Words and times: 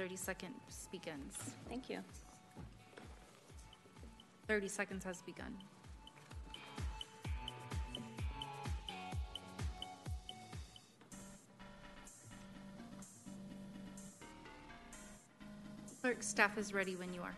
30 0.00 0.16
seconds 0.16 0.88
begins. 0.90 1.36
Thank 1.68 1.90
you. 1.90 1.98
30 4.48 4.66
seconds 4.66 5.04
has 5.04 5.20
begun. 5.20 5.54
Clerk, 16.00 16.22
staff 16.22 16.56
is 16.56 16.72
ready 16.72 16.96
when 16.96 17.12
you 17.12 17.20
are. 17.20 17.34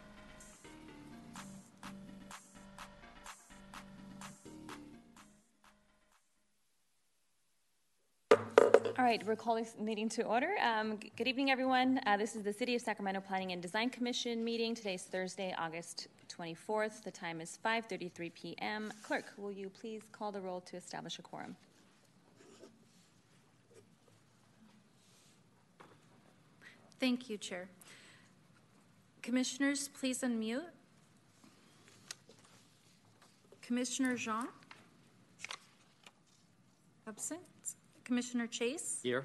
Right, 9.13 9.27
we're 9.27 9.37
calling 9.37 9.63
this 9.63 9.75
meeting 9.79 10.09
to 10.09 10.23
order. 10.23 10.55
Um, 10.63 10.99
Good 11.19 11.29
evening, 11.29 11.51
everyone. 11.51 12.01
Uh, 12.07 12.17
This 12.17 12.35
is 12.35 12.43
the 12.43 12.53
City 12.53 12.75
of 12.75 12.81
Sacramento 12.81 13.21
Planning 13.21 13.53
and 13.53 13.61
Design 13.61 13.91
Commission 13.91 14.43
meeting. 14.43 14.75
Today's 14.75 15.03
Thursday, 15.03 15.55
August 15.59 16.09
24th. 16.31 17.05
The 17.05 17.11
time 17.11 17.43
is 17.43 17.59
5:33 17.63 18.31
PM. 18.31 18.91
Clerk, 19.03 19.35
will 19.37 19.53
you 19.53 19.69
please 19.69 20.01
call 20.13 20.33
the 20.33 20.41
roll 20.41 20.63
to 20.63 20.79
establish 20.79 21.19
a 21.19 21.23
quorum? 21.23 21.57
Thank 26.99 27.29
you, 27.29 27.37
Chair. 27.37 27.69
Commissioners, 29.21 29.89
please 29.89 30.23
unmute. 30.23 30.71
Commissioner 33.61 34.17
Jean? 34.17 34.49
Absent. 37.07 37.52
Commissioner 38.05 38.47
Chase? 38.47 39.01
Here. 39.03 39.25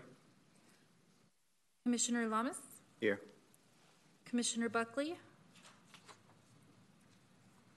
Commissioner 1.83 2.27
Lamas? 2.27 2.57
Here. 2.99 3.19
Commissioner 4.25 4.69
Buckley? 4.69 5.15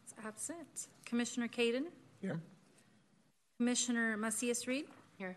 Is 0.07 0.15
absent. 0.27 0.89
Commissioner 1.05 1.49
Caden? 1.49 1.85
Here. 2.21 2.41
Commissioner 3.57 4.17
Macias 4.17 4.67
Reed? 4.67 4.87
Here. 5.17 5.37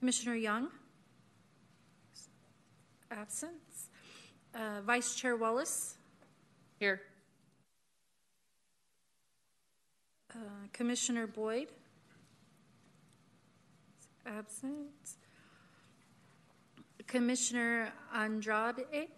Commissioner 0.00 0.34
Young? 0.34 0.68
Absent. 3.10 3.52
Uh, 4.54 4.80
Vice 4.84 5.14
Chair 5.14 5.36
Wallace? 5.36 5.96
Here. 6.78 7.00
Uh, 10.34 10.38
Commissioner 10.72 11.26
Boyd? 11.26 11.68
Absent. 14.38 15.16
Commissioner 17.06 17.92
Andrade? 18.14 19.08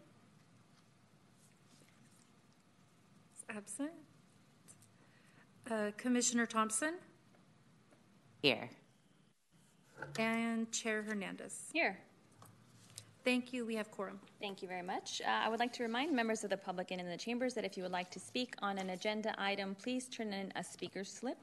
Absent. 3.50 3.91
Uh, 5.70 5.91
Commissioner 5.98 6.46
Thompson? 6.46 6.94
Here. 8.41 8.70
And 10.19 10.72
Chair 10.72 11.02
Hernandez. 11.02 11.69
Here. 11.72 11.98
Thank 13.24 13.52
you. 13.52 13.66
We 13.66 13.74
have 13.76 13.91
quorum. 13.91 14.19
Thank 14.41 14.62
you 14.62 14.69
very 14.69 14.82
much. 14.82 15.20
Uh, 15.24 15.28
I 15.28 15.48
would 15.48 15.60
like 15.60 15.72
to 15.74 15.82
remind 15.82 16.12
members 16.12 16.42
of 16.42 16.50
the 16.50 16.56
public 16.56 16.91
and 16.91 17.00
in 17.00 17.08
the 17.08 17.16
chambers 17.16 17.54
that 17.54 17.64
if 17.64 17.76
you 17.76 17.82
would 17.82 17.92
like 17.92 18.10
to 18.12 18.19
speak 18.19 18.54
on 18.62 18.78
an 18.78 18.91
agenda 18.91 19.34
item, 19.38 19.76
please 19.76 20.08
turn 20.08 20.32
in 20.32 20.52
a 20.56 20.64
speaker 20.64 21.04
slip 21.04 21.38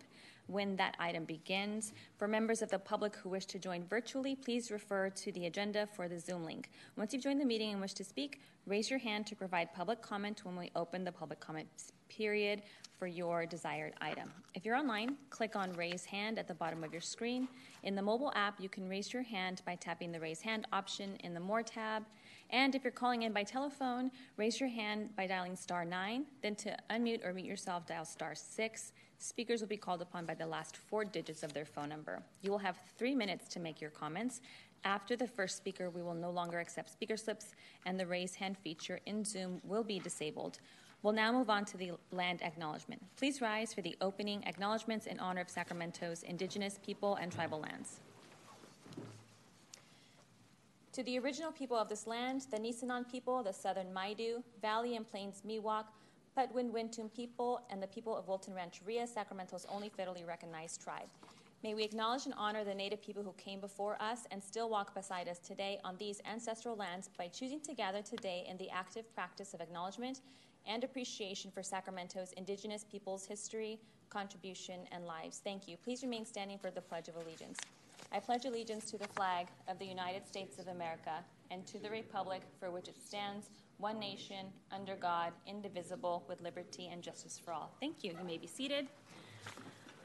when 0.49 0.75
that 0.77 0.95
item 0.99 1.25
begins. 1.25 1.93
For 2.17 2.27
members 2.27 2.61
of 2.61 2.69
the 2.69 2.79
public 2.79 3.15
who 3.15 3.29
wish 3.29 3.45
to 3.47 3.59
join 3.59 3.85
virtually, 3.85 4.35
please 4.35 4.71
refer 4.71 5.09
to 5.09 5.31
the 5.31 5.45
agenda 5.45 5.87
for 5.95 6.07
the 6.07 6.19
Zoom 6.19 6.43
link. 6.43 6.71
Once 6.97 7.13
you've 7.13 7.23
joined 7.23 7.39
the 7.39 7.45
meeting 7.45 7.71
and 7.71 7.79
wish 7.81 7.93
to 7.93 8.03
speak, 8.03 8.41
raise 8.65 8.89
your 8.89 8.99
hand 8.99 9.27
to 9.27 9.35
provide 9.35 9.73
public 9.73 10.01
comment 10.01 10.43
when 10.43 10.55
we 10.55 10.71
open 10.75 11.03
the 11.03 11.11
public 11.11 11.39
comment 11.39 11.67
period 12.09 12.63
for 12.97 13.07
your 13.07 13.45
desired 13.45 13.93
item. 14.01 14.31
If 14.55 14.65
you're 14.65 14.75
online, 14.75 15.15
click 15.29 15.55
on 15.55 15.71
Raise 15.73 16.03
Hand 16.03 16.37
at 16.37 16.47
the 16.47 16.53
bottom 16.53 16.83
of 16.83 16.91
your 16.91 17.01
screen. 17.01 17.47
In 17.83 17.95
the 17.95 18.01
mobile 18.01 18.33
app, 18.35 18.59
you 18.59 18.67
can 18.67 18.89
raise 18.89 19.13
your 19.13 19.23
hand 19.23 19.61
by 19.65 19.75
tapping 19.75 20.11
the 20.11 20.19
Raise 20.19 20.41
Hand 20.41 20.67
option 20.73 21.15
in 21.23 21.33
the 21.33 21.39
More 21.39 21.63
tab. 21.63 22.03
And 22.49 22.75
if 22.75 22.83
you're 22.83 22.91
calling 22.91 23.21
in 23.21 23.31
by 23.31 23.43
telephone, 23.43 24.11
raise 24.35 24.59
your 24.59 24.69
hand 24.69 25.15
by 25.15 25.27
dialing 25.27 25.55
star 25.55 25.85
9. 25.85 26.25
Then 26.41 26.55
to 26.55 26.75
unmute 26.89 27.23
or 27.23 27.31
mute 27.31 27.45
yourself, 27.45 27.85
dial 27.85 28.05
star 28.05 28.35
6. 28.35 28.91
Speakers 29.21 29.59
will 29.59 29.67
be 29.67 29.75
called 29.75 30.01
upon 30.01 30.25
by 30.25 30.33
the 30.33 30.47
last 30.47 30.77
four 30.77 31.03
digits 31.03 31.43
of 31.43 31.53
their 31.53 31.65
phone 31.65 31.89
number. 31.89 32.23
You 32.41 32.51
will 32.51 32.57
have 32.57 32.79
three 32.97 33.13
minutes 33.13 33.49
to 33.49 33.59
make 33.59 33.81
your 33.81 33.89
comments. 33.89 34.39
After 34.85 35.17
the 35.17 35.27
first 35.27 35.57
speaker, 35.57 35.89
we 35.89 36.01
will 36.01 36.13
no 36.13 36.31
longer 36.31 36.59
accept 36.59 36.89
speaker 36.89 37.17
slips, 37.17 37.51
and 37.85 37.99
the 37.99 38.07
raise 38.07 38.35
hand 38.35 38.57
feature 38.57 39.01
in 39.05 39.25
Zoom 39.25 39.59
will 39.65 39.83
be 39.83 39.99
disabled. 39.99 40.59
We'll 41.03 41.11
now 41.11 41.33
move 41.33 41.49
on 41.49 41.65
to 41.65 41.77
the 41.77 41.91
land 42.13 42.41
acknowledgement. 42.41 43.01
Please 43.17 43.41
rise 43.41 43.73
for 43.73 43.81
the 43.81 43.97
opening 43.99 44.41
acknowledgements 44.45 45.05
in 45.05 45.19
honor 45.19 45.41
of 45.41 45.49
Sacramento's 45.49 46.23
indigenous 46.23 46.79
people 46.85 47.15
and 47.15 47.29
tribal 47.29 47.59
lands. 47.59 47.99
To 50.93 51.03
the 51.03 51.19
original 51.19 51.51
people 51.51 51.77
of 51.77 51.89
this 51.89 52.07
land, 52.07 52.45
the 52.51 52.57
Nisenan 52.57 53.09
people, 53.11 53.43
the 53.43 53.53
southern 53.53 53.93
Maidu, 53.93 54.43
Valley 54.61 54.95
and 54.95 55.05
Plains 55.05 55.41
Miwok, 55.45 55.85
Patwin 56.35 56.71
Wintun 56.71 57.11
people, 57.13 57.61
and 57.69 57.81
the 57.81 57.87
people 57.87 58.15
of 58.15 58.27
Wilton 58.27 58.53
Rancheria, 58.53 59.05
Sacramento's 59.07 59.65
only 59.69 59.89
federally 59.89 60.25
recognized 60.25 60.81
tribe. 60.81 61.07
May 61.63 61.73
we 61.73 61.83
acknowledge 61.83 62.25
and 62.25 62.33
honor 62.37 62.63
the 62.63 62.73
Native 62.73 63.01
people 63.01 63.23
who 63.23 63.33
came 63.33 63.59
before 63.59 64.01
us 64.01 64.25
and 64.31 64.41
still 64.41 64.69
walk 64.69 64.95
beside 64.95 65.27
us 65.27 65.39
today 65.39 65.79
on 65.83 65.97
these 65.97 66.21
ancestral 66.31 66.77
lands 66.77 67.09
by 67.17 67.27
choosing 67.27 67.59
to 67.61 67.73
gather 67.73 68.01
today 68.01 68.45
in 68.49 68.57
the 68.57 68.69
active 68.69 69.13
practice 69.13 69.53
of 69.53 69.59
acknowledgement 69.59 70.21
and 70.65 70.83
appreciation 70.83 71.51
for 71.51 71.61
Sacramento's 71.61 72.31
Indigenous 72.33 72.85
peoples' 72.89 73.25
history, 73.25 73.79
contribution, 74.09 74.81
and 74.93 75.05
lives. 75.05 75.41
Thank 75.43 75.67
you. 75.67 75.75
Please 75.83 76.03
remain 76.03 76.25
standing 76.25 76.57
for 76.57 76.71
the 76.71 76.81
Pledge 76.81 77.09
of 77.09 77.15
Allegiance. 77.17 77.59
I 78.11 78.19
pledge 78.19 78.45
allegiance 78.45 78.89
to 78.91 78.97
the 78.97 79.07
flag 79.09 79.47
of 79.67 79.77
the 79.77 79.85
United 79.85 80.25
States 80.27 80.57
of 80.57 80.67
America 80.67 81.23
and 81.51 81.65
to 81.67 81.79
the 81.79 81.89
republic 81.89 82.41
for 82.59 82.71
which 82.71 82.87
it 82.87 82.95
stands, 83.05 83.49
one 83.79 83.97
nation, 83.97 84.47
under 84.71 84.95
God, 84.95 85.31
indivisible, 85.47 86.23
with 86.27 86.41
liberty 86.41 86.89
and 86.91 87.01
justice 87.01 87.41
for 87.43 87.53
all. 87.53 87.71
Thank 87.79 88.03
you. 88.03 88.11
You 88.11 88.25
may 88.25 88.37
be 88.37 88.45
seated. 88.45 88.87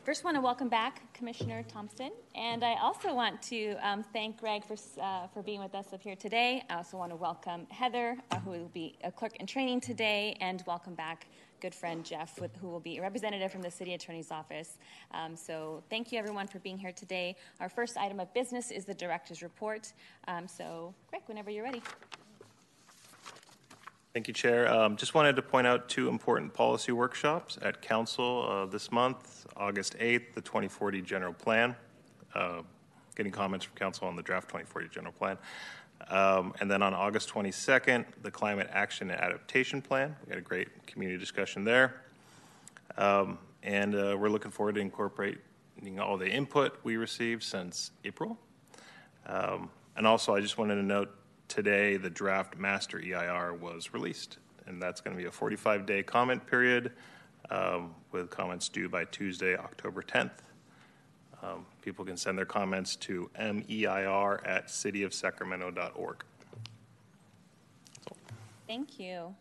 First, 0.05 0.23
want 0.23 0.37
to 0.37 0.41
welcome 0.41 0.69
back 0.69 1.12
Commissioner 1.15 1.62
Thompson, 1.62 2.11
and 2.34 2.63
I 2.63 2.75
also 2.81 3.15
want 3.15 3.41
to 3.45 3.75
um, 3.83 4.05
thank 4.13 4.39
Greg 4.39 4.63
for 4.63 4.77
uh, 5.01 5.27
for 5.29 5.43
being 5.43 5.61
with 5.61 5.75
us 5.75 5.95
up 5.95 6.03
here 6.03 6.15
today. 6.15 6.63
I 6.69 6.77
also 6.77 6.99
want 6.99 7.11
to 7.11 7.17
welcome 7.17 7.67
Heather, 7.71 8.17
uh, 8.31 8.39
who 8.41 8.51
will 8.51 8.71
be 8.75 8.97
a 9.03 9.11
clerk 9.11 9.34
in 9.37 9.47
training 9.47 9.81
today, 9.81 10.37
and 10.41 10.63
welcome 10.67 10.95
back 10.95 11.27
good 11.61 11.75
friend 11.75 12.05
Jeff, 12.05 12.39
with, 12.39 12.55
who 12.57 12.69
will 12.69 12.81
be 12.81 12.99
a 12.99 13.01
representative 13.01 13.51
from 13.51 13.63
the 13.63 13.71
City 13.71 13.95
Attorney's 13.95 14.31
Office. 14.31 14.77
Um, 15.13 15.34
so, 15.34 15.83
thank 15.89 16.13
you 16.13 16.19
everyone 16.19 16.47
for 16.47 16.59
being 16.59 16.77
here 16.77 16.93
today. 16.93 17.34
Our 17.59 17.71
first 17.71 17.97
item 17.97 18.21
of 18.21 18.33
business 18.34 18.71
is 18.71 18.84
the 18.84 18.95
Director's 18.95 19.43
Report. 19.43 19.91
Um, 20.29 20.47
so, 20.47 20.95
Greg, 21.09 21.23
whenever 21.27 21.51
you're 21.51 21.65
ready. 21.65 21.83
Thank 24.15 24.29
you, 24.29 24.35
Chair. 24.35 24.73
Um, 24.73 24.97
Just 24.97 25.13
wanted 25.13 25.35
to 25.35 25.43
point 25.43 25.67
out 25.67 25.89
two 25.89 26.09
important 26.09 26.55
policy 26.55 26.93
workshops 26.93 27.59
at 27.61 27.83
Council 27.83 28.47
uh, 28.49 28.65
this 28.65 28.93
month, 28.93 29.45
August 29.57 29.99
8th, 29.99 30.35
the 30.37 30.41
2040 30.41 31.03
General 31.03 31.33
Plan, 31.33 31.75
uh, 32.33 32.63
getting 33.17 33.33
comments 33.33 33.67
from 33.67 33.75
Council 33.75 34.07
on 34.07 34.15
the 34.15 34.23
draft 34.23 34.47
2040 34.47 34.89
General 34.89 35.13
Plan. 35.15 35.37
Um, 36.11 36.55
And 36.61 36.71
then 36.71 36.81
on 36.81 36.95
August 36.95 37.29
22nd, 37.29 38.05
the 38.23 38.31
Climate 38.31 38.69
Action 38.71 39.11
and 39.11 39.21
Adaptation 39.21 39.83
Plan. 39.83 40.15
We 40.27 40.31
had 40.31 40.39
a 40.39 40.43
great 40.43 40.87
community 40.87 41.19
discussion 41.19 41.65
there. 41.65 42.01
Um, 42.97 43.37
And 43.65 43.97
uh, 43.97 44.17
we're 44.17 44.29
looking 44.29 44.53
forward 44.53 44.77
to 44.77 44.81
incorporating 44.81 45.99
all 45.99 46.17
the 46.19 46.31
input 46.31 46.79
we 46.85 46.97
received 46.99 47.43
since 47.43 47.91
April. 48.05 48.39
Um, 49.27 49.71
And 49.97 50.07
also, 50.07 50.37
I 50.37 50.41
just 50.41 50.57
wanted 50.57 50.77
to 50.77 50.85
note, 50.85 51.13
today, 51.49 51.97
the 51.97 52.10
draft 52.10 52.56
master 52.56 52.99
EIR 52.99 53.55
was 53.55 53.92
released, 53.92 54.39
and 54.66 54.80
that's 54.80 55.01
going 55.01 55.16
to 55.16 55.22
be 55.22 55.28
a 55.28 55.33
45-day 55.33 56.03
comment 56.03 56.47
period 56.47 56.92
um, 57.51 57.95
with 58.13 58.30
comments 58.30 58.69
due 58.69 58.89
by 58.89 59.04
Tuesday, 59.04 59.57
October 59.57 60.03
10th. 60.03 60.39
Um, 61.42 61.66
People 61.83 62.04
can 62.04 62.16
send 62.16 62.39
their 62.39 62.47
comments 62.47 62.97
to 62.97 63.30
meir 63.39 64.41
at 64.47 64.69
cityofsacramento.org. 64.69 66.24
Thank 68.66 68.98
you. 68.98 69.34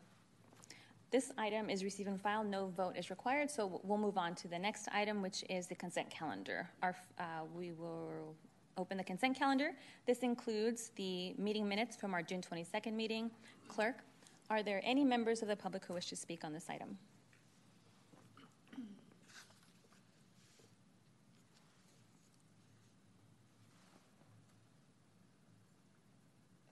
This 1.09 1.31
item 1.37 1.69
is 1.69 1.83
receiving 1.83 2.17
file. 2.17 2.43
No 2.43 2.67
vote 2.75 2.97
is 2.97 3.09
required, 3.09 3.49
so 3.49 3.79
we'll 3.83 3.97
move 3.97 4.17
on 4.17 4.35
to 4.35 4.47
the 4.49 4.59
next 4.59 4.89
item, 4.91 5.21
which 5.21 5.45
is 5.49 5.67
the 5.67 5.75
consent 5.75 6.09
calendar. 6.09 6.67
Our, 6.81 6.95
uh, 7.17 7.23
we 7.55 7.71
will 7.71 8.35
open 8.77 8.97
the 8.97 9.03
consent 9.03 9.37
calendar. 9.37 9.71
This 10.05 10.19
includes 10.19 10.91
the 10.95 11.33
meeting 11.37 11.67
minutes 11.67 11.95
from 11.95 12.13
our 12.13 12.21
June 12.21 12.41
22nd 12.41 12.93
meeting. 12.93 13.31
Clerk, 13.67 14.03
are 14.49 14.63
there 14.63 14.81
any 14.83 15.03
members 15.03 15.41
of 15.41 15.47
the 15.47 15.55
public 15.55 15.85
who 15.85 15.93
wish 15.93 16.07
to 16.07 16.15
speak 16.15 16.43
on 16.43 16.53
this 16.53 16.69
item? 16.69 16.97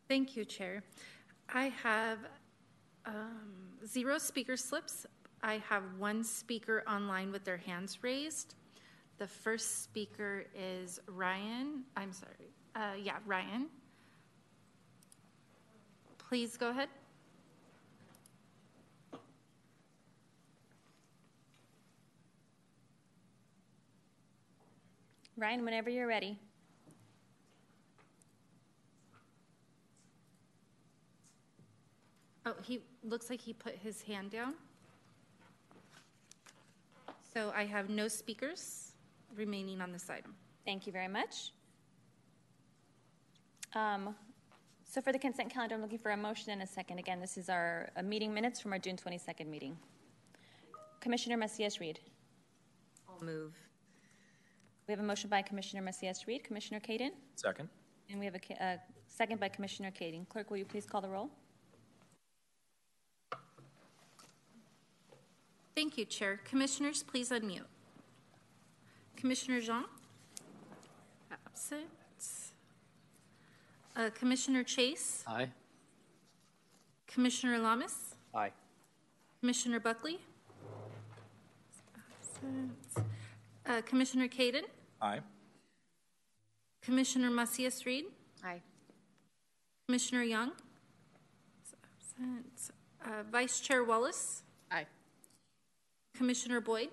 Thank 0.07 0.36
you, 0.36 0.44
Chair. 0.44 0.83
I 1.54 1.69
have 1.83 2.19
um, 3.06 3.54
zero 3.86 4.18
speaker 4.18 4.57
slips. 4.57 5.06
I 5.42 5.62
have 5.69 5.83
one 5.97 6.24
speaker 6.24 6.83
online 6.86 7.31
with 7.31 7.45
their 7.45 7.56
hands 7.56 8.00
raised. 8.01 8.56
The 9.21 9.27
first 9.27 9.83
speaker 9.83 10.45
is 10.56 11.00
Ryan. 11.06 11.83
I'm 11.95 12.12
sorry. 12.12 12.50
Uh, 12.75 12.95
yeah, 13.00 13.18
Ryan. 13.27 13.68
Please 16.18 16.57
go 16.57 16.69
ahead. 16.71 16.89
Ryan, 25.38 25.65
whenever 25.65 25.91
you're 25.91 26.07
ready. 26.07 26.39
Oh, 32.47 32.56
he 32.63 32.81
looks 33.03 33.29
like 33.29 33.39
he 33.39 33.53
put 33.53 33.75
his 33.75 34.01
hand 34.01 34.31
down. 34.31 34.56
So 37.31 37.53
I 37.56 37.65
have 37.65 37.88
no 37.88 38.07
speakers 38.07 38.90
remaining 39.36 39.81
on 39.81 39.92
this 39.92 40.10
item. 40.10 40.36
Thank 40.66 40.86
you 40.88 40.94
very 40.94 41.07
much. 41.07 41.51
Um, 43.75 44.16
So 44.83 45.01
for 45.01 45.13
the 45.13 45.19
consent 45.19 45.50
calendar, 45.54 45.75
I'm 45.75 45.81
looking 45.81 45.98
for 46.00 46.12
a 46.12 46.18
motion 46.18 46.51
and 46.51 46.62
a 46.62 46.68
second. 46.68 47.00
Again, 47.00 47.22
this 47.22 47.38
is 47.38 47.48
our 47.50 47.89
uh, 47.95 48.01
meeting 48.04 48.33
minutes 48.33 48.60
from 48.60 48.74
our 48.74 48.80
June 48.80 48.98
22nd 48.98 49.48
meeting. 49.48 49.78
Commissioner 51.00 51.38
Macias 51.38 51.80
Reed. 51.80 52.00
I'll 53.07 53.24
move. 53.24 53.54
We 54.88 54.92
have 54.92 55.00
a 55.00 55.04
motion 55.04 55.30
by 55.30 55.42
Commissioner 55.44 55.81
Macias 55.81 56.28
Reed. 56.28 56.44
Commissioner 56.44 56.81
Kaden? 56.81 57.12
Second. 57.36 57.69
And 58.10 58.19
we 58.19 58.25
have 58.25 58.36
a 58.36 58.39
ca- 58.39 58.57
a 58.60 58.80
second 59.07 59.39
by 59.39 59.48
Commissioner 59.48 59.92
Kaden. 59.92 60.28
Clerk, 60.28 60.50
will 60.50 60.57
you 60.57 60.66
please 60.66 60.86
call 60.86 61.00
the 61.00 61.07
roll? 61.10 61.30
Thank 65.74 65.98
you, 65.98 66.04
Chair. 66.06 66.42
Commissioners, 66.44 67.01
please 67.01 67.30
unmute. 67.30 67.66
Commissioner 69.21 69.62
Jean? 69.62 69.85
Absent. 71.31 71.83
Uh, 73.95 74.09
Commissioner 74.15 74.63
Chase? 74.63 75.23
Aye. 75.27 75.47
Commissioner 77.07 77.59
Lamas? 77.59 78.15
Aye. 78.33 78.51
Commissioner 79.39 79.79
Buckley? 79.79 80.18
Absent. 81.95 83.06
Uh, 83.68 83.81
Commissioner 83.83 84.27
Caden? 84.27 84.63
Aye. 85.00 85.19
Commissioner 86.83 87.29
Macias 87.29 87.85
Reed? 87.85 88.06
Aye. 88.44 88.62
Commissioner 89.88 90.23
Young? 90.23 90.51
Absent. 91.83 92.71
Uh, 93.06 93.23
Vice 93.31 93.59
Chair 93.59 93.83
Wallace? 93.83 94.41
Aye. 94.71 94.88
Commissioner 96.18 96.59
Boyd? 96.59 96.89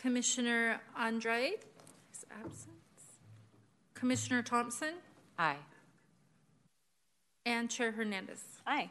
Absent. 0.00 0.02
Commissioner 0.02 0.80
Andrade 0.98 1.60
is 2.12 2.24
absent. 2.30 2.74
Commissioner 3.94 4.42
Thompson 4.42 4.94
Aye. 5.38 5.56
and 7.44 7.68
Chair 7.70 7.92
Hernandez. 7.92 8.42
Aye. 8.66 8.88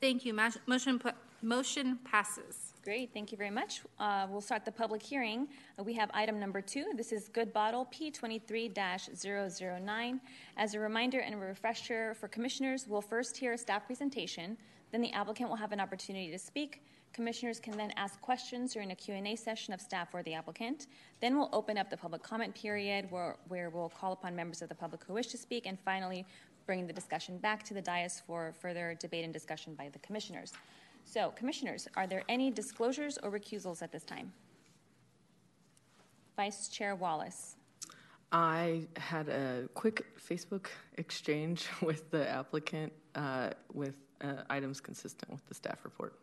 Thank 0.00 0.24
you. 0.24 0.32
Motion, 0.66 0.98
pa- 0.98 1.12
motion 1.42 1.98
passes. 2.04 2.70
Great, 2.84 3.10
thank 3.14 3.30
you 3.30 3.38
very 3.38 3.50
much. 3.50 3.82
Uh, 4.00 4.26
We'll 4.28 4.40
start 4.40 4.64
the 4.64 4.72
public 4.72 5.00
hearing. 5.02 5.46
Uh, 5.78 5.84
We 5.84 5.92
have 5.94 6.10
item 6.14 6.40
number 6.40 6.60
two. 6.62 6.86
This 6.96 7.12
is 7.12 7.28
Good 7.28 7.52
Bottle 7.52 7.86
P23-009. 7.92 10.20
As 10.56 10.74
a 10.74 10.80
reminder 10.80 11.20
and 11.20 11.34
a 11.34 11.38
refresher 11.38 12.14
for 12.14 12.26
commissioners, 12.28 12.88
we'll 12.88 13.00
first 13.02 13.36
hear 13.36 13.52
a 13.52 13.58
staff 13.58 13.84
presentation, 13.86 14.56
then 14.90 15.00
the 15.02 15.12
applicant 15.12 15.48
will 15.50 15.56
have 15.56 15.70
an 15.72 15.78
opportunity 15.80 16.30
to 16.32 16.38
speak. 16.38 16.82
Commissioners 17.12 17.60
can 17.60 17.76
then 17.76 17.92
ask 17.96 18.18
questions 18.22 18.72
during 18.72 18.90
a 18.90 18.94
Q 18.94 19.14
and 19.14 19.26
A 19.26 19.36
session 19.36 19.74
of 19.74 19.80
staff 19.80 20.08
or 20.14 20.22
the 20.22 20.32
applicant. 20.32 20.86
Then 21.20 21.36
we'll 21.36 21.50
open 21.52 21.76
up 21.76 21.90
the 21.90 21.96
public 21.96 22.22
comment 22.22 22.54
period 22.54 23.10
where 23.10 23.36
where 23.48 23.68
we'll 23.68 23.90
call 23.90 24.12
upon 24.12 24.34
members 24.34 24.62
of 24.62 24.70
the 24.70 24.74
public 24.74 25.04
who 25.04 25.12
wish 25.12 25.26
to 25.28 25.36
speak, 25.36 25.66
and 25.66 25.78
finally, 25.80 26.24
bring 26.64 26.86
the 26.86 26.92
discussion 26.92 27.36
back 27.38 27.62
to 27.64 27.74
the 27.74 27.82
dais 27.82 28.22
for 28.26 28.54
further 28.60 28.96
debate 28.98 29.24
and 29.24 29.32
discussion 29.32 29.74
by 29.74 29.90
the 29.90 29.98
commissioners. 29.98 30.52
So, 31.04 31.32
commissioners, 31.36 31.86
are 31.96 32.06
there 32.06 32.22
any 32.28 32.50
disclosures 32.50 33.18
or 33.22 33.30
recusals 33.30 33.82
at 33.82 33.92
this 33.92 34.04
time? 34.04 34.32
Vice 36.36 36.68
Chair 36.68 36.94
Wallace. 36.94 37.56
I 38.30 38.86
had 38.96 39.28
a 39.28 39.68
quick 39.74 40.06
Facebook 40.18 40.68
exchange 40.96 41.68
with 41.82 42.10
the 42.10 42.26
applicant 42.26 42.92
uh, 43.14 43.50
with 43.74 43.96
uh, 44.22 44.44
items 44.48 44.80
consistent 44.80 45.30
with 45.30 45.46
the 45.46 45.54
staff 45.54 45.84
report. 45.84 46.14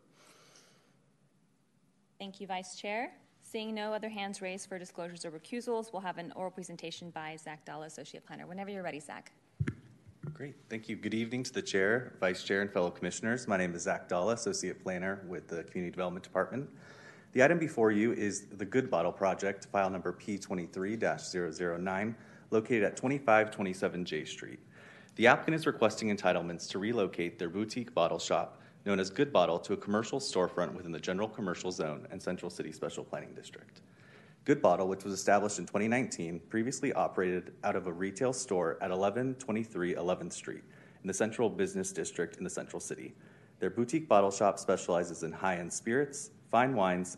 Thank 2.20 2.40
you, 2.42 2.48
Vice 2.48 2.76
Chair. 2.76 3.14
Seeing 3.42 3.74
no 3.74 3.94
other 3.94 4.10
hands 4.10 4.42
raised 4.42 4.68
for 4.68 4.78
disclosures 4.78 5.24
or 5.24 5.32
recusals, 5.32 5.94
we'll 5.94 6.02
have 6.02 6.18
an 6.18 6.34
oral 6.36 6.52
presentation 6.52 7.12
by 7.12 7.38
Zach 7.38 7.64
Dalla, 7.64 7.86
Associate 7.86 8.26
Planner. 8.26 8.46
Whenever 8.46 8.70
you're 8.70 8.84
ready, 8.84 9.00
Zach. 9.00 9.32
Great. 10.34 10.56
Thank 10.70 10.90
you. 10.90 10.98
Good 10.98 11.14
evening 11.14 11.44
to 11.44 11.54
the 11.54 11.62
Chair, 11.62 12.18
Vice 12.20 12.44
Chair, 12.44 12.62
and 12.62 12.70
fellow 12.70 12.92
Commissioners. 12.92 13.48
My 13.48 13.56
name 13.56 13.74
is 13.74 13.84
Zach 13.84 14.10
Dalla, 14.10 14.34
Associate 14.34 14.78
Planner 14.84 15.24
with 15.30 15.48
the 15.48 15.64
Community 15.64 15.92
Development 15.92 16.22
Department. 16.22 16.70
The 17.32 17.42
item 17.42 17.58
before 17.58 17.94
you 17.94 18.12
is 18.12 18.48
the 18.48 18.66
Good 18.66 18.92
Bottle 18.92 19.14
Project, 19.14 19.68
file 19.72 19.90
number 19.90 20.12
P23-009, 20.12 22.16
located 22.52 22.84
at 22.84 22.98
2527 22.98 24.04
J 24.04 24.26
Street. 24.26 24.60
The 25.16 25.28
applicant 25.28 25.56
is 25.56 25.66
requesting 25.66 26.14
entitlements 26.14 26.68
to 26.72 26.80
relocate 26.80 27.40
their 27.40 27.50
boutique 27.50 27.94
bottle 27.94 28.20
shop 28.20 28.59
known 28.90 29.00
as 29.00 29.12
Good 29.12 29.32
Bottle 29.32 29.60
to 29.60 29.74
a 29.74 29.78
commercial 29.78 30.20
storefront 30.20 30.74
within 30.74 30.92
the 30.92 31.00
General 31.00 31.28
Commercial 31.28 31.72
Zone 31.72 32.08
and 32.10 32.20
Central 32.20 32.50
City 32.50 32.72
Special 32.72 33.04
Planning 33.04 33.36
District. 33.36 33.82
Good 34.46 34.64
Bottle, 34.64 34.88
which 34.88 35.04
was 35.04 35.14
established 35.14 35.60
in 35.60 35.68
2019, 35.68 36.40
previously 36.50 36.92
operated 36.94 37.54
out 37.64 37.76
of 37.76 37.86
a 37.86 37.94
retail 37.94 38.34
store 38.34 38.80
at 38.82 38.90
1123 38.90 39.94
11th 39.94 40.34
Street 40.34 40.64
in 41.04 41.08
the 41.08 41.14
Central 41.14 41.52
Business 41.52 41.92
District 41.92 42.38
in 42.38 42.44
the 42.44 42.50
Central 42.50 42.80
City. 42.80 43.14
Their 43.60 43.70
boutique 43.70 44.10
bottle 44.10 44.32
shop 44.32 44.58
specializes 44.58 45.22
in 45.22 45.32
high 45.34 45.58
end 45.58 45.72
spirits, 45.72 46.32
fine 46.50 46.74
wines, 46.74 47.18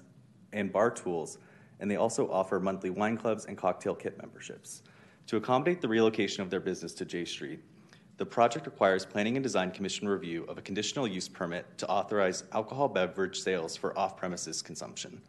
and 0.52 0.74
bar 0.74 0.92
tools, 0.92 1.38
and 1.80 1.90
they 1.90 1.96
also 1.96 2.30
offer 2.30 2.60
monthly 2.60 2.90
wine 2.90 3.16
clubs 3.16 3.46
and 3.46 3.58
cocktail 3.58 3.96
kit 3.96 4.18
memberships. 4.18 4.84
To 5.28 5.38
accommodate 5.38 5.80
the 5.80 5.88
relocation 5.88 6.44
of 6.44 6.50
their 6.50 6.60
business 6.60 6.94
to 6.96 7.06
J 7.06 7.24
Street, 7.24 7.62
the 8.18 8.26
project 8.26 8.66
requires 8.66 9.06
Planning 9.06 9.38
and 9.38 9.44
Design 9.44 9.72
Commission 9.72 10.08
review 10.08 10.44
of 10.44 10.58
a 10.58 10.62
conditional 10.62 11.08
use 11.08 11.28
permit 11.28 11.66
to 11.78 11.90
authorize 11.90 12.44
alcohol 12.52 12.88
beverage 12.88 13.40
sales 13.40 13.76
for 13.76 13.98
off 13.98 14.18
premises 14.18 14.62
consumption. 14.62 15.22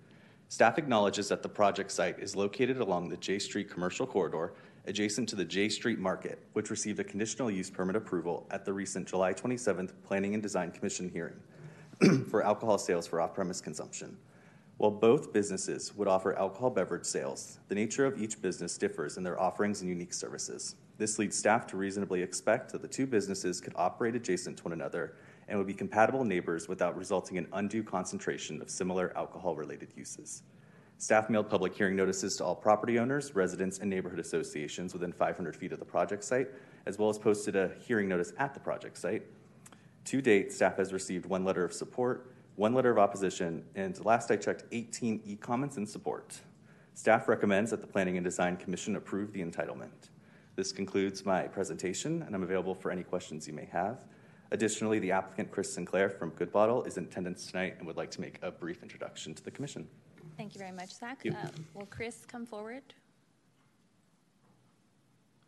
Staff 0.49 0.77
acknowledges 0.77 1.29
that 1.29 1.43
the 1.43 1.49
project 1.49 1.91
site 1.91 2.19
is 2.19 2.37
located 2.37 2.79
along 2.79 3.09
the 3.09 3.17
J 3.17 3.39
Street 3.39 3.71
commercial 3.71 4.07
corridor 4.07 4.53
adjacent 4.87 5.29
to 5.31 5.37
the 5.37 5.45
J 5.45 5.69
Street 5.69 5.99
Market, 5.99 6.39
which 6.53 6.69
received 6.69 7.01
a 7.01 7.05
conditional 7.05 7.51
use 7.51 7.71
permit 7.71 7.97
approval 7.97 8.47
at 8.51 8.65
the 8.65 8.73
recent 8.73 9.09
July 9.09 9.33
27th 9.33 9.93
Planning 10.05 10.35
and 10.35 10.43
Design 10.43 10.71
Commission 10.71 11.09
hearing 11.09 11.41
for 12.29 12.43
alcohol 12.43 12.79
sales 12.79 13.07
for 13.07 13.21
off 13.21 13.33
premise 13.33 13.61
consumption. 13.61 14.17
While 14.77 14.91
both 14.91 15.33
businesses 15.33 15.95
would 15.95 16.09
offer 16.09 16.37
alcohol 16.37 16.71
beverage 16.71 17.05
sales, 17.05 17.59
the 17.69 17.75
nature 17.75 18.05
of 18.05 18.21
each 18.21 18.43
business 18.43 18.77
differs 18.77 19.17
in 19.17 19.23
their 19.23 19.41
offerings 19.41 19.81
and 19.81 19.89
unique 19.89 20.13
services. 20.13 20.75
This 20.99 21.19
leads 21.19 21.37
staff 21.37 21.67
to 21.69 21.77
reasonably 21.77 22.23
expect 22.23 22.73
that 22.73 22.83
the 22.83 22.89
two 22.89 23.07
businesses 23.07 23.61
could 23.61 23.73
operate 23.77 24.15
adjacent 24.15 24.59
to 24.59 24.65
one 24.65 24.73
another 24.73 25.17
and 25.49 25.59
would 25.59 25.67
be 25.67 25.75
compatible 25.75 26.25
neighbors 26.25 26.69
without 26.69 26.97
resulting 26.97 27.37
in 27.37 27.47
undue 27.53 27.83
concentration 27.83 28.61
of 28.63 28.71
similar 28.71 29.13
alcohol 29.17 29.57
related 29.57 29.93
uses. 29.97 30.43
Staff 30.99 31.29
mailed 31.29 31.51
public 31.51 31.75
hearing 31.75 31.97
notices 31.97 32.37
to 32.37 32.45
all 32.45 32.55
property 32.55 32.99
owners, 32.99 33.35
residents, 33.35 33.81
and 33.81 33.91
neighborhood 33.91 34.21
associations 34.21 34.93
within 34.93 35.13
500 35.13 35.57
feet 35.57 35.73
of 35.73 35.81
the 35.81 35.85
project 35.85 36.23
site, 36.23 36.49
as 36.87 36.97
well 36.97 37.09
as 37.09 37.19
posted 37.19 37.57
a 37.57 37.73
hearing 37.81 38.09
notice 38.09 38.33
at 38.39 38.55
the 38.55 38.61
project 38.61 38.97
site. 38.97 39.25
To 40.05 40.23
date, 40.23 40.53
staff 40.53 40.77
has 40.77 40.93
received 40.93 41.27
one 41.27 41.45
letter 41.45 41.65
of 41.65 41.73
support, 41.73 42.33
one 42.55 42.73
letter 42.73 42.91
of 42.91 42.99
opposition, 42.99 43.65
and 43.75 43.99
last 44.05 44.31
I 44.31 44.37
checked, 44.37 44.65
18 44.71 45.23
e 45.25 45.37
comments 45.37 45.77
in 45.77 45.87
support. 45.87 46.39
Staff 46.95 47.27
recommends 47.27 47.71
that 47.73 47.81
the 47.81 47.87
Planning 47.87 48.17
and 48.17 48.25
Design 48.25 48.57
Commission 48.57 48.95
approve 48.95 49.33
the 49.33 49.43
entitlement. 49.43 50.11
This 50.55 50.71
concludes 50.71 51.25
my 51.25 51.45
presentation, 51.45 52.23
and 52.23 52.35
I'm 52.35 52.43
available 52.43 52.75
for 52.75 52.91
any 52.91 53.03
questions 53.03 53.49
you 53.49 53.55
may 53.55 53.65
have. 53.73 54.05
Additionally, 54.51 54.99
the 54.99 55.11
applicant, 55.11 55.51
Chris 55.51 55.73
Sinclair 55.73 56.11
from 56.11 56.29
Good 56.31 56.53
Bottle, 56.53 56.85
is 56.85 56.99
in 56.99 57.05
attendance 57.05 57.47
tonight 57.47 57.77
and 57.79 57.87
would 57.87 57.97
like 57.97 58.11
to 58.11 58.21
make 58.21 58.39
a 58.43 58.51
brief 58.51 58.83
introduction 58.83 59.33
to 59.35 59.43
the 59.43 59.51
Commission. 59.51 59.89
Thank 60.37 60.55
you 60.55 60.59
very 60.59 60.73
much, 60.73 60.95
Zach. 60.95 61.23
Uh, 61.27 61.49
Will 61.73 61.87
Chris 61.87 62.27
come 62.27 62.45
forward? 62.45 62.83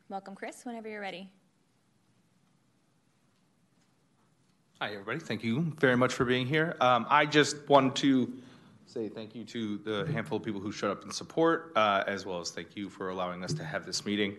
Welcome, 0.08 0.34
Chris, 0.34 0.64
whenever 0.64 0.88
you're 0.88 1.02
ready. 1.02 1.28
Hi, 4.80 4.92
everybody. 4.92 5.18
Thank 5.18 5.44
you 5.44 5.74
very 5.78 5.98
much 5.98 6.14
for 6.14 6.24
being 6.24 6.46
here. 6.46 6.76
Um, 6.80 7.06
I 7.10 7.26
just 7.26 7.68
wanted 7.68 7.94
to 7.96 8.32
say 8.86 9.08
thank 9.08 9.34
you 9.34 9.44
to 9.44 9.78
the 9.78 10.10
handful 10.12 10.38
of 10.38 10.44
people 10.44 10.60
who 10.60 10.72
showed 10.72 10.90
up 10.90 11.04
in 11.04 11.10
support, 11.10 11.72
uh, 11.76 12.04
as 12.06 12.24
well 12.24 12.40
as 12.40 12.50
thank 12.50 12.74
you 12.74 12.88
for 12.88 13.10
allowing 13.10 13.44
us 13.44 13.52
to 13.54 13.64
have 13.64 13.84
this 13.84 14.06
meeting. 14.06 14.36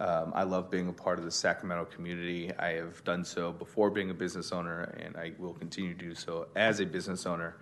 Um, 0.00 0.32
I 0.34 0.44
love 0.44 0.70
being 0.70 0.88
a 0.88 0.92
part 0.92 1.18
of 1.18 1.24
the 1.24 1.30
Sacramento 1.30 1.86
community. 1.86 2.52
I 2.58 2.74
have 2.74 3.02
done 3.04 3.24
so 3.24 3.52
before 3.52 3.90
being 3.90 4.10
a 4.10 4.14
business 4.14 4.52
owner, 4.52 4.82
and 5.00 5.16
I 5.16 5.32
will 5.38 5.54
continue 5.54 5.92
to 5.94 5.98
do 5.98 6.14
so 6.14 6.48
as 6.54 6.80
a 6.80 6.86
business 6.86 7.26
owner. 7.26 7.56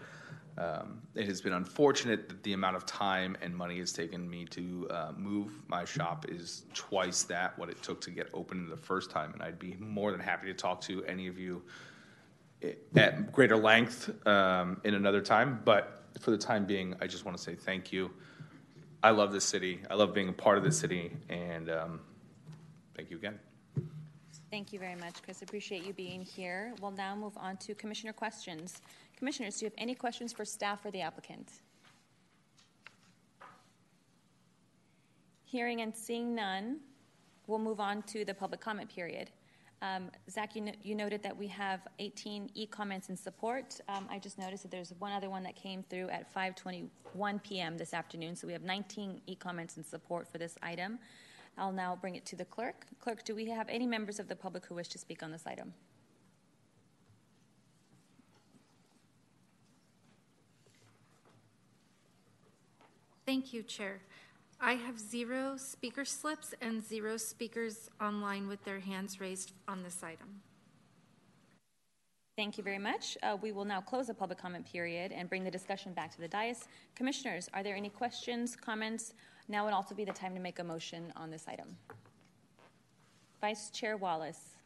Um, 0.59 1.03
it 1.15 1.27
has 1.27 1.41
been 1.41 1.53
unfortunate 1.53 2.29
that 2.29 2.43
the 2.43 2.55
amount 2.55 2.77
of 2.77 2.87
time 2.87 3.37
and 3.43 3.55
money 3.55 3.79
it's 3.79 3.93
taken 3.93 4.29
me 4.29 4.47
to 4.47 4.87
uh, 4.91 5.13
move 5.17 5.51
my 5.69 5.85
shop 5.85 6.27
is 6.29 6.65
twice 6.73 7.25
that 7.25 7.59
what 7.59 7.69
it 7.69 7.83
took 7.83 8.01
to 8.03 8.11
get 8.11 8.29
open 8.33 8.69
the 8.69 8.77
first 8.77 9.11
time, 9.11 9.33
and 9.33 9.43
I'd 9.43 9.59
be 9.59 9.77
more 9.79 10.11
than 10.13 10.21
happy 10.21 10.47
to 10.47 10.55
talk 10.55 10.81
to 10.83 11.05
any 11.05 11.27
of 11.27 11.39
you 11.39 11.63
at 12.97 13.33
greater 13.33 13.57
length 13.57 14.11
um, 14.27 14.81
in 14.85 14.95
another 14.95 15.21
time. 15.21 15.61
But 15.65 16.05
for 16.21 16.31
the 16.31 16.39
time 16.39 16.65
being, 16.65 16.95
I 17.01 17.07
just 17.07 17.25
want 17.25 17.37
to 17.37 17.43
say 17.43 17.55
thank 17.55 17.93
you. 17.93 18.11
I 19.03 19.11
love 19.11 19.33
this 19.33 19.45
city. 19.45 19.81
I 19.91 19.95
love 19.95 20.15
being 20.15 20.29
a 20.29 20.33
part 20.33 20.57
of 20.57 20.65
this 20.65 20.79
city, 20.79 21.13
and 21.29 21.71
um, 21.71 22.01
thank 22.97 23.11
you 23.11 23.17
again. 23.17 23.39
Thank 24.51 24.73
you 24.73 24.79
very 24.79 24.95
much, 24.95 25.23
Chris. 25.23 25.43
Appreciate 25.43 25.85
you 25.85 25.93
being 25.93 26.23
here. 26.23 26.75
We'll 26.81 26.93
now 26.93 27.15
move 27.15 27.37
on 27.37 27.57
to 27.59 27.75
commissioner 27.75 28.13
questions. 28.13 28.81
Commissioners, 29.17 29.57
do 29.57 29.65
you 29.65 29.71
have 29.71 29.79
any 29.79 29.95
questions 29.95 30.33
for 30.33 30.45
staff 30.45 30.85
or 30.85 30.91
the 30.91 31.01
applicant? 31.01 31.51
Hearing 35.45 35.81
and 35.81 35.95
seeing 35.95 36.35
none, 36.35 36.79
we'll 37.47 37.59
move 37.59 37.81
on 37.81 38.03
to 38.03 38.25
the 38.25 38.35
public 38.35 38.61
comment 38.61 38.89
period. 38.89 39.31
Um, 39.83 40.11
Zach, 40.31 40.57
you, 40.57 40.63
no- 40.63 40.73
you 40.83 40.95
noted 40.95 41.23
that 41.23 41.37
we 41.37 41.47
have 41.49 41.81
18 41.99 42.51
e-comments 42.55 43.09
in 43.11 43.17
support. 43.17 43.79
Um, 43.89 44.07
I 44.11 44.19
just 44.19 44.39
noticed 44.39 44.63
that 44.63 44.71
there's 44.71 44.93
one 44.99 45.13
other 45.13 45.29
one 45.29 45.43
that 45.43 45.55
came 45.55 45.83
through 45.83 46.09
at 46.09 46.33
5:21 46.33 47.43
p.m. 47.43 47.77
this 47.77 47.93
afternoon, 47.93 48.37
so 48.37 48.47
we 48.47 48.53
have 48.55 48.63
19 48.63 49.21
e-comments 49.27 49.77
in 49.77 49.85
support 49.85 50.31
for 50.31 50.39
this 50.39 50.57
item. 50.63 50.99
I'll 51.59 51.73
now 51.73 51.97
bring 51.99 52.17
it 52.17 52.27
to 52.27 52.37
the 52.37 52.45
clerk. 52.45 52.87
Clerk, 53.01 53.25
do 53.25 53.35
we 53.35 53.47
have 53.47 53.69
any 53.69 53.87
members 53.87 54.19
of 54.19 54.29
the 54.29 54.37
public 54.37 54.67
who 54.67 54.75
wish 54.75 54.89
to 54.89 54.99
speak 54.99 55.23
on 55.23 55.31
this 55.31 55.47
item? 55.47 55.73
Thank 63.25 63.53
you, 63.53 63.63
Chair. 63.63 64.03
I 64.61 64.75
have 64.75 64.99
zero 64.99 65.57
speaker 65.57 66.05
slips 66.05 66.55
and 66.63 66.83
zero 66.83 67.17
speakers 67.17 67.91
online 68.01 68.47
with 68.47 68.65
their 68.65 68.81
hands 68.81 69.21
raised 69.21 69.53
on 69.67 69.83
this 69.83 70.03
item. 70.03 70.41
Thank 72.37 72.59
you 72.59 72.65
very 72.65 72.79
much. 72.79 73.17
Uh, 73.23 73.37
we 73.41 73.51
will 73.51 73.65
now 73.65 73.81
close 73.81 74.07
the 74.07 74.15
public 74.15 74.39
comment 74.39 74.71
period 74.71 75.11
and 75.11 75.29
bring 75.29 75.43
the 75.43 75.51
discussion 75.51 75.93
back 75.95 76.15
to 76.15 76.21
the 76.21 76.29
dais. 76.29 76.69
Commissioners, 76.95 77.49
are 77.55 77.63
there 77.63 77.75
any 77.75 77.89
questions, 77.89 78.55
comments? 78.55 79.15
Now 79.49 79.65
would 79.65 79.75
also 79.75 79.95
be 79.95 80.05
the 80.05 80.13
time 80.13 80.35
to 80.35 80.41
make 80.41 80.59
a 80.59 80.65
motion 80.65 81.13
on 81.17 81.31
this 81.31 81.47
item. 81.47 81.77
Vice 83.41 83.71
Chair 83.71 83.97
Wallace. 83.97 84.57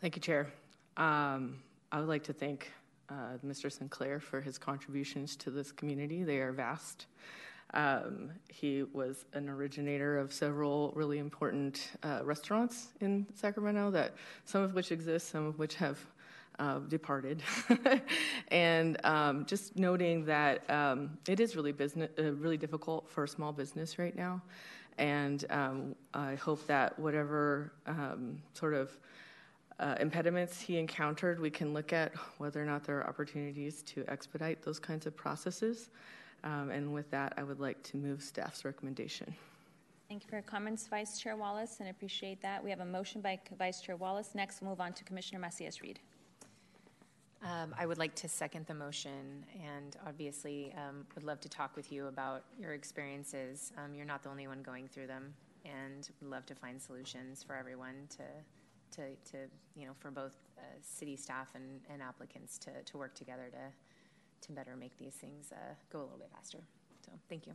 Thank 0.00 0.16
you, 0.16 0.22
Chair. 0.22 0.48
Um, 0.96 1.62
I 1.90 2.00
would 2.00 2.08
like 2.08 2.24
to 2.24 2.32
thank 2.32 2.70
uh, 3.08 3.38
Mr. 3.46 3.72
Sinclair 3.72 4.20
for 4.20 4.40
his 4.40 4.58
contributions 4.58 5.36
to 5.36 5.50
this 5.50 5.72
community. 5.72 6.22
They 6.22 6.38
are 6.38 6.52
vast. 6.52 7.06
Um, 7.74 8.30
he 8.48 8.82
was 8.82 9.24
an 9.32 9.48
originator 9.48 10.18
of 10.18 10.32
several 10.32 10.92
really 10.94 11.18
important 11.18 11.92
uh, 12.02 12.20
restaurants 12.24 12.88
in 13.00 13.26
Sacramento 13.34 13.90
that 13.92 14.14
some 14.44 14.62
of 14.62 14.74
which 14.74 14.90
exist, 14.92 15.28
some 15.28 15.46
of 15.46 15.58
which 15.58 15.74
have 15.76 15.98
uh, 16.58 16.78
departed. 16.80 17.42
and 18.48 18.98
um, 19.04 19.46
just 19.46 19.76
noting 19.76 20.24
that 20.24 20.68
um, 20.70 21.16
it 21.28 21.40
is 21.40 21.56
really 21.56 21.72
business, 21.72 22.10
uh, 22.18 22.32
really 22.32 22.56
difficult 22.56 23.08
for 23.08 23.26
small 23.26 23.52
business 23.52 23.98
right 23.98 24.16
now. 24.16 24.42
And 24.98 25.44
um, 25.50 25.94
I 26.12 26.34
hope 26.34 26.66
that 26.66 26.98
whatever 26.98 27.72
um, 27.86 28.42
sort 28.54 28.74
of 28.74 28.98
uh, 29.78 29.94
impediments 30.00 30.60
he 30.60 30.76
encountered, 30.76 31.38
we 31.38 31.50
can 31.50 31.72
look 31.72 31.92
at 31.92 32.12
whether 32.38 32.60
or 32.60 32.66
not 32.66 32.82
there 32.82 32.98
are 32.98 33.06
opportunities 33.06 33.82
to 33.82 34.04
expedite 34.08 34.62
those 34.62 34.80
kinds 34.80 35.06
of 35.06 35.16
processes. 35.16 35.90
Um, 36.42 36.70
and 36.70 36.92
with 36.92 37.10
that, 37.10 37.34
I 37.36 37.42
would 37.42 37.60
like 37.60 37.82
to 37.84 37.96
move 37.96 38.22
staff's 38.22 38.64
recommendation. 38.64 39.34
Thank 40.08 40.24
you 40.24 40.30
for 40.30 40.36
your 40.36 40.42
comments, 40.42 40.86
Vice 40.86 41.18
Chair 41.20 41.36
Wallace, 41.36 41.76
and 41.80 41.88
appreciate 41.90 42.40
that. 42.40 42.64
We 42.64 42.70
have 42.70 42.80
a 42.80 42.84
motion 42.84 43.20
by 43.20 43.38
Vice 43.58 43.80
Chair 43.80 43.96
Wallace. 43.96 44.30
Next, 44.34 44.62
we'll 44.62 44.70
move 44.70 44.80
on 44.80 44.94
to 44.94 45.04
Commissioner 45.04 45.38
Macias 45.38 45.82
Reed. 45.82 46.00
Um, 47.42 47.72
I 47.78 47.86
would 47.86 47.98
like 47.98 48.14
to 48.16 48.28
second 48.28 48.66
the 48.66 48.74
motion 48.74 49.44
and 49.64 49.96
obviously 50.06 50.74
um, 50.76 51.06
would 51.14 51.22
love 51.22 51.40
to 51.40 51.48
talk 51.48 51.76
with 51.76 51.92
you 51.92 52.06
about 52.08 52.44
your 52.58 52.72
experiences. 52.72 53.72
Um, 53.78 53.94
you're 53.94 54.06
not 54.06 54.22
the 54.24 54.28
only 54.28 54.48
one 54.48 54.62
going 54.62 54.88
through 54.88 55.06
them 55.06 55.32
and 55.64 56.08
would 56.20 56.30
love 56.30 56.46
to 56.46 56.54
find 56.54 56.80
solutions 56.82 57.44
for 57.44 57.54
everyone 57.54 58.08
to, 58.10 58.24
to, 58.96 59.14
to 59.30 59.38
you 59.76 59.86
know, 59.86 59.92
for 59.98 60.10
both 60.10 60.36
uh, 60.58 60.62
city 60.82 61.14
staff 61.14 61.48
and, 61.54 61.80
and 61.92 62.02
applicants 62.02 62.58
to, 62.58 62.70
to 62.84 62.98
work 62.98 63.14
together 63.14 63.50
to, 63.52 64.46
to 64.46 64.52
better 64.52 64.76
make 64.76 64.98
these 64.98 65.14
things 65.14 65.52
uh, 65.52 65.74
go 65.92 66.00
a 66.00 66.02
little 66.02 66.18
bit 66.18 66.30
faster. 66.34 66.58
So 67.06 67.12
thank 67.28 67.46
you. 67.46 67.52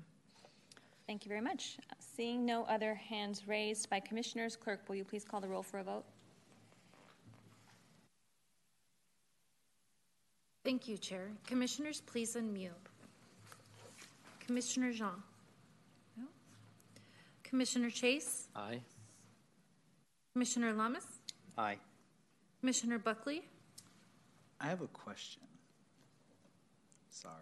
Thank 1.07 1.25
you 1.25 1.29
very 1.29 1.41
much. 1.41 1.77
Seeing 1.99 2.45
no 2.45 2.63
other 2.65 2.95
hands 2.95 3.49
raised 3.49 3.89
by 3.89 3.99
commissioners, 3.99 4.55
clerk, 4.55 4.87
will 4.87 4.95
you 4.95 5.03
please 5.03 5.25
call 5.25 5.41
the 5.41 5.49
roll 5.49 5.63
for 5.63 5.79
a 5.79 5.83
vote? 5.83 6.05
Thank 10.63 10.87
you, 10.87 10.97
Chair. 10.97 11.27
Commissioners, 11.45 12.01
please 12.01 12.35
unmute. 12.35 12.69
Commissioner 14.45 14.91
Jean? 14.93 15.21
No. 16.17 16.23
Commissioner 17.43 17.89
Chase? 17.89 18.47
Aye. 18.55 18.79
Commissioner 20.33 20.73
Lamas? 20.73 21.05
Aye. 21.57 21.77
Commissioner 22.61 22.97
Buckley? 22.97 23.41
I 24.61 24.67
have 24.67 24.81
a 24.81 24.87
question. 24.87 25.43
Sorry. 27.09 27.33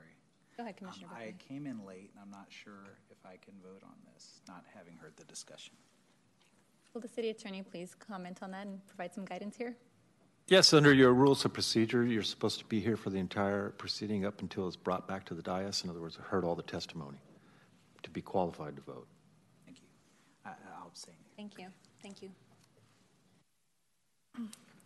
Go 0.58 0.64
ahead, 0.64 0.76
Um, 0.82 0.88
Commissioner 0.88 1.10
I 1.16 1.34
came 1.48 1.68
in 1.68 1.86
late, 1.86 2.10
and 2.14 2.22
I'm 2.24 2.32
not 2.32 2.48
sure 2.50 2.98
if 3.12 3.18
I 3.26 3.38
can 3.38 3.54
vote 3.62 3.84
on 3.84 3.96
this, 4.14 4.42
not 4.48 4.66
having 4.74 4.96
heard 4.98 5.16
the 5.16 5.24
discussion. 5.26 5.76
Will 6.94 7.02
the 7.02 7.08
city 7.08 7.30
attorney 7.30 7.62
please 7.62 7.96
comment 7.96 8.40
on 8.42 8.52
that 8.52 8.66
and 8.68 8.86
provide 8.88 9.14
some 9.14 9.26
guidance 9.26 9.56
here? 9.56 9.78
Yes, 10.52 10.74
under 10.74 10.94
your 10.94 11.14
rules 11.14 11.46
of 11.46 11.54
procedure, 11.54 12.04
you're 12.04 12.24
supposed 12.24 12.60
to 12.60 12.66
be 12.66 12.82
here 12.82 12.98
for 12.98 13.10
the 13.10 13.18
entire 13.18 13.70
proceeding 13.78 14.26
up 14.26 14.42
until 14.42 14.68
it's 14.68 14.76
brought 14.76 15.08
back 15.08 15.24
to 15.28 15.34
the 15.34 15.42
dais. 15.42 15.82
In 15.86 15.90
other 15.90 16.02
words, 16.02 16.18
heard 16.18 16.44
all 16.44 16.56
the 16.56 16.62
testimony 16.62 17.20
to 18.04 18.10
be 18.10 18.22
qualified 18.22 18.76
to 18.76 18.82
vote. 18.82 19.08
Thank 19.64 19.78
you. 19.80 19.86
I- 20.44 20.56
I'll 20.78 20.88
abstain. 20.88 21.16
Thank 21.38 21.58
you. 21.58 21.68
Thank 22.02 22.22
you. 22.22 22.32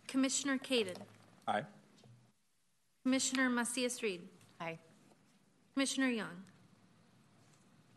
Commissioner 0.06 0.56
Caden? 0.56 0.98
Aye. 1.48 1.64
Commissioner 3.02 3.50
Macias 3.50 4.00
Reed? 4.04 4.20
Aye. 4.60 4.78
Commissioner 5.74 6.10
Young? 6.10 6.44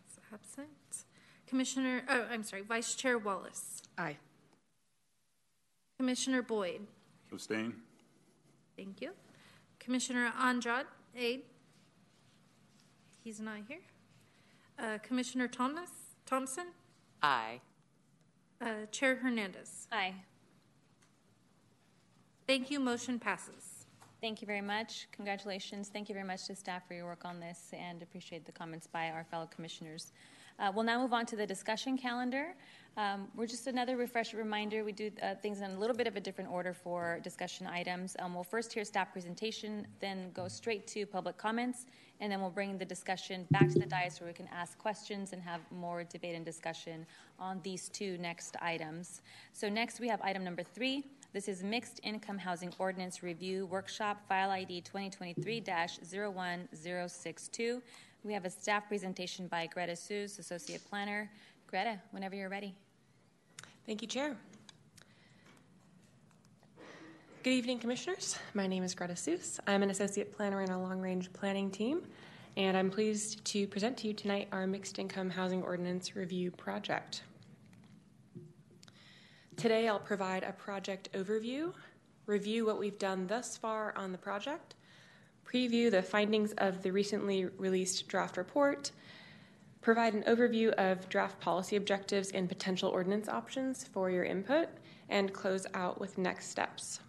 Is 0.07 0.17
absent. 0.33 1.05
Commissioner, 1.45 2.01
oh, 2.09 2.25
I'm 2.31 2.41
sorry, 2.41 2.63
Vice 2.63 2.95
Chair 2.95 3.19
Wallace? 3.19 3.83
Aye. 3.95 4.17
Commissioner 5.99 6.41
Boyd? 6.41 6.87
Abstain? 7.31 7.73
Thank 8.75 9.01
you. 9.01 9.11
Commissioner 9.79 10.31
Andrade? 10.39 10.85
Aide? 11.15 11.41
He's 13.23 13.39
not 13.39 13.57
here. 13.67 13.79
Uh, 14.77 14.97
Commissioner 15.03 15.47
Thomas? 15.47 15.89
Thompson? 16.25 16.67
Aye. 17.21 17.59
Uh, 18.61 18.85
Chair 18.91 19.15
Hernandez? 19.15 19.87
Aye. 19.91 20.13
Thank 22.47 22.71
you. 22.71 22.79
Motion 22.79 23.19
passes. 23.19 23.85
Thank 24.21 24.41
you 24.41 24.47
very 24.47 24.61
much. 24.61 25.07
Congratulations. 25.11 25.89
Thank 25.89 26.09
you 26.09 26.13
very 26.13 26.27
much 26.27 26.47
to 26.47 26.55
staff 26.55 26.87
for 26.87 26.93
your 26.93 27.05
work 27.05 27.23
on 27.23 27.39
this 27.39 27.71
and 27.73 28.01
appreciate 28.01 28.45
the 28.45 28.51
comments 28.51 28.87
by 28.87 29.09
our 29.09 29.23
fellow 29.23 29.47
commissioners. 29.53 30.11
Uh, 30.59 30.71
we'll 30.75 30.83
now 30.83 31.01
move 31.01 31.13
on 31.13 31.25
to 31.25 31.37
the 31.37 31.47
discussion 31.47 31.97
calendar. 31.97 32.53
Um, 32.99 33.27
we're 33.33 33.47
just 33.47 33.65
another 33.67 33.95
refresher 33.95 34.35
reminder. 34.35 34.83
We 34.83 34.91
do 34.91 35.09
uh, 35.23 35.35
things 35.35 35.61
in 35.61 35.71
a 35.71 35.79
little 35.79 35.95
bit 35.95 36.05
of 36.05 36.17
a 36.17 36.19
different 36.19 36.51
order 36.51 36.73
for 36.73 37.21
discussion 37.23 37.65
items. 37.65 38.17
Um, 38.19 38.35
we'll 38.35 38.43
first 38.43 38.73
hear 38.73 38.83
staff 38.83 39.13
presentation, 39.13 39.87
then 40.01 40.31
go 40.33 40.49
straight 40.49 40.85
to 40.87 41.05
public 41.05 41.37
comments, 41.37 41.85
and 42.19 42.29
then 42.29 42.41
we'll 42.41 42.49
bring 42.49 42.77
the 42.77 42.83
discussion 42.83 43.47
back 43.51 43.69
to 43.69 43.79
the 43.79 43.85
dais 43.85 44.19
where 44.19 44.27
we 44.27 44.33
can 44.33 44.49
ask 44.53 44.77
questions 44.77 45.31
and 45.31 45.41
have 45.41 45.61
more 45.71 46.03
debate 46.03 46.35
and 46.35 46.43
discussion 46.43 47.05
on 47.39 47.61
these 47.63 47.87
two 47.87 48.17
next 48.17 48.57
items. 48.61 49.21
So 49.53 49.69
next 49.69 50.01
we 50.01 50.09
have 50.09 50.21
item 50.21 50.43
number 50.43 50.63
three. 50.63 51.05
This 51.31 51.47
is 51.47 51.63
Mixed 51.63 52.01
Income 52.03 52.39
Housing 52.39 52.73
Ordinance 52.79 53.23
Review 53.23 53.65
Workshop, 53.67 54.27
File 54.27 54.51
ID 54.51 54.81
2023-01062. 54.81 57.81
We 58.25 58.33
have 58.33 58.43
a 58.43 58.49
staff 58.49 58.89
presentation 58.89 59.47
by 59.47 59.67
Greta 59.67 59.93
Seuss, 59.93 60.37
Associate 60.37 60.81
Planner. 60.89 61.31
Greta, 61.65 62.01
whenever 62.11 62.35
you're 62.35 62.49
ready. 62.49 62.75
Thank 63.89 64.03
you, 64.03 64.07
Chair. 64.07 64.37
Good 67.41 67.49
evening, 67.49 67.79
Commissioners. 67.79 68.37
My 68.53 68.67
name 68.67 68.83
is 68.83 68.93
Greta 68.93 69.13
Seuss. 69.13 69.59
I'm 69.65 69.81
an 69.81 69.89
Associate 69.89 70.31
Planner 70.31 70.61
in 70.61 70.69
our 70.69 70.77
Long 70.77 70.99
Range 70.99 71.33
Planning 71.33 71.71
team, 71.71 72.03
and 72.55 72.77
I'm 72.77 72.91
pleased 72.91 73.43
to 73.45 73.65
present 73.65 73.97
to 73.97 74.07
you 74.07 74.13
tonight 74.13 74.47
our 74.51 74.67
Mixed 74.67 74.99
Income 74.99 75.31
Housing 75.31 75.63
Ordinance 75.63 76.15
Review 76.15 76.51
Project. 76.51 77.23
Today 79.57 79.87
I'll 79.87 79.97
provide 79.97 80.43
a 80.43 80.51
project 80.51 81.11
overview, 81.13 81.73
review 82.27 82.67
what 82.67 82.77
we've 82.77 82.99
done 82.99 83.25
thus 83.25 83.57
far 83.57 83.97
on 83.97 84.11
the 84.11 84.19
project, 84.19 84.75
preview 85.51 85.89
the 85.89 86.03
findings 86.03 86.53
of 86.59 86.83
the 86.83 86.91
recently 86.91 87.45
released 87.45 88.07
draft 88.07 88.37
report, 88.37 88.91
provide 89.81 90.13
an 90.13 90.23
overview 90.23 90.69
of 90.73 91.07
draft 91.09 91.39
policy 91.39 91.75
objectives 91.75 92.31
and 92.31 92.49
potential 92.49 92.89
ordinance 92.89 93.29
options 93.29 93.83
for 93.85 94.09
your 94.09 94.23
input, 94.23 94.67
and 95.09 95.33
close 95.33 95.65
out 95.73 95.99
with 95.99 96.17
next 96.17 96.49
steps. 96.49 96.99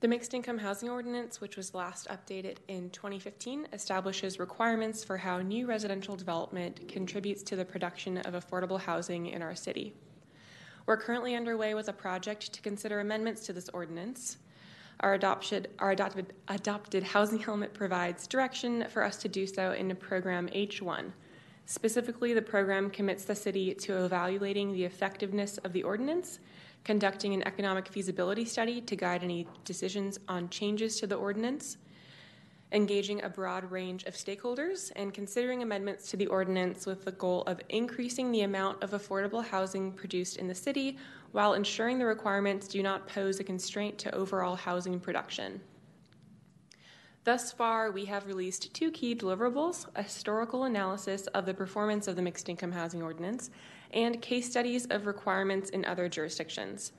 The 0.00 0.08
Mixed 0.08 0.32
Income 0.32 0.58
Housing 0.58 0.88
Ordinance, 0.88 1.42
which 1.42 1.58
was 1.58 1.74
last 1.74 2.08
updated 2.08 2.56
in 2.68 2.88
2015, 2.88 3.68
establishes 3.74 4.38
requirements 4.38 5.04
for 5.04 5.18
how 5.18 5.42
new 5.42 5.66
residential 5.66 6.16
development 6.16 6.88
contributes 6.88 7.42
to 7.42 7.56
the 7.56 7.66
production 7.66 8.16
of 8.18 8.32
affordable 8.32 8.80
housing 8.80 9.26
in 9.26 9.42
our 9.42 9.54
city. 9.54 9.92
We're 10.86 10.96
currently 10.96 11.34
underway 11.34 11.74
with 11.74 11.88
a 11.88 11.92
project 11.92 12.50
to 12.54 12.62
consider 12.62 13.00
amendments 13.00 13.44
to 13.46 13.52
this 13.52 13.68
ordinance. 13.68 14.38
Our, 15.00 15.14
adopted, 15.14 15.70
our 15.78 15.92
adopted, 15.92 16.32
adopted 16.48 17.02
housing 17.02 17.42
element 17.44 17.72
provides 17.72 18.26
direction 18.26 18.84
for 18.90 19.02
us 19.02 19.16
to 19.18 19.28
do 19.28 19.46
so 19.46 19.72
in 19.72 19.94
program 19.96 20.48
H1. 20.48 21.12
Specifically, 21.66 22.34
the 22.34 22.42
program 22.42 22.90
commits 22.90 23.24
the 23.24 23.34
city 23.34 23.74
to 23.74 24.04
evaluating 24.04 24.72
the 24.72 24.84
effectiveness 24.84 25.58
of 25.58 25.72
the 25.72 25.82
ordinance 25.82 26.40
conducting 26.84 27.34
an 27.34 27.46
economic 27.46 27.88
feasibility 27.88 28.44
study 28.44 28.80
to 28.80 28.96
guide 28.96 29.22
any 29.22 29.46
decisions 29.64 30.18
on 30.28 30.48
changes 30.48 30.98
to 30.98 31.06
the 31.06 31.14
ordinance, 31.14 31.76
engaging 32.72 33.22
a 33.22 33.28
broad 33.28 33.70
range 33.70 34.04
of 34.04 34.14
stakeholders, 34.14 34.90
and 34.96 35.12
considering 35.12 35.62
amendments 35.62 36.10
to 36.10 36.16
the 36.16 36.26
ordinance 36.28 36.86
with 36.86 37.04
the 37.04 37.12
goal 37.12 37.42
of 37.42 37.60
increasing 37.68 38.32
the 38.32 38.42
amount 38.42 38.82
of 38.82 38.92
affordable 38.92 39.44
housing 39.44 39.92
produced 39.92 40.36
in 40.36 40.46
the 40.46 40.54
city 40.54 40.96
while 41.32 41.54
ensuring 41.54 41.98
the 41.98 42.06
requirements 42.06 42.68
do 42.68 42.82
not 42.82 43.06
pose 43.06 43.40
a 43.40 43.44
constraint 43.44 43.98
to 43.98 44.14
overall 44.14 44.56
housing 44.56 44.98
production. 44.98 45.60
Thus 47.24 47.52
far, 47.52 47.90
we 47.90 48.06
have 48.06 48.26
released 48.26 48.72
two 48.72 48.90
key 48.90 49.14
deliverables 49.14 49.86
a 49.94 50.02
historical 50.02 50.64
analysis 50.64 51.26
of 51.28 51.44
the 51.44 51.54
performance 51.54 52.08
of 52.08 52.16
the 52.16 52.22
Mixed 52.22 52.48
Income 52.48 52.72
Housing 52.72 53.02
Ordinance 53.02 53.50
and 53.92 54.22
case 54.22 54.50
studies 54.50 54.86
of 54.86 55.06
requirements 55.06 55.70
in 55.70 55.84
other 55.84 56.08
jurisdictions. 56.08 56.92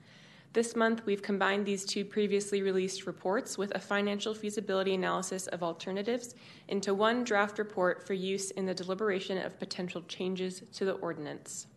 This 0.53 0.75
month, 0.75 1.05
we've 1.05 1.21
combined 1.21 1.65
these 1.65 1.85
two 1.85 2.03
previously 2.03 2.61
released 2.61 3.07
reports 3.07 3.57
with 3.57 3.73
a 3.73 3.79
financial 3.79 4.33
feasibility 4.33 4.93
analysis 4.93 5.47
of 5.47 5.63
alternatives 5.63 6.35
into 6.67 6.93
one 6.93 7.23
draft 7.23 7.57
report 7.57 8.05
for 8.05 8.13
use 8.13 8.51
in 8.51 8.65
the 8.65 8.73
deliberation 8.73 9.37
of 9.37 9.57
potential 9.57 10.01
changes 10.03 10.61
to 10.73 10.83
the 10.83 10.93
ordinance. 10.93 11.67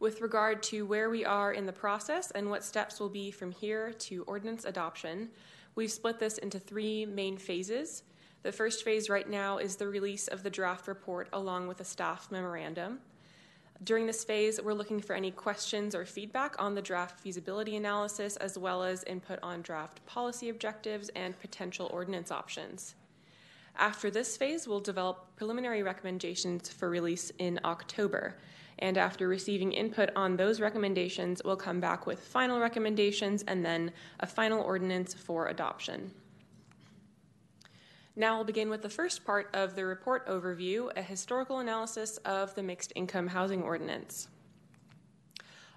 With 0.00 0.20
regard 0.20 0.62
to 0.64 0.86
where 0.86 1.10
we 1.10 1.24
are 1.24 1.52
in 1.52 1.66
the 1.66 1.72
process 1.72 2.30
and 2.30 2.48
what 2.48 2.62
steps 2.62 3.00
will 3.00 3.08
be 3.08 3.32
from 3.32 3.50
here 3.50 3.92
to 3.92 4.22
ordinance 4.24 4.64
adoption, 4.64 5.30
we've 5.74 5.90
split 5.90 6.20
this 6.20 6.38
into 6.38 6.60
three 6.60 7.04
main 7.04 7.36
phases. 7.36 8.04
The 8.44 8.52
first 8.52 8.84
phase 8.84 9.10
right 9.10 9.28
now 9.28 9.58
is 9.58 9.74
the 9.74 9.88
release 9.88 10.28
of 10.28 10.44
the 10.44 10.50
draft 10.50 10.86
report 10.86 11.28
along 11.32 11.66
with 11.66 11.80
a 11.80 11.84
staff 11.84 12.30
memorandum. 12.30 13.00
During 13.82 14.06
this 14.06 14.22
phase, 14.22 14.60
we're 14.62 14.72
looking 14.72 15.00
for 15.00 15.14
any 15.14 15.32
questions 15.32 15.96
or 15.96 16.04
feedback 16.04 16.54
on 16.60 16.76
the 16.76 16.82
draft 16.82 17.18
feasibility 17.18 17.74
analysis, 17.74 18.36
as 18.36 18.56
well 18.56 18.84
as 18.84 19.02
input 19.04 19.40
on 19.42 19.62
draft 19.62 20.04
policy 20.06 20.48
objectives 20.48 21.10
and 21.16 21.38
potential 21.40 21.90
ordinance 21.92 22.30
options. 22.30 22.94
After 23.76 24.10
this 24.10 24.36
phase, 24.36 24.68
we'll 24.68 24.80
develop 24.80 25.36
preliminary 25.36 25.82
recommendations 25.82 26.68
for 26.68 26.88
release 26.88 27.32
in 27.38 27.58
October. 27.64 28.36
And 28.80 28.96
after 28.96 29.26
receiving 29.26 29.72
input 29.72 30.10
on 30.14 30.36
those 30.36 30.60
recommendations, 30.60 31.42
we'll 31.44 31.56
come 31.56 31.80
back 31.80 32.06
with 32.06 32.20
final 32.20 32.60
recommendations 32.60 33.42
and 33.48 33.64
then 33.64 33.92
a 34.20 34.26
final 34.26 34.62
ordinance 34.62 35.14
for 35.14 35.48
adoption. 35.48 36.12
Now 38.14 38.36
we'll 38.36 38.44
begin 38.44 38.68
with 38.68 38.82
the 38.82 38.88
first 38.88 39.24
part 39.24 39.48
of 39.54 39.76
the 39.76 39.84
report 39.84 40.26
overview 40.26 40.90
a 40.96 41.02
historical 41.02 41.58
analysis 41.58 42.16
of 42.18 42.54
the 42.54 42.62
Mixed 42.62 42.92
Income 42.96 43.28
Housing 43.28 43.62
Ordinance. 43.62 44.28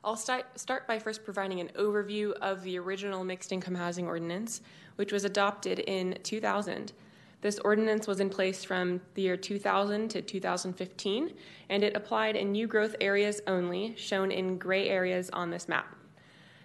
I'll 0.04 0.16
start, 0.16 0.88
by 0.88 0.98
first 0.98 1.24
providing 1.24 1.60
an 1.60 1.70
overview 1.76 2.32
of 2.42 2.64
the 2.64 2.80
original 2.80 3.24
Mixed 3.24 3.52
Income 3.52 3.76
Housing 3.76 4.08
Ordinance, 4.08 4.62
which 4.96 5.12
was 5.12 5.24
adopted 5.24 5.78
in 5.80 6.18
2000. 6.24 6.94
This 7.41 7.58
ordinance 7.60 8.06
was 8.06 8.19
in 8.19 8.30
place 8.30 8.63
from 8.63 9.01
the 9.15 9.23
year 9.23 9.36
2000 9.36 10.10
to 10.10 10.21
2015, 10.21 11.34
and 11.69 11.84
it 11.84 11.95
applied 11.95 12.36
in 12.36 12.51
new 12.51 12.67
growth 12.67 12.95
areas 13.01 13.41
only, 13.47 13.95
shown 13.97 14.32
in 14.32 14.60
gray 14.60 14.88
areas 14.88 15.30
on 15.32 15.49
this 15.49 15.67
map. 15.67 15.95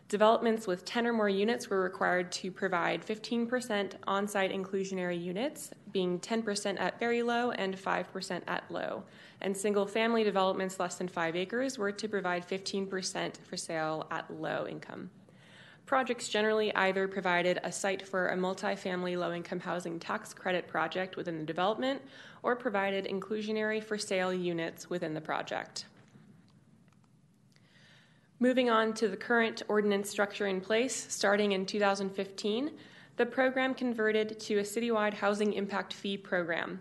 Developments 0.08 0.68
with 0.68 0.84
10 0.84 1.06
or 1.06 1.12
more 1.12 1.28
units 1.28 1.68
were 1.68 1.82
required 1.82 2.30
to 2.30 2.52
provide 2.52 3.04
15% 3.04 3.94
on 4.06 4.28
site 4.28 4.52
inclusionary 4.52 5.20
units, 5.20 5.70
being 5.90 6.20
10% 6.20 6.78
at 6.78 7.00
very 7.00 7.22
low 7.22 7.50
and 7.50 7.76
5% 7.76 8.42
at 8.46 8.70
low. 8.70 9.02
And 9.40 9.56
single 9.56 9.86
family 9.86 10.22
developments 10.22 10.78
less 10.78 10.96
than 10.96 11.08
5 11.08 11.34
acres 11.34 11.76
were 11.76 11.90
to 11.90 12.08
provide 12.08 12.46
15% 12.46 13.38
for 13.38 13.56
sale 13.56 14.06
at 14.10 14.30
low 14.30 14.66
income. 14.68 15.10
Projects 15.86 16.28
generally 16.28 16.74
either 16.74 17.06
provided 17.06 17.60
a 17.62 17.70
site 17.70 18.06
for 18.06 18.28
a 18.28 18.36
multifamily 18.36 19.16
low 19.16 19.32
income 19.32 19.60
housing 19.60 20.00
tax 20.00 20.34
credit 20.34 20.66
project 20.66 21.16
within 21.16 21.38
the 21.38 21.44
development 21.44 22.02
or 22.42 22.56
provided 22.56 23.04
inclusionary 23.06 23.82
for 23.82 23.96
sale 23.96 24.34
units 24.34 24.90
within 24.90 25.14
the 25.14 25.20
project. 25.20 25.86
Moving 28.40 28.68
on 28.68 28.94
to 28.94 29.06
the 29.06 29.16
current 29.16 29.62
ordinance 29.68 30.10
structure 30.10 30.48
in 30.48 30.60
place, 30.60 31.06
starting 31.08 31.52
in 31.52 31.64
2015, 31.64 32.72
the 33.16 33.24
program 33.24 33.72
converted 33.72 34.40
to 34.40 34.58
a 34.58 34.62
citywide 34.62 35.14
housing 35.14 35.52
impact 35.52 35.94
fee 35.94 36.18
program. 36.18 36.80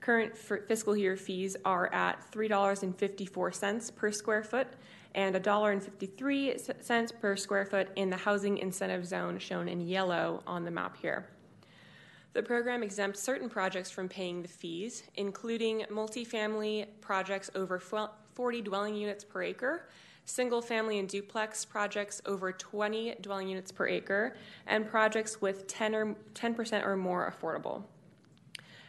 Current 0.00 0.36
fiscal 0.36 0.96
year 0.96 1.16
fees 1.16 1.56
are 1.64 1.92
at 1.92 2.32
$3.54 2.32 3.94
per 3.94 4.10
square 4.10 4.42
foot 4.42 4.68
and 5.16 5.34
$1.53 5.34 7.20
per 7.20 7.36
square 7.36 7.64
foot 7.64 7.88
in 7.96 8.10
the 8.10 8.16
housing 8.16 8.58
incentive 8.58 9.04
zone 9.04 9.38
shown 9.38 9.66
in 9.66 9.80
yellow 9.80 10.44
on 10.46 10.64
the 10.64 10.70
map 10.70 10.96
here. 10.96 11.26
The 12.34 12.42
program 12.42 12.84
exempts 12.84 13.20
certain 13.20 13.48
projects 13.48 13.90
from 13.90 14.08
paying 14.08 14.42
the 14.42 14.48
fees, 14.48 15.02
including 15.16 15.86
multifamily 15.90 16.86
projects 17.00 17.50
over 17.54 17.80
40 17.80 18.62
dwelling 18.62 18.94
units 18.94 19.24
per 19.24 19.42
acre 19.42 19.88
single 20.26 20.60
family 20.60 20.98
and 20.98 21.08
duplex 21.08 21.64
projects 21.64 22.20
over 22.26 22.52
20 22.52 23.14
dwelling 23.20 23.48
units 23.48 23.72
per 23.72 23.86
acre, 23.86 24.36
and 24.66 24.86
projects 24.86 25.40
with 25.40 25.66
10 25.66 25.94
or 25.94 26.16
10% 26.34 26.84
or 26.84 26.96
more 26.96 27.32
affordable. 27.32 27.84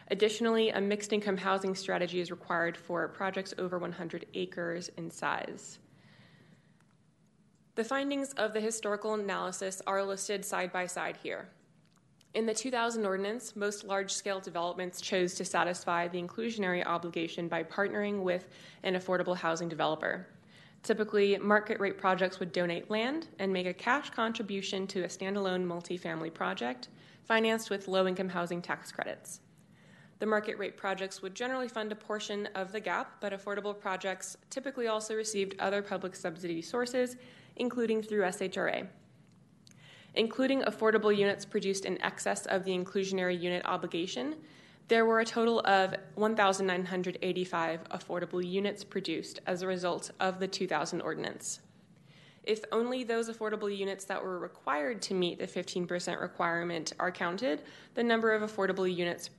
Additionally, 0.09 0.69
a 0.69 0.81
mixed 0.81 1.13
income 1.13 1.37
housing 1.37 1.75
strategy 1.75 2.19
is 2.19 2.31
required 2.31 2.75
for 2.75 3.07
projects 3.07 3.53
over 3.57 3.77
100 3.77 4.25
acres 4.33 4.89
in 4.97 5.11
size. 5.11 5.79
The 7.77 7.83
findings 7.83 8.33
of 8.33 8.53
the 8.53 8.59
historical 8.59 9.13
analysis 9.13 9.83
are 9.85 10.03
listed 10.03 10.43
side 10.43 10.73
by 10.73 10.87
side 10.87 11.15
here. 11.21 11.47
In 12.33 12.47
the 12.47 12.53
2000 12.55 13.05
ordinance, 13.05 13.55
most 13.55 13.83
large 13.83 14.11
scale 14.11 14.39
developments 14.39 14.99
chose 14.99 15.35
to 15.35 15.45
satisfy 15.45 16.07
the 16.07 16.19
inclusionary 16.19 16.83
obligation 16.83 17.47
by 17.47 17.61
partnering 17.61 18.23
with 18.23 18.47
an 18.81 18.95
affordable 18.95 19.37
housing 19.37 19.69
developer. 19.69 20.25
Typically, 20.81 21.37
market 21.37 21.79
rate 21.79 21.99
projects 21.99 22.39
would 22.39 22.51
donate 22.51 22.89
land 22.89 23.27
and 23.37 23.53
make 23.53 23.67
a 23.67 23.73
cash 23.73 24.09
contribution 24.09 24.87
to 24.87 25.03
a 25.03 25.07
standalone 25.07 25.63
multifamily 25.63 26.33
project 26.33 26.87
financed 27.25 27.69
with 27.69 27.87
low 27.87 28.07
income 28.07 28.29
housing 28.29 28.59
tax 28.59 28.91
credits. 28.91 29.41
The 30.17 30.25
market 30.25 30.57
rate 30.57 30.77
projects 30.77 31.21
would 31.21 31.35
generally 31.35 31.67
fund 31.67 31.91
a 31.91 31.95
portion 31.95 32.47
of 32.55 32.71
the 32.71 32.79
gap, 32.79 33.17
but 33.21 33.33
affordable 33.33 33.79
projects 33.79 34.35
typically 34.49 34.87
also 34.87 35.13
received 35.13 35.53
other 35.59 35.83
public 35.83 36.15
subsidy 36.15 36.63
sources, 36.63 37.17
including 37.57 38.01
through 38.01 38.21
SHRA. 38.21 38.87
Including 40.15 40.61
affordable 40.63 41.15
units 41.15 41.45
produced 41.45 41.85
in 41.85 42.01
excess 42.01 42.45
of 42.47 42.63
the 42.63 42.71
inclusionary 42.71 43.39
unit 43.39 43.63
obligation, 43.65 44.35
there 44.87 45.05
were 45.05 45.19
a 45.19 45.25
total 45.25 45.59
of 45.61 45.93
1,985 46.15 47.83
affordable 47.89 48.43
units 48.43 48.83
produced 48.83 49.41
as 49.45 49.61
a 49.61 49.67
result 49.67 50.11
of 50.19 50.39
the 50.39 50.47
2000 50.47 51.01
ordinance. 51.01 51.59
If 52.43 52.63
only 52.71 53.03
those 53.03 53.29
affordable 53.29 53.75
units 53.75 54.05
that 54.05 54.23
were 54.23 54.39
required 54.39 55.01
to 55.03 55.13
meet 55.13 55.37
the 55.37 55.47
15% 55.47 56.21
requirement 56.21 56.93
are 56.97 57.11
counted, 57.11 57.63
the 57.93 58.03
number 58.03 58.33
of 58.33 58.49
affordable 58.49 58.91
units 58.91 59.29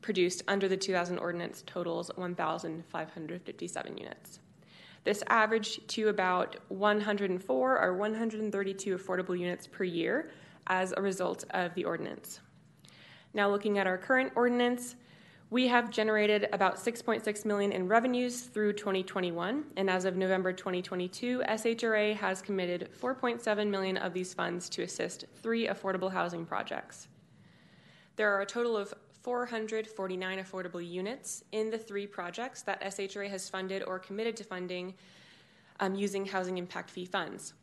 produced 0.00 0.44
under 0.46 0.68
the 0.68 0.76
2000 0.76 1.18
ordinance 1.18 1.64
totals 1.66 2.12
1,557 2.14 3.98
units. 3.98 4.38
This 5.04 5.22
averaged 5.26 5.88
to 5.88 6.08
about 6.08 6.56
104 6.68 7.78
or 7.78 7.96
132 7.96 8.96
affordable 8.96 9.38
units 9.38 9.66
per 9.66 9.84
year 9.84 10.30
as 10.68 10.94
a 10.96 11.02
result 11.02 11.44
of 11.50 11.74
the 11.74 11.84
ordinance. 11.84 12.40
Now, 13.34 13.50
looking 13.50 13.78
at 13.78 13.86
our 13.86 13.98
current 13.98 14.32
ordinance, 14.36 14.96
we 15.50 15.68
have 15.68 15.90
generated 15.90 16.48
about 16.52 16.76
6.6 16.76 17.44
million 17.44 17.72
in 17.72 17.86
revenues 17.86 18.42
through 18.42 18.72
2021, 18.72 19.64
and 19.76 19.90
as 19.90 20.06
of 20.06 20.16
November 20.16 20.52
2022, 20.52 21.42
SHRA 21.46 22.16
has 22.16 22.40
committed 22.40 22.88
4.7 22.98 23.68
million 23.68 23.98
of 23.98 24.14
these 24.14 24.32
funds 24.32 24.70
to 24.70 24.82
assist 24.82 25.26
three 25.42 25.66
affordable 25.66 26.10
housing 26.10 26.46
projects. 26.46 27.08
There 28.16 28.34
are 28.34 28.40
a 28.40 28.46
total 28.46 28.76
of 28.76 28.94
449 29.22 30.38
affordable 30.38 30.86
units 30.86 31.44
in 31.52 31.70
the 31.70 31.78
three 31.78 32.06
projects 32.06 32.62
that 32.62 32.82
SHRA 32.82 33.30
has 33.30 33.48
funded 33.48 33.84
or 33.84 33.98
committed 33.98 34.36
to 34.36 34.44
funding 34.44 34.94
um, 35.80 35.94
using 35.94 36.26
housing 36.26 36.58
impact 36.58 36.90
fee 36.90 37.04
funds. 37.04 37.54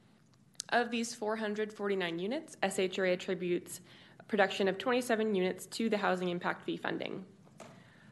Of 0.69 0.89
these 0.89 1.13
449 1.13 2.19
units, 2.19 2.55
SHRA 2.63 3.13
attributes 3.13 3.81
production 4.27 4.67
of 4.67 4.77
27 4.77 5.35
units 5.35 5.65
to 5.65 5.89
the 5.89 5.97
housing 5.97 6.29
impact 6.29 6.61
fee 6.61 6.77
funding. 6.77 7.25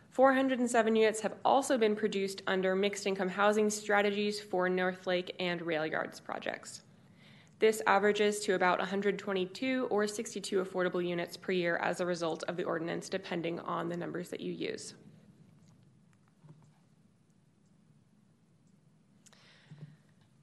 407 0.10 0.96
units 0.96 1.22
have 1.22 1.36
also 1.46 1.78
been 1.78 1.96
produced 1.96 2.42
under 2.48 2.76
mixed 2.76 3.06
income 3.06 3.30
housing 3.30 3.70
strategies 3.70 4.40
for 4.40 4.68
Northlake 4.68 5.36
and 5.40 5.62
rail 5.62 5.86
yards 5.86 6.20
projects. 6.20 6.82
This 7.60 7.82
averages 7.88 8.40
to 8.42 8.54
about 8.54 8.78
122 8.78 9.88
or 9.90 10.08
62 10.08 10.64
affordable 10.64 11.06
units 11.06 11.36
per 11.36 11.52
year 11.52 11.78
as 11.78 12.00
a 12.00 12.06
result 12.06 12.44
of 12.48 12.56
the 12.56 12.64
ordinance, 12.64 13.10
depending 13.10 13.60
on 13.62 13.90
the 13.90 13.98
numbers 13.98 14.30
that 14.30 14.42
you 14.42 14.54
use. 14.54 14.94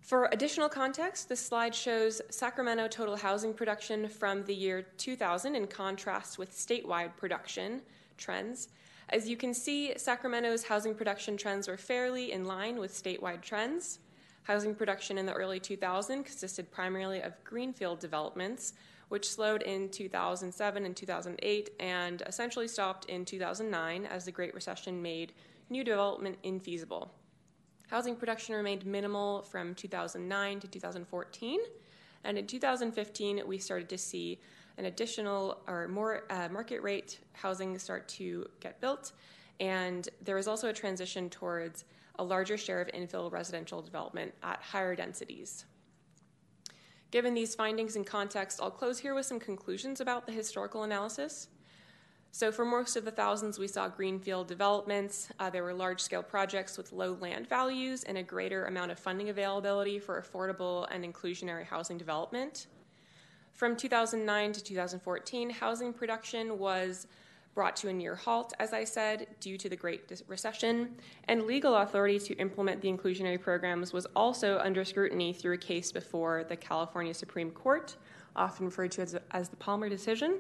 For 0.01 0.29
additional 0.33 0.69
context, 0.69 1.29
this 1.29 1.41
slide 1.41 1.75
shows 1.75 2.21
Sacramento 2.31 2.89
total 2.89 3.17
housing 3.17 3.55
production 3.55 4.09
from 4.09 4.45
the 4.45 4.55
year 4.55 4.83
2000 4.99 5.55
in 5.55 5.67
contrast 5.67 6.37
with 6.37 6.53
statewide 6.53 7.17
production 7.17 7.81
trends. 8.19 8.69
As 9.09 9.29
you 9.29 9.37
can 9.37 9.55
see, 9.55 9.93
Sacramento's 9.97 10.65
housing 10.65 10.95
production 10.95 11.37
trends 11.37 11.69
were 11.69 11.77
fairly 11.77 12.33
in 12.33 12.45
line 12.45 12.79
with 12.79 12.93
statewide 12.93 13.41
trends. 13.41 14.01
Housing 14.45 14.75
production 14.75 15.17
in 15.17 15.25
the 15.25 15.33
early 15.33 15.59
2000s 15.59 16.27
consisted 16.27 16.71
primarily 16.71 17.23
of 17.23 17.33
greenfield 17.45 17.99
developments, 17.99 18.75
which 19.09 19.29
slowed 19.29 19.63
in 19.63 19.89
2007 19.89 20.85
and 20.85 20.95
2008 20.95 21.71
and 21.81 22.23
essentially 22.27 22.69
stopped 22.69 23.07
in 23.07 23.25
2009 23.25 24.05
as 24.05 24.27
the 24.27 24.31
Great 24.31 24.55
Recession 24.55 25.01
made 25.01 25.33
new 25.71 25.83
development 25.83 26.37
infeasible. 26.45 27.09
Housing 27.89 28.17
production 28.17 28.55
remained 28.55 28.85
minimal 28.85 29.43
from 29.43 29.75
2009 29.75 30.61
to 30.61 30.69
2014, 30.69 31.61
and 32.25 32.37
in 32.37 32.47
2015 32.47 33.43
we 33.47 33.57
started 33.57 33.89
to 33.89 33.97
see 33.97 34.39
an 34.77 34.85
additional 34.85 35.63
or 35.67 35.89
more 35.89 36.25
uh, 36.29 36.49
market 36.51 36.83
rate 36.83 37.19
housing 37.33 37.79
start 37.79 38.09
to 38.09 38.47
get 38.61 38.79
built, 38.81 39.13
and 39.59 40.11
there 40.23 40.37
was 40.37 40.49
also 40.49 40.69
a 40.69 40.73
transition 40.73 41.31
towards 41.31 41.85
a 42.19 42.25
larger 42.25 42.57
share 42.57 42.81
of 42.81 42.89
infill 42.89 43.31
residential 43.31 43.83
development 43.83 44.33
at 44.43 44.61
higher 44.61 44.95
densities. 44.95 45.65
Given 47.11 47.35
these 47.35 47.55
findings 47.55 47.97
and 47.97 48.07
context, 48.07 48.61
I'll 48.61 48.71
close 48.71 48.99
here 48.99 49.15
with 49.15 49.27
some 49.27 49.39
conclusions 49.39 50.01
about 50.01 50.27
the 50.27 50.33
historical 50.33 50.83
analysis. 50.83 51.49
So, 52.33 52.51
for 52.51 52.65
most 52.65 52.97
of 52.97 53.05
the 53.05 53.13
thousands, 53.13 53.61
we 53.61 53.69
saw 53.69 53.87
greenfield 53.87 54.49
developments. 54.49 55.29
Uh, 55.39 55.51
there 55.51 55.63
were 55.63 55.73
large 55.73 56.01
scale 56.01 56.25
projects 56.25 56.77
with 56.77 56.91
low 56.91 57.17
land 57.21 57.49
values 57.49 58.03
and 58.03 58.19
a 58.19 58.25
greater 58.25 58.65
amount 58.65 58.91
of 58.91 58.99
funding 58.99 59.29
availability 59.29 60.01
for 60.01 60.21
affordable 60.21 60.89
and 60.91 61.05
inclusionary 61.05 61.65
housing 61.65 61.97
development. 61.97 62.67
From 63.53 63.77
2009 63.77 64.53
to 64.53 64.65
2014, 64.65 65.51
housing 65.51 65.93
production 65.93 66.59
was 66.59 67.07
brought 67.55 67.77
to 67.77 67.89
a 67.89 67.93
near 67.93 68.17
halt, 68.17 68.53
as 68.59 68.73
I 68.73 68.85
said, 68.85 69.29
due 69.41 69.57
to 69.59 69.69
the 69.69 69.77
Great 69.77 70.11
Recession, 70.27 70.97
and 71.29 71.45
legal 71.45 71.77
authority 71.77 72.19
to 72.19 72.35
implement 72.35 72.81
the 72.81 72.89
inclusionary 72.89 73.41
programs 73.41 73.93
was 73.93 74.07
also 74.17 74.59
under 74.59 74.85
scrutiny 74.85 75.33
through 75.33 75.55
a 75.55 75.59
case 75.59 75.93
before 75.93 76.45
the 76.49 76.57
California 76.57 77.15
Supreme 77.15 77.51
Court, 77.51 77.97
often 78.35 78.67
referred 78.67 78.91
to 78.93 79.03
as, 79.03 79.17
as 79.31 79.49
the 79.49 79.57
Palmer 79.57 79.89
decision. 79.89 80.39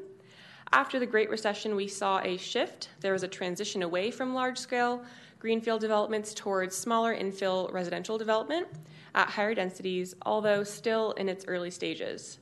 After 0.73 0.99
the 0.99 1.07
Great 1.07 1.31
Recession, 1.31 1.77
we 1.77 1.87
saw 1.87 2.21
a 2.21 2.37
shift. 2.37 2.89
There 3.01 3.13
was 3.13 3.23
a 3.23 3.29
transition 3.29 3.83
away 3.83 4.11
from 4.11 4.35
large 4.35 4.59
scale 4.59 5.05
greenfield 5.39 5.83
developments 5.83 6.33
towards 6.33 6.75
smaller 6.75 7.15
infill 7.15 7.71
residential 7.71 8.17
development 8.17 8.67
at 9.15 9.29
higher 9.29 9.55
densities, 9.55 10.15
although 10.25 10.65
still 10.65 11.13
in 11.13 11.29
its 11.29 11.45
early 11.47 11.71
stages. 11.71 12.39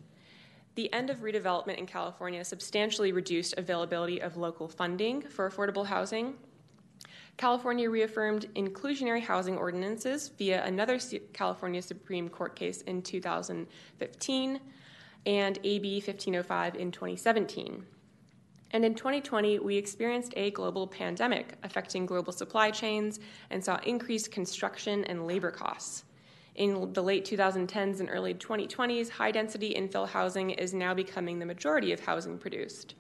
The 0.75 0.93
end 0.93 1.11
of 1.11 1.19
redevelopment 1.19 1.77
in 1.77 1.87
California 1.87 2.45
substantially 2.45 3.13
reduced 3.13 3.55
availability 3.59 4.21
of 4.21 4.37
local 4.37 4.69
funding 4.69 5.21
for 5.21 5.51
affordable 5.51 5.87
housing. 5.87 6.35
California 7.37 7.91
reaffirmed 7.91 8.47
inclusionary 8.55 9.21
housing 9.21 9.57
ordinances 9.57 10.29
via 10.29 10.65
another 10.65 10.99
California 11.33 11.83
Supreme 11.83 12.29
Court 12.29 12.57
case 12.57 12.83
in 12.83 13.03
2015 13.03 14.61
and 15.27 15.59
AB 15.63 15.95
1505 15.97 16.75
in 16.77 16.91
2017. 16.91 17.85
And 18.71 18.85
in 18.85 18.95
2020, 18.95 19.59
we 19.59 19.77
experienced 19.77 20.33
a 20.37 20.51
global 20.53 20.87
pandemic 20.87 21.57
affecting 21.63 22.07
global 22.07 22.33
supply 22.33 22.71
chains 22.71 23.21
and 23.51 23.63
saw 23.63 23.79
increased 23.85 24.31
construction 24.31 25.05
and 25.05 25.27
labor 25.27 25.51
costs. 25.51 26.05
In 26.55 26.93
the 26.93 27.03
late 27.03 27.25
2010s 27.25 28.01
and 28.01 28.11
early 28.11 28.35
2020s, 28.35 29.09
high 29.09 29.31
density 29.31 29.75
infill 29.75 30.07
housing 30.07 30.51
is 30.51 30.75
now 30.75 30.93
becoming 30.93 31.39
the 31.39 31.47
majority 31.47 31.93
of 31.93 32.01
housing 32.01 32.37
produced. 32.37 32.95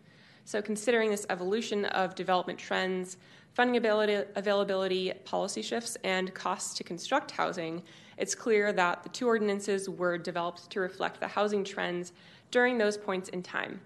So, 0.44 0.62
considering 0.62 1.10
this 1.10 1.26
evolution 1.28 1.84
of 1.86 2.14
development 2.14 2.58
trends, 2.58 3.18
funding 3.52 3.76
ability, 3.76 4.26
availability, 4.36 5.12
policy 5.24 5.60
shifts, 5.60 5.96
and 6.02 6.32
costs 6.32 6.74
to 6.74 6.84
construct 6.84 7.30
housing, 7.30 7.82
it's 8.16 8.34
clear 8.34 8.72
that 8.72 9.02
the 9.02 9.10
two 9.10 9.26
ordinances 9.26 9.88
were 9.88 10.16
developed 10.16 10.70
to 10.70 10.80
reflect 10.80 11.20
the 11.20 11.28
housing 11.28 11.62
trends 11.62 12.12
during 12.50 12.78
those 12.78 12.96
points 12.96 13.28
in 13.28 13.42
time 13.42 13.80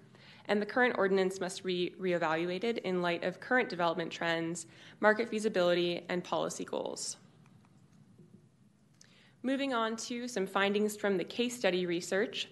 and 0.47 0.61
the 0.61 0.65
current 0.65 0.95
ordinance 0.97 1.39
must 1.39 1.63
be 1.63 1.93
reevaluated 1.99 2.79
in 2.79 3.01
light 3.01 3.23
of 3.23 3.39
current 3.39 3.69
development 3.69 4.11
trends, 4.11 4.65
market 4.99 5.29
feasibility, 5.29 6.03
and 6.09 6.23
policy 6.23 6.63
goals. 6.63 7.17
Moving 9.43 9.71
on 9.71 9.95
to 9.97 10.27
some 10.27 10.47
findings 10.47 10.97
from 10.97 11.17
the 11.17 11.23
case 11.23 11.57
study 11.57 11.85
research. 11.85 12.49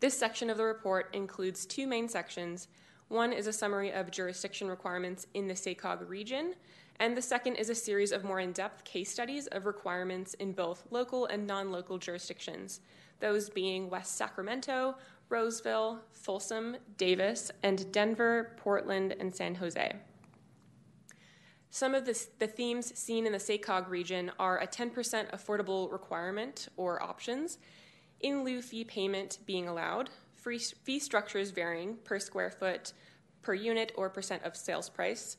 This 0.00 0.16
section 0.16 0.50
of 0.50 0.58
the 0.58 0.64
report 0.64 1.08
includes 1.14 1.64
two 1.64 1.86
main 1.86 2.06
sections. 2.06 2.68
One 3.08 3.32
is 3.32 3.46
a 3.46 3.52
summary 3.52 3.90
of 3.90 4.10
jurisdiction 4.10 4.68
requirements 4.68 5.26
in 5.32 5.48
the 5.48 5.54
SACOG 5.54 6.06
region, 6.06 6.54
and 7.00 7.16
the 7.16 7.22
second 7.22 7.56
is 7.56 7.70
a 7.70 7.74
series 7.74 8.12
of 8.12 8.24
more 8.24 8.40
in 8.40 8.52
depth 8.52 8.84
case 8.84 9.10
studies 9.10 9.46
of 9.48 9.64
requirements 9.64 10.34
in 10.34 10.52
both 10.52 10.86
local 10.90 11.24
and 11.26 11.46
non 11.46 11.72
local 11.72 11.96
jurisdictions, 11.96 12.80
those 13.18 13.48
being 13.48 13.88
West 13.88 14.16
Sacramento, 14.16 14.96
Roseville, 15.30 16.00
Folsom, 16.12 16.76
Davis, 16.98 17.50
and 17.62 17.90
Denver, 17.90 18.52
Portland, 18.58 19.16
and 19.18 19.34
San 19.34 19.54
Jose. 19.54 19.96
Some 21.70 21.94
of 21.94 22.04
the, 22.04 22.26
the, 22.40 22.48
themes 22.48 22.92
seen 22.98 23.26
in 23.26 23.32
the 23.32 23.38
SACOG 23.38 23.88
region 23.88 24.32
are 24.40 24.58
a 24.58 24.66
10% 24.66 24.92
affordable 25.30 25.90
requirement 25.92 26.68
or 26.76 27.00
options, 27.00 27.58
in 28.20 28.42
lieu 28.42 28.60
fee 28.60 28.84
payment 28.84 29.38
being 29.46 29.68
allowed, 29.68 30.10
free, 30.32 30.58
fee 30.58 30.98
structures 30.98 31.52
varying 31.52 31.96
per 32.02 32.18
square 32.18 32.50
foot, 32.50 32.92
per 33.42 33.54
unit, 33.54 33.92
or 33.94 34.10
percent 34.10 34.42
of 34.42 34.56
sales 34.56 34.90
price, 34.90 35.36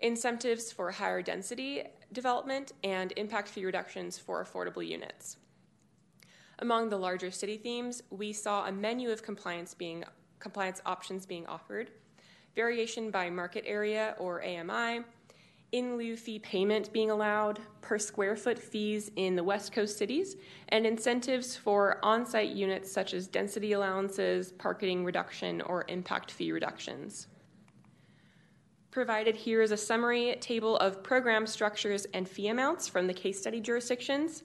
incentives 0.00 0.72
for 0.72 0.90
higher 0.90 1.20
density 1.20 1.82
development, 2.10 2.72
and 2.82 3.12
impact 3.18 3.48
fee 3.48 3.66
reductions 3.66 4.18
for 4.18 4.42
affordable 4.42 4.86
units. 4.86 5.36
Among 6.58 6.88
the 6.88 6.96
larger 6.96 7.30
city 7.30 7.58
themes, 7.58 8.02
we 8.08 8.32
saw 8.32 8.66
a 8.66 8.72
menu 8.72 9.10
of 9.10 9.22
compliance 9.22 9.74
being 9.74 10.04
compliance 10.38 10.80
options 10.86 11.26
being 11.26 11.46
offered, 11.46 11.90
variation 12.54 13.10
by 13.10 13.28
market 13.28 13.64
area 13.66 14.14
or 14.18 14.42
AMI, 14.42 15.02
in 15.72 15.96
lieu 15.96 16.16
fee 16.16 16.38
payment 16.38 16.92
being 16.92 17.10
allowed, 17.10 17.60
per 17.80 17.98
square 17.98 18.36
foot 18.36 18.58
fees 18.58 19.10
in 19.16 19.36
the 19.36 19.44
West 19.44 19.72
Coast 19.72 19.98
cities, 19.98 20.36
and 20.68 20.86
incentives 20.86 21.56
for 21.56 21.98
on 22.02 22.24
site 22.24 22.50
units 22.50 22.90
such 22.90 23.14
as 23.14 23.26
density 23.26 23.72
allowances, 23.72 24.52
parking 24.52 25.04
reduction, 25.04 25.60
or 25.62 25.84
impact 25.88 26.30
fee 26.30 26.52
reductions. 26.52 27.26
Provided 28.90 29.36
here 29.36 29.60
is 29.60 29.72
a 29.72 29.76
summary 29.76 30.36
table 30.40 30.76
of 30.78 31.02
program 31.02 31.46
structures 31.46 32.06
and 32.14 32.28
fee 32.28 32.48
amounts 32.48 32.88
from 32.88 33.06
the 33.06 33.12
case 33.12 33.38
study 33.38 33.60
jurisdictions. 33.60 34.44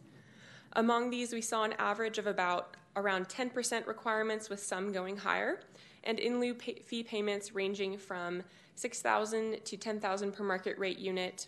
Among 0.74 1.10
these, 1.10 1.32
we 1.32 1.42
saw 1.42 1.64
an 1.64 1.74
average 1.80 2.18
of 2.18 2.28
about 2.28 2.76
around 2.96 3.30
10% 3.30 3.88
requirements, 3.88 4.50
with 4.50 4.62
some 4.62 4.92
going 4.92 5.16
higher, 5.16 5.62
and 6.04 6.20
in 6.20 6.40
lieu 6.40 6.54
pay- 6.54 6.82
fee 6.84 7.04
payments 7.04 7.54
ranging 7.54 7.98
from 7.98 8.44
6,000 8.82 9.64
to 9.64 9.78
10,000 9.78 10.32
per 10.32 10.44
market 10.44 10.78
rate 10.80 10.98
unit, 10.98 11.48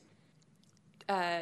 uh, 1.10 1.41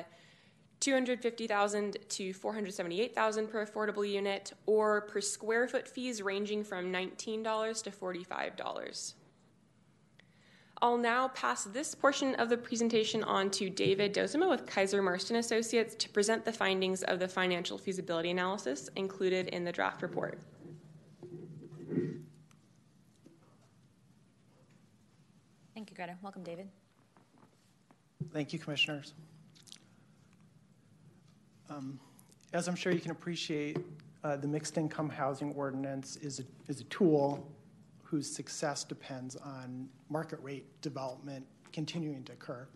250,000 0.80 1.97
to 2.10 2.34
478,000 2.34 3.47
per 3.47 3.65
affordable 3.65 4.10
unit, 4.10 4.54
or 4.65 5.01
per 5.01 5.19
square 5.19 5.67
foot 5.67 5.88
fees 5.88 6.21
ranging 6.21 6.63
from 6.63 6.91
$19 6.91 7.84
to 7.84 7.91
$45. 7.91 9.13
I'll 10.84 10.97
now 10.97 11.27
pass 11.27 11.65
this 11.65 11.93
portion 11.93 12.34
of 12.36 12.49
the 12.49 12.58
presentation 12.58 13.23
on 13.23 13.51
to 13.51 13.69
David 13.69 14.15
Doezema 14.15 14.49
with 14.49 14.65
Keyser 14.65 15.04
Marston 15.04 15.36
Associates 15.36 15.93
to 15.95 16.10
present 16.10 16.43
the 16.43 16.51
findings 16.54 17.04
of 17.04 17.19
the 17.19 17.27
financial 17.27 17.77
feasibility 17.77 18.32
analysis 18.32 18.89
included 18.95 19.49
in 19.49 19.63
the 19.63 19.71
draft 19.71 20.01
report. 20.01 20.39
You, 25.91 25.97
Greta. 25.97 26.17
Welcome, 26.21 26.43
David. 26.43 26.69
Thank 28.32 28.54
you, 28.54 28.60
Commissioners. 28.60 29.13
Um, 31.69 31.99
as 32.54 32.67
I'm 32.67 32.75
sure 32.75 32.91
you 32.93 32.99
can 32.99 33.12
appreciate, 33.12 33.77
uh, 34.23 34.38
the 34.38 34.47
mixed 34.47 34.77
income 34.77 35.10
housing 35.10 35.51
ordinance 35.54 36.15
is 36.17 36.39
a, 36.39 36.43
is 36.67 36.82
a 36.82 36.84
tool 36.86 37.47
whose 38.04 38.30
success 38.30 38.84
depends 38.84 39.36
on 39.36 39.89
market 40.10 40.39
rate 40.41 40.65
development 40.82 41.45
continuing 41.71 42.23
to 42.23 42.34
occur. 42.34 42.67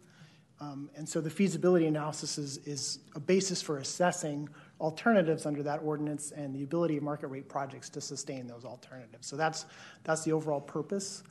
Um, 0.62 0.90
and 0.96 1.08
so 1.08 1.20
the 1.20 1.30
feasibility 1.30 1.86
analysis 1.86 2.38
is, 2.38 2.58
is 2.60 3.00
a 3.16 3.20
basis 3.20 3.62
for 3.62 3.80
assessing 3.80 4.48
alternatives 4.80 5.46
under 5.46 5.62
that 5.64 5.82
ordinance 5.84 6.32
and 6.32 6.56
the 6.56 6.64
ability 6.64 6.98
of 6.98 7.04
market 7.04 7.28
rate 7.28 7.50
projects 7.50 7.90
to 7.90 8.02
sustain 8.02 8.48
those 8.48 8.64
alternatives. 8.64 9.28
So 9.28 9.36
that's, 9.36 9.66
that's 10.04 10.24
the 10.24 10.32
overall 10.32 10.62
purpose. 10.62 11.24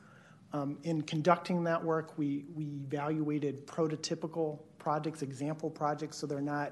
Um, 0.55 0.77
in 0.83 1.01
conducting 1.01 1.65
that 1.65 1.83
work, 1.83 2.17
we, 2.17 2.45
we 2.55 2.63
evaluated 2.85 3.67
prototypical 3.67 4.59
projects, 4.77 5.21
example 5.21 5.69
projects, 5.69 6.15
so 6.15 6.25
they're 6.25 6.39
not, 6.39 6.71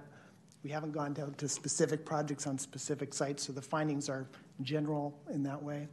we 0.63 0.69
haven't 0.69 0.93
gone 0.93 1.13
down 1.13 1.33
to 1.33 1.49
specific 1.49 2.05
projects 2.05 2.47
on 2.47 2.57
specific 2.57 3.13
sites, 3.13 3.43
so 3.43 3.51
the 3.51 3.61
findings 3.61 4.07
are 4.07 4.29
general 4.61 5.19
in 5.33 5.43
that 5.43 5.61
way. 5.61 5.89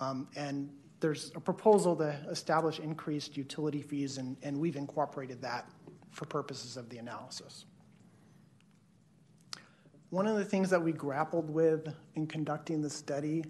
Um, 0.00 0.26
and 0.34 0.68
there's 0.98 1.30
a 1.36 1.40
proposal 1.40 1.94
to 1.94 2.08
establish 2.28 2.80
increased 2.80 3.36
utility 3.36 3.82
fees, 3.82 4.18
and, 4.18 4.36
and 4.42 4.58
we've 4.58 4.74
incorporated 4.74 5.40
that 5.42 5.70
for 6.10 6.24
purposes 6.24 6.76
of 6.76 6.88
the 6.88 6.98
analysis. 6.98 7.66
One 10.10 10.26
of 10.26 10.36
the 10.36 10.44
things 10.44 10.70
that 10.70 10.82
we 10.82 10.90
grappled 10.90 11.48
with 11.48 11.86
in 12.16 12.26
conducting 12.26 12.82
the 12.82 12.90
study 12.90 13.44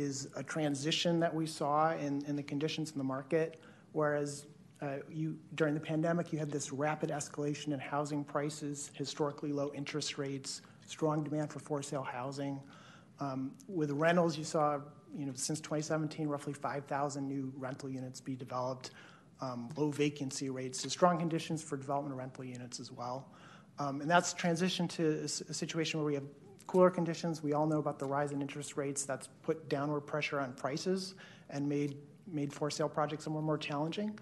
is 0.00 0.28
a 0.36 0.42
transition 0.42 1.20
that 1.20 1.34
we 1.34 1.46
saw 1.46 1.92
in, 1.92 2.24
in 2.26 2.36
the 2.36 2.42
conditions 2.42 2.92
in 2.92 2.98
the 2.98 3.04
market, 3.04 3.60
whereas 3.92 4.46
uh, 4.82 4.96
you 5.10 5.36
during 5.54 5.74
the 5.74 5.80
pandemic 5.80 6.32
you 6.32 6.38
had 6.38 6.50
this 6.50 6.72
rapid 6.72 7.10
escalation 7.10 7.72
in 7.72 7.78
housing 7.78 8.24
prices, 8.24 8.90
historically 8.94 9.52
low 9.52 9.70
interest 9.74 10.16
rates, 10.16 10.62
strong 10.86 11.22
demand 11.22 11.52
for 11.52 11.58
for 11.58 11.82
sale 11.82 12.02
housing. 12.02 12.58
Um, 13.20 13.52
with 13.68 13.90
rentals, 13.90 14.38
you 14.38 14.44
saw 14.44 14.80
you 15.14 15.26
know 15.26 15.32
since 15.34 15.60
2017 15.60 16.28
roughly 16.28 16.54
5,000 16.54 17.28
new 17.28 17.52
rental 17.58 17.90
units 17.90 18.20
be 18.20 18.34
developed, 18.34 18.92
um, 19.42 19.68
low 19.76 19.90
vacancy 19.90 20.48
rates, 20.48 20.80
so 20.80 20.88
strong 20.88 21.18
conditions 21.18 21.62
for 21.62 21.76
development 21.76 22.14
of 22.14 22.18
rental 22.18 22.44
units 22.44 22.80
as 22.80 22.90
well. 22.90 23.28
Um, 23.78 24.00
and 24.00 24.10
that's 24.10 24.34
transitioned 24.34 24.90
to 24.90 25.20
a, 25.20 25.24
a 25.50 25.54
situation 25.54 26.00
where 26.00 26.06
we 26.06 26.14
have 26.14 26.24
cooler 26.70 26.88
conditions. 26.88 27.42
We 27.42 27.52
all 27.52 27.66
know 27.66 27.80
about 27.80 27.98
the 27.98 28.06
rise 28.06 28.30
in 28.30 28.40
interest 28.40 28.76
rates. 28.76 29.04
That's 29.04 29.28
put 29.42 29.68
downward 29.68 30.02
pressure 30.02 30.38
on 30.38 30.52
prices 30.52 31.16
and 31.48 31.68
made, 31.68 31.96
made 32.30 32.52
for 32.52 32.70
sale 32.70 32.88
projects 32.88 33.24
somewhat 33.24 33.42
more 33.42 33.58
challenging. 33.58 34.16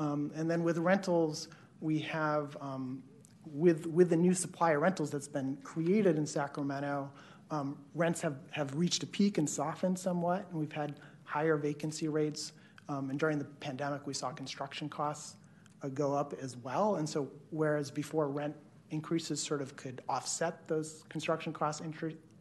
Um, 0.00 0.32
and 0.34 0.50
then 0.50 0.64
with 0.64 0.78
rentals, 0.78 1.46
we 1.80 2.00
have, 2.00 2.56
um, 2.60 3.00
with, 3.46 3.86
with 3.86 4.10
the 4.10 4.16
new 4.16 4.34
supply 4.34 4.72
of 4.72 4.82
rentals 4.82 5.08
that's 5.08 5.28
been 5.28 5.56
created 5.62 6.18
in 6.18 6.26
Sacramento, 6.26 7.08
um, 7.52 7.78
rents 7.94 8.20
have, 8.22 8.38
have 8.50 8.74
reached 8.74 9.04
a 9.04 9.06
peak 9.06 9.38
and 9.38 9.48
softened 9.48 9.96
somewhat, 9.96 10.46
and 10.50 10.58
we've 10.58 10.72
had 10.72 10.98
higher 11.22 11.56
vacancy 11.56 12.08
rates. 12.08 12.54
Um, 12.88 13.10
and 13.10 13.20
during 13.20 13.38
the 13.38 13.44
pandemic, 13.44 14.04
we 14.04 14.14
saw 14.14 14.32
construction 14.32 14.88
costs 14.88 15.36
uh, 15.82 15.88
go 15.90 16.12
up 16.12 16.34
as 16.42 16.56
well. 16.56 16.96
And 16.96 17.08
so, 17.08 17.30
whereas 17.50 17.92
before 17.92 18.28
rent 18.28 18.56
increases 18.94 19.42
sort 19.42 19.60
of 19.60 19.76
could 19.76 20.02
offset 20.08 20.66
those 20.68 21.04
construction 21.08 21.52
cost 21.52 21.82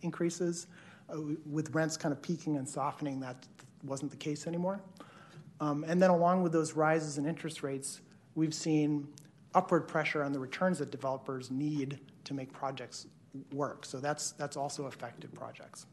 increases. 0.01 0.67
Uh, 1.09 1.17
with 1.51 1.73
rents 1.75 1.97
kind 1.97 2.13
of 2.13 2.21
peaking 2.21 2.55
and 2.55 2.67
softening, 2.67 3.19
that 3.19 3.45
wasn't 3.83 4.09
the 4.09 4.17
case 4.17 4.47
anymore. 4.47 4.79
Um, 5.59 5.83
and 5.85 6.01
then, 6.01 6.09
along 6.09 6.43
with 6.43 6.53
those 6.53 6.73
rises 6.73 7.17
in 7.17 7.25
interest 7.25 7.61
rates, 7.61 7.99
we've 8.35 8.53
seen 8.53 9.07
upward 9.53 9.87
pressure 9.87 10.23
on 10.23 10.31
the 10.31 10.39
returns 10.39 10.79
that 10.79 10.91
developers 10.91 11.51
need 11.51 11.99
to 12.23 12.33
make 12.33 12.53
projects 12.53 13.07
work. 13.51 13.85
So 13.85 13.99
that's 13.99 14.31
that's 14.31 14.55
also 14.55 14.85
affected 14.85 15.33
projects. 15.33 15.87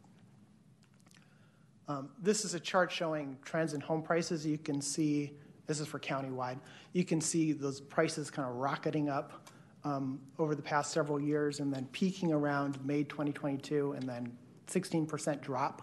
Um, 1.88 2.11
this 2.23 2.44
is 2.44 2.55
a 2.55 2.61
chart 2.61 2.92
showing 2.92 3.37
trends 3.44 3.75
in 3.75 3.81
home 3.81 4.03
prices. 4.03 4.46
You 4.46 4.59
can 4.59 4.81
see 4.81 5.33
this 5.66 5.81
is 5.81 5.88
for 5.88 5.99
countywide. 5.99 6.59
You 6.92 7.05
can 7.05 7.20
see 7.20 7.53
those 7.53 7.81
prices 7.81 8.31
kind 8.31 8.49
of 8.49 8.57
rocketing 8.57 9.09
up 9.09 9.49
over 9.85 10.55
the 10.55 10.62
past 10.62 10.93
several 10.93 11.21
years 11.21 11.61
and 11.61 11.73
then 11.73 11.88
peaking 11.93 12.33
around 12.33 12.85
May 12.85 13.05
2022 13.05 13.93
and 13.93 14.09
then 14.09 14.37
16% 14.66 15.40
drop 15.40 15.83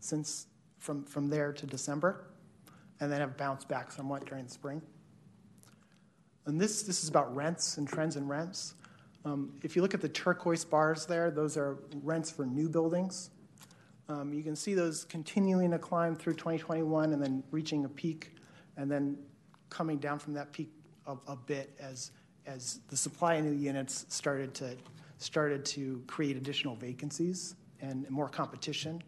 since 0.00 0.46
from, 0.78 1.04
from 1.04 1.28
there 1.28 1.52
to 1.52 1.66
December 1.66 2.26
and 3.00 3.10
then 3.10 3.20
have 3.20 3.36
bounced 3.36 3.68
back 3.68 3.90
somewhat 3.90 4.24
during 4.26 4.44
the 4.44 4.50
spring. 4.50 4.80
And 6.46 6.60
this, 6.60 6.88
is 6.88 7.08
about 7.08 7.34
rents 7.34 7.76
and 7.76 7.88
trends 7.88 8.16
in 8.16 8.28
rents. 8.28 8.74
Um, 9.24 9.52
if 9.62 9.74
you 9.74 9.82
look 9.82 9.94
at 9.94 10.00
the 10.00 10.08
turquoise 10.08 10.64
bars 10.64 11.04
there, 11.04 11.30
those 11.30 11.56
are 11.56 11.78
rents 12.02 12.30
for 12.30 12.46
new 12.46 12.68
buildings. 12.68 13.30
Um, 14.08 14.32
you 14.32 14.44
can 14.44 14.54
see 14.54 14.74
those 14.74 15.04
continuing 15.04 15.72
to 15.72 15.78
climb 15.78 16.14
through 16.14 16.34
2021 16.34 17.12
and 17.12 17.20
then 17.20 17.42
reaching 17.50 17.84
a 17.84 17.88
peak 17.88 18.36
and 18.76 18.88
then 18.90 19.18
coming 19.68 19.98
down 19.98 20.20
from 20.20 20.34
that 20.34 20.52
peak 20.52 20.70
a 21.28 21.36
bit 21.36 21.76
as 21.80 22.10
as 22.46 22.80
the 22.88 22.96
supply 22.96 23.34
of 23.34 23.44
new 23.44 23.52
units 23.52 24.06
started 24.08 24.54
to 24.54 24.76
started 25.18 25.64
to 25.64 26.02
create 26.06 26.36
additional 26.36 26.76
vacancies 26.76 27.54
and 27.80 28.08
more 28.10 28.28
competition 28.28 29.02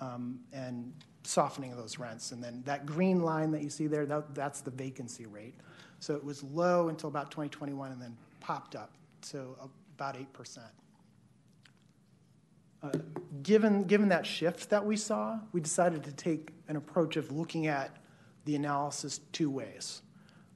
um, 0.00 0.40
and 0.52 0.92
softening 1.22 1.70
of 1.70 1.78
those 1.78 1.98
rents. 1.98 2.32
And 2.32 2.42
then 2.42 2.62
that 2.64 2.86
green 2.86 3.22
line 3.22 3.50
that 3.52 3.62
you 3.62 3.70
see 3.70 3.86
there, 3.86 4.06
that, 4.06 4.34
that's 4.34 4.60
the 4.62 4.70
vacancy 4.70 5.26
rate. 5.26 5.54
So 5.98 6.14
it 6.14 6.24
was 6.24 6.42
low 6.42 6.88
until 6.88 7.08
about 7.08 7.30
2021 7.30 7.92
and 7.92 8.00
then 8.00 8.16
popped 8.40 8.74
up 8.74 8.94
to 9.30 9.54
about 9.96 10.16
8%. 10.16 10.58
Uh, 12.82 12.90
given, 13.42 13.84
given 13.84 14.08
that 14.08 14.24
shift 14.24 14.70
that 14.70 14.84
we 14.84 14.96
saw, 14.96 15.38
we 15.52 15.60
decided 15.60 16.02
to 16.04 16.12
take 16.12 16.50
an 16.68 16.76
approach 16.76 17.16
of 17.16 17.30
looking 17.30 17.66
at 17.66 17.94
the 18.46 18.56
analysis 18.56 19.20
two 19.32 19.50
ways. 19.50 20.00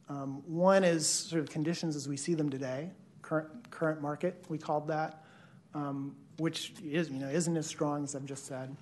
Um, 0.08 0.42
one 0.46 0.84
is 0.84 1.08
sort 1.08 1.42
of 1.42 1.50
conditions 1.50 1.96
as 1.96 2.08
we 2.08 2.16
see 2.16 2.34
them 2.34 2.50
today, 2.50 2.90
current, 3.22 3.70
current 3.70 4.02
market, 4.02 4.44
we 4.48 4.58
called 4.58 4.86
that, 4.88 5.24
um, 5.74 6.14
which 6.38 6.74
is, 6.84 7.08
you 7.08 7.18
know, 7.18 7.28
isn't 7.28 7.56
as 7.56 7.66
strong 7.66 8.04
as 8.04 8.14
I've 8.14 8.26
just 8.26 8.46
said. 8.46 8.76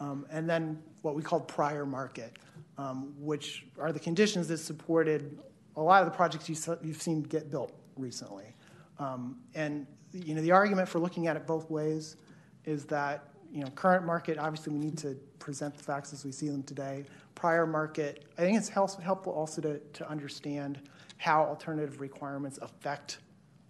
Um, 0.00 0.26
and 0.30 0.48
then 0.48 0.82
what 1.02 1.14
we 1.14 1.22
called 1.22 1.46
prior 1.46 1.86
market, 1.86 2.38
um, 2.78 3.14
which 3.18 3.66
are 3.78 3.92
the 3.92 4.00
conditions 4.00 4.48
that 4.48 4.58
supported 4.58 5.38
a 5.76 5.82
lot 5.82 6.02
of 6.02 6.10
the 6.10 6.16
projects 6.16 6.48
you, 6.48 6.56
have 6.88 7.02
seen 7.02 7.22
get 7.22 7.50
built 7.50 7.72
recently. 7.96 8.56
Um, 8.98 9.38
and 9.54 9.86
you 10.12 10.34
know, 10.34 10.40
the 10.40 10.52
argument 10.52 10.88
for 10.88 10.98
looking 10.98 11.26
at 11.26 11.36
it 11.36 11.46
both 11.46 11.70
ways 11.70 12.16
is 12.64 12.84
that 12.86 13.33
you 13.54 13.60
know, 13.62 13.70
current 13.70 14.04
market, 14.04 14.36
obviously 14.36 14.72
we 14.72 14.80
need 14.80 14.98
to 14.98 15.14
present 15.38 15.76
the 15.76 15.84
facts 15.84 16.12
as 16.12 16.24
we 16.24 16.32
see 16.32 16.48
them 16.48 16.64
today 16.64 17.04
prior 17.36 17.66
market. 17.66 18.24
I 18.36 18.40
think 18.40 18.58
it's 18.58 18.68
helpful 18.68 19.32
also 19.32 19.62
to, 19.62 19.78
to 19.78 20.10
understand 20.10 20.80
how 21.18 21.44
alternative 21.44 22.00
requirements 22.00 22.58
affect 22.60 23.18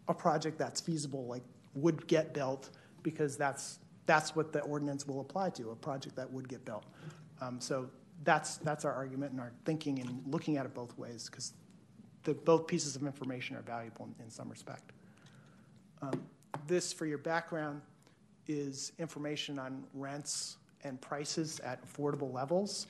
a 0.08 0.14
project 0.14 0.58
that's 0.58 0.80
feasible, 0.80 1.26
like 1.26 1.42
would 1.74 2.06
get 2.06 2.32
built, 2.32 2.70
because 3.02 3.36
that's 3.36 3.78
that's 4.06 4.34
what 4.34 4.52
the 4.52 4.60
ordinance 4.60 5.06
will 5.06 5.20
apply 5.20 5.50
to 5.50 5.70
a 5.70 5.76
project 5.76 6.16
that 6.16 6.30
would 6.30 6.48
get 6.48 6.64
built. 6.64 6.84
Um, 7.42 7.60
so 7.60 7.90
that's 8.22 8.56
that's 8.58 8.86
our 8.86 8.92
argument 8.92 9.32
and 9.32 9.40
our 9.40 9.52
thinking 9.66 9.98
and 9.98 10.22
looking 10.26 10.56
at 10.56 10.64
it 10.64 10.74
both 10.74 10.96
ways, 10.96 11.28
because 11.30 11.52
both 12.44 12.66
pieces 12.66 12.96
of 12.96 13.02
information 13.02 13.54
are 13.56 13.62
valuable 13.62 14.06
in, 14.06 14.24
in 14.24 14.30
some 14.30 14.48
respect. 14.48 14.92
Um, 16.00 16.22
this, 16.66 16.92
for 16.92 17.04
your 17.04 17.18
background, 17.18 17.82
is 18.46 18.92
information 18.98 19.58
on 19.58 19.84
rents 19.94 20.58
and 20.82 21.00
prices 21.00 21.60
at 21.60 21.80
affordable 21.84 22.32
levels. 22.32 22.86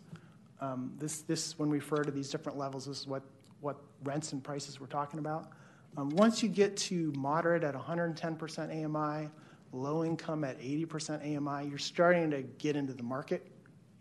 Um, 0.61 0.93
this, 0.99 1.23
this, 1.23 1.59
when 1.59 1.69
we 1.69 1.79
refer 1.79 2.03
to 2.03 2.11
these 2.11 2.31
different 2.31 2.59
levels, 2.59 2.87
this 2.87 3.01
is 3.01 3.07
what, 3.07 3.23
what 3.61 3.77
rents 4.03 4.33
and 4.33 4.43
prices 4.43 4.81
we're 4.81 4.87
talking 4.87 5.19
about. 5.19 5.51
Um, 5.97 6.11
once 6.11 6.43
you 6.43 6.49
get 6.49 6.77
to 6.79 7.13
moderate 7.17 7.63
at 7.63 7.75
110% 7.75 8.85
AMI, 8.85 9.31
low 9.73 10.05
income 10.05 10.45
at 10.45 10.61
80% 10.61 11.21
AMI, 11.23 11.69
you're 11.69 11.79
starting 11.79 12.31
to 12.31 12.43
get 12.43 12.77
into 12.77 12.93
the 12.93 13.03
market, 13.03 13.47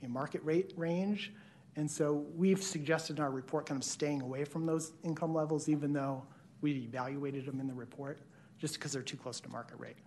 in 0.02 0.12
market 0.12 0.44
rate 0.44 0.74
range. 0.76 1.34
And 1.76 1.90
so 1.90 2.26
we've 2.36 2.62
suggested 2.62 3.18
in 3.18 3.24
our 3.24 3.32
report 3.32 3.66
kind 3.66 3.80
of 3.80 3.84
staying 3.84 4.22
away 4.22 4.44
from 4.44 4.66
those 4.66 4.94
income 5.04 5.34
levels, 5.34 5.70
even 5.70 5.94
though 5.94 6.24
we 6.62 6.72
evaluated 6.72 7.46
them 7.46 7.60
in 7.60 7.68
the 7.68 7.74
report, 7.74 8.20
just 8.60 8.76
because 8.76 8.94
they're 8.94 9.02
too 9.02 9.18
close 9.18 9.40
to 9.42 9.50
market 9.50 9.80
rate. 9.80 9.98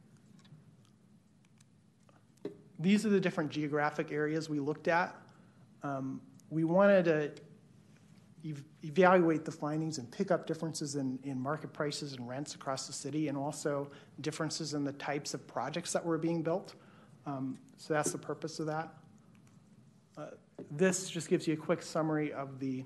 These 2.78 3.06
are 3.06 3.10
the 3.10 3.20
different 3.20 3.50
geographic 3.50 4.12
areas 4.12 4.48
we 4.48 4.60
looked 4.60 4.88
at. 4.88 5.16
Um, 5.82 6.20
we 6.50 6.64
wanted 6.64 7.04
to 7.06 7.32
ev- 8.48 8.64
evaluate 8.84 9.44
the 9.44 9.52
findings 9.52 9.98
and 9.98 10.10
pick 10.10 10.30
up 10.30 10.46
differences 10.46 10.96
in, 10.96 11.18
in 11.24 11.40
market 11.40 11.72
prices 11.72 12.12
and 12.14 12.28
rents 12.28 12.54
across 12.54 12.86
the 12.86 12.92
city, 12.92 13.28
and 13.28 13.36
also 13.38 13.90
differences 14.20 14.74
in 14.74 14.84
the 14.84 14.92
types 14.92 15.34
of 15.34 15.46
projects 15.46 15.92
that 15.92 16.04
were 16.04 16.18
being 16.18 16.42
built. 16.42 16.74
Um, 17.24 17.58
so 17.76 17.94
that's 17.94 18.12
the 18.12 18.18
purpose 18.18 18.60
of 18.60 18.66
that. 18.66 18.94
Uh, 20.16 20.26
this 20.70 21.10
just 21.10 21.28
gives 21.28 21.46
you 21.46 21.54
a 21.54 21.56
quick 21.56 21.82
summary 21.82 22.32
of 22.32 22.58
the 22.58 22.84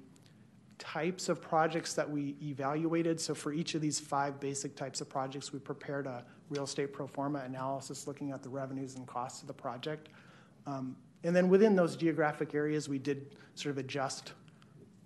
types 0.78 1.28
of 1.28 1.42
projects 1.42 1.94
that 1.94 2.08
we 2.08 2.36
evaluated. 2.42 3.20
So 3.20 3.34
for 3.34 3.52
each 3.52 3.74
of 3.74 3.82
these 3.82 4.00
five 4.00 4.40
basic 4.40 4.74
types 4.76 5.00
of 5.00 5.08
projects, 5.08 5.52
we 5.52 5.58
prepared 5.58 6.06
a 6.06 6.24
real 6.50 6.64
estate 6.64 6.92
pro 6.92 7.06
forma 7.06 7.40
analysis 7.40 8.06
looking 8.06 8.32
at 8.32 8.42
the 8.42 8.48
revenues 8.48 8.96
and 8.96 9.06
costs 9.06 9.40
of 9.40 9.48
the 9.48 9.54
project. 9.54 10.08
Um, 10.66 10.96
and 11.24 11.34
then 11.34 11.48
within 11.48 11.76
those 11.76 11.96
geographic 11.96 12.54
areas, 12.54 12.88
we 12.88 12.98
did 12.98 13.36
sort 13.54 13.72
of 13.72 13.78
adjust 13.78 14.32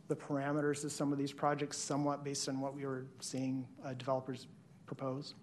the 0.09 0.17
parameters 0.17 0.85
of 0.85 0.93
some 0.93 1.13
of 1.13 1.19
these 1.19 1.33
projects 1.33 1.79
somewhat 1.79 2.25
based 2.25 2.49
on 2.49 2.61
what 2.61 2.75
we 2.75 2.85
were 2.85 3.07
seeing 3.21 3.67
uh, 3.85 3.95
developers 3.95 4.47
propose. 4.87 5.35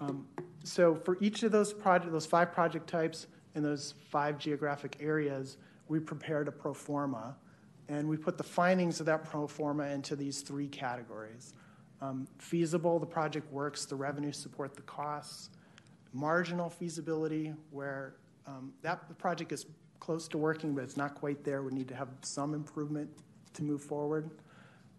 Um, 0.00 0.26
so 0.64 0.94
for 0.94 1.18
each 1.20 1.42
of 1.42 1.52
those 1.52 1.72
project, 1.72 2.12
those 2.12 2.26
five 2.26 2.52
project 2.52 2.88
types 2.88 3.26
in 3.54 3.62
those 3.62 3.94
five 4.10 4.38
geographic 4.38 4.96
areas, 5.00 5.56
we 5.88 5.98
prepared 5.98 6.48
a 6.48 6.52
pro 6.52 6.72
forma, 6.72 7.36
and 7.88 8.08
we 8.08 8.16
put 8.16 8.38
the 8.38 8.44
findings 8.44 9.00
of 9.00 9.06
that 9.06 9.24
pro 9.24 9.46
forma 9.46 9.86
into 9.86 10.14
these 10.16 10.42
three 10.42 10.68
categories. 10.68 11.54
Um, 12.02 12.26
feasible, 12.38 12.98
the 12.98 13.06
project 13.06 13.52
works, 13.52 13.84
the 13.84 13.96
revenues 13.96 14.36
support 14.36 14.74
the 14.74 14.82
costs. 14.82 15.50
Marginal 16.12 16.70
feasibility, 16.70 17.52
where 17.70 18.14
um, 18.46 18.72
that 18.82 19.06
the 19.08 19.14
project 19.14 19.52
is 19.52 19.66
close 20.00 20.26
to 20.28 20.38
working, 20.38 20.74
but 20.74 20.82
it's 20.82 20.96
not 20.96 21.14
quite 21.14 21.44
there. 21.44 21.62
We 21.62 21.72
need 21.72 21.88
to 21.88 21.94
have 21.94 22.08
some 22.22 22.54
improvement 22.54 23.10
to 23.54 23.62
move 23.62 23.82
forward. 23.82 24.30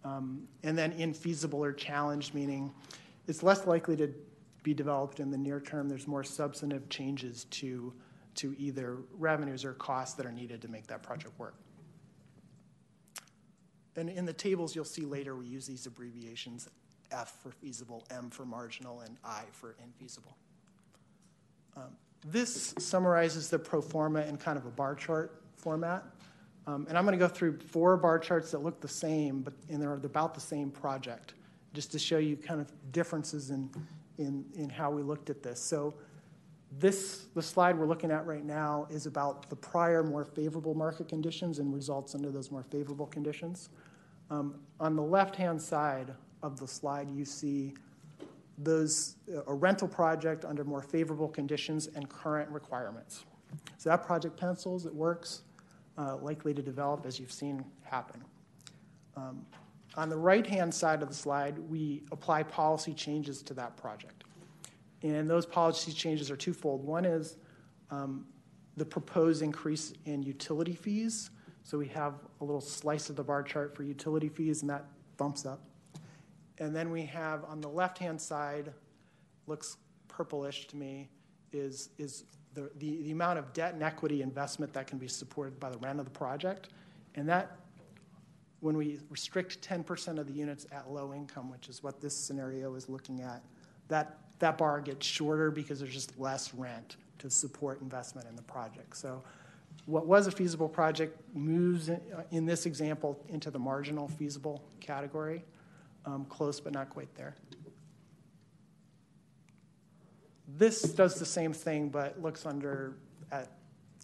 Um, 0.04 0.48
and 0.62 0.76
then 0.76 0.92
infeasible 0.92 1.58
or 1.58 1.72
challenged, 1.72 2.34
meaning 2.34 2.72
it's 3.28 3.42
less 3.42 3.66
likely 3.66 3.96
to 3.96 4.12
be 4.62 4.74
developed 4.74 5.20
in 5.20 5.30
the 5.30 5.38
near 5.38 5.60
term. 5.60 5.88
There's 5.88 6.06
more 6.06 6.24
substantive 6.24 6.88
changes 6.88 7.44
to, 7.50 7.92
to 8.36 8.54
either 8.58 8.98
revenues 9.18 9.64
or 9.64 9.74
costs 9.74 10.14
that 10.14 10.26
are 10.26 10.32
needed 10.32 10.62
to 10.62 10.68
make 10.68 10.86
that 10.86 11.02
project 11.02 11.38
work. 11.38 11.54
And 13.96 14.08
in 14.08 14.24
the 14.24 14.32
tables 14.32 14.74
you'll 14.74 14.84
see 14.84 15.04
later, 15.04 15.36
we 15.36 15.46
use 15.46 15.66
these 15.66 15.86
abbreviations 15.86 16.68
F 17.12 17.36
for 17.42 17.50
feasible, 17.50 18.04
M 18.10 18.30
for 18.30 18.44
marginal, 18.44 19.00
and 19.00 19.16
I 19.24 19.42
for 19.52 19.76
infeasible. 19.84 20.34
Um, 21.76 21.96
this 22.26 22.74
summarizes 22.78 23.50
the 23.50 23.58
pro 23.58 23.80
forma 23.80 24.22
in 24.22 24.36
kind 24.36 24.58
of 24.58 24.66
a 24.66 24.70
bar 24.70 24.94
chart 24.94 25.42
format. 25.56 26.04
Um, 26.66 26.86
and 26.88 26.96
I'm 26.96 27.04
going 27.04 27.18
to 27.18 27.24
go 27.24 27.32
through 27.32 27.58
four 27.58 27.96
bar 27.96 28.18
charts 28.18 28.52
that 28.52 28.62
look 28.62 28.80
the 28.80 28.88
same, 28.88 29.40
but 29.40 29.52
and 29.68 29.82
they're 29.82 29.94
about 29.94 30.34
the 30.34 30.40
same 30.40 30.70
project, 30.70 31.34
just 31.74 31.90
to 31.92 31.98
show 31.98 32.18
you 32.18 32.36
kind 32.36 32.60
of 32.60 32.70
differences 32.92 33.50
in, 33.50 33.68
in, 34.18 34.44
in 34.54 34.70
how 34.70 34.90
we 34.90 35.02
looked 35.02 35.28
at 35.28 35.42
this. 35.42 35.60
So 35.60 35.94
this, 36.78 37.26
the 37.34 37.42
slide 37.42 37.76
we're 37.76 37.86
looking 37.86 38.10
at 38.10 38.26
right 38.26 38.44
now 38.44 38.86
is 38.90 39.06
about 39.06 39.50
the 39.50 39.56
prior 39.56 40.02
more 40.02 40.24
favorable 40.24 40.74
market 40.74 41.08
conditions 41.08 41.58
and 41.58 41.74
results 41.74 42.14
under 42.14 42.30
those 42.30 42.50
more 42.50 42.62
favorable 42.62 43.06
conditions. 43.06 43.68
Um, 44.30 44.60
on 44.80 44.96
the 44.96 45.02
left-hand 45.02 45.60
side 45.60 46.14
of 46.42 46.58
the 46.58 46.66
slide, 46.66 47.10
you 47.10 47.24
see 47.24 47.74
those 48.58 49.16
a 49.46 49.54
rental 49.54 49.88
project 49.88 50.44
under 50.44 50.64
more 50.64 50.82
favorable 50.82 51.28
conditions 51.28 51.88
and 51.94 52.08
current 52.08 52.50
requirements. 52.50 53.24
So 53.78 53.90
that 53.90 54.02
project 54.02 54.38
pencils, 54.38 54.86
it 54.86 54.94
works, 54.94 55.42
uh, 55.98 56.16
likely 56.16 56.54
to 56.54 56.62
develop 56.62 57.06
as 57.06 57.18
you've 57.18 57.32
seen 57.32 57.64
happen. 57.82 58.22
Um, 59.16 59.44
on 59.96 60.08
the 60.08 60.16
right-hand 60.16 60.72
side 60.72 61.02
of 61.02 61.08
the 61.08 61.14
slide, 61.14 61.58
we 61.58 62.02
apply 62.12 62.44
policy 62.44 62.94
changes 62.94 63.42
to 63.42 63.54
that 63.54 63.76
project. 63.76 64.24
And 65.02 65.28
those 65.28 65.44
policy 65.44 65.92
changes 65.92 66.30
are 66.30 66.36
twofold. 66.36 66.82
One 66.84 67.04
is 67.04 67.36
um, 67.90 68.26
the 68.76 68.84
proposed 68.86 69.42
increase 69.42 69.92
in 70.06 70.22
utility 70.22 70.74
fees. 70.74 71.30
So 71.62 71.76
we 71.76 71.88
have 71.88 72.14
a 72.40 72.44
little 72.44 72.60
slice 72.60 73.10
of 73.10 73.16
the 73.16 73.24
bar 73.24 73.42
chart 73.42 73.76
for 73.76 73.82
utility 73.82 74.28
fees, 74.28 74.62
and 74.62 74.70
that 74.70 74.86
bumps 75.16 75.44
up. 75.44 75.60
And 76.58 76.74
then 76.74 76.90
we 76.90 77.02
have 77.06 77.44
on 77.44 77.60
the 77.60 77.68
left-hand 77.68 78.20
side, 78.20 78.72
looks 79.46 79.76
purplish 80.08 80.66
to 80.68 80.76
me, 80.76 81.08
is, 81.52 81.90
is 81.98 82.24
the, 82.54 82.70
the, 82.78 83.02
the 83.02 83.10
amount 83.12 83.38
of 83.38 83.52
debt 83.52 83.74
and 83.74 83.82
equity 83.82 84.22
investment 84.22 84.72
that 84.74 84.86
can 84.86 84.98
be 84.98 85.08
supported 85.08 85.58
by 85.58 85.70
the 85.70 85.78
rent 85.78 85.98
of 85.98 86.04
the 86.04 86.10
project. 86.10 86.68
And 87.14 87.28
that, 87.28 87.56
when 88.60 88.76
we 88.76 89.00
restrict 89.10 89.66
10% 89.66 90.18
of 90.18 90.26
the 90.26 90.32
units 90.32 90.66
at 90.70 90.90
low 90.90 91.12
income, 91.12 91.50
which 91.50 91.68
is 91.68 91.82
what 91.82 92.00
this 92.00 92.16
scenario 92.16 92.74
is 92.74 92.88
looking 92.88 93.20
at, 93.22 93.42
that, 93.88 94.18
that 94.38 94.56
bar 94.56 94.80
gets 94.80 95.06
shorter 95.06 95.50
because 95.50 95.80
there's 95.80 95.92
just 95.92 96.18
less 96.18 96.54
rent 96.54 96.96
to 97.18 97.30
support 97.30 97.80
investment 97.80 98.28
in 98.28 98.36
the 98.36 98.42
project. 98.42 98.96
So 98.96 99.22
what 99.86 100.06
was 100.06 100.26
a 100.26 100.30
feasible 100.30 100.68
project 100.68 101.18
moves 101.34 101.88
in, 101.88 102.00
in 102.30 102.46
this 102.46 102.66
example 102.66 103.18
into 103.28 103.50
the 103.50 103.58
marginal 103.58 104.08
feasible 104.08 104.62
category 104.80 105.44
um, 106.04 106.24
close 106.26 106.60
but 106.60 106.72
not 106.72 106.90
quite 106.90 107.14
there. 107.14 107.34
This 110.48 110.82
does 110.82 111.14
the 111.14 111.26
same 111.26 111.52
thing, 111.52 111.88
but 111.88 112.20
looks 112.20 112.44
under 112.44 112.98
at 113.30 113.48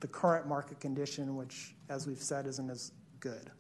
the 0.01 0.07
current 0.07 0.47
market 0.47 0.81
condition, 0.81 1.37
which, 1.37 1.75
as 1.89 2.07
we've 2.07 2.23
said, 2.23 2.47
isn't 2.47 2.71
as 2.71 2.93
good. 3.21 3.51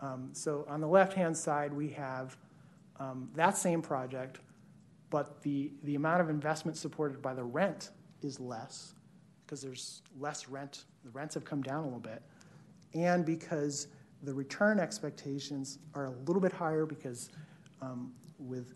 Um, 0.00 0.30
so 0.32 0.64
on 0.68 0.80
the 0.80 0.86
left-hand 0.86 1.36
side, 1.36 1.72
we 1.72 1.90
have 1.90 2.36
um, 2.98 3.28
that 3.34 3.56
same 3.56 3.82
project, 3.82 4.40
but 5.10 5.42
the, 5.42 5.72
the 5.82 5.94
amount 5.94 6.20
of 6.20 6.30
investment 6.30 6.76
supported 6.76 7.20
by 7.20 7.34
the 7.34 7.44
rent 7.44 7.90
is 8.22 8.40
less 8.40 8.94
because 9.44 9.60
there's 9.60 10.02
less 10.18 10.48
rent. 10.48 10.84
The 11.04 11.10
rents 11.10 11.34
have 11.34 11.44
come 11.44 11.62
down 11.62 11.80
a 11.80 11.84
little 11.84 12.00
bit. 12.00 12.22
And 12.94 13.24
because 13.24 13.88
the 14.22 14.32
return 14.32 14.78
expectations 14.78 15.78
are 15.94 16.06
a 16.06 16.10
little 16.26 16.40
bit 16.40 16.52
higher 16.52 16.86
because 16.86 17.30
um, 17.82 18.12
with 18.38 18.74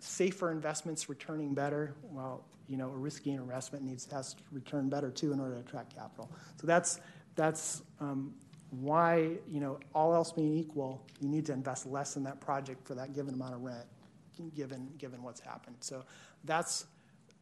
safer 0.00 0.50
investments 0.50 1.08
returning 1.08 1.54
better, 1.54 1.94
while 2.02 2.44
you 2.66 2.76
know 2.76 2.88
a 2.88 2.96
risky 2.96 3.30
investment 3.30 3.84
needs 3.84 4.10
has 4.10 4.34
to 4.34 4.42
return 4.50 4.88
better 4.88 5.10
too 5.10 5.32
in 5.32 5.40
order 5.40 5.54
to 5.54 5.60
attract 5.60 5.94
capital. 5.94 6.30
So 6.60 6.66
that's 6.66 7.00
that's 7.36 7.82
um, 8.00 8.34
why 8.70 9.36
you 9.46 9.60
know 9.60 9.78
all 9.94 10.14
else 10.14 10.32
being 10.32 10.56
equal, 10.56 11.04
you 11.20 11.28
need 11.28 11.46
to 11.46 11.52
invest 11.52 11.86
less 11.86 12.16
in 12.16 12.24
that 12.24 12.40
project 12.40 12.86
for 12.86 12.94
that 12.94 13.12
given 13.12 13.34
amount 13.34 13.54
of 13.54 13.62
rent, 13.62 13.86
given 14.54 14.88
given 14.98 15.22
what's 15.22 15.40
happened. 15.40 15.76
So 15.80 16.04
that's 16.44 16.86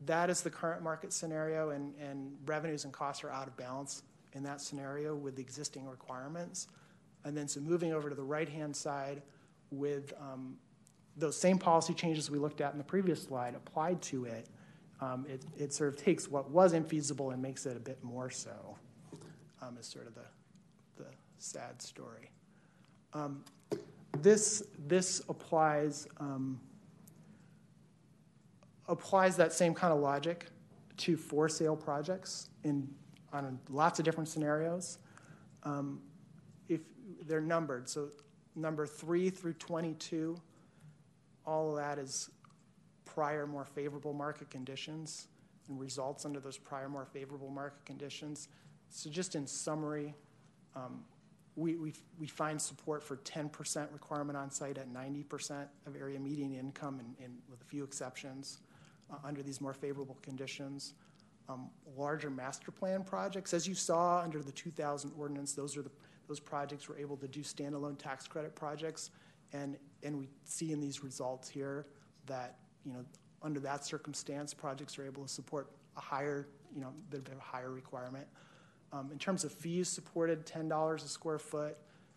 that 0.05 0.29
is 0.29 0.42
the 0.42 0.50
current 0.50 0.83
market 0.83 1.12
scenario, 1.12 1.70
and, 1.70 1.94
and 1.96 2.37
revenues 2.44 2.85
and 2.85 2.92
costs 2.92 3.24
are 3.24 3.31
out 3.31 3.46
of 3.46 3.57
balance 3.57 4.02
in 4.35 4.42
that 4.42 4.61
scenario 4.61 5.14
with 5.14 5.37
the 5.37 5.42
existing 5.42 5.87
requirements. 5.87 6.68
And 7.24 7.37
then 7.37 7.48
so 7.48 7.61
moving 7.61 7.92
over 7.92 8.11
to 8.11 8.14
the 8.14 8.22
right 8.22 8.48
hand 8.48 8.76
side 8.76 9.22
with 9.78 10.12
um, 10.20 10.56
those 11.16 11.38
same 11.38 11.58
policy 11.58 11.94
changes 11.94 12.30
we 12.30 12.38
looked 12.38 12.60
at 12.60 12.72
in 12.72 12.78
the 12.78 12.84
previous 12.84 13.22
slide 13.22 13.54
applied 13.54 14.00
to 14.02 14.24
it, 14.26 14.48
um, 15.00 15.26
it, 15.28 15.42
it, 15.58 15.72
sort 15.72 15.92
of 15.92 16.02
takes 16.02 16.28
what 16.28 16.50
was 16.50 16.72
infeasible 16.72 17.32
and 17.32 17.40
makes 17.40 17.66
it 17.66 17.76
a 17.76 17.80
bit 17.80 18.02
more 18.02 18.30
so, 18.30 18.76
um, 19.62 19.76
is 19.78 19.86
sort 19.86 20.06
of 20.06 20.14
the, 20.14 20.24
the 20.96 21.08
sad 21.38 21.80
story. 21.80 22.30
Um, 23.12 23.44
this, 24.22 24.62
this 24.86 25.22
applies, 25.28 26.06
um, 26.18 26.60
applies 28.88 29.36
that 29.36 29.52
same 29.52 29.74
kind 29.74 29.92
of 29.92 30.00
logic 30.00 30.46
to 30.98 31.16
for 31.16 31.48
sale 31.48 31.76
projects 31.76 32.48
in, 32.64 32.88
on 33.32 33.58
lots 33.68 33.98
of 33.98 34.04
different 34.04 34.28
scenarios. 34.28 34.98
Um, 35.62 36.00
if 36.68 36.80
they're 37.26 37.40
numbered, 37.40 37.88
so 37.88 38.08
number 38.56 38.86
3 38.86 39.30
through 39.30 39.52
22, 39.54 40.40
all 41.44 41.70
of 41.70 41.76
that 41.76 41.98
is 41.98 42.30
prior 43.04 43.46
more 43.46 43.64
favorable 43.64 44.12
market 44.12 44.50
conditions 44.50 45.28
and 45.68 45.78
results 45.78 46.24
under 46.24 46.40
those 46.40 46.59
prior 46.59 46.88
more 46.88 47.04
favorable 47.04 47.50
market 47.50 47.84
conditions. 47.84 48.48
So, 48.90 49.11
just 49.11 49.34
in 49.34 49.46
summary, 49.46 50.14
um, 50.74 51.04
we, 51.57 51.76
we, 51.76 51.92
we 52.18 52.26
find 52.26 52.61
support 52.61 53.02
for 53.02 53.16
10% 53.16 53.92
requirement 53.92 54.36
on 54.36 54.50
site 54.50 54.78
at 54.78 54.92
90% 54.92 55.66
of 55.86 55.96
area 55.96 56.20
median 56.20 56.54
income, 56.54 57.00
and, 57.00 57.14
and 57.24 57.38
with 57.50 57.61
a 57.62 57.64
few 57.64 57.82
exceptions, 57.82 58.61
uh, 59.11 59.16
under 59.24 59.42
these 59.42 59.61
more 59.61 59.72
favorable 59.72 60.18
conditions. 60.22 60.94
Um, 61.48 61.70
larger 61.96 62.28
master 62.28 62.70
plan 62.70 63.04
projects, 63.04 63.54
as 63.54 63.66
you 63.66 63.74
saw 63.74 64.20
under 64.20 64.42
the 64.42 64.52
2000 64.52 65.12
ordinance, 65.16 65.52
those 65.54 65.76
are 65.76 65.82
the 65.82 65.90
those 66.29 66.41
projects 66.41 66.89
were 66.89 66.97
able 66.99 67.16
to 67.18 67.29
do 67.29 67.41
standalone 67.41 67.99
tax 67.99 68.27
credit 68.27 68.55
projects. 68.55 69.11
And, 69.53 69.77
and 70.03 70.18
we 70.18 70.29
see 70.45 70.72
in 70.72 70.81
these 70.81 71.03
results 71.03 71.49
here 71.49 71.87
that, 72.27 72.57
you 72.85 72.93
know, 72.93 73.05
under 73.43 73.61
that 73.61 73.85
circumstance, 73.85 74.53
projects 74.53 74.99
are 74.99 75.07
able 75.07 75.22
to 75.22 75.29
support 75.29 75.70
a 75.97 76.01
higher, 76.01 76.49
you 76.74 76.81
know, 76.81 76.93
bit 77.11 77.20
of 77.29 77.39
a 77.39 77.41
higher 77.41 77.70
requirement. 77.70 78.27
Um, 78.93 79.11
in 79.12 79.18
terms 79.18 79.45
of 79.45 79.53
fees 79.53 79.89
supported, 79.89 80.47
$10 80.47 80.95
a 80.95 80.99
square 81.09 81.39
foot, 81.39 81.77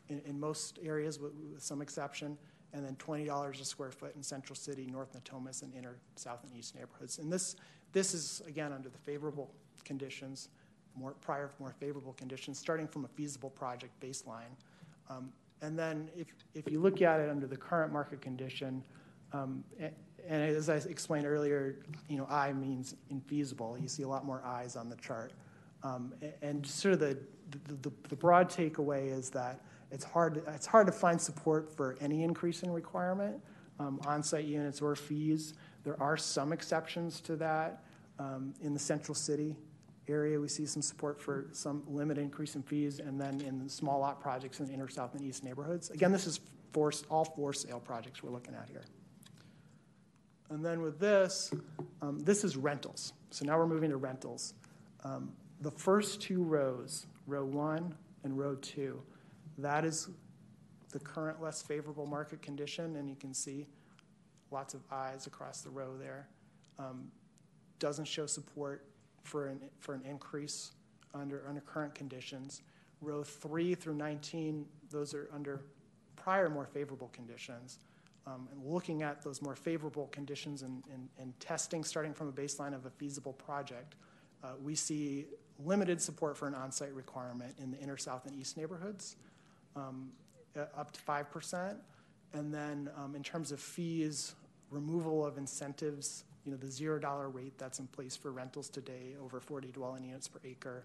in, 0.09 0.21
in 0.25 0.39
most 0.39 0.79
areas, 0.83 1.19
with, 1.19 1.33
with 1.53 1.61
some 1.61 1.81
exception, 1.81 2.37
and 2.73 2.85
then 2.85 2.95
$20 2.95 3.61
a 3.61 3.65
square 3.65 3.91
foot 3.91 4.15
in 4.15 4.23
Central 4.23 4.55
City, 4.55 4.87
North 4.91 5.13
Natomas, 5.13 5.63
and 5.63 5.73
inner 5.73 5.97
South 6.15 6.43
and 6.43 6.55
East 6.57 6.75
neighborhoods. 6.75 7.17
And 7.17 7.31
this, 7.31 7.55
this 7.93 8.13
is, 8.13 8.41
again, 8.47 8.73
under 8.73 8.89
the 8.89 8.97
favorable 8.97 9.51
conditions, 9.83 10.49
more 10.95 11.13
prior, 11.21 11.51
more 11.59 11.73
favorable 11.79 12.13
conditions, 12.13 12.57
starting 12.57 12.87
from 12.87 13.05
a 13.05 13.07
feasible 13.09 13.49
project 13.49 13.93
baseline. 14.01 14.53
Um, 15.09 15.31
and 15.61 15.77
then 15.77 16.09
if, 16.15 16.27
if 16.53 16.71
you 16.71 16.79
look 16.79 17.01
at 17.01 17.19
it 17.19 17.29
under 17.29 17.47
the 17.47 17.57
current 17.57 17.91
market 17.91 18.21
condition, 18.21 18.83
um, 19.33 19.63
and, 19.79 19.93
and 20.27 20.43
as 20.43 20.69
I 20.69 20.75
explained 20.75 21.25
earlier, 21.25 21.79
you 22.07 22.17
know, 22.17 22.27
I 22.29 22.53
means 22.53 22.95
infeasible. 23.11 23.81
You 23.81 23.87
see 23.87 24.03
a 24.03 24.07
lot 24.07 24.25
more 24.25 24.41
eyes 24.45 24.75
on 24.75 24.89
the 24.89 24.95
chart. 24.97 25.33
Um, 25.83 26.13
and 26.41 26.65
sort 26.65 26.93
of 26.93 26.99
the, 26.99 27.17
the, 27.67 27.89
the, 27.89 27.91
the 28.09 28.15
broad 28.15 28.49
takeaway 28.49 29.11
is 29.11 29.29
that 29.31 29.61
it's 29.91 30.03
hard, 30.03 30.43
it's 30.47 30.67
hard 30.67 30.87
to 30.87 30.93
find 30.93 31.19
support 31.19 31.75
for 31.75 31.97
any 32.01 32.23
increase 32.23 32.63
in 32.63 32.71
requirement, 32.71 33.41
um, 33.79 33.99
on-site 34.05 34.45
units 34.45 34.81
or 34.81 34.95
fees. 34.95 35.53
There 35.83 35.99
are 36.01 36.17
some 36.17 36.53
exceptions 36.53 37.21
to 37.21 37.35
that. 37.37 37.83
Um, 38.19 38.53
in 38.61 38.73
the 38.73 38.79
central 38.79 39.15
city 39.15 39.55
area, 40.09 40.39
we 40.39 40.47
see 40.47 40.65
some 40.65 40.81
support 40.81 41.21
for 41.21 41.47
some 41.51 41.83
limited 41.87 42.21
increase 42.21 42.55
in 42.55 42.63
fees, 42.63 42.99
and 42.99 43.19
then 43.19 43.41
in 43.41 43.69
small 43.69 43.99
lot 43.99 44.19
projects 44.19 44.59
in 44.59 44.67
the 44.67 44.73
inner 44.73 44.87
south 44.87 45.13
and 45.15 45.23
east 45.23 45.43
neighborhoods. 45.43 45.89
Again, 45.89 46.11
this 46.11 46.27
is 46.27 46.39
for 46.73 46.91
all 47.09 47.25
for 47.25 47.53
sale 47.53 47.79
projects 47.79 48.23
we're 48.23 48.31
looking 48.31 48.53
at 48.53 48.69
here. 48.69 48.83
And 50.49 50.65
then 50.65 50.81
with 50.81 50.99
this, 50.99 51.53
um, 52.01 52.19
this 52.19 52.43
is 52.43 52.57
rentals. 52.57 53.13
So 53.29 53.45
now 53.45 53.57
we're 53.57 53.67
moving 53.67 53.91
to 53.91 53.97
rentals. 53.97 54.53
Um, 55.03 55.31
the 55.61 55.71
first 55.71 56.21
two 56.21 56.43
rows, 56.43 57.05
row 57.27 57.45
one 57.45 57.95
and 58.23 58.37
row 58.37 58.55
two, 58.55 59.01
that 59.57 59.85
is 59.85 60.09
the 60.91 60.99
current 60.99 61.41
less 61.41 61.61
favorable 61.61 62.07
market 62.07 62.41
condition, 62.41 62.95
and 62.95 63.09
you 63.09 63.15
can 63.15 63.33
see 63.33 63.67
lots 64.51 64.73
of 64.73 64.81
eyes 64.91 65.27
across 65.27 65.61
the 65.61 65.69
row 65.69 65.95
there. 65.99 66.27
Um, 66.79 67.11
doesn't 67.77 68.05
show 68.05 68.25
support 68.25 68.85
for 69.23 69.47
an, 69.47 69.59
for 69.79 69.93
an 69.93 70.01
increase 70.09 70.71
under, 71.13 71.43
under 71.47 71.61
current 71.61 71.95
conditions. 71.95 72.61
Row 73.01 73.23
3 73.23 73.75
through 73.75 73.95
19, 73.95 74.65
those 74.91 75.13
are 75.13 75.29
under 75.33 75.61
prior 76.15 76.49
more 76.49 76.65
favorable 76.65 77.09
conditions. 77.13 77.79
Um, 78.27 78.47
and 78.51 78.63
looking 78.63 79.01
at 79.01 79.23
those 79.23 79.41
more 79.41 79.55
favorable 79.55 80.07
conditions 80.07 80.61
and, 80.61 80.83
and, 80.93 81.07
and, 81.17 81.39
testing 81.39 81.83
starting 81.83 82.13
from 82.13 82.27
a 82.27 82.31
baseline 82.31 82.75
of 82.75 82.85
a 82.85 82.89
feasible 82.89 83.33
project, 83.33 83.95
uh, 84.43 84.49
we 84.61 84.75
see 84.75 85.25
limited 85.63 86.01
support 86.01 86.37
for 86.37 86.47
an 86.47 86.53
on 86.53 86.71
site 86.71 86.93
requirement 86.93 87.55
in 87.61 87.71
the 87.71 87.79
inner 87.79 87.97
south 87.97 88.25
and 88.25 88.39
east 88.39 88.57
neighborhoods, 88.57 89.15
um, 89.75 90.11
uh, 90.55 90.65
up 90.77 90.91
to 90.91 91.01
5%. 91.01 91.75
And 92.33 92.53
then 92.53 92.89
um, 92.97 93.15
in 93.15 93.23
terms 93.23 93.51
of 93.51 93.59
fees, 93.59 94.35
removal 94.69 95.25
of 95.25 95.37
incentives 95.37 96.25
you 96.49 96.55
know, 96.55 96.61
the 96.61 96.71
zero 96.71 96.97
dollar 96.97 97.29
rate 97.29 97.55
that's 97.59 97.77
in 97.77 97.85
place 97.85 98.15
for 98.15 98.31
rentals 98.31 98.69
today, 98.69 99.15
over 99.23 99.39
40 99.39 99.67
dwelling 99.67 100.03
units 100.03 100.27
per 100.27 100.39
acre, 100.43 100.83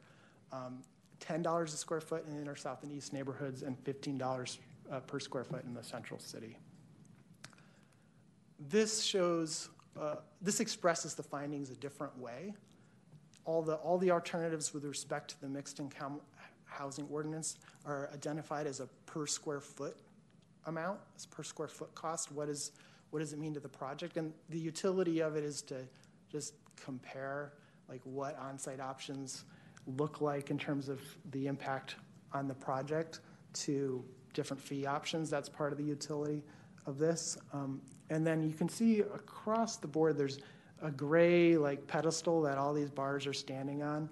um, 0.52 0.82
$10 1.20 1.64
a 1.64 1.68
square 1.68 2.02
foot 2.02 2.26
in 2.28 2.38
inner 2.38 2.54
south 2.54 2.82
and 2.82 2.92
east 2.92 3.14
neighborhoods, 3.14 3.62
and 3.62 3.82
$15 3.82 4.58
uh, 4.92 5.00
per 5.00 5.18
square 5.18 5.44
foot 5.44 5.64
in 5.64 5.72
the 5.72 5.82
central 5.82 6.20
city. 6.20 6.58
This 8.68 9.02
shows, 9.02 9.70
uh, 9.98 10.16
this 10.42 10.60
expresses 10.60 11.14
the 11.14 11.22
findings 11.22 11.70
a 11.70 11.76
different 11.76 12.18
way. 12.18 12.52
All 13.46 13.62
the, 13.62 13.76
all 13.76 13.96
the 13.96 14.10
alternatives 14.10 14.74
with 14.74 14.84
respect 14.84 15.30
to 15.30 15.40
the 15.40 15.48
mixed 15.48 15.80
income 15.80 16.20
housing 16.66 17.06
ordinance 17.10 17.56
are 17.86 18.10
identified 18.12 18.66
as 18.66 18.80
a 18.80 18.88
per 19.06 19.26
square 19.26 19.60
foot 19.60 19.96
amount, 20.66 20.98
as 21.16 21.24
per 21.24 21.42
square 21.42 21.68
foot 21.68 21.94
cost. 21.94 22.30
What 22.32 22.50
is 22.50 22.72
what 23.14 23.20
does 23.20 23.32
it 23.32 23.38
mean 23.38 23.54
to 23.54 23.60
the 23.60 23.68
project? 23.68 24.16
And 24.16 24.32
the 24.48 24.58
utility 24.58 25.20
of 25.20 25.36
it 25.36 25.44
is 25.44 25.62
to 25.62 25.86
just 26.28 26.54
compare 26.74 27.52
like 27.88 28.00
what 28.02 28.36
on-site 28.40 28.80
options 28.80 29.44
look 29.86 30.20
like 30.20 30.50
in 30.50 30.58
terms 30.58 30.88
of 30.88 31.00
the 31.30 31.46
impact 31.46 31.94
on 32.32 32.48
the 32.48 32.54
project 32.54 33.20
to 33.52 34.04
different 34.32 34.60
fee 34.60 34.84
options. 34.84 35.30
That's 35.30 35.48
part 35.48 35.70
of 35.70 35.78
the 35.78 35.84
utility 35.84 36.42
of 36.86 36.98
this. 36.98 37.38
Um, 37.52 37.80
and 38.10 38.26
then 38.26 38.42
you 38.42 38.52
can 38.52 38.68
see 38.68 38.98
across 39.02 39.76
the 39.76 39.86
board 39.86 40.18
there's 40.18 40.40
a 40.82 40.90
gray 40.90 41.56
like 41.56 41.86
pedestal 41.86 42.42
that 42.42 42.58
all 42.58 42.74
these 42.74 42.90
bars 42.90 43.28
are 43.28 43.32
standing 43.32 43.84
on, 43.84 44.08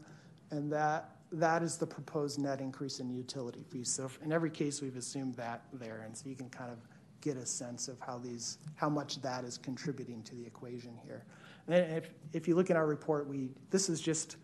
and 0.53 0.71
that 0.71 1.17
that 1.33 1.65
is 1.65 1.77
the 1.77 1.87
proposed 1.87 2.39
net 2.39 2.61
increase 2.61 3.01
in 3.01 3.11
utility 3.11 3.65
fees. 3.69 3.93
So 3.93 4.09
in 4.25 4.31
every 4.31 4.51
case, 4.51 4.81
we've 4.81 4.97
assumed 4.97 5.35
that 5.35 5.65
there, 5.73 6.03
and 6.07 6.17
so 6.17 6.29
you 6.29 6.37
can 6.37 6.49
kind 6.51 6.71
of 6.71 6.79
get 7.23 7.39
a 7.39 7.47
sense 7.47 7.89
of 7.89 7.99
how 8.01 8.19
these, 8.19 8.59
how 8.75 8.91
much 8.91 9.23
that 9.23 9.45
is 9.45 9.57
contributing 9.57 10.23
to 10.25 10.35
the 10.35 10.45
equation 10.45 10.99
here. 11.07 11.25
And 11.67 11.77
if, 11.77 12.11
if 12.35 12.47
you 12.47 12.55
look 12.55 12.71
at 12.71 12.77
our 12.77 12.87
report, 12.87 13.27
we 13.27 13.49
this 13.71 13.89
is 13.89 14.01
just 14.01 14.37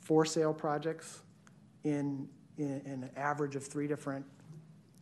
for 0.00 0.24
sale 0.24 0.54
projects 0.54 1.20
in, 1.84 2.28
in, 2.56 2.80
in 2.86 3.02
an 3.02 3.10
average 3.16 3.56
of 3.56 3.66
three 3.66 3.88
different 3.88 4.24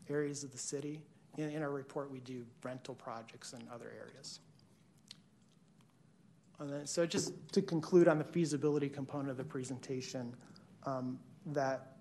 areas 0.09 0.43
of 0.43 0.51
the 0.51 0.59
city. 0.59 1.01
In, 1.37 1.51
in 1.51 1.63
our 1.63 1.71
report, 1.71 2.11
we 2.11 2.21
do 2.21 2.45
rental 2.65 2.95
projects 2.95 3.53
in 3.53 3.61
other 3.73 3.93
areas. 3.97 4.41
And 6.59 6.73
then, 6.73 6.87
so 6.87 7.05
just 7.05 7.33
to 7.53 7.61
conclude 7.61 8.09
on 8.09 8.19
the 8.19 8.25
feasibility 8.25 8.89
component 8.89 9.31
of 9.31 9.37
the 9.37 9.45
presentation, 9.45 10.35
um, 10.87 11.19
that 11.47 11.97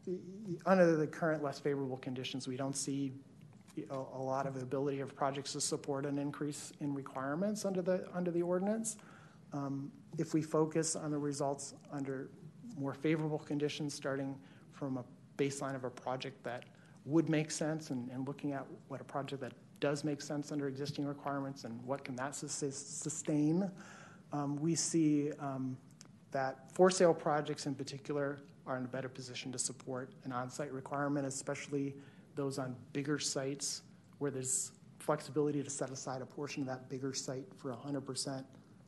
under 0.66 0.96
the 0.96 1.08
current 1.08 1.44
less 1.44 1.60
favorable 1.60 1.98
conditions, 1.98 2.48
we 2.48 2.56
don't 2.56 2.76
see 2.76 3.12
a, 3.90 4.22
lot 4.22 4.46
of 4.46 4.62
ability 4.62 5.00
of 5.00 5.16
projects 5.16 5.54
to 5.54 5.62
support 5.62 6.06
an 6.06 6.20
increase 6.20 6.72
in 6.80 6.94
requirements 6.94 7.66
under 7.66 7.82
the 7.82 8.08
under 8.14 8.32
the 8.32 8.42
ordinance. 8.42 8.98
Um, 9.52 9.92
if 10.18 10.34
we 10.34 10.42
focus 10.42 10.96
on 10.96 11.12
the 11.12 11.18
results 11.18 11.74
under 11.92 12.30
more 12.78 12.94
favorable 12.94 13.40
conditions, 13.40 13.94
starting 13.94 14.36
from 14.72 14.98
a 14.98 15.04
baseline 15.38 15.76
of 15.76 15.84
a 15.84 15.90
project 15.90 16.44
that 16.44 16.66
would 17.06 17.30
make 17.30 17.52
sense, 17.52 17.90
and, 17.90 18.10
and 18.10 18.28
looking 18.28 18.54
at 18.54 18.66
what 18.88 19.02
a 19.02 19.04
project 19.04 19.42
that 19.42 19.54
does 19.80 20.04
make 20.04 20.22
sense 20.22 20.52
under 20.52 20.68
existing 20.68 21.06
requirements 21.06 21.66
and 21.66 21.84
what 21.84 22.04
can 22.04 22.16
that 22.16 22.36
sustain, 22.36 23.70
um, 24.32 24.56
we 24.56 24.76
see 24.76 25.32
um, 25.40 25.78
that 26.32 26.72
for 26.74 26.90
sale 26.90 27.14
projects 27.14 27.66
in 27.66 27.76
particular 27.76 28.40
are 28.66 28.78
in 28.78 28.86
a 28.86 28.88
better 28.88 29.10
position 29.10 29.52
to 29.52 29.60
support 29.60 30.12
an 30.24 30.32
on-site 30.32 30.72
requirement, 30.72 31.28
especially 31.28 31.96
those 32.36 32.60
on 32.60 32.76
bigger 32.94 33.20
sites 33.20 33.84
where 34.20 34.32
there's 34.32 34.72
flexibility 35.00 35.62
to 35.62 35.70
set 35.70 35.90
aside 35.90 36.22
a 36.22 36.26
portion 36.26 36.62
of 36.62 36.68
that 36.68 36.90
bigger 36.90 37.14
site 37.14 37.46
for 37.58 37.72
a 37.72 37.76
100% 37.76 38.44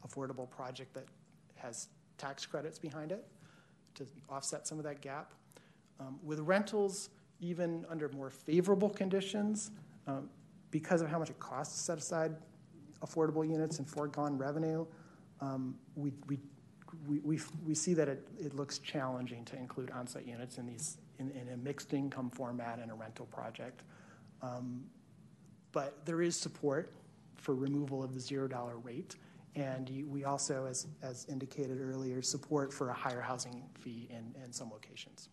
affordable 0.07 0.49
project 0.49 0.93
that 0.93 1.05
has 1.55 1.89
tax 2.17 2.45
credits 2.45 2.79
behind 2.79 3.11
it 3.11 3.25
to 3.95 4.05
offset 4.29 4.67
some 4.67 4.77
of 4.77 4.83
that 4.83 5.01
gap. 5.01 5.33
Um, 5.99 6.19
with 6.23 6.39
rentals, 6.39 7.09
even 7.39 7.85
under 7.89 8.09
more 8.09 8.29
favorable 8.29 8.89
conditions, 8.89 9.71
um, 10.07 10.29
because 10.71 11.01
of 11.01 11.09
how 11.09 11.19
much 11.19 11.29
it 11.29 11.39
costs 11.39 11.77
to 11.77 11.83
set 11.83 11.97
aside 11.97 12.35
affordable 13.05 13.47
units 13.47 13.79
and 13.79 13.89
foregone 13.89 14.37
revenue, 14.37 14.85
um, 15.41 15.75
we, 15.95 16.13
we, 16.27 16.39
we, 17.07 17.39
we, 17.65 17.75
see 17.75 17.93
that 17.93 18.07
it, 18.07 18.27
it 18.39 18.55
looks 18.55 18.79
challenging 18.79 19.43
to 19.45 19.55
include 19.57 19.91
on 19.91 20.07
site 20.07 20.25
units 20.25 20.57
in 20.57 20.65
these 20.65 20.97
in, 21.20 21.32
in 21.32 21.49
a 21.53 21.57
mixed 21.57 21.93
income 21.93 22.30
format 22.30 22.80
in 22.80 22.89
a 22.89 22.95
rental 22.95 23.26
project. 23.28 23.84
Um, 24.41 24.84
but 25.72 26.05
there 26.05 26.22
is 26.22 26.36
support 26.36 26.93
for 27.36 27.53
removal 27.55 28.03
of 28.03 28.13
the 28.13 28.20
zero 28.20 28.47
dollar 28.47 28.78
rate. 28.78 29.16
And 29.55 29.89
you, 29.89 30.07
we 30.07 30.26
also, 30.26 30.66
as, 30.66 30.88
as 31.01 31.26
indicated 31.30 31.80
earlier, 31.82 32.22
support 32.22 32.74
for 32.74 32.89
a 32.89 32.93
higher 32.93 33.22
housing 33.22 33.63
fee 33.80 34.07
in, 34.09 34.34
in 34.43 34.51
some 34.51 34.70
locations. 34.70 35.30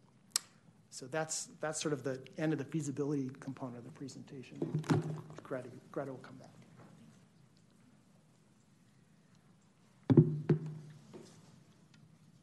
So 0.90 1.06
that's, 1.06 1.48
that's 1.60 1.80
sort 1.80 1.92
of 1.92 2.04
the 2.04 2.20
end 2.38 2.52
of 2.52 2.58
the 2.58 2.64
feasibility 2.64 3.30
component 3.40 3.78
of 3.78 3.84
the 3.84 3.90
presentation. 3.90 4.58
Greta, 5.42 5.70
Greta 5.90 6.12
will 6.12 6.18
come 6.18 6.36
back. 6.36 6.48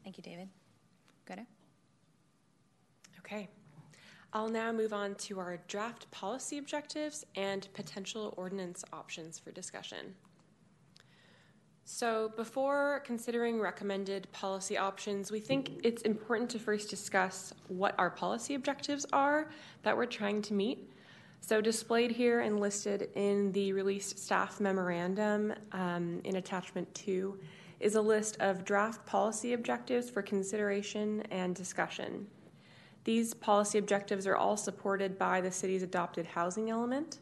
Thank 0.03 0.17
you, 0.17 0.23
David. 0.23 0.49
Greta? 1.27 1.45
Okay. 3.31 3.47
I'll 4.33 4.49
now 4.49 4.71
move 4.71 4.91
on 4.91 5.13
to 5.15 5.39
our 5.39 5.59
draft 5.67 6.09
policy 6.09 6.57
objectives 6.57 7.25
and 7.35 7.67
potential 7.73 8.33
ordinance 8.37 8.83
options 8.91 9.37
for 9.37 9.51
discussion. 9.51 10.15
So, 11.85 12.31
before 12.35 13.03
considering 13.05 13.59
recommended 13.59 14.27
policy 14.31 14.79
options, 14.79 15.31
we 15.31 15.39
think 15.39 15.79
it's 15.83 16.01
important 16.03 16.49
to 16.51 16.59
first 16.59 16.89
discuss 16.89 17.53
what 17.67 17.93
our 17.99 18.09
policy 18.09 18.55
objectives 18.55 19.05
are 19.13 19.51
that 19.83 19.95
we're 19.95 20.05
trying 20.05 20.41
to 20.43 20.55
meet. 20.55 20.91
So, 21.41 21.61
displayed 21.61 22.11
here 22.11 22.41
and 22.41 22.59
listed 22.59 23.09
in 23.13 23.51
the 23.51 23.73
released 23.73 24.17
staff 24.17 24.59
memorandum 24.59 25.53
um, 25.71 26.21
in 26.23 26.37
attachment 26.37 26.91
two 26.95 27.39
is 27.79 27.93
a 27.93 28.01
list 28.01 28.37
of 28.39 28.65
draft 28.65 29.05
policy 29.05 29.53
objectives 29.53 30.09
for 30.09 30.23
consideration 30.23 31.21
and 31.29 31.55
discussion. 31.55 32.27
These 33.03 33.33
policy 33.33 33.77
objectives 33.77 34.27
are 34.27 34.35
all 34.35 34.57
supported 34.57 35.17
by 35.17 35.41
the 35.41 35.51
city's 35.51 35.83
adopted 35.83 36.25
housing 36.25 36.69
element. 36.69 37.19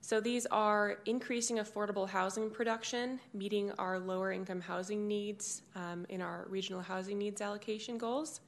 So 0.00 0.20
these 0.20 0.44
are 0.46 0.98
increasing 1.06 1.56
affordable 1.56 2.06
housing 2.06 2.50
production, 2.50 3.18
meeting 3.32 3.72
our 3.78 3.98
lower 3.98 4.32
income 4.32 4.60
housing 4.60 5.08
needs 5.08 5.62
um, 5.74 6.04
in 6.10 6.20
our 6.20 6.46
regional 6.50 6.82
housing 6.82 7.16
needs 7.16 7.40
allocation 7.40 7.96
goals, 7.96 8.42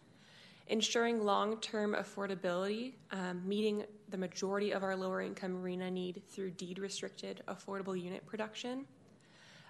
ensuring 0.66 1.24
long 1.24 1.58
term 1.60 1.94
affordability, 1.94 2.92
um, 3.10 3.40
meeting 3.48 3.84
the 4.10 4.18
majority 4.18 4.72
of 4.72 4.82
our 4.82 4.94
lower 4.94 5.22
income 5.22 5.62
RHNA 5.62 5.92
need 5.92 6.22
through 6.28 6.50
deed 6.50 6.78
restricted 6.78 7.42
affordable 7.48 7.98
unit 7.98 8.26
production, 8.26 8.84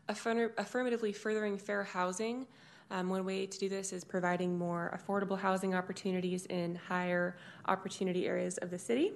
Affirm- 0.08 0.50
affirmatively 0.58 1.12
furthering 1.12 1.56
fair 1.56 1.84
housing. 1.84 2.48
Um, 2.90 3.08
one 3.08 3.24
way 3.24 3.46
to 3.46 3.58
do 3.58 3.68
this 3.68 3.92
is 3.92 4.04
providing 4.04 4.56
more 4.56 4.96
affordable 4.96 5.38
housing 5.38 5.74
opportunities 5.74 6.46
in 6.46 6.76
higher 6.76 7.36
opportunity 7.66 8.26
areas 8.26 8.58
of 8.58 8.70
the 8.70 8.78
city 8.78 9.12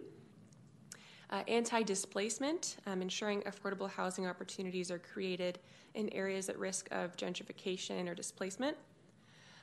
uh, 1.31 1.43
anti 1.47 1.83
displacement, 1.83 2.77
um, 2.87 3.03
ensuring 3.03 3.43
affordable 3.43 3.89
housing 3.89 4.27
opportunities 4.27 4.91
are 4.91 4.99
created 4.99 5.59
in 5.95 6.09
areas 6.11 6.49
at 6.49 6.59
risk 6.59 6.89
of 6.91 7.16
gentrification 7.16 8.09
or 8.09 8.14
displacement, 8.14 8.77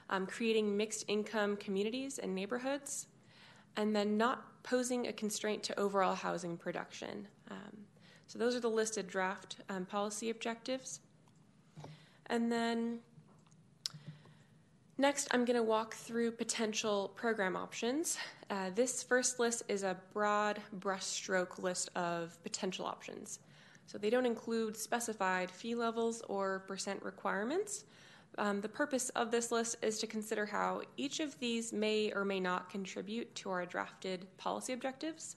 um, 0.09 0.25
creating 0.25 0.75
mixed 0.75 1.05
income 1.07 1.57
communities 1.57 2.19
and 2.19 2.33
neighborhoods, 2.33 3.07
and 3.75 3.95
then 3.95 4.17
not 4.17 4.63
posing 4.63 5.07
a 5.07 5.13
constraint 5.13 5.61
to 5.63 5.77
overall 5.79 6.15
housing 6.15 6.57
production. 6.57 7.27
Um, 7.51 7.77
so, 8.27 8.39
those 8.39 8.55
are 8.55 8.61
the 8.61 8.69
listed 8.69 9.07
draft 9.07 9.57
um, 9.69 9.85
policy 9.85 10.29
objectives. 10.29 11.01
And 12.29 12.51
then 12.51 12.99
Next, 14.99 15.27
I'm 15.29 15.45
going 15.45 15.57
to 15.57 15.63
walk 15.63 15.93
through 15.93 16.31
potential 16.31 17.11
program 17.15 17.55
options. 17.55 18.17
Uh, 18.49 18.71
this 18.73 19.03
first 19.03 19.39
list 19.39 19.61
is 19.67 19.83
a 19.83 19.95
broad 20.11 20.59
brushstroke 20.79 21.61
list 21.61 21.91
of 21.95 22.41
potential 22.41 22.83
options. 22.83 23.37
So 23.85 23.99
they 23.99 24.09
don't 24.09 24.25
include 24.25 24.75
specified 24.75 25.51
fee 25.51 25.75
levels 25.75 26.23
or 26.27 26.63
percent 26.67 27.03
requirements. 27.03 27.83
Um, 28.39 28.59
the 28.59 28.69
purpose 28.69 29.09
of 29.09 29.29
this 29.29 29.51
list 29.51 29.75
is 29.83 29.99
to 29.99 30.07
consider 30.07 30.47
how 30.47 30.81
each 30.97 31.19
of 31.19 31.37
these 31.39 31.71
may 31.71 32.11
or 32.13 32.25
may 32.25 32.39
not 32.39 32.67
contribute 32.67 33.33
to 33.35 33.51
our 33.51 33.67
drafted 33.67 34.25
policy 34.37 34.73
objectives. 34.73 35.35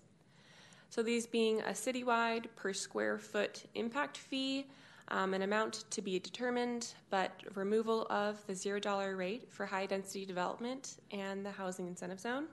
So, 0.88 1.02
these 1.02 1.26
being 1.26 1.60
a 1.60 1.70
citywide 1.72 2.46
per 2.56 2.72
square 2.72 3.18
foot 3.18 3.64
impact 3.74 4.16
fee, 4.16 4.66
um, 5.10 5.34
an 5.34 5.42
amount 5.42 5.84
to 5.90 6.02
be 6.02 6.18
determined, 6.18 6.94
but 7.10 7.32
removal 7.54 8.06
of 8.10 8.44
the 8.46 8.52
$0 8.52 9.16
rate 9.16 9.50
for 9.50 9.66
high 9.66 9.86
density 9.86 10.24
development 10.24 10.98
and 11.10 11.44
the 11.44 11.50
housing 11.50 11.86
incentive 11.86 12.20
zone. 12.20 12.46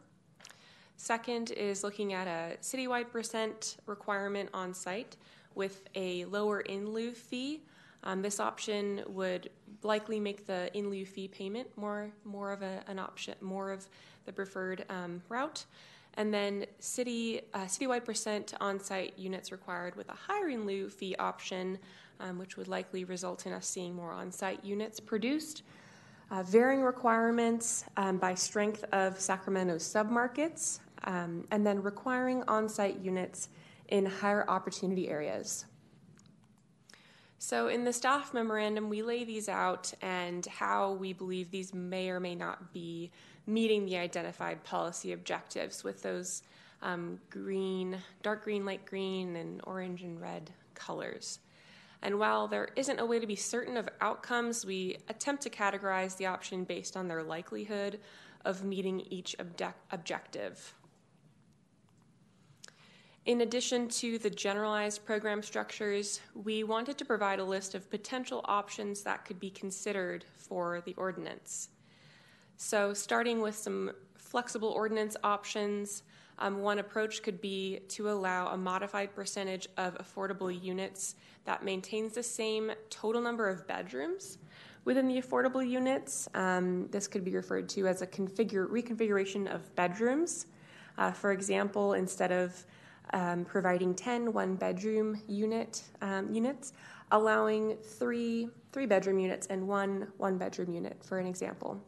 Second 0.98 1.52
is 1.52 1.84
looking 1.84 2.14
at 2.14 2.28
a 2.28 2.58
citywide 2.62 3.12
percent 3.12 3.78
requirement 3.86 4.50
on 4.54 4.74
site 4.74 5.16
with 5.54 5.84
a 5.94 6.26
lower 6.26 6.62
in 6.62 6.90
lieu 6.90 7.12
fee. 7.12 7.62
Um, 8.04 8.24
this 8.24 8.40
option 8.40 9.04
would 9.08 9.50
likely 9.84 10.20
make 10.20 10.48
the 10.48 10.76
in 10.76 10.90
lieu 10.90 11.06
fee 11.06 11.28
payment 11.28 11.68
more 11.78 12.10
more 12.26 12.52
of 12.52 12.64
a, 12.64 12.84
an 12.88 12.98
option, 12.98 13.36
more 13.42 13.72
of 13.72 13.86
the 14.26 14.34
preferred 14.34 14.86
um, 14.90 15.22
route. 15.30 15.66
And 16.16 16.34
then 16.34 16.66
city 16.80 17.42
uh, 17.54 17.66
citywide 17.66 18.04
percent 18.04 18.56
on 18.60 18.80
site 18.80 19.14
units 19.20 19.52
required 19.52 19.96
with 19.96 20.10
a 20.10 20.16
higher 20.16 20.50
in 20.50 20.66
lieu 20.66 20.90
fee 20.90 21.16
option 21.20 21.78
um, 22.20 22.38
which 22.38 22.58
would 22.58 22.68
likely 22.68 23.04
result 23.04 23.46
in 23.46 23.54
us 23.54 23.68
seeing 23.68 23.96
more 23.96 24.12
on 24.12 24.32
site 24.32 24.64
units 24.64 25.00
produced. 25.00 25.64
Uh, 26.30 26.44
varying 26.44 26.82
requirements 26.82 27.86
um, 27.96 28.18
by 28.18 28.34
strength 28.34 28.84
of 28.92 29.18
Sacramento's 29.18 29.84
submarkets, 29.84 30.80
um, 31.06 31.46
and 31.52 31.66
then 31.66 31.82
requiring 31.82 32.44
on 32.48 32.68
site 32.68 33.00
units 33.00 33.48
in 33.88 34.06
higher 34.06 34.44
opportunity 34.50 35.08
areas. 35.08 35.66
So, 37.40 37.68
in 37.68 37.84
the 37.86 37.94
staff 37.94 38.34
memorandum, 38.34 38.90
we 38.90 39.04
lay 39.04 39.24
these 39.24 39.48
out 39.48 39.94
and 40.02 40.46
how 40.48 40.94
we 40.94 41.14
believe 41.14 41.52
these 41.52 41.74
may 41.74 42.10
or 42.10 42.20
may 42.20 42.36
not 42.36 42.74
be 42.74 43.12
meeting 43.46 43.86
the 43.86 43.98
identified 43.98 44.64
policy 44.64 45.14
objectives 45.14 45.84
with 45.84 46.02
those 46.02 46.42
um, 46.82 47.20
green, 47.30 47.98
dark 48.22 48.44
green, 48.44 48.66
light 48.66 48.86
green, 48.86 49.36
and 49.36 49.62
orange 49.66 50.02
and 50.04 50.20
red 50.20 50.52
colors. 50.74 51.40
And 52.02 52.20
while 52.20 52.48
there 52.48 52.70
isn't 52.76 53.00
a 53.00 53.06
way 53.06 53.20
to 53.20 53.28
be 53.28 53.36
certain 53.36 53.78
of 53.78 53.90
outcomes, 54.02 54.66
we 54.66 54.98
attempt 55.10 55.44
to 55.44 55.50
categorize 55.50 56.16
the 56.18 56.28
option 56.28 56.64
based 56.64 56.96
on 56.96 57.08
their 57.08 57.24
likelihood 57.24 58.00
of 58.46 58.64
meeting 58.64 59.02
each 59.10 59.36
objective. 59.90 60.74
In 63.26 63.42
addition 63.42 63.90
to 63.90 64.18
the 64.18 64.30
generalized 64.30 65.06
program 65.06 65.44
structures, 65.44 66.22
we 66.34 66.64
wanted 66.64 66.98
to 66.98 67.04
provide 67.04 67.40
a 67.40 67.44
list 67.44 67.76
of 67.76 67.90
potential 67.90 68.40
options 68.46 69.04
that 69.04 69.26
could 69.26 69.38
be 69.38 69.50
considered 69.50 70.24
for 70.34 70.82
the 70.86 70.94
ordinance. 70.96 71.68
So, 72.56 72.94
starting 72.94 73.42
with 73.42 73.56
some 73.56 73.92
flexible 74.16 74.70
ordinance 74.70 75.18
options, 75.26 76.04
um, 76.40 76.62
one 76.62 76.80
approach 76.80 77.24
could 77.24 77.42
be 77.42 77.80
to 77.90 78.10
allow 78.10 78.48
a 78.48 78.58
modified 78.58 79.16
percentage 79.16 79.68
of 79.78 79.98
affordable 79.98 80.52
units 80.64 81.16
that 81.46 81.64
maintains 81.64 82.14
the 82.14 82.24
same 82.24 82.72
total 82.90 83.22
number 83.22 83.50
of 83.50 83.68
bedrooms 83.68 84.38
within 84.86 85.08
the 85.08 85.20
affordable 85.22 85.68
units. 85.68 86.30
Um, 86.34 86.88
this 86.92 87.08
could 87.08 87.26
be 87.26 87.36
referred 87.36 87.68
to 87.70 87.88
as 87.88 88.02
a 88.02 88.08
configure, 88.08 88.68
reconfiguration 88.68 89.54
of 89.54 89.76
bedrooms. 89.76 90.46
Uh, 90.98 91.12
for 91.12 91.32
example, 91.32 91.94
instead 91.94 92.32
of 92.32 92.66
um, 93.14 93.46
providing 93.46 93.96
10 93.96 94.34
one 94.34 94.56
bedroom 94.56 95.20
unit 95.28 95.84
um, 96.02 96.34
units, 96.34 96.74
allowing 97.12 97.78
three 97.78 98.50
three 98.74 98.86
bedroom 98.86 99.18
units 99.18 99.48
and 99.48 99.66
one 99.66 100.08
one 100.18 100.38
bedroom 100.38 100.74
unit, 100.74 100.98
for 101.04 101.20
an 101.20 101.28
example. 101.28 101.82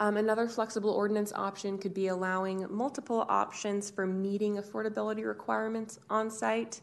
Um, 0.00 0.16
another 0.16 0.48
flexible 0.48 0.90
ordinance 0.90 1.32
option 1.34 1.78
could 1.78 1.94
be 1.94 2.08
allowing 2.08 2.66
multiple 2.70 3.24
options 3.28 3.90
for 3.90 4.06
meeting 4.06 4.56
affordability 4.56 5.26
requirements 5.26 5.98
on 6.10 6.30
site. 6.30 6.80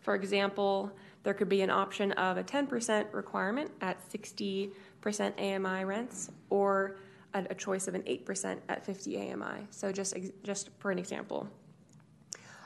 For 0.00 0.14
example, 0.14 0.92
there 1.22 1.34
could 1.34 1.48
be 1.48 1.62
an 1.62 1.70
option 1.70 2.12
of 2.12 2.36
a 2.36 2.44
10% 2.44 3.12
requirement 3.12 3.70
at 3.80 3.98
60% 4.10 4.72
AMI 5.04 5.84
rents 5.84 6.30
or 6.50 6.96
a, 7.34 7.54
choice 7.54 7.88
of 7.88 7.94
an 7.94 8.02
8% 8.02 8.58
at 8.68 8.84
50 8.84 9.32
AMI. 9.32 9.66
So, 9.70 9.90
just, 9.90 10.14
just 10.42 10.70
for 10.78 10.90
an 10.90 10.98
example. 10.98 11.48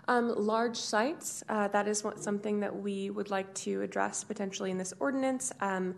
Um, 0.09 0.35
large 0.37 0.77
sites, 0.77 1.43
uh, 1.49 1.69
that 1.69 1.89
is 1.89 2.05
what, 2.05 2.23
something 2.23 2.61
that 2.61 2.75
we 2.75 3.11
would 3.11 3.31
like 3.31 3.53
to 3.55 3.83
address 3.83 4.25
potentially 4.25 4.71
in 4.71 4.79
this 4.79 4.93
ordinance. 5.01 5.53
Um, 5.61 5.97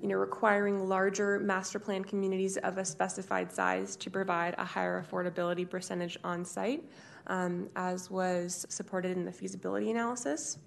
you 0.00 0.08
know, 0.08 0.16
requiring 0.16 0.88
larger 0.88 1.38
master 1.40 1.78
plan 1.78 2.04
communities 2.04 2.56
of 2.58 2.78
a 2.78 2.84
specified 2.84 3.52
size 3.52 3.96
to 3.96 4.10
provide 4.10 4.54
a 4.58 4.64
higher 4.64 5.04
affordability 5.04 5.68
percentage 5.68 6.18
on 6.24 6.44
site, 6.44 6.82
um, 7.26 7.68
as 7.76 8.10
was 8.10 8.66
supported 8.68 9.16
in 9.16 9.24
the 9.24 9.32
feasibility 9.32 9.90
analysis. 9.90 10.58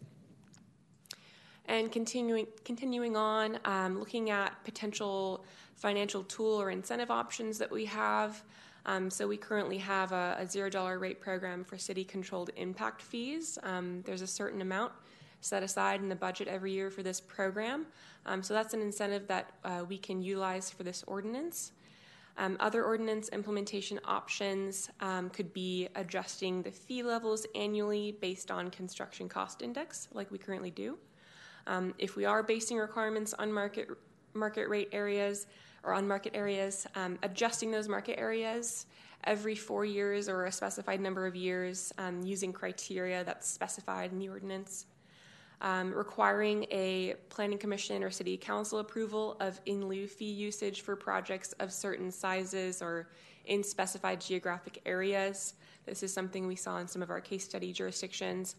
And 1.65 1.91
continuing, 1.91 2.47
continuing 2.65 3.15
on, 3.15 3.57
um, 3.65 3.97
looking 3.97 4.29
at 4.29 4.63
potential 4.65 5.45
financial 5.75 6.23
tool 6.23 6.61
or 6.61 6.69
incentive 6.69 7.09
options 7.09 7.57
that 7.57 7.71
we 7.71 7.85
have. 7.85 8.43
Um, 8.85 9.09
so 9.09 9.27
we 9.27 9.37
currently 9.37 9.77
have 9.77 10.11
a, 10.11 10.35
a, 10.39 10.45
zero 10.45 10.69
dollar 10.69 10.99
rate 10.99 11.21
program 11.21 11.63
for 11.63 11.77
city 11.77 12.03
controlled 12.03 12.49
impact 12.57 13.01
fees. 13.01 13.57
Um, 13.63 14.01
there's 14.05 14.21
a 14.21 14.27
certain 14.27 14.61
amount 14.61 14.91
set 15.39 15.63
aside 15.63 16.01
in 16.01 16.09
the 16.09 16.15
budget 16.15 16.47
every 16.47 16.71
year 16.71 16.89
for 16.89 17.03
this 17.03 17.21
program. 17.21 17.85
Um, 18.25 18.41
so 18.43 18.53
that's 18.53 18.73
an 18.73 18.81
incentive 18.81 19.27
that 19.27 19.51
uh, 19.63 19.83
we 19.87 19.97
can 19.97 20.21
utilize 20.21 20.69
for 20.69 20.83
this 20.83 21.03
ordinance. 21.07 21.71
Um, 22.37 22.57
other 22.59 22.83
ordinance 22.83 23.29
implementation 23.29 23.99
options 24.05 24.89
um, 25.01 25.29
could 25.29 25.53
be 25.53 25.87
adjusting 25.95 26.63
the 26.63 26.71
fee 26.71 27.03
levels 27.03 27.45
annually 27.53 28.17
based 28.21 28.49
on 28.49 28.71
construction 28.71 29.29
cost 29.29 29.61
index, 29.61 30.07
like 30.13 30.31
we 30.31 30.39
currently 30.39 30.71
do. 30.71 30.97
Um, 31.67 31.93
if 31.99 32.15
we 32.15 32.25
are 32.25 32.41
basing 32.41 32.77
requirements 32.77 33.33
on 33.33 33.53
market 33.53 33.87
market 34.33 34.67
rate 34.67 34.89
areas 34.91 35.45
or 35.83 35.93
on 35.93 36.07
market 36.07 36.35
areas, 36.35 36.87
um, 36.95 37.19
adjusting 37.21 37.69
those 37.69 37.87
market 37.87 38.19
areas 38.19 38.87
every 39.25 39.55
four 39.55 39.85
years 39.85 40.27
or 40.27 40.45
a 40.45 40.51
specified 40.51 40.99
number 40.99 41.27
of 41.27 41.35
years 41.35 41.93
um, 41.99 42.21
using 42.23 42.51
criteria 42.51 43.23
that's 43.23 43.47
specified 43.47 44.11
in 44.11 44.19
the 44.19 44.27
ordinance 44.27 44.87
um, 45.63 45.93
requiring 45.93 46.65
a 46.71 47.15
planning 47.29 47.57
commission 47.57 48.03
or 48.03 48.11
city 48.11 48.37
council 48.37 48.79
approval 48.79 49.37
of 49.39 49.59
in 49.65 49.87
lieu 49.87 50.07
fee 50.07 50.31
usage 50.31 50.81
for 50.81 50.95
projects 50.95 51.53
of 51.53 51.71
certain 51.71 52.11
sizes 52.11 52.81
or 52.81 53.07
in 53.45 53.63
specified 53.63 54.21
geographic 54.21 54.81
areas. 54.85 55.55
This 55.85 56.03
is 56.03 56.13
something 56.13 56.45
we 56.47 56.55
saw 56.55 56.77
in 56.77 56.87
some 56.87 57.01
of 57.01 57.09
our 57.09 57.21
case 57.21 57.45
study 57.45 57.71
jurisdictions. 57.73 58.55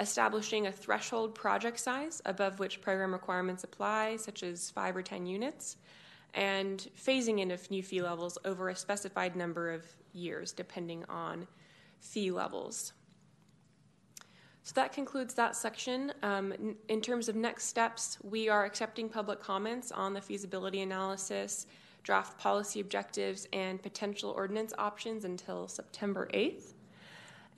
Establishing 0.00 0.66
a 0.66 0.72
threshold 0.72 1.34
project 1.34 1.78
size 1.78 2.20
above 2.24 2.58
which 2.58 2.80
program 2.80 3.12
requirements 3.12 3.62
apply, 3.62 4.16
such 4.16 4.42
as 4.42 4.70
five 4.70 4.96
or 4.96 5.02
10 5.02 5.24
units, 5.26 5.76
and 6.32 6.88
phasing 6.98 7.38
in 7.40 7.52
of 7.52 7.70
new 7.70 7.82
fee 7.82 8.02
levels 8.02 8.36
over 8.44 8.70
a 8.70 8.76
specified 8.76 9.36
number 9.36 9.70
of 9.70 9.84
years, 10.12 10.52
depending 10.52 11.04
on 11.08 11.46
fee 12.00 12.32
levels. 12.32 12.92
So 14.64 14.72
that 14.76 14.94
concludes 14.94 15.34
that 15.34 15.54
section. 15.54 16.10
Um, 16.22 16.74
in 16.88 17.02
terms 17.02 17.28
of 17.28 17.36
next 17.36 17.66
steps, 17.66 18.16
we 18.22 18.48
are 18.48 18.64
accepting 18.64 19.10
public 19.10 19.42
comments 19.42 19.92
on 19.92 20.14
the 20.14 20.22
feasibility 20.22 20.80
analysis, 20.80 21.66
draft 22.02 22.38
policy 22.38 22.80
objectives, 22.80 23.46
and 23.52 23.82
potential 23.82 24.30
ordinance 24.30 24.72
options 24.78 25.26
until 25.26 25.68
September 25.68 26.30
8th. 26.32 26.72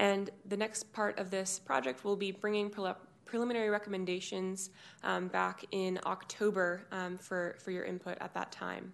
And 0.01 0.31
the 0.49 0.57
next 0.57 0.93
part 0.93 1.17
of 1.21 1.31
this 1.31 1.61
project 1.61 2.05
will 2.05 2.17
be 2.17 2.33
bringing 2.33 2.73
preliminary 3.25 3.71
recommendations 3.71 4.71
um, 5.05 5.29
back 5.29 5.65
in 5.71 6.01
October 6.07 6.87
um, 6.91 7.19
for, 7.19 7.55
for 7.61 7.71
your 7.71 7.85
input 7.85 8.19
at 8.21 8.35
that 8.35 8.51
time. 8.51 8.93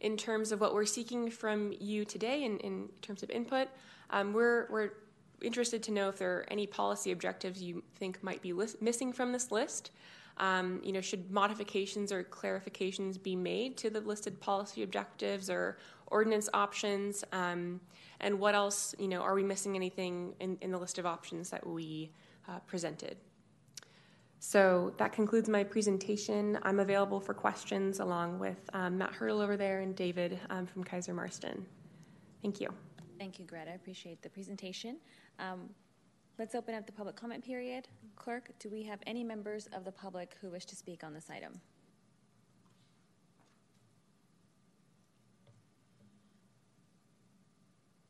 In 0.00 0.16
terms 0.16 0.52
of 0.52 0.60
what 0.60 0.74
we're 0.74 0.86
seeking 0.86 1.28
from 1.28 1.74
you 1.80 2.04
today, 2.04 2.44
in, 2.44 2.58
in 2.58 2.88
terms 3.02 3.24
of 3.24 3.30
input, 3.30 3.66
um, 4.10 4.32
we're, 4.32 4.68
we're 4.70 4.90
interested 5.42 5.82
to 5.84 5.92
know 5.92 6.08
if 6.08 6.18
there 6.18 6.38
are 6.38 6.46
any 6.50 6.66
policy 6.66 7.12
objectives 7.12 7.62
you 7.62 7.82
think 7.96 8.22
might 8.22 8.42
be 8.42 8.52
list- 8.52 8.80
missing 8.80 9.12
from 9.12 9.32
this 9.32 9.50
list. 9.50 9.90
Um, 10.38 10.80
you 10.84 10.92
know, 10.92 11.00
should 11.00 11.30
modifications 11.30 12.12
or 12.12 12.22
clarifications 12.22 13.22
be 13.22 13.34
made 13.34 13.76
to 13.78 13.90
the 13.90 14.00
listed 14.00 14.38
policy 14.38 14.82
objectives 14.82 15.48
or 15.48 15.78
ordinance 16.08 16.48
options? 16.52 17.24
Um, 17.32 17.80
and 18.20 18.38
what 18.38 18.54
else, 18.54 18.94
you 18.98 19.08
know, 19.08 19.20
are 19.20 19.34
we 19.34 19.42
missing 19.42 19.76
anything 19.76 20.34
in, 20.40 20.58
in 20.60 20.70
the 20.70 20.78
list 20.78 20.98
of 20.98 21.06
options 21.06 21.50
that 21.50 21.66
we 21.66 22.10
uh, 22.48 22.58
presented? 22.60 23.16
So 24.38 24.92
that 24.98 25.12
concludes 25.12 25.48
my 25.48 25.64
presentation. 25.64 26.58
I'm 26.62 26.80
available 26.80 27.18
for 27.18 27.34
questions 27.34 28.00
along 28.00 28.38
with 28.38 28.58
um, 28.74 28.98
Matt 28.98 29.12
Hertel 29.12 29.40
over 29.40 29.56
there 29.56 29.80
and 29.80 29.96
David 29.96 30.38
um, 30.50 30.66
from 30.66 30.84
Keyser 30.84 31.14
Marston. 31.14 31.64
Thank 32.42 32.60
you. 32.60 32.68
Thank 33.18 33.38
you, 33.38 33.46
Greta. 33.46 33.70
I 33.70 33.74
appreciate 33.74 34.22
the 34.22 34.28
presentation. 34.28 34.98
Um, 35.38 35.70
let's 36.38 36.54
open 36.54 36.74
up 36.74 36.86
the 36.86 36.92
public 36.92 37.16
comment 37.16 37.44
period. 37.44 37.88
Clerk, 38.16 38.50
do 38.58 38.68
we 38.70 38.82
have 38.84 39.00
any 39.06 39.22
members 39.22 39.68
of 39.72 39.84
the 39.84 39.92
public 39.92 40.36
who 40.40 40.50
wish 40.50 40.64
to 40.66 40.76
speak 40.76 41.04
on 41.04 41.12
this 41.14 41.28
item? 41.30 41.60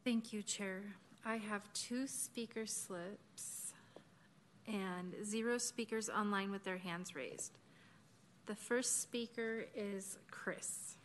Thank 0.04 0.32
you, 0.32 0.42
Chair. 0.42 0.82
I 1.24 1.36
have 1.38 1.62
two 1.72 2.06
speaker 2.06 2.64
slips 2.66 3.72
and 4.68 5.14
zero 5.24 5.58
speakers 5.58 6.08
online 6.08 6.52
with 6.52 6.62
their 6.62 6.78
hands 6.78 7.16
raised. 7.16 7.58
The 8.46 8.54
first 8.54 9.02
speaker 9.02 9.66
is 9.74 10.18
Chris. 10.30 10.96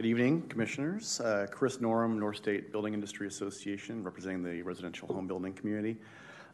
Good 0.00 0.08
evening, 0.08 0.40
Commissioners. 0.48 1.20
Uh, 1.20 1.46
Chris 1.50 1.76
Norem, 1.76 2.18
North 2.18 2.38
State 2.38 2.72
Building 2.72 2.94
Industry 2.94 3.26
Association, 3.28 4.02
representing 4.02 4.42
the 4.42 4.62
residential 4.62 5.06
home 5.08 5.26
building 5.26 5.52
community. 5.52 5.98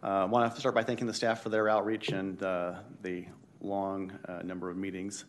I 0.02 0.22
uh, 0.22 0.26
want 0.26 0.52
to 0.52 0.60
start 0.60 0.74
by 0.74 0.82
thanking 0.82 1.06
the 1.06 1.14
staff 1.14 1.44
for 1.44 1.48
their 1.48 1.68
outreach 1.68 2.08
and 2.08 2.42
uh, 2.42 2.80
the 3.02 3.24
long 3.60 4.10
uh, 4.28 4.42
number 4.42 4.68
of 4.68 4.76
meetings 4.76 5.26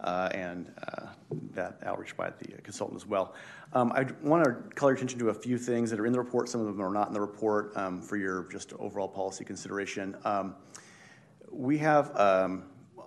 uh, 0.00 0.28
and 0.34 0.70
that 1.54 1.78
outreach 1.86 2.14
by 2.18 2.32
the 2.38 2.60
consultant 2.60 3.00
as 3.00 3.06
well. 3.06 3.34
Um, 3.72 3.92
I 3.92 4.08
want 4.20 4.44
to 4.44 4.52
call 4.74 4.90
your 4.90 4.96
attention 4.96 5.18
to 5.20 5.30
a 5.30 5.34
few 5.34 5.56
things 5.56 5.88
that 5.88 5.98
are 5.98 6.04
in 6.04 6.12
the 6.12 6.18
report. 6.18 6.50
Some 6.50 6.60
of 6.60 6.66
them 6.66 6.82
are 6.82 6.92
not 6.92 7.08
in 7.08 7.14
the 7.14 7.20
report 7.22 7.74
um, 7.78 8.02
for 8.02 8.18
your 8.18 8.46
just 8.52 8.74
overall 8.74 9.08
policy 9.08 9.42
consideration. 9.42 10.14
Um, 10.26 10.54
we 11.50 11.78
have 11.78 12.14
um, 12.20 12.64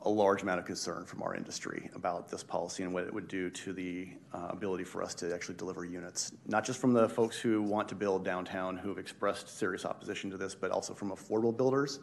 a 0.08 0.10
large 0.10 0.42
amount 0.42 0.58
of 0.58 0.66
concern 0.66 1.04
from 1.04 1.22
our 1.22 1.36
industry 1.36 1.90
about 1.94 2.30
this 2.30 2.42
policy 2.42 2.84
and 2.84 2.94
what 2.94 3.04
it 3.04 3.14
would 3.14 3.28
do 3.28 3.50
to 3.50 3.74
the 3.74 4.08
uh, 4.34 4.48
ability 4.50 4.86
for 4.86 5.04
us 5.04 5.14
to 5.14 5.34
actually 5.36 5.56
deliver 5.56 5.84
units. 5.84 6.32
Not 6.46 6.64
just 6.64 6.80
from 6.80 6.94
the 6.94 7.10
folks 7.10 7.38
who 7.38 7.62
want 7.62 7.90
to 7.90 7.96
build 7.96 8.24
downtown 8.24 8.78
who 8.78 8.88
have 8.88 8.98
expressed 8.98 9.50
serious 9.60 9.84
opposition 9.84 10.32
to 10.32 10.38
this, 10.38 10.56
but 10.56 10.72
also 10.72 10.94
from 10.94 11.12
affordable 11.12 11.56
builders 11.56 12.00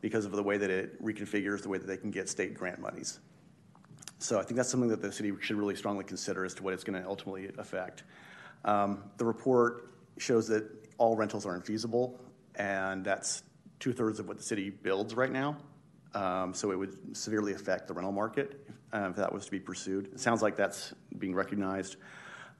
because 0.00 0.24
of 0.24 0.32
the 0.32 0.42
way 0.42 0.56
that 0.56 0.70
it 0.70 1.02
reconfigures 1.04 1.60
the 1.60 1.68
way 1.68 1.76
that 1.76 1.86
they 1.86 1.98
can 1.98 2.10
get 2.10 2.26
state 2.26 2.54
grant 2.54 2.80
monies. 2.80 3.20
So 4.18 4.38
I 4.38 4.42
think 4.42 4.56
that's 4.56 4.70
something 4.70 4.88
that 4.88 5.02
the 5.02 5.12
city 5.12 5.30
should 5.40 5.56
really 5.56 5.76
strongly 5.76 6.04
consider 6.04 6.46
as 6.46 6.54
to 6.54 6.62
what 6.62 6.72
it's 6.72 6.84
going 6.84 7.02
to 7.02 7.06
ultimately 7.06 7.50
affect. 7.58 8.04
Um, 8.64 9.04
the 9.18 9.26
report 9.26 9.90
shows 10.16 10.48
that 10.48 10.64
all 10.96 11.16
rentals 11.16 11.44
are 11.44 11.60
infeasible, 11.60 12.18
and 12.54 13.04
that's 13.04 13.42
two 13.78 13.92
thirds 13.92 14.20
of 14.20 14.26
what 14.26 14.38
the 14.38 14.42
city 14.42 14.70
builds 14.70 15.14
right 15.14 15.30
now. 15.30 15.58
Um, 16.14 16.52
so 16.54 16.72
it 16.72 16.78
would 16.78 17.16
severely 17.16 17.52
affect 17.52 17.86
the 17.86 17.94
rental 17.94 18.12
market 18.12 18.66
uh, 18.92 19.08
if 19.10 19.16
that 19.16 19.32
was 19.32 19.44
to 19.44 19.50
be 19.50 19.60
pursued. 19.60 20.10
It 20.12 20.20
sounds 20.20 20.42
like 20.42 20.56
that's 20.56 20.92
being 21.18 21.34
recognized. 21.34 21.96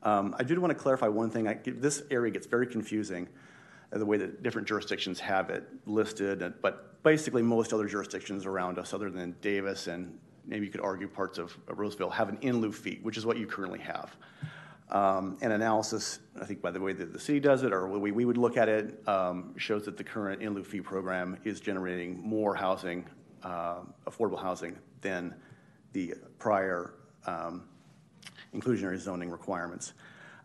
Um, 0.03 0.35
I 0.39 0.45
do 0.45 0.59
want 0.61 0.71
to 0.71 0.79
clarify 0.79 1.09
one 1.09 1.31
thing. 1.31 1.49
I, 1.49 1.59
this 1.65 2.03
area 2.11 2.33
gets 2.33 2.47
very 2.47 2.67
confusing, 2.67 3.29
uh, 3.93 3.99
the 3.99 4.07
way 4.07 4.17
that 4.19 4.43
different 4.43 4.69
jurisdictions 4.69 5.21
have 5.21 5.51
it 5.51 5.65
listed, 5.85 6.43
uh, 6.43 6.51
but 6.63 7.03
basically 7.03 7.43
most 7.43 7.73
other 7.73 7.87
jurisdictions 7.87 8.47
around 8.47 8.79
us, 8.79 8.95
other 8.95 9.11
than 9.11 9.35
Davis 9.41 9.89
and 9.89 10.19
maybe 10.47 10.67
you 10.67 10.73
could 10.73 10.81
argue 10.81 11.07
parts 11.09 11.39
of, 11.39 11.57
of 11.69 11.79
Roseville, 11.79 12.11
have 12.11 12.29
an 12.29 12.39
in 12.41 12.61
lieu 12.61 12.73
fee, 12.73 12.99
which 13.03 13.17
is 13.17 13.27
what 13.27 13.37
you 13.37 13.47
currently 13.47 13.79
have. 13.79 14.17
Um, 14.91 15.39
an 15.41 15.53
analysis, 15.53 16.19
I 16.41 16.45
think 16.45 16.61
by 16.61 16.73
the 16.73 16.81
way 16.81 16.93
that 16.95 17.13
the 17.13 17.21
city 17.21 17.39
does 17.39 17.63
it, 17.63 17.73
or 17.73 17.83
the 17.83 17.99
way 17.99 18.11
we 18.11 18.25
would 18.25 18.39
look 18.39 18.57
at 18.57 18.69
it, 18.69 19.07
um, 19.07 19.55
shows 19.57 19.85
that 19.85 19.97
the 19.97 20.03
current 20.03 20.43
in 20.43 20.55
lieu 20.55 20.65
fee 20.65 20.81
program 20.81 21.37
is 21.45 21.61
generating 21.61 22.21
more 22.21 22.55
housing 22.55 23.05
uh, 23.43 23.81
affordable 24.07 24.41
housing 24.41 24.77
than 25.01 25.35
the 25.93 26.15
prior 26.39 26.95
um, 27.27 27.65
inclusionary 28.55 28.99
zoning 28.99 29.31
requirements. 29.31 29.93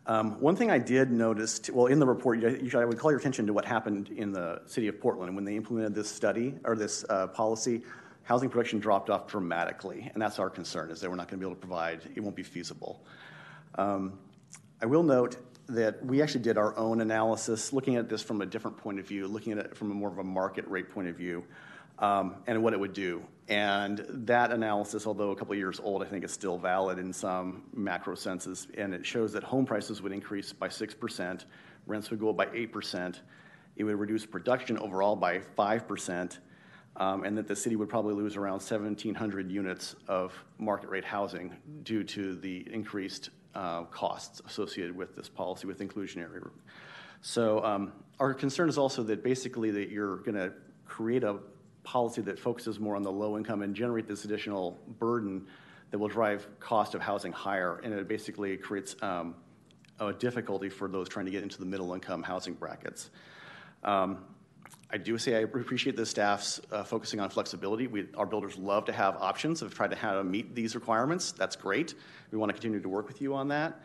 Um, 0.08 0.40
one 0.40 0.56
thing 0.56 0.70
I 0.70 0.78
did 0.78 1.12
notice, 1.12 1.58
t- 1.58 1.72
well, 1.72 1.88
in 1.88 1.98
the 1.98 2.06
report, 2.06 2.40
you, 2.40 2.70
I 2.80 2.86
would 2.86 3.00
call 3.00 3.12
your 3.12 3.20
attention 3.20 3.48
to 3.48 3.54
what 3.54 3.66
happened 3.66 4.10
in 4.10 4.32
the 4.32 4.62
city 4.68 4.88
of 4.88 5.00
Portland 5.02 5.36
when 5.36 5.46
they 5.46 5.56
implemented 5.56 5.96
this 5.96 6.10
study 6.10 6.54
or 6.64 6.76
this 6.76 7.04
uh, 7.10 7.28
policy. 7.28 7.82
Housing 8.24 8.50
production 8.50 8.80
dropped 8.80 9.10
off 9.10 9.28
dramatically, 9.28 10.10
and 10.14 10.22
that's 10.22 10.38
our 10.38 10.50
concern: 10.50 10.92
is 10.92 11.02
that 11.02 11.10
we're 11.10 11.16
not 11.16 11.28
going 11.28 11.40
to 11.40 11.46
be 11.46 11.50
able 11.50 11.56
to 11.56 11.68
provide. 11.68 12.02
It 12.16 12.22
won't 12.22 12.36
be 12.36 12.44
feasible. 12.44 13.04
Um, 13.76 14.20
I 14.82 14.86
will 14.86 15.04
note 15.04 15.38
that 15.68 16.04
we 16.06 16.22
actually 16.22 16.44
did 16.44 16.58
our 16.58 16.78
own 16.78 17.02
analysis, 17.02 17.74
looking 17.74 17.96
at 17.96 18.08
this 18.08 18.22
from 18.22 18.42
a 18.42 18.46
different 18.46 18.78
point 18.78 19.00
of 19.00 19.08
view, 19.08 19.28
looking 19.28 19.54
at 19.54 19.60
it 19.60 19.76
from 19.76 19.90
a 19.90 19.94
more 19.94 20.10
of 20.10 20.20
a 20.20 20.24
market 20.24 20.68
rate 20.68 20.90
point 20.90 21.08
of 21.08 21.16
view 21.16 21.44
um, 22.00 22.36
and 22.48 22.62
what 22.62 22.74
it 22.74 22.80
would 22.80 22.94
do. 22.94 23.24
And 23.48 24.06
that 24.10 24.52
analysis, 24.52 25.06
although 25.06 25.32
a 25.32 25.36
couple 25.36 25.54
years 25.56 25.80
old, 25.80 26.02
I 26.02 26.08
think 26.08 26.26
is 26.26 26.32
still 26.32 26.58
valid 26.58 26.98
in 26.98 27.14
some 27.14 27.64
macro 27.74 28.16
senses. 28.16 28.68
And 28.76 28.94
it 28.94 29.06
shows 29.06 29.32
that 29.34 29.44
home 29.44 29.66
prices 29.66 30.02
would 30.02 30.12
increase 30.12 30.52
by 30.52 30.68
6%, 30.68 31.46
rents 31.86 32.10
would 32.10 32.20
go 32.20 32.30
up 32.30 32.38
by 32.38 32.48
8%, 32.48 33.20
it 33.76 33.84
would 33.84 34.00
reduce 34.00 34.26
production 34.26 34.80
overall 34.80 35.16
by 35.16 35.40
5%, 35.58 36.40
um, 36.98 37.24
and 37.24 37.38
that 37.38 37.48
the 37.48 37.56
city 37.56 37.76
would 37.76 37.90
probably 37.90 38.14
lose 38.14 38.36
around 38.36 38.54
1,700 38.54 39.52
units 39.52 39.96
of 40.08 40.34
market 40.58 40.90
rate 40.90 41.06
housing 41.06 41.54
due 41.84 42.04
to 42.04 42.36
the 42.36 42.66
increased 42.72 43.30
uh, 43.54 43.84
costs 43.84 44.42
associated 44.48 44.96
with 44.96 45.16
this 45.16 45.30
policy 45.30 45.68
with 45.68 45.80
inclusionary. 45.80 46.48
So 47.22 47.64
um, 47.64 47.92
our 48.20 48.34
concern 48.34 48.70
is 48.70 48.78
also 48.78 49.04
that 49.04 49.24
basically 49.24 49.72
that 49.72 49.90
you're 49.90 50.18
going 50.18 50.36
to 50.36 50.54
create 50.86 51.24
a 51.24 51.38
policy 51.86 52.22
that 52.22 52.38
focuses 52.38 52.80
more 52.80 52.96
on 52.96 53.04
the 53.04 53.12
low 53.12 53.38
income 53.38 53.62
and 53.62 53.74
generate 53.74 54.08
this 54.08 54.26
additional 54.26 54.78
burden 55.00 55.46
that 55.92 55.98
will 55.98 56.10
drive 56.10 56.48
cost 56.60 56.96
of 56.96 57.02
housing 57.02 57.32
higher, 57.32 57.80
and 57.84 57.94
it 57.94 58.08
basically 58.08 58.58
creates 58.58 58.96
um, 59.02 59.36
a 60.00 60.12
difficulty 60.12 60.68
for 60.68 60.90
those 60.90 61.08
trying 61.08 61.26
to 61.26 61.32
get 61.32 61.44
into 61.44 61.60
the 61.60 61.66
middle 61.66 61.94
income 61.94 62.22
housing 62.22 62.54
brackets. 62.54 63.12
Um, 63.84 64.26
I 64.92 64.98
do 64.98 65.18
say 65.18 65.36
I 65.36 65.40
appreciate 65.40 65.96
the 65.96 66.06
staff's 66.06 66.62
uh, 66.72 66.84
focusing 66.84 67.20
on 67.20 67.30
flexibility. 67.30 67.88
We, 67.88 68.08
our 68.18 68.26
builders 68.26 68.58
love 68.58 68.86
to 68.86 68.94
have 68.94 69.16
options 69.18 69.62
of 69.62 69.74
trying 69.74 69.90
to 69.92 69.96
how 69.96 70.16
to 70.16 70.24
meet 70.24 70.54
these 70.54 70.76
requirements. 70.76 71.32
That's 71.32 71.56
great. 71.56 71.96
We 72.32 72.38
want 72.38 72.50
to 72.50 72.54
continue 72.54 72.82
to 72.82 72.90
work 72.90 73.08
with 73.08 73.22
you 73.22 73.34
on 73.34 73.48
that. 73.50 73.82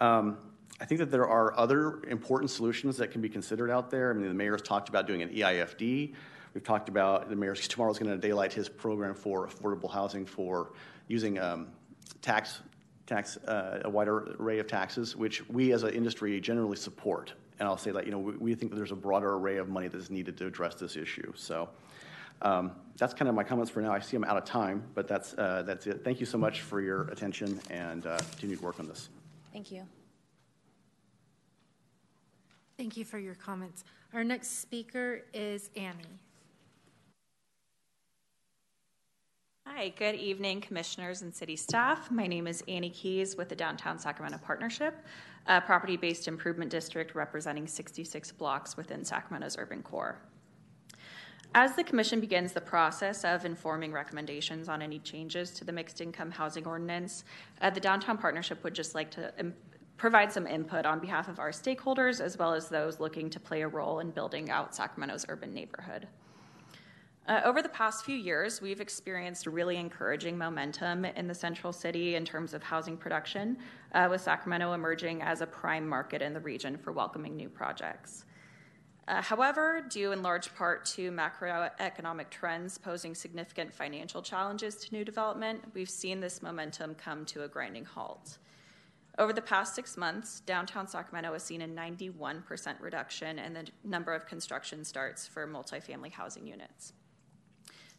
Um, 0.00 0.38
I 0.80 0.84
think 0.84 1.00
that 1.00 1.10
there 1.10 1.26
are 1.26 1.58
other 1.58 2.02
important 2.04 2.50
solutions 2.50 2.96
that 2.98 3.10
can 3.10 3.20
be 3.20 3.28
considered 3.28 3.70
out 3.70 3.90
there. 3.90 4.10
I 4.10 4.14
mean, 4.14 4.28
the 4.28 4.34
mayor 4.34 4.52
has 4.52 4.62
talked 4.62 4.88
about 4.88 5.06
doing 5.06 5.22
an 5.22 5.30
EIFD. 5.30 6.14
We've 6.54 6.64
talked 6.64 6.88
about 6.88 7.28
the 7.28 7.36
mayor 7.36 7.54
tomorrow 7.54 7.90
is 7.90 7.98
going 7.98 8.10
to 8.10 8.18
daylight 8.18 8.52
his 8.52 8.68
program 8.68 9.14
for 9.14 9.46
affordable 9.46 9.90
housing 9.90 10.26
for 10.26 10.72
using 11.08 11.38
um, 11.38 11.68
tax 12.22 12.60
tax 13.06 13.38
uh, 13.38 13.80
a 13.84 13.90
wider 13.90 14.36
array 14.38 14.58
of 14.58 14.66
taxes, 14.66 15.16
which 15.16 15.48
we 15.48 15.72
as 15.72 15.82
an 15.82 15.94
industry 15.94 16.40
generally 16.40 16.76
support. 16.76 17.32
And 17.58 17.66
I'll 17.66 17.78
say 17.78 17.90
that 17.90 18.04
you 18.04 18.12
know 18.12 18.18
we, 18.18 18.36
we 18.36 18.54
think 18.54 18.70
that 18.70 18.76
there's 18.76 18.92
a 18.92 18.96
broader 18.96 19.34
array 19.34 19.56
of 19.56 19.68
money 19.68 19.88
that 19.88 19.98
is 19.98 20.10
needed 20.10 20.36
to 20.38 20.46
address 20.46 20.74
this 20.74 20.96
issue. 20.96 21.32
So. 21.34 21.68
Um, 22.40 22.70
that's 22.96 23.14
kind 23.14 23.28
of 23.28 23.34
my 23.34 23.42
comments 23.42 23.68
for 23.68 23.80
now. 23.80 23.92
I 23.92 23.98
see 23.98 24.16
I'm 24.16 24.22
out 24.22 24.36
of 24.36 24.44
time, 24.44 24.84
but 24.94 25.08
that's 25.08 25.34
uh, 25.34 25.64
that's 25.66 25.88
it. 25.88 26.04
Thank 26.04 26.20
you 26.20 26.26
so 26.26 26.38
much 26.38 26.60
for 26.60 26.80
your 26.80 27.08
attention 27.08 27.60
and 27.68 28.06
uh, 28.06 28.18
continued 28.30 28.60
work 28.60 28.78
on 28.78 28.86
this. 28.86 29.08
Thank 29.52 29.72
you. 29.72 29.82
Thank 32.76 32.96
you 32.96 33.04
for 33.04 33.18
your 33.18 33.34
comments. 33.34 33.84
Our 34.14 34.22
next 34.22 34.60
speaker 34.60 35.22
is 35.34 35.70
Annie. 35.76 36.20
Hi, 39.74 39.90
good 39.90 40.14
evening, 40.14 40.62
commissioners 40.62 41.20
and 41.22 41.32
city 41.32 41.54
staff. 41.54 42.10
My 42.10 42.26
name 42.26 42.46
is 42.46 42.64
Annie 42.66 42.90
Keys 42.90 43.36
with 43.36 43.50
the 43.50 43.54
Downtown 43.54 43.98
Sacramento 43.98 44.38
Partnership, 44.42 44.94
a 45.46 45.60
property 45.60 45.96
based 45.96 46.26
improvement 46.26 46.70
district 46.70 47.14
representing 47.14 47.66
66 47.66 48.32
blocks 48.32 48.76
within 48.76 49.04
Sacramento's 49.04 49.58
urban 49.58 49.82
core. 49.82 50.20
As 51.54 51.76
the 51.76 51.84
Commission 51.84 52.18
begins 52.18 52.52
the 52.52 52.60
process 52.60 53.24
of 53.24 53.44
informing 53.44 53.92
recommendations 53.92 54.68
on 54.68 54.80
any 54.80 55.00
changes 55.00 55.50
to 55.52 55.64
the 55.64 55.72
mixed 55.72 56.00
income 56.00 56.30
housing 56.30 56.66
ordinance, 56.66 57.24
uh, 57.60 57.68
the 57.68 57.80
Downtown 57.80 58.16
Partnership 58.16 58.64
would 58.64 58.74
just 58.74 58.94
like 58.94 59.10
to 59.12 59.32
um, 59.38 59.52
provide 59.98 60.32
some 60.32 60.46
input 60.46 60.86
on 60.86 60.98
behalf 60.98 61.28
of 61.28 61.38
our 61.38 61.50
stakeholders 61.50 62.20
as 62.20 62.38
well 62.38 62.54
as 62.54 62.68
those 62.68 63.00
looking 63.00 63.28
to 63.30 63.38
play 63.38 63.62
a 63.62 63.68
role 63.68 64.00
in 64.00 64.10
building 64.10 64.50
out 64.50 64.74
Sacramento's 64.74 65.26
urban 65.28 65.52
neighborhood. 65.52 66.08
Uh, 67.28 67.42
over 67.44 67.60
the 67.60 67.68
past 67.68 68.06
few 68.06 68.16
years, 68.16 68.62
we've 68.62 68.80
experienced 68.80 69.46
really 69.46 69.76
encouraging 69.76 70.38
momentum 70.38 71.04
in 71.04 71.28
the 71.28 71.34
central 71.34 71.74
city 71.74 72.14
in 72.14 72.24
terms 72.24 72.54
of 72.54 72.62
housing 72.62 72.96
production, 72.96 73.58
uh, 73.92 74.08
with 74.10 74.22
Sacramento 74.22 74.72
emerging 74.72 75.20
as 75.20 75.42
a 75.42 75.46
prime 75.46 75.86
market 75.86 76.22
in 76.22 76.32
the 76.32 76.40
region 76.40 76.78
for 76.78 76.90
welcoming 76.90 77.36
new 77.36 77.50
projects. 77.50 78.24
Uh, 79.08 79.20
however, 79.20 79.84
due 79.90 80.12
in 80.12 80.22
large 80.22 80.54
part 80.54 80.86
to 80.86 81.10
macroeconomic 81.10 82.30
trends 82.30 82.78
posing 82.78 83.14
significant 83.14 83.74
financial 83.74 84.22
challenges 84.22 84.76
to 84.76 84.94
new 84.94 85.04
development, 85.04 85.60
we've 85.74 85.90
seen 85.90 86.20
this 86.20 86.40
momentum 86.40 86.94
come 86.94 87.26
to 87.26 87.42
a 87.42 87.48
grinding 87.48 87.84
halt. 87.84 88.38
Over 89.18 89.34
the 89.34 89.42
past 89.42 89.74
six 89.74 89.98
months, 89.98 90.40
downtown 90.40 90.86
Sacramento 90.86 91.34
has 91.34 91.42
seen 91.42 91.60
a 91.60 91.68
91% 91.68 92.80
reduction 92.80 93.38
in 93.38 93.52
the 93.52 93.66
number 93.84 94.14
of 94.14 94.24
construction 94.24 94.82
starts 94.82 95.26
for 95.26 95.46
multifamily 95.46 96.12
housing 96.12 96.46
units. 96.46 96.94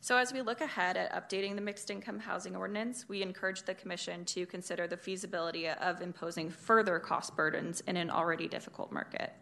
So, 0.02 0.16
as 0.16 0.32
we 0.32 0.42
look 0.42 0.62
ahead 0.62 0.96
at 0.96 1.12
updating 1.12 1.56
the 1.56 1.62
mixed 1.62 1.90
income 1.92 2.20
housing 2.20 2.56
ordinance, 2.56 3.10
we 3.10 3.22
encourage 3.22 3.64
the 3.64 3.74
Commission 3.74 4.24
to 4.26 4.46
consider 4.46 4.88
the 4.88 4.96
feasibility 4.96 5.68
of 5.68 6.02
imposing 6.02 6.50
further 6.50 7.00
cost 7.00 7.36
burdens 7.36 7.82
in 7.82 7.98
an 7.98 8.10
already 8.10 8.48
difficult 8.48 8.94
market. 8.94 9.34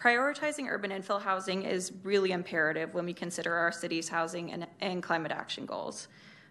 Prioritizing 0.00 0.68
urban 0.68 0.92
infill 0.92 1.20
housing 1.20 1.64
is 1.64 1.92
really 2.04 2.30
imperative 2.30 2.94
when 2.94 3.04
we 3.04 3.12
consider 3.12 3.54
our 3.54 3.72
city's 3.72 4.08
housing 4.08 4.52
and, 4.52 4.66
and, 4.80 5.02
climate 5.02 5.32
action 5.32 5.66
goals. 5.66 6.06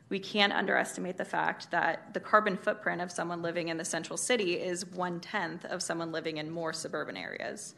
We 0.09 0.19
can't 0.19 0.51
underestimate 0.51 1.17
the 1.17 1.25
fact 1.25 1.71
that 1.71 2.13
the 2.13 2.19
carbon 2.19 2.57
footprint 2.57 3.01
of 3.01 3.11
someone 3.11 3.41
living 3.41 3.69
in 3.69 3.77
the 3.77 3.85
central 3.85 4.17
city 4.17 4.53
is 4.53 4.85
one 4.85 5.21
tenth 5.21 5.63
of 5.65 5.81
someone 5.81 6.11
living 6.11 6.37
in 6.37 6.49
more 6.49 6.73
suburban 6.73 7.15
areas. 7.15 7.75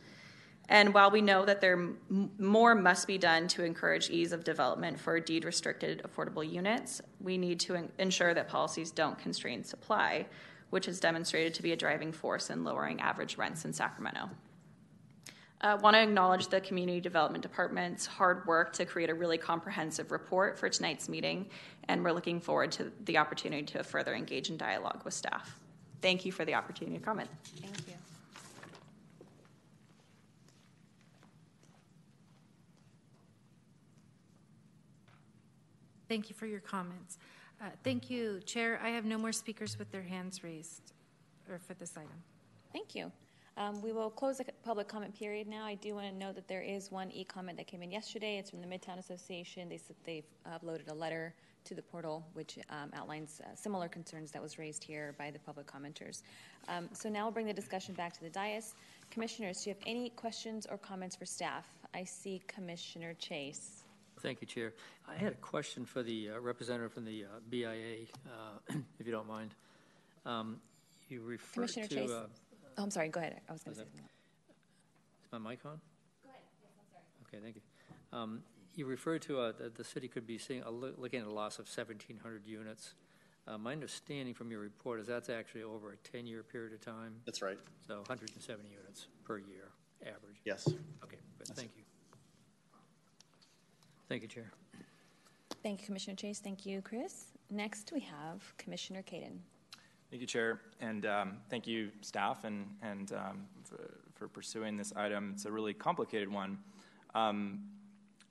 And 0.70 0.94
while 0.94 1.12
we 1.12 1.22
know 1.22 1.46
that 1.46 1.62
there 1.62 1.74
m- 1.74 2.32
more 2.38 2.74
must 2.74 3.06
be 3.06 3.18
done 3.18 3.48
to 3.50 3.64
encourage 3.64 4.10
ease 4.10 4.32
of 4.32 4.44
development 4.44 5.00
for 5.00 5.20
deed 5.20 5.46
restricted 5.46 6.02
affordable 6.04 6.50
units, 6.50 7.02
we 7.20 7.38
need 7.38 7.60
to 7.62 7.76
in- 7.76 7.92
ensure 8.00 8.34
that 8.34 8.48
policies 8.48 8.92
don't 8.92 9.18
constrain 9.18 9.64
supply, 9.64 10.26
which 10.70 10.86
has 10.86 11.00
demonstrated 11.00 11.54
to 11.54 11.64
be 11.64 11.74
a 11.74 11.76
driving 11.76 12.12
force 12.12 12.50
in 12.50 12.64
lowering 12.64 13.02
average 13.02 13.38
rents 13.38 13.66
in 13.66 13.74
Sacramento. 13.74 14.30
I 15.62 15.72
uh, 15.72 15.78
want 15.78 15.96
to 15.96 16.02
acknowledge 16.02 16.48
the 16.48 16.60
Community 16.60 17.00
Development 17.00 17.42
Department's 17.42 18.06
hard 18.06 18.46
work 18.46 18.74
to 18.74 18.86
create 18.86 19.10
a 19.10 19.14
really 19.14 19.38
comprehensive 19.38 20.12
report 20.12 20.60
for 20.60 20.68
tonight's 20.68 21.08
meeting, 21.08 21.46
and 21.88 22.04
we're 22.04 22.12
looking 22.12 22.42
forward 22.42 22.72
to 22.74 22.92
the 23.06 23.18
opportunity 23.18 23.64
to 23.68 23.82
further 23.82 24.14
engage 24.14 24.50
in 24.50 24.58
dialogue 24.58 25.02
with 25.06 25.14
staff. 25.14 25.58
Thank 26.02 26.26
you 26.26 26.34
for 26.34 26.44
the 26.44 26.54
opportunity 26.54 26.98
to 26.98 27.04
comment. 27.04 27.30
Thank 27.62 27.88
you. 27.88 27.94
Thank 36.14 36.30
you 36.30 36.36
for 36.36 36.46
your 36.46 36.60
comments. 36.60 37.18
Uh, 37.60 37.70
thank 37.84 38.08
you, 38.08 38.40
Chair. 38.46 38.80
I 38.84 38.90
have 38.90 39.04
no 39.04 39.18
more 39.18 39.32
speakers 39.32 39.80
with 39.80 39.92
their 39.92 40.04
hands 40.04 40.44
raised 40.44 40.94
or 41.50 41.58
for 41.58 41.74
this 41.74 41.98
item. 41.98 42.22
Thank 42.72 42.94
you. 42.94 43.12
Um, 43.58 43.82
we 43.82 43.94
will 43.94 44.12
close 44.12 44.38
the 44.38 44.46
public 44.64 44.88
comment 44.88 45.18
period 45.18 45.48
now. 45.48 45.66
I 45.66 45.74
do 45.74 45.96
want 45.96 46.06
to 46.08 46.16
note 46.16 46.36
that 46.36 46.48
there 46.48 46.62
is 46.62 46.92
one 46.92 47.10
e-comment 47.10 47.58
that 47.58 47.66
came 47.66 47.82
in 47.82 47.90
yesterday. 47.90 48.38
It's 48.38 48.52
from 48.52 48.62
the 48.62 48.68
Midtown 48.68 49.00
Association. 49.00 49.70
They 49.70 49.78
said 49.78 49.96
they've 50.06 50.28
uploaded 50.48 50.92
a 50.92 50.94
letter 50.94 51.34
to 51.64 51.74
the 51.74 51.82
portal, 51.82 52.24
which 52.34 52.60
um, 52.70 52.92
outlines 52.94 53.42
uh, 53.44 53.56
similar 53.56 53.88
concerns 53.88 54.30
that 54.34 54.42
was 54.42 54.60
raised 54.60 54.84
here 54.84 55.16
by 55.18 55.32
the 55.32 55.40
public 55.40 55.66
commenters. 55.66 56.22
Um, 56.68 56.90
so 56.94 57.10
now 57.10 57.24
we'll 57.24 57.32
bring 57.32 57.48
the 57.48 57.54
discussion 57.54 57.96
back 57.96 58.14
to 58.14 58.22
the 58.22 58.30
dais. 58.30 58.76
Commissioners, 59.10 59.64
do 59.64 59.72
you 59.72 59.76
have 59.76 59.84
any 59.88 60.12
questions 60.12 60.68
or 60.70 60.78
comments 60.78 61.16
for 61.16 61.26
staff? 61.26 61.66
I 61.96 62.04
see 62.04 62.44
Commissioner 62.48 63.16
Chase. 63.16 63.83
Thank 64.24 64.40
you, 64.40 64.48
Chair. 64.48 64.74
I 65.06 65.16
had 65.16 65.34
a 65.34 65.36
question 65.36 65.86
for 65.86 66.02
the 66.02 66.30
uh, 66.30 66.40
representative 66.40 66.94
from 66.94 67.04
the 67.04 67.26
uh, 67.26 67.28
BIA, 67.50 68.08
uh, 68.26 68.74
if 69.00 69.06
you 69.06 69.12
don't 69.12 69.28
mind. 69.28 69.54
Um, 70.26 70.62
you 71.10 71.22
referred 71.22 71.74
Commissioner 71.74 71.88
to 71.88 71.96
Chase. 71.96 72.10
Oh, 72.10 72.84
I'm 72.84 72.90
sorry. 72.90 73.10
Go 73.10 73.20
ahead. 73.20 73.42
I 73.50 73.52
was 73.52 73.64
going 73.64 73.76
to 73.76 73.82
say 73.82 73.86
something. 73.86 74.06
Is 75.26 75.32
my 75.34 75.38
mic 75.40 75.60
on? 75.66 75.80
Go 76.24 76.30
ahead. 76.30 76.42
Yes, 76.62 76.72
I'm 76.80 76.88
sorry. 76.90 77.04
Okay, 77.28 77.44
thank 77.44 77.56
you. 77.58 78.18
Um, 78.18 78.44
you 78.76 78.86
referred 78.86 79.24
to 79.24 79.40
uh, 79.42 79.52
that 79.60 79.76
the 79.76 79.84
city 79.84 80.08
could 80.08 80.26
be 80.26 80.38
seeing, 80.38 80.64
uh, 80.64 80.70
looking 80.70 81.20
at 81.20 81.28
a 81.28 81.34
loss 81.34 81.60
of 81.60 81.66
1,700 81.66 82.48
units. 82.48 82.94
Uh, 83.46 83.58
my 83.58 83.74
understanding 83.74 84.34
from 84.34 84.52
your 84.52 84.62
report 84.62 85.02
is 85.02 85.08
that's 85.08 85.30
actually 85.30 85.64
over 85.64 85.92
a 85.92 85.98
10 85.98 86.26
year 86.26 86.44
period 86.44 86.72
of 86.72 86.80
time. 86.80 87.16
That's 87.26 87.42
right. 87.42 87.60
So 87.86 87.98
170 88.08 88.70
units 88.70 89.08
per 89.26 89.38
year 89.38 89.72
average. 90.02 90.40
Yes. 90.46 90.66
Okay, 91.04 91.18
but 91.38 91.48
thank 91.50 91.72
you. 91.76 91.84
Thank 94.14 94.22
you, 94.22 94.30
Chair. 94.30 94.52
Thank 95.64 95.80
you, 95.80 95.88
Commissioner 95.88 96.16
Chase. 96.16 96.38
Thank 96.38 96.68
you, 96.68 96.84
Chris. 96.84 97.32
Next, 97.50 97.92
we 97.92 98.00
have 98.02 98.56
Commissioner 98.60 99.02
Caden. 99.02 99.40
Thank 100.12 100.22
you, 100.22 100.28
Chair, 100.28 100.62
and 100.80 101.08
um, 101.08 101.38
thank 101.50 101.66
you, 101.66 101.90
staff, 102.02 102.44
and, 102.44 102.68
and 102.84 103.12
um, 103.14 103.48
for, 103.64 103.96
for, 104.14 104.28
pursuing 104.28 104.78
this 104.78 104.94
item. 104.96 105.32
It's 105.34 105.46
a 105.46 105.52
really 105.52 105.74
complicated 105.74 106.32
one. 106.32 106.60
Um, 107.16 107.64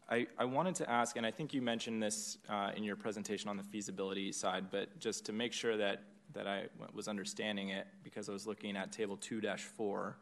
I, 0.09 0.28
I, 0.39 0.45
wanted 0.45 0.76
to 0.76 0.89
ask, 0.89 1.16
and 1.16 1.26
I 1.26 1.33
think 1.33 1.53
you 1.53 1.61
mentioned 1.61 2.01
this 2.01 2.39
uh, 2.49 2.70
in 2.76 2.85
your 2.85 2.95
presentation 2.95 3.51
on 3.51 3.57
the 3.57 3.64
feasibility 3.64 4.30
side, 4.30 4.66
but 4.70 5.01
just 5.01 5.26
to 5.26 5.33
make 5.33 5.53
sure 5.53 5.76
that, 5.76 6.05
that 6.33 6.47
I 6.47 6.66
was 6.95 7.09
understanding 7.09 7.70
it, 7.70 7.89
because 8.05 8.28
I 8.28 8.33
was 8.33 8.47
looking 8.47 8.76
at 8.76 8.93
Table 8.93 9.16
2 9.16 9.43
4, 9.59 10.16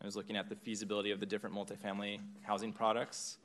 I 0.00 0.04
was 0.04 0.14
looking 0.14 0.36
at 0.36 0.48
the 0.48 0.54
feasibility 0.54 1.10
of 1.10 1.18
the 1.18 1.26
different 1.26 1.56
multifamily 1.56 2.20
housing 2.42 2.72
products 2.72 3.38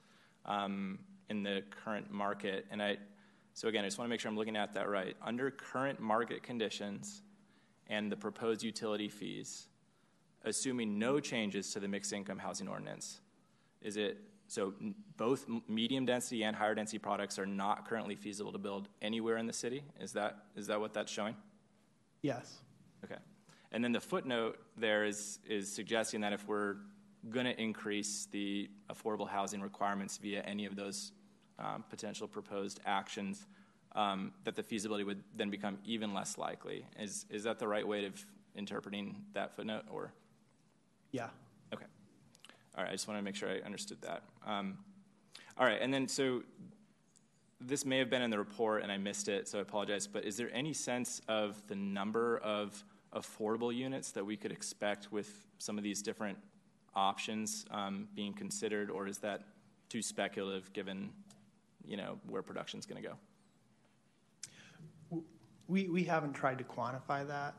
um, 0.46 1.00
in 1.30 1.44
the 1.44 1.64
current 1.84 2.12
market. 2.12 2.66
And 2.72 2.82
I, 2.82 2.98
so 3.54 3.68
again, 3.68 3.84
I 3.84 3.88
just 3.88 3.98
want 3.98 4.08
to 4.08 4.10
make 4.10 4.20
sure 4.20 4.30
I'm 4.30 4.38
looking 4.38 4.58
at 4.58 4.74
that 4.74 4.90
right. 4.90 5.16
Under 5.24 5.52
current 5.52 6.00
market 6.00 6.44
conditions, 6.44 7.22
and 7.88 8.12
the 8.12 8.18
proposed 8.18 8.64
utility 8.64 9.10
fees, 9.10 9.68
assuming 10.44 10.98
no 10.98 11.20
changes 11.20 11.72
to 11.74 11.80
the 11.80 11.88
mixed 11.88 12.14
income 12.14 12.40
housing 12.40 12.68
ordinance? 12.68 13.20
Is 13.82 13.98
it 13.98 14.18
so 14.48 14.74
both 15.18 15.48
medium 15.68 16.06
density 16.06 16.44
and 16.44 16.56
higher 16.56 16.76
density 16.76 17.00
products 17.00 17.40
are 17.40 17.48
not 17.48 17.88
currently 17.88 18.16
feasible 18.16 18.52
to 18.52 18.58
build 18.58 18.90
anywhere 19.02 19.38
in 19.38 19.48
the 19.48 19.54
city? 19.54 19.84
Is 20.00 20.14
that 20.14 20.38
is 20.56 20.68
that 20.68 20.80
what 20.80 20.94
that's 20.94 21.12
showing? 21.12 21.36
Yes. 22.22 22.62
Okay. 23.04 23.20
And 23.72 23.84
then 23.84 23.92
the 23.92 24.00
footnote 24.00 24.58
there 24.78 25.06
is 25.06 25.40
is 25.48 25.72
suggesting 25.72 26.22
that 26.22 26.34
if 26.34 26.48
we're 26.48 26.78
going 27.30 27.46
to 27.46 27.60
increase 27.60 28.28
the 28.32 28.70
affordable 28.92 29.28
housing 29.28 29.62
requirements 29.62 30.18
via 30.18 30.42
any 30.42 30.66
of 30.66 30.76
those 30.76 31.12
um, 31.60 31.84
potential 31.90 32.28
proposed 32.28 32.80
actions, 32.86 33.46
um, 33.94 34.32
that 34.44 34.56
the 34.56 34.64
feasibility 34.64 35.04
would 35.04 35.24
then 35.36 35.50
become 35.50 35.78
even 35.86 36.14
less 36.14 36.38
likely. 36.38 36.86
Is 37.00 37.26
is 37.30 37.44
that 37.44 37.60
the 37.60 37.68
right 37.68 37.88
way 37.88 38.06
of 38.06 38.26
interpreting 38.56 39.24
that 39.34 39.56
footnote, 39.56 39.84
or? 39.90 40.12
Yeah. 41.12 41.30
Okay. 41.74 41.86
All 42.78 42.84
right. 42.84 42.90
I 42.90 42.94
just 42.94 43.08
want 43.08 43.20
to 43.20 43.24
make 43.24 43.36
sure 43.36 43.50
I 43.50 43.60
understood 43.66 44.02
that. 44.02 44.24
Um, 44.46 44.78
all 45.58 45.66
right, 45.66 45.82
and 45.82 45.94
then 45.94 46.10
so 46.10 46.44
this 47.62 47.86
may 47.86 47.98
have 48.00 48.10
been 48.10 48.22
in 48.22 48.30
the 48.30 48.38
report 48.38 48.84
and 48.84 48.92
I 48.92 48.98
missed 48.98 49.30
it, 49.30 49.48
so 49.48 49.60
I 49.60 49.62
apologize. 49.62 50.06
But 50.06 50.26
is 50.26 50.36
there 50.36 50.50
any 50.54 50.74
sense 50.74 51.22
of 51.30 51.56
the 51.68 51.76
number 51.76 52.38
of 52.40 52.84
affordable 53.14 53.74
units 53.74 54.12
that 54.12 54.26
we 54.26 54.36
could 54.36 54.52
expect 54.52 55.14
with 55.14 55.48
some 55.58 55.78
of 55.78 55.84
these 55.86 56.02
different 56.02 56.38
options 56.94 57.66
um, 57.72 58.10
being 58.16 58.34
considered, 58.34 58.90
or 58.90 59.08
is 59.08 59.20
that 59.20 59.44
too 59.88 60.02
speculative 60.02 60.74
given 60.74 61.10
you 61.88 61.98
know 61.98 62.20
where 62.28 62.42
production 62.42 62.80
is 62.80 62.86
going 62.86 63.02
to 63.02 63.10
go? 63.10 63.16
We, 65.68 65.90
we 65.90 66.04
haven't 66.04 66.34
tried 66.34 66.60
to 66.60 66.64
quantify 66.64 67.28
that. 67.28 67.56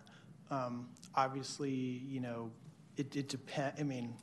Um, 0.50 0.88
obviously, 1.14 1.70
you 1.70 2.20
know, 2.20 2.50
it, 2.96 3.16
it 3.16 3.28
depends. 3.28 3.80
I 3.80 3.82
mean, 3.82 4.14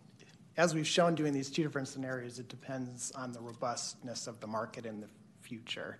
as 0.55 0.73
we've 0.73 0.87
shown 0.87 1.15
doing 1.15 1.33
these 1.33 1.49
two 1.49 1.63
different 1.63 1.87
scenarios, 1.87 2.39
it 2.39 2.47
depends 2.47 3.11
on 3.11 3.31
the 3.31 3.41
robustness 3.41 4.27
of 4.27 4.39
the 4.39 4.47
market 4.47 4.85
in 4.85 5.01
the 5.01 5.09
future. 5.41 5.99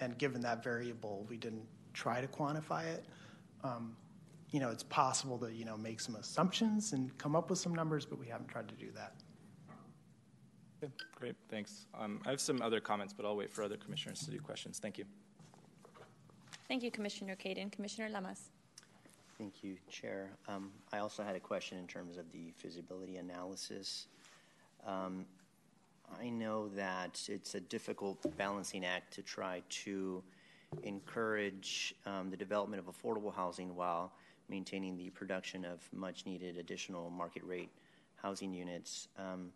And 0.00 0.18
given 0.18 0.40
that 0.42 0.62
variable, 0.62 1.26
we 1.28 1.36
didn't 1.36 1.66
try 1.94 2.20
to 2.20 2.26
quantify 2.26 2.84
it. 2.84 3.04
Um, 3.64 3.96
you 4.50 4.60
know, 4.60 4.70
it's 4.70 4.82
possible 4.82 5.38
to, 5.38 5.52
you 5.52 5.64
know, 5.64 5.76
make 5.76 6.00
some 6.00 6.16
assumptions 6.16 6.92
and 6.92 7.16
come 7.16 7.34
up 7.34 7.48
with 7.48 7.58
some 7.58 7.74
numbers, 7.74 8.04
but 8.04 8.18
we 8.18 8.26
haven't 8.26 8.48
tried 8.48 8.68
to 8.68 8.74
do 8.74 8.90
that. 8.94 9.14
Okay, 10.82 10.92
great, 11.14 11.36
thanks. 11.48 11.86
Um, 11.98 12.20
I 12.26 12.30
have 12.30 12.40
some 12.40 12.60
other 12.60 12.80
comments, 12.80 13.12
but 13.12 13.24
I'll 13.24 13.36
wait 13.36 13.52
for 13.52 13.62
other 13.62 13.76
commissioners 13.76 14.20
to 14.20 14.30
do 14.30 14.40
questions. 14.40 14.80
Thank 14.80 14.98
you. 14.98 15.04
Thank 16.66 16.82
you, 16.82 16.90
Commissioner 16.90 17.36
Caden. 17.36 17.70
Commissioner 17.70 18.08
Lamas. 18.08 18.50
Thank 19.38 19.62
you, 19.62 19.76
Chair. 19.88 20.30
Um, 20.48 20.70
I 20.92 20.98
also 20.98 21.22
had 21.22 21.36
a 21.36 21.40
question 21.40 21.78
in 21.78 21.86
terms 21.86 22.16
of 22.16 22.30
the 22.32 22.52
feasibility 22.56 23.16
analysis. 23.16 24.06
Um, 24.86 25.24
I 26.20 26.28
know 26.30 26.68
that 26.70 27.20
it's 27.28 27.54
a 27.54 27.60
difficult 27.60 28.18
balancing 28.36 28.84
act 28.84 29.12
to 29.14 29.22
try 29.22 29.62
to 29.68 30.22
encourage 30.82 31.94
um, 32.06 32.30
the 32.30 32.36
development 32.36 32.82
of 32.84 32.92
affordable 32.92 33.32
housing 33.32 33.76
while 33.76 34.12
maintaining 34.48 34.96
the 34.96 35.10
production 35.10 35.64
of 35.64 35.80
much 35.92 36.26
needed 36.26 36.56
additional 36.56 37.08
market 37.10 37.44
rate 37.44 37.70
housing 38.16 38.52
units. 38.52 39.08
Um, 39.18 39.50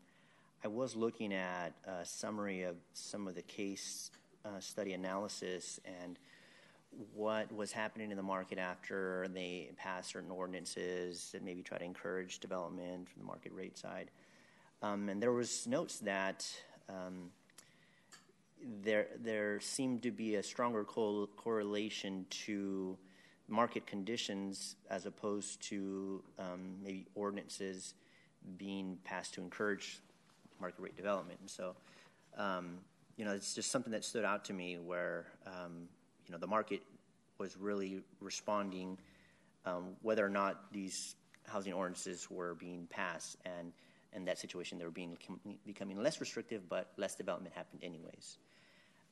I 0.65 0.69
was 0.69 0.97
looking 0.97 1.33
at 1.33 1.75
a 1.87 2.05
summary 2.05 2.63
of 2.63 2.77
some 2.93 3.29
of 3.29 3.35
the 3.35 3.43
case 3.43 4.11
uh, 4.45 4.59
study 4.59 4.95
analysis 4.95 5.79
and 6.03 6.19
what 7.15 7.53
was 7.53 7.73
happening 7.73 8.11
in 8.11 8.17
the 8.17 8.23
market 8.23 8.59
after 8.59 9.29
they 9.33 9.71
passed 9.77 10.11
certain 10.11 10.31
ordinances 10.31 11.31
that 11.33 11.45
maybe 11.45 11.63
try 11.63 11.79
to 11.79 11.85
encourage 11.85 12.39
development 12.39 13.09
from 13.09 13.21
the 13.21 13.27
market 13.27 13.53
rate 13.53 13.77
side. 13.77 14.11
Um, 14.83 15.09
and 15.09 15.23
there 15.23 15.33
was 15.33 15.67
notes 15.67 15.99
that 16.01 16.51
um, 16.89 17.31
there 18.83 19.09
there 19.23 19.61
seemed 19.61 20.03
to 20.03 20.11
be 20.11 20.37
a 20.37 20.43
stronger 20.43 20.85
co- 20.85 21.29
correlation 21.37 22.25
to 22.31 22.97
market 23.49 23.87
conditions 23.87 24.77
as 24.91 25.07
opposed 25.07 25.63
to 25.69 26.23
um, 26.39 26.77
maybe 26.83 27.07
ordinances 27.15 27.95
being 28.57 28.99
passed 29.05 29.35
to 29.35 29.41
encourage 29.41 30.01
market 30.61 30.81
rate 30.81 30.97
development. 30.97 31.39
And 31.41 31.51
so, 31.51 31.75
um, 32.37 32.79
you 33.17 33.25
know, 33.25 33.33
it's 33.33 33.55
just 33.55 33.71
something 33.71 33.93
that 33.93 34.05
stood 34.05 34.25
out 34.25 34.45
to 34.47 34.53
me 34.53 34.79
where, 34.79 35.27
um, 35.47 35.89
you 36.27 36.33
know, 36.33 36.39
the 36.39 36.47
market 36.47 36.83
was 37.39 37.57
really 37.57 38.03
responding 38.21 38.99
um, 39.65 39.97
whether 40.03 40.25
or 40.25 40.29
not 40.31 40.73
these 40.73 41.17
housing 41.47 41.73
ordinances 41.73 42.31
were 42.31 42.55
being 42.55 42.87
passed. 42.91 43.37
And 43.45 43.73
in 44.13 44.25
that 44.25 44.39
situation, 44.39 44.79
they 44.79 44.85
were 44.85 44.91
being 44.91 45.17
becoming 45.67 46.03
less 46.03 46.21
restrictive, 46.21 46.69
but 46.69 46.93
less 46.97 47.15
development 47.15 47.55
happened 47.55 47.83
anyways. 47.83 48.39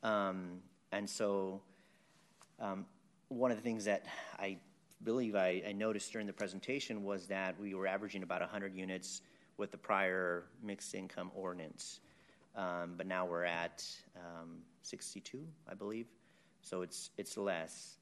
Um, 0.03 0.59
and 0.91 1.09
so, 1.09 1.61
um, 2.59 2.85
one 3.29 3.51
of 3.51 3.57
the 3.57 3.63
things 3.63 3.85
that 3.85 4.05
I 4.39 4.57
believe 5.03 5.35
I, 5.35 5.61
I, 5.67 5.71
noticed 5.73 6.11
during 6.11 6.27
the 6.27 6.33
presentation 6.33 7.03
was 7.03 7.27
that 7.27 7.59
we 7.59 7.73
were 7.73 7.87
averaging 7.87 8.23
about 8.23 8.41
100 8.41 8.73
units 8.73 9.21
with 9.57 9.71
the 9.71 9.77
prior 9.77 10.45
mixed 10.63 10.93
income 10.95 11.31
ordinance. 11.35 11.99
Um, 12.55 12.93
but 12.97 13.07
now 13.07 13.25
we're 13.25 13.43
at 13.43 13.85
um, 14.15 14.59
62, 14.81 15.45
I 15.69 15.73
believe. 15.73 16.07
So 16.61 16.81
it's, 16.81 17.09
it's 17.17 17.37
less 17.37 17.95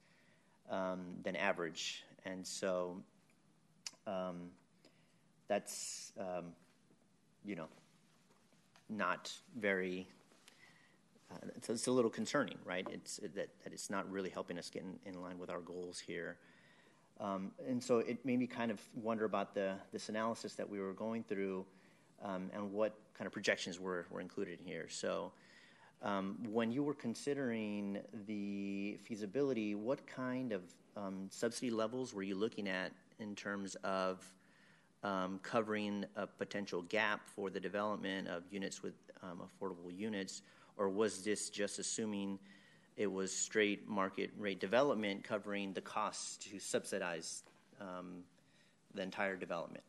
um, 0.70 1.02
than 1.24 1.36
average. 1.36 2.04
And 2.26 2.46
so 2.46 3.02
um, 4.08 4.52
that's, 5.48 6.12
um, 6.20 6.54
you 7.44 7.56
know, 7.56 7.68
not 8.90 9.32
very 9.58 10.08
uh, 11.32 11.48
it's, 11.56 11.70
it's, 11.70 11.88
a 11.88 11.92
little 11.92 12.12
concerning, 12.12 12.58
right? 12.64 12.86
It's 12.92 13.18
that, 13.18 13.34
that 13.36 13.74
it's 13.74 13.90
not 13.90 14.10
really 14.12 14.30
helping 14.30 14.58
us 14.58 14.70
get 14.70 14.84
in, 14.84 15.00
in 15.06 15.22
line 15.22 15.40
with 15.40 15.50
our 15.50 15.62
goals 15.62 16.00
here. 16.00 16.38
Um, 17.24 17.52
and 17.70 17.82
so 17.82 18.00
it 18.00 18.24
made 18.26 18.38
me 18.38 18.48
kind 18.48 18.70
of 18.70 18.82
wonder 18.94 19.24
about 19.24 19.56
the 19.56 19.76
this 19.94 20.10
analysis 20.10 20.56
that 20.56 20.70
we 20.70 20.80
were 20.80 20.92
going 20.92 21.24
through 21.24 21.66
um, 22.22 22.52
and 22.54 22.72
what 22.72 22.94
kind 23.18 23.26
of 23.26 23.32
projections 23.32 23.80
were, 23.80 24.06
were 24.12 24.20
included 24.20 24.60
in 24.60 24.66
here. 24.66 24.88
So 24.90 25.32
um, 26.02 26.38
when 26.52 26.70
you 26.70 26.84
were 26.84 26.94
considering 26.94 28.00
the 28.28 28.98
feasibility, 29.04 29.74
what 29.74 30.06
kind 30.06 30.52
of 30.52 30.64
um, 30.98 31.28
subsidy 31.30 31.72
levels 31.72 32.14
were 32.14 32.24
you 32.24 32.36
looking 32.36 32.68
at 32.68 32.92
in 33.20 33.36
terms 33.36 33.76
of 33.86 34.22
um, 35.04 35.40
covering 35.44 36.06
a 36.18 36.28
potential 36.28 36.82
gap 36.84 37.22
for 37.26 37.50
the 37.50 37.60
development 37.60 38.28
of 38.28 38.44
units 38.52 38.84
with 38.84 38.96
affordable 39.24 39.96
units? 39.96 40.42
Or 40.76 40.90
was 40.90 41.24
this 41.24 41.50
just 41.50 41.80
assuming 41.80 42.38
it 42.98 43.12
was 43.12 43.36
straight 43.36 43.88
market 43.88 44.32
rate 44.38 44.60
development 44.60 45.24
covering 45.24 45.74
the 45.74 45.82
costs 45.82 46.38
to 46.50 46.60
subsidize 46.60 47.44
um, 47.82 48.24
the 48.94 49.02
entire 49.02 49.36
development? 49.36 49.84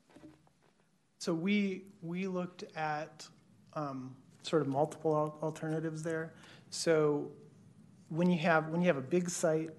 So 1.19 1.33
we 1.33 1.85
we 2.03 2.27
looked 2.27 2.65
at 2.77 3.27
um, 3.75 4.15
sort 4.43 4.63
of 4.63 4.69
multiple 4.69 5.39
alternatives 5.43 6.03
there. 6.03 6.33
So 6.71 7.31
when 8.09 8.31
you 8.31 8.39
have 8.39 8.69
when 8.69 8.81
you 8.81 8.87
have 8.89 8.97
a 8.97 9.03
big 9.03 9.31
site 9.31 9.71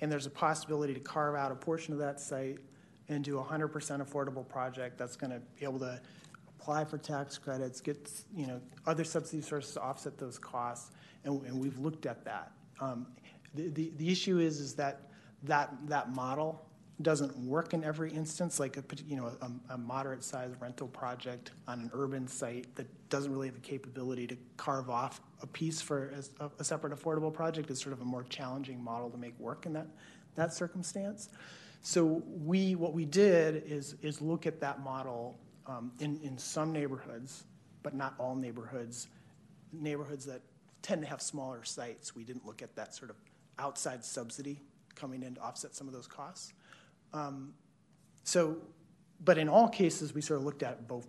and 0.00 0.10
there's 0.10 0.26
a 0.26 0.30
possibility 0.30 0.94
to 0.94 1.00
carve 1.00 1.34
out 1.34 1.52
a 1.52 1.54
portion 1.54 1.92
of 1.92 2.00
that 2.00 2.20
site 2.20 2.58
and 3.08 3.22
do 3.22 3.38
a 3.38 3.42
100% 3.42 3.70
affordable 4.06 4.46
project 4.46 4.98
that's 4.98 5.16
going 5.16 5.30
to 5.30 5.40
be 5.58 5.64
able 5.64 5.78
to 5.78 6.00
apply 6.58 6.84
for 6.84 6.98
tax 6.98 7.36
credits, 7.38 7.80
get 7.80 8.10
you 8.34 8.46
know 8.46 8.60
other 8.86 9.04
subsidy 9.04 9.42
sources 9.42 9.74
to 9.74 9.80
offset 9.80 10.18
those 10.18 10.38
costs, 10.38 10.90
and, 11.24 11.42
and 11.46 11.58
we've 11.58 11.78
looked 11.78 12.06
at 12.06 12.24
that. 12.24 12.52
Um, 12.80 13.06
the, 13.54 13.68
the, 13.68 13.92
the 13.96 14.10
issue 14.10 14.38
is 14.38 14.60
is 14.60 14.74
that 14.74 15.10
that 15.44 15.72
that 15.86 16.14
model 16.14 16.66
doesn't 17.02 17.36
work 17.38 17.74
in 17.74 17.82
every 17.82 18.12
instance. 18.12 18.60
Like 18.60 18.76
a 18.76 18.84
you 19.06 19.16
know 19.16 19.32
a, 19.40 19.74
a 19.74 19.78
moderate 19.78 20.22
sized 20.22 20.60
rental 20.60 20.88
project 20.88 21.50
on 21.66 21.80
an 21.80 21.90
urban 21.92 22.26
site 22.26 22.74
that 22.76 22.86
doesn't 23.08 23.32
really 23.32 23.48
have 23.48 23.54
the 23.54 23.60
capability 23.60 24.26
to 24.26 24.36
carve 24.56 24.90
off 24.90 25.20
a 25.42 25.46
piece 25.46 25.80
for 25.80 26.12
a, 26.40 26.50
a 26.58 26.64
separate 26.64 26.92
affordable 26.92 27.32
project 27.32 27.70
is 27.70 27.78
sort 27.78 27.92
of 27.92 28.00
a 28.00 28.04
more 28.04 28.24
challenging 28.24 28.82
model 28.82 29.10
to 29.10 29.18
make 29.18 29.38
work 29.38 29.66
in 29.66 29.72
that 29.72 29.86
that 30.34 30.52
circumstance. 30.52 31.28
So 31.82 32.22
we 32.42 32.74
what 32.74 32.94
we 32.94 33.04
did 33.04 33.64
is 33.66 33.96
is 34.02 34.20
look 34.20 34.46
at 34.46 34.60
that 34.60 34.82
model 34.82 35.38
um, 35.66 35.92
in, 36.00 36.18
in 36.22 36.38
some 36.38 36.72
neighborhoods, 36.72 37.44
but 37.82 37.94
not 37.94 38.14
all 38.18 38.34
neighborhoods, 38.34 39.08
neighborhoods 39.72 40.24
that 40.26 40.42
tend 40.84 41.00
to 41.02 41.08
have 41.08 41.22
smaller 41.22 41.64
sites, 41.64 42.14
we 42.14 42.24
didn't 42.24 42.44
look 42.44 42.62
at 42.62 42.76
that 42.76 42.94
sort 42.94 43.10
of 43.10 43.16
outside 43.58 44.04
subsidy 44.04 44.60
coming 44.94 45.22
in 45.22 45.34
to 45.34 45.40
offset 45.40 45.74
some 45.74 45.88
of 45.88 45.94
those 45.94 46.06
costs. 46.06 46.52
Um, 47.12 47.54
so, 48.22 48.58
but 49.24 49.38
in 49.38 49.48
all 49.48 49.68
cases, 49.68 50.14
we 50.14 50.20
sort 50.20 50.38
of 50.38 50.44
looked 50.44 50.62
at 50.62 50.86
both. 50.86 51.08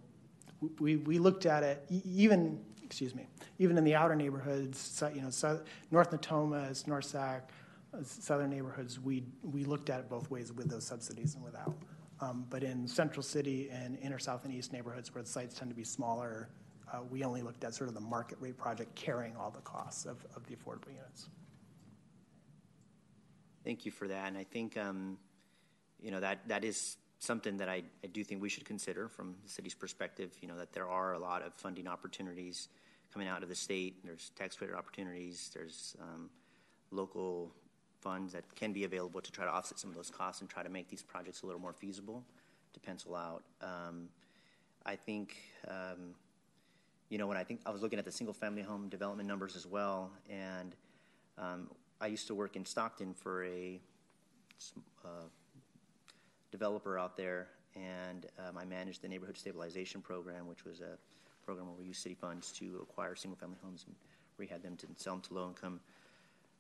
We, 0.80 0.96
we 0.96 1.20
looked 1.20 1.46
at 1.46 1.64
it 1.64 1.86
even, 1.90 2.60
excuse 2.84 3.14
me, 3.14 3.28
even 3.60 3.78
in 3.78 3.84
the 3.84 3.94
outer 3.94 4.16
neighborhoods, 4.16 5.04
you 5.14 5.22
know, 5.22 5.60
North 5.92 6.12
Natomas, 6.12 6.88
North 6.88 7.06
Sac, 7.06 7.50
uh, 7.94 7.98
southern 8.04 8.50
neighborhoods, 8.50 9.00
we, 9.00 9.24
we 9.44 9.66
looked 9.66 9.90
at 9.90 10.00
it 10.00 10.10
both 10.10 10.32
ways 10.32 10.52
with 10.54 10.70
those 10.70 10.86
subsidies 10.86 11.36
and 11.36 11.44
without. 11.44 11.76
Um, 12.22 12.46
but 12.50 12.64
in 12.64 12.88
central 12.88 13.24
city 13.24 13.70
and 13.72 13.98
inner 14.00 14.20
south 14.20 14.46
and 14.46 14.54
east 14.54 14.72
neighborhoods 14.72 15.14
where 15.14 15.24
the 15.24 15.30
sites 15.30 15.56
tend 15.60 15.70
to 15.70 15.76
be 15.76 15.84
smaller, 15.84 16.50
uh, 16.96 17.04
we 17.10 17.24
only 17.24 17.42
looked 17.42 17.64
at 17.64 17.74
sort 17.74 17.90
of 17.90 17.94
the 17.94 18.02
market 18.02 18.38
rate 18.40 18.58
project 18.58 18.96
carrying 18.96 19.36
all 19.36 19.52
the 19.52 19.62
costs 19.62 20.06
of, 20.06 20.26
of 20.36 20.46
the 20.48 20.56
affordable 20.56 20.88
units. 20.88 21.30
Thank 23.64 23.86
you 23.86 23.92
for 23.92 24.08
that. 24.08 24.28
And 24.28 24.38
I 24.38 24.44
think, 24.44 24.78
um, 24.78 25.18
you 26.00 26.12
know, 26.12 26.20
that, 26.20 26.48
that 26.48 26.64
is 26.64 26.98
something 27.20 27.58
that 27.58 27.70
I, 27.70 27.84
I 28.04 28.08
do 28.08 28.24
think 28.24 28.42
we 28.42 28.50
should 28.50 28.66
consider 28.66 29.08
from 29.08 29.36
the 29.44 29.50
city's 29.50 29.74
perspective, 29.74 30.32
you 30.42 30.48
know, 30.48 30.58
that 30.58 30.72
there 30.72 30.88
are 30.88 31.14
a 31.14 31.20
lot 31.20 31.42
of 31.42 31.54
funding 31.54 31.88
opportunities 31.88 32.70
coming 33.12 33.28
out 33.28 33.44
of 33.44 33.50
the 33.50 33.56
state. 33.56 34.06
There's 34.06 34.32
tax 34.36 34.56
credit 34.56 34.76
opportunities. 34.76 35.50
There's 35.54 35.96
um, 36.02 36.30
local 36.92 37.52
funds 38.02 38.34
that 38.34 38.44
can 38.56 38.72
be 38.72 38.84
available 38.84 39.22
to 39.22 39.32
try 39.32 39.46
to 39.46 39.52
offset 39.52 39.80
some 39.80 39.90
of 39.90 39.96
those 39.96 40.12
costs 40.12 40.42
and 40.42 40.50
try 40.50 40.62
to 40.62 40.70
make 40.70 40.88
these 40.90 41.02
projects 41.02 41.42
a 41.42 41.46
little 41.48 41.62
more 41.62 41.74
feasible 41.74 42.24
to 42.74 42.80
pencil 42.80 43.16
out. 43.16 43.44
Um, 43.62 44.10
I 44.86 44.96
think, 44.96 45.38
um, 45.68 46.14
you 47.10 47.18
know, 47.18 47.28
when 47.28 47.38
I 47.38 47.44
think 47.44 47.62
I 47.66 47.72
was 47.72 47.82
looking 47.82 48.00
at 48.00 48.06
the 48.06 48.12
single 48.12 48.34
family 48.34 48.62
home 48.62 48.90
development 48.90 49.28
numbers 49.28 49.56
as 49.56 49.68
well, 49.68 50.12
and 50.30 50.76
um, 51.38 51.70
I 52.02 52.08
used 52.08 52.28
to 52.28 52.36
work 52.36 52.56
in 52.56 52.66
Stockton 52.66 53.14
for 53.14 53.46
a 53.46 53.80
uh, 55.04 55.28
developer 56.52 56.98
out 56.98 57.16
there, 57.16 57.48
and 57.76 58.26
um, 58.40 58.58
I 58.58 58.66
managed 58.66 59.02
the 59.02 59.08
neighborhood 59.08 59.38
stabilization 59.38 60.02
program, 60.02 60.48
which 60.48 60.66
was 60.66 60.82
a 60.82 60.98
program 61.46 61.68
where 61.68 61.76
we 61.76 61.86
use 61.86 62.00
city 62.00 62.16
funds 62.16 62.52
to 62.54 62.80
acquire 62.82 63.16
single 63.16 63.38
family 63.38 63.58
homes 63.64 63.86
and 63.86 63.96
rehab 64.38 64.64
them 64.64 64.76
to 64.78 64.88
sell 64.96 65.14
them 65.14 65.22
to 65.22 65.34
low 65.34 65.48
income 65.48 65.80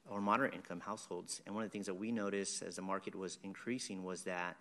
or 0.10 0.22
moderate 0.22 0.54
income 0.54 0.80
households. 0.80 1.42
And 1.46 1.56
one 1.56 1.64
of 1.64 1.70
the 1.70 1.74
things 1.74 1.88
that 1.88 1.96
we 1.96 2.12
noticed 2.12 2.62
as 2.62 2.76
the 2.76 2.84
market 2.84 3.16
was 3.16 3.40
increasing 3.44 4.04
was 4.04 4.24
that 4.24 4.56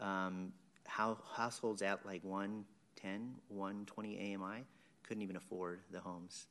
um, 0.00 0.52
how 0.86 1.18
households 1.34 1.82
at 1.82 2.04
like 2.04 2.24
110, 2.24 3.34
120 3.48 4.34
AMI 4.34 4.64
couldn't 5.06 5.22
even 5.22 5.36
afford 5.36 5.80
the 5.90 6.00
homes. 6.00 6.46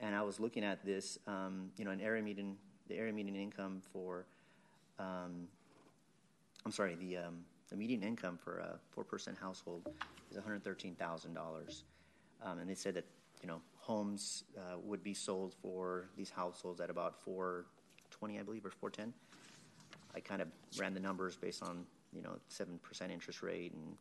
And 0.00 0.14
I 0.14 0.22
was 0.22 0.38
looking 0.38 0.64
at 0.64 0.84
this, 0.84 1.18
um, 1.26 1.70
you 1.76 1.84
know, 1.84 1.90
an 1.90 2.00
area 2.00 2.22
median, 2.22 2.56
the 2.88 2.96
area 2.96 3.12
median 3.12 3.36
income 3.36 3.82
for 3.92 4.26
um, 4.98 5.48
I'm 6.64 6.72
sorry, 6.72 6.96
the, 6.96 7.18
um, 7.18 7.44
the 7.70 7.76
median 7.76 8.02
income 8.02 8.38
for 8.42 8.58
a 8.58 8.78
four-person 8.90 9.36
household 9.40 9.88
is 10.30 10.36
$113,000. 10.36 11.82
Um, 12.42 12.58
and 12.58 12.68
they 12.68 12.74
said 12.74 12.94
that, 12.94 13.04
you 13.42 13.48
know, 13.48 13.60
homes 13.78 14.44
uh, 14.56 14.76
would 14.82 15.02
be 15.02 15.14
sold 15.14 15.54
for 15.62 16.08
these 16.16 16.30
households 16.30 16.80
at 16.80 16.90
about 16.90 17.22
420, 17.24 18.38
I 18.38 18.42
believe, 18.42 18.66
or 18.66 18.70
410. 18.70 19.12
I 20.14 20.20
kind 20.20 20.42
of 20.42 20.48
ran 20.78 20.94
the 20.94 21.00
numbers 21.00 21.36
based 21.36 21.62
on, 21.62 21.84
you 22.12 22.22
know, 22.22 22.36
7% 22.50 23.10
interest 23.10 23.42
rate 23.42 23.72
and, 23.72 23.96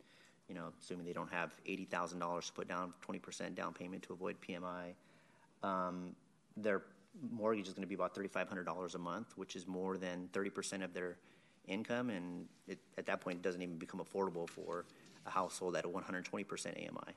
you 0.48 0.56
know, 0.56 0.72
assuming 0.82 1.06
they 1.06 1.14
don't 1.14 1.32
have 1.32 1.52
$80,000 1.68 2.46
to 2.46 2.54
put 2.54 2.68
down, 2.68 2.94
20% 3.08 3.56
down 3.56 3.74
payment 3.74 4.04
to 4.04 4.14
avoid 4.14 4.38
PMI. 4.42 4.94
Um, 5.64 6.16
their 6.56 6.84
mortgage 7.32 7.68
is 7.68 7.74
going 7.74 7.82
to 7.82 7.88
be 7.88 7.96
about 7.96 8.16
$3,500 8.16 8.96
a 8.96 8.98
month, 8.98 9.34
which 9.36 9.56
is 9.56 9.68
more 9.68 9.98
than 9.98 10.30
30% 10.34 10.84
of 10.84 10.94
their 10.94 11.18
income. 11.68 12.10
And 12.10 12.46
it, 12.68 12.80
at 12.98 13.06
that 13.08 13.22
point, 13.22 13.38
it 13.38 13.42
doesn't 13.42 13.62
even 13.62 13.78
become 13.78 14.00
affordable 14.00 14.50
for 14.50 14.86
a 15.26 15.30
household 15.30 15.76
at 15.76 15.86
a 15.86 15.90
120% 15.90 16.46
AMI. 16.68 17.14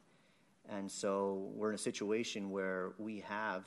And 0.68 0.90
so 0.90 1.50
we're 1.54 1.70
in 1.70 1.74
a 1.74 1.78
situation 1.78 2.50
where 2.50 2.92
we 2.98 3.20
have 3.20 3.64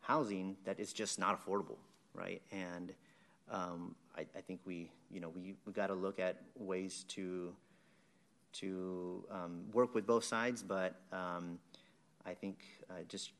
housing 0.00 0.56
that 0.64 0.78
is 0.80 0.92
just 0.92 1.18
not 1.18 1.38
affordable, 1.38 1.76
right? 2.14 2.42
And 2.50 2.92
um, 3.50 3.94
I, 4.16 4.26
I, 4.36 4.40
think 4.40 4.60
we, 4.64 4.90
you 5.10 5.20
know, 5.20 5.30
we 5.30 5.54
we 5.64 5.72
got 5.72 5.86
to 5.86 5.94
look 5.94 6.18
at 6.18 6.42
ways 6.54 7.04
to 7.08 7.54
to 8.60 9.24
um, 9.30 9.64
work 9.72 9.94
with 9.94 10.06
both 10.06 10.24
sides. 10.24 10.62
But 10.62 11.00
um, 11.12 11.58
I 12.24 12.34
think 12.34 12.58
uh, 12.90 13.02
just, 13.08 13.30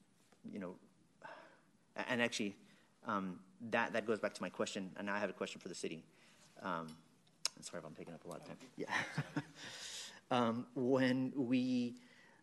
you 0.51 0.59
know, 0.59 0.75
and 2.09 2.23
actually, 2.23 2.55
um, 3.07 3.41
that 3.71 3.93
that 3.93 4.07
goes 4.07 4.19
back 4.19 4.35
to 4.35 4.43
my 4.43 4.49
question. 4.49 4.91
And 4.97 5.11
I 5.11 5.19
have 5.19 5.31
a 5.31 5.33
question 5.33 5.61
for 5.61 5.69
the 5.69 5.75
city. 5.75 6.05
Um, 6.63 6.87
sorry 7.61 7.81
if 7.81 7.87
I'm 7.87 7.95
taking 7.95 8.15
up 8.15 8.25
a 8.25 8.29
lot 8.29 8.41
of 8.41 8.47
time. 8.47 8.57
Yeah. 8.77 8.87
Um, 10.31 10.67
when 10.75 11.33
we 11.35 11.95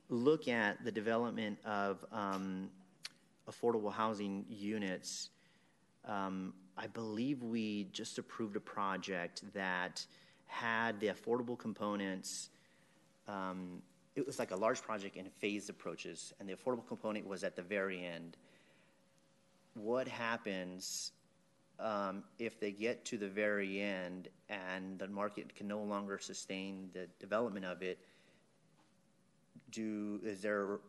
look 0.10 0.48
at 0.48 0.84
the 0.84 0.92
development 0.92 1.60
of 1.66 2.04
um, 2.12 2.70
affordable 3.50 3.94
housing 3.94 4.46
units, 4.50 5.30
um, 6.08 6.54
I 6.78 6.88
believe 6.88 7.44
we 7.44 7.88
just 7.92 8.18
approved 8.18 8.56
a 8.56 8.60
project 8.60 9.44
that 9.54 10.06
had 10.48 11.00
the 11.00 11.08
affordable 11.08 11.58
components. 11.58 12.50
Um, 13.28 13.82
it 14.16 14.26
was 14.26 14.40
like 14.40 14.52
a 14.52 14.56
large 14.56 14.82
project 14.82 15.18
in 15.18 15.26
phased 15.30 15.70
approaches, 15.70 16.34
and 16.40 16.48
the 16.48 16.54
affordable 16.54 16.88
component 16.88 17.28
was 17.28 17.44
at 17.44 17.56
the 17.56 17.62
very 17.62 18.06
end. 18.06 18.38
What 19.74 20.08
happens 20.08 21.12
um, 21.80 22.24
if 22.40 22.60
they 22.60 22.72
get 22.72 23.04
to 23.06 23.18
the 23.18 23.28
very 23.28 23.82
end 23.82 24.30
and 24.50 24.98
the 24.98 25.08
market 25.10 25.54
can 25.54 25.68
no 25.68 25.82
longer 25.82 26.18
sustain 26.18 26.90
the 26.94 27.08
development 27.20 27.66
of 27.66 27.82
it? 27.82 28.00
do 29.76 30.20
is 30.24 30.42
there 30.42 30.80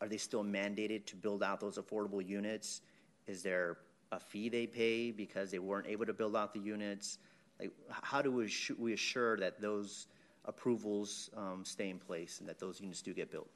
are 0.00 0.08
they 0.08 0.16
still 0.16 0.44
mandated 0.44 1.06
to 1.06 1.16
build 1.16 1.42
out 1.42 1.60
those 1.60 1.78
affordable 1.78 2.26
units? 2.26 2.82
Is 3.26 3.42
there 3.42 3.78
a 4.12 4.20
fee 4.20 4.48
they 4.48 4.66
pay 4.66 5.10
because 5.10 5.50
they 5.50 5.58
weren't 5.58 5.86
able 5.86 6.04
to 6.04 6.12
build 6.12 6.36
out 6.36 6.52
the 6.52 6.60
units? 6.60 7.18
Like, 7.58 7.70
how 7.88 8.20
do 8.20 8.30
we, 8.30 8.52
we 8.78 8.92
assure 8.92 9.38
that 9.38 9.60
those 9.60 10.08
approvals 10.44 11.30
um, 11.36 11.64
stay 11.64 11.90
in 11.90 11.98
place 11.98 12.40
and 12.40 12.48
that 12.48 12.58
those 12.58 12.80
units 12.80 13.02
do 13.02 13.14
get 13.14 13.30
built? 13.30 13.48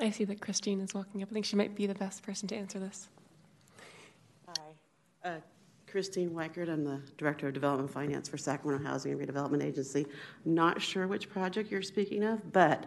I 0.00 0.10
see 0.10 0.24
that 0.24 0.40
Christine 0.40 0.80
is 0.80 0.94
walking 0.94 1.22
up. 1.22 1.28
I 1.30 1.34
think 1.34 1.44
she 1.44 1.56
might 1.56 1.74
be 1.74 1.86
the 1.86 1.94
best 1.94 2.22
person 2.22 2.48
to 2.48 2.56
answer 2.56 2.78
this. 2.78 3.08
Hi. 4.48 4.74
Uh, 5.24 5.36
Christine 5.86 6.30
Weichert. 6.30 6.68
I'm 6.68 6.84
the 6.84 7.00
Director 7.16 7.46
of 7.46 7.54
Development 7.54 7.88
Finance 7.88 8.28
for 8.28 8.36
Sacramento 8.36 8.84
Housing 8.84 9.12
and 9.12 9.20
Redevelopment 9.20 9.62
Agency. 9.62 10.04
I'm 10.44 10.54
not 10.54 10.82
sure 10.82 11.06
which 11.06 11.30
project 11.30 11.70
you're 11.70 11.82
speaking 11.82 12.24
of, 12.24 12.52
but 12.52 12.86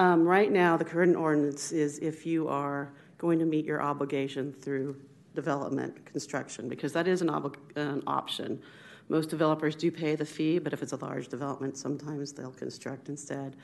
um, 0.00 0.24
right 0.24 0.50
now 0.50 0.76
the 0.76 0.84
current 0.84 1.14
ordinance 1.14 1.70
is 1.70 2.00
if 2.00 2.26
you 2.26 2.48
are 2.48 2.92
going 3.18 3.38
to 3.38 3.44
meet 3.44 3.64
your 3.64 3.80
obligation 3.80 4.52
through 4.52 4.96
development 5.36 6.04
construction, 6.04 6.68
because 6.68 6.92
that 6.92 7.06
is 7.06 7.22
an, 7.22 7.30
ob- 7.30 7.56
an 7.76 8.02
option. 8.08 8.60
Most 9.08 9.28
developers 9.28 9.76
do 9.76 9.90
pay 9.90 10.14
the 10.14 10.24
fee, 10.24 10.58
but 10.58 10.72
if 10.72 10.82
it's 10.82 10.92
a 10.92 10.96
large 10.96 11.28
development, 11.28 11.76
sometimes 11.76 12.32
they'll 12.32 12.52
construct 12.52 13.08
instead. 13.08 13.56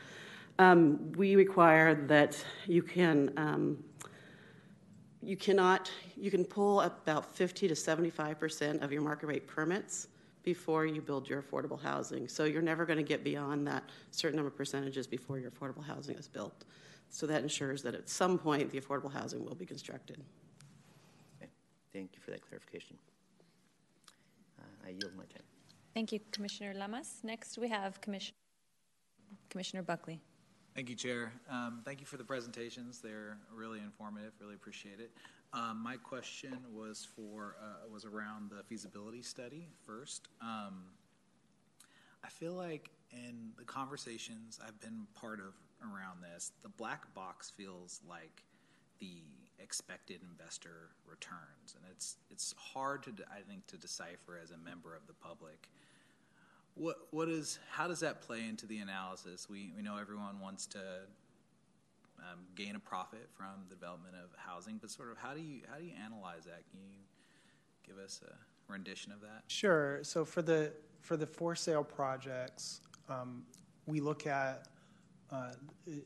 Um, 0.59 1.13
we 1.13 1.37
require 1.37 1.95
that 2.07 2.43
you 2.67 2.83
can 2.83 3.33
um, 3.37 3.79
you 5.23 5.37
cannot 5.37 5.91
you 6.17 6.31
can 6.31 6.45
pull 6.45 6.81
about 6.81 7.35
50 7.35 7.69
to 7.69 7.77
75 7.77 8.39
percent 8.39 8.83
of 8.83 8.93
your 8.93 9.03
market 9.03 9.27
rate 9.27 9.47
permits 9.47 10.09
before 10.43 10.87
you 10.87 11.01
build 11.01 11.29
your 11.29 11.43
affordable 11.43 11.81
housing 11.81 12.29
so 12.29 12.45
you're 12.45 12.63
never 12.63 12.87
going 12.87 12.97
to 12.97 13.03
get 13.03 13.25
beyond 13.25 13.67
that 13.67 13.85
certain 14.11 14.37
number 14.37 14.49
of 14.49 14.57
percentages 14.57 15.07
before 15.07 15.39
your 15.39 15.51
affordable 15.51 15.85
housing 15.85 16.17
is 16.17 16.29
built 16.29 16.65
so 17.11 17.27
that 17.27 17.43
ensures 17.43 17.83
that 17.83 17.95
at 17.95 18.09
some 18.09 18.39
point 18.39 18.71
the 18.71 18.81
affordable 18.81 19.13
housing 19.13 19.45
will 19.45 19.55
be 19.55 19.67
constructed 19.67 20.19
okay. 21.41 21.51
thank 21.93 22.11
you 22.15 22.21
for 22.21 22.31
that 22.31 22.41
clarification 22.41 22.97
i 24.89 24.91
yield 24.91 25.15
my 25.17 25.25
time 25.25 25.47
thank 25.95 26.13
you 26.13 26.21
commissioner 26.33 26.73
lamas 26.75 27.21
next 27.23 27.59
we 27.59 27.69
have 27.69 28.01
commissioner 28.01 28.37
commissioner 29.51 29.83
buckley 29.83 30.21
Thank 30.79 30.91
you, 30.91 30.95
Chair. 30.95 31.33
Um, 31.51 31.81
thank 31.85 31.99
you 31.99 32.07
for 32.07 32.19
the 32.19 32.25
presentations. 32.25 33.01
They're 33.01 33.37
really 33.53 33.81
informative. 33.81 34.33
Really 34.41 34.55
appreciate 34.55 35.01
it. 35.01 35.11
Um, 35.53 35.83
my 35.83 35.97
question 35.97 36.57
was 36.73 37.05
for 37.17 37.57
uh, 37.61 37.89
was 37.91 38.05
around 38.05 38.51
the 38.51 38.63
feasibility 38.63 39.21
study 39.21 39.67
first. 39.85 40.29
Um, 40.41 40.85
I 42.23 42.29
feel 42.29 42.53
like 42.53 42.91
in 43.11 43.51
the 43.59 43.65
conversations 43.65 44.61
I've 44.65 44.79
been 44.79 45.09
part 45.17 45.41
of 45.41 45.55
around 45.83 46.23
this, 46.23 46.53
the 46.63 46.69
black 46.69 47.13
box 47.13 47.51
feels 47.51 48.01
like 48.09 48.45
the 49.01 49.23
expected 49.59 50.21
investor 50.23 50.91
returns, 51.07 51.75
and 51.75 51.85
it's 51.91 52.17
it's 52.31 52.55
hard 52.59 53.03
to 53.05 53.13
I 53.31 53.41
think 53.49 53.67
to 53.69 53.77
decipher 53.77 54.39
as 54.43 54.51
a 54.51 54.59
member 54.59 54.95
of 54.95 55.07
the 55.07 55.15
public 55.15 55.69
what 56.79 56.97
what 57.11 57.29
is 57.29 57.59
how 57.71 57.89
does 57.89 58.01
that 58.01 58.23
play 58.23 58.45
into 58.49 58.67
the 58.67 58.79
analysis? 58.79 59.49
We 59.51 59.73
we 59.77 59.83
know 59.83 59.97
everyone 60.01 60.41
wants 60.41 60.67
to 60.69 60.79
um, 62.19 62.41
gain 62.55 62.77
a 62.77 62.81
profit 62.81 63.29
from 63.37 63.65
the 63.69 63.75
development 63.75 64.15
of 64.15 64.31
housing, 64.37 64.79
but 64.79 64.91
sort 64.91 65.11
of 65.11 65.19
how 65.19 65.35
do 65.35 65.41
you 65.41 65.63
how 65.71 65.79
do 65.79 65.85
you 65.85 65.93
analyze 66.03 66.45
that? 66.45 66.63
Can 66.71 66.81
you 66.81 66.97
give 67.87 67.99
us 67.99 68.21
a 68.27 68.73
rendition 68.73 69.13
of 69.13 69.21
that? 69.21 69.43
Sure. 69.49 70.01
So 70.03 70.25
for 70.25 70.43
the 70.43 70.73
for 71.01 71.17
the 71.17 71.27
for 71.27 71.55
sale 71.55 71.85
projects, 71.85 72.81
um, 73.09 73.45
we 73.87 74.01
look 74.01 74.27
at 74.27 74.69
uh, 75.31 75.53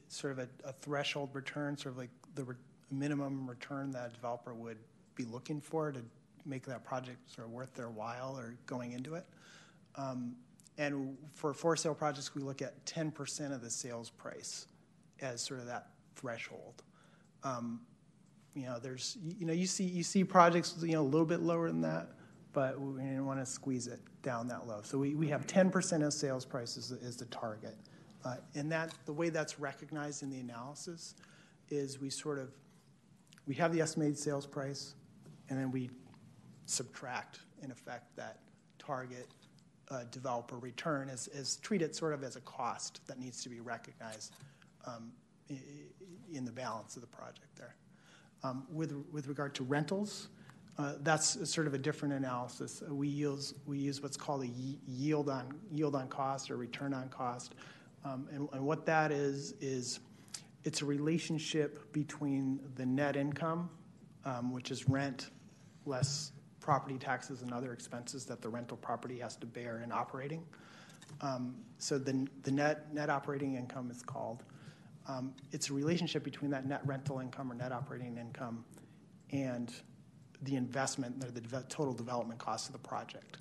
sort 0.09 0.32
of 0.32 0.38
a, 0.40 0.48
a, 0.64 0.72
threshold 0.72 1.30
return, 1.32 1.76
sort 1.76 1.92
of 1.92 1.98
like 1.98 2.11
the 2.34 2.42
re- 2.42 2.57
minimum 2.93 3.49
return 3.49 3.90
that 3.93 4.11
a 4.11 4.12
developer 4.12 4.55
would 4.55 4.78
be 5.14 5.24
looking 5.24 5.61
for 5.61 5.93
to 5.93 6.01
make 6.45 6.64
that 6.66 6.84
project 6.84 7.18
sort 7.32 7.47
of 7.47 7.53
worth 7.53 7.74
their 7.74 7.90
while 7.90 8.36
or 8.36 8.55
going 8.66 8.93
into 8.93 9.14
it. 9.14 9.24
Um, 9.97 10.36
and 10.78 11.16
for 11.34 11.53
for 11.53 11.76
sale 11.76 11.95
projects, 11.95 12.34
we 12.34 12.43
look 12.43 12.62
at 12.62 12.84
10% 12.86 13.55
of 13.55 13.61
the 13.61 13.70
sales 13.70 14.11
price 14.11 14.66
as 15.20 15.40
sort 15.43 15.61
of 15.61 15.66
that 15.66 15.88
threshold. 16.16 16.82
Um, 17.45 17.80
you 18.55 18.66
know, 18.66 18.78
there's 18.78 19.18
you 19.22 19.47
know 19.47 19.53
you 19.53 19.66
see 19.66 19.84
you 19.84 20.03
see 20.03 20.24
projects 20.24 20.76
you 20.80 20.93
know 20.93 21.03
a 21.03 21.05
little 21.05 21.26
bit 21.26 21.40
lower 21.40 21.68
than 21.68 21.82
that, 21.82 22.09
but 22.53 22.80
we 22.80 23.01
didn't 23.01 23.26
want 23.26 23.40
to 23.40 23.47
squeeze 23.47 23.86
it 23.86 24.01
down 24.22 24.49
that 24.49 24.66
low. 24.66 24.80
So 24.82 24.99
we, 24.99 25.14
we 25.14 25.28
have 25.28 25.47
10% 25.47 26.07
of 26.07 26.12
sales 26.12 26.45
price 26.45 26.76
is, 26.76 26.93
is 26.93 27.16
the 27.16 27.24
target, 27.26 27.76
uh, 28.24 28.36
and 28.55 28.70
that 28.72 28.95
the 29.05 29.12
way 29.12 29.30
that's 29.30 29.59
recognized 29.59 30.22
in 30.22 30.30
the 30.30 30.38
analysis 30.38 31.14
is 31.70 32.01
we 32.01 32.11
sort 32.11 32.38
of 32.38 32.51
we 33.47 33.55
have 33.55 33.72
the 33.72 33.80
estimated 33.80 34.18
sales 34.18 34.47
price, 34.47 34.95
and 35.49 35.59
then 35.59 35.70
we 35.70 35.90
subtract 36.66 37.40
in 37.62 37.70
effect 37.70 38.14
that 38.16 38.38
target 38.78 39.28
uh, 39.90 40.05
developer 40.11 40.57
return 40.57 41.09
is, 41.09 41.28
is 41.28 41.57
treat 41.57 41.82
it 41.82 41.95
sort 41.95 42.12
of 42.12 42.24
as 42.24 42.36
a 42.36 42.40
cost 42.40 43.01
that 43.07 43.18
needs 43.18 43.43
to 43.43 43.49
be 43.49 43.61
recognized 43.61 44.34
um, 44.86 45.12
in 46.32 46.45
the 46.45 46.53
balance 46.53 46.97
of 46.97 47.03
the 47.03 47.09
project 47.09 47.55
there. 47.57 47.74
Um, 48.43 48.66
with, 48.72 48.93
with 49.12 49.26
regard 49.26 49.55
to 49.57 49.64
rentals, 49.64 50.28
uh, 50.78 50.95
that's 51.03 51.49
sort 51.49 51.66
of 51.66 51.74
a 51.74 51.78
different 51.78 52.14
analysis. 52.14 52.82
We 52.88 53.07
use, 53.07 53.55
we 53.66 53.78
use 53.78 54.03
what's 54.03 54.16
called 54.16 54.45
a 54.45 54.51
yield 54.88 55.28
on, 55.28 55.55
yield 55.70 55.95
on 55.95 56.09
cost 56.09 56.51
or 56.51 56.57
return 56.57 56.95
on 56.95 57.09
cost. 57.09 57.55
Um, 58.05 58.26
and, 58.32 58.49
and 58.53 58.64
what 58.64 58.86
that 58.86 59.12
is, 59.12 59.55
is 59.61 60.01
it's 60.64 60.82
a 60.82 60.84
relationship 60.84 61.92
between 61.92 62.60
the 62.76 62.86
net 62.86 63.16
income, 63.16 63.70
um, 64.24 64.52
which 64.52 64.70
is 64.70 64.88
rent 64.88 65.30
less 65.86 66.32
property 66.60 66.96
taxes 66.96 67.42
and 67.42 67.52
other 67.52 67.72
expenses 67.72 68.24
that 68.26 68.40
the 68.40 68.48
rental 68.48 68.76
property 68.76 69.18
has 69.18 69.36
to 69.36 69.46
bear 69.46 69.82
in 69.84 69.90
operating. 69.90 70.44
Um, 71.20 71.56
so 71.78 71.98
the, 71.98 72.26
the 72.44 72.52
net, 72.52 72.94
net 72.94 73.10
operating 73.10 73.56
income 73.56 73.90
is 73.90 74.02
called. 74.02 74.44
Um, 75.08 75.34
it's 75.50 75.70
a 75.70 75.72
relationship 75.72 76.22
between 76.22 76.50
that 76.52 76.66
net 76.66 76.80
rental 76.84 77.18
income 77.18 77.50
or 77.50 77.54
net 77.56 77.72
operating 77.72 78.16
income 78.16 78.64
and 79.32 79.72
the 80.42 80.54
investment 80.54 81.24
or 81.24 81.30
the 81.30 81.40
de- 81.40 81.64
total 81.68 81.92
development 81.92 82.38
cost 82.38 82.68
of 82.68 82.72
the 82.72 82.78
project. 82.78 83.38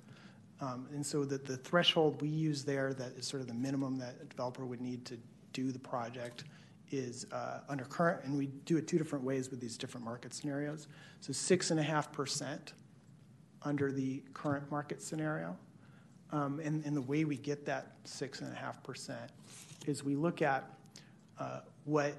Um, 0.60 0.88
and 0.92 1.04
so 1.04 1.24
the, 1.24 1.38
the 1.38 1.56
threshold 1.56 2.20
we 2.20 2.28
use 2.28 2.64
there, 2.64 2.94
that 2.94 3.12
is 3.12 3.26
sort 3.26 3.40
of 3.40 3.48
the 3.48 3.54
minimum 3.54 3.98
that 3.98 4.16
a 4.20 4.24
developer 4.24 4.64
would 4.64 4.80
need 4.80 5.04
to 5.06 5.18
do 5.52 5.70
the 5.70 5.78
project, 5.78 6.44
is 6.92 7.26
uh, 7.32 7.60
under 7.68 7.84
current, 7.84 8.24
and 8.24 8.36
we 8.36 8.46
do 8.46 8.76
it 8.76 8.86
two 8.86 8.98
different 8.98 9.24
ways 9.24 9.50
with 9.50 9.60
these 9.60 9.76
different 9.76 10.04
market 10.04 10.32
scenarios. 10.34 10.86
So 11.20 11.32
six 11.32 11.70
and 11.70 11.80
a 11.80 11.82
half 11.82 12.12
percent 12.12 12.74
under 13.62 13.90
the 13.90 14.22
current 14.34 14.70
market 14.70 15.02
scenario. 15.02 15.56
Um, 16.30 16.60
and, 16.60 16.84
and 16.84 16.96
the 16.96 17.02
way 17.02 17.24
we 17.24 17.36
get 17.36 17.66
that 17.66 17.92
six 18.04 18.40
and 18.40 18.52
a 18.52 18.56
half 18.56 18.82
percent 18.82 19.30
is 19.86 20.02
we 20.02 20.16
look 20.16 20.40
at 20.42 20.64
uh, 21.38 21.60
what 21.84 22.14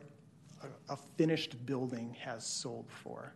a, 0.62 0.94
a, 0.94 0.98
finished 1.18 1.66
building 1.66 2.16
has 2.20 2.46
sold 2.46 2.86
for, 2.90 3.34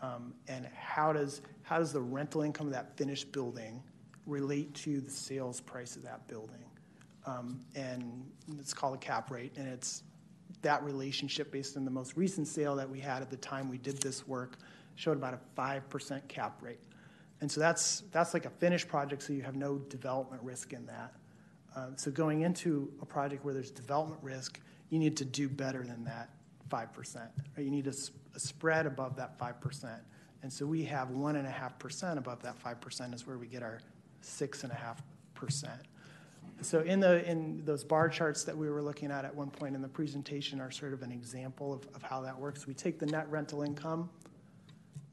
um, 0.00 0.32
and 0.48 0.66
how 0.66 1.12
does 1.12 1.42
how 1.62 1.78
does 1.78 1.92
the 1.92 2.00
rental 2.00 2.42
income 2.42 2.68
of 2.68 2.72
that 2.72 2.96
finished 2.96 3.32
building 3.32 3.82
relate 4.26 4.72
to 4.74 5.00
the 5.00 5.10
sales 5.10 5.60
price 5.60 5.96
of 5.96 6.02
that 6.04 6.26
building? 6.28 6.64
Um, 7.26 7.60
and 7.74 8.24
it's 8.58 8.72
called 8.72 8.94
a 8.94 8.98
cap 8.98 9.30
rate, 9.30 9.52
and 9.56 9.68
it's 9.68 10.04
that 10.62 10.82
relationship 10.82 11.52
based 11.52 11.76
on 11.76 11.84
the 11.84 11.90
most 11.90 12.16
recent 12.16 12.46
sale 12.46 12.76
that 12.76 12.88
we 12.88 12.98
had 13.00 13.22
at 13.22 13.30
the 13.30 13.36
time 13.36 13.68
we 13.68 13.78
did 13.78 13.98
this 13.98 14.26
work 14.26 14.56
showed 14.96 15.16
about 15.16 15.34
a 15.34 15.60
5% 15.60 16.28
cap 16.28 16.60
rate. 16.62 16.80
And 17.40 17.50
so 17.50 17.60
that's, 17.60 18.02
that's 18.10 18.34
like 18.34 18.46
a 18.46 18.50
finished 18.50 18.88
project, 18.88 19.22
so 19.22 19.32
you 19.32 19.42
have 19.42 19.54
no 19.54 19.78
development 19.78 20.42
risk 20.42 20.72
in 20.72 20.84
that. 20.86 21.14
Um, 21.76 21.92
so 21.96 22.10
going 22.10 22.40
into 22.40 22.90
a 23.00 23.06
project 23.06 23.44
where 23.44 23.54
there's 23.54 23.70
development 23.70 24.20
risk, 24.22 24.60
you 24.90 24.98
need 24.98 25.16
to 25.18 25.24
do 25.24 25.48
better 25.48 25.84
than 25.84 26.02
that 26.04 26.30
5%. 26.68 27.16
Right? 27.16 27.30
You 27.58 27.70
need 27.70 27.86
a, 27.86 27.94
a 28.34 28.40
spread 28.40 28.86
above 28.86 29.16
that 29.16 29.38
5%. 29.38 30.00
And 30.42 30.52
so 30.52 30.66
we 30.66 30.84
have 30.84 31.08
1.5% 31.08 32.18
above 32.18 32.42
that 32.42 32.62
5% 32.62 33.14
is 33.14 33.26
where 33.26 33.38
we 33.38 33.46
get 33.46 33.62
our 33.62 33.80
6.5%. 34.22 35.68
So 36.60 36.80
in 36.80 36.98
the 37.00 37.28
in 37.28 37.64
those 37.64 37.84
bar 37.84 38.08
charts 38.08 38.44
that 38.44 38.56
we 38.56 38.68
were 38.68 38.82
looking 38.82 39.10
at 39.10 39.24
at 39.24 39.34
one 39.34 39.50
point 39.50 39.76
in 39.76 39.82
the 39.82 39.88
presentation 39.88 40.60
are 40.60 40.70
sort 40.70 40.92
of 40.92 41.02
an 41.02 41.12
example 41.12 41.72
of, 41.72 41.86
of 41.94 42.02
how 42.02 42.20
that 42.22 42.38
works. 42.38 42.66
We 42.66 42.74
take 42.74 42.98
the 42.98 43.06
net 43.06 43.30
rental 43.30 43.62
income 43.62 44.10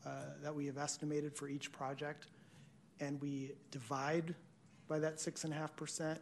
uh, 0.06 0.10
that 0.42 0.54
we 0.54 0.66
have 0.66 0.78
estimated 0.78 1.36
for 1.36 1.48
each 1.48 1.72
project, 1.72 2.28
and 3.00 3.22
we 3.22 3.52
divide 3.72 4.34
by 4.88 5.00
that 5.00 5.20
six 5.20 5.44
and 5.44 5.54
a 5.54 5.56
half 5.56 5.76
percent, 5.76 6.20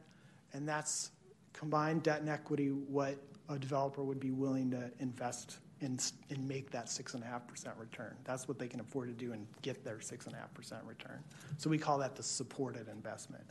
and 0.53 0.67
that's 0.67 1.11
combined 1.53 2.03
debt 2.03 2.19
and 2.19 2.29
equity 2.29 2.69
what 2.69 3.15
a 3.49 3.57
developer 3.57 4.03
would 4.03 4.19
be 4.19 4.31
willing 4.31 4.71
to 4.71 4.91
invest 4.99 5.59
in 5.81 5.99
and 6.29 6.47
make 6.47 6.71
that 6.71 6.89
six 6.89 7.13
and 7.13 7.23
a 7.23 7.27
half 7.27 7.45
percent 7.47 7.75
return. 7.77 8.15
That's 8.23 8.47
what 8.47 8.57
they 8.57 8.67
can 8.67 8.79
afford 8.79 9.09
to 9.09 9.13
do 9.13 9.33
and 9.33 9.45
get 9.61 9.83
their 9.83 9.99
six 9.99 10.25
and 10.25 10.35
a 10.35 10.37
half 10.37 10.53
percent 10.53 10.81
return. 10.85 11.19
So 11.57 11.69
we 11.69 11.77
call 11.77 11.97
that 11.99 12.15
the 12.15 12.23
supported 12.23 12.87
investment. 12.87 13.43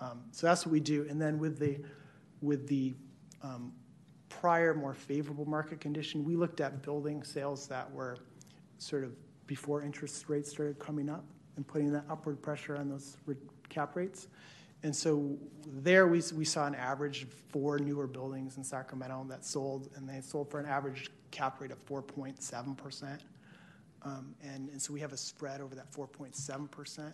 Um, 0.00 0.22
so 0.30 0.46
that's 0.46 0.66
what 0.66 0.72
we 0.72 0.80
do. 0.80 1.06
And 1.08 1.20
then 1.20 1.38
with 1.38 1.58
the 1.58 1.78
with 2.42 2.68
the 2.68 2.94
um, 3.42 3.72
prior 4.28 4.74
more 4.74 4.94
favorable 4.94 5.46
market 5.46 5.80
condition, 5.80 6.24
we 6.24 6.36
looked 6.36 6.60
at 6.60 6.82
building 6.82 7.22
sales 7.22 7.66
that 7.68 7.90
were 7.92 8.18
sort 8.78 9.04
of 9.04 9.12
before 9.46 9.82
interest 9.82 10.28
rates 10.28 10.50
started 10.50 10.78
coming 10.78 11.08
up 11.08 11.24
and 11.56 11.66
putting 11.66 11.92
that 11.92 12.04
upward 12.10 12.42
pressure 12.42 12.76
on 12.76 12.88
those 12.88 13.16
cap 13.68 13.96
rates. 13.96 14.28
And 14.82 14.94
so 14.94 15.36
there 15.66 16.06
we, 16.06 16.22
we 16.34 16.44
saw 16.44 16.66
an 16.66 16.74
average 16.74 17.22
of 17.22 17.32
four 17.32 17.78
newer 17.78 18.06
buildings 18.06 18.56
in 18.56 18.64
Sacramento 18.64 19.24
that 19.28 19.44
sold, 19.44 19.88
and 19.96 20.08
they 20.08 20.20
sold 20.20 20.50
for 20.50 20.60
an 20.60 20.66
average 20.66 21.10
cap 21.30 21.60
rate 21.60 21.70
of 21.70 21.84
4.7%. 21.86 23.18
Um, 24.02 24.34
and, 24.42 24.68
and 24.68 24.80
so 24.80 24.92
we 24.92 25.00
have 25.00 25.12
a 25.12 25.16
spread 25.16 25.60
over 25.60 25.74
that 25.74 25.90
4.7%, 25.90 27.12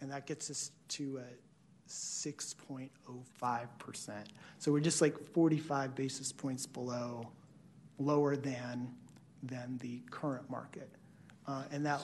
and 0.00 0.10
that 0.10 0.26
gets 0.26 0.50
us 0.50 0.70
to 0.88 1.18
a 1.18 1.24
6.05%. 1.92 4.12
So 4.58 4.72
we're 4.72 4.80
just 4.80 5.00
like 5.00 5.16
45 5.32 5.94
basis 5.94 6.32
points 6.32 6.66
below, 6.66 7.28
lower 7.98 8.36
than, 8.36 8.92
than 9.42 9.78
the 9.82 10.00
current 10.10 10.50
market. 10.50 10.90
Uh, 11.46 11.62
and 11.70 11.86
that, 11.86 12.00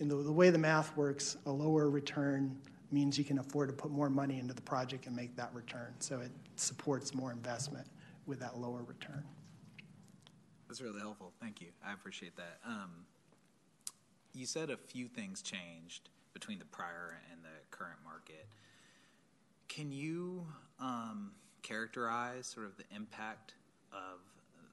in 0.00 0.08
the, 0.08 0.16
the 0.16 0.32
way 0.32 0.50
the 0.50 0.58
math 0.58 0.96
works, 0.96 1.36
a 1.46 1.50
lower 1.50 1.88
return 1.90 2.56
means 2.92 3.18
you 3.18 3.24
can 3.24 3.38
afford 3.38 3.68
to 3.68 3.74
put 3.74 3.90
more 3.90 4.08
money 4.08 4.38
into 4.38 4.54
the 4.54 4.62
project 4.62 5.06
and 5.06 5.16
make 5.16 5.34
that 5.36 5.52
return. 5.52 5.92
So 5.98 6.20
it 6.20 6.30
supports 6.54 7.14
more 7.14 7.32
investment 7.32 7.86
with 8.26 8.40
that 8.40 8.58
lower 8.58 8.82
return. 8.82 9.24
That's 10.68 10.80
really 10.80 11.00
helpful. 11.00 11.32
Thank 11.40 11.60
you. 11.60 11.68
I 11.84 11.92
appreciate 11.92 12.36
that. 12.36 12.58
Um, 12.66 12.90
you 14.34 14.46
said 14.46 14.70
a 14.70 14.76
few 14.76 15.08
things 15.08 15.42
changed 15.42 16.10
between 16.34 16.58
the 16.58 16.64
prior 16.66 17.18
and 17.32 17.42
the 17.42 17.48
current 17.70 17.98
market. 18.04 18.46
Can 19.76 19.92
you 19.92 20.46
um, 20.80 21.32
characterize 21.60 22.46
sort 22.46 22.64
of 22.64 22.78
the 22.78 22.84
impact 22.96 23.52
of 23.92 24.20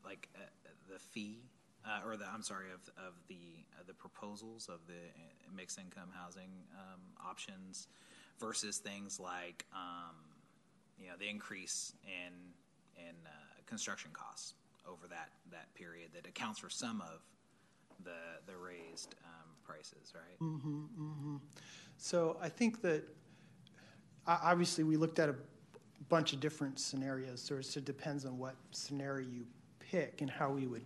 like 0.06 0.30
uh, 0.34 0.40
the 0.90 0.98
fee, 0.98 1.40
uh, 1.86 2.08
or 2.08 2.16
the 2.16 2.24
I'm 2.34 2.42
sorry, 2.42 2.68
of 2.74 2.80
of 2.98 3.14
the 3.28 3.66
uh, 3.78 3.84
the 3.86 3.94
proposals 3.94 4.70
of 4.70 4.80
the 4.88 4.94
uh, 4.94 5.54
mixed 5.54 5.78
income 5.78 6.08
housing 6.18 6.52
um, 6.80 7.02
options 7.22 7.90
versus 8.40 8.78
things 8.78 9.20
like 9.20 9.66
um, 9.74 10.16
you 10.98 11.08
know 11.08 11.16
the 11.20 11.28
increase 11.28 11.92
in 12.06 12.34
in 12.96 13.16
uh, 13.26 13.30
construction 13.66 14.12
costs 14.14 14.54
over 14.88 15.06
that 15.10 15.32
that 15.52 15.74
period 15.76 16.12
that 16.16 16.26
accounts 16.26 16.60
for 16.60 16.70
some 16.70 17.02
of 17.02 17.20
the 18.06 18.40
the 18.50 18.58
raised 18.58 19.16
um, 19.26 19.50
prices, 19.66 20.14
right? 20.16 20.40
Mm-hmm, 20.42 20.84
mm-hmm. 20.98 21.36
So 21.98 22.38
I 22.42 22.48
think 22.48 22.82
that 22.84 23.04
obviously 24.28 24.84
we 24.84 24.98
looked 24.98 25.20
at 25.20 25.30
a 25.30 25.36
bunch 26.10 26.34
of 26.34 26.40
different 26.40 26.80
scenarios, 26.80 27.42
so 27.42 27.56
it 27.56 27.86
depends 27.86 28.26
on 28.26 28.38
what 28.38 28.56
scenario 28.72 29.28
you 29.28 29.46
pick 29.80 30.22
and 30.22 30.30
how 30.30 30.50
we 30.50 30.68
would 30.68 30.84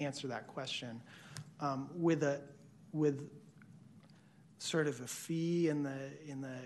answer 0.00 0.28
that 0.28 0.46
question. 0.46 1.00
Um, 1.60 1.88
with 1.94 2.22
a 2.22 2.40
with 2.92 3.30
sort 4.58 4.86
of 4.86 5.00
a 5.00 5.06
fee 5.06 5.68
in 5.68 5.82
the 5.82 6.10
in 6.26 6.40
the 6.40 6.56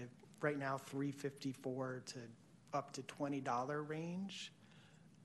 right 0.41 0.59
now 0.59 0.79
354 0.79 2.03
to 2.07 2.19
up 2.73 2.93
to 2.93 3.03
$20 3.03 3.89
range. 3.89 4.53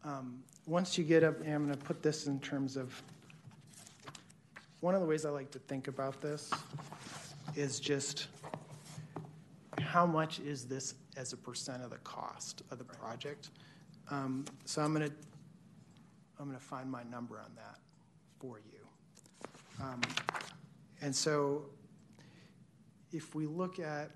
Um, 0.03 0.43
once 0.65 0.97
you 0.97 1.03
get 1.03 1.23
up, 1.23 1.39
and 1.41 1.53
I'm 1.53 1.65
going 1.65 1.77
to 1.77 1.86
put 1.86 2.01
this 2.01 2.27
in 2.27 2.39
terms 2.39 2.77
of 2.77 3.01
one 4.81 4.95
of 4.95 5.01
the 5.01 5.07
ways 5.07 5.25
I 5.25 5.29
like 5.29 5.51
to 5.51 5.59
think 5.59 5.88
about 5.88 6.21
this 6.21 6.51
is 7.55 7.79
just 7.79 8.27
how 9.93 10.07
much 10.07 10.39
is 10.39 10.65
this 10.65 10.95
as 11.17 11.33
a 11.33 11.37
percent 11.37 11.83
of 11.83 11.91
the 11.91 11.97
cost 11.97 12.63
of 12.71 12.79
the 12.79 12.83
project? 12.83 13.51
Um, 14.09 14.43
so 14.65 14.81
I'm 14.81 14.91
going 14.91 15.07
to 15.07 15.15
I'm 16.39 16.47
going 16.47 16.57
to 16.57 16.65
find 16.65 16.89
my 16.89 17.03
number 17.03 17.37
on 17.37 17.51
that 17.55 17.77
for 18.39 18.59
you. 18.59 18.79
Um, 19.79 20.01
and 21.03 21.15
so 21.15 21.65
if 23.11 23.35
we 23.35 23.45
look 23.45 23.77
at 23.77 24.09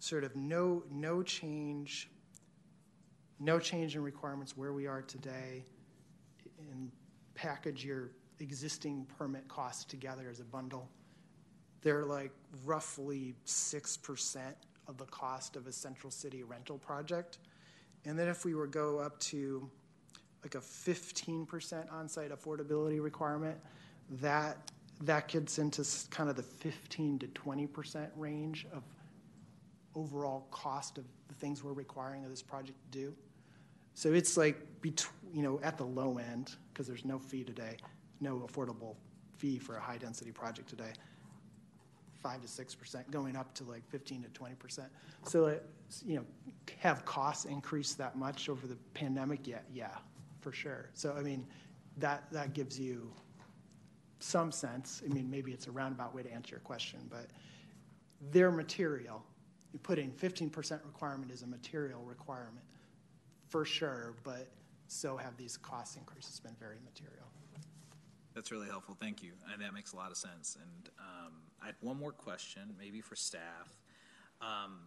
sort 0.00 0.22
of 0.22 0.36
no 0.36 0.84
no 0.90 1.22
change 1.22 2.10
no 3.40 3.58
change 3.58 3.96
in 3.96 4.02
requirements 4.02 4.54
where 4.54 4.74
we 4.74 4.86
are 4.86 5.00
today 5.00 5.64
and 6.72 6.92
package 7.34 7.86
your 7.86 8.10
existing 8.38 9.06
permit 9.16 9.48
costs 9.48 9.86
together 9.86 10.28
as 10.30 10.40
a 10.40 10.44
bundle 10.44 10.90
they're 11.82 12.04
like 12.04 12.32
roughly 12.64 13.34
6% 13.46 14.40
of 14.88 14.96
the 14.96 15.04
cost 15.06 15.56
of 15.56 15.66
a 15.66 15.72
central 15.72 16.10
city 16.10 16.42
rental 16.42 16.78
project. 16.78 17.38
And 18.04 18.18
then 18.18 18.28
if 18.28 18.44
we 18.44 18.54
were 18.54 18.66
to 18.66 18.72
go 18.72 18.98
up 18.98 19.18
to 19.20 19.68
like 20.42 20.54
a 20.54 20.58
15% 20.58 21.92
on-site 21.92 22.30
affordability 22.30 23.02
requirement, 23.02 23.58
that 24.20 24.56
that 25.02 25.28
gets 25.28 25.58
into 25.58 25.86
kind 26.10 26.28
of 26.28 26.34
the 26.34 26.42
15 26.42 27.20
to 27.20 27.26
20% 27.28 28.08
range 28.16 28.66
of 28.72 28.82
overall 29.94 30.46
cost 30.50 30.98
of 30.98 31.04
the 31.28 31.34
things 31.34 31.62
we're 31.62 31.72
requiring 31.72 32.24
of 32.24 32.30
this 32.30 32.42
project 32.42 32.78
to 32.90 32.98
do. 32.98 33.14
So 33.94 34.12
it's 34.12 34.36
like 34.36 34.56
between, 34.80 35.12
you 35.32 35.42
know, 35.42 35.60
at 35.62 35.76
the 35.76 35.84
low 35.84 36.18
end 36.18 36.56
because 36.72 36.86
there's 36.88 37.04
no 37.04 37.18
fee 37.18 37.44
today, 37.44 37.76
no 38.20 38.48
affordable 38.48 38.96
fee 39.36 39.58
for 39.58 39.76
a 39.76 39.80
high 39.80 39.98
density 39.98 40.32
project 40.32 40.68
today 40.68 40.92
five 42.22 42.40
to 42.42 42.48
six 42.48 42.74
percent, 42.74 43.10
going 43.10 43.36
up 43.36 43.54
to 43.54 43.64
like 43.64 43.88
fifteen 43.88 44.22
to 44.22 44.28
twenty 44.30 44.54
percent. 44.54 44.88
So, 45.24 45.46
uh, 45.46 45.54
you 46.04 46.16
know, 46.16 46.24
have 46.78 47.04
costs 47.04 47.44
increased 47.44 47.98
that 47.98 48.16
much 48.16 48.48
over 48.48 48.66
the 48.66 48.76
pandemic? 48.94 49.46
Yeah, 49.46 49.58
yeah, 49.72 49.96
for 50.40 50.52
sure. 50.52 50.90
So, 50.94 51.14
I 51.18 51.22
mean, 51.22 51.46
that 51.98 52.24
that 52.32 52.54
gives 52.54 52.78
you 52.78 53.10
some 54.20 54.50
sense. 54.50 55.02
I 55.04 55.12
mean, 55.12 55.30
maybe 55.30 55.52
it's 55.52 55.66
a 55.66 55.70
roundabout 55.70 56.14
way 56.14 56.22
to 56.22 56.32
answer 56.32 56.50
your 56.50 56.60
question, 56.60 57.00
but 57.08 57.26
their 58.32 58.50
material, 58.50 59.22
you 59.72 59.78
put 59.78 59.98
in 59.98 60.10
15% 60.10 60.84
requirement 60.84 61.30
is 61.30 61.42
a 61.42 61.46
material 61.46 62.02
requirement 62.02 62.64
for 63.48 63.64
sure, 63.64 64.14
but 64.24 64.48
so 64.88 65.16
have 65.16 65.36
these 65.36 65.56
cost 65.56 65.96
increases 65.96 66.40
been 66.40 66.56
very 66.58 66.78
material. 66.84 67.26
That's 68.34 68.52
really 68.52 68.68
helpful. 68.68 68.96
Thank 69.00 69.22
you. 69.22 69.32
And 69.52 69.62
that 69.62 69.74
makes 69.74 69.92
a 69.92 69.96
lot 69.96 70.10
of 70.10 70.16
sense. 70.16 70.56
And 70.60 70.90
um, 71.00 71.32
I 71.62 71.66
had 71.66 71.74
one 71.80 71.98
more 71.98 72.12
question, 72.12 72.74
maybe 72.78 73.00
for 73.00 73.16
staff. 73.16 73.72
Um, 74.40 74.78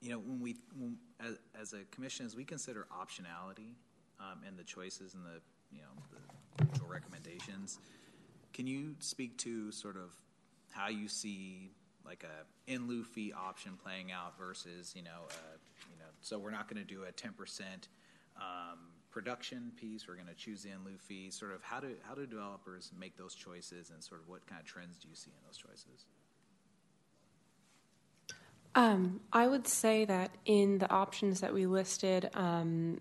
you 0.00 0.10
know, 0.10 0.18
when 0.18 0.40
we, 0.40 0.56
when, 0.76 0.96
as, 1.20 1.36
as 1.60 1.72
a 1.72 1.84
commission, 1.94 2.26
as 2.26 2.34
we 2.34 2.44
consider 2.44 2.86
optionality 2.92 3.74
um, 4.18 4.40
and 4.46 4.58
the 4.58 4.64
choices 4.64 5.14
and 5.14 5.24
the, 5.24 5.40
you 5.70 5.82
know, 5.82 6.66
the 6.74 6.84
recommendations, 6.86 7.78
can 8.52 8.66
you 8.66 8.96
speak 8.98 9.36
to 9.38 9.70
sort 9.70 9.96
of 9.96 10.10
how 10.70 10.88
you 10.88 11.08
see 11.08 11.70
like 12.04 12.24
a 12.24 12.72
in 12.72 12.88
lieu 12.88 13.04
fee 13.04 13.32
option 13.32 13.72
playing 13.82 14.10
out 14.10 14.36
versus, 14.38 14.94
you 14.96 15.02
know, 15.02 15.28
uh, 15.30 15.56
you 15.90 15.98
know, 15.98 16.06
so 16.20 16.38
we're 16.38 16.50
not 16.50 16.68
going 16.68 16.84
to 16.84 16.94
do 16.94 17.04
a 17.04 17.12
10% 17.12 17.28
um, 18.36 18.78
production 19.10 19.72
piece. 19.76 20.06
We're 20.06 20.14
going 20.14 20.28
to 20.28 20.34
choose 20.34 20.62
the 20.62 20.70
in 20.70 20.84
lieu 20.84 20.98
fee. 20.98 21.30
Sort 21.30 21.52
of 21.52 21.62
how 21.62 21.80
do 21.80 21.88
how 22.02 22.14
do 22.14 22.26
developers 22.26 22.92
make 22.98 23.16
those 23.16 23.34
choices, 23.34 23.90
and 23.90 24.02
sort 24.02 24.20
of 24.20 24.28
what 24.28 24.46
kind 24.46 24.60
of 24.60 24.66
trends 24.66 24.98
do 24.98 25.08
you 25.08 25.14
see 25.14 25.30
in 25.30 25.46
those 25.46 25.56
choices? 25.56 26.06
Um, 28.74 29.20
I 29.32 29.48
would 29.48 29.66
say 29.66 30.04
that 30.04 30.30
in 30.44 30.78
the 30.78 30.90
options 30.90 31.40
that 31.40 31.52
we 31.52 31.66
listed, 31.66 32.30
um, 32.34 33.00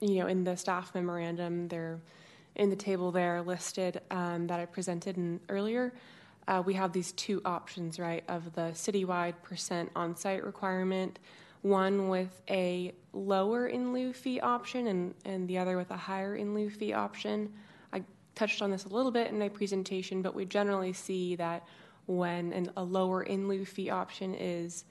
you 0.00 0.20
know, 0.20 0.26
in 0.26 0.44
the 0.44 0.56
staff 0.56 0.94
memorandum, 0.94 1.68
they're 1.68 2.00
in 2.56 2.70
the 2.70 2.76
table 2.76 3.12
there 3.12 3.42
listed 3.42 4.00
um, 4.10 4.46
that 4.46 4.60
I 4.60 4.66
presented 4.66 5.16
in, 5.16 5.40
earlier. 5.48 5.92
Uh, 6.48 6.62
we 6.64 6.74
have 6.74 6.92
these 6.92 7.12
two 7.12 7.40
options, 7.44 7.98
right, 7.98 8.24
of 8.28 8.54
the 8.54 8.72
citywide 8.72 9.34
percent 9.42 9.90
on 9.94 10.16
site 10.16 10.42
requirement, 10.42 11.18
one 11.62 12.08
with 12.08 12.40
a 12.48 12.92
lower 13.12 13.66
in 13.66 13.92
lieu 13.92 14.12
fee 14.12 14.40
option 14.40 14.86
and, 14.86 15.14
and 15.24 15.48
the 15.48 15.58
other 15.58 15.76
with 15.76 15.90
a 15.90 15.96
higher 15.96 16.36
in 16.36 16.54
lieu 16.54 16.70
fee 16.70 16.92
option. 16.92 17.52
I 17.92 18.02
touched 18.34 18.62
on 18.62 18.70
this 18.70 18.84
a 18.84 18.88
little 18.88 19.10
bit 19.10 19.28
in 19.28 19.38
my 19.38 19.48
presentation, 19.48 20.22
but 20.22 20.34
we 20.34 20.44
generally 20.44 20.92
see 20.92 21.36
that 21.36 21.66
when 22.06 22.52
an, 22.52 22.70
a 22.76 22.82
lower 22.82 23.22
in 23.22 23.48
lieu 23.48 23.64
fee 23.64 23.90
option 23.90 24.34
is 24.34 24.84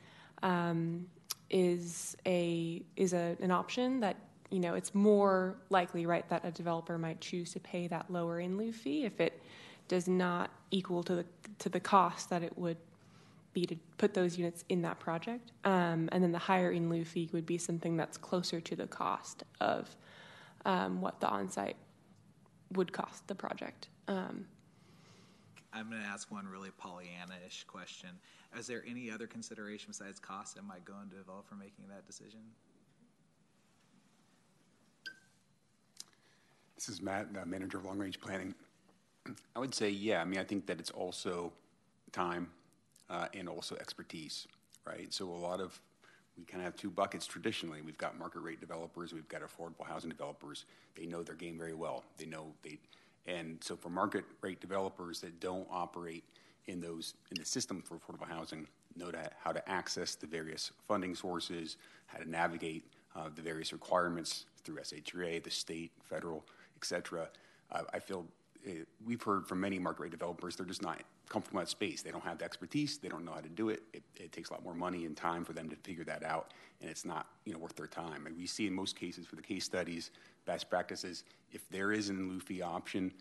um, 0.44 1.08
is 1.50 2.16
a 2.26 2.82
is 2.96 3.14
a, 3.14 3.36
an 3.42 3.52
option 3.52 4.00
that 4.00 4.18
you 4.52 4.60
know 4.60 4.76
it's 4.76 4.94
more 4.94 5.56
likely 5.70 6.06
right 6.06 6.28
that 6.30 6.46
a 6.46 6.52
developer 6.52 6.98
might 6.98 7.20
choose 7.20 7.52
to 7.54 7.60
pay 7.60 7.88
that 7.88 8.10
lower 8.10 8.40
in 8.40 8.58
lieu 8.58 8.72
fee 8.72 9.06
if 9.06 9.20
it 9.20 9.42
does 9.88 10.08
not 10.08 10.52
equal 10.72 11.04
to 11.04 11.16
the 11.16 11.26
to 11.58 11.70
the 11.70 11.80
cost 11.80 12.30
that 12.30 12.44
it 12.44 12.58
would 12.58 12.78
be 13.54 13.66
to 13.66 13.76
put 13.98 14.14
those 14.14 14.38
units 14.38 14.64
in 14.70 14.82
that 14.82 15.00
project 15.00 15.52
um, 15.66 16.10
and 16.12 16.24
then 16.24 16.32
the 16.32 16.40
higher 16.40 16.72
in 16.72 16.90
lieu 16.90 17.04
fee 17.04 17.30
would 17.34 17.46
be 17.46 17.58
something 17.58 17.98
that's 17.98 18.18
closer 18.18 18.62
to 18.62 18.76
the 18.76 18.88
cost 18.88 19.44
of 19.60 19.96
um, 20.66 21.02
what 21.02 21.20
the 21.20 21.28
on-site 21.28 21.78
would 22.74 22.92
cost 22.92 23.28
the 23.28 23.36
project 23.36 23.90
um, 24.08 24.46
I'm 25.72 25.90
going 25.90 26.02
to 26.02 26.08
ask 26.08 26.32
one 26.32 26.48
really 26.48 26.72
Pollyanna-ish 26.78 27.66
question. 27.66 28.10
Is 28.58 28.66
there 28.66 28.84
any 28.88 29.12
other 29.12 29.28
consideration 29.28 29.90
besides 29.90 30.20
cost 30.20 30.56
that 30.56 30.64
might 30.64 30.84
go 30.84 30.94
into 31.04 31.16
a 31.16 31.20
developer 31.20 31.56
making 31.56 31.86
that 31.90 32.08
decision? 32.08 32.40
This 36.76 36.90
is 36.90 37.02
Matt, 37.02 37.34
the 37.34 37.46
manager 37.46 37.78
of 37.78 37.86
long 37.86 38.00
range 38.00 38.20
planning. 38.20 38.56
I 39.56 39.60
would 39.60 39.76
say, 39.76 39.90
yeah. 39.90 40.22
I 40.22 40.26
mean, 40.26 40.40
I 40.40 40.44
think 40.44 40.66
that 40.68 40.80
it's 40.80 40.92
also 40.92 41.52
time 42.12 42.50
uh, 43.10 43.28
and 43.34 43.50
also 43.50 43.76
expertise, 43.76 44.48
right? 44.86 45.14
So 45.14 45.26
a 45.26 45.32
lot 45.32 45.60
of 45.62 45.80
we 46.38 46.46
kind 46.46 46.62
of 46.62 46.66
have 46.66 46.76
two 46.78 46.90
buckets 46.90 47.26
traditionally. 47.28 47.82
We've 47.82 47.98
got 47.98 48.18
market 48.18 48.40
rate 48.40 48.62
developers, 48.62 49.14
we've 49.14 49.28
got 49.28 49.42
affordable 49.42 49.86
housing 49.86 50.10
developers. 50.10 50.66
They 50.96 51.06
know 51.06 51.22
their 51.22 51.36
game 51.36 51.58
very 51.58 51.74
well. 51.74 52.04
They 52.18 52.26
know 52.26 52.54
they, 52.64 52.80
and 53.26 53.62
so 53.62 53.76
for 53.76 53.90
market 53.90 54.24
rate 54.42 54.62
developers 54.62 55.20
that 55.22 55.40
don't 55.40 55.68
operate 55.70 56.24
in 56.68 56.80
those 56.80 57.16
in 57.32 57.40
the 57.40 57.46
system 57.46 57.82
for 57.82 57.98
affordable 57.98 58.28
housing 58.28 58.68
know 58.96 59.12
to, 59.12 59.30
how 59.44 59.52
to 59.52 59.70
access 59.70 60.16
the 60.16 60.28
various 60.28 60.72
funding 60.88 61.16
sources, 61.16 61.78
how 62.08 62.20
to 62.20 62.30
navigate 62.30 62.86
uh, 63.16 63.30
the 63.34 63.42
various 63.42 63.74
requirements 63.74 64.46
through 64.64 64.78
SHRA, 64.78 65.44
the 65.44 65.52
state, 65.52 65.92
federal, 66.04 66.46
et 66.78 66.86
cetera. 66.86 67.28
Uh, 67.72 67.82
I 67.94 68.00
feel 68.00 68.26
uh, 68.68 68.72
we've 69.06 69.22
heard 69.22 69.48
from 69.48 69.62
many 69.62 69.80
market 69.80 70.04
rate 70.04 70.12
developers 70.12 70.56
they're 70.56 70.66
just 70.66 70.82
not 70.82 71.02
comfortable 71.30 71.60
in 71.60 71.66
that 71.66 71.70
space. 71.70 72.02
They 72.02 72.12
don't 72.12 72.24
have 72.24 72.40
the 72.40 72.46
expertise. 72.46 72.98
They 72.98 73.08
don't 73.08 73.24
know 73.24 73.32
how 73.32 73.42
to 73.42 73.50
do 73.50 73.70
it. 73.70 73.84
it. 73.94 74.04
It 74.16 74.32
takes 74.32 74.50
a 74.50 74.54
lot 74.54 74.64
more 74.64 74.74
money 74.74 75.06
and 75.06 75.16
time 75.16 75.46
for 75.46 75.54
them 75.54 75.70
to 75.70 75.76
figure 75.78 76.04
that 76.06 76.24
out, 76.24 76.54
and 76.82 76.90
it's 76.90 77.06
not 77.06 77.28
you 77.46 77.54
know 77.54 77.60
worth 77.60 77.76
their 77.76 77.88
time. 77.88 78.26
And 78.26 78.36
we 78.36 78.48
see 78.48 78.68
in 78.68 78.74
most 78.74 79.00
cases 79.00 79.26
for 79.26 79.36
the 79.36 79.42
case 79.42 79.64
studies, 79.64 80.12
best 80.46 80.70
practices, 80.70 81.24
if 81.52 81.68
there 81.70 81.92
is 81.92 82.10
an 82.10 82.42
in 82.50 82.62
option, 82.62 83.14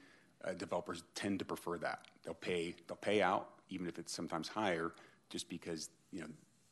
uh, 0.44 0.52
developers 0.54 1.04
tend 1.14 1.38
to 1.38 1.44
prefer 1.44 1.78
that. 1.78 2.06
They'll 2.24 2.34
pay 2.34 2.74
they'll 2.86 2.96
pay 2.96 3.22
out 3.22 3.50
even 3.70 3.86
if 3.86 3.98
it's 3.98 4.12
sometimes 4.12 4.48
higher, 4.48 4.92
just 5.28 5.48
because 5.48 5.90
you 6.10 6.22
know 6.22 6.28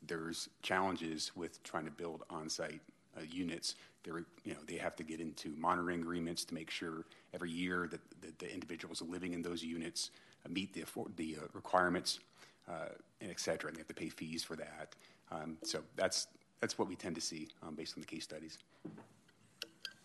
there's 0.07 0.49
challenges 0.63 1.33
with 1.35 1.63
trying 1.63 1.85
to 1.85 1.91
build 1.91 2.23
on-site 2.31 2.81
uh, 3.17 3.23
units. 3.29 3.75
They're, 4.05 4.25
you 4.45 4.55
know, 4.55 4.61
they 4.67 4.77
have 4.77 4.95
to 4.97 5.03
get 5.03 5.21
into 5.21 5.55
monitoring 5.57 6.01
agreements 6.01 6.45
to 6.45 6.55
make 6.55 6.71
sure 6.71 7.07
every 7.35 7.51
year 7.51 7.89
that, 7.91 8.01
that 8.21 8.39
the 8.39 8.53
individuals 8.53 9.03
living 9.03 9.33
in 9.33 9.43
those 9.43 9.65
units 9.65 10.11
meet 10.49 10.73
the, 10.73 10.85
the 11.17 11.37
uh, 11.37 11.47
requirements, 11.53 12.21
uh, 12.69 12.89
and 13.21 13.31
et 13.31 13.41
cetera, 13.41 13.69
and 13.69 13.77
they 13.77 13.81
have 13.81 13.89
to 13.89 13.95
pay 13.95 14.09
fees 14.09 14.45
for 14.45 14.57
that. 14.57 14.95
Um, 15.31 15.57
so 15.63 15.81
that's, 15.97 16.29
that's 16.61 16.79
what 16.79 16.89
we 16.89 16.97
tend 16.97 17.15
to 17.15 17.21
see 17.21 17.49
um, 17.63 17.75
based 17.75 17.97
on 17.97 18.01
the 18.01 18.07
case 18.07 18.25
studies. 18.25 18.59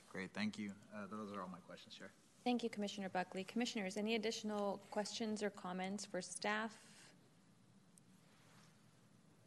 Great, 0.09 0.31
thank 0.33 0.57
you. 0.59 0.71
Uh, 0.93 1.05
those 1.09 1.35
are 1.35 1.41
all 1.41 1.49
my 1.49 1.59
questions, 1.67 1.95
Chair. 1.95 2.11
Thank 2.43 2.63
you, 2.63 2.69
Commissioner 2.69 3.09
Buckley. 3.09 3.43
Commissioners, 3.43 3.97
any 3.97 4.15
additional 4.15 4.81
questions 4.89 5.43
or 5.43 5.49
comments 5.51 6.05
for 6.05 6.21
staff? 6.21 6.71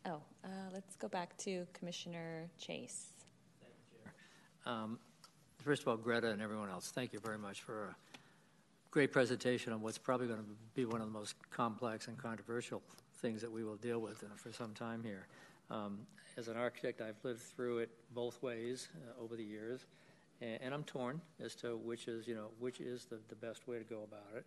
Oh, 0.06 0.20
uh, 0.44 0.48
let's 0.72 0.96
go 0.96 1.08
back 1.08 1.36
to 1.38 1.66
Commissioner 1.72 2.48
Chase. 2.58 3.08
thank 3.60 4.74
Um, 4.76 4.98
first 5.62 5.82
of 5.82 5.88
all, 5.88 5.96
Greta 5.96 6.30
and 6.30 6.40
everyone 6.40 6.70
else, 6.70 6.90
thank 6.90 7.12
you 7.12 7.20
very 7.20 7.38
much 7.38 7.62
for 7.62 7.88
a 7.88 7.96
great 8.94 9.10
presentation 9.10 9.72
on 9.72 9.80
what's 9.80 9.98
probably 9.98 10.28
going 10.28 10.38
to 10.38 10.46
be 10.76 10.84
one 10.84 11.00
of 11.00 11.08
the 11.08 11.12
most 11.12 11.34
complex 11.50 12.06
and 12.06 12.16
controversial 12.16 12.80
things 13.16 13.40
that 13.40 13.50
we 13.50 13.64
will 13.64 13.74
deal 13.74 13.98
with 13.98 14.22
for 14.36 14.52
some 14.52 14.72
time 14.72 15.02
here. 15.02 15.26
Um, 15.68 15.98
as 16.38 16.46
an 16.46 16.56
architect, 16.56 17.00
I've 17.00 17.16
lived 17.24 17.40
through 17.40 17.78
it 17.78 17.90
both 18.14 18.40
ways 18.40 18.86
uh, 18.94 19.20
over 19.20 19.34
the 19.34 19.42
years 19.42 19.86
and, 20.40 20.62
and, 20.62 20.72
I'm 20.72 20.84
torn 20.84 21.20
as 21.44 21.56
to 21.56 21.76
which 21.76 22.06
is 22.06 22.28
you 22.28 22.36
know 22.36 22.50
which 22.60 22.78
is 22.78 23.06
the, 23.06 23.18
the 23.28 23.34
best 23.34 23.66
way 23.66 23.78
to 23.78 23.84
go 23.84 24.04
about 24.04 24.36
it. 24.36 24.44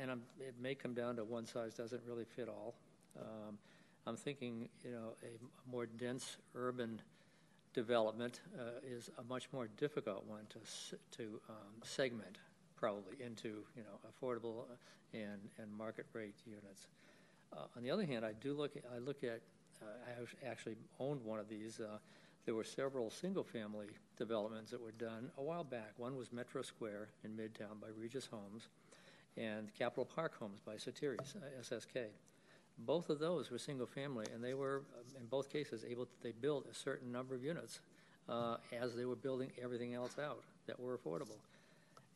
And 0.00 0.10
I'm, 0.10 0.22
it 0.40 0.54
may 0.60 0.74
come 0.74 0.92
down 0.92 1.14
to 1.16 1.24
one 1.24 1.46
size 1.46 1.74
doesn't 1.74 2.02
really 2.08 2.24
fit 2.24 2.48
all. 2.48 2.74
Um, 3.16 3.56
I'm 4.04 4.16
thinking 4.16 4.68
you 4.84 4.90
know 4.90 5.12
a 5.22 5.70
more 5.70 5.86
dense 5.86 6.38
urban 6.56 7.00
development 7.72 8.40
uh, 8.58 8.80
is 8.84 9.10
a 9.16 9.22
much 9.22 9.46
more 9.52 9.68
difficult 9.76 10.24
one 10.26 10.46
to 10.48 10.96
to 11.18 11.40
um, 11.48 11.82
segment 11.84 12.38
probably 12.80 13.16
into 13.24 13.62
you 13.76 13.82
know 13.82 14.00
affordable 14.08 14.64
and 15.12 15.40
and 15.58 15.72
market 15.76 16.06
rate 16.12 16.34
units. 16.46 16.88
Uh, 17.52 17.64
on 17.76 17.82
the 17.82 17.90
other 17.90 18.06
hand, 18.06 18.24
I 18.24 18.32
do 18.40 18.54
look 18.54 18.76
at, 18.76 18.84
I 18.94 18.98
look 18.98 19.22
at 19.22 19.40
uh, 19.82 19.86
I 20.06 20.48
actually 20.48 20.76
owned 20.98 21.22
one 21.24 21.38
of 21.38 21.48
these 21.48 21.78
uh, 21.80 21.98
there 22.46 22.54
were 22.54 22.64
several 22.64 23.10
single 23.10 23.44
family 23.44 23.88
developments 24.16 24.70
that 24.70 24.80
were 24.80 24.92
done 24.92 25.30
a 25.36 25.42
while 25.42 25.64
back. 25.64 25.92
One 25.98 26.16
was 26.16 26.32
Metro 26.32 26.62
Square 26.62 27.08
in 27.22 27.32
Midtown 27.32 27.80
by 27.80 27.88
Regis 27.96 28.26
Homes, 28.26 28.68
and 29.36 29.72
Capitol 29.74 30.04
Park 30.04 30.38
Homes 30.38 30.60
by 30.64 30.74
Sotiris, 30.74 31.36
uh, 31.36 31.60
SSK. 31.60 32.06
Both 32.78 33.10
of 33.10 33.18
those 33.18 33.50
were 33.50 33.58
single 33.58 33.86
family, 33.86 34.26
and 34.34 34.42
they 34.42 34.54
were, 34.54 34.82
in 35.18 35.26
both 35.26 35.50
cases, 35.50 35.84
able 35.88 36.06
to 36.06 36.12
they 36.22 36.32
built 36.32 36.66
a 36.70 36.74
certain 36.74 37.12
number 37.12 37.34
of 37.34 37.44
units 37.44 37.80
uh, 38.28 38.56
as 38.72 38.96
they 38.96 39.04
were 39.04 39.16
building 39.16 39.50
everything 39.62 39.94
else 39.94 40.18
out 40.18 40.42
that 40.66 40.80
were 40.80 40.96
affordable. 40.96 41.36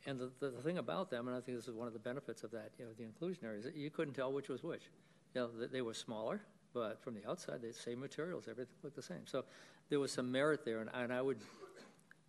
And 0.06 0.18
the, 0.18 0.31
the, 0.39 0.51
the, 0.51 0.62
thing 0.62 0.78
about 0.78 1.10
them, 1.10 1.28
and 1.28 1.36
I 1.36 1.40
think 1.40 1.56
this 1.56 1.66
is 1.66 1.74
one 1.74 1.86
of 1.86 1.94
the 1.94 1.98
benefits 1.98 2.43
of 2.44 2.51
that, 2.51 2.72
you 2.78 2.85
know, 2.85 2.90
the 2.97 3.05
inclusionary, 3.05 3.59
is 3.59 3.64
that 3.64 3.74
you 3.74 3.90
couldn't 3.90 4.14
tell 4.14 4.32
which 4.32 4.48
was 4.48 4.62
which. 4.62 4.82
You 5.35 5.43
know, 5.43 5.66
they 5.66 5.81
were 5.81 5.94
smaller, 5.94 6.40
but 6.74 7.02
from 7.02 7.14
the 7.14 7.28
outside, 7.28 7.62
they 7.62 7.72
same 7.72 8.01
materials, 8.01 8.47
everything 8.48 8.74
looked 8.82 8.97
the 8.97 9.02
same. 9.02 9.26
So 9.26 9.44
there 9.89 10.01
was 10.01 10.12
some 10.12 10.31
merit 10.31 10.64
there, 10.64 10.81
and, 10.81 10.90
and 10.93 11.12
I 11.12 11.22
would, 11.22 11.39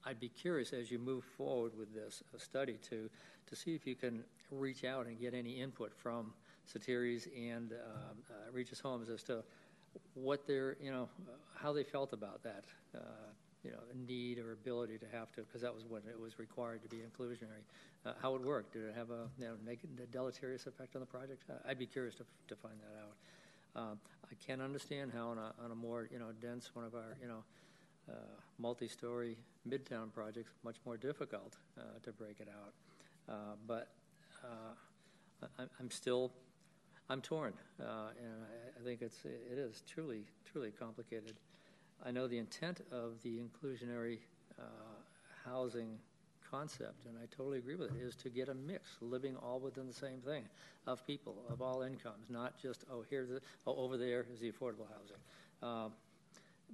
I'd 0.06 0.20
be 0.20 0.30
curious 0.30 0.72
as 0.72 0.90
you 0.90 1.00
move 1.00 1.26
forward 1.38 1.78
with 1.78 1.94
this 1.94 2.24
uh, 2.34 2.38
study 2.38 2.78
to, 2.90 3.10
to 3.48 3.56
see 3.56 3.76
if 3.76 3.86
you 3.86 3.96
can 3.96 4.24
reach 4.52 4.86
out 4.86 5.08
and 5.08 5.20
get 5.20 5.34
any 5.34 5.60
input 5.62 5.94
from 5.94 6.34
Sotiris 6.72 7.28
and 7.36 7.74
um, 7.74 8.18
uh, 8.30 8.52
Regis 8.52 8.80
Homes 8.80 9.10
as 9.10 9.24
to 9.24 9.44
what 10.14 10.48
their, 10.48 10.78
you 10.82 10.92
know, 10.92 11.10
how 11.56 11.74
they 11.74 11.84
felt 11.84 12.14
about 12.14 12.44
that, 12.44 12.64
uh, 12.96 13.00
you 13.66 13.72
know, 13.72 13.80
need 14.08 14.38
or 14.38 14.54
ability 14.54 14.98
to 15.00 15.06
have 15.12 15.32
to, 15.34 15.42
because 15.42 15.62
that 15.62 15.74
was 15.74 15.84
when 15.90 16.04
it 16.08 16.20
was 16.20 16.38
required 16.38 16.84
to 16.84 16.90
be 16.90 16.98
inclusionary. 16.98 17.66
Uh, 18.06 18.14
how 18.22 18.36
it 18.36 18.42
worked? 18.42 18.74
Did 18.74 18.84
it 18.84 18.96
have 18.96 19.10
a, 19.10 19.28
you 19.40 19.46
know, 19.46 19.56
negative, 19.66 20.12
deleterious 20.12 20.68
effect 20.68 20.96
on 20.96 21.02
the 21.02 21.08
project? 21.08 21.44
I'd 21.68 21.80
be 21.80 21.88
curious 21.88 22.16
to, 22.16 22.26
to 22.48 22.56
find 22.56 22.76
that 22.80 23.02
out. 23.02 23.16
Uh, 23.76 23.96
I 24.32 24.36
can 24.46 24.62
understand 24.62 25.12
how 25.14 25.30
on 25.30 25.38
a, 25.38 25.54
on 25.64 25.72
a 25.72 25.76
more 25.76 26.08
you 26.12 26.18
know 26.18 26.32
dense 26.42 26.74
one 26.74 26.86
of 26.86 26.96
our 26.96 27.18
you 27.22 27.28
know 27.28 27.44
uh, 28.10 28.14
multi-story 28.58 29.38
midtown 29.68 30.14
projects 30.14 30.52
much 30.64 30.78
more 30.86 30.96
difficult 30.96 31.58
uh, 31.78 31.82
to 32.04 32.12
break 32.14 32.40
it 32.40 32.48
out. 32.48 32.74
Uh, 33.28 33.56
but 33.68 33.90
uh, 34.44 35.48
I, 35.60 35.64
am 35.82 35.92
still 35.92 36.32
I'm 37.10 37.22
torn, 37.22 37.54
uh, 37.82 38.12
and 38.18 38.44
I, 38.44 38.80
I 38.80 38.84
think 38.84 39.02
it's 39.02 39.26
it 39.26 39.58
is 39.58 39.84
truly 39.88 40.24
truly 40.46 40.72
complicated. 40.72 41.34
I 42.04 42.12
know 42.12 42.28
the 42.28 42.38
intent 42.38 42.82
of 42.92 43.22
the 43.24 43.40
inclusionary 43.40 44.20
uh, 44.60 44.64
housing 45.44 45.98
concept, 46.50 47.06
and 47.08 47.18
I 47.22 47.26
totally 47.36 47.58
agree 47.58 47.76
with 47.76 47.92
it, 47.96 48.02
is 48.02 48.16
to 48.18 48.30
get 48.30 48.50
a 48.50 48.54
mix, 48.54 48.98
living 49.02 49.36
all 49.38 49.60
within 49.60 49.88
the 49.88 49.94
same 49.94 50.20
thing, 50.22 50.44
of 50.88 51.06
people 51.06 51.36
of 51.50 51.62
all 51.62 51.82
incomes, 51.82 52.30
not 52.30 52.60
just 52.62 52.86
oh 52.92 53.04
here's 53.10 53.30
the, 53.30 53.42
oh 53.66 53.76
over 53.76 53.98
there 53.98 54.26
is 54.32 54.40
the 54.40 54.52
affordable 54.52 54.88
housing. 54.88 55.18
Um, 55.64 55.94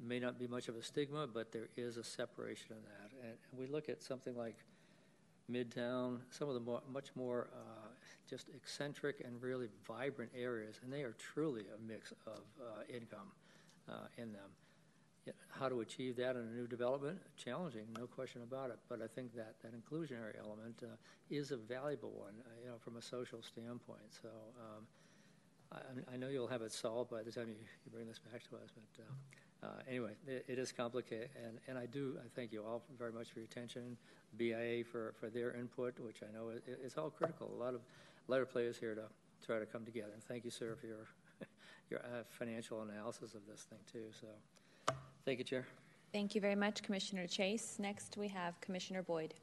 may 0.02 0.19
not 0.19 0.39
be 0.39 0.48
much 0.48 0.68
of 0.68 0.76
a 0.76 0.84
stigma, 0.84 1.27
but 1.27 1.52
there 1.52 1.69
is 1.77 1.98
a 1.98 2.03
separation 2.03 2.72
in 2.72 2.84
that, 2.84 3.27
and 3.27 3.38
we 3.57 3.68
look 3.68 3.89
at 3.89 4.02
something 4.02 4.35
like 4.35 4.56
Midtown, 5.52 6.19
some 6.30 6.48
of 6.48 6.53
the 6.53 6.61
more, 6.61 6.81
much 6.91 7.10
more 7.15 7.49
uh, 7.53 7.88
just 8.30 8.48
eccentric 8.56 9.22
and 9.26 9.41
really 9.41 9.68
vibrant 9.85 10.31
areas, 10.38 10.80
and 10.84 10.91
they 10.91 11.02
are 11.02 11.15
truly 11.34 11.65
a 11.76 11.88
mix 11.88 12.11
of 12.26 12.41
uh, 12.61 12.81
income 12.88 13.31
uh, 13.89 13.93
in 14.18 14.31
them. 14.31 14.49
How 15.49 15.69
to 15.69 15.81
achieve 15.81 16.15
that 16.18 16.35
in 16.35 16.41
a 16.41 16.56
new 16.56 16.65
development? 16.65 17.19
Challenging, 17.38 17.85
no 17.98 18.07
question 18.07 18.41
about 18.41 18.72
it. 18.72 18.80
But 18.89 19.02
I 19.02 19.07
think 19.07 19.35
that 19.35 19.56
that 19.61 19.73
inclusionary 19.73 20.39
element 20.39 20.81
uh, 20.81 20.95
is 21.30 21.52
a 21.52 21.57
valuable 21.57 22.10
one, 22.10 22.34
uh, 22.45 22.49
you 22.64 22.69
know, 22.69 22.77
from 22.80 22.98
a 22.98 23.02
social 23.02 23.41
standpoint. 23.43 24.10
So 24.22 24.30
um, 24.60 24.88
I, 25.72 26.14
I, 26.14 26.18
know 26.18 26.30
you'll 26.30 26.48
have 26.48 26.64
it 26.64 26.72
solved 26.72 27.11
by 27.11 27.22
the 27.22 27.31
time 27.31 27.49
you, 27.49 27.56
you 27.85 27.91
bring 27.91 28.07
this 28.07 28.18
back 28.18 28.41
to 28.49 28.56
us. 28.56 28.72
But 28.73 29.03
uh, 29.03 29.68
uh, 29.68 29.81
anyway, 29.88 30.14
it, 30.27 30.45
it 30.48 30.57
is 30.57 30.72
complicated, 30.72 31.30
and, 31.45 31.60
and 31.68 31.77
I 31.77 31.85
do 31.85 32.18
I 32.18 32.27
thank 32.35 32.52
you 32.52 32.64
all 32.64 32.81
very 32.98 33.11
much 33.11 33.31
for 33.31 33.39
your 33.39 33.45
attention. 33.45 33.98
BIA 34.38 34.84
for, 34.84 35.14
for 35.19 35.30
their 35.30 35.53
input, 35.53 35.99
which 35.99 36.22
I 36.23 36.34
know 36.35 36.49
is, 36.49 36.61
is 36.84 36.98
all 36.98 37.11
critical. 37.11 37.52
A 37.53 37.60
lot 37.64 37.76
of 37.76 37.81
lot 38.27 38.49
players 38.49 38.80
here 38.80 38.95
to 38.95 39.03
try 39.45 39.60
to 39.60 39.65
come 39.68 39.85
together. 39.85 40.11
And 40.14 40.23
thank 40.23 40.45
you, 40.45 40.52
sir, 40.52 40.76
for 40.80 40.88
your 40.88 41.07
your 41.91 41.99
uh, 41.99 42.23
financial 42.30 42.81
analysis 42.81 43.35
of 43.35 43.41
this 43.48 43.68
thing 43.69 43.80
too. 43.91 44.06
So. 44.19 44.27
Thank 45.26 45.39
you, 45.39 45.45
Chair. 45.45 45.68
Thank 46.11 46.35
you 46.35 46.41
very 46.41 46.56
much, 46.56 46.84
Commissioner 46.84 47.27
Chase. 47.27 47.77
Next, 47.80 48.18
we 48.18 48.27
have 48.27 48.60
Commissioner 48.60 49.02
Boyd. 49.03 49.34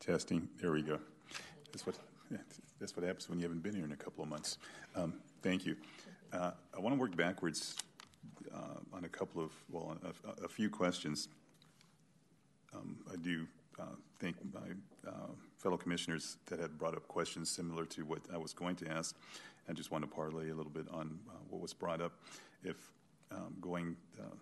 Testing. 0.00 0.48
There 0.60 0.72
we 0.72 0.82
go. 0.82 0.98
That's 1.70 1.86
what 1.86 1.96
that's 2.80 2.96
what 2.96 3.06
happens 3.06 3.28
when 3.28 3.38
you 3.38 3.44
haven't 3.44 3.62
been 3.62 3.74
here 3.74 3.84
in 3.84 3.92
a 3.92 3.96
couple 3.96 4.24
of 4.24 4.28
months. 4.28 4.58
Um, 4.96 5.14
thank 5.42 5.64
you. 5.64 5.76
Uh, 6.32 6.50
I 6.76 6.80
want 6.80 6.92
to 6.94 7.00
work 7.00 7.14
backwards 7.14 7.76
uh, 8.54 8.96
on 8.96 9.04
a 9.04 9.08
couple 9.08 9.42
of, 9.42 9.52
well, 9.70 9.96
a, 10.04 10.44
a 10.44 10.48
few 10.48 10.70
questions. 10.70 11.28
Um, 12.74 12.96
I 13.12 13.16
do 13.16 13.46
uh, 13.78 13.96
thank 14.18 14.36
my 14.52 15.10
uh, 15.10 15.28
fellow 15.58 15.76
commissioners 15.76 16.36
that 16.46 16.58
had 16.58 16.78
brought 16.78 16.94
up 16.94 17.06
questions 17.08 17.50
similar 17.50 17.84
to 17.86 18.04
what 18.04 18.20
I 18.32 18.38
was 18.38 18.52
going 18.52 18.76
to 18.76 18.90
ask. 18.90 19.16
I 19.68 19.72
just 19.72 19.90
want 19.90 20.02
to 20.04 20.10
parlay 20.10 20.50
a 20.50 20.54
little 20.54 20.72
bit 20.72 20.86
on 20.90 21.18
uh, 21.28 21.34
what 21.48 21.60
was 21.60 21.72
brought 21.72 22.00
up. 22.00 22.12
If 22.64 22.76
um, 23.30 23.54
going, 23.60 23.96
uh, 24.18 24.34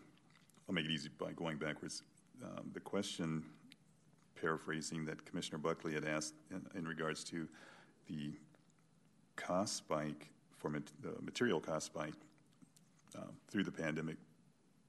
I'll 0.69 0.75
make 0.75 0.85
it 0.85 0.91
easy 0.91 1.11
by 1.19 1.33
going 1.33 1.59
backwards. 1.59 2.03
Um, 2.43 2.71
the 2.73 2.81
question, 2.81 3.45
paraphrasing, 4.41 5.05
that 5.05 5.25
Commissioner 5.25 5.59
Buckley 5.59 5.93
had 5.93 6.05
asked 6.05 6.35
in, 6.51 6.67
in 6.75 6.89
regards 6.89 7.23
to 7.25 7.47
the 8.09 8.33
cost 9.37 9.77
spike 9.77 10.29
for 10.57 10.71
mat- 10.71 10.93
the 11.03 11.21
material 11.23 11.61
cost 11.61 11.87
spike 11.87 12.15
uh, 13.17 13.23
through 13.49 13.65
the 13.65 13.73
pandemic 13.73 14.17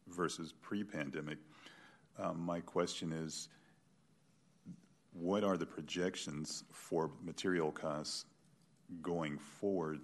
versus 0.07 0.53
pre 0.61 0.83
pandemic. 0.83 1.37
Um, 2.19 2.39
my 2.39 2.59
question 2.59 3.11
is 3.11 3.49
what 5.13 5.43
are 5.43 5.57
the 5.57 5.65
projections 5.65 6.63
for 6.71 7.11
material 7.23 7.71
costs 7.71 8.25
going 9.01 9.37
forward? 9.37 9.99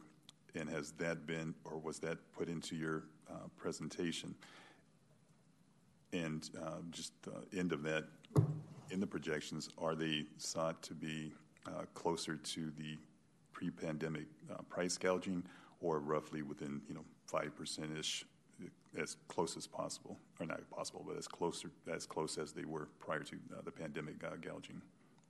And 0.55 0.69
has 0.69 0.91
that 0.93 1.25
been, 1.25 1.53
or 1.63 1.77
was 1.77 1.99
that 1.99 2.17
put 2.33 2.49
into 2.49 2.75
your 2.75 3.03
uh, 3.29 3.47
presentation? 3.57 4.33
And 6.13 6.49
uh, 6.61 6.77
just 6.89 7.13
the 7.21 7.57
end 7.57 7.71
of 7.73 7.83
that, 7.83 8.05
in 8.89 8.99
the 8.99 9.07
projections, 9.07 9.69
are 9.77 9.95
they 9.95 10.25
sought 10.37 10.81
to 10.83 10.93
be 10.93 11.33
uh, 11.67 11.83
closer 11.93 12.37
to 12.37 12.71
the 12.77 12.97
pre-pandemic 13.51 14.25
uh, 14.51 14.61
price 14.69 14.97
gouging, 14.97 15.43
or 15.81 15.99
roughly 15.99 16.41
within 16.41 16.81
you 16.87 16.95
know 16.95 17.03
five 17.27 17.55
percent 17.55 17.95
ish, 17.97 18.25
as 18.99 19.17
close 19.27 19.55
as 19.55 19.67
possible, 19.67 20.17
or 20.39 20.45
not 20.45 20.67
possible, 20.71 21.03
but 21.07 21.17
as 21.17 21.27
closer 21.27 21.69
as 21.93 22.05
close 22.05 22.37
as 22.37 22.51
they 22.53 22.65
were 22.65 22.87
prior 22.99 23.23
to 23.23 23.35
uh, 23.55 23.61
the 23.63 23.71
pandemic 23.71 24.15
uh, 24.23 24.35
gouging, 24.41 24.81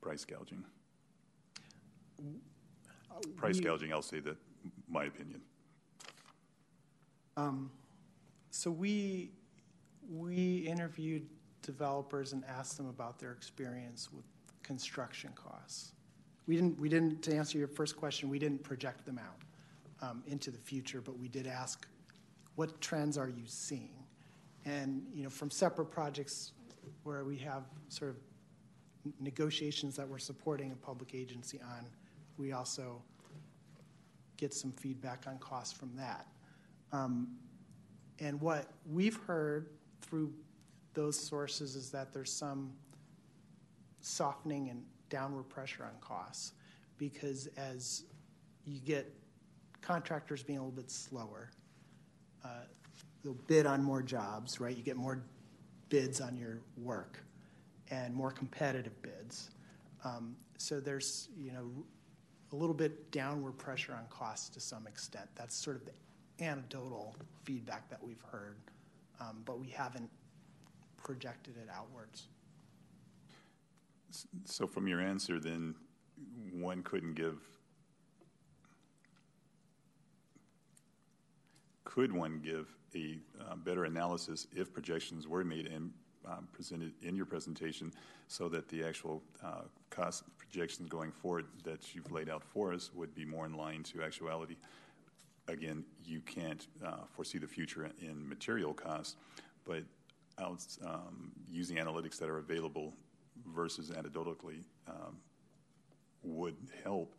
price 0.01 0.23
gouging. 0.23 0.63
Price 3.35 3.57
we, 3.57 3.63
gouging, 3.63 3.91
I'll 3.91 4.01
say 4.01 4.19
that 4.21 4.37
my 4.87 5.05
opinion. 5.05 5.41
Um, 7.35 7.71
so 8.51 8.71
we 8.71 9.31
we 10.09 10.59
interviewed 10.67 11.27
developers 11.61 12.33
and 12.33 12.43
asked 12.45 12.77
them 12.77 12.87
about 12.87 13.19
their 13.19 13.31
experience 13.31 14.09
with 14.11 14.25
construction 14.63 15.31
costs. 15.35 15.91
We 16.47 16.55
didn't 16.55 16.79
we 16.79 16.89
didn't 16.89 17.21
to 17.23 17.35
answer 17.35 17.57
your 17.57 17.67
first 17.67 17.97
question. 17.97 18.29
We 18.29 18.39
didn't 18.39 18.63
project 18.63 19.05
them 19.05 19.19
out 19.19 19.41
into 20.27 20.51
the 20.51 20.57
future, 20.57 21.01
but 21.01 21.17
we 21.17 21.27
did 21.27 21.47
ask, 21.47 21.87
what 22.55 22.79
trends 22.81 23.17
are 23.17 23.29
you 23.29 23.45
seeing? 23.45 24.03
And 24.65 25.03
you 25.13 25.23
know, 25.23 25.29
from 25.29 25.49
separate 25.49 25.91
projects 25.91 26.51
where 27.03 27.23
we 27.23 27.37
have 27.37 27.63
sort 27.89 28.11
of 28.11 28.17
negotiations 29.19 29.95
that 29.95 30.07
we're 30.07 30.17
supporting 30.17 30.71
a 30.71 30.75
public 30.75 31.13
agency 31.15 31.59
on, 31.61 31.85
we 32.37 32.51
also 32.51 33.01
get 34.37 34.53
some 34.53 34.71
feedback 34.71 35.23
on 35.27 35.37
costs 35.39 35.73
from 35.73 35.95
that. 35.95 36.27
Um, 36.91 37.37
and 38.19 38.39
what 38.41 38.67
we've 38.91 39.17
heard 39.25 39.69
through 40.01 40.33
those 40.93 41.19
sources 41.19 41.75
is 41.75 41.91
that 41.91 42.13
there's 42.13 42.31
some 42.31 42.73
softening 44.01 44.69
and 44.69 44.83
downward 45.09 45.43
pressure 45.43 45.83
on 45.83 45.91
costs 46.01 46.53
because 46.97 47.47
as 47.57 48.03
you 48.65 48.79
get 48.79 49.13
contractors 49.81 50.43
being 50.43 50.59
a 50.59 50.61
little 50.61 50.75
bit 50.75 50.91
slower. 50.91 51.51
Uh, 52.43 52.63
they'll 53.23 53.33
bid 53.47 53.65
on 53.65 53.83
more 53.83 54.01
jobs, 54.01 54.59
right? 54.59 54.75
You 54.75 54.83
get 54.83 54.97
more 54.97 55.23
bids 55.89 56.21
on 56.21 56.35
your 56.37 56.59
work 56.77 57.19
and 57.89 58.13
more 58.13 58.31
competitive 58.31 59.01
bids. 59.01 59.49
Um, 60.03 60.35
so 60.57 60.79
there's, 60.79 61.29
you 61.37 61.51
know, 61.51 61.69
a 62.51 62.55
little 62.55 62.75
bit 62.75 63.11
downward 63.11 63.57
pressure 63.57 63.93
on 63.93 64.05
costs 64.09 64.49
to 64.49 64.59
some 64.59 64.87
extent. 64.87 65.27
That's 65.35 65.55
sort 65.55 65.77
of 65.77 65.85
the 65.85 66.43
anecdotal 66.43 67.15
feedback 67.43 67.89
that 67.89 68.01
we've 68.03 68.21
heard, 68.31 68.57
um, 69.19 69.41
but 69.45 69.59
we 69.59 69.67
haven't 69.67 70.09
projected 70.97 71.55
it 71.57 71.69
outwards. 71.73 72.27
So, 74.45 74.65
from 74.65 74.87
your 74.87 75.01
answer, 75.01 75.39
then 75.39 75.75
one 76.51 76.81
couldn't 76.83 77.15
give 77.15 77.39
could 81.87 82.11
one 82.11 82.41
give 82.43 82.67
a 82.95 83.17
uh, 83.39 83.55
better 83.55 83.85
analysis 83.85 84.45
if 84.53 84.73
projections 84.73 85.25
were 85.25 85.45
made 85.45 85.67
and 85.67 85.89
um, 86.27 86.45
presented 86.51 86.91
in 87.01 87.15
your 87.15 87.25
presentation 87.25 87.93
so 88.27 88.49
that 88.49 88.67
the 88.67 88.83
actual 88.83 89.23
uh, 89.41 89.61
cost 89.89 90.23
projections 90.37 90.89
going 90.89 91.13
forward 91.13 91.45
that 91.63 91.95
you've 91.95 92.11
laid 92.11 92.29
out 92.29 92.43
for 92.43 92.73
us 92.73 92.91
would 92.93 93.15
be 93.15 93.23
more 93.23 93.45
in 93.45 93.53
line 93.53 93.83
to 93.83 94.03
actuality? 94.03 94.57
Again, 95.47 95.85
you 96.03 96.19
can't 96.19 96.67
uh, 96.85 97.05
foresee 97.09 97.37
the 97.37 97.47
future 97.47 97.89
in 98.01 98.27
material 98.27 98.73
costs, 98.73 99.15
but 99.65 99.83
out, 100.39 100.61
um, 100.85 101.31
using 101.49 101.77
analytics 101.77 102.19
that 102.19 102.29
are 102.29 102.39
available 102.39 102.93
versus 103.55 103.91
anecdotally 103.91 104.65
um, 104.89 105.15
would 106.21 106.57
help 106.83 107.15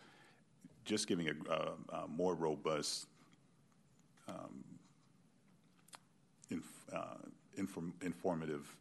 just 0.84 1.06
giving 1.06 1.28
a, 1.30 1.32
a, 1.50 2.02
a 2.02 2.08
more 2.08 2.34
robust 2.34 3.06
um, 4.28 4.64
inf- 6.50 6.84
uh, 6.92 7.16
inform- 7.56 7.94
informative 8.02 8.74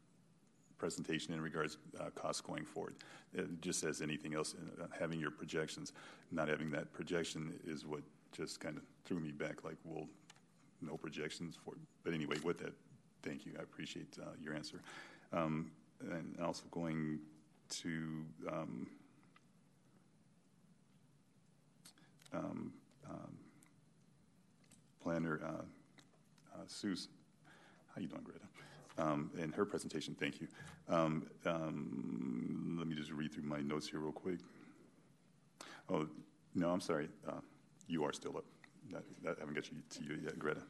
presentation 0.78 1.34
in 1.34 1.41
regards 1.41 1.78
uh, 1.99 2.10
costs 2.15 2.41
going 2.41 2.64
forward. 2.64 2.95
It 3.34 3.61
just 3.61 3.84
as 3.84 4.02
anything 4.02 4.36
else, 4.36 4.56
uh, 4.82 4.86
having 4.98 5.19
your 5.19 5.32
projections, 5.32 5.94
not 6.32 6.48
having 6.48 6.72
that 6.72 6.94
projection 6.94 7.53
is 7.65 7.86
what 7.86 8.02
just 8.32 8.60
kind 8.60 8.78
of 8.78 8.84
threw 9.06 9.19
me 9.19 9.32
back. 9.32 9.64
Like, 9.64 9.78
well, 9.84 10.07
no 10.82 10.98
projections 10.98 11.57
for. 11.64 11.74
It. 11.74 11.80
But 12.03 12.14
anyway, 12.14 12.38
with 12.44 12.60
that, 12.60 12.74
thank 13.24 13.45
you. 13.45 13.53
I 13.60 13.64
appreciate 13.64 14.18
uh, 14.22 14.30
your 14.41 14.53
answer. 14.53 14.82
Um, 15.34 15.72
and 16.11 16.38
also 16.40 16.64
going 16.72 17.19
to 17.69 18.26
um, 18.52 18.88
um, 22.34 22.74
um 23.10 23.38
planner, 25.08 25.40
uh, 25.42 26.60
uh, 26.60 26.66
how 27.96 28.02
you 28.02 28.08
doing, 28.08 28.24
Greta? 28.26 28.42
Um, 28.98 29.32
and 29.40 29.56
her 29.56 29.64
presentation, 29.64 30.14
thank 30.20 30.42
you. 30.42 30.50
Um, 30.90 31.28
um, 31.46 32.76
let 32.78 32.90
me 32.90 32.94
just 32.94 33.12
read 33.12 33.34
through 33.34 33.46
my 33.46 33.62
notes 33.62 33.88
here 33.88 34.02
real 34.02 34.12
quick. 34.12 34.40
Oh, 35.90 36.08
no, 36.56 36.72
I'm 36.72 36.82
sorry. 36.82 37.08
Uh, 37.26 37.40
you 37.88 38.04
are 38.04 38.12
still 38.12 38.36
up. 38.36 38.44
That, 38.92 39.04
that, 39.24 39.38
I 39.38 39.40
haven't 39.40 39.56
got 39.56 39.72
you 39.72 39.78
to 39.90 40.04
you 40.04 40.20
yet, 40.22 40.38
Greta. 40.38 40.62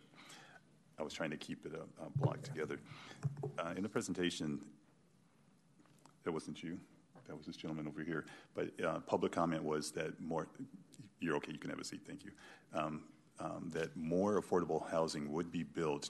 I 0.99 1.01
was 1.01 1.13
trying 1.13 1.31
to 1.31 1.37
keep 1.37 1.65
it 1.65 1.71
uh, 1.73 2.03
uh, 2.03 2.09
blocked 2.17 2.43
together. 2.43 2.77
Uh, 3.57 3.73
in 3.75 3.81
the 3.81 3.89
presentation, 3.89 4.59
that 6.25 6.31
wasn't 6.31 6.61
you. 6.61 6.77
That 7.27 7.35
was 7.35 7.47
this 7.47 7.55
gentleman 7.57 7.87
over 7.87 8.03
here. 8.03 8.25
But 8.53 8.69
uh, 8.85 8.99
public 8.99 9.31
comment 9.31 9.63
was 9.63 9.89
that 9.93 10.21
more, 10.21 10.47
you're 11.21 11.37
okay, 11.37 11.53
you 11.53 11.57
can 11.57 11.71
have 11.71 11.79
a 11.79 11.83
seat, 11.83 12.01
thank 12.05 12.23
you. 12.23 12.31
Um, 13.39 13.69
that 13.73 13.95
more 13.95 14.41
affordable 14.41 14.89
housing 14.89 15.31
would 15.31 15.51
be 15.51 15.61
built 15.61 16.09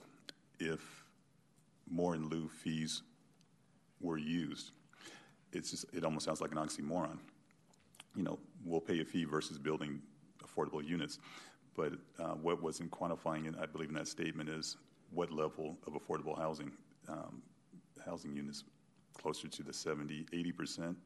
if 0.59 1.03
more 1.89 2.15
in 2.15 2.29
lieu 2.29 2.47
fees 2.47 3.01
were 3.99 4.17
used. 4.17 4.71
It's 5.51 5.71
just, 5.71 5.85
it 5.93 6.03
almost 6.03 6.25
sounds 6.25 6.39
like 6.39 6.51
an 6.51 6.57
oxymoron. 6.57 7.17
You 8.15 8.23
know, 8.23 8.39
we'll 8.63 8.81
pay 8.81 9.01
a 9.01 9.05
fee 9.05 9.25
versus 9.25 9.57
building 9.57 10.01
affordable 10.43 10.85
units. 10.85 11.19
But 11.75 11.93
uh, 12.17 12.33
what 12.33 12.61
wasn't 12.61 12.91
quantifying, 12.91 13.47
and 13.47 13.55
I 13.61 13.65
believe 13.65 13.89
in 13.89 13.95
that 13.95 14.07
statement, 14.07 14.49
is 14.49 14.77
what 15.11 15.31
level 15.31 15.77
of 15.85 15.93
affordable 15.93 16.37
housing 16.37 16.71
um, 17.07 17.41
housing 18.03 18.35
units 18.35 18.63
closer 19.13 19.47
to 19.47 19.63
the 19.63 19.73
70, 19.73 20.25
80 20.33 20.51
percent, 20.51 20.97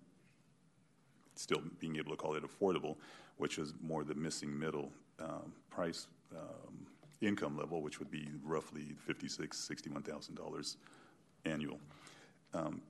still 1.35 1.61
being 1.79 1.97
able 1.97 2.11
to 2.11 2.17
call 2.17 2.35
it 2.35 2.43
affordable, 2.43 2.95
which 3.37 3.57
was 3.57 3.73
more 3.81 4.03
the 4.03 4.15
missing 4.15 4.57
middle 4.57 4.91
um, 5.23 5.53
price 5.69 6.07
um, 6.35 6.87
income 7.21 7.57
level, 7.57 7.81
which 7.81 7.99
would 7.99 8.11
be 8.11 8.27
roughly 8.43 8.95
56, 9.05 9.57
61,000 9.57 10.35
dollars 10.35 10.77
annual. 11.45 11.79
Um, 12.53 12.81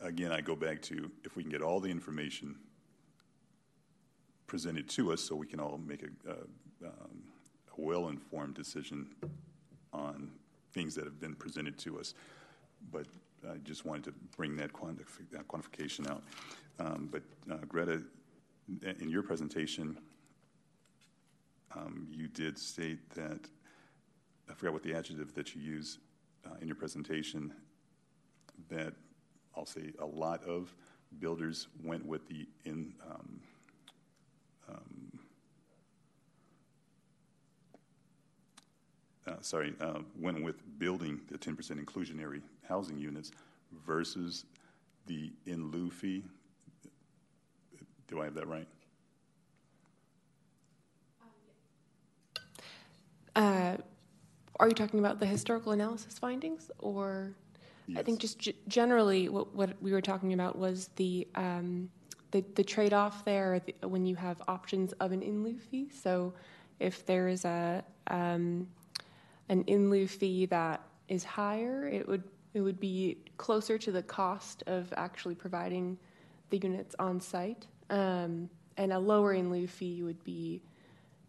again, 0.00 0.32
I 0.32 0.40
go 0.40 0.56
back 0.56 0.82
to 0.82 1.10
if 1.24 1.36
we 1.36 1.42
can 1.42 1.50
get 1.50 1.62
all 1.62 1.80
the 1.80 1.90
information 1.90 2.56
presented 4.46 4.88
to 4.88 5.12
us, 5.12 5.20
so 5.22 5.36
we 5.36 5.46
can 5.46 5.60
all 5.60 5.78
make 5.78 6.02
a, 6.02 6.30
a, 6.30 6.88
um, 6.88 7.22
a 7.76 7.80
well-informed 7.80 8.54
decision 8.54 9.06
on 9.92 10.30
things 10.72 10.94
that 10.94 11.04
have 11.04 11.20
been 11.20 11.34
presented 11.34 11.78
to 11.78 11.98
us. 12.00 12.14
But 12.90 13.06
I 13.48 13.58
just 13.58 13.84
wanted 13.84 14.04
to 14.04 14.12
bring 14.36 14.56
that, 14.56 14.72
quantif- 14.72 15.30
that 15.32 15.46
quantification 15.46 16.10
out. 16.10 16.22
Um, 16.80 17.08
but 17.10 17.22
uh, 17.50 17.58
Greta, 17.68 18.02
in 19.00 19.08
your 19.08 19.22
presentation, 19.22 19.98
um, 21.74 22.06
you 22.10 22.28
did 22.28 22.58
state 22.58 23.10
that 23.10 23.40
I 24.48 24.54
forgot 24.54 24.72
what 24.72 24.82
the 24.82 24.94
adjective 24.94 25.34
that 25.34 25.54
you 25.54 25.62
use 25.62 25.98
uh, 26.46 26.54
in 26.60 26.66
your 26.66 26.76
presentation. 26.76 27.52
That 28.68 28.94
I'll 29.56 29.66
say 29.66 29.92
a 30.00 30.06
lot 30.06 30.42
of 30.44 30.74
builders 31.20 31.68
went 31.82 32.04
with 32.06 32.26
the 32.28 32.46
in. 32.64 32.94
Um, 33.08 33.40
um, 34.68 35.18
uh, 39.26 39.36
sorry, 39.40 39.74
uh, 39.80 40.00
went 40.18 40.42
with 40.42 40.56
building 40.78 41.20
the 41.30 41.38
10% 41.38 41.82
inclusionary 41.82 42.42
housing 42.68 42.98
units 42.98 43.30
versus 43.86 44.44
the 45.06 45.32
in 45.46 45.70
lieu 45.70 45.90
fee. 45.90 46.24
Do 48.08 48.20
I 48.20 48.24
have 48.24 48.34
that 48.34 48.48
right? 48.48 48.66
Uh, 53.38 53.76
are 54.58 54.66
you 54.66 54.74
talking 54.74 54.98
about 54.98 55.20
the 55.20 55.26
historical 55.26 55.70
analysis 55.70 56.18
findings, 56.18 56.72
or 56.80 57.36
yes. 57.86 58.00
I 58.00 58.02
think 58.02 58.18
just 58.18 58.40
g- 58.40 58.56
generally 58.66 59.28
what, 59.28 59.54
what 59.54 59.80
we 59.80 59.92
were 59.92 60.00
talking 60.00 60.32
about 60.32 60.58
was 60.58 60.88
the 60.96 61.28
um, 61.36 61.88
the, 62.32 62.44
the 62.56 62.64
trade 62.64 62.92
off 62.92 63.24
there 63.24 63.62
the, 63.64 63.86
when 63.86 64.04
you 64.04 64.16
have 64.16 64.42
options 64.48 64.92
of 64.94 65.12
an 65.12 65.22
in 65.22 65.44
lieu 65.44 65.56
fee. 65.56 65.88
So 65.88 66.34
if 66.80 67.06
there 67.06 67.28
is 67.28 67.44
a 67.44 67.84
um, 68.08 68.66
an 69.48 69.62
in 69.68 69.88
lieu 69.88 70.08
fee 70.08 70.46
that 70.46 70.82
is 71.06 71.22
higher, 71.22 71.86
it 71.86 72.08
would 72.08 72.24
it 72.54 72.60
would 72.60 72.80
be 72.80 73.18
closer 73.36 73.78
to 73.78 73.92
the 73.92 74.02
cost 74.02 74.64
of 74.66 74.92
actually 74.96 75.36
providing 75.36 75.96
the 76.50 76.58
units 76.58 76.96
on 76.98 77.20
site, 77.20 77.68
um, 77.90 78.50
and 78.76 78.92
a 78.92 78.98
lower 78.98 79.32
in 79.32 79.48
lieu 79.48 79.68
fee 79.68 80.02
would 80.02 80.24
be, 80.24 80.60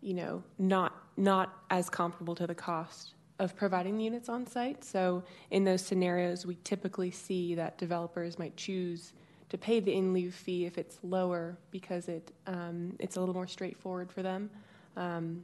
you 0.01 0.15
know, 0.15 0.41
not 0.57 0.95
not 1.19 1.53
as 1.69 1.89
comparable 1.89 2.33
to 2.33 2.47
the 2.47 2.55
cost 2.55 3.13
of 3.39 3.55
providing 3.55 3.97
the 3.97 4.03
units 4.03 4.29
on 4.29 4.47
site. 4.47 4.83
So 4.83 5.23
in 5.51 5.63
those 5.63 5.81
scenarios, 5.81 6.45
we 6.45 6.57
typically 6.63 7.11
see 7.11 7.55
that 7.55 7.77
developers 7.77 8.39
might 8.39 8.55
choose 8.57 9.13
to 9.49 9.57
pay 9.57 9.79
the 9.79 9.93
in 9.93 10.13
lieu 10.13 10.31
fee 10.31 10.65
if 10.65 10.77
it's 10.77 10.99
lower 11.03 11.57
because 11.71 12.07
it 12.07 12.31
um, 12.47 12.95
it's 12.99 13.15
a 13.15 13.19
little 13.19 13.33
more 13.33 13.47
straightforward 13.47 14.11
for 14.11 14.21
them. 14.21 14.49
Um, 14.95 15.43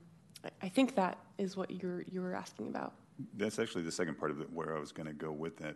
I 0.61 0.69
think 0.69 0.95
that 0.95 1.17
is 1.37 1.57
what 1.57 1.71
you're 1.71 2.03
you 2.03 2.21
were 2.21 2.35
asking 2.35 2.67
about. 2.67 2.93
That's 3.37 3.59
actually 3.59 3.83
the 3.83 3.91
second 3.91 4.19
part 4.19 4.31
of 4.31 4.37
where 4.53 4.75
I 4.75 4.79
was 4.79 4.91
going 4.91 5.07
to 5.07 5.13
go 5.13 5.31
with 5.31 5.57
that. 5.57 5.75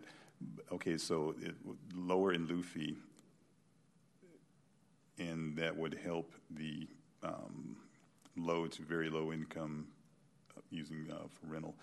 Okay, 0.72 0.96
so 0.96 1.34
it, 1.40 1.54
lower 1.94 2.32
in 2.32 2.46
lieu 2.46 2.62
fee, 2.62 2.96
and 5.18 5.56
that 5.56 5.76
would 5.76 5.98
help 6.02 6.32
the 6.50 6.86
um, 7.22 7.76
low 8.44 8.66
to 8.66 8.82
very 8.82 9.08
low 9.10 9.32
income 9.32 9.86
uh, 10.56 10.60
using 10.70 11.06
uh, 11.10 11.26
for 11.28 11.46
rental 11.46 11.74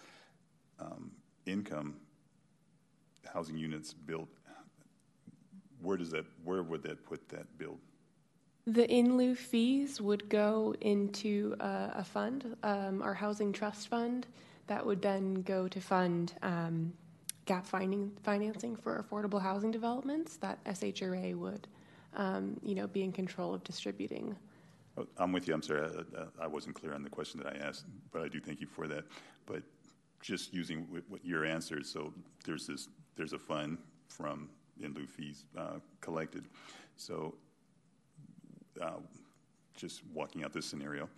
um, 0.80 1.12
income 1.46 1.96
housing 3.34 3.58
units 3.58 3.94
built. 3.94 4.30
Where 5.82 5.98
does 5.98 6.12
that? 6.12 6.26
Where 6.44 6.64
would 6.64 6.84
that 6.84 7.06
put 7.06 7.28
that 7.30 7.58
build? 7.58 7.80
The 8.66 8.90
in 8.92 9.16
lieu 9.16 9.36
fees 9.36 10.02
would 10.02 10.28
go 10.28 10.76
into 10.82 11.56
uh, 11.60 11.90
a 11.94 12.04
fund, 12.04 12.58
um, 12.64 13.02
our 13.02 13.14
housing 13.14 13.54
trust 13.54 13.88
fund, 13.88 14.28
that 14.68 14.86
would 14.86 15.02
then 15.02 15.36
go 15.44 15.70
to 15.70 15.80
fund 15.80 16.34
um, 16.42 16.92
gap 17.46 17.66
finding, 17.66 18.12
financing 18.24 18.76
for 18.76 19.02
affordable 19.02 19.42
housing 19.42 19.72
developments 19.72 20.36
that 20.38 20.62
SHRA 20.66 21.34
would, 21.36 21.68
um, 22.18 22.60
you 22.62 22.76
know, 22.76 22.88
be 22.88 23.04
in 23.04 23.14
control 23.14 23.54
of 23.54 23.64
distributing. 23.64 24.36
Oh, 24.98 25.06
I'm 25.18 25.32
with 25.32 25.48
you. 25.48 25.54
I'm 25.54 25.62
sorry, 25.62 25.90
I, 26.18 26.46
I, 26.46 26.48
wasn't 26.48 26.76
clear 26.76 26.94
on 26.94 27.04
the 27.04 27.10
question 27.10 27.40
that 27.44 27.56
I 27.56 27.58
asked, 27.66 27.86
but 28.12 28.22
I 28.22 28.28
do 28.28 28.40
thank 28.40 28.60
you 28.60 28.68
for 28.68 28.88
that. 28.88 29.04
But 29.46 29.62
just 30.22 30.54
using 30.54 30.88
your 31.24 31.46
answer, 31.46 31.84
so 31.84 32.14
there's 32.46 32.66
this, 32.66 32.88
there's 33.16 33.34
a 33.34 33.40
fund 33.40 33.78
from 34.08 34.50
in 34.82 34.94
lieu 34.94 35.06
fees 35.06 35.46
uh, 35.58 35.80
collected. 36.02 36.46
So 36.96 37.36
uh, 38.82 39.00
just 39.76 40.02
walking 40.14 40.44
out 40.44 40.52
this 40.52 40.66
scenario, 40.66 41.10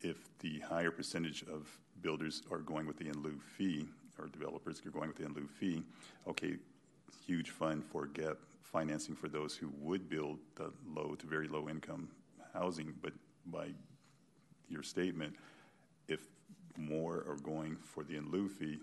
if 0.00 0.16
the 0.40 0.58
higher 0.60 0.90
percentage 0.90 1.44
of 1.44 1.68
builders 2.00 2.42
are 2.50 2.58
going 2.58 2.86
with 2.86 2.96
the 2.96 3.08
in 3.08 3.22
lieu 3.22 3.38
fee, 3.56 3.86
or 4.18 4.26
developers 4.26 4.82
are 4.84 4.90
going 4.90 5.08
with 5.08 5.16
the 5.16 5.26
in 5.26 5.34
lieu 5.34 5.46
fee, 5.46 5.82
okay, 6.26 6.56
huge 7.24 7.50
fund 7.50 7.84
for 7.84 8.06
gap 8.06 8.38
financing 8.62 9.14
for 9.14 9.28
those 9.28 9.54
who 9.54 9.70
would 9.78 10.08
build 10.08 10.38
the 10.56 10.72
low 10.86 11.14
to 11.14 11.26
very 11.26 11.48
low 11.48 11.68
income 11.68 12.08
housing. 12.52 12.94
But 13.02 13.12
by 13.46 13.68
your 14.68 14.82
statement, 14.82 15.34
if 16.08 16.20
more 16.76 17.24
are 17.28 17.38
going 17.42 17.76
for 17.76 18.04
the 18.04 18.16
in 18.16 18.30
lieu 18.30 18.48
fee, 18.48 18.78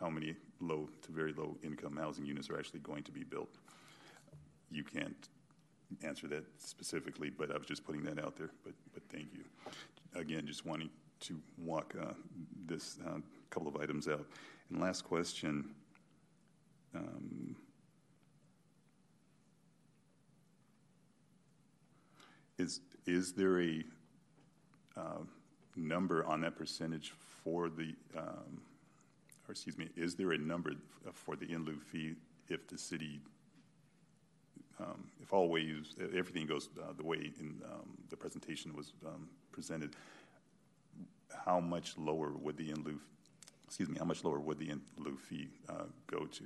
how 0.00 0.10
many 0.10 0.34
low 0.60 0.88
to 1.02 1.12
very 1.12 1.32
low 1.32 1.56
income 1.62 1.96
housing 1.96 2.24
units 2.24 2.50
are 2.50 2.58
actually 2.58 2.80
going 2.80 3.02
to 3.04 3.12
be 3.12 3.24
built? 3.24 3.58
You 4.70 4.84
can't 4.84 5.28
answer 6.02 6.26
that 6.28 6.44
specifically, 6.58 7.30
but 7.30 7.50
I 7.50 7.58
was 7.58 7.66
just 7.66 7.84
putting 7.84 8.02
that 8.04 8.18
out 8.18 8.36
there. 8.36 8.50
But, 8.64 8.72
but 8.94 9.02
thank 9.10 9.28
you. 9.34 9.44
Again, 10.18 10.46
just 10.46 10.64
wanting 10.64 10.90
to 11.20 11.40
walk 11.58 11.94
uh, 12.00 12.12
this 12.66 12.98
uh, 13.06 13.18
couple 13.50 13.68
of 13.68 13.76
items 13.76 14.08
out. 14.08 14.26
And 14.70 14.80
last 14.80 15.02
question. 15.02 15.66
Um, 16.94 17.56
is 22.58 22.80
is 23.06 23.32
there 23.32 23.60
a 23.60 23.82
uh, 24.96 25.24
number 25.76 26.24
on 26.26 26.40
that 26.42 26.56
percentage 26.56 27.12
for 27.42 27.68
the, 27.68 27.94
um, 28.16 28.60
or 29.48 29.52
excuse 29.52 29.76
me, 29.76 29.88
is 29.96 30.14
there 30.14 30.32
a 30.32 30.38
number 30.38 30.72
for 31.12 31.34
the 31.34 31.50
in 31.50 31.64
lieu 31.64 31.78
fee 31.80 32.14
if 32.48 32.68
the 32.68 32.78
city 32.78 33.20
um, 34.80 35.04
if 35.20 35.32
all 35.32 35.48
ways, 35.48 35.94
everything 36.16 36.46
goes 36.46 36.68
uh, 36.80 36.92
the 36.96 37.04
way 37.04 37.32
in 37.40 37.60
um, 37.70 37.90
the 38.10 38.16
presentation 38.16 38.74
was 38.74 38.92
um, 39.06 39.28
presented, 39.52 39.94
how 41.44 41.60
much 41.60 41.96
lower 41.98 42.32
would 42.32 42.56
the 42.56 42.70
in 42.70 42.82
lieu, 42.82 42.98
excuse 43.66 43.88
me, 43.88 43.96
how 43.98 44.04
much 44.04 44.24
lower 44.24 44.40
would 44.40 44.58
the 44.58 44.70
in 44.70 44.80
lieu 44.98 45.16
fee 45.16 45.48
uh, 45.68 45.84
go 46.06 46.26
to? 46.26 46.44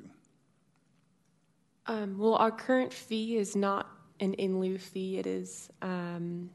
Um, 1.86 2.18
well, 2.18 2.34
our 2.34 2.50
current 2.50 2.92
fee 2.92 3.36
is 3.36 3.54
not 3.54 3.95
an 4.20 4.34
in 4.34 4.78
fee. 4.78 5.18
It 5.18 5.26
is, 5.26 5.70
um, 5.82 6.50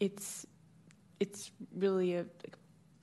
it's, 0.00 0.46
it's 1.20 1.50
really 1.74 2.16
a 2.16 2.26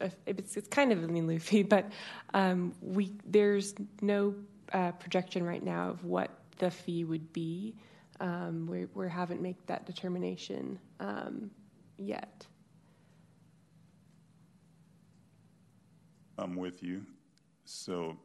a 0.03 0.11
it's, 0.25 0.57
it's 0.57 0.67
kind 0.67 0.91
of 0.91 1.03
in 1.03 1.39
fee, 1.39 1.63
but 1.75 1.91
um, 2.33 2.73
we 2.81 3.11
there's 3.25 3.73
no 4.01 4.35
uh, 4.71 4.91
projection 4.93 5.43
right 5.43 5.63
now 5.63 5.89
of 5.89 6.03
what 6.03 6.29
the 6.57 6.69
fee 6.69 7.03
would 7.03 7.33
be. 7.33 7.75
Um, 8.19 8.67
we 8.67 8.85
we 8.93 9.09
haven't 9.09 9.41
made 9.41 9.55
that 9.67 9.85
determination 9.85 10.79
um, 10.99 11.49
yet. 11.97 12.45
I'm 16.37 16.55
with 16.55 16.81
you. 16.81 17.05
So, 17.65 18.17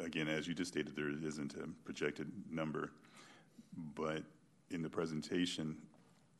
again, 0.00 0.28
as 0.28 0.46
you 0.46 0.54
just 0.54 0.72
stated, 0.72 0.94
there 0.94 1.08
isn't 1.08 1.54
a 1.54 1.68
projected 1.84 2.30
number. 2.50 2.92
But 3.94 4.22
in 4.72 4.82
the 4.82 4.90
presentation, 4.90 5.76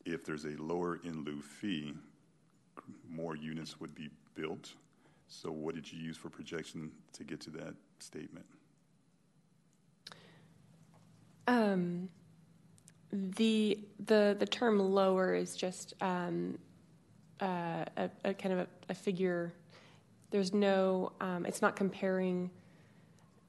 if 0.05 0.25
there's 0.25 0.45
a 0.45 0.55
lower 0.61 0.99
in 1.03 1.23
lieu 1.23 1.41
fee, 1.41 1.93
more 3.09 3.35
units 3.35 3.79
would 3.79 3.95
be 3.95 4.09
built. 4.35 4.73
So, 5.27 5.51
what 5.51 5.75
did 5.75 5.91
you 5.91 5.99
use 5.99 6.17
for 6.17 6.29
projection 6.29 6.91
to 7.13 7.23
get 7.23 7.39
to 7.41 7.49
that 7.51 7.75
statement? 7.99 8.45
Um, 11.47 12.09
the 13.11 13.79
the 14.05 14.35
the 14.37 14.45
term 14.45 14.79
lower 14.79 15.33
is 15.33 15.55
just 15.55 15.93
um, 16.01 16.57
uh, 17.41 17.85
a, 17.97 18.09
a, 18.23 18.33
kind 18.33 18.53
of 18.53 18.59
a, 18.59 18.67
a 18.89 18.93
figure. 18.93 19.53
There's 20.31 20.53
no. 20.53 21.11
Um, 21.21 21.45
it's 21.45 21.61
not 21.61 21.75
comparing 21.75 22.49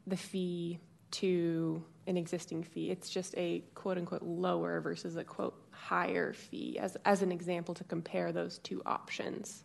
the 0.07 0.17
fee 0.17 0.79
to 1.13 1.83
an 2.07 2.17
existing 2.17 2.63
fee. 2.63 2.91
It's 2.91 3.09
just 3.09 3.35
a 3.37 3.65
quote 3.75 3.99
unquote 3.99 4.23
lower 4.23 4.81
versus 4.81 5.17
a 5.17 5.25
quote 5.25 5.55
higher 5.71 6.33
fee 6.33 6.79
as 6.79 6.97
as 7.05 7.23
an 7.23 7.33
example 7.33 7.75
to 7.75 7.85
compare 7.85 8.33
those 8.33 8.59
two 8.59 8.83
options. 8.87 9.65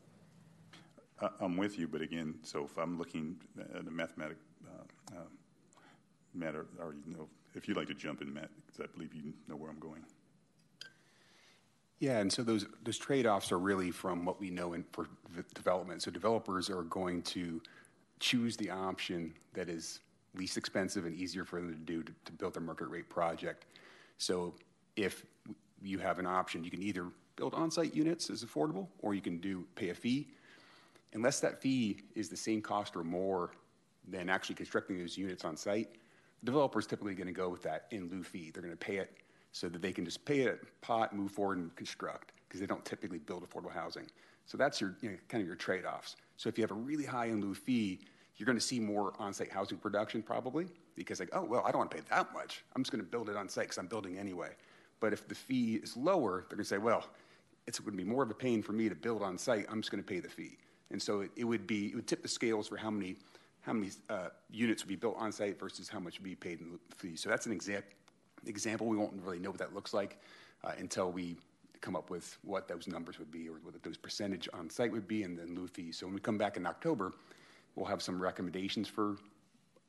I'm 1.41 1.57
with 1.57 1.77
you, 1.77 1.87
but 1.87 2.01
again, 2.01 2.35
so 2.43 2.63
if 2.63 2.77
I'm 2.77 2.97
looking 2.97 3.35
at 3.75 3.85
a 3.85 3.91
mathematic 3.91 4.37
uh, 4.65 5.17
uh, 5.17 5.23
matter, 6.33 6.67
I 6.79 6.83
already 6.83 7.01
know. 7.05 7.27
If 7.55 7.67
you'd 7.67 7.77
like 7.77 7.87
to 7.87 7.93
jump 7.93 8.21
in, 8.21 8.33
Matt, 8.33 8.49
because 8.65 8.79
I 8.79 8.85
believe 8.95 9.13
you 9.13 9.33
know 9.47 9.55
where 9.55 9.69
I'm 9.69 9.79
going. 9.79 10.03
Yeah, 11.99 12.19
and 12.19 12.31
so 12.31 12.43
those 12.43 12.65
those 12.83 12.97
trade-offs 12.97 13.51
are 13.51 13.59
really 13.59 13.91
from 13.91 14.23
what 14.23 14.39
we 14.39 14.49
know 14.49 14.73
in 14.73 14.85
for 14.93 15.09
development. 15.53 16.03
So 16.03 16.11
developers 16.11 16.69
are 16.69 16.83
going 16.83 17.21
to 17.23 17.61
choose 18.19 18.55
the 18.55 18.69
option 18.69 19.33
that 19.53 19.67
is 19.67 19.99
least 20.35 20.57
expensive 20.57 21.05
and 21.05 21.15
easier 21.15 21.43
for 21.43 21.59
them 21.59 21.73
to 21.73 21.79
do 21.79 22.03
to, 22.03 22.11
to 22.25 22.31
build 22.33 22.53
their 22.53 22.61
market 22.61 22.87
rate 22.87 23.09
project. 23.09 23.65
So 24.17 24.53
if 24.95 25.25
you 25.81 25.97
have 25.99 26.19
an 26.19 26.25
option, 26.25 26.63
you 26.63 26.71
can 26.71 26.81
either 26.81 27.07
build 27.35 27.53
on-site 27.53 27.95
units 27.95 28.29
as 28.29 28.43
affordable, 28.43 28.87
or 28.99 29.13
you 29.13 29.21
can 29.21 29.37
do 29.39 29.65
pay 29.75 29.89
a 29.89 29.93
fee. 29.93 30.27
Unless 31.13 31.39
that 31.39 31.61
fee 31.61 32.01
is 32.15 32.29
the 32.29 32.37
same 32.37 32.61
cost 32.61 32.95
or 32.95 33.03
more 33.03 33.51
than 34.07 34.29
actually 34.29 34.55
constructing 34.55 34.99
those 34.99 35.17
units 35.17 35.45
on 35.45 35.55
site, 35.55 35.93
the 36.41 36.45
developer 36.45 36.79
is 36.79 36.85
typically 36.85 37.15
going 37.15 37.27
to 37.27 37.33
go 37.33 37.49
with 37.49 37.63
that 37.63 37.85
in 37.91 38.09
lieu 38.09 38.23
fee. 38.23 38.51
They're 38.51 38.61
going 38.61 38.75
to 38.75 38.77
pay 38.77 38.97
it 38.97 39.11
so 39.51 39.69
that 39.69 39.81
they 39.81 39.91
can 39.91 40.05
just 40.05 40.23
pay 40.25 40.41
it 40.41 40.59
pot, 40.81 41.15
move 41.15 41.31
forward, 41.31 41.57
and 41.57 41.75
construct 41.75 42.33
because 42.47 42.59
they 42.59 42.67
don't 42.67 42.85
typically 42.85 43.19
build 43.19 43.47
affordable 43.47 43.71
housing. 43.71 44.05
So 44.45 44.57
that's 44.57 44.81
your 44.81 44.95
you 45.01 45.11
know, 45.11 45.17
kind 45.27 45.41
of 45.41 45.47
your 45.47 45.55
trade-offs. 45.55 46.15
So 46.37 46.49
if 46.49 46.57
you 46.57 46.63
have 46.63 46.71
a 46.71 46.75
really 46.75 47.05
high 47.05 47.27
in 47.27 47.41
lieu 47.41 47.53
fee, 47.53 47.99
you're 48.39 48.45
going 48.45 48.57
to 48.57 48.63
see 48.63 48.79
more 48.79 49.13
on-site 49.19 49.51
housing 49.51 49.77
production 49.77 50.23
probably 50.23 50.65
because 50.95 51.19
like, 51.19 51.29
oh 51.33 51.43
well, 51.43 51.61
I 51.65 51.71
don't 51.71 51.79
want 51.79 51.91
to 51.91 51.97
pay 51.97 52.03
that 52.09 52.33
much. 52.33 52.63
I'm 52.75 52.81
just 52.81 52.91
going 52.91 53.03
to 53.03 53.09
build 53.09 53.29
it 53.29 53.35
on 53.35 53.49
site 53.49 53.65
because 53.65 53.77
I'm 53.77 53.87
building 53.87 54.17
anyway. 54.17 54.51
But 55.01 55.13
if 55.13 55.27
the 55.27 55.35
fee 55.35 55.75
is 55.75 55.95
lower, 55.95 56.45
they're 56.49 56.57
going 56.57 56.63
to 56.63 56.69
say, 56.69 56.77
well, 56.77 57.05
it's 57.67 57.79
going 57.79 57.91
to 57.91 57.97
be 57.97 58.09
more 58.09 58.23
of 58.23 58.31
a 58.31 58.33
pain 58.33 58.63
for 58.63 58.71
me 58.71 58.89
to 58.89 58.95
build 58.95 59.21
on 59.21 59.37
site. 59.37 59.65
I'm 59.69 59.81
just 59.81 59.91
going 59.91 60.03
to 60.03 60.07
pay 60.07 60.19
the 60.19 60.29
fee. 60.29 60.57
And 60.89 61.01
so 61.01 61.21
it, 61.21 61.31
it 61.35 61.43
would 61.43 61.67
be 61.67 61.87
it 61.87 61.95
would 61.95 62.07
tip 62.07 62.21
the 62.21 62.29
scales 62.29 62.69
for 62.69 62.77
how 62.77 62.89
many 62.89 63.17
how 63.61 63.73
many 63.73 63.91
uh, 64.09 64.29
units 64.49 64.83
would 64.83 64.89
be 64.89 64.95
built 64.95 65.17
on 65.19 65.33
site 65.33 65.59
versus 65.59 65.89
how 65.89 65.99
much 65.99 66.17
would 66.17 66.23
be 66.23 66.35
paid 66.35 66.61
in 66.61 66.79
fee. 66.95 67.17
So 67.17 67.29
that's 67.29 67.45
an 67.45 67.57
exa- 67.57 67.83
example. 68.45 68.87
We 68.87 68.95
won't 68.95 69.21
really 69.21 69.39
know 69.39 69.49
what 69.49 69.59
that 69.59 69.75
looks 69.75 69.93
like 69.93 70.17
uh, 70.63 70.71
until 70.77 71.11
we 71.11 71.35
come 71.81 71.95
up 71.95 72.09
with 72.09 72.37
what 72.43 72.67
those 72.67 72.87
numbers 72.87 73.19
would 73.19 73.31
be 73.31 73.47
or 73.49 73.53
what 73.63 73.81
those 73.83 73.97
percentage 73.97 74.47
on 74.53 74.69
site 74.69 74.91
would 74.91 75.07
be 75.07 75.23
and 75.23 75.37
then 75.37 75.55
lieu 75.55 75.67
fees. 75.67 75.97
So 75.97 76.05
when 76.05 76.15
we 76.15 76.21
come 76.21 76.37
back 76.37 76.57
in 76.57 76.65
October, 76.65 77.13
we'll 77.79 77.87
have 77.87 78.01
some 78.01 78.21
recommendations 78.21 78.87
for 78.87 79.15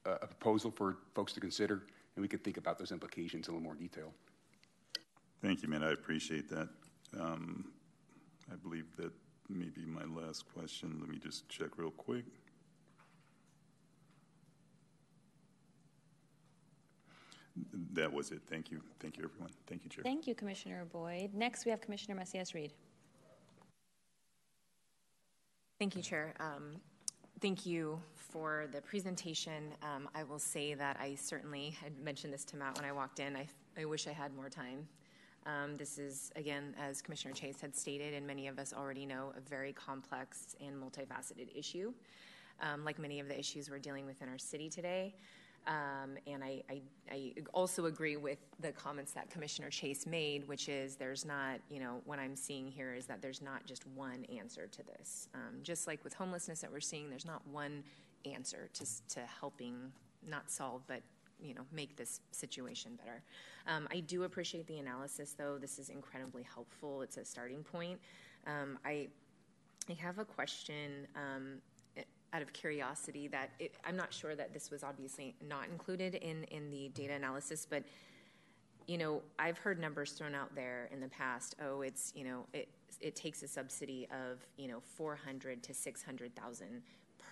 uh, 0.06 0.16
a 0.22 0.26
proposal 0.26 0.70
for 0.70 0.96
folks 1.14 1.32
to 1.32 1.40
consider, 1.40 1.82
and 2.14 2.22
we 2.22 2.28
can 2.28 2.38
think 2.38 2.56
about 2.56 2.78
those 2.78 2.92
implications 2.92 3.48
in 3.48 3.52
a 3.52 3.56
little 3.56 3.64
more 3.64 3.74
detail. 3.74 4.12
Thank 5.42 5.62
you, 5.62 5.68
man. 5.68 5.82
I 5.82 5.92
appreciate 5.92 6.48
that. 6.50 6.68
Um, 7.18 7.66
I 8.50 8.54
believe 8.56 8.86
that 8.96 9.12
may 9.48 9.68
be 9.68 9.84
my 9.84 10.04
last 10.04 10.44
question. 10.54 10.98
Let 11.00 11.10
me 11.10 11.18
just 11.18 11.48
check 11.48 11.76
real 11.76 11.90
quick. 11.90 12.24
That 17.92 18.12
was 18.12 18.30
it. 18.30 18.42
Thank 18.48 18.70
you. 18.70 18.80
Thank 19.00 19.18
you, 19.18 19.24
everyone. 19.24 19.50
Thank 19.66 19.82
you, 19.82 19.90
Chair. 19.90 20.04
Thank 20.04 20.28
you, 20.28 20.34
Commissioner 20.36 20.84
Boyd. 20.84 21.34
Next, 21.34 21.64
we 21.64 21.72
have 21.72 21.80
Commissioner 21.80 22.14
Macias 22.14 22.54
Reed. 22.54 22.72
Thank 25.80 25.96
you, 25.96 26.02
Chair. 26.02 26.34
Um, 26.38 26.76
thank 27.40 27.64
you 27.64 28.00
for 28.14 28.66
the 28.72 28.80
presentation. 28.82 29.72
Um, 29.82 30.08
I 30.14 30.22
will 30.22 30.38
say 30.38 30.74
that 30.74 30.98
I 31.00 31.14
certainly 31.14 31.70
had 31.82 31.98
mentioned 31.98 32.32
this 32.32 32.44
to 32.46 32.56
Matt 32.56 32.76
when 32.76 32.84
I 32.84 32.92
walked 32.92 33.18
in. 33.18 33.34
I, 33.34 33.46
I 33.78 33.86
wish 33.86 34.06
I 34.06 34.12
had 34.12 34.34
more 34.34 34.50
time. 34.50 34.86
Um, 35.46 35.78
this 35.78 35.98
is, 35.98 36.30
again, 36.36 36.74
as 36.78 37.00
Commissioner 37.00 37.32
Chase 37.32 37.60
had 37.60 37.74
stated, 37.74 38.12
and 38.12 38.26
many 38.26 38.46
of 38.46 38.58
us 38.58 38.74
already 38.76 39.06
know, 39.06 39.32
a 39.36 39.40
very 39.40 39.72
complex 39.72 40.54
and 40.60 40.76
multifaceted 40.76 41.48
issue, 41.56 41.94
um, 42.60 42.84
like 42.84 42.98
many 42.98 43.20
of 43.20 43.28
the 43.28 43.38
issues 43.38 43.70
we're 43.70 43.78
dealing 43.78 44.04
with 44.04 44.20
in 44.20 44.28
our 44.28 44.38
city 44.38 44.68
today. 44.68 45.14
Um, 45.66 46.16
and 46.26 46.42
I, 46.42 46.62
I, 46.70 46.80
I, 47.10 47.32
also 47.52 47.84
agree 47.84 48.16
with 48.16 48.38
the 48.60 48.72
comments 48.72 49.12
that 49.12 49.30
Commissioner 49.30 49.68
Chase 49.68 50.06
made, 50.06 50.48
which 50.48 50.70
is 50.70 50.96
there's 50.96 51.26
not, 51.26 51.60
you 51.68 51.80
know, 51.80 52.00
what 52.06 52.18
I'm 52.18 52.34
seeing 52.34 52.66
here 52.66 52.94
is 52.94 53.04
that 53.06 53.20
there's 53.20 53.42
not 53.42 53.66
just 53.66 53.86
one 53.88 54.24
answer 54.36 54.66
to 54.66 54.82
this. 54.82 55.28
Um, 55.34 55.58
just 55.62 55.86
like 55.86 56.02
with 56.02 56.14
homelessness 56.14 56.62
that 56.62 56.72
we're 56.72 56.80
seeing, 56.80 57.10
there's 57.10 57.26
not 57.26 57.46
one 57.46 57.84
answer 58.24 58.70
to, 58.72 58.86
to 59.10 59.20
helping 59.20 59.92
not 60.26 60.50
solve, 60.50 60.82
but 60.86 61.02
you 61.42 61.54
know 61.54 61.62
make 61.72 61.96
this 61.96 62.20
situation 62.30 62.92
better. 62.96 63.22
Um, 63.66 63.88
I 63.90 64.00
do 64.00 64.24
appreciate 64.24 64.66
the 64.66 64.78
analysis, 64.78 65.34
though. 65.36 65.58
This 65.58 65.78
is 65.78 65.88
incredibly 65.88 66.42
helpful. 66.42 67.02
It's 67.02 67.16
a 67.16 67.24
starting 67.24 67.62
point. 67.62 67.98
Um, 68.46 68.78
I 68.84 69.08
I 69.88 69.94
have 69.94 70.18
a 70.18 70.24
question 70.24 71.06
um, 71.16 71.60
out 72.32 72.42
of 72.42 72.52
curiosity 72.52 73.28
that 73.28 73.50
it, 73.58 73.74
I'm 73.84 73.96
not 73.96 74.12
sure 74.12 74.34
that 74.34 74.52
this 74.52 74.70
was 74.70 74.82
obviously 74.84 75.34
not 75.46 75.66
included 75.70 76.14
in 76.14 76.44
in 76.44 76.70
the 76.70 76.88
data 76.94 77.14
analysis, 77.14 77.66
but 77.68 77.82
you 78.86 78.98
know 78.98 79.22
I've 79.38 79.58
heard 79.58 79.80
numbers 79.80 80.12
thrown 80.12 80.34
out 80.34 80.54
there 80.54 80.88
in 80.92 81.00
the 81.00 81.08
past. 81.08 81.56
Oh, 81.62 81.82
it's 81.82 82.12
you 82.14 82.24
know 82.24 82.46
it 82.52 82.68
it 83.00 83.16
takes 83.16 83.42
a 83.42 83.48
subsidy 83.48 84.08
of 84.10 84.44
you 84.56 84.68
know 84.68 84.80
400 84.80 85.62
to 85.62 85.74
600 85.74 86.34
thousand 86.36 86.82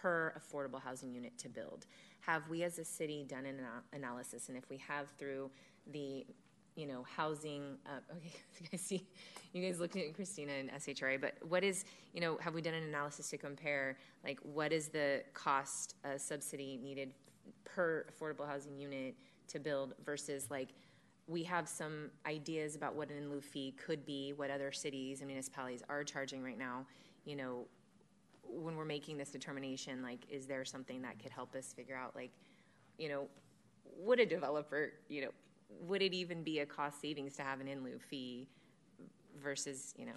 per 0.03 0.35
affordable 0.39 0.81
housing 0.81 1.12
unit 1.12 1.37
to 1.39 1.49
build. 1.49 1.87
Have 2.20 2.49
we 2.49 2.62
as 2.62 2.79
a 2.79 2.85
city 2.85 3.25
done 3.27 3.47
an 3.47 3.61
analysis? 3.93 4.49
And 4.49 4.59
if 4.59 4.69
we 4.69 4.77
have 4.79 5.09
through 5.19 5.51
the 5.93 6.27
you 6.78 6.86
know, 6.86 7.05
housing. 7.16 7.76
Uh, 7.84 7.98
okay, 8.16 8.32
I 8.72 8.76
see 8.76 9.05
you 9.52 9.62
guys 9.62 9.80
looking 9.80 10.02
at 10.02 10.14
Christina 10.14 10.52
and 10.52 10.70
SHRA, 10.70 11.20
but 11.20 11.34
what 11.46 11.64
is, 11.64 11.84
you 12.14 12.20
know, 12.20 12.38
have 12.40 12.55
we 12.55 12.62
done 12.62 12.74
an 12.74 12.84
analysis 12.84 13.28
to 13.30 13.36
compare, 13.36 13.98
like, 14.24 14.38
what 14.42 14.72
is 14.72 14.88
the 14.88 15.22
cost 15.34 15.96
uh, 16.05 16.16
subsidy 16.16 16.78
needed 16.82 17.12
per 17.64 18.06
affordable 18.10 18.46
housing 18.46 18.78
unit 18.78 19.16
to 19.48 19.59
build 19.59 19.94
versus, 20.05 20.50
like, 20.50 20.68
we 21.26 21.42
have 21.42 21.68
some 21.68 22.10
ideas 22.26 22.76
about 22.76 22.94
what 22.94 23.10
an 23.10 23.16
in 23.16 23.30
lieu 23.30 23.40
fee 23.40 23.74
could 23.84 24.06
be, 24.06 24.32
what 24.36 24.50
other 24.50 24.70
cities 24.70 25.20
and 25.20 25.26
municipalities 25.26 25.82
are 25.88 26.05
charging 26.05 26.42
right 26.42 26.59
now. 26.59 26.86
You 27.24 27.36
know, 27.36 27.66
when 28.44 28.76
we're 28.76 28.86
making 28.86 29.18
this 29.18 29.30
determination, 29.30 30.02
like, 30.02 30.20
is 30.30 30.46
there 30.46 30.64
something 30.64 31.02
that 31.02 31.18
could 31.18 31.32
help 31.32 31.55
us 31.55 31.72
figure 31.72 31.96
out, 31.96 32.14
like, 32.14 32.30
you 32.98 33.09
know, 33.09 33.28
would 33.98 34.20
a 34.20 34.26
developer, 34.26 34.92
you 35.09 35.22
know, 35.22 35.30
would 35.81 36.03
it 36.03 36.15
even 36.15 36.43
be 36.43 36.61
a 36.61 36.66
cost 36.66 37.01
savings 37.01 37.35
to 37.36 37.43
have 37.43 37.61
an 37.61 37.69
in 37.69 37.82
lieu 37.82 37.99
fee 37.99 38.49
versus, 39.40 39.95
you 39.97 40.07
know, 40.07 40.12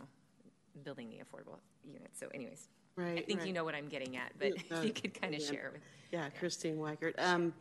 building 0.84 1.10
the 1.10 1.18
affordable 1.18 1.60
unit? 1.86 2.10
So, 2.14 2.28
anyways, 2.34 2.68
right, 2.96 3.18
I 3.18 3.22
think 3.22 3.40
right. 3.40 3.48
you 3.48 3.54
know 3.54 3.64
what 3.64 3.76
I'm 3.76 3.88
getting 3.88 4.18
at, 4.18 4.32
but 4.40 4.52
uh, 4.72 4.82
you 4.84 4.94
could 4.94 5.20
kind 5.20 5.34
of 5.34 5.42
yeah. 5.42 5.52
share 5.52 5.70
with. 5.74 5.82
Yeah, 6.12 6.30
Christine 6.40 6.78
Weichert. 6.78 7.14
Um, 7.18 7.54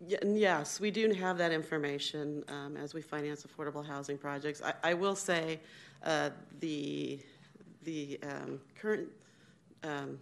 yes, 0.00 0.80
we 0.80 0.90
do 0.90 1.12
have 1.12 1.38
that 1.38 1.52
information 1.52 2.44
um, 2.48 2.76
as 2.76 2.94
we 2.94 3.02
finance 3.02 3.44
affordable 3.44 3.86
housing 3.86 4.18
projects. 4.18 4.62
I, 4.62 4.74
I 4.82 4.94
will 4.94 5.16
say 5.16 5.60
uh, 6.04 6.30
the 6.60 7.20
the 7.84 8.18
um, 8.22 8.60
current 8.80 9.08
um, 9.82 10.18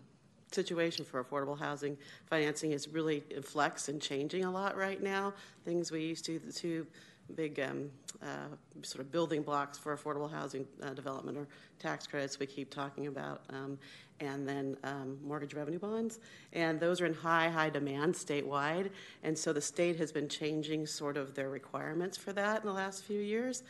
situation 0.55 1.05
for 1.05 1.23
affordable 1.23 1.59
housing 1.59 1.97
financing 2.27 2.73
is 2.73 2.89
really 2.89 3.23
in 3.31 3.43
flux 3.43 3.89
and 3.89 4.01
changing 4.01 4.45
a 4.45 4.51
lot 4.51 4.77
right 4.77 5.03
now. 5.03 5.33
Things 5.65 5.91
we 5.91 6.03
used 6.03 6.25
to 6.27 6.39
the 6.39 6.53
two 6.53 6.87
big 7.35 7.61
um, 7.61 7.91
uh, 8.23 8.49
sort 8.83 9.01
of 9.01 9.11
building 9.11 9.43
blocks 9.43 9.79
for 9.79 9.97
affordable 9.97 10.31
housing 10.31 10.67
uh, 10.83 10.91
development 10.91 11.37
or 11.39 11.47
tax 11.79 12.07
credits 12.07 12.39
we 12.39 12.47
keep 12.47 12.71
talking 12.71 13.07
about, 13.07 13.43
um, 13.51 13.79
and 14.21 14.47
then 14.47 14.77
um, 14.85 15.19
mortgage 15.25 15.55
revenue 15.55 15.79
bonds. 15.79 16.21
And 16.53 16.79
those 16.79 17.01
are 17.01 17.07
in 17.07 17.15
high, 17.15 17.49
high 17.49 17.71
demand 17.71 18.15
statewide. 18.15 18.91
And 19.23 19.37
so 19.37 19.53
the 19.53 19.61
state 19.61 19.97
has 19.97 20.13
been 20.13 20.29
changing 20.29 20.87
sort 20.87 21.17
of 21.17 21.35
their 21.35 21.51
requirements 21.51 22.17
for 22.17 22.33
that 22.35 22.61
in 22.61 22.67
the 22.67 22.73
last 22.73 23.05
few 23.05 23.21
years, 23.21 23.63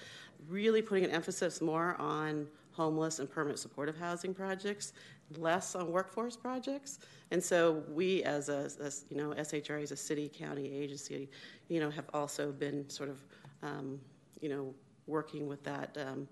really 0.49 0.83
putting 0.83 1.05
an 1.05 1.11
emphasis 1.11 1.61
more 1.61 1.97
on 1.99 2.49
homeless 2.73 3.19
and 3.19 3.31
permanent 3.31 3.59
supportive 3.59 3.97
housing 3.97 4.35
projects, 4.35 4.93
less 5.39 5.75
on 5.75 5.91
workforce 5.91 6.37
projects. 6.37 6.99
And 7.31 7.43
so 7.43 7.83
we, 7.89 8.23
as 8.25 8.49
a, 8.49 8.71
as, 8.81 9.05
you 9.11 9.17
know, 9.17 9.31
SHRA 9.31 9.83
as 9.83 9.93
a 9.93 9.97
city 9.97 10.31
county 10.33 10.71
agency, 10.73 11.29
you 11.69 11.81
know, 11.81 11.91
have 11.91 12.07
also 12.13 12.53
been 12.53 12.89
sort 12.91 13.09
of, 13.09 13.25
um, 13.63 14.01
you 14.41 14.49
know, 14.49 14.75
working 15.07 15.47
with 15.47 15.63
that, 15.65 15.97
um, 16.07 16.29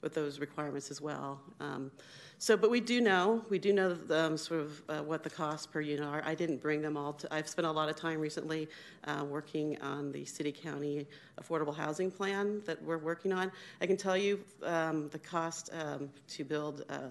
with 0.00 0.14
those 0.14 0.38
requirements 0.38 0.90
as 0.90 1.00
well. 1.00 1.40
Um, 1.60 1.90
so, 2.38 2.56
but 2.56 2.70
we 2.70 2.80
do 2.80 3.00
know, 3.00 3.44
we 3.48 3.58
do 3.58 3.72
know 3.72 3.96
um, 4.10 4.36
sort 4.36 4.60
of 4.60 4.82
uh, 4.88 5.02
what 5.02 5.22
the 5.22 5.30
costs 5.30 5.66
per 5.66 5.80
unit 5.80 6.04
are. 6.04 6.22
I 6.26 6.34
didn't 6.34 6.60
bring 6.60 6.82
them 6.82 6.96
all. 6.96 7.14
To, 7.14 7.34
I've 7.34 7.48
spent 7.48 7.66
a 7.66 7.70
lot 7.70 7.88
of 7.88 7.96
time 7.96 8.20
recently 8.20 8.68
uh, 9.04 9.24
working 9.26 9.80
on 9.80 10.12
the 10.12 10.24
city 10.24 10.52
county 10.52 11.06
affordable 11.40 11.74
housing 11.74 12.10
plan 12.10 12.60
that 12.66 12.82
we're 12.82 12.98
working 12.98 13.32
on. 13.32 13.50
I 13.80 13.86
can 13.86 13.96
tell 13.96 14.16
you 14.16 14.40
um, 14.62 15.08
the 15.08 15.18
cost 15.18 15.70
um, 15.72 16.10
to 16.28 16.44
build. 16.44 16.84
Uh, 16.88 17.08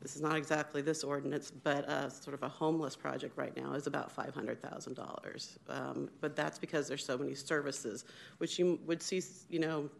this 0.00 0.16
is 0.16 0.22
not 0.22 0.36
exactly 0.36 0.80
this 0.80 1.04
ordinance, 1.04 1.50
but 1.50 1.86
uh, 1.88 2.08
sort 2.08 2.32
of 2.34 2.42
a 2.42 2.48
homeless 2.48 2.96
project 2.96 3.36
right 3.36 3.54
now 3.56 3.74
is 3.74 3.86
about 3.86 4.14
$500,000. 4.14 5.58
Um, 5.68 6.08
but 6.20 6.34
that's 6.34 6.58
because 6.58 6.88
there's 6.88 7.04
so 7.04 7.18
many 7.18 7.34
services, 7.34 8.06
which 8.38 8.58
you 8.58 8.78
would 8.86 9.02
see, 9.02 9.22
you 9.50 9.58
know, 9.58 9.90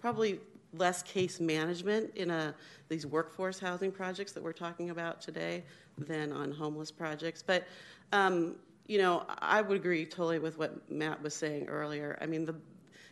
probably 0.00 0.38
less 0.74 1.02
case 1.02 1.40
management 1.40 2.14
in 2.14 2.30
a, 2.30 2.54
these 2.88 3.04
workforce 3.06 3.58
housing 3.58 3.90
projects 3.90 4.32
that 4.32 4.42
we're 4.42 4.52
talking 4.52 4.90
about 4.90 5.20
today 5.20 5.64
than 5.96 6.32
on 6.32 6.52
homeless 6.52 6.92
projects. 6.92 7.42
But, 7.42 7.66
um, 8.12 8.56
you 8.86 8.98
know, 8.98 9.24
I 9.40 9.60
would 9.60 9.76
agree 9.76 10.06
totally 10.06 10.38
with 10.38 10.56
what 10.56 10.88
Matt 10.90 11.20
was 11.20 11.34
saying 11.34 11.66
earlier. 11.68 12.16
I 12.20 12.26
mean, 12.26 12.44
the, 12.44 12.54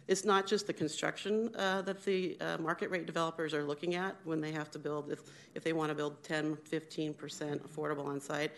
it's 0.08 0.24
not 0.24 0.46
just 0.46 0.66
the 0.66 0.72
construction 0.72 1.50
uh, 1.56 1.82
that 1.82 2.04
the 2.04 2.36
uh, 2.40 2.58
market 2.58 2.90
rate 2.90 3.06
developers 3.06 3.52
are 3.52 3.64
looking 3.64 3.94
at 3.94 4.16
when 4.24 4.40
they 4.40 4.52
have 4.52 4.70
to 4.70 4.78
build, 4.78 5.10
if, 5.10 5.20
if 5.54 5.64
they 5.64 5.72
want 5.72 5.88
to 5.88 5.94
build 5.94 6.22
10, 6.22 6.56
15% 6.56 7.14
affordable 7.60 8.06
on 8.06 8.20
site. 8.20 8.52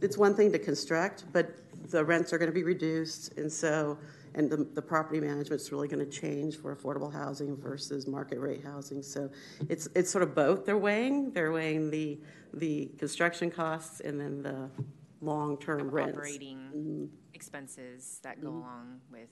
It's 0.00 0.16
one 0.16 0.34
thing 0.34 0.52
to 0.52 0.58
construct, 0.58 1.24
but 1.32 1.58
the 1.90 2.04
rents 2.04 2.32
are 2.32 2.38
going 2.38 2.50
to 2.50 2.54
be 2.54 2.62
reduced. 2.62 3.36
And 3.36 3.52
so, 3.52 3.98
and 4.34 4.48
the, 4.48 4.56
the 4.74 4.80
property 4.80 5.20
management 5.20 5.60
is 5.60 5.72
really 5.72 5.88
going 5.88 6.04
to 6.04 6.10
change 6.10 6.56
for 6.56 6.74
affordable 6.74 7.12
housing 7.12 7.56
versus 7.56 8.06
market 8.06 8.38
rate 8.38 8.62
housing. 8.64 9.02
So 9.02 9.28
it's, 9.68 9.88
it's 9.94 10.10
sort 10.10 10.22
of 10.22 10.34
both 10.34 10.64
they're 10.64 10.78
weighing. 10.78 11.32
They're 11.32 11.52
weighing 11.52 11.90
the, 11.90 12.18
the 12.54 12.86
construction 12.98 13.50
costs 13.50 14.00
and 14.00 14.18
then 14.20 14.42
the 14.42 14.70
long 15.20 15.58
term 15.58 15.90
rents. 15.90 16.16
Operating 16.16 16.58
mm-hmm. 16.58 17.04
expenses 17.34 18.20
that 18.22 18.40
go 18.40 18.48
Mhm. 18.48 18.56
along 18.60 19.00
with, 19.10 19.28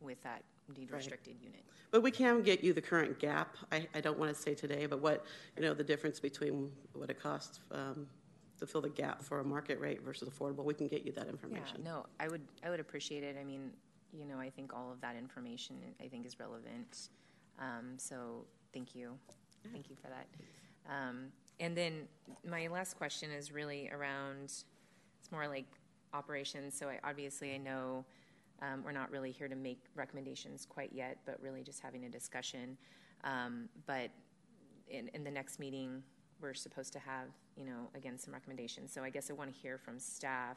with 0.00 0.22
that 0.22 0.42
Right. 0.68 0.90
restricted 0.90 1.36
unit. 1.40 1.62
But 1.92 2.02
we 2.02 2.10
can 2.10 2.42
get 2.42 2.64
you 2.64 2.72
the 2.72 2.80
current 2.80 3.18
gap. 3.18 3.56
I, 3.70 3.86
I 3.94 4.00
don't 4.00 4.18
want 4.18 4.34
to 4.34 4.40
say 4.40 4.54
today, 4.54 4.86
but 4.86 5.00
what, 5.00 5.24
you 5.56 5.62
know, 5.62 5.74
the 5.74 5.84
difference 5.84 6.18
between 6.18 6.72
what 6.92 7.08
it 7.08 7.22
costs 7.22 7.60
um, 7.70 8.06
to 8.58 8.66
fill 8.66 8.80
the 8.80 8.88
gap 8.88 9.22
for 9.22 9.40
a 9.40 9.44
market 9.44 9.78
rate 9.78 10.02
versus 10.02 10.28
affordable, 10.28 10.64
we 10.64 10.74
can 10.74 10.88
get 10.88 11.06
you 11.06 11.12
that 11.12 11.28
information. 11.28 11.62
Yeah, 11.84 11.84
information. 11.84 11.84
no, 11.84 12.06
I 12.18 12.28
would, 12.28 12.42
I 12.64 12.70
would 12.70 12.80
appreciate 12.80 13.22
it. 13.22 13.36
I 13.40 13.44
mean, 13.44 13.70
you 14.12 14.24
know, 14.24 14.40
I 14.40 14.50
think 14.50 14.74
all 14.74 14.90
of 14.90 15.00
that 15.02 15.14
information, 15.16 15.76
I 16.02 16.08
think 16.08 16.26
is 16.26 16.40
relevant. 16.40 17.10
Um, 17.60 17.94
so, 17.96 18.44
thank 18.72 18.94
you. 18.94 19.12
Thank 19.72 19.88
you 19.88 19.96
for 19.96 20.08
that. 20.08 20.26
Um, 20.90 21.26
and 21.60 21.76
then 21.76 22.08
my 22.48 22.66
last 22.68 22.96
question 22.96 23.30
is 23.30 23.52
really 23.52 23.90
around, 23.90 24.44
it's 24.44 25.30
more 25.30 25.48
like 25.48 25.66
operations. 26.12 26.76
So 26.76 26.88
I, 26.88 26.98
obviously 27.04 27.54
I 27.54 27.58
know 27.58 28.04
um, 28.62 28.82
we're 28.84 28.92
not 28.92 29.10
really 29.10 29.32
here 29.32 29.48
to 29.48 29.56
make 29.56 29.80
recommendations 29.94 30.66
quite 30.66 30.90
yet, 30.92 31.18
but 31.26 31.40
really 31.40 31.62
just 31.62 31.80
having 31.80 32.04
a 32.04 32.08
discussion. 32.08 32.76
Um, 33.24 33.68
but 33.86 34.10
in, 34.88 35.08
in 35.14 35.24
the 35.24 35.30
next 35.30 35.58
meeting, 35.58 36.02
we're 36.40 36.54
supposed 36.54 36.92
to 36.92 36.98
have, 36.98 37.28
you 37.56 37.64
know, 37.64 37.88
again, 37.94 38.18
some 38.18 38.32
recommendations. 38.32 38.92
So 38.92 39.02
I 39.02 39.10
guess 39.10 39.30
I 39.30 39.34
want 39.34 39.52
to 39.52 39.58
hear 39.58 39.78
from 39.78 39.98
staff. 39.98 40.56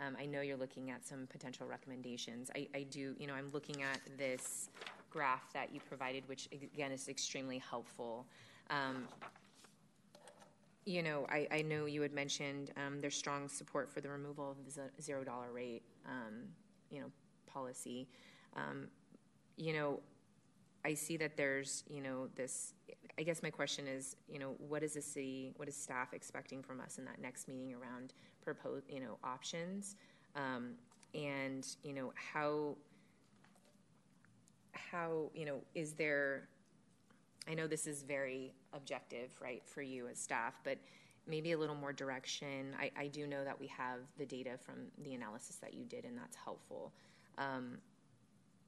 Um, 0.00 0.16
I 0.18 0.24
know 0.26 0.40
you're 0.40 0.56
looking 0.56 0.90
at 0.90 1.06
some 1.06 1.26
potential 1.30 1.66
recommendations. 1.66 2.50
I, 2.54 2.68
I 2.74 2.82
do, 2.84 3.14
you 3.18 3.26
know, 3.26 3.34
I'm 3.34 3.50
looking 3.52 3.82
at 3.82 4.00
this 4.16 4.70
graph 5.10 5.52
that 5.52 5.74
you 5.74 5.80
provided, 5.88 6.26
which 6.28 6.48
again 6.52 6.92
is 6.92 7.08
extremely 7.08 7.58
helpful. 7.58 8.26
Um, 8.70 9.08
you 10.86 11.02
know, 11.02 11.26
I, 11.28 11.46
I 11.50 11.62
know 11.62 11.84
you 11.84 12.00
had 12.00 12.12
mentioned 12.12 12.70
um, 12.76 13.00
there's 13.00 13.16
strong 13.16 13.48
support 13.48 13.90
for 13.92 14.00
the 14.00 14.08
removal 14.08 14.50
of 14.52 14.74
the 14.74 15.02
zero 15.02 15.22
dollar 15.22 15.52
rate, 15.52 15.82
um, 16.06 16.44
you 16.90 17.00
know, 17.00 17.06
policy. 17.52 18.08
Um, 18.56 18.88
you 19.56 19.72
know, 19.72 20.00
I 20.84 20.94
see 20.94 21.16
that 21.18 21.36
there's, 21.36 21.84
you 21.88 22.00
know, 22.00 22.28
this. 22.34 22.74
I 23.18 23.22
guess 23.22 23.42
my 23.42 23.50
question 23.50 23.86
is, 23.86 24.16
you 24.28 24.38
know, 24.38 24.54
what 24.58 24.82
is 24.82 24.94
the 24.94 25.02
city, 25.02 25.52
what 25.56 25.68
is 25.68 25.76
staff 25.76 26.14
expecting 26.14 26.62
from 26.62 26.80
us 26.80 26.96
in 26.98 27.04
that 27.04 27.20
next 27.20 27.48
meeting 27.48 27.74
around 27.74 28.14
proposed, 28.42 28.86
you 28.88 29.00
know, 29.00 29.18
options, 29.22 29.96
um, 30.36 30.70
and 31.14 31.66
you 31.82 31.92
know 31.92 32.12
how, 32.14 32.76
how, 34.72 35.30
you 35.34 35.44
know, 35.44 35.60
is 35.74 35.92
there 35.92 36.48
I 37.48 37.54
know 37.54 37.66
this 37.66 37.86
is 37.86 38.02
very 38.02 38.54
objective, 38.72 39.30
right, 39.40 39.62
for 39.64 39.82
you 39.82 40.06
as 40.08 40.18
staff, 40.18 40.60
but 40.62 40.78
maybe 41.26 41.52
a 41.52 41.58
little 41.58 41.74
more 41.74 41.92
direction. 41.92 42.74
I, 42.78 42.90
I 42.96 43.06
do 43.08 43.26
know 43.26 43.44
that 43.44 43.58
we 43.58 43.66
have 43.68 44.00
the 44.18 44.26
data 44.26 44.52
from 44.58 44.74
the 45.02 45.14
analysis 45.14 45.56
that 45.56 45.74
you 45.74 45.84
did, 45.84 46.04
and 46.04 46.16
that's 46.16 46.36
helpful. 46.36 46.92
Um, 47.38 47.78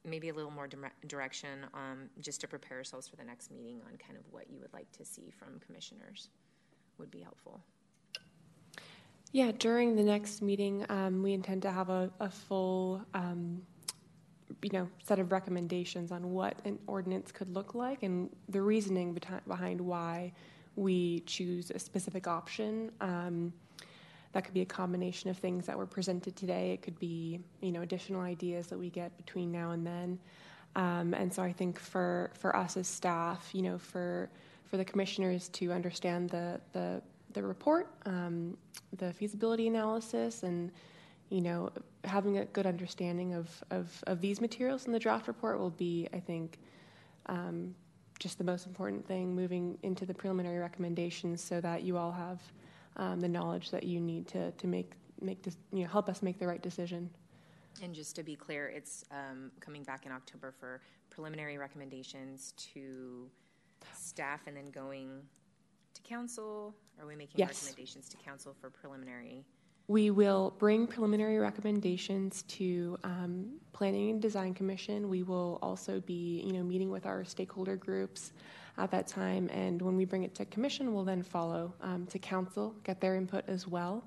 maybe 0.05 0.29
a 0.29 0.35
little 0.35 0.51
more 0.51 0.67
dire- 0.67 0.93
direction 1.07 1.67
um, 1.75 2.11
just 2.21 2.41
to 2.41 2.49
prepare 2.49 2.79
ourselves 2.79 3.09
for 3.09 3.17
the 3.17 3.25
next 3.25 3.51
meeting 3.51 3.81
on 3.87 3.97
kind 3.99 4.19
of 4.19 4.25
what 4.31 4.51
you 4.51 4.61
would 4.61 4.73
like 4.73 4.91
to 4.93 5.05
see 5.05 5.31
from 5.31 5.61
commissioners 5.65 6.29
would 6.99 7.11
be 7.11 7.21
helpful. 7.21 7.61
Yeah, 9.33 9.53
during 9.59 9.97
the 9.97 10.03
next 10.03 10.43
meeting, 10.43 10.85
um, 10.91 11.23
we 11.23 11.33
intend 11.33 11.63
to 11.63 11.71
have 11.71 11.89
a, 11.89 12.11
a 12.21 12.29
full, 12.29 13.03
um, 13.15 13.63
you 14.63 14.71
know, 14.73 14.89
set 15.03 15.19
of 15.19 15.33
recommendations 15.33 16.13
on 16.13 16.33
what 16.33 16.61
an 16.67 16.79
ordinance 16.87 17.33
could 17.33 17.55
look 17.55 17.75
like 17.75 18.03
and 18.03 18.29
the 18.51 18.61
reasoning 18.61 19.19
behind 19.49 19.81
why 19.81 20.33
we 20.77 21.21
choose 21.21 21.71
a 21.71 21.79
specific 21.79 22.27
option. 22.27 22.91
Um, 23.01 23.55
that 24.33 24.45
could 24.45 24.55
be 24.55 24.63
a 24.63 24.67
combination 24.67 25.31
of 25.31 25.37
things 25.39 25.67
that 25.67 25.77
were 25.77 25.87
presented 25.87 26.37
today. 26.37 26.73
It 26.73 26.83
could 26.83 26.99
be, 26.99 27.41
you 27.61 27.73
know, 27.73 27.83
additional 27.83 28.23
ideas 28.23 28.67
that 28.69 28.79
we 28.79 28.91
get 28.91 29.17
between 29.17 29.53
now 29.53 29.73
and 29.73 29.87
then. 29.87 30.19
Um, 30.75 31.13
and 31.13 31.33
so 31.33 31.43
I 31.43 31.53
think 31.53 31.79
for, 31.79 32.31
for 32.35 32.57
us 32.57 32.77
as 32.77 32.89
staff, 32.89 33.51
you 33.53 33.63
know, 33.63 33.79
for 33.79 34.31
for 34.65 34.79
the 34.79 34.85
commissioners 34.87 35.49
to 35.49 35.71
understand 35.71 36.31
the 36.31 36.59
the, 36.73 37.03
the 37.35 37.43
report, 37.43 37.89
um, 38.07 38.57
the 38.97 39.13
feasibility 39.13 39.69
analysis, 39.69 40.45
and 40.45 40.73
you 41.33 41.41
know, 41.41 41.71
having 42.05 42.39
a 42.39 42.45
good 42.45 42.67
understanding 42.67 43.33
of, 43.33 43.65
of, 43.71 44.05
of 44.07 44.21
these 44.21 44.39
materials 44.39 44.85
in 44.85 44.93
the 44.93 44.99
draft 44.99 45.29
report 45.29 45.59
will 45.59 45.71
be, 45.71 46.07
I 46.13 46.21
think, 46.21 46.59
um, 47.25 47.75
just 48.19 48.37
the 48.37 48.45
most 48.45 48.67
important 48.67 49.07
thing 49.07 49.35
moving 49.35 49.79
into 49.83 50.05
the 50.05 50.13
preliminary 50.13 50.59
recommendations 50.59 51.43
so 51.43 51.59
that 51.63 51.85
you 51.85 51.97
all 51.97 52.13
have 52.13 52.39
um, 52.97 53.21
the 53.21 53.29
knowledge 53.29 53.71
that 53.71 53.85
you 53.85 54.01
need 54.01 54.29
to, 54.29 54.51
to 54.53 54.67
make, 54.67 54.93
make 55.21 55.43
this, 55.43 55.57
you 55.73 55.83
know, 55.83 55.89
help 55.89 56.09
us 56.09 56.23
make 56.23 56.39
the 56.39 56.47
right 56.47 56.63
decision. 56.63 57.11
And 57.83 57.95
just 57.95 58.15
to 58.17 58.23
be 58.23 58.37
clear, 58.37 58.69
it's 58.69 59.05
um, 59.11 59.51
coming 59.61 59.83
back 59.83 60.05
in 60.07 60.13
October 60.13 60.53
for 60.53 60.81
preliminary 61.11 61.59
recommendations 61.59 62.53
to 62.75 63.31
staff 63.97 64.47
and 64.47 64.57
then 64.57 64.67
going 64.67 65.23
to 65.95 66.03
council? 66.03 66.75
Are 67.01 67.07
we 67.07 67.17
making 67.17 67.39
Yes. 67.39 67.63
recommendations 67.63 68.09
to 68.11 68.17
council 68.19 68.55
for 68.61 68.71
preliminary? 68.71 69.45
We 69.89 70.11
will 70.11 70.55
bring 70.59 70.87
preliminary 70.87 71.39
recommendations 71.39 72.43
to 72.45 72.97
um, 73.03 73.59
Planning 73.73 74.11
and 74.11 74.23
Design 74.23 74.55
Commission. 74.55 75.09
We 75.09 75.23
will 75.23 75.59
also 75.61 76.01
be, 76.01 76.43
you 76.47 76.53
know, 76.53 76.63
meeting 76.63 76.91
with 76.91 77.05
our 77.05 77.25
stakeholder 77.25 77.77
groups 77.77 78.33
at 78.79 78.91
that 78.91 79.07
time, 79.07 79.49
and 79.51 79.81
when 79.83 79.97
we 79.97 80.05
bring 80.05 80.23
it 80.23 80.35
to 80.37 80.45
commission, 80.47 80.95
we'll 80.95 81.05
then 81.05 81.23
follow 81.23 81.75
um, 81.81 82.07
to 82.07 82.19
council, 82.19 82.75
get 82.85 83.01
their 83.01 83.17
input 83.17 83.45
as 83.49 83.67
well, 83.67 84.05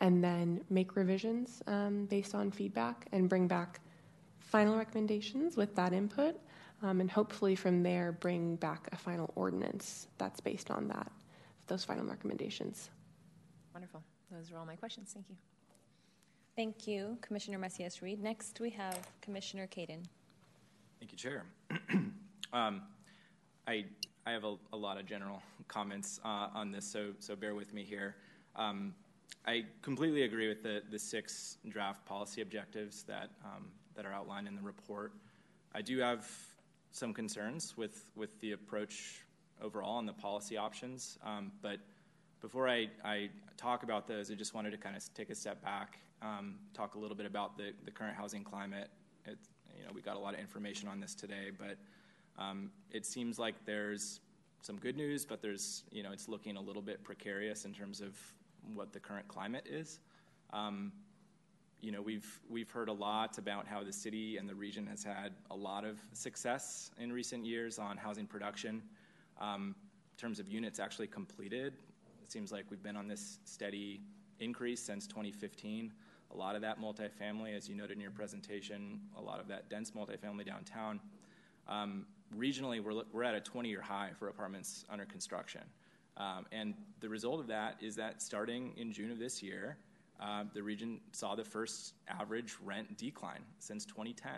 and 0.00 0.22
then 0.22 0.62
make 0.68 0.96
revisions 0.96 1.62
um, 1.66 2.06
based 2.06 2.34
on 2.34 2.50
feedback 2.50 3.06
and 3.12 3.28
bring 3.28 3.46
back 3.46 3.80
final 4.38 4.76
recommendations 4.76 5.56
with 5.56 5.74
that 5.74 5.92
input, 5.92 6.38
um, 6.82 7.00
and 7.00 7.10
hopefully 7.10 7.54
from 7.54 7.82
there 7.82 8.12
bring 8.12 8.56
back 8.56 8.88
a 8.92 8.96
final 8.96 9.32
ordinance 9.34 10.08
that's 10.18 10.40
based 10.40 10.70
on 10.70 10.88
that, 10.88 11.10
those 11.68 11.84
final 11.84 12.04
recommendations. 12.04 12.90
Wonderful. 13.72 14.02
Those 14.30 14.52
are 14.52 14.58
all 14.58 14.66
my 14.66 14.76
questions. 14.76 15.10
Thank 15.14 15.28
you. 15.30 15.36
Thank 16.54 16.86
you, 16.86 17.16
Commissioner 17.22 17.56
Macias 17.58 18.02
Reed. 18.02 18.22
Next, 18.22 18.60
we 18.60 18.68
have 18.70 18.98
Commissioner 19.22 19.66
Caden. 19.66 20.04
Thank 21.00 21.12
you, 21.12 21.18
Chair. 21.18 21.46
um, 22.52 22.82
I, 23.66 23.84
I 24.26 24.32
have 24.32 24.44
a, 24.44 24.56
a, 24.72 24.76
lot 24.76 24.98
of 24.98 25.06
general 25.06 25.40
comments 25.68 26.20
uh, 26.24 26.48
on 26.52 26.72
this, 26.72 26.84
so, 26.84 27.12
so 27.20 27.36
bear 27.36 27.54
with 27.54 27.72
me 27.72 27.84
here. 27.84 28.16
Um, 28.56 28.94
I 29.46 29.64
completely 29.82 30.22
agree 30.22 30.48
with 30.48 30.62
the, 30.62 30.82
the 30.90 30.98
six 30.98 31.58
draft 31.68 32.04
policy 32.04 32.42
objectives 32.42 33.04
that, 33.04 33.30
um, 33.44 33.66
that 33.94 34.04
are 34.04 34.12
outlined 34.12 34.48
in 34.48 34.56
the 34.56 34.62
report. 34.62 35.12
I 35.74 35.80
do 35.80 35.98
have 35.98 36.28
some 36.90 37.14
concerns 37.14 37.76
with, 37.76 38.04
with 38.16 38.38
the 38.40 38.52
approach 38.52 39.24
overall 39.62 39.98
and 40.00 40.08
the 40.08 40.12
policy 40.12 40.56
options, 40.56 41.18
um, 41.24 41.52
but 41.62 41.78
before 42.40 42.68
I, 42.68 42.88
I, 43.04 43.30
talk 43.56 43.84
about 43.84 44.08
those, 44.08 44.28
I 44.28 44.34
just 44.34 44.54
wanted 44.54 44.72
to 44.72 44.76
kind 44.76 44.96
of 44.96 45.14
take 45.14 45.30
a 45.30 45.36
step 45.36 45.62
back, 45.62 46.00
um, 46.20 46.56
talk 46.74 46.96
a 46.96 46.98
little 46.98 47.16
bit 47.16 47.26
about 47.26 47.56
the, 47.56 47.72
the 47.84 47.92
current 47.92 48.16
housing 48.16 48.42
climate. 48.42 48.90
It's, 49.24 49.48
you 49.78 49.84
know, 49.84 49.90
we 49.94 50.00
got 50.00 50.16
a 50.16 50.18
lot 50.18 50.34
of 50.34 50.40
information 50.40 50.88
on 50.88 50.98
this 50.98 51.14
today, 51.14 51.52
but 51.56 51.76
um, 52.38 52.70
it 52.90 53.06
seems 53.06 53.38
like 53.38 53.54
there's 53.64 54.20
some 54.60 54.76
good 54.76 54.96
news, 54.96 55.24
but 55.24 55.42
there's, 55.42 55.84
you 55.90 56.02
know, 56.02 56.12
it's 56.12 56.28
looking 56.28 56.56
a 56.56 56.60
little 56.60 56.82
bit 56.82 57.02
precarious 57.02 57.64
in 57.64 57.72
terms 57.72 58.00
of 58.00 58.16
what 58.74 58.92
the 58.92 59.00
current 59.00 59.26
climate 59.28 59.66
is. 59.68 60.00
Um, 60.52 60.92
you 61.80 61.90
know, 61.90 62.00
we've 62.00 62.40
we've 62.48 62.70
heard 62.70 62.88
a 62.88 62.92
lot 62.92 63.38
about 63.38 63.66
how 63.66 63.82
the 63.82 63.92
city 63.92 64.36
and 64.36 64.48
the 64.48 64.54
region 64.54 64.86
has 64.86 65.02
had 65.02 65.32
a 65.50 65.56
lot 65.56 65.84
of 65.84 66.00
success 66.12 66.92
in 66.98 67.12
recent 67.12 67.44
years 67.44 67.78
on 67.78 67.96
housing 67.96 68.26
production. 68.26 68.82
Um, 69.40 69.74
in 70.12 70.16
terms 70.16 70.38
of 70.38 70.46
units 70.46 70.78
actually 70.78 71.08
completed, 71.08 71.74
it 72.22 72.30
seems 72.30 72.52
like 72.52 72.66
we've 72.70 72.82
been 72.82 72.96
on 72.96 73.08
this 73.08 73.40
steady 73.44 74.00
increase 74.38 74.80
since 74.80 75.08
2015. 75.08 75.92
A 76.30 76.36
lot 76.36 76.54
of 76.54 76.62
that 76.62 76.80
multifamily, 76.80 77.56
as 77.56 77.68
you 77.68 77.74
noted 77.74 77.96
in 77.96 78.00
your 78.00 78.12
presentation, 78.12 79.00
a 79.18 79.20
lot 79.20 79.40
of 79.40 79.48
that 79.48 79.68
dense 79.68 79.90
multifamily 79.90 80.46
downtown. 80.46 81.00
Um, 81.68 82.06
regionally, 82.36 82.82
we're, 82.82 83.02
we're 83.12 83.22
at 83.22 83.34
a 83.34 83.40
20 83.40 83.68
year 83.68 83.80
high 83.80 84.10
for 84.18 84.28
apartments 84.28 84.84
under 84.90 85.04
construction. 85.04 85.62
Um, 86.16 86.46
and 86.52 86.74
the 87.00 87.08
result 87.08 87.40
of 87.40 87.46
that 87.48 87.76
is 87.80 87.96
that 87.96 88.20
starting 88.20 88.72
in 88.76 88.92
June 88.92 89.10
of 89.10 89.18
this 89.18 89.42
year, 89.42 89.76
uh, 90.20 90.44
the 90.54 90.62
region 90.62 91.00
saw 91.12 91.34
the 91.34 91.44
first 91.44 91.94
average 92.08 92.54
rent 92.64 92.96
decline 92.96 93.42
since 93.58 93.84
2010. 93.84 94.32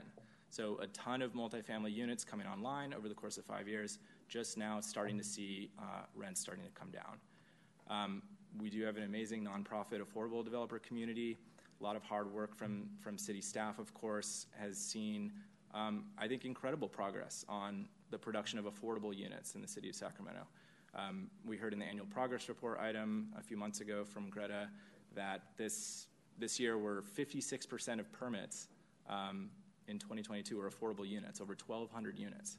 So 0.50 0.78
a 0.80 0.86
ton 0.88 1.20
of 1.20 1.32
multifamily 1.32 1.92
units 1.92 2.24
coming 2.24 2.46
online 2.46 2.94
over 2.94 3.08
the 3.08 3.14
course 3.14 3.38
of 3.38 3.44
five 3.44 3.66
years, 3.66 3.98
just 4.28 4.56
now 4.56 4.80
starting 4.80 5.18
to 5.18 5.24
see 5.24 5.70
uh, 5.78 6.02
rents 6.14 6.40
starting 6.40 6.64
to 6.64 6.70
come 6.70 6.90
down. 6.90 7.18
Um, 7.90 8.22
we 8.60 8.70
do 8.70 8.84
have 8.84 8.96
an 8.96 9.02
amazing 9.02 9.44
nonprofit 9.44 10.00
affordable 10.00 10.44
developer 10.44 10.78
community. 10.78 11.38
A 11.80 11.82
lot 11.82 11.96
of 11.96 12.04
hard 12.04 12.32
work 12.32 12.54
from, 12.56 12.88
from 13.00 13.18
city 13.18 13.40
staff, 13.40 13.78
of 13.78 13.92
course, 13.94 14.46
has 14.58 14.78
seen, 14.78 15.32
um, 15.74 16.04
I 16.16 16.28
think, 16.28 16.44
incredible 16.44 16.88
progress 16.88 17.44
on 17.48 17.88
the 18.10 18.18
production 18.18 18.58
of 18.58 18.64
affordable 18.64 19.14
units 19.14 19.54
in 19.54 19.60
the 19.60 19.68
city 19.68 19.88
of 19.88 19.96
Sacramento. 19.96 20.46
Um, 20.94 21.28
we 21.44 21.56
heard 21.56 21.72
in 21.72 21.80
the 21.80 21.84
annual 21.84 22.06
progress 22.06 22.48
report 22.48 22.78
item 22.80 23.28
a 23.36 23.42
few 23.42 23.56
months 23.56 23.80
ago 23.80 24.04
from 24.04 24.30
Greta 24.30 24.68
that 25.14 25.42
this 25.56 26.06
this 26.38 26.58
year 26.58 26.78
were 26.78 27.04
56% 27.16 28.00
of 28.00 28.10
permits 28.10 28.66
um, 29.08 29.50
in 29.86 29.98
2022 29.98 30.60
are 30.60 30.68
affordable 30.68 31.08
units, 31.08 31.40
over 31.40 31.56
1,200 31.66 32.18
units. 32.18 32.58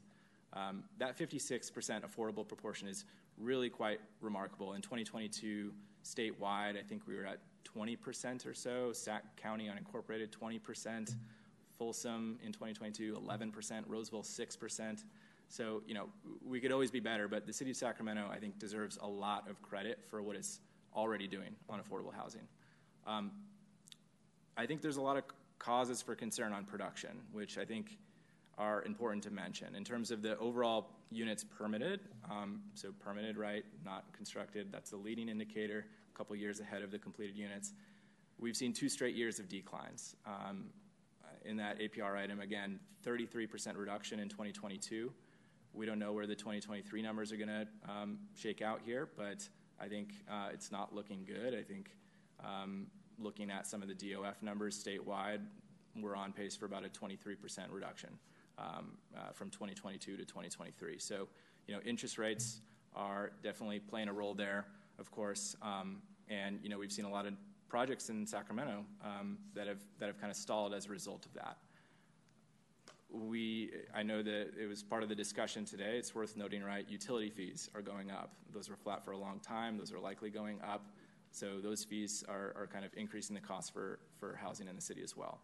Um, 0.52 0.84
that 0.98 1.18
56% 1.18 2.02
affordable 2.04 2.46
proportion 2.46 2.88
is 2.88 3.04
really 3.36 3.68
quite 3.68 4.00
remarkable. 4.20 4.72
In 4.72 4.80
2022, 4.80 5.72
statewide, 6.04 6.78
I 6.78 6.82
think 6.88 7.02
we 7.06 7.16
were 7.16 7.26
at 7.26 7.40
20% 7.64 8.46
or 8.46 8.54
so. 8.54 8.92
Sac 8.92 9.36
County 9.36 9.68
unincorporated, 9.68 10.30
20%. 10.30 11.14
Folsom 11.78 12.38
in 12.44 12.52
2022, 12.52 13.14
11%. 13.14 13.84
Roseville, 13.86 14.22
6%. 14.22 15.04
So, 15.48 15.82
you 15.86 15.94
know, 15.94 16.08
we 16.44 16.60
could 16.60 16.72
always 16.72 16.90
be 16.90 17.00
better, 17.00 17.28
but 17.28 17.46
the 17.46 17.52
city 17.52 17.70
of 17.70 17.76
Sacramento, 17.76 18.28
I 18.30 18.38
think, 18.38 18.58
deserves 18.58 18.98
a 19.00 19.06
lot 19.06 19.48
of 19.48 19.62
credit 19.62 20.00
for 20.08 20.22
what 20.22 20.36
it's 20.36 20.60
already 20.94 21.28
doing 21.28 21.54
on 21.68 21.80
affordable 21.80 22.14
housing. 22.14 22.42
Um, 23.06 23.30
I 24.56 24.66
think 24.66 24.80
there's 24.80 24.96
a 24.96 25.02
lot 25.02 25.16
of 25.16 25.24
causes 25.58 26.02
for 26.02 26.14
concern 26.14 26.52
on 26.52 26.64
production, 26.64 27.10
which 27.32 27.58
I 27.58 27.64
think 27.64 27.98
are 28.58 28.82
important 28.84 29.22
to 29.24 29.30
mention. 29.30 29.74
In 29.74 29.84
terms 29.84 30.10
of 30.10 30.22
the 30.22 30.38
overall 30.38 30.88
units 31.10 31.44
permitted, 31.44 32.00
um, 32.30 32.62
so 32.74 32.90
permitted, 32.98 33.36
right, 33.36 33.64
not 33.84 34.04
constructed, 34.12 34.68
that's 34.72 34.90
the 34.90 34.96
leading 34.96 35.28
indicator, 35.28 35.86
a 36.12 36.18
couple 36.18 36.34
years 36.34 36.60
ahead 36.60 36.82
of 36.82 36.90
the 36.90 36.98
completed 36.98 37.36
units. 37.36 37.72
We've 38.38 38.56
seen 38.56 38.72
two 38.72 38.88
straight 38.88 39.14
years 39.14 39.38
of 39.38 39.48
declines. 39.48 40.16
Um, 40.26 40.66
in 41.46 41.56
that 41.56 41.78
APR 41.80 42.16
item, 42.16 42.40
again, 42.40 42.78
33% 43.04 43.76
reduction 43.76 44.20
in 44.20 44.28
2022. 44.28 45.12
We 45.72 45.86
don't 45.86 45.98
know 45.98 46.12
where 46.12 46.26
the 46.26 46.34
2023 46.34 47.02
numbers 47.02 47.32
are 47.32 47.36
going 47.36 47.48
to 47.48 47.66
um, 47.88 48.18
shake 48.34 48.62
out 48.62 48.80
here, 48.84 49.08
but 49.16 49.48
I 49.80 49.88
think 49.88 50.14
uh, 50.30 50.48
it's 50.52 50.72
not 50.72 50.94
looking 50.94 51.24
good. 51.24 51.54
I 51.54 51.62
think 51.62 51.90
um, 52.44 52.86
looking 53.18 53.50
at 53.50 53.66
some 53.66 53.82
of 53.82 53.88
the 53.88 53.94
DOF 53.94 54.42
numbers 54.42 54.82
statewide, 54.82 55.40
we're 56.00 56.16
on 56.16 56.32
pace 56.32 56.56
for 56.56 56.66
about 56.66 56.84
a 56.84 56.88
23% 56.88 57.36
reduction 57.70 58.10
um, 58.58 58.98
uh, 59.16 59.32
from 59.32 59.50
2022 59.50 60.16
to 60.16 60.24
2023. 60.24 60.98
So, 60.98 61.28
you 61.66 61.74
know, 61.74 61.80
interest 61.84 62.18
rates 62.18 62.60
are 62.94 63.32
definitely 63.42 63.80
playing 63.80 64.08
a 64.08 64.12
role 64.12 64.34
there, 64.34 64.66
of 64.98 65.10
course. 65.10 65.56
Um, 65.62 66.02
and 66.28 66.58
you 66.62 66.68
know, 66.68 66.78
we've 66.78 66.92
seen 66.92 67.04
a 67.04 67.10
lot 67.10 67.26
of 67.26 67.34
projects 67.68 68.08
in 68.08 68.26
Sacramento 68.26 68.84
um, 69.04 69.38
that 69.54 69.66
have 69.66 69.82
that 69.98 70.06
have 70.06 70.18
kind 70.20 70.30
of 70.30 70.36
stalled 70.36 70.74
as 70.74 70.86
a 70.86 70.90
result 70.90 71.26
of 71.26 71.34
that 71.34 71.58
we, 73.10 73.70
I 73.94 74.02
know 74.02 74.22
that 74.22 74.52
it 74.60 74.68
was 74.68 74.82
part 74.82 75.02
of 75.02 75.08
the 75.08 75.14
discussion 75.14 75.64
today. 75.64 75.96
It's 75.96 76.14
worth 76.14 76.36
noting, 76.36 76.62
right? 76.62 76.88
Utility 76.88 77.30
fees 77.30 77.70
are 77.74 77.82
going 77.82 78.10
up. 78.10 78.32
Those 78.52 78.68
were 78.68 78.76
flat 78.76 79.04
for 79.04 79.12
a 79.12 79.18
long 79.18 79.40
time. 79.40 79.78
Those 79.78 79.92
are 79.92 80.00
likely 80.00 80.30
going 80.30 80.60
up. 80.62 80.86
So 81.30 81.60
those 81.60 81.84
fees 81.84 82.24
are, 82.28 82.54
are 82.56 82.68
kind 82.70 82.84
of 82.84 82.92
increasing 82.96 83.34
the 83.34 83.40
cost 83.40 83.72
for, 83.72 83.98
for 84.18 84.36
housing 84.36 84.68
in 84.68 84.74
the 84.74 84.82
city 84.82 85.02
as 85.02 85.16
well. 85.16 85.40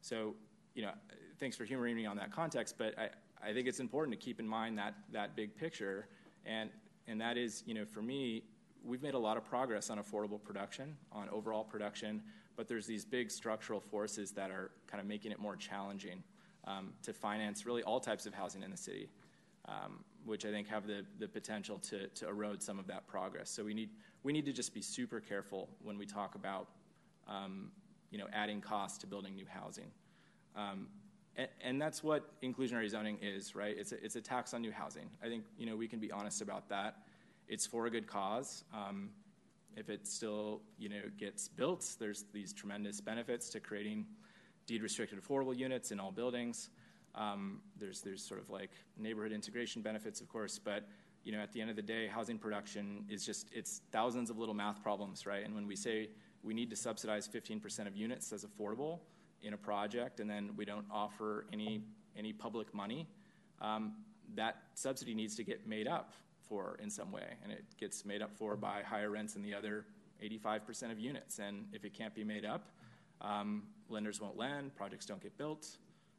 So, 0.00 0.34
you 0.74 0.82
know, 0.82 0.92
thanks 1.38 1.56
for 1.56 1.64
humoring 1.64 1.96
me 1.96 2.06
on 2.06 2.16
that 2.16 2.32
context, 2.32 2.76
but 2.78 2.98
I, 2.98 3.10
I 3.44 3.52
think 3.52 3.66
it's 3.66 3.80
important 3.80 4.18
to 4.18 4.24
keep 4.24 4.40
in 4.40 4.46
mind 4.46 4.78
that, 4.78 4.94
that 5.12 5.36
big 5.36 5.56
picture. 5.56 6.06
And, 6.46 6.70
and 7.06 7.20
that 7.20 7.36
is, 7.36 7.62
you 7.66 7.74
know, 7.74 7.84
for 7.84 8.02
me, 8.02 8.44
we've 8.84 9.02
made 9.02 9.14
a 9.14 9.18
lot 9.18 9.36
of 9.36 9.44
progress 9.44 9.90
on 9.90 9.98
affordable 9.98 10.42
production, 10.42 10.96
on 11.12 11.28
overall 11.30 11.64
production, 11.64 12.22
but 12.56 12.68
there's 12.68 12.86
these 12.86 13.04
big 13.04 13.30
structural 13.30 13.80
forces 13.80 14.32
that 14.32 14.50
are 14.50 14.70
kind 14.86 15.00
of 15.00 15.06
making 15.06 15.32
it 15.32 15.38
more 15.38 15.56
challenging 15.56 16.22
um, 16.66 16.92
to 17.02 17.12
finance 17.12 17.66
really 17.66 17.82
all 17.82 18.00
types 18.00 18.26
of 18.26 18.34
housing 18.34 18.62
in 18.62 18.70
the 18.70 18.76
city, 18.76 19.08
um, 19.68 20.04
which 20.24 20.44
I 20.44 20.50
think 20.50 20.68
have 20.68 20.86
the, 20.86 21.04
the 21.18 21.28
potential 21.28 21.78
to, 21.78 22.08
to 22.08 22.28
erode 22.28 22.62
some 22.62 22.78
of 22.78 22.86
that 22.88 23.06
progress. 23.06 23.50
So 23.50 23.64
we 23.64 23.74
need, 23.74 23.90
we 24.22 24.32
need 24.32 24.44
to 24.46 24.52
just 24.52 24.74
be 24.74 24.82
super 24.82 25.20
careful 25.20 25.68
when 25.82 25.98
we 25.98 26.06
talk 26.06 26.34
about 26.34 26.68
um, 27.28 27.70
you 28.10 28.18
know, 28.18 28.26
adding 28.32 28.60
costs 28.60 28.98
to 28.98 29.06
building 29.06 29.34
new 29.34 29.46
housing. 29.48 29.90
Um, 30.54 30.88
and, 31.36 31.48
and, 31.64 31.80
that's 31.80 32.04
what 32.04 32.30
inclusionary 32.42 32.88
zoning 32.90 33.18
is, 33.22 33.54
right? 33.54 33.74
It's 33.78 33.92
a, 33.92 34.04
it's 34.04 34.16
a 34.16 34.20
tax 34.20 34.52
on 34.52 34.60
new 34.60 34.70
housing. 34.70 35.08
I 35.24 35.28
think 35.28 35.44
you 35.56 35.64
know, 35.64 35.76
we 35.76 35.88
can 35.88 35.98
be 35.98 36.12
honest 36.12 36.42
about 36.42 36.68
that. 36.68 36.96
It's 37.48 37.66
for 37.66 37.86
a 37.86 37.90
good 37.90 38.06
cause. 38.06 38.64
Um, 38.72 39.10
if 39.76 39.88
it 39.88 40.06
still 40.06 40.62
you 40.78 40.88
know, 40.88 41.02
gets 41.18 41.48
built, 41.48 41.86
there's 41.98 42.24
these 42.32 42.52
tremendous 42.52 43.00
benefits 43.00 43.48
to 43.50 43.60
creating 43.60 44.06
deed 44.66 44.82
restricted 44.82 45.20
affordable 45.20 45.56
units 45.56 45.90
in 45.90 46.00
all 46.00 46.12
buildings. 46.12 46.70
Um, 47.14 47.60
there's 47.78 48.00
there's 48.00 48.22
sort 48.22 48.40
of 48.40 48.48
like 48.48 48.70
neighborhood 48.98 49.32
integration 49.32 49.82
benefits, 49.82 50.20
of 50.20 50.28
course, 50.28 50.58
but 50.58 50.86
you 51.24 51.32
know 51.32 51.40
at 51.40 51.52
the 51.52 51.60
end 51.60 51.70
of 51.70 51.76
the 51.76 51.82
day, 51.82 52.06
housing 52.06 52.38
production 52.38 53.04
is 53.08 53.24
just 53.24 53.48
it's 53.52 53.82
thousands 53.90 54.30
of 54.30 54.38
little 54.38 54.54
math 54.54 54.82
problems, 54.82 55.26
right? 55.26 55.44
And 55.44 55.54
when 55.54 55.66
we 55.66 55.76
say 55.76 56.10
we 56.42 56.54
need 56.54 56.70
to 56.70 56.76
subsidize 56.76 57.28
15% 57.28 57.86
of 57.86 57.96
units 57.96 58.32
as 58.32 58.44
affordable 58.44 59.00
in 59.42 59.52
a 59.52 59.56
project, 59.56 60.20
and 60.20 60.28
then 60.28 60.50
we 60.56 60.64
don't 60.64 60.86
offer 60.90 61.46
any 61.52 61.82
any 62.16 62.32
public 62.32 62.72
money, 62.72 63.06
um, 63.60 63.92
that 64.34 64.62
subsidy 64.74 65.14
needs 65.14 65.36
to 65.36 65.44
get 65.44 65.66
made 65.66 65.86
up 65.86 66.14
for 66.52 66.76
in 66.82 66.90
some 66.90 67.10
way, 67.10 67.24
and 67.42 67.50
it 67.50 67.64
gets 67.80 68.04
made 68.04 68.20
up 68.20 68.36
for 68.36 68.56
by 68.56 68.82
higher 68.82 69.08
rents 69.08 69.36
in 69.36 69.42
the 69.42 69.54
other 69.54 69.86
85% 70.22 70.92
of 70.92 70.98
units. 70.98 71.38
And 71.38 71.64
if 71.72 71.86
it 71.86 71.94
can't 71.94 72.14
be 72.14 72.24
made 72.24 72.44
up, 72.44 72.66
um, 73.22 73.62
lenders 73.88 74.20
won't 74.20 74.36
lend, 74.36 74.74
projects 74.76 75.06
don't 75.06 75.22
get 75.22 75.38
built, 75.38 75.66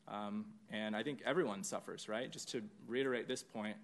um, 0.08 0.46
and 0.72 0.96
I 0.96 1.04
think 1.04 1.22
everyone 1.24 1.64
suffers, 1.64 2.10
right? 2.10 2.32
Just 2.32 2.50
to 2.50 2.64
reiterate 2.88 3.28
this 3.28 3.44
point, 3.44 3.78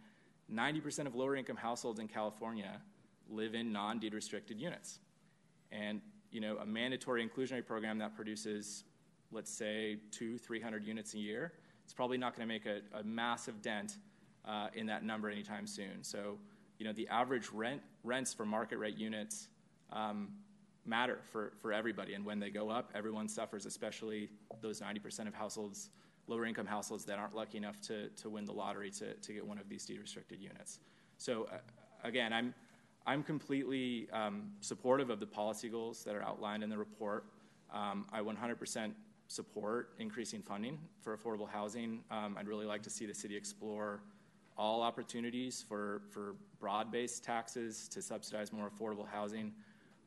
90% 0.52 1.06
of 1.06 1.14
lower 1.14 1.36
income 1.36 1.56
households 1.56 2.00
in 2.00 2.08
California 2.08 2.82
live 3.30 3.54
in 3.54 3.72
non 3.72 4.00
deed 4.00 4.16
restricted 4.16 4.60
units. 4.60 5.00
And 5.72 6.02
you 6.32 6.42
know, 6.42 6.58
a 6.58 6.66
mandatory 6.66 7.28
inclusionary 7.28 7.66
program 7.66 8.00
that 8.00 8.16
produces, 8.16 8.86
let's 9.32 9.52
say, 9.52 9.98
two, 10.12 10.40
300 10.40 10.84
units 10.84 11.14
a 11.14 11.20
year, 11.20 11.54
it's 11.84 11.94
probably 11.94 12.18
not 12.18 12.36
going 12.36 12.48
to 12.48 12.54
make 12.54 12.66
a, 12.66 12.82
a, 13.00 13.04
massive 13.04 13.62
dent 13.62 13.98
uh, 14.50 14.68
in 14.74 14.88
that 14.88 15.04
number 15.04 15.30
anytime 15.30 15.68
soon. 15.68 16.02
So, 16.04 16.38
you 16.80 16.86
know, 16.86 16.94
the 16.94 17.08
average 17.10 17.50
rent 17.54 17.82
rents 18.04 18.34
for 18.34 18.46
market 18.46 18.78
rate 18.78 18.98
units 18.98 19.48
um, 19.92 20.30
matter 20.86 21.20
for, 21.32 21.54
for 21.62 21.72
everybody. 21.72 22.16
And 22.16 22.26
when 22.26 22.40
they 22.40 22.50
go 22.50 22.70
up, 22.70 22.92
everyone 22.96 23.28
suffers, 23.28 23.66
especially 23.66 24.30
those 24.62 24.82
90% 24.82 25.28
of 25.28 25.34
households 25.34 25.90
lower 26.28 26.46
income 26.46 26.68
households 26.68 27.06
that 27.06 27.18
aren't 27.18 27.34
lucky 27.34 27.58
enough 27.58 27.82
to, 27.82 28.08
to 28.10 28.30
win 28.30 28.46
the 28.46 28.52
lottery 28.52 28.92
to, 28.92 29.16
to 29.16 29.34
get 29.34 29.46
one 29.46 29.58
of 29.58 29.68
these 29.68 29.84
deed 29.86 30.00
restricted 30.00 30.40
units. 30.40 30.80
So 31.18 31.48
uh, 31.52 31.58
again, 32.04 32.32
I'm, 32.32 32.54
I'm 33.08 33.24
completely 33.24 34.08
um, 34.14 34.52
supportive 34.62 35.10
of 35.10 35.20
the 35.20 35.26
policy 35.26 35.70
goals 35.70 36.04
that 36.04 36.16
are 36.16 36.22
outlined 36.22 36.62
in 36.64 36.70
the 36.70 36.78
report. 36.78 37.26
Um, 37.74 38.06
I 38.14 38.20
100% 38.20 38.92
support 39.28 39.94
increasing 39.98 40.44
funding 40.44 40.78
for 41.02 41.18
affordable 41.18 41.50
housing. 41.50 42.04
Um, 42.12 42.38
I'd 42.40 42.48
really 42.48 42.68
like 42.68 42.84
to 42.84 42.92
see 42.92 43.08
the 43.08 43.14
city 43.14 43.36
explore 43.36 44.02
all 44.60 44.82
opportunities 44.82 45.64
for, 45.68 46.02
for 46.12 46.36
broad 46.60 46.92
based 46.92 47.24
taxes 47.24 47.88
to 47.88 48.02
subsidize 48.02 48.52
more 48.52 48.70
affordable 48.70 49.08
housing. 49.08 49.54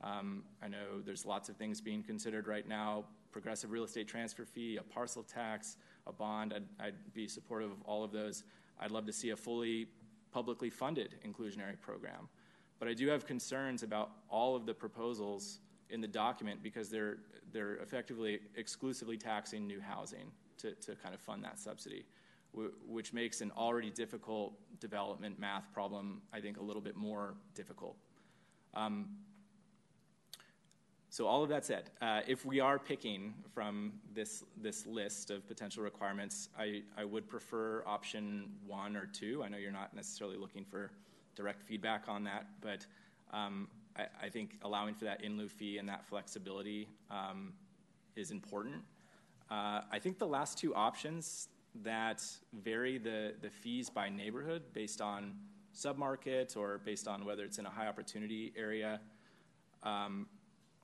Um, 0.05 0.45
I 0.63 0.69
know 0.69 1.01
there's 1.05 1.25
lots 1.25 1.49
of 1.49 1.57
things 1.57 1.81
being 1.81 2.03
considered 2.03 2.47
right 2.47 2.69
now 2.69 3.05
progressive 3.33 3.71
real 3.71 3.85
estate 3.85 4.07
transfer 4.07 4.45
fee, 4.45 4.77
a 4.77 4.83
parcel 4.83 5.23
tax, 5.23 5.79
a 6.07 6.13
bond. 6.13 6.53
I'd, 6.53 6.87
I'd 6.87 7.15
be 7.15 7.27
supportive 7.27 7.71
of 7.71 7.79
all 7.87 8.05
of 8.05 8.13
those. 8.13 8.45
I'd 8.79 8.91
love 8.91 9.07
to 9.07 9.13
see 9.13 9.31
a 9.31 9.37
fully 9.37 9.87
publicly 10.33 10.69
funded 10.69 11.15
inclusionary 11.27 11.81
program. 11.81 12.29
But 12.79 12.89
I 12.89 12.95
do 12.95 13.09
have 13.09 13.25
concerns 13.25 13.83
about 13.83 14.11
all 14.29 14.55
of 14.55 14.67
the 14.67 14.75
proposals 14.75 15.61
in 15.89 16.03
the 16.03 16.09
document 16.09 16.63
because 16.63 16.91
they're, 16.91 17.19
they're 17.53 17.77
effectively 17.77 18.41
exclusively 18.57 19.17
taxing 19.17 19.67
new 19.67 19.81
housing 19.81 20.31
to, 20.59 20.73
to 20.73 20.95
kind 20.97 21.15
of 21.15 21.21
fund 21.23 21.43
that 21.43 21.59
subsidy 21.59 22.05
which 22.87 23.13
makes 23.13 23.41
an 23.41 23.51
already 23.57 23.91
difficult 23.91 24.53
development 24.81 25.39
math 25.39 25.73
problem, 25.73 26.21
I 26.33 26.41
think, 26.41 26.59
a 26.59 26.63
little 26.63 26.83
bit 26.83 26.97
more 26.97 27.35
difficult. 27.55 27.97
Um, 28.75 29.09
so 31.13 31.27
all 31.27 31.43
of 31.43 31.51
that 31.51 31.65
said, 31.67 31.91
uh, 32.01 32.21
if 32.27 32.47
we 32.47 32.59
are 32.61 32.79
picking 32.79 33.35
from 33.55 33.93
this 34.15 34.45
this 34.57 34.87
list 34.87 35.31
of 35.31 35.47
potential 35.47 35.83
requirements, 35.83 36.49
I, 36.59 36.83
I 36.97 37.05
would 37.05 37.29
prefer 37.29 37.83
option 37.87 38.51
one 38.67 38.97
or 38.97 39.05
two. 39.05 39.43
I 39.45 39.49
know 39.49 39.59
you're 39.59 39.73
not 39.73 39.95
necessarily 39.95 40.39
looking 40.39 40.65
for 40.65 40.91
direct 41.35 41.63
feedback 41.63 42.05
on 42.09 42.25
that, 42.25 42.47
but 42.63 42.87
um, 43.31 43.69
I, 43.95 44.07
I, 44.23 44.29
think 44.31 44.59
allowing 44.63 44.95
for 44.95 45.05
that 45.05 45.23
in 45.23 45.37
lieu 45.37 45.49
fee 45.49 45.79
and 45.79 45.89
that 45.89 46.07
flexibility 46.07 46.89
um, 47.11 47.53
is 48.17 48.31
important. 48.31 48.77
Uh, 49.51 49.83
I 49.91 49.99
think 49.99 50.19
the 50.19 50.27
last 50.27 50.57
two 50.57 50.75
options 50.75 51.49
that 51.83 52.23
vary 52.53 52.99
the, 52.99 53.35
the 53.41 53.51
fees 53.51 53.89
by 53.89 54.09
neighborhood 54.09 54.63
based 54.73 55.01
on 55.01 55.35
submarket 55.75 56.57
or 56.57 56.79
based 56.85 57.09
on 57.09 57.25
whether 57.25 57.45
it's 57.45 57.59
in 57.59 57.67
a 57.67 57.71
high 57.71 57.87
opportunity 57.87 58.53
area. 58.57 59.01
Um, 59.83 60.27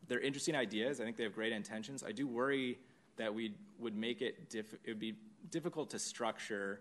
they're 0.06 0.20
interesting 0.20 0.56
ideas. 0.56 1.00
I 1.00 1.04
think 1.04 1.16
they 1.16 1.24
have 1.24 1.34
great 1.34 1.52
intentions. 1.52 2.02
I 2.02 2.12
do 2.12 2.26
worry 2.26 2.78
that 3.16 3.34
we 3.34 3.54
would 3.78 3.96
make 3.96 4.22
it 4.22 4.48
diff- 4.48 4.74
it 4.84 4.88
would 4.88 4.98
be 4.98 5.14
difficult 5.50 5.90
to 5.90 5.98
structure 5.98 6.80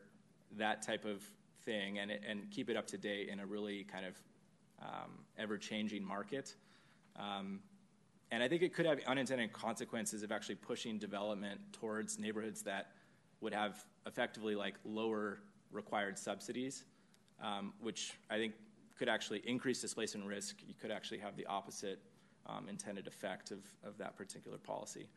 that 0.57 0.81
type 0.81 1.03
of 1.03 1.21
thing 1.65 1.99
and 1.99 2.11
and 2.11 2.49
keep 2.49 2.69
it 2.69 2.77
up 2.77 2.87
to 2.87 2.97
date 2.97 3.27
in 3.27 3.39
a 3.39 3.45
really 3.45 3.83
kind 3.83 4.05
of 4.05 4.15
um, 4.81 5.11
ever 5.37 5.57
changing 5.57 6.03
market. 6.03 6.55
Um, 7.17 7.59
and 8.31 8.43
I 8.43 8.47
think 8.47 8.61
it 8.61 8.73
could 8.73 8.85
have 8.85 8.99
unintended 9.07 9.53
consequences 9.53 10.23
of 10.23 10.31
actually 10.31 10.55
pushing 10.55 10.97
development 10.97 11.59
towards 11.71 12.19
neighborhoods 12.19 12.61
that 12.63 12.91
would 13.41 13.53
have 13.53 13.83
effectively 14.07 14.55
like 14.55 14.75
lower 14.85 15.39
required 15.71 16.17
subsidies, 16.17 16.85
um, 17.43 17.73
which 17.81 18.13
I 18.29 18.37
think 18.37 18.53
could 18.97 19.09
actually 19.09 19.39
increase 19.45 19.81
displacement 19.81 20.27
risk. 20.27 20.57
You 20.67 20.73
could 20.79 20.91
actually 20.91 21.19
have 21.19 21.35
the 21.35 21.45
opposite 21.45 21.99
um, 22.47 22.67
intended 22.69 23.07
effect 23.07 23.51
of, 23.51 23.59
of 23.83 23.97
that 23.97 24.15
particular 24.15 24.57
policy. 24.57 25.07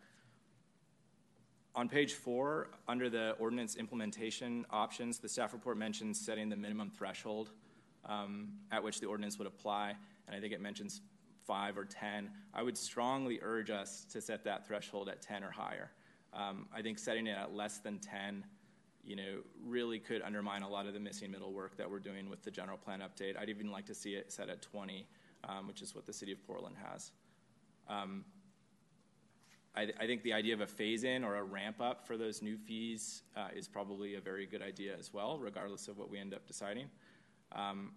On 1.76 1.88
page 1.88 2.14
four, 2.14 2.70
under 2.88 3.08
the 3.08 3.36
ordinance 3.38 3.76
implementation 3.76 4.66
options, 4.70 5.18
the 5.18 5.28
staff 5.28 5.52
report 5.52 5.78
mentions 5.78 6.20
setting 6.20 6.48
the 6.48 6.56
minimum 6.56 6.90
threshold 6.90 7.50
um, 8.04 8.48
at 8.72 8.82
which 8.82 9.00
the 9.00 9.06
ordinance 9.06 9.38
would 9.38 9.46
apply, 9.46 9.94
and 10.26 10.36
I 10.36 10.40
think 10.40 10.52
it 10.52 10.60
mentions 10.60 11.00
five 11.46 11.78
or 11.78 11.84
10. 11.84 12.30
I 12.52 12.62
would 12.62 12.76
strongly 12.76 13.38
urge 13.40 13.70
us 13.70 14.04
to 14.12 14.20
set 14.20 14.44
that 14.44 14.66
threshold 14.66 15.08
at 15.08 15.22
10 15.22 15.44
or 15.44 15.50
higher. 15.50 15.92
Um, 16.32 16.66
I 16.74 16.82
think 16.82 16.98
setting 16.98 17.26
it 17.26 17.36
at 17.36 17.54
less 17.54 17.78
than 17.78 17.98
10, 17.98 18.44
you 19.04 19.16
know, 19.16 19.38
really 19.64 19.98
could 19.98 20.22
undermine 20.22 20.62
a 20.62 20.68
lot 20.68 20.86
of 20.86 20.94
the 20.94 21.00
missing 21.00 21.30
middle 21.30 21.52
work 21.52 21.76
that 21.76 21.90
we're 21.90 21.98
doing 21.98 22.28
with 22.28 22.42
the 22.42 22.50
general 22.50 22.76
plan 22.76 23.00
update. 23.00 23.36
I'd 23.38 23.48
even 23.48 23.70
like 23.70 23.86
to 23.86 23.94
see 23.94 24.14
it 24.14 24.32
set 24.32 24.48
at 24.48 24.62
20, 24.62 25.06
um, 25.44 25.66
which 25.66 25.82
is 25.82 25.94
what 25.94 26.06
the 26.06 26.12
city 26.12 26.32
of 26.32 26.46
Portland 26.46 26.76
has. 26.90 27.10
Um, 27.88 28.24
I, 29.74 29.88
I, 29.98 30.06
think 30.06 30.22
the 30.22 30.32
idea 30.32 30.54
of 30.54 30.60
a 30.60 30.66
phase 30.66 31.04
in 31.04 31.24
or 31.24 31.36
a 31.36 31.42
ramp 31.42 31.80
up 31.80 32.06
for 32.06 32.16
those 32.16 32.42
new 32.42 32.56
fees 32.56 33.22
uh, 33.36 33.48
is 33.54 33.68
probably 33.68 34.16
a 34.16 34.20
very 34.20 34.46
good 34.46 34.62
idea 34.62 34.94
as 34.98 35.12
well, 35.12 35.38
regardless 35.38 35.88
of 35.88 35.96
what 35.96 36.10
we 36.10 36.18
end 36.18 36.34
up 36.34 36.46
deciding. 36.46 36.86
Um, 37.52 37.92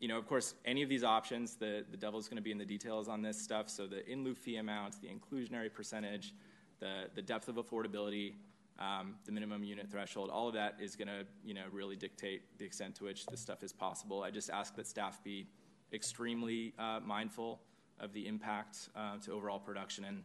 you 0.00 0.08
know, 0.08 0.18
of 0.18 0.26
course, 0.26 0.54
any 0.64 0.82
of 0.82 0.88
these 0.88 1.04
options, 1.04 1.56
the, 1.56 1.84
the 1.90 1.96
devil's 1.96 2.28
going 2.28 2.36
to 2.36 2.42
be 2.42 2.52
in 2.52 2.58
the 2.58 2.64
details 2.64 3.08
on 3.08 3.22
this 3.22 3.40
stuff. 3.40 3.70
So 3.70 3.86
the 3.86 4.06
in 4.10 4.24
lieu 4.24 4.34
fee 4.34 4.56
amounts, 4.56 4.98
the 4.98 5.08
inclusionary 5.08 5.72
percentage, 5.72 6.34
the, 6.80 7.04
the 7.14 7.22
depth 7.22 7.48
of 7.48 7.56
affordability, 7.56 8.34
um, 8.78 9.14
the 9.24 9.32
minimum 9.32 9.62
unit 9.62 9.90
threshold, 9.90 10.30
all 10.30 10.48
of 10.48 10.54
that 10.54 10.76
is 10.80 10.96
going 10.96 11.08
to 11.08 11.24
you 11.44 11.54
know 11.54 11.64
really 11.72 11.96
dictate 11.96 12.58
the 12.58 12.64
extent 12.64 12.94
to 12.96 13.04
which 13.04 13.26
this 13.26 13.40
stuff 13.40 13.62
is 13.62 13.72
possible. 13.72 14.22
I 14.22 14.30
just 14.30 14.50
ask 14.50 14.74
that 14.76 14.86
staff 14.86 15.22
be 15.22 15.46
extremely 15.92 16.74
uh, 16.78 17.00
mindful 17.04 17.60
of 18.00 18.12
the 18.12 18.26
impact 18.26 18.88
uh, 18.96 19.18
to 19.18 19.32
overall 19.32 19.58
production 19.58 20.04
and 20.04 20.22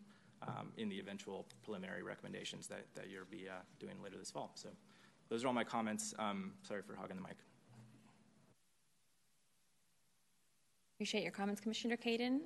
um, 0.48 0.72
in 0.78 0.90
the 0.90 1.00
eventual 1.00 1.46
preliminary 1.64 2.02
recommendations 2.02 2.68
that, 2.68 2.86
that 2.96 3.10
you'll 3.10 3.26
be 3.30 3.48
uh, 3.48 3.54
doing 3.80 3.96
later 4.02 4.18
this 4.18 4.32
fall. 4.32 4.52
So 4.56 4.70
those 5.30 5.44
are 5.44 5.48
all 5.48 5.54
my 5.54 5.64
comments. 5.64 6.14
Um, 6.18 6.54
sorry 6.64 6.82
for 6.82 6.96
hogging 6.96 7.18
the 7.18 7.22
mic. 7.22 7.38
Appreciate 10.96 11.24
your 11.24 11.32
comments, 11.32 11.62
Commissioner 11.62 11.98
Caden. 11.98 12.40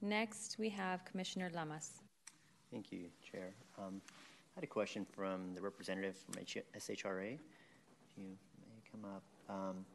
Next, 0.00 0.56
we 0.58 0.68
have 0.70 1.04
Commissioner 1.04 1.50
Lamas. 1.54 2.00
Thank 2.72 2.90
you, 2.90 3.06
Chair. 3.30 3.54
Um, 3.78 4.00
I 4.54 4.60
had 4.60 4.64
a 4.64 4.66
question 4.66 5.06
from 5.06 5.54
the 5.54 5.62
representative 5.62 6.14
from 6.16 6.34
SHRA. 6.34 7.38
You 8.18 8.24
may 8.26 8.82
come 8.90 9.04
up. 9.04 9.22
Um, 9.48 9.86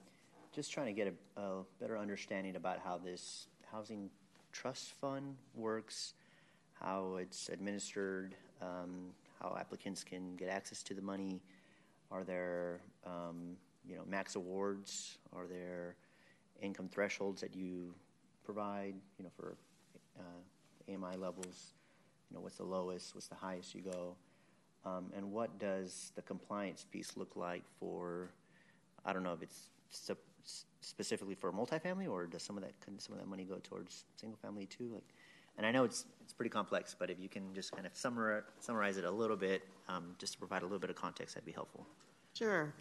just 0.51 0.73
trying 0.73 0.87
to 0.87 0.93
get 0.93 1.13
a, 1.37 1.39
a, 1.39 1.63
better 1.79 1.95
understanding 1.95 2.55
about 2.55 2.79
how 2.79 2.97
this 2.97 3.47
housing 3.71 4.09
trust 4.51 4.93
fund 4.93 5.35
works, 5.53 6.15
how 6.73 7.17
it's 7.17 7.49
administered, 7.49 8.35
um, 8.59 9.13
how 9.39 9.55
applicants 9.59 10.03
can 10.03 10.35
get 10.35 10.49
access 10.49 10.81
to 10.83 10.95
the 10.95 11.03
money. 11.03 11.39
Are 12.09 12.23
there, 12.23 12.81
um, 13.05 13.57
you 13.87 13.95
know, 13.95 14.05
max 14.07 14.35
awards? 14.35 15.19
Are 15.35 15.45
there 15.45 15.95
income 16.63 16.89
thresholds 16.89 17.41
that 17.41 17.55
you 17.55 17.93
provide, 18.43 18.95
you 19.19 19.23
know, 19.23 19.31
for 19.35 19.55
uh, 20.19 20.91
AMI 20.91 21.15
levels? 21.15 21.73
you 22.29 22.35
know, 22.35 22.41
what's 22.41 22.57
the 22.57 22.63
lowest, 22.63 23.15
what's 23.15 23.27
the 23.27 23.35
highest 23.35 23.73
you 23.73 23.81
go, 23.81 24.15
um, 24.87 25.11
and 25.15 25.31
what 25.31 25.59
does 25.59 26.11
the 26.15 26.21
compliance 26.21 26.85
piece 26.89 27.17
look 27.17 27.35
like 27.35 27.63
for, 27.79 28.29
I 29.05 29.13
don't 29.13 29.23
know 29.23 29.33
if 29.33 29.41
it's 29.41 29.69
specifically 30.81 31.35
for 31.35 31.51
multifamily 31.51 32.09
or 32.09 32.25
does 32.25 32.43
some 32.43 32.57
of 32.57 32.63
that 32.63 32.73
some 32.99 33.13
of 33.13 33.19
that 33.19 33.27
money 33.27 33.43
go 33.43 33.57
towards 33.63 34.05
single 34.15 34.37
family 34.37 34.65
too? 34.65 34.91
Like, 34.93 35.03
and 35.57 35.65
I 35.65 35.71
know 35.71 35.83
it's 35.83 36.05
it's 36.21 36.33
pretty 36.33 36.49
complex, 36.49 36.95
but 36.97 37.09
if 37.09 37.19
you 37.19 37.29
can 37.29 37.53
just 37.53 37.71
kind 37.71 37.85
of 37.85 37.91
summarize 37.95 38.43
summarize 38.59 38.97
it 38.97 39.03
a 39.03 39.11
little 39.11 39.35
bit, 39.35 39.63
um, 39.89 40.15
just 40.19 40.33
to 40.33 40.39
provide 40.39 40.61
a 40.61 40.65
little 40.65 40.79
bit 40.79 40.89
of 40.89 40.95
context, 40.95 41.35
that'd 41.35 41.45
be 41.45 41.51
helpful. 41.51 41.85
Sure. 42.33 42.73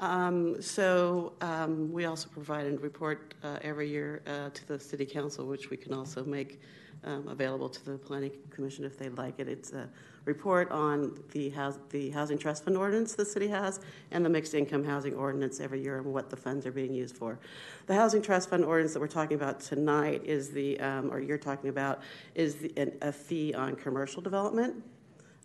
Um, 0.00 0.60
so 0.60 1.34
um, 1.42 1.92
we 1.92 2.06
also 2.06 2.28
provide 2.28 2.66
a 2.66 2.76
report 2.78 3.34
uh, 3.42 3.58
every 3.62 3.88
year 3.88 4.22
uh, 4.26 4.48
to 4.50 4.68
the 4.68 4.78
City 4.78 5.04
Council, 5.04 5.46
which 5.46 5.70
we 5.70 5.76
can 5.76 5.92
also 5.92 6.24
make 6.24 6.60
um, 7.04 7.28
available 7.28 7.68
to 7.68 7.84
the 7.84 7.98
Planning 7.98 8.32
Commission 8.50 8.84
if 8.84 8.98
they'd 8.98 9.16
like 9.18 9.38
it. 9.38 9.48
It's 9.48 9.72
a 9.72 9.88
report 10.24 10.70
on 10.70 11.18
the, 11.32 11.50
house, 11.50 11.78
the 11.90 12.10
Housing 12.10 12.38
Trust 12.38 12.64
Fund 12.64 12.76
ordinance 12.76 13.14
the 13.14 13.24
city 13.24 13.48
has 13.48 13.80
and 14.10 14.24
the 14.24 14.28
Mixed 14.28 14.54
Income 14.54 14.84
Housing 14.84 15.14
Ordinance 15.14 15.60
every 15.60 15.82
year 15.82 15.98
and 15.98 16.06
what 16.06 16.30
the 16.30 16.36
funds 16.36 16.66
are 16.66 16.72
being 16.72 16.94
used 16.94 17.16
for. 17.16 17.38
The 17.86 17.94
Housing 17.94 18.22
Trust 18.22 18.50
Fund 18.50 18.64
ordinance 18.64 18.92
that 18.94 19.00
we're 19.00 19.08
talking 19.08 19.36
about 19.36 19.60
tonight 19.60 20.22
is 20.24 20.50
the, 20.50 20.78
um, 20.80 21.12
or 21.12 21.20
you're 21.20 21.38
talking 21.38 21.70
about, 21.70 22.02
is 22.34 22.56
the, 22.56 22.72
an, 22.76 22.92
a 23.02 23.12
fee 23.12 23.52
on 23.54 23.74
commercial 23.74 24.22
development. 24.22 24.82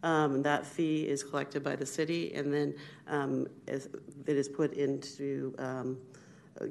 Um, 0.03 0.43
that 0.43 0.65
fee 0.65 1.07
is 1.07 1.23
collected 1.23 1.63
by 1.63 1.75
the 1.75 1.85
city 1.85 2.33
and 2.35 2.53
then 2.53 2.75
um, 3.07 3.47
is, 3.67 3.89
it 4.27 4.37
is 4.37 4.47
put 4.47 4.73
into, 4.73 5.55
um, 5.57 5.97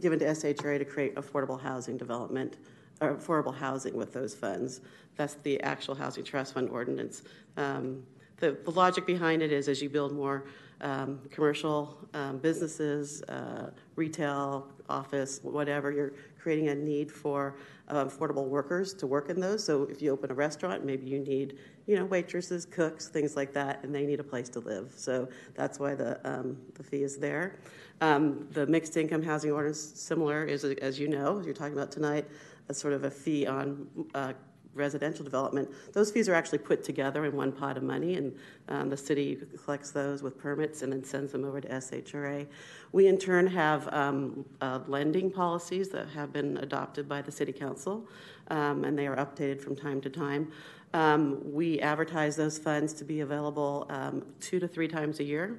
given 0.01 0.19
to 0.21 0.27
SHRA 0.27 0.79
to 0.79 0.85
create 0.85 1.17
affordable 1.17 1.61
housing 1.61 1.97
development 1.97 2.57
affordable 3.01 3.55
housing 3.55 3.95
with 3.95 4.13
those 4.13 4.35
funds. 4.35 4.81
That's 5.17 5.35
the 5.35 5.61
actual 5.63 5.95
Housing 5.95 6.25
Trust 6.25 6.55
Fund 6.55 6.69
ordinance. 6.69 7.23
Um, 7.57 8.03
the, 8.39 8.57
the, 8.65 8.71
logic 8.71 9.07
behind 9.07 9.43
it 9.43 9.51
is 9.51 9.67
as 9.69 9.81
you 9.81 9.89
build 9.89 10.13
more 10.13 10.45
um, 10.83 11.21
commercial 11.31 11.97
um, 12.13 12.37
businesses, 12.39 13.23
uh, 13.23 13.71
retail, 13.97 14.69
office, 14.91 15.41
whatever. 15.43 15.91
You're 15.91 16.13
creating 16.39 16.69
a 16.69 16.75
need 16.75 17.11
for 17.11 17.57
uh, 17.89 18.05
affordable 18.05 18.47
workers 18.47 18.93
to 18.95 19.07
work 19.07 19.31
in 19.31 19.41
those. 19.41 19.65
So 19.65 19.85
if 19.85 20.03
you 20.03 20.11
open 20.11 20.31
a 20.31 20.35
restaurant, 20.35 20.85
maybe 20.85 21.07
you 21.07 21.19
need, 21.19 21.57
you 21.87 21.97
know, 21.97 22.05
waitresses, 22.05 22.67
cooks, 22.67 23.09
things 23.09 23.37
like 23.37 23.53
that, 23.55 23.83
and 23.83 23.95
they 23.95 24.05
need 24.05 24.21
a 24.21 24.25
place 24.25 24.49
to 24.51 24.61
live. 24.61 24.93
So 24.97 25.29
that's 25.55 25.79
why 25.79 25.95
the 25.95 26.21
um, 26.29 26.59
the 26.75 26.83
fee 26.83 27.03
is 27.03 27.17
there. 27.17 27.57
Um, 28.01 28.47
the 28.51 28.67
mixed 28.67 28.97
income 28.97 29.23
housing 29.23 29.53
ordinance, 29.53 29.81
similar, 29.81 30.45
is 30.45 30.65
as 30.65 31.01
you 31.01 31.09
know, 31.09 31.39
as 31.39 31.47
you're 31.47 31.55
talking 31.55 31.73
about 31.73 31.91
tonight, 31.91 32.27
a 32.69 32.75
sort 32.75 32.93
of 32.93 33.05
a 33.05 33.11
fee 33.11 33.47
on 33.47 33.87
uh, 34.15 34.33
residential 34.77 35.25
development, 35.25 35.69
those 35.93 36.11
fees 36.11 36.29
are 36.29 36.35
actually 36.35 36.59
put 36.59 36.85
together 36.85 37.25
in 37.25 37.35
one 37.35 37.51
pot 37.51 37.77
of 37.77 37.83
money, 37.83 38.15
and 38.15 38.37
um, 38.69 38.91
the 38.91 38.97
city 38.97 39.39
collects 39.65 39.91
those 39.91 40.23
with 40.23 40.39
permits 40.39 40.83
and 40.83 40.93
then 40.93 41.03
sends 41.03 41.33
them 41.33 41.45
over 41.45 41.61
to 41.61 41.69
SHRA. 41.69 42.47
We, 42.93 43.09
in 43.09 43.19
turn, 43.19 43.47
have 43.47 43.93
um, 43.93 44.45
uh, 44.61 44.81
lending 44.87 45.31
policies 45.31 45.89
that 45.89 46.09
have 46.11 46.33
been 46.33 46.59
adopted 46.59 47.09
by 47.09 47.23
the 47.23 47.33
city 47.33 47.53
council, 47.53 48.07
um, 48.49 48.85
and 48.85 48.97
they 48.97 49.07
are 49.07 49.17
updated 49.17 49.61
from 49.61 49.75
time 49.75 50.01
to 50.03 50.11
time. 50.11 50.53
Um, 50.95 51.41
we 51.53 51.81
advertise 51.81 52.37
those 52.37 52.59
funds 52.59 52.93
to 52.95 53.05
be 53.05 53.21
available 53.21 53.87
um, 53.91 54.25
two 54.41 54.61
to 54.61 54.69
three 54.69 54.89
times 54.89 55.21
a 55.21 55.25
year. 55.25 55.59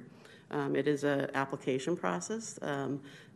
Um, 0.50 0.74
it 0.74 0.88
is 0.88 1.04
an 1.04 1.30
application 1.34 1.96
process. 1.96 2.58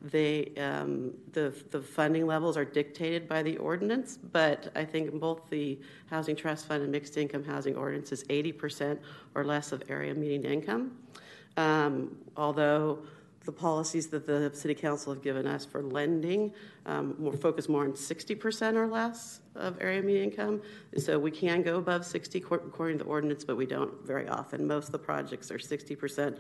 They, 0.03 0.53
um, 0.59 1.13
the, 1.33 1.55
the 1.71 1.81
funding 1.81 2.27
levels 2.27 2.57
are 2.57 2.65
dictated 2.65 3.29
by 3.29 3.43
the 3.45 3.57
ordinance, 3.59 4.19
but 4.33 4.73
I 4.75 4.85
think 4.85 5.13
both 5.21 5.49
the 5.49 5.79
Housing 6.07 6.35
Trust 6.35 6.67
Fund 6.67 6.83
and 6.83 6.91
Mixed 6.91 7.17
Income 7.17 7.45
Housing 7.45 7.77
Ordinance 7.77 8.11
is 8.11 8.25
80% 8.25 8.99
or 9.37 9.45
less 9.45 9.71
of 9.71 9.83
area 9.89 10.13
median 10.13 10.45
income. 10.45 10.97
Um, 11.57 12.17
although 12.37 13.05
the 13.45 13.53
policies 13.53 14.09
that 14.09 14.27
the 14.27 14.51
City 14.55 14.75
Council 14.75 15.13
have 15.13 15.23
given 15.23 15.47
us 15.47 15.65
for 15.65 15.83
lending 15.83 16.53
um, 16.87 17.15
more 17.19 17.33
focus 17.33 17.69
more 17.69 17.85
on 17.85 17.93
60% 17.93 18.75
or 18.75 18.87
less 18.87 19.41
of 19.55 19.81
area 19.81 20.03
median 20.03 20.31
income. 20.31 20.63
So 20.97 21.19
we 21.19 21.31
can 21.31 21.63
go 21.63 21.79
above 21.79 22.05
60 22.05 22.39
according 22.39 22.99
to 22.99 23.05
the 23.05 23.11
ordinance, 23.11 23.45
but 23.45 23.57
we 23.57 23.67
don't 23.67 24.05
very 24.05 24.29
often. 24.29 24.67
Most 24.67 24.87
of 24.87 24.93
the 24.93 24.99
projects 24.99 25.51
are 25.51 25.59
60% 25.59 26.39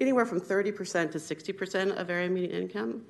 anywhere 0.00 0.24
from 0.24 0.40
30% 0.40 1.10
to 1.12 1.18
60% 1.18 1.96
of 1.96 2.10
area 2.10 2.28
median 2.28 2.62
income. 2.62 3.02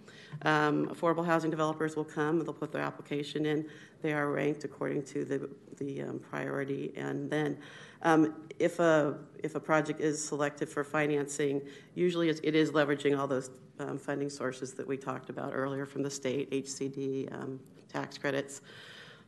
Um, 0.42 0.88
affordable 0.88 1.24
housing 1.24 1.50
developers 1.50 1.96
will 1.96 2.04
come, 2.04 2.40
they'll 2.40 2.52
put 2.52 2.72
their 2.72 2.82
application 2.82 3.46
in. 3.46 3.66
They 4.02 4.12
are 4.12 4.30
ranked 4.30 4.64
according 4.64 5.02
to 5.04 5.24
the, 5.24 5.50
the 5.76 6.02
um, 6.02 6.18
priority. 6.18 6.92
And 6.96 7.30
then 7.30 7.58
um, 8.02 8.34
if, 8.58 8.78
a, 8.78 9.18
if 9.42 9.54
a 9.54 9.60
project 9.60 10.00
is 10.00 10.22
selected 10.22 10.68
for 10.68 10.84
financing, 10.84 11.62
usually 11.94 12.28
it 12.28 12.54
is 12.54 12.70
leveraging 12.70 13.18
all 13.18 13.26
those 13.26 13.50
um, 13.80 13.98
funding 13.98 14.30
sources 14.30 14.74
that 14.74 14.86
we 14.86 14.96
talked 14.96 15.30
about 15.30 15.52
earlier 15.54 15.86
from 15.86 16.02
the 16.02 16.10
state, 16.10 16.50
HCD, 16.50 17.32
um, 17.32 17.60
tax 17.88 18.18
credits. 18.18 18.60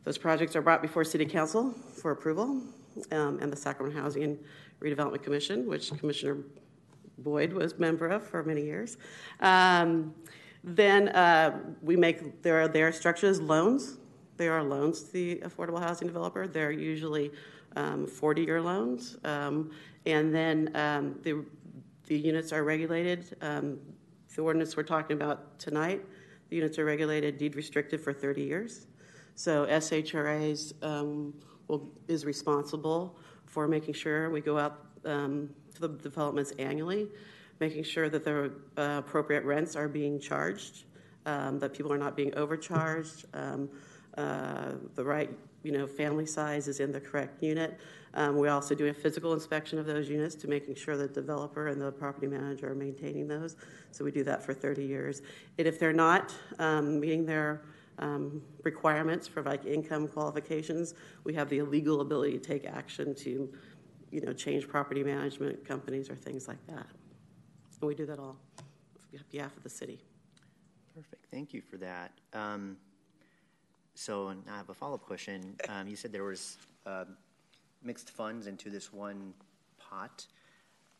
Those 0.04 0.18
projects 0.18 0.56
are 0.56 0.62
brought 0.62 0.82
before 0.82 1.04
City 1.04 1.26
Council 1.26 1.72
for 1.72 2.10
approval 2.12 2.62
um, 3.12 3.38
and 3.40 3.52
the 3.52 3.56
Sacramento 3.56 4.00
Housing 4.00 4.38
Redevelopment 4.80 5.22
Commission, 5.22 5.66
which 5.66 5.90
Commissioner 5.98 6.38
Boyd 7.22 7.52
was 7.52 7.78
member 7.78 8.08
of 8.08 8.26
for 8.26 8.42
many 8.42 8.62
years. 8.62 8.96
Um, 9.40 10.14
then 10.62 11.08
uh, 11.08 11.58
we 11.82 11.96
make 11.96 12.42
their 12.42 12.68
their 12.68 12.92
structures 12.92 13.40
loans. 13.40 13.98
They 14.36 14.48
are 14.48 14.62
loans 14.62 15.02
to 15.04 15.12
the 15.12 15.36
affordable 15.44 15.80
housing 15.80 16.06
developer. 16.06 16.46
They're 16.46 16.72
usually 16.72 17.32
40-year 17.76 18.58
um, 18.58 18.64
loans, 18.64 19.18
um, 19.24 19.70
and 20.06 20.34
then 20.34 20.70
um, 20.74 21.18
the 21.22 21.44
the 22.06 22.18
units 22.18 22.52
are 22.52 22.64
regulated. 22.64 23.36
Um, 23.40 23.78
the 24.34 24.42
ordinance 24.42 24.76
we're 24.76 24.82
talking 24.82 25.16
about 25.16 25.58
tonight, 25.58 26.04
the 26.48 26.56
units 26.56 26.78
are 26.78 26.84
regulated 26.84 27.38
deed 27.38 27.56
restricted 27.56 28.00
for 28.00 28.12
30 28.12 28.42
years. 28.42 28.86
So 29.34 29.66
SHRA's 29.66 30.74
will, 31.68 31.88
is 32.08 32.24
responsible 32.24 33.16
for 33.46 33.66
making 33.66 33.94
sure 33.94 34.30
we 34.30 34.40
go 34.40 34.58
out 34.58 34.86
um, 35.04 35.50
the 35.80 35.88
developments 35.88 36.52
annually, 36.58 37.08
making 37.58 37.84
sure 37.84 38.08
that 38.08 38.24
the 38.24 38.52
uh, 38.76 38.98
appropriate 38.98 39.44
rents 39.44 39.76
are 39.76 39.88
being 39.88 40.20
charged, 40.20 40.84
um, 41.26 41.58
that 41.58 41.72
people 41.72 41.92
are 41.92 41.98
not 41.98 42.16
being 42.16 42.34
overcharged, 42.34 43.26
um, 43.34 43.68
uh, 44.16 44.72
the 44.94 45.04
right 45.04 45.30
you 45.62 45.72
know 45.72 45.86
family 45.86 46.26
size 46.26 46.68
is 46.68 46.80
in 46.80 46.92
the 46.92 47.00
correct 47.00 47.42
unit. 47.42 47.78
Um, 48.14 48.38
we 48.38 48.48
also 48.48 48.74
do 48.74 48.86
a 48.88 48.94
physical 48.94 49.34
inspection 49.34 49.78
of 49.78 49.86
those 49.86 50.08
units 50.08 50.34
to 50.36 50.48
making 50.48 50.74
sure 50.74 50.96
the 50.96 51.06
developer 51.06 51.68
and 51.68 51.80
the 51.80 51.92
property 51.92 52.26
manager 52.26 52.70
are 52.70 52.74
maintaining 52.74 53.28
those. 53.28 53.56
So 53.92 54.04
we 54.04 54.10
do 54.10 54.24
that 54.24 54.42
for 54.42 54.52
30 54.52 54.84
years. 54.84 55.22
And 55.58 55.66
if 55.68 55.78
they're 55.78 55.92
not 55.92 56.34
um, 56.58 56.98
meeting 56.98 57.24
their 57.24 57.62
um, 58.00 58.42
requirements 58.64 59.28
for 59.28 59.42
like 59.42 59.64
income 59.64 60.08
qualifications, 60.08 60.94
we 61.22 61.34
have 61.34 61.48
the 61.48 61.62
legal 61.62 62.00
ability 62.00 62.38
to 62.38 62.44
take 62.44 62.66
action 62.66 63.14
to 63.16 63.48
you 64.10 64.20
know, 64.20 64.32
change 64.32 64.68
property 64.68 65.02
management 65.02 65.64
companies 65.64 66.10
or 66.10 66.16
things 66.16 66.48
like 66.48 66.64
that. 66.66 66.86
And 67.80 67.88
we 67.88 67.94
do 67.94 68.06
that 68.06 68.18
all 68.18 68.36
on 68.52 69.24
behalf 69.30 69.56
of 69.56 69.62
the 69.62 69.70
city. 69.70 70.00
Perfect. 70.94 71.26
Thank 71.30 71.54
you 71.54 71.62
for 71.62 71.76
that. 71.78 72.12
Um, 72.32 72.76
so 73.94 74.34
I 74.50 74.56
have 74.56 74.68
a 74.68 74.74
follow-up 74.74 75.02
question. 75.02 75.56
Um, 75.68 75.86
you 75.86 75.96
said 75.96 76.12
there 76.12 76.24
was 76.24 76.56
uh, 76.84 77.04
mixed 77.82 78.10
funds 78.10 78.46
into 78.46 78.70
this 78.70 78.92
one 78.92 79.34
pot. 79.78 80.26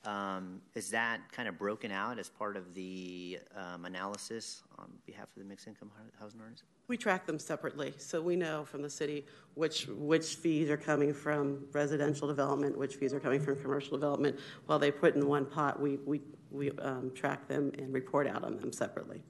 Um, 0.05 0.63
is 0.75 0.91
that 0.91 1.21
kind 1.33 1.49
of 1.49 1.59
broken 1.59 1.91
out 1.91 2.19
as 2.19 2.29
part 2.29 2.57
of 2.57 2.75
the 2.75 3.39
um, 3.55 3.85
analysis 3.85 4.63
on 4.79 4.91
behalf 5.07 5.25
of 5.25 5.43
the 5.43 5.45
mixed 5.45 5.67
income 5.67 5.91
housing 6.19 6.41
owners? 6.41 6.63
We 6.91 6.97
track 6.97 7.25
them 7.25 7.39
separately, 7.39 7.95
so 7.99 8.21
we 8.21 8.35
know 8.35 8.65
from 8.65 8.83
the 8.83 8.91
city 8.91 9.25
which 9.55 9.87
which 9.87 10.35
fees 10.35 10.69
are 10.71 10.77
coming 10.77 11.15
from 11.15 11.69
residential 11.71 12.27
development, 12.27 12.77
which 12.77 12.97
fees 12.97 13.15
are 13.15 13.21
coming 13.21 13.39
from 13.39 13.55
commercial 13.63 13.97
development. 13.97 14.41
While 14.67 14.81
they 14.81 14.91
put 14.91 15.15
in 15.15 15.25
one 15.29 15.47
pot, 15.47 15.81
we 15.81 15.99
we 15.99 16.21
we 16.51 16.73
um, 16.81 17.13
track 17.15 17.47
them 17.47 17.71
and 17.79 17.95
report 17.95 18.27
out 18.27 18.43
on 18.43 18.57
them 18.57 18.73
separately. 18.73 19.23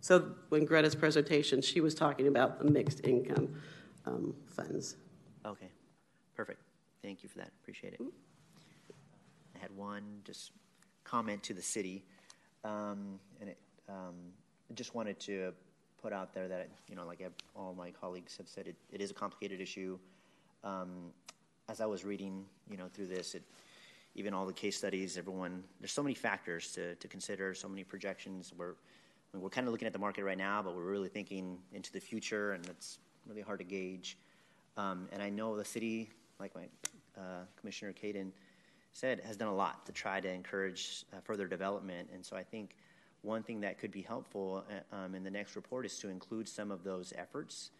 So 0.00 0.30
when 0.48 0.64
Greta's 0.64 0.94
presentation, 0.94 1.60
she 1.60 1.82
was 1.82 1.94
talking 1.94 2.26
about 2.26 2.58
the 2.58 2.70
mixed 2.70 3.04
income 3.04 3.54
um, 4.06 4.34
funds. 4.46 4.96
Okay, 5.44 5.68
perfect. 6.34 6.62
Thank 7.02 7.22
you 7.22 7.28
for 7.28 7.36
that. 7.36 7.50
Appreciate 7.60 7.92
it. 7.92 8.00
I 9.54 9.58
had 9.58 9.76
one 9.76 10.22
just 10.24 10.52
comment 11.04 11.42
to 11.42 11.52
the 11.52 11.60
city, 11.60 12.02
um, 12.64 13.20
and 13.42 13.50
it, 13.50 13.58
um, 13.90 14.14
just 14.74 14.94
wanted 14.94 15.20
to 15.20 15.52
put 16.04 16.12
out 16.12 16.34
there 16.34 16.48
that, 16.48 16.68
you 16.86 16.94
know, 16.94 17.06
like 17.06 17.26
all 17.56 17.74
my 17.74 17.90
colleagues 17.90 18.36
have 18.36 18.46
said, 18.46 18.68
it, 18.68 18.76
it 18.92 19.00
is 19.00 19.10
a 19.10 19.14
complicated 19.14 19.58
issue. 19.58 19.98
Um, 20.62 20.90
as 21.70 21.80
I 21.80 21.86
was 21.86 22.04
reading, 22.04 22.44
you 22.70 22.76
know, 22.76 22.88
through 22.92 23.06
this, 23.06 23.34
it, 23.34 23.42
even 24.14 24.34
all 24.34 24.44
the 24.44 24.52
case 24.52 24.76
studies, 24.76 25.16
everyone, 25.16 25.64
there's 25.80 25.92
so 25.92 26.02
many 26.02 26.14
factors 26.14 26.72
to, 26.72 26.94
to 26.96 27.08
consider, 27.08 27.54
so 27.54 27.68
many 27.70 27.84
projections. 27.84 28.52
We're, 28.54 28.72
I 28.72 28.74
mean, 29.32 29.42
we're 29.42 29.48
kind 29.48 29.66
of 29.66 29.72
looking 29.72 29.86
at 29.86 29.94
the 29.94 29.98
market 29.98 30.24
right 30.24 30.36
now, 30.36 30.62
but 30.62 30.76
we're 30.76 30.82
really 30.82 31.08
thinking 31.08 31.56
into 31.72 31.90
the 31.90 32.00
future, 32.00 32.52
and 32.52 32.66
it's 32.66 32.98
really 33.26 33.40
hard 33.40 33.60
to 33.60 33.64
gauge. 33.64 34.18
Um, 34.76 35.08
and 35.10 35.22
I 35.22 35.30
know 35.30 35.56
the 35.56 35.64
city, 35.64 36.10
like 36.38 36.54
my 36.54 36.66
uh, 37.16 37.44
Commissioner 37.58 37.94
Caden 37.94 38.30
said, 38.92 39.22
has 39.24 39.38
done 39.38 39.48
a 39.48 39.54
lot 39.54 39.86
to 39.86 39.92
try 39.92 40.20
to 40.20 40.30
encourage 40.30 41.06
uh, 41.14 41.20
further 41.22 41.46
development. 41.46 42.10
And 42.12 42.22
so 42.22 42.36
I 42.36 42.42
think 42.42 42.76
one 43.24 43.42
thing 43.42 43.60
that 43.60 43.78
could 43.78 43.90
be 43.90 44.02
helpful 44.02 44.64
uh, 44.92 44.96
um, 44.96 45.14
in 45.14 45.24
the 45.24 45.30
next 45.30 45.56
report 45.56 45.86
is 45.86 45.98
to 45.98 46.08
include 46.08 46.48
some 46.48 46.70
of 46.70 46.84
those 46.84 47.12
efforts, 47.16 47.70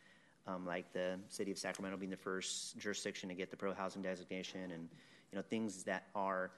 um, 0.47 0.67
like 0.67 0.93
the 0.93 1.19
city 1.29 1.51
of 1.51 1.59
Sacramento 1.59 1.97
being 1.99 2.11
the 2.11 2.17
first 2.17 2.79
jurisdiction 2.79 3.29
to 3.29 3.35
get 3.35 3.51
the 3.51 3.57
pro 3.57 3.75
housing 3.75 4.03
designation, 4.03 4.71
and 4.73 4.89
you 5.31 5.37
know 5.37 5.43
things 5.43 5.85
that 5.85 6.05
are 6.15 6.51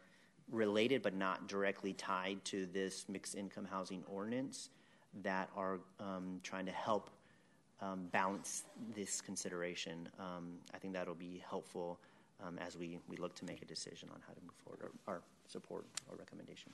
related 0.50 1.02
but 1.02 1.14
not 1.14 1.48
directly 1.48 1.92
tied 1.92 2.44
to 2.44 2.66
this 2.66 3.08
mixed 3.08 3.34
income 3.34 3.66
housing 3.68 4.04
ordinance 4.08 4.70
that 5.22 5.48
are 5.56 5.80
um, 5.98 6.40
trying 6.42 6.66
to 6.66 6.72
help 6.72 7.10
um, 7.80 8.06
balance 8.12 8.64
this 8.94 9.20
consideration. 9.20 10.08
Um, 10.18 10.54
I 10.74 10.78
think 10.78 10.94
that'll 10.94 11.14
be 11.14 11.42
helpful 11.48 11.98
um, 12.46 12.58
as 12.58 12.76
we, 12.76 12.98
we 13.08 13.16
look 13.16 13.34
to 13.36 13.44
make 13.44 13.62
a 13.62 13.64
decision 13.64 14.08
on 14.12 14.20
how 14.26 14.34
to 14.34 14.40
move 14.42 14.54
forward 14.64 14.82
or, 15.06 15.14
or 15.14 15.22
support 15.46 15.86
or 16.08 16.16
recommendation. 16.16 16.72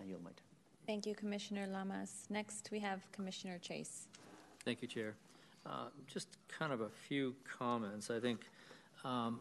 I 0.00 0.04
yield 0.04 0.22
my 0.22 0.30
time. 0.30 0.36
Thank 0.86 1.06
you, 1.06 1.14
Commissioner 1.14 1.66
Lamas. 1.66 2.26
Next, 2.30 2.70
we 2.72 2.80
have 2.80 3.00
Commissioner 3.12 3.58
Chase. 3.58 4.08
Thank 4.64 4.82
you, 4.82 4.88
Chair. 4.88 5.14
Uh, 5.66 5.86
just 6.06 6.38
kind 6.48 6.72
of 6.72 6.80
a 6.80 6.88
few 6.88 7.34
comments. 7.58 8.10
I 8.10 8.18
think 8.18 8.40
um, 9.04 9.40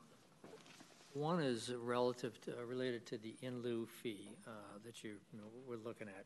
one 1.13 1.39
is 1.41 1.73
relative 1.81 2.39
to, 2.41 2.51
uh, 2.51 2.65
related 2.65 3.05
to 3.07 3.17
the 3.17 3.35
in 3.41 3.61
lieu 3.61 3.87
fee 4.01 4.31
uh, 4.45 4.51
that 4.85 5.03
you, 5.03 5.11
you 5.31 5.39
know, 5.39 5.45
we're 5.67 5.77
looking 5.77 6.07
at. 6.07 6.25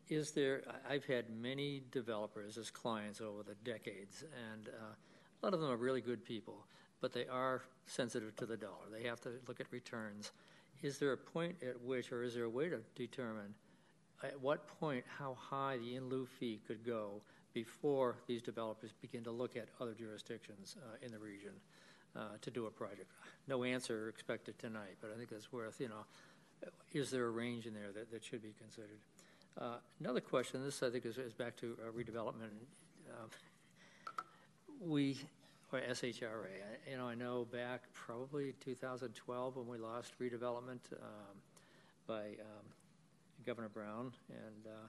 Is 0.08 0.32
there? 0.32 0.62
I've 0.88 1.04
had 1.04 1.26
many 1.30 1.82
developers 1.90 2.56
as 2.56 2.70
clients 2.70 3.20
over 3.20 3.42
the 3.42 3.54
decades, 3.64 4.24
and 4.52 4.68
uh, 4.68 4.94
a 5.42 5.46
lot 5.46 5.54
of 5.54 5.60
them 5.60 5.70
are 5.70 5.76
really 5.76 6.00
good 6.00 6.24
people, 6.24 6.66
but 7.00 7.12
they 7.12 7.26
are 7.26 7.62
sensitive 7.86 8.34
to 8.36 8.46
the 8.46 8.56
dollar. 8.56 8.88
They 8.90 9.06
have 9.06 9.20
to 9.22 9.30
look 9.46 9.60
at 9.60 9.66
returns, 9.70 10.32
is 10.82 10.98
there 10.98 11.12
a 11.12 11.16
point 11.16 11.56
at 11.62 11.80
which, 11.82 12.12
or 12.12 12.22
is 12.22 12.34
there 12.34 12.44
a 12.44 12.50
way 12.50 12.68
to 12.68 12.78
determine 12.94 13.54
at 14.22 14.38
what 14.40 14.66
point 14.80 15.04
how 15.18 15.34
high 15.34 15.78
the 15.78 15.96
in 15.96 16.08
lieu 16.08 16.26
fee 16.26 16.60
could 16.66 16.84
go 16.84 17.22
before 17.52 18.16
these 18.26 18.42
developers 18.42 18.92
begin 19.00 19.24
to 19.24 19.30
look 19.30 19.56
at 19.56 19.68
other 19.80 19.94
jurisdictions 19.94 20.76
uh, 20.82 21.04
in 21.04 21.10
the 21.10 21.18
region 21.18 21.52
uh, 22.16 22.36
to 22.40 22.50
do 22.50 22.66
a 22.66 22.70
project? 22.70 23.10
No 23.48 23.64
answer 23.64 24.08
expected 24.08 24.58
tonight, 24.58 24.96
but 25.00 25.10
I 25.12 25.16
think 25.16 25.30
that's 25.30 25.52
worth, 25.52 25.80
you 25.80 25.88
know, 25.88 26.04
is 26.92 27.10
there 27.10 27.26
a 27.26 27.30
range 27.30 27.66
in 27.66 27.74
there 27.74 27.92
that, 27.94 28.10
that 28.10 28.24
should 28.24 28.42
be 28.42 28.54
considered? 28.58 28.98
Uh, 29.58 29.76
another 29.98 30.20
question, 30.20 30.62
this 30.64 30.82
I 30.82 30.90
think 30.90 31.04
is, 31.04 31.18
is 31.18 31.32
back 31.32 31.56
to 31.56 31.76
uh, 31.82 31.90
redevelopment. 31.90 32.50
Um, 33.10 33.30
we, 34.80 35.18
or 35.72 35.80
SHRA, 35.80 36.48
you 36.90 36.96
know, 36.96 37.06
I 37.06 37.14
know 37.14 37.46
back 37.52 37.82
probably 37.92 38.54
2012 38.60 39.56
when 39.56 39.66
we 39.68 39.78
lost 39.78 40.18
redevelopment 40.20 40.80
um, 41.00 41.36
by 42.06 42.22
um, 42.40 42.66
Governor 43.46 43.68
Brown, 43.68 44.12
and 44.28 44.66
uh, 44.66 44.88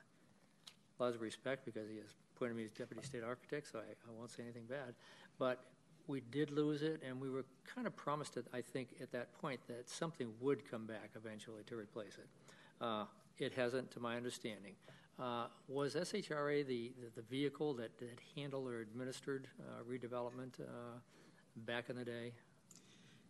lots 1.00 1.16
of 1.16 1.22
respect 1.22 1.66
because 1.66 1.90
he 1.90 1.98
has 1.98 2.08
appointed 2.36 2.56
me 2.56 2.64
as 2.64 2.72
deputy 2.72 3.04
state 3.06 3.24
architect, 3.24 3.72
so 3.72 3.80
I, 3.80 3.82
I 3.82 4.18
won't 4.18 4.32
say 4.32 4.44
anything 4.44 4.66
bad. 4.68 4.96
But 5.38 5.64
we 6.08 6.22
did 6.32 6.52
lose 6.52 6.82
it, 6.82 7.02
and 7.08 7.22
we 7.22 7.30
were 7.30 7.46
kind 7.74 7.86
of 7.86 7.96
promised 7.96 8.38
it, 8.38 8.46
I 8.54 8.62
think, 8.62 8.90
at 9.02 9.12
that 9.12 9.34
point 9.40 9.60
that 9.68 9.90
something 9.90 10.30
would 10.40 10.70
come 10.70 10.86
back 10.86 11.12
eventually 11.16 11.64
to 11.68 11.76
replace 11.76 12.18
it. 12.18 12.28
Uh, 12.84 13.06
it 13.38 13.54
hasn't, 13.54 13.92
to 13.92 14.00
my 14.00 14.18
understanding. 14.18 14.74
Uh, 15.20 15.46
was 15.68 15.96
SHRA 15.96 16.66
the, 16.66 16.92
the, 17.00 17.22
the, 17.22 17.22
vehicle 17.30 17.74
that, 17.76 17.98
that 18.00 18.20
handled 18.36 18.68
or 18.68 18.82
administered 18.82 19.48
uh, 19.60 19.84
redevelopment 19.90 20.60
uh, 20.60 20.98
back 21.58 21.90
in 21.90 21.96
the 21.96 22.04
day? 22.04 22.34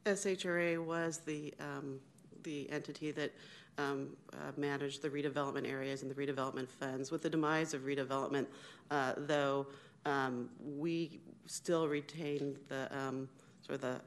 SHRA 0.05 0.83
was 0.83 1.19
the 1.19 1.53
um, 1.59 1.99
the 2.43 2.69
entity 2.71 3.11
that 3.11 3.31
um, 3.77 4.09
uh, 4.33 4.51
managed 4.57 5.01
the 5.01 5.09
redevelopment 5.09 5.69
areas 5.69 6.01
and 6.01 6.11
the 6.11 6.15
redevelopment 6.15 6.69
funds. 6.69 7.11
With 7.11 7.21
the 7.21 7.29
demise 7.29 7.73
of 7.73 7.81
redevelopment, 7.81 8.47
uh, 8.89 9.13
though, 9.17 9.67
um, 10.05 10.49
we 10.59 11.21
still 11.45 11.87
retain 11.87 12.57
the 12.67 12.95
um, 12.95 13.29
sort 13.61 13.75
of 13.75 13.81
the 13.81 14.01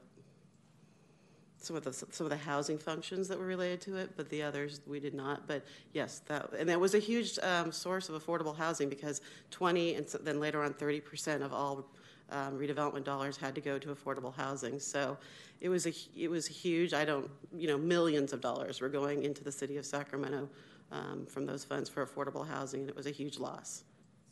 some 1.65 1.75
of 1.75 1.83
the 1.83 1.93
some 1.93 2.25
of 2.25 2.29
the 2.29 2.37
housing 2.37 2.77
functions 2.77 3.27
that 3.27 3.39
were 3.39 3.45
related 3.45 3.81
to 3.81 3.97
it, 3.97 4.11
but 4.15 4.29
the 4.29 4.43
others 4.43 4.81
we 4.85 4.99
did 4.99 5.13
not. 5.13 5.47
But 5.47 5.65
yes, 5.93 6.21
that 6.27 6.51
and 6.57 6.69
that 6.69 6.79
was 6.79 6.93
a 6.93 6.99
huge 6.99 7.39
um, 7.39 7.71
source 7.71 8.09
of 8.09 8.23
affordable 8.23 8.55
housing 8.55 8.89
because 8.89 9.21
20 9.51 9.95
and 9.95 10.09
so, 10.09 10.17
then 10.19 10.39
later 10.39 10.63
on 10.63 10.73
30 10.73 11.01
percent 11.01 11.43
of 11.43 11.53
all 11.53 11.87
um, 12.29 12.57
redevelopment 12.57 13.03
dollars 13.03 13.37
had 13.37 13.55
to 13.55 13.61
go 13.61 13.77
to 13.77 13.93
affordable 13.93 14.33
housing. 14.33 14.79
So 14.79 15.17
it 15.61 15.69
was 15.69 15.87
a 15.87 15.93
it 16.15 16.29
was 16.29 16.45
huge. 16.45 16.93
I 16.93 17.05
don't 17.05 17.29
you 17.55 17.67
know 17.67 17.77
millions 17.77 18.33
of 18.33 18.41
dollars 18.41 18.81
were 18.81 18.89
going 18.89 19.23
into 19.23 19.43
the 19.43 19.51
city 19.51 19.77
of 19.77 19.85
Sacramento 19.85 20.47
um, 20.91 21.25
from 21.25 21.45
those 21.45 21.63
funds 21.63 21.89
for 21.89 22.05
affordable 22.05 22.47
housing, 22.47 22.81
and 22.81 22.89
it 22.89 22.95
was 22.95 23.07
a 23.07 23.11
huge 23.11 23.39
loss. 23.39 23.83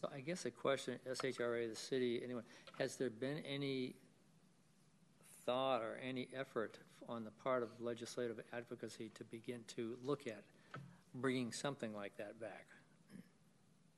So 0.02 0.10
I 0.14 0.20
guess 0.20 0.46
a 0.46 0.52
question, 0.52 1.00
SHRA, 1.10 1.70
the 1.70 1.76
city, 1.78 2.20
anyone, 2.22 2.44
has 2.78 2.98
there 2.98 3.10
been 3.10 3.38
any 3.50 3.96
thought 5.46 5.82
or 5.82 6.00
any 6.08 6.28
effort 6.36 6.80
on 7.10 7.24
the 7.24 7.32
part 7.32 7.64
of 7.64 7.70
legislative 7.80 8.40
advocacy 8.54 9.12
to 9.16 9.24
begin 9.26 9.62
to 9.76 9.98
look 10.04 10.28
at 10.28 10.44
bringing 11.16 11.52
something 11.52 11.94
like 11.94 12.16
that 12.18 12.40
back? 12.40 12.68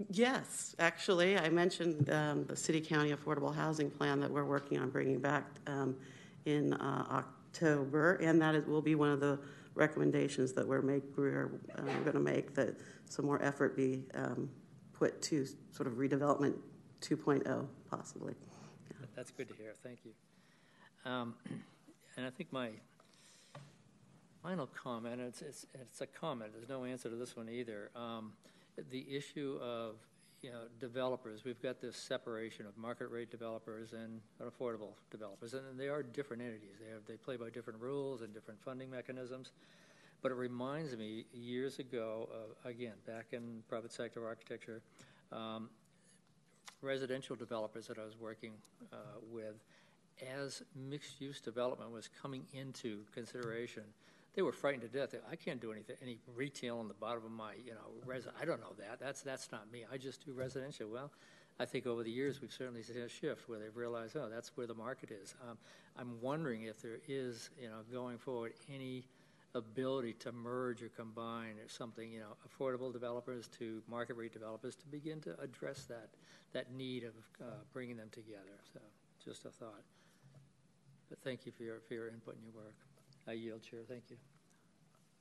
Yes, 0.09 0.75
actually, 0.77 1.37
I 1.37 1.47
mentioned 1.49 2.09
um, 2.09 2.45
the 2.45 2.55
City 2.55 2.81
County 2.81 3.13
Affordable 3.13 3.55
Housing 3.55 3.89
Plan 3.89 4.19
that 4.19 4.29
we're 4.29 4.43
working 4.43 4.77
on 4.77 4.89
bringing 4.89 5.19
back 5.19 5.45
um, 5.67 5.95
in 6.45 6.73
uh, 6.73 7.05
October, 7.09 8.15
and 8.15 8.41
that 8.41 8.55
is, 8.55 8.65
will 8.65 8.81
be 8.81 8.95
one 8.95 9.09
of 9.09 9.21
the 9.21 9.39
recommendations 9.73 10.51
that 10.53 10.67
we're 10.67 10.81
make 10.81 11.03
we're 11.15 11.51
uh, 11.77 11.81
going 11.81 12.13
to 12.13 12.19
make 12.19 12.53
that 12.55 12.75
some 13.09 13.25
more 13.25 13.41
effort 13.41 13.75
be 13.75 14.03
um, 14.15 14.49
put 14.93 15.21
to 15.21 15.45
sort 15.71 15.87
of 15.87 15.93
redevelopment 15.93 16.55
2.0 17.01 17.65
possibly. 17.89 18.33
Yeah. 18.89 19.07
That's 19.15 19.31
good 19.31 19.47
to 19.49 19.53
hear. 19.55 19.73
Thank 19.83 19.99
you. 20.03 20.11
Um, 21.05 21.35
and 22.17 22.25
I 22.25 22.29
think 22.29 22.51
my 22.51 22.69
final 24.41 24.67
comment, 24.67 25.21
it's, 25.21 25.41
it's, 25.41 25.65
it's, 25.73 26.01
a 26.01 26.07
comment, 26.07 26.51
there's 26.53 26.69
no 26.69 26.83
answer 26.85 27.09
to 27.09 27.15
this 27.15 27.35
one 27.35 27.49
either. 27.49 27.91
Um, 27.95 28.33
the 28.91 29.05
issue 29.09 29.59
of 29.61 29.95
you 30.41 30.51
know, 30.51 30.63
developers, 30.79 31.43
we've 31.43 31.61
got 31.61 31.81
this 31.81 31.95
separation 31.95 32.65
of 32.65 32.77
market 32.77 33.07
rate 33.07 33.31
developers 33.31 33.93
and 33.93 34.21
affordable 34.43 34.93
developers, 35.09 35.53
and 35.53 35.79
they 35.79 35.87
are 35.87 36.03
different 36.03 36.43
entities. 36.43 36.75
They, 36.83 36.91
have, 36.91 37.05
they 37.07 37.15
play 37.15 37.37
by 37.37 37.49
different 37.49 37.79
rules 37.79 38.21
and 38.21 38.33
different 38.33 38.61
funding 38.61 38.89
mechanisms. 38.89 39.51
But 40.21 40.31
it 40.31 40.35
reminds 40.35 40.95
me 40.95 41.25
years 41.33 41.79
ago, 41.79 42.29
again, 42.63 42.93
back 43.05 43.27
in 43.31 43.63
private 43.67 43.91
sector 43.91 44.25
architecture, 44.25 44.81
um, 45.31 45.69
residential 46.81 47.35
developers 47.35 47.87
that 47.87 47.97
I 47.99 48.05
was 48.05 48.19
working 48.19 48.53
uh, 48.91 48.97
with, 49.31 49.63
as 50.21 50.63
mixed 50.75 51.19
use 51.21 51.41
development 51.41 51.91
was 51.91 52.09
coming 52.21 52.45
into 52.53 52.99
consideration, 53.13 53.83
they 54.35 54.41
were 54.41 54.51
frightened 54.51 54.83
to 54.83 54.97
death. 54.97 55.15
I 55.29 55.35
can't 55.35 55.61
do 55.61 55.71
anything, 55.71 55.95
any 56.01 56.19
retail 56.35 56.77
on 56.79 56.87
the 56.87 56.93
bottom 56.93 57.23
of 57.25 57.31
my, 57.31 57.53
you 57.65 57.71
know, 57.71 57.91
res- 58.05 58.27
I 58.39 58.45
don't 58.45 58.59
know 58.59 58.73
that. 58.79 58.99
That's 58.99 59.21
that's 59.21 59.51
not 59.51 59.71
me. 59.71 59.85
I 59.91 59.97
just 59.97 60.25
do 60.25 60.33
residential. 60.33 60.89
Well, 60.89 61.11
I 61.59 61.65
think 61.65 61.87
over 61.87 62.03
the 62.03 62.11
years 62.11 62.41
we've 62.41 62.51
certainly 62.51 62.83
seen 62.83 62.97
a 62.97 63.09
shift 63.09 63.47
where 63.47 63.59
they've 63.59 63.75
realized, 63.75 64.17
oh, 64.17 64.29
that's 64.29 64.55
where 64.57 64.67
the 64.67 64.73
market 64.73 65.09
is. 65.11 65.35
Um, 65.49 65.57
I'm 65.97 66.19
wondering 66.21 66.63
if 66.63 66.81
there 66.81 66.99
is, 67.07 67.49
you 67.59 67.69
know, 67.69 67.77
going 67.91 68.17
forward, 68.17 68.53
any 68.73 69.05
ability 69.53 70.13
to 70.19 70.33
merge 70.33 70.83
or 70.83 70.89
combine 70.89 71.57
or 71.63 71.69
something, 71.69 72.11
you 72.11 72.19
know, 72.19 72.35
affordable 72.45 72.91
developers 72.91 73.47
to 73.59 73.81
market 73.89 74.17
rate 74.17 74.33
developers 74.33 74.75
to 74.75 74.85
begin 74.87 75.21
to 75.21 75.39
address 75.39 75.85
that 75.85 76.09
that 76.51 76.73
need 76.73 77.05
of 77.05 77.13
uh, 77.41 77.51
bringing 77.71 77.95
them 77.95 78.09
together. 78.11 78.59
So, 78.73 78.79
just 79.23 79.45
a 79.45 79.49
thought. 79.49 79.83
But 81.09 81.19
thank 81.23 81.45
you 81.45 81.51
for 81.51 81.63
your 81.63 81.79
for 81.87 81.93
your 81.93 82.07
input 82.07 82.35
and 82.35 82.43
your 82.43 82.53
work. 82.53 82.75
I 83.27 83.33
yield, 83.33 83.61
Chair. 83.63 83.81
Thank 83.87 84.03
you. 84.09 84.17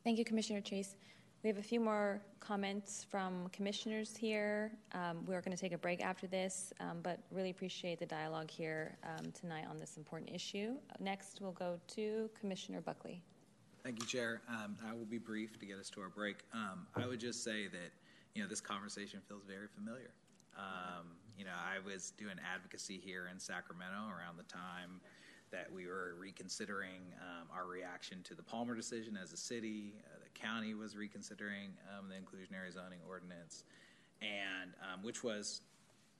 Thank 0.02 0.18
you, 0.18 0.24
Commissioner 0.24 0.60
Chase. 0.60 0.96
We 1.42 1.48
have 1.48 1.58
a 1.58 1.62
few 1.62 1.80
more 1.80 2.22
comments 2.40 3.04
from 3.10 3.48
commissioners 3.50 4.16
here. 4.16 4.72
Um, 4.92 5.26
we're 5.26 5.42
going 5.42 5.54
to 5.54 5.60
take 5.60 5.72
a 5.72 5.78
break 5.78 6.02
after 6.02 6.26
this, 6.26 6.72
um, 6.80 7.00
but 7.02 7.20
really 7.30 7.50
appreciate 7.50 7.98
the 7.98 8.06
dialogue 8.06 8.50
here 8.50 8.96
um, 9.04 9.30
tonight 9.32 9.66
on 9.68 9.78
this 9.78 9.98
important 9.98 10.30
issue. 10.34 10.74
Next, 11.00 11.40
we'll 11.42 11.52
go 11.52 11.78
to 11.88 12.30
Commissioner 12.38 12.80
Buckley. 12.80 13.22
Thank 13.82 14.00
you, 14.00 14.06
Chair. 14.06 14.40
Um, 14.48 14.78
I 14.88 14.94
will 14.94 15.04
be 15.04 15.18
brief 15.18 15.58
to 15.58 15.66
get 15.66 15.78
us 15.78 15.90
to 15.90 16.00
our 16.00 16.08
break. 16.08 16.36
Um, 16.54 16.86
I 16.94 17.06
would 17.06 17.20
just 17.20 17.44
say 17.44 17.66
that 17.68 17.92
you 18.34 18.42
know 18.42 18.48
this 18.48 18.62
conversation 18.62 19.20
feels 19.28 19.42
very 19.46 19.68
familiar. 19.68 20.12
Um, 20.56 21.08
you 21.36 21.44
know, 21.44 21.50
I 21.52 21.84
was 21.84 22.12
doing 22.16 22.36
advocacy 22.54 23.00
here 23.04 23.28
in 23.30 23.38
Sacramento 23.38 24.08
around 24.08 24.38
the 24.38 24.44
time 24.44 25.00
that 25.54 25.72
we 25.72 25.86
were 25.86 26.16
reconsidering 26.18 27.00
um, 27.22 27.46
our 27.54 27.66
reaction 27.66 28.18
to 28.24 28.34
the 28.34 28.42
Palmer 28.42 28.74
decision 28.74 29.16
as 29.16 29.32
a 29.32 29.36
city. 29.36 29.94
Uh, 30.04 30.18
the 30.18 30.30
county 30.38 30.74
was 30.74 30.96
reconsidering 30.96 31.70
um, 31.96 32.08
the 32.08 32.16
inclusionary 32.16 32.72
zoning 32.72 32.98
ordinance, 33.08 33.62
and 34.20 34.74
um, 34.82 35.02
which 35.02 35.22
was 35.22 35.62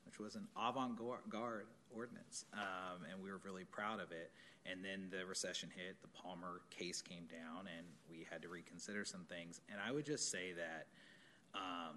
which 0.06 0.20
was 0.20 0.36
an 0.36 0.46
avant-garde 0.56 1.66
ordinance, 1.90 2.44
um, 2.52 3.02
and 3.10 3.20
we 3.22 3.30
were 3.30 3.40
really 3.44 3.64
proud 3.64 4.00
of 4.00 4.12
it. 4.12 4.30
And 4.70 4.84
then 4.84 5.08
the 5.10 5.26
recession 5.26 5.70
hit, 5.74 6.00
the 6.00 6.08
Palmer 6.08 6.60
case 6.70 7.02
came 7.02 7.24
down, 7.26 7.66
and 7.76 7.86
we 8.08 8.26
had 8.30 8.40
to 8.42 8.48
reconsider 8.48 9.04
some 9.04 9.24
things. 9.24 9.60
And 9.70 9.80
I 9.84 9.90
would 9.90 10.06
just 10.06 10.30
say 10.30 10.52
that, 10.52 10.86
um, 11.54 11.96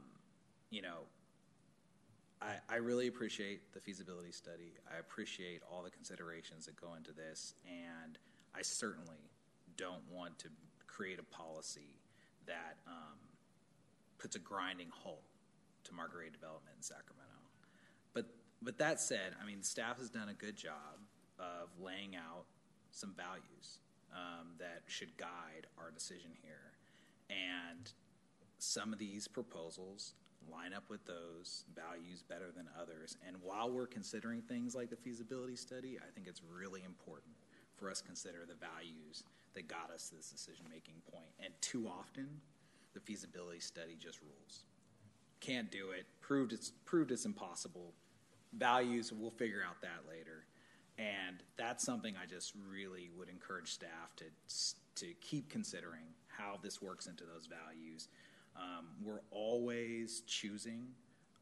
you 0.72 0.82
know, 0.82 1.06
I, 2.42 2.56
I 2.70 2.76
really 2.78 3.08
appreciate 3.08 3.74
the 3.74 3.80
feasibility 3.80 4.32
study. 4.32 4.74
I 4.94 5.00
appreciate 5.00 5.62
all 5.72 5.82
the 5.84 5.90
considerations 5.90 6.66
that 6.66 6.80
go 6.80 6.94
into 6.96 7.12
this, 7.12 7.56
and 7.66 8.18
I 8.56 8.62
certainly 8.62 9.32
don't 9.76 10.04
want 10.12 10.38
to 10.40 10.50
create 10.86 11.20
a 11.20 11.24
policy 11.24 12.00
that 12.46 12.78
um, 12.88 13.18
puts 14.18 14.36
a 14.36 14.40
grinding 14.40 14.90
halt 14.92 15.24
to 15.84 15.94
market 15.94 16.18
rate 16.18 16.34
development 16.34 16.76
in 16.76 16.84
Sacramento. 16.84 17.26
But 18.14 18.26
but 18.62 18.78
that 18.78 19.00
said, 19.00 19.34
I 19.42 19.46
mean, 19.46 19.64
staff 19.64 19.98
has 19.98 20.10
done 20.10 20.30
a 20.30 20.34
good 20.34 20.56
job 20.56 21.02
of 21.40 21.70
laying 21.80 22.16
out 22.16 22.46
some 22.92 23.14
values 23.16 23.80
um, 24.14 24.48
that 24.60 24.82
should 24.88 25.16
guide 25.18 25.68
our 25.78 25.92
decision 25.92 26.32
here, 26.42 26.74
and 27.30 27.92
some 28.60 28.94
of 28.94 29.00
these 29.00 29.28
proposals 29.28 30.14
line 30.52 30.74
up 30.74 30.90
with 30.90 31.06
those 31.06 31.66
values 31.76 32.24
better 32.24 32.52
than 32.56 32.68
others. 32.80 33.18
And 33.28 33.38
while 33.42 33.70
we're 33.72 33.88
considering 33.88 34.42
things 34.42 34.76
like 34.76 34.90
the 34.90 34.96
feasibility 34.96 35.56
study, 35.56 35.98
I 36.02 36.12
think 36.14 36.28
it's 36.28 36.42
really 36.50 36.84
important 36.84 37.34
for 37.76 37.90
us 37.92 38.00
to 38.02 38.06
consider 38.06 38.40
the 38.48 38.56
values 38.56 39.24
that 39.54 39.68
got 39.68 39.92
us 39.94 40.10
to 40.10 40.16
this 40.16 40.30
decision 40.30 40.66
making 40.70 40.96
point. 41.12 41.30
And 41.44 41.54
too 41.62 41.88
often, 41.88 42.28
the 42.94 43.00
feasibility 43.00 43.60
study 43.60 43.96
just 44.00 44.22
rules. 44.22 44.64
Can't 45.40 45.72
do 45.72 45.92
it. 45.92 46.06
Proved 46.22 46.54
it's 46.54 46.72
proved 46.86 47.12
it's 47.12 47.26
impossible. 47.26 47.94
Values, 48.54 49.14
we'll 49.14 49.30
figure 49.30 49.62
out 49.68 49.82
that 49.82 50.10
later. 50.10 50.46
And 50.98 51.44
that's 51.58 51.84
something 51.84 52.16
I 52.22 52.26
just 52.26 52.54
really 52.68 53.12
would 53.16 53.30
encourage 53.30 53.72
staff 53.72 54.16
to 54.18 54.26
to 54.96 55.14
keep 55.22 55.50
considering 55.50 56.06
how 56.28 56.60
this 56.62 56.82
works 56.82 57.06
into 57.06 57.24
those 57.24 57.48
values. 57.48 58.08
Um, 58.58 58.88
we're 59.04 59.22
always 59.32 60.22
choosing 60.28 60.88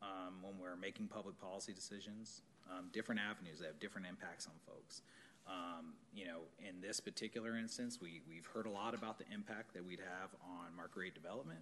um, 0.01 0.35
when 0.41 0.53
we're 0.59 0.75
making 0.75 1.07
public 1.07 1.39
policy 1.39 1.73
decisions, 1.73 2.41
um, 2.69 2.89
different 2.91 3.21
avenues 3.21 3.59
that 3.59 3.67
have 3.67 3.79
different 3.79 4.07
impacts 4.07 4.47
on 4.47 4.53
folks. 4.67 5.01
Um, 5.47 5.93
you 6.13 6.25
know, 6.25 6.39
in 6.59 6.81
this 6.81 6.99
particular 6.99 7.55
instance, 7.57 7.99
we, 8.01 8.21
we've 8.27 8.45
heard 8.47 8.65
a 8.65 8.69
lot 8.69 8.93
about 8.93 9.17
the 9.17 9.25
impact 9.33 9.73
that 9.73 9.85
we'd 9.85 9.99
have 9.99 10.29
on 10.43 10.75
market 10.75 10.99
rate 10.99 11.15
development. 11.15 11.59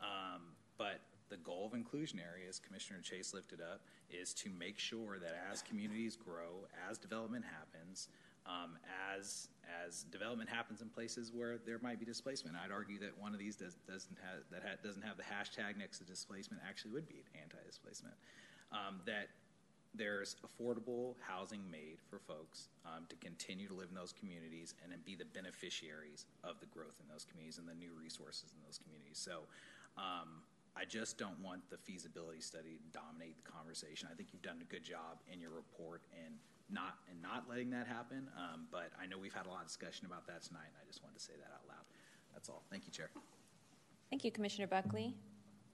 Um, 0.00 0.42
but 0.76 1.00
the 1.30 1.36
goal 1.38 1.70
of 1.72 1.78
inclusionary, 1.78 2.46
as 2.48 2.58
Commissioner 2.58 3.00
Chase 3.00 3.32
lifted 3.32 3.60
up, 3.60 3.80
is 4.10 4.34
to 4.34 4.50
make 4.58 4.78
sure 4.78 5.18
that 5.18 5.34
as 5.50 5.62
communities 5.62 6.16
grow, 6.16 6.68
as 6.88 6.98
development 6.98 7.44
happens, 7.44 8.08
um, 8.46 8.76
as 9.16 9.48
as 9.86 10.04
development 10.04 10.48
happens 10.48 10.82
in 10.82 10.88
places 10.88 11.32
where 11.32 11.56
there 11.58 11.78
might 11.80 11.98
be 11.98 12.04
displacement. 12.04 12.56
I'd 12.56 12.72
argue 12.72 12.98
that 13.00 13.16
one 13.18 13.32
of 13.32 13.38
these 13.38 13.56
does, 13.56 13.76
doesn't 13.88 14.16
have 14.20 14.44
that 14.50 14.62
ha- 14.62 14.78
doesn't 14.82 15.02
have 15.02 15.16
the 15.16 15.24
hashtag 15.24 15.78
next 15.78 15.98
to 15.98 16.04
displacement 16.04 16.62
actually 16.66 16.92
would 16.92 17.08
be 17.08 17.24
anti-displacement. 17.40 18.14
Um, 18.72 19.00
that 19.06 19.28
there's 19.94 20.36
affordable 20.42 21.14
housing 21.22 21.62
made 21.70 21.98
for 22.10 22.18
folks 22.18 22.68
um, 22.84 23.06
to 23.08 23.16
continue 23.16 23.68
to 23.68 23.74
live 23.74 23.88
in 23.88 23.94
those 23.94 24.12
communities 24.12 24.74
and 24.82 24.92
be 25.04 25.14
the 25.14 25.24
beneficiaries 25.24 26.26
of 26.42 26.58
the 26.58 26.66
growth 26.66 26.98
in 27.00 27.06
those 27.08 27.24
communities 27.24 27.58
and 27.58 27.68
the 27.68 27.74
new 27.74 27.92
resources 27.94 28.52
in 28.52 28.60
those 28.66 28.78
communities. 28.78 29.18
So. 29.18 29.46
Um, 29.96 30.42
I 30.76 30.84
just 30.84 31.18
don't 31.18 31.38
want 31.38 31.62
the 31.70 31.78
feasibility 31.78 32.40
study 32.40 32.82
to 32.82 32.98
dominate 32.98 33.36
the 33.38 33.46
conversation. 33.48 34.08
I 34.10 34.14
think 34.16 34.30
you've 34.32 34.42
done 34.42 34.58
a 34.60 34.66
good 34.66 34.82
job 34.82 35.22
in 35.32 35.38
your 35.38 35.54
report 35.54 36.02
and 36.10 36.34
not 36.70 36.98
and 37.10 37.20
not 37.20 37.44
letting 37.48 37.70
that 37.70 37.86
happen. 37.86 38.28
Um, 38.36 38.66
but 38.70 38.90
I 39.00 39.06
know 39.06 39.18
we've 39.18 39.34
had 39.34 39.46
a 39.46 39.50
lot 39.50 39.62
of 39.62 39.66
discussion 39.66 40.06
about 40.06 40.26
that 40.26 40.42
tonight, 40.42 40.66
and 40.66 40.76
I 40.82 40.86
just 40.86 41.02
wanted 41.02 41.18
to 41.18 41.24
say 41.24 41.34
that 41.38 41.52
out 41.54 41.66
loud. 41.68 41.84
That's 42.32 42.48
all. 42.48 42.62
Thank 42.70 42.86
you, 42.86 42.92
Chair. 42.92 43.10
Thank 44.10 44.24
you, 44.24 44.30
Commissioner 44.30 44.66
Buckley. 44.66 45.14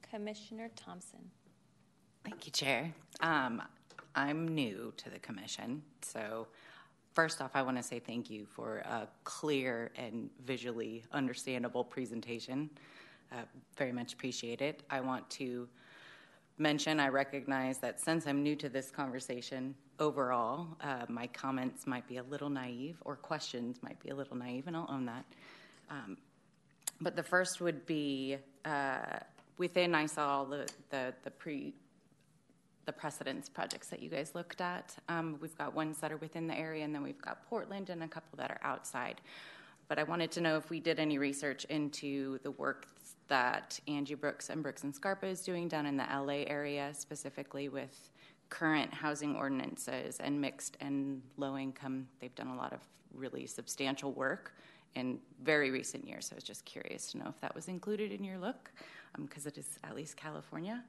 Commissioner 0.09 0.71
Thompson. 0.77 1.31
Thank 2.25 2.47
you, 2.47 2.53
Chair. 2.53 2.93
Um, 3.21 3.63
I'm 4.15 4.49
new 4.49 4.93
to 4.97 5.11
the 5.11 5.19
commission, 5.19 5.83
so 6.03 6.49
first 7.15 7.41
off, 7.41 7.53
I 7.55 7.63
want 7.63 7.77
to 7.77 7.83
say 7.83 7.99
thank 7.99 8.31
you 8.31 8.47
for 8.47 8.79
a 8.79 9.09
clear 9.25 9.91
and 9.97 10.31
visually 10.45 11.05
understandable 11.13 11.85
presentation. 11.85 12.71
Uh, 13.33 13.43
very 13.77 13.93
much 13.93 14.13
appreciate 14.13 14.61
it. 14.61 14.83
I 14.91 15.01
want 15.01 15.29
to 15.31 15.69
mention 16.61 17.01
I 17.01 17.09
recognize 17.09 17.79
that 17.79 17.99
since 17.99 18.27
I'm 18.27 18.43
new 18.43 18.55
to 18.57 18.69
this 18.69 18.91
conversation, 18.91 19.75
overall, 19.99 20.69
uh, 20.83 21.07
my 21.09 21.27
comments 21.29 21.87
might 21.87 22.07
be 22.07 22.19
a 22.19 22.23
little 22.25 22.51
naive 22.51 22.97
or 23.05 23.17
questions 23.17 23.79
might 23.83 23.99
be 24.01 24.11
a 24.11 24.15
little 24.15 24.37
naive, 24.37 24.67
and 24.67 24.77
I'll 24.77 24.89
own 24.91 25.07
that. 25.07 25.25
Um, 25.91 26.19
but 27.01 27.17
the 27.17 27.23
first 27.23 27.61
would 27.61 27.87
be 27.87 28.37
uh, 28.65 29.19
within 29.57 29.95
I 29.95 30.07
saw 30.07 30.39
all 30.39 30.45
the, 30.45 30.69
the, 30.91 31.15
the 31.25 31.31
pre 31.31 31.73
the 32.87 32.93
precedence 32.93 33.49
projects 33.49 33.89
that 33.89 34.03
you 34.03 34.09
guys 34.09 34.35
looked 34.35 34.61
at. 34.61 34.97
Um, 35.09 35.39
we've 35.41 35.57
got 35.57 35.75
ones 35.75 35.99
that 35.99 36.11
are 36.11 36.17
within 36.17 36.47
the 36.47 36.59
area, 36.59 36.85
and 36.85 36.95
then 36.95 37.03
we've 37.03 37.21
got 37.21 37.47
Portland 37.49 37.91
and 37.91 38.03
a 38.03 38.09
couple 38.09 38.37
that 38.39 38.51
are 38.51 38.61
outside. 38.63 39.21
But 39.87 39.99
I 39.99 40.03
wanted 40.03 40.33
to 40.33 40.41
know 40.41 40.57
if 40.57 40.71
we 40.71 40.81
did 40.81 40.99
any 40.99 41.19
research 41.19 41.65
into 41.67 42.39
the 42.39 42.51
work 42.51 42.87
that 43.31 43.81
Angie 43.89 44.15
Brooks 44.15 44.51
and 44.51 44.63
Brooks 44.63 44.85
and 44.85 44.95
Scarpa 44.95 45.27
is 45.27 45.43
doing 45.43 45.69
down 45.69 45.87
in 45.87 45.97
the 45.97 46.05
LA 46.05 46.45
area, 46.47 46.91
specifically 46.93 47.69
with 47.69 48.11
current 48.51 48.93
housing 48.93 49.37
ordinances 49.37 50.19
and 50.21 50.39
mixed 50.41 50.77
and 50.81 51.23
low 51.37 51.57
income. 51.57 52.07
They've 52.21 52.35
done 52.35 52.49
a 52.49 52.57
lot 52.57 52.73
of 52.73 52.81
really 53.15 53.47
substantial 53.47 54.13
work 54.13 54.55
in 54.97 55.21
very 55.43 55.71
recent 55.71 56.07
years. 56.07 56.27
So 56.27 56.35
I 56.35 56.37
was 56.37 56.45
just 56.45 56.65
curious 56.65 57.13
to 57.13 57.19
know 57.19 57.27
if 57.29 57.41
that 57.41 57.55
was 57.55 57.69
included 57.69 58.13
in 58.13 58.25
your 58.25 58.39
look, 58.39 58.71
because 59.17 59.47
um, 59.47 59.53
it 59.55 59.59
is 59.59 59.79
at 59.85 59.95
least 59.95 60.17
California. 60.17 60.83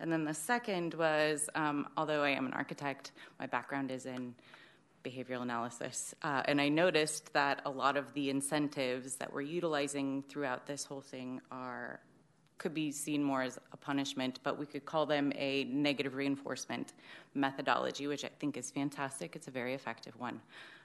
And 0.00 0.10
then 0.10 0.24
the 0.24 0.34
second 0.34 0.94
was 0.94 1.48
um, 1.54 1.88
although 1.96 2.22
I 2.22 2.30
am 2.30 2.46
an 2.46 2.52
architect, 2.54 3.12
my 3.38 3.46
background 3.46 3.90
is 3.90 4.06
in 4.06 4.34
behavioral 5.04 5.42
analysis. 5.42 6.14
Uh, 6.22 6.42
and 6.46 6.60
I 6.60 6.68
noticed 6.68 7.32
that 7.34 7.60
a 7.64 7.70
lot 7.70 7.96
of 7.96 8.12
the 8.14 8.30
incentives 8.30 9.16
that 9.16 9.32
we're 9.32 9.42
utilizing 9.42 10.24
throughout 10.28 10.66
this 10.66 10.84
whole 10.84 11.02
thing 11.02 11.40
are 11.50 12.00
could 12.56 12.72
be 12.72 12.92
seen 12.92 13.22
more 13.22 13.42
as 13.42 13.58
a 13.72 13.76
punishment, 13.76 14.38
but 14.42 14.58
we 14.58 14.64
could 14.64 14.84
call 14.84 15.06
them 15.06 15.32
a 15.34 15.64
negative 15.64 16.14
reinforcement 16.14 16.92
methodology, 17.34 18.06
which 18.06 18.24
I 18.24 18.30
think 18.38 18.56
is 18.56 18.70
fantastic. 18.70 19.34
It's 19.34 19.48
a 19.48 19.50
very 19.50 19.74
effective 19.74 20.18
one. 20.18 20.40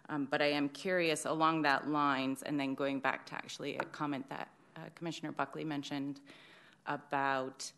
Um, 0.10 0.28
but 0.30 0.42
I 0.42 0.48
am 0.48 0.70
curious 0.70 1.26
along 1.26 1.62
that 1.62 1.88
lines, 1.88 2.42
and 2.42 2.60
then 2.60 2.74
going 2.74 3.00
back 3.00 3.26
to 3.28 3.36
actually 3.36 3.78
a 3.78 3.84
comment 3.86 4.28
that 4.30 4.50
uh, 4.76 4.80
Commissioner 4.96 5.32
Buckley 5.32 5.64
mentioned 5.64 6.22
about 6.88 7.72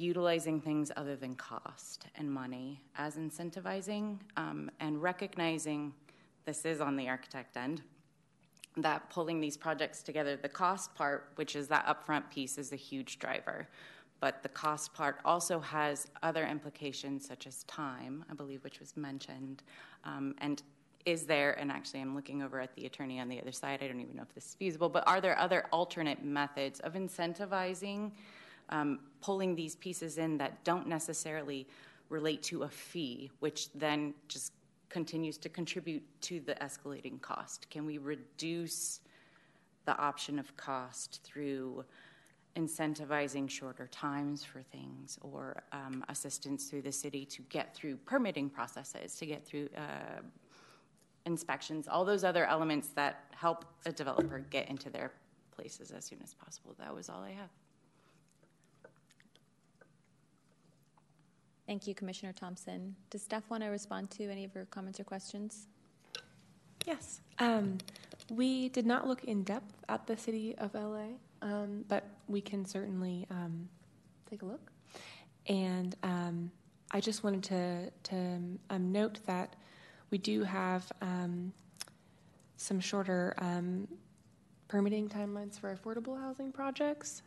utilizing 0.00 0.60
things 0.60 0.90
other 0.96 1.14
than 1.14 1.34
cost 1.34 2.06
and 2.16 2.30
money 2.30 2.80
as 2.96 3.16
incentivizing 3.16 4.18
um, 4.36 4.70
and 4.80 5.00
recognizing 5.02 5.92
this 6.46 6.64
is 6.64 6.80
on 6.80 6.96
the 6.96 7.08
architect 7.08 7.56
end 7.56 7.82
that 8.76 9.10
pulling 9.10 9.40
these 9.40 9.56
projects 9.56 10.02
together 10.02 10.36
the 10.36 10.48
cost 10.48 10.94
part 10.94 11.32
which 11.36 11.54
is 11.54 11.68
that 11.68 11.84
upfront 11.86 12.28
piece 12.30 12.56
is 12.56 12.72
a 12.72 12.76
huge 12.76 13.18
driver. 13.18 13.68
But 14.20 14.42
the 14.42 14.50
cost 14.50 14.92
part 14.92 15.20
also 15.24 15.60
has 15.60 16.06
other 16.22 16.46
implications 16.46 17.26
such 17.26 17.46
as 17.46 17.64
time 17.64 18.24
i 18.30 18.34
believe 18.34 18.64
which 18.64 18.80
was 18.80 18.96
mentioned 18.96 19.62
um, 20.04 20.34
and 20.38 20.62
is 21.06 21.24
there 21.24 21.58
and 21.58 21.70
actually 21.72 22.00
i'm 22.00 22.14
looking 22.14 22.42
over 22.42 22.60
at 22.60 22.74
the 22.74 22.84
attorney 22.84 23.18
on 23.20 23.28
the 23.28 23.40
other 23.40 23.52
side 23.52 23.80
i 23.82 23.86
don't 23.86 24.00
even 24.00 24.14
know 24.14 24.22
if 24.22 24.34
this 24.34 24.44
is 24.44 24.54
feasible 24.54 24.88
but 24.90 25.02
are 25.08 25.20
there 25.20 25.38
other 25.38 25.66
alternate 25.72 26.22
methods 26.22 26.80
of 26.80 26.92
incentivizing 26.92 28.12
um, 28.70 29.00
pulling 29.20 29.54
these 29.54 29.76
pieces 29.76 30.18
in 30.18 30.38
that 30.38 30.64
don't 30.64 30.86
necessarily 30.86 31.66
relate 32.08 32.42
to 32.44 32.64
a 32.64 32.68
fee, 32.68 33.30
which 33.40 33.72
then 33.72 34.14
just 34.28 34.52
continues 34.88 35.38
to 35.38 35.48
contribute 35.48 36.02
to 36.22 36.40
the 36.40 36.54
escalating 36.56 37.20
cost? 37.20 37.68
Can 37.70 37.86
we 37.86 37.98
reduce 37.98 39.00
the 39.86 39.96
option 39.96 40.38
of 40.38 40.56
cost 40.56 41.20
through 41.24 41.84
incentivizing 42.56 43.48
shorter 43.48 43.86
times 43.88 44.44
for 44.44 44.60
things 44.60 45.18
or 45.22 45.62
um, 45.72 46.04
assistance 46.08 46.64
through 46.64 46.82
the 46.82 46.92
city 46.92 47.24
to 47.24 47.42
get 47.42 47.74
through 47.74 47.96
permitting 47.96 48.50
processes, 48.50 49.14
to 49.14 49.26
get 49.26 49.44
through 49.46 49.68
uh, 49.76 50.20
inspections, 51.26 51.86
all 51.86 52.04
those 52.04 52.24
other 52.24 52.44
elements 52.46 52.88
that 52.88 53.24
help 53.30 53.64
a 53.86 53.92
developer 53.92 54.40
get 54.50 54.68
into 54.68 54.90
their 54.90 55.12
places 55.52 55.92
as 55.92 56.04
soon 56.04 56.18
as 56.24 56.34
possible? 56.34 56.74
That 56.78 56.94
was 56.94 57.08
all 57.08 57.22
I 57.22 57.30
have. 57.30 57.50
Thank 61.70 61.86
you, 61.86 61.94
Commissioner 61.94 62.32
Thompson. 62.32 62.96
Does 63.10 63.22
staff 63.22 63.44
want 63.48 63.62
to 63.62 63.68
respond 63.68 64.10
to 64.10 64.28
any 64.28 64.42
of 64.42 64.52
your 64.56 64.64
comments 64.64 64.98
or 64.98 65.04
questions? 65.04 65.68
Yes. 66.84 67.20
Um, 67.38 67.78
we 68.28 68.70
did 68.70 68.86
not 68.86 69.06
look 69.06 69.22
in 69.22 69.44
depth 69.44 69.72
at 69.88 70.04
the 70.04 70.16
city 70.16 70.58
of 70.58 70.74
LA, 70.74 71.10
um, 71.42 71.84
but 71.86 72.08
we 72.26 72.40
can 72.40 72.64
certainly 72.64 73.24
um, 73.30 73.68
take 74.28 74.42
a 74.42 74.46
look. 74.46 74.72
And 75.46 75.94
um, 76.02 76.50
I 76.90 76.98
just 76.98 77.22
wanted 77.22 77.44
to, 77.44 77.90
to 78.14 78.16
um, 78.70 78.90
note 78.90 79.20
that 79.26 79.54
we 80.10 80.18
do 80.18 80.42
have 80.42 80.90
um, 81.00 81.52
some 82.56 82.80
shorter 82.80 83.32
permitting 84.66 85.08
timelines 85.08 85.56
for 85.56 85.72
affordable 85.72 86.20
housing 86.20 86.50
projects. 86.50 87.22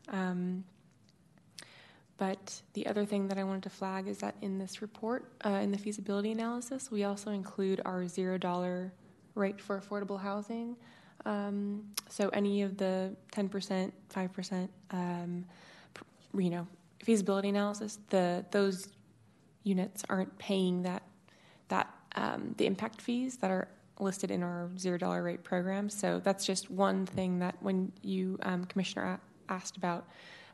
But 2.24 2.62
the 2.72 2.88
other 2.88 3.04
thing 3.06 3.28
that 3.28 3.38
I 3.38 3.44
wanted 3.44 3.64
to 3.64 3.70
flag 3.70 4.08
is 4.08 4.20
that 4.20 4.36
in 4.42 4.58
this 4.58 4.82
report, 4.82 5.26
uh, 5.46 5.60
in 5.66 5.74
the 5.74 5.78
feasibility 5.78 6.32
analysis, 6.32 6.90
we 6.90 7.04
also 7.04 7.32
include 7.32 7.82
our 7.84 8.08
zero 8.08 8.38
dollar 8.38 8.94
rate 9.36 9.60
for 9.60 9.78
affordable 9.78 10.18
housing. 10.18 10.78
Um, 11.26 11.84
so 12.08 12.30
any 12.30 12.62
of 12.62 12.78
the 12.78 13.14
10%, 13.34 13.92
5%, 14.10 14.70
um, 14.92 15.44
you 16.38 16.50
know, 16.50 16.66
feasibility 17.04 17.50
analysis, 17.50 18.00
the 18.10 18.46
those 18.52 18.88
units 19.66 20.06
aren't 20.08 20.38
paying 20.38 20.82
that 20.84 21.04
that 21.68 21.94
um, 22.16 22.56
the 22.58 22.66
impact 22.66 23.02
fees 23.02 23.36
that 23.38 23.52
are 23.52 23.68
listed 24.00 24.32
in 24.32 24.44
our 24.44 24.70
zero 24.78 24.98
dollar 24.98 25.24
rate 25.24 25.44
program. 25.44 25.90
So 25.90 26.22
that's 26.24 26.46
just 26.46 26.72
one 26.72 27.06
thing 27.06 27.40
that 27.40 27.56
when 27.60 27.92
you, 28.02 28.40
um, 28.44 28.64
Commissioner, 28.64 29.20
asked 29.50 29.76
about 29.76 30.08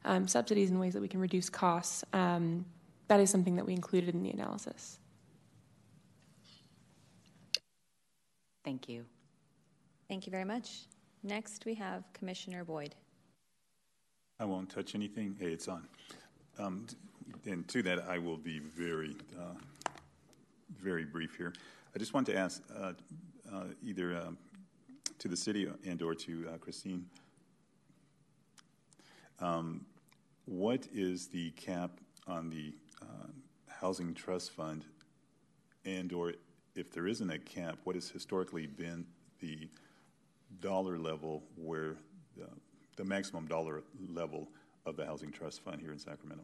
um, 0.06 0.28
subsidies 0.28 0.70
and 0.70 0.80
ways 0.80 0.94
that 0.94 1.02
we 1.02 1.08
can 1.08 1.20
reduce 1.20 1.50
costs, 1.50 2.04
um, 2.14 2.66
that 3.08 3.20
is 3.20 3.30
something 3.30 3.56
that 3.56 3.66
we 3.66 3.74
included 3.74 4.14
in 4.14 4.24
the 4.24 4.30
analysis. 4.30 5.00
Thank 8.64 8.88
you. 8.88 9.06
Thank 10.08 10.26
you 10.26 10.32
very 10.32 10.46
much. 10.46 10.86
Next, 11.24 11.66
we 11.66 11.74
have 11.76 12.04
Commissioner 12.14 12.64
Boyd. 12.64 12.96
I 14.40 14.46
won't 14.46 14.70
touch 14.70 14.96
anything. 14.96 15.36
Hey, 15.40 15.48
it's 15.48 15.68
on. 15.68 15.88
Um, 16.58 16.86
and 17.46 17.68
to 17.68 17.82
that, 17.84 18.08
I 18.08 18.18
will 18.18 18.38
be 18.38 18.60
very, 18.60 19.16
uh, 19.38 19.90
very 20.82 21.04
brief 21.04 21.36
here. 21.36 21.54
I 21.96 22.00
just 22.00 22.14
want 22.14 22.26
to 22.28 22.38
ask 22.38 22.62
uh, 22.76 22.94
uh, 23.52 23.64
either 23.84 24.16
um, 24.16 24.38
to 25.18 25.28
the 25.28 25.36
city 25.36 25.70
and 25.86 26.02
or 26.02 26.16
to 26.16 26.48
uh, 26.48 26.58
Christine 26.58 27.06
what 30.46 30.88
is 30.94 31.28
the 31.28 31.52
cap 31.52 31.92
on 32.28 32.50
the 32.50 32.74
uh, 33.02 33.28
housing 33.68 34.14
trust 34.14 34.52
fund, 34.52 34.86
and 35.86 36.12
or 36.14 36.34
if 36.76 36.92
there 36.92 37.08
isn't 37.08 37.30
a 37.30 37.40
cap, 37.40 37.78
what 37.84 37.96
has 37.96 38.10
historically 38.10 38.68
been 38.68 39.06
the 39.40 39.70
dollar 40.60 40.98
level 40.98 41.44
where 41.56 41.96
the 42.96 43.04
maximum 43.04 43.48
dollar 43.48 43.82
level 44.10 44.50
of 44.86 44.98
the 44.98 45.06
housing 45.06 45.32
trust 45.32 45.62
fund 45.62 45.80
here 45.82 45.92
in 45.92 46.00
Sacramento? 46.00 46.44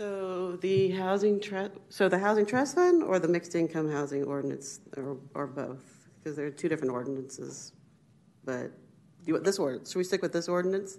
So 0.00 0.56
the 0.62 0.88
housing 0.92 1.38
trust, 1.38 1.72
so 1.90 2.08
the 2.08 2.18
housing 2.18 2.46
trust 2.46 2.74
fund 2.74 3.02
or 3.02 3.18
the 3.18 3.28
mixed 3.28 3.54
income 3.54 3.92
housing 3.92 4.24
ordinance, 4.24 4.80
or, 4.96 5.18
or 5.34 5.46
both? 5.46 6.08
Because 6.16 6.38
there 6.38 6.46
are 6.46 6.50
two 6.50 6.70
different 6.70 6.90
ordinances. 6.90 7.74
But 8.46 8.72
you 9.26 9.38
this 9.40 9.58
ordinance? 9.58 9.90
Should 9.90 9.98
we 9.98 10.04
stick 10.04 10.22
with 10.22 10.32
this 10.32 10.48
ordinance? 10.48 10.96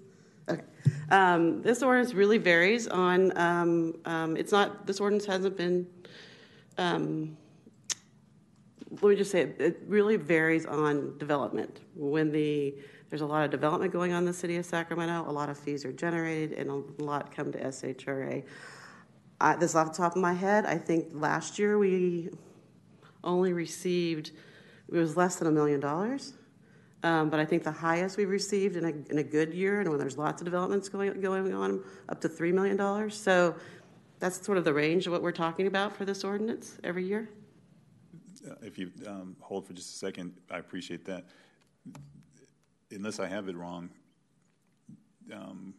Okay. 0.47 0.61
Um, 1.09 1.63
this 1.63 1.81
ordinance 1.81 2.13
really 2.13 2.37
varies 2.37 2.87
on. 2.87 3.35
Um, 3.35 3.95
um, 4.05 4.37
it's 4.37 4.51
not. 4.51 4.85
This 4.85 4.99
ordinance 4.99 5.25
hasn't 5.25 5.57
been. 5.57 5.87
Um, 6.77 7.35
let 9.01 9.03
me 9.03 9.15
just 9.15 9.31
say 9.31 9.41
it, 9.41 9.55
it 9.59 9.81
really 9.87 10.17
varies 10.17 10.67
on 10.67 11.17
development. 11.17 11.79
When 11.95 12.31
the 12.31 12.75
there's 13.09 13.21
a 13.21 13.25
lot 13.25 13.45
of 13.45 13.49
development 13.49 13.93
going 13.93 14.13
on 14.13 14.19
in 14.19 14.25
the 14.25 14.33
city 14.33 14.57
of 14.57 14.65
Sacramento, 14.67 15.27
a 15.27 15.33
lot 15.33 15.49
of 15.49 15.57
fees 15.57 15.85
are 15.85 15.91
generated, 15.91 16.51
and 16.51 16.69
a 16.69 17.03
lot 17.03 17.35
come 17.35 17.51
to 17.51 17.57
SHRA. 17.57 18.43
I, 19.41 19.55
this 19.55 19.73
off 19.75 19.91
the 19.91 19.97
top 19.97 20.15
of 20.15 20.21
my 20.21 20.33
head, 20.33 20.65
I 20.65 20.77
think 20.77 21.07
last 21.13 21.57
year 21.57 21.77
we 21.77 22.29
only 23.23 23.53
received, 23.53 24.31
it 24.87 24.95
was 24.95 25.17
less 25.17 25.37
than 25.37 25.47
a 25.47 25.51
million 25.51 25.79
dollars. 25.79 26.33
Um, 27.03 27.31
but 27.31 27.39
I 27.39 27.45
think 27.45 27.63
the 27.63 27.71
highest 27.71 28.17
we've 28.17 28.29
received 28.29 28.75
in 28.75 28.85
a, 28.85 29.11
in 29.11 29.17
a 29.17 29.23
good 29.23 29.53
year, 29.53 29.79
and 29.79 29.89
when 29.89 29.97
there's 29.97 30.19
lots 30.19 30.41
of 30.41 30.45
developments 30.45 30.87
going, 30.87 31.19
going 31.19 31.51
on, 31.53 31.83
up 32.09 32.21
to 32.21 32.29
$3 32.29 32.53
million. 32.53 33.09
So 33.09 33.55
that's 34.19 34.45
sort 34.45 34.59
of 34.59 34.63
the 34.63 34.73
range 34.73 35.07
of 35.07 35.13
what 35.13 35.23
we're 35.23 35.31
talking 35.31 35.65
about 35.65 35.95
for 35.95 36.05
this 36.05 36.23
ordinance 36.23 36.77
every 36.83 37.03
year. 37.03 37.27
Uh, 38.47 38.53
if 38.61 38.77
you 38.77 38.91
um, 39.07 39.35
hold 39.39 39.65
for 39.65 39.73
just 39.73 39.95
a 39.95 39.97
second, 39.97 40.33
I 40.51 40.59
appreciate 40.59 41.03
that. 41.05 41.25
Unless 42.91 43.19
I 43.19 43.27
have 43.27 43.47
it 43.47 43.55
wrong, 43.55 43.89
um, 45.33 45.73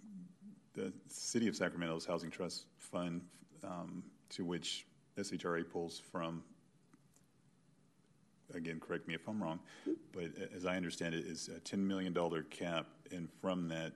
the 0.74 0.92
City 1.06 1.46
of 1.46 1.54
Sacramento's 1.54 2.04
Housing 2.04 2.30
Trust 2.30 2.64
Fund 2.78 3.20
um, 3.64 4.02
to 4.30 4.44
which 4.44 4.86
SHRA 5.18 5.68
pulls 5.68 5.98
from. 5.98 6.42
Again, 8.54 8.80
correct 8.80 9.08
me 9.08 9.14
if 9.14 9.26
I'm 9.26 9.42
wrong, 9.42 9.60
but 10.12 10.24
as 10.54 10.66
I 10.66 10.76
understand 10.76 11.14
it, 11.14 11.24
is 11.24 11.48
a 11.48 11.60
$10 11.60 11.78
million 11.78 12.14
cap, 12.50 12.86
and 13.10 13.28
from 13.40 13.68
that 13.68 13.92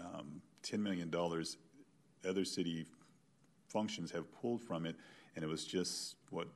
um, 0.00 0.42
$10 0.64 0.80
million, 0.80 1.12
other 2.28 2.44
city 2.44 2.86
functions 3.68 4.10
have 4.10 4.24
pulled 4.40 4.60
from 4.60 4.86
it, 4.86 4.96
and 5.36 5.44
it 5.44 5.48
was 5.48 5.64
just 5.64 6.16
what 6.30 6.48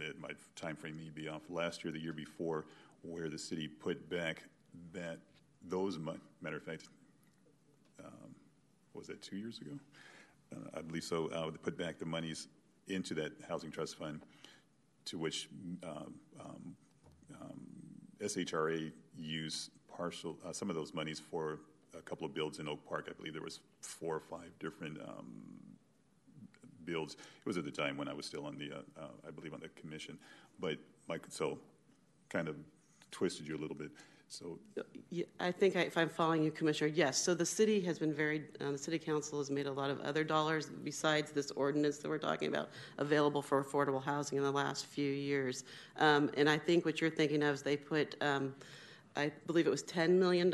it 0.00 0.20
might 0.20 0.36
time 0.56 0.76
frame 0.76 0.96
me 0.96 1.10
be 1.14 1.28
off 1.28 1.42
last 1.48 1.84
year, 1.84 1.92
the 1.92 1.98
year 1.98 2.12
before, 2.12 2.66
where 3.02 3.30
the 3.30 3.38
city 3.38 3.66
put 3.66 4.10
back 4.10 4.42
that 4.92 5.18
those 5.68 5.98
matter 5.98 6.56
of 6.56 6.62
fact, 6.62 6.88
um, 8.04 8.34
was 8.92 9.06
that 9.06 9.22
two 9.22 9.36
years 9.36 9.58
ago? 9.58 9.72
Uh, 10.54 10.78
I 10.78 10.82
believe 10.82 11.04
so, 11.04 11.28
uh, 11.28 11.50
put 11.62 11.76
back 11.76 11.98
the 11.98 12.06
monies 12.06 12.48
into 12.88 13.14
that 13.14 13.32
housing 13.48 13.70
trust 13.70 13.96
fund, 13.96 14.20
to 15.06 15.18
which 15.18 15.48
um, 15.82 16.14
um, 16.40 16.76
um 17.40 17.60
SHRA 18.20 18.92
used 19.16 19.70
partial 19.96 20.36
uh, 20.46 20.52
some 20.52 20.70
of 20.70 20.76
those 20.76 20.94
monies 20.94 21.20
for 21.20 21.60
a 21.96 22.02
couple 22.02 22.26
of 22.26 22.34
builds 22.34 22.58
in 22.58 22.68
Oak 22.68 22.84
Park. 22.88 23.06
I 23.08 23.12
believe 23.12 23.32
there 23.32 23.42
was 23.42 23.60
four 23.80 24.16
or 24.16 24.20
five 24.20 24.50
different 24.58 24.98
um, 25.00 25.42
builds. 26.84 27.14
It 27.14 27.46
was 27.46 27.56
at 27.56 27.64
the 27.64 27.70
time 27.70 27.96
when 27.96 28.08
I 28.08 28.14
was 28.14 28.26
still 28.26 28.46
on 28.46 28.58
the, 28.58 28.72
uh, 28.72 28.78
uh, 29.00 29.08
I 29.26 29.30
believe, 29.30 29.54
on 29.54 29.60
the 29.60 29.68
commission. 29.80 30.18
But 30.60 30.78
Mike, 31.08 31.26
so 31.28 31.58
kind 32.28 32.48
of 32.48 32.56
twisted 33.10 33.46
you 33.46 33.56
a 33.56 33.60
little 33.60 33.76
bit. 33.76 33.90
So 34.28 34.58
I 35.38 35.52
think 35.52 35.76
I, 35.76 35.80
if 35.80 35.96
I'm 35.96 36.08
following 36.08 36.42
you, 36.42 36.50
Commissioner, 36.50 36.90
yes. 36.92 37.18
So 37.18 37.34
the 37.34 37.46
city 37.46 37.80
has 37.82 37.98
been 37.98 38.12
very, 38.12 38.44
um, 38.60 38.72
the 38.72 38.78
city 38.78 38.98
council 38.98 39.38
has 39.38 39.50
made 39.50 39.66
a 39.66 39.72
lot 39.72 39.90
of 39.90 40.00
other 40.00 40.24
dollars 40.24 40.66
besides 40.82 41.30
this 41.30 41.50
ordinance 41.52 41.98
that 41.98 42.08
we're 42.08 42.18
talking 42.18 42.48
about 42.48 42.70
available 42.98 43.42
for 43.42 43.62
affordable 43.62 44.02
housing 44.02 44.38
in 44.38 44.44
the 44.44 44.50
last 44.50 44.86
few 44.86 45.10
years. 45.10 45.64
Um, 45.98 46.30
and 46.36 46.48
I 46.48 46.58
think 46.58 46.84
what 46.84 47.00
you're 47.00 47.10
thinking 47.10 47.42
of 47.42 47.54
is 47.54 47.62
they 47.62 47.76
put, 47.76 48.16
um, 48.20 48.54
I 49.16 49.30
believe 49.46 49.66
it 49.66 49.70
was 49.70 49.84
$10 49.84 50.10
million 50.10 50.52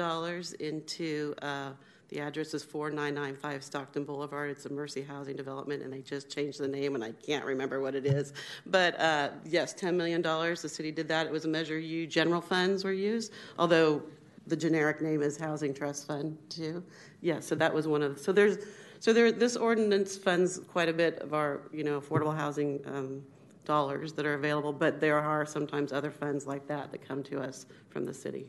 into 0.61 1.35
uh, 1.41 1.71
the 2.11 2.21
address 2.21 2.55
is 2.55 2.65
4995 2.65 3.63
Stockton 3.63 4.05
Boulevard. 4.05 4.51
It's 4.51 4.67
a 4.67 4.73
Mercy 4.73 5.01
Housing 5.01 5.37
Development, 5.37 5.83
and 5.83 5.93
they 5.93 6.01
just 6.01 6.29
changed 6.29 6.59
the 6.59 6.67
name, 6.67 6.97
and 6.97 7.05
I 7.05 7.13
can't 7.13 7.45
remember 7.45 7.81
what 7.81 7.95
it 7.95 8.05
is. 8.05 8.33
But 8.67 9.01
uh, 9.01 9.31
yes, 9.45 9.73
$10 9.75 9.95
million. 9.95 10.21
The 10.21 10.57
city 10.57 10.91
did 10.91 11.07
that. 11.09 11.27
It 11.27 11.33
was 11.33 11.45
a 11.45 11.49
Measure 11.49 11.79
U 11.79 12.07
general 12.09 12.41
funds 12.41 12.85
were 12.85 12.93
used, 12.93 13.33
although 13.59 14.03
the 14.49 14.57
generic 14.57 15.01
name 15.01 15.23
is 15.23 15.39
Housing 15.39 15.73
Trust 15.73 16.09
Fund, 16.09 16.37
too. 16.49 16.83
Yeah, 17.21 17.39
so 17.39 17.55
that 17.55 17.73
was 17.73 17.87
one 17.87 18.03
of 18.03 18.19
so 18.19 18.33
there's, 18.33 18.59
so 18.99 19.13
there, 19.13 19.31
this 19.31 19.57
ordinance 19.57 20.17
funds 20.19 20.59
quite 20.59 20.89
a 20.89 20.93
bit 20.93 21.21
of 21.21 21.33
our, 21.33 21.61
you 21.73 21.85
know, 21.85 22.01
affordable 22.01 22.37
housing 22.37 22.81
um, 22.87 23.23
dollars 23.65 24.13
that 24.15 24.27
are 24.27 24.35
available, 24.35 24.73
but 24.73 25.01
there 25.01 25.21
are 25.21 25.47
sometimes 25.47 25.93
other 25.93 26.11
funds 26.11 26.45
like 26.45 26.67
that 26.67 26.91
that 26.91 27.07
come 27.07 27.23
to 27.23 27.41
us 27.41 27.67
from 27.89 28.05
the 28.05 28.15
city. 28.15 28.47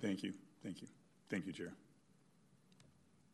Thank 0.00 0.22
you. 0.22 0.32
Thank 0.62 0.80
you. 0.80 0.86
Thank 1.28 1.46
you, 1.46 1.52
Chair. 1.52 1.72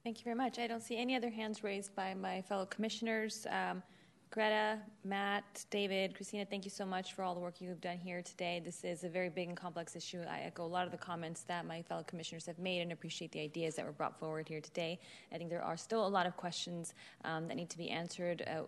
Thank 0.05 0.19
you 0.19 0.25
very 0.25 0.37
much. 0.37 0.59
I 0.59 0.67
don't 0.67 0.83
see 0.83 0.99
any 0.99 1.17
other 1.17 1.31
hands 1.31 1.65
raised 1.65 1.97
by 1.97 2.13
my 2.13 2.43
fellow 2.43 2.67
commissioners. 2.67 3.47
Um, 3.49 3.83
Greta, 4.31 4.79
Matt, 5.03 5.65
David, 5.71 6.15
Christina, 6.15 6.45
thank 6.45 6.67
you 6.67 6.71
so 6.71 6.85
much 6.85 7.15
for 7.15 7.23
all 7.23 7.35
the 7.35 7.41
work 7.41 7.59
you've 7.59 7.81
done 7.81 7.97
here 7.97 8.21
today. 8.21 8.61
This 8.63 8.85
is 8.85 9.05
a 9.05 9.09
very 9.09 9.31
big 9.31 9.49
and 9.49 9.57
complex 9.57 9.97
issue. 9.97 10.21
I 10.29 10.41
echo 10.41 10.63
a 10.63 10.69
lot 10.69 10.85
of 10.85 10.93
the 10.93 10.99
comments 10.99 11.45
that 11.45 11.65
my 11.65 11.81
fellow 11.81 12.03
commissioners 12.03 12.45
have 12.45 12.59
made 12.59 12.83
and 12.83 12.93
appreciate 12.93 13.33
the 13.33 13.41
ideas 13.41 13.77
that 13.77 13.87
were 13.87 13.93
brought 13.93 14.19
forward 14.21 14.47
here 14.47 14.61
today. 14.61 15.01
I 15.33 15.39
think 15.39 15.49
there 15.49 15.65
are 15.65 15.79
still 15.79 16.07
a 16.07 16.09
lot 16.09 16.27
of 16.27 16.37
questions 16.37 16.93
um, 17.25 17.49
that 17.49 17.57
need 17.57 17.71
to 17.71 17.79
be 17.79 17.89
answered. 17.89 18.43
Uh, 18.47 18.65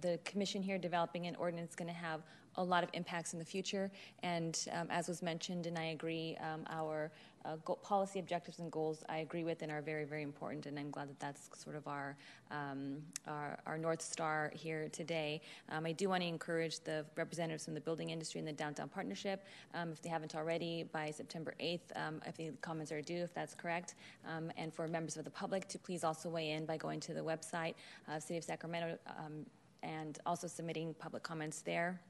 the 0.00 0.18
commission 0.24 0.62
here 0.62 0.78
developing 0.78 1.26
an 1.26 1.36
ordinance 1.36 1.70
is 1.70 1.76
going 1.76 1.88
to 1.88 1.94
have 1.94 2.22
a 2.58 2.64
lot 2.64 2.84
of 2.84 2.90
impacts 2.92 3.32
in 3.32 3.38
the 3.38 3.44
future. 3.44 3.90
And 4.22 4.58
um, 4.72 4.88
as 4.90 5.08
was 5.08 5.22
mentioned, 5.22 5.66
and 5.66 5.78
I 5.78 5.86
agree, 5.86 6.36
um, 6.40 6.64
our 6.68 7.10
uh, 7.44 7.56
policy 7.82 8.18
objectives 8.18 8.58
and 8.58 8.70
goals 8.70 9.04
I 9.08 9.18
agree 9.18 9.44
with 9.44 9.62
and 9.62 9.70
are 9.70 9.80
very, 9.80 10.04
very 10.04 10.22
important. 10.22 10.66
And 10.66 10.78
I'm 10.78 10.90
glad 10.90 11.08
that 11.08 11.20
that's 11.20 11.48
sort 11.54 11.76
of 11.76 11.86
our 11.86 12.16
um, 12.50 12.96
our, 13.26 13.58
our, 13.66 13.78
North 13.78 14.02
Star 14.02 14.50
here 14.54 14.88
today. 14.90 15.40
Um, 15.68 15.86
I 15.86 15.92
do 15.92 16.08
want 16.08 16.22
to 16.22 16.26
encourage 16.26 16.80
the 16.80 17.04
representatives 17.14 17.64
from 17.64 17.74
the 17.74 17.80
building 17.80 18.10
industry 18.10 18.38
and 18.38 18.48
the 18.48 18.52
downtown 18.52 18.88
partnership, 18.88 19.44
um, 19.74 19.92
if 19.92 20.00
they 20.00 20.08
haven't 20.08 20.34
already, 20.34 20.84
by 20.90 21.10
September 21.10 21.54
8th, 21.60 21.80
um, 21.94 22.22
if 22.26 22.38
the 22.38 22.50
comments 22.62 22.90
are 22.90 23.02
due, 23.02 23.22
if 23.22 23.34
that's 23.34 23.54
correct, 23.54 23.96
and 24.56 24.72
for 24.72 24.88
members 24.88 25.18
of 25.18 25.24
the 25.24 25.30
public 25.30 25.68
to 25.68 25.78
please 25.78 26.04
also 26.04 26.30
weigh 26.30 26.52
in 26.52 26.64
by 26.64 26.78
going 26.78 27.00
to 27.00 27.12
the 27.12 27.20
website 27.20 27.74
of 28.08 28.22
City 28.22 28.38
of 28.38 28.44
Sacramento 28.44 28.96
and 29.82 30.18
also 30.26 30.46
submitting 30.46 30.94
public 30.94 31.22
comments 31.22 31.60
there. 31.60 32.00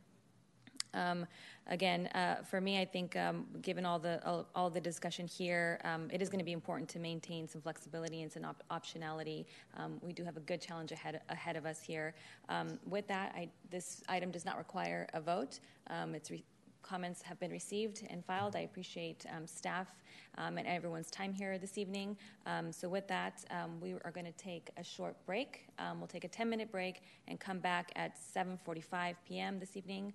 Um, 0.95 1.27
again, 1.67 2.07
uh, 2.09 2.37
for 2.43 2.61
me, 2.61 2.81
I 2.81 2.85
think 2.85 3.17
um, 3.17 3.47
given 3.63 3.85
all 3.85 3.99
the 3.99 4.25
all, 4.27 4.47
all, 4.55 4.71
the 4.71 4.81
discussion 4.81 5.27
here, 5.27 5.81
um, 5.85 6.09
it 6.13 6.23
is 6.23 6.29
going 6.29 6.39
to 6.39 6.45
be 6.45 6.53
important 6.53 6.89
to 6.91 6.99
maintain 6.99 7.47
some 7.47 7.61
flexibility 7.61 8.23
and 8.23 8.33
some 8.33 8.45
op- 8.45 8.63
optionality. 8.71 9.45
Um, 9.77 9.99
we 10.03 10.13
do 10.13 10.25
have 10.25 10.37
a 10.37 10.41
good 10.41 10.61
challenge 10.61 10.93
ahead 10.93 11.21
ahead 11.29 11.57
of 11.57 11.67
us 11.67 11.83
here. 11.83 12.15
Um, 12.49 12.79
with 12.89 13.07
that, 13.09 13.33
I, 13.35 13.49
this 13.71 14.03
item 14.09 14.31
does 14.31 14.45
not 14.45 14.59
require 14.59 15.07
a 15.15 15.21
vote. 15.21 15.61
Um, 15.89 16.15
it's 16.15 16.31
re- 16.31 16.45
comments 16.89 17.23
have 17.23 17.39
been 17.39 17.51
received 17.51 18.07
and 18.09 18.25
filed. 18.25 18.57
I 18.57 18.61
appreciate 18.61 19.27
um, 19.37 19.47
staff 19.47 19.89
um, 20.37 20.59
and 20.59 20.67
everyone's 20.67 21.11
time 21.11 21.33
here 21.33 21.59
this 21.59 21.77
evening. 21.77 22.17
Um, 22.47 22.73
so 22.73 22.89
with 22.89 23.07
that, 23.09 23.45
we 23.81 23.93
are 23.93 24.11
going 24.13 24.27
to 24.27 24.33
take 24.33 24.71
a 24.77 24.85
short 24.85 25.15
break. 25.27 25.67
We'll 25.99 26.07
take 26.07 26.25
a 26.25 26.29
10-minute 26.29 26.71
break 26.71 27.03
and 27.27 27.39
come 27.39 27.59
back 27.59 27.93
at 27.97 28.13
7:45 28.17 29.17
p.m. 29.27 29.59
this 29.59 29.77
evening. 29.77 30.13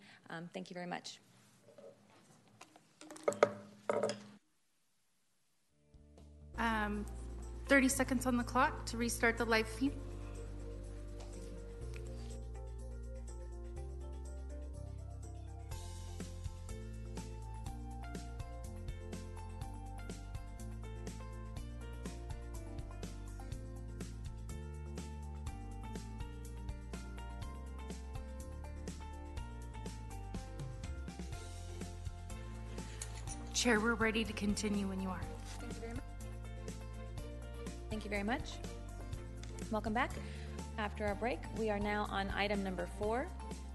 Thank 0.53 0.69
you 0.69 0.73
very 0.73 0.87
much. 0.87 1.19
Um, 6.57 7.05
30 7.67 7.89
seconds 7.89 8.25
on 8.25 8.37
the 8.37 8.43
clock 8.43 8.85
to 8.87 8.97
restart 8.97 9.37
the 9.37 9.45
live 9.45 9.67
feed. 9.67 9.93
Chair, 33.64 33.80
we're 33.80 33.94
ready 33.94 34.26
to 34.26 34.34
continue 34.34 34.90
when 34.90 35.02
you 35.02 35.07
are. 35.07 35.22
Thank 35.61 35.73
you 35.73 35.80
very 35.80 35.94
much. 35.94 36.03
Thank 37.90 38.03
you 38.03 38.10
very 38.10 38.23
much. 38.23 38.56
Welcome 39.72 39.94
back. 39.94 40.11
After 40.77 41.06
our 41.06 41.15
break, 41.15 41.40
we 41.57 41.69
are 41.69 41.80
now 41.80 42.07
on 42.10 42.30
item 42.35 42.61
number 42.61 42.90
four. 42.99 43.30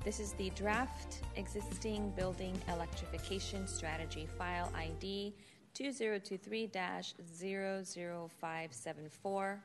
This 0.05 0.21
is 0.21 0.35
the 0.35 0.51
draft 0.51 1.23
existing 1.37 2.11
building 2.11 2.61
electrification 2.71 3.67
strategy 3.67 4.29
file 4.37 4.71
ID 4.77 5.35
2023 5.73 6.71
00574. 6.71 9.63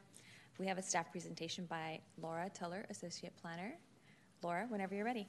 We 0.58 0.68
have 0.68 0.78
a 0.78 0.82
staff 0.82 1.12
presentation 1.12 1.66
by 1.66 2.00
Laura 2.22 2.50
Tuller, 2.54 2.86
Associate 2.90 3.34
Planner. 3.41 3.74
Laura, 4.41 4.68
whenever 4.70 4.95
you're 4.95 5.04
ready. 5.04 5.28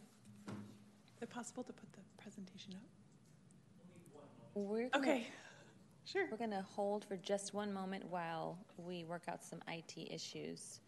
Is 1.17 1.23
it 1.23 1.31
possible 1.31 1.65
to 1.65 1.73
put 1.73 1.93
the 1.95 2.23
presentation 2.23 2.75
up? 2.75 2.94
We're 4.55 4.89
gonna, 4.89 5.05
Okay, 5.05 5.27
sure. 6.05 6.29
We're 6.31 6.37
going 6.37 6.51
to 6.51 6.63
hold 6.63 7.05
for 7.05 7.17
just 7.17 7.55
one 7.55 7.73
moment 7.73 8.05
while 8.09 8.59
we 8.77 9.05
work 9.05 9.25
out 9.29 9.43
some 9.43 9.61
IT 9.69 9.95
issues. 10.11 10.81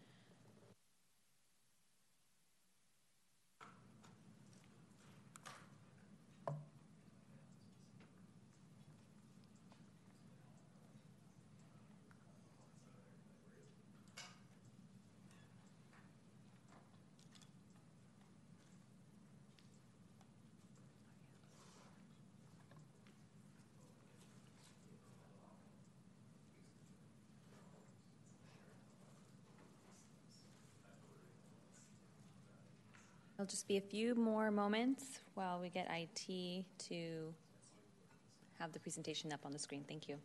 It'll 33.37 33.45
just 33.45 33.67
be 33.67 33.77
a 33.77 33.81
few 33.81 34.15
more 34.15 34.49
moments 34.49 35.19
while 35.35 35.59
we 35.59 35.69
get 35.69 35.87
IT 35.91 36.65
to 36.89 37.33
have 38.57 38.71
the 38.71 38.79
presentation 38.79 39.31
up 39.31 39.41
on 39.45 39.51
the 39.51 39.59
screen. 39.59 39.85
Thank 39.87 40.09
you. 40.09 40.15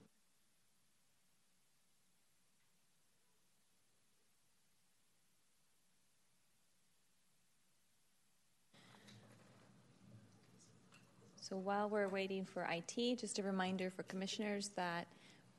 So 11.43 11.59
while 11.59 11.91
we're 11.91 12.09
waiting 12.09 12.47
for 12.47 12.67
IT, 12.71 13.19
just 13.19 13.39
a 13.39 13.43
reminder 13.43 13.91
for 13.91 14.05
commissioners 14.05 14.71
that 14.77 15.07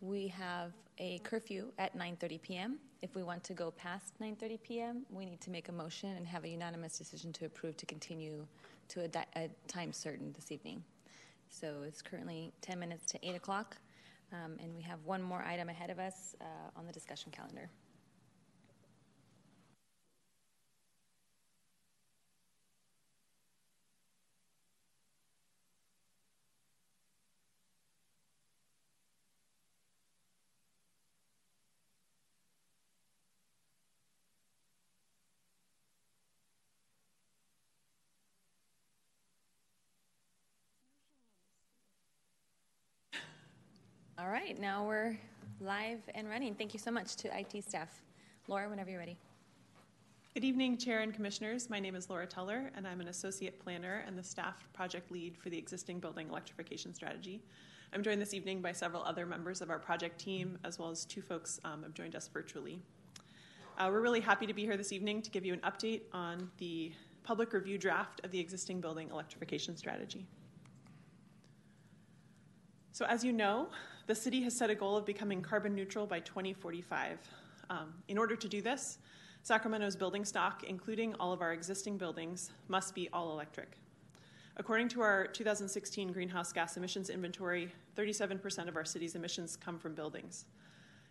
we 0.03 0.27
have 0.27 0.73
a 0.97 1.19
curfew 1.19 1.71
at 1.77 1.97
9:30 1.97 2.41
p.m. 2.41 2.77
If 3.01 3.15
we 3.15 3.23
want 3.23 3.43
to 3.45 3.53
go 3.53 3.71
past 3.71 4.19
9:30 4.21 4.61
p.m., 4.61 5.05
we 5.09 5.25
need 5.25 5.39
to 5.41 5.49
make 5.49 5.69
a 5.69 5.71
motion 5.71 6.09
and 6.17 6.27
have 6.27 6.43
a 6.43 6.49
unanimous 6.49 6.97
decision 6.97 7.31
to 7.33 7.45
approve 7.45 7.77
to 7.77 7.85
continue 7.85 8.45
to 8.89 9.01
a, 9.01 9.07
di- 9.07 9.25
a 9.37 9.49
time 9.67 9.93
certain 9.93 10.33
this 10.33 10.51
evening. 10.51 10.83
So 11.49 11.83
it's 11.87 12.01
currently 12.01 12.51
10 12.61 12.79
minutes 12.79 13.05
to 13.13 13.19
8 13.27 13.35
o'clock, 13.35 13.77
um, 14.33 14.57
and 14.61 14.75
we 14.75 14.81
have 14.81 14.99
one 15.05 15.21
more 15.21 15.41
item 15.41 15.69
ahead 15.69 15.89
of 15.89 15.99
us 15.99 16.35
uh, 16.41 16.45
on 16.77 16.85
the 16.85 16.91
discussion 16.91 17.31
calendar. 17.31 17.69
Right, 44.33 44.59
now 44.59 44.83
we're 44.83 45.15
live 45.61 45.99
and 46.15 46.27
running. 46.27 46.55
Thank 46.55 46.73
you 46.73 46.79
so 46.79 46.89
much 46.89 47.15
to 47.17 47.39
IT 47.39 47.63
staff. 47.63 48.01
Laura, 48.47 48.67
whenever 48.67 48.89
you're 48.89 48.97
ready. 48.97 49.15
Good 50.33 50.43
evening, 50.43 50.75
Chair 50.75 51.01
and 51.01 51.13
Commissioners. 51.13 51.69
My 51.69 51.79
name 51.79 51.93
is 51.93 52.09
Laura 52.09 52.25
Teller, 52.25 52.71
and 52.75 52.87
I'm 52.87 52.99
an 52.99 53.09
Associate 53.09 53.57
Planner 53.59 54.03
and 54.07 54.17
the 54.17 54.23
Staff 54.23 54.67
Project 54.73 55.11
Lead 55.11 55.37
for 55.37 55.51
the 55.51 55.57
existing 55.59 55.99
building 55.99 56.29
electrification 56.29 56.95
strategy. 56.95 57.43
I'm 57.93 58.01
joined 58.01 58.19
this 58.19 58.33
evening 58.33 58.59
by 58.59 58.71
several 58.71 59.03
other 59.03 59.27
members 59.27 59.61
of 59.61 59.69
our 59.69 59.77
project 59.77 60.19
team, 60.19 60.57
as 60.63 60.79
well 60.79 60.89
as 60.89 61.05
two 61.05 61.21
folks 61.21 61.59
um, 61.63 61.83
have 61.83 61.93
joined 61.93 62.15
us 62.15 62.27
virtually. 62.27 62.81
Uh, 63.77 63.89
we're 63.91 64.01
really 64.01 64.19
happy 64.19 64.47
to 64.47 64.53
be 64.53 64.63
here 64.63 64.77
this 64.77 64.91
evening 64.91 65.21
to 65.21 65.29
give 65.29 65.45
you 65.45 65.53
an 65.53 65.59
update 65.59 66.01
on 66.11 66.49
the 66.57 66.91
public 67.21 67.53
review 67.53 67.77
draft 67.77 68.19
of 68.23 68.31
the 68.31 68.39
existing 68.39 68.81
building 68.81 69.11
electrification 69.11 69.77
strategy. 69.77 70.25
So, 72.93 73.05
as 73.05 73.23
you 73.23 73.31
know, 73.31 73.69
the 74.05 74.15
city 74.15 74.41
has 74.43 74.55
set 74.55 74.69
a 74.69 74.75
goal 74.75 74.97
of 74.97 75.05
becoming 75.05 75.41
carbon 75.41 75.73
neutral 75.73 76.05
by 76.05 76.19
2045. 76.19 77.19
Um, 77.69 77.93
in 78.07 78.17
order 78.17 78.35
to 78.35 78.47
do 78.47 78.61
this, 78.61 78.97
Sacramento's 79.43 79.95
building 79.95 80.25
stock, 80.25 80.63
including 80.63 81.15
all 81.15 81.31
of 81.31 81.41
our 81.41 81.53
existing 81.53 81.97
buildings, 81.97 82.51
must 82.67 82.93
be 82.95 83.09
all 83.13 83.31
electric. 83.31 83.77
According 84.57 84.89
to 84.89 85.01
our 85.01 85.27
2016 85.27 86.11
greenhouse 86.11 86.51
gas 86.53 86.77
emissions 86.77 87.09
inventory, 87.09 87.71
37% 87.97 88.67
of 88.67 88.75
our 88.75 88.85
city's 88.85 89.15
emissions 89.15 89.55
come 89.55 89.79
from 89.79 89.95
buildings. 89.95 90.45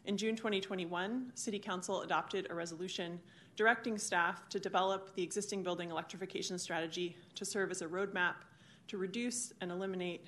In 0.04 0.16
June 0.16 0.36
2021, 0.36 1.32
City 1.34 1.58
Council 1.58 2.02
adopted 2.02 2.46
a 2.50 2.54
resolution 2.54 3.20
directing 3.56 3.98
staff 3.98 4.48
to 4.48 4.58
develop 4.58 5.14
the 5.14 5.22
existing 5.22 5.62
building 5.62 5.90
electrification 5.90 6.58
strategy 6.58 7.16
to 7.34 7.44
serve 7.44 7.70
as 7.70 7.82
a 7.82 7.86
roadmap 7.86 8.34
to 8.88 8.98
reduce 8.98 9.52
and 9.60 9.70
eliminate 9.70 10.26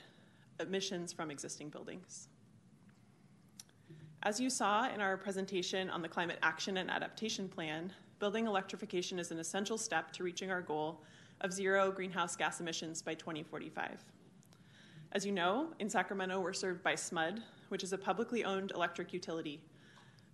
emissions 0.60 1.12
from 1.12 1.30
existing 1.30 1.68
buildings. 1.68 2.28
As 4.24 4.40
you 4.40 4.48
saw 4.48 4.88
in 4.88 5.02
our 5.02 5.18
presentation 5.18 5.90
on 5.90 6.01
the 6.01 6.09
Climate 6.09 6.38
Action 6.42 6.78
and 6.78 6.90
Adaptation 6.90 7.46
Plan, 7.46 7.92
building 8.20 8.46
electrification 8.46 9.18
is 9.18 9.30
an 9.30 9.38
essential 9.38 9.76
step 9.76 10.12
to 10.12 10.24
reaching 10.24 10.51
our 10.51 10.62
goal 10.62 11.02
of 11.42 11.52
zero 11.52 11.92
greenhouse 11.92 12.34
gas 12.34 12.59
emissions 12.59 13.02
by 13.02 13.12
2045. 13.12 14.02
As 15.12 15.26
you 15.26 15.32
know, 15.32 15.74
in 15.78 15.90
Sacramento, 15.90 16.40
we're 16.40 16.55
served 16.55 16.82
by 16.82 16.94
SMUD, 16.94 17.42
which 17.68 17.84
is 17.84 17.92
a 17.92 17.98
publicly 17.98 18.46
owned 18.46 18.72
electric 18.74 19.12
utility. 19.12 19.60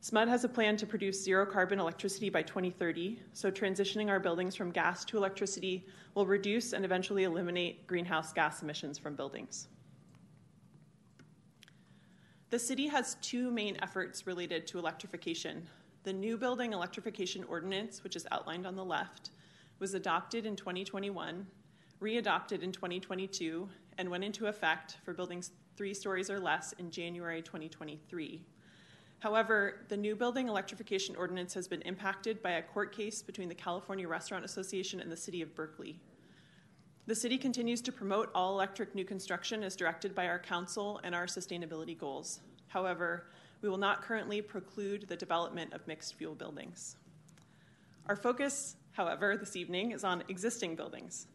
SMUD 0.03 0.29
has 0.29 0.45
a 0.45 0.49
plan 0.49 0.77
to 0.77 0.87
produce 0.87 1.25
zero 1.25 1.45
carbon 1.45 1.81
electricity 1.81 2.31
by 2.31 2.43
2030, 2.43 3.21
so 3.33 3.51
transitioning 3.51 4.09
our 4.09 4.21
buildings 4.21 4.55
from 4.55 4.71
gas 4.71 5.05
to 5.07 5.17
electricity 5.17 5.85
will 6.15 6.27
reduce 6.27 6.75
and 6.75 6.85
eventually 6.85 7.25
eliminate 7.25 7.89
greenhouse 7.89 8.33
gas 8.33 8.63
emissions 8.63 8.99
from 8.99 9.17
buildings. 9.17 9.67
The 12.51 12.59
city 12.59 12.89
has 12.89 13.17
two 13.23 13.53
main 13.53 13.77
efforts 13.81 14.27
related 14.27 14.67
to 14.67 14.79
electrification. 14.81 15.69
The 16.03 16.13
new 16.13 16.37
building 16.37 16.73
electrification 16.73 17.45
ordinance, 17.45 18.03
which 18.03 18.17
is 18.17 18.27
outlined 18.33 18.67
on 18.67 18.75
the 18.75 18.85
left, 18.85 19.31
was 19.79 19.95
adopted 19.95 20.45
in 20.45 20.57
2021, 20.57 21.47
readopted 22.03 22.63
in 22.63 22.73
2022, 22.73 23.69
and 23.99 24.11
went 24.11 24.25
into 24.25 24.49
effect 24.49 24.97
for 25.05 25.15
buildings 25.15 25.53
three 25.77 25.95
stories 25.95 26.29
or 26.29 26.41
less 26.41 26.73
in 26.73 26.91
January 26.91 27.41
2023. 27.41 28.43
However, 29.21 29.85
the 29.89 29.97
new 29.97 30.17
building 30.17 30.49
electrification 30.49 31.15
ordinance 31.15 31.55
has 31.55 31.69
been 31.69 31.83
impacted 31.83 32.43
by 32.43 32.53
a 32.53 32.63
court 32.63 32.91
case 32.91 33.23
between 33.23 33.49
the 33.49 33.55
California 33.55 34.09
Restaurant 34.09 34.45
Association 34.45 34.99
and 34.99 35.13
the 35.13 35.17
City 35.17 35.41
of 35.41 35.55
Berkeley. 35.55 36.01
The 37.11 37.17
city 37.17 37.39
continues 37.39 37.81
to 37.81 37.91
promote 37.91 38.31
all 38.37 38.53
electric 38.53 38.95
new 38.95 39.05
construction 39.05 39.65
as 39.65 39.75
directed 39.75 40.15
by 40.15 40.29
our 40.29 40.39
council 40.39 41.01
and 41.03 41.13
our 41.13 41.27
sustainability 41.27 41.99
goals. 41.99 42.39
However, 42.69 43.27
we 43.63 43.69
will 43.69 43.79
not 43.79 44.01
currently 44.01 44.41
preclude 44.41 45.09
the 45.09 45.17
development 45.17 45.73
of 45.73 45.85
mixed 45.89 46.15
fuel 46.15 46.37
buildings. 46.37 46.95
Our 48.07 48.15
focus, 48.15 48.77
however, 48.93 49.37
this 49.37 49.57
evening 49.57 49.91
is 49.91 50.05
on 50.05 50.23
existing 50.29 50.77
buildings. 50.77 51.27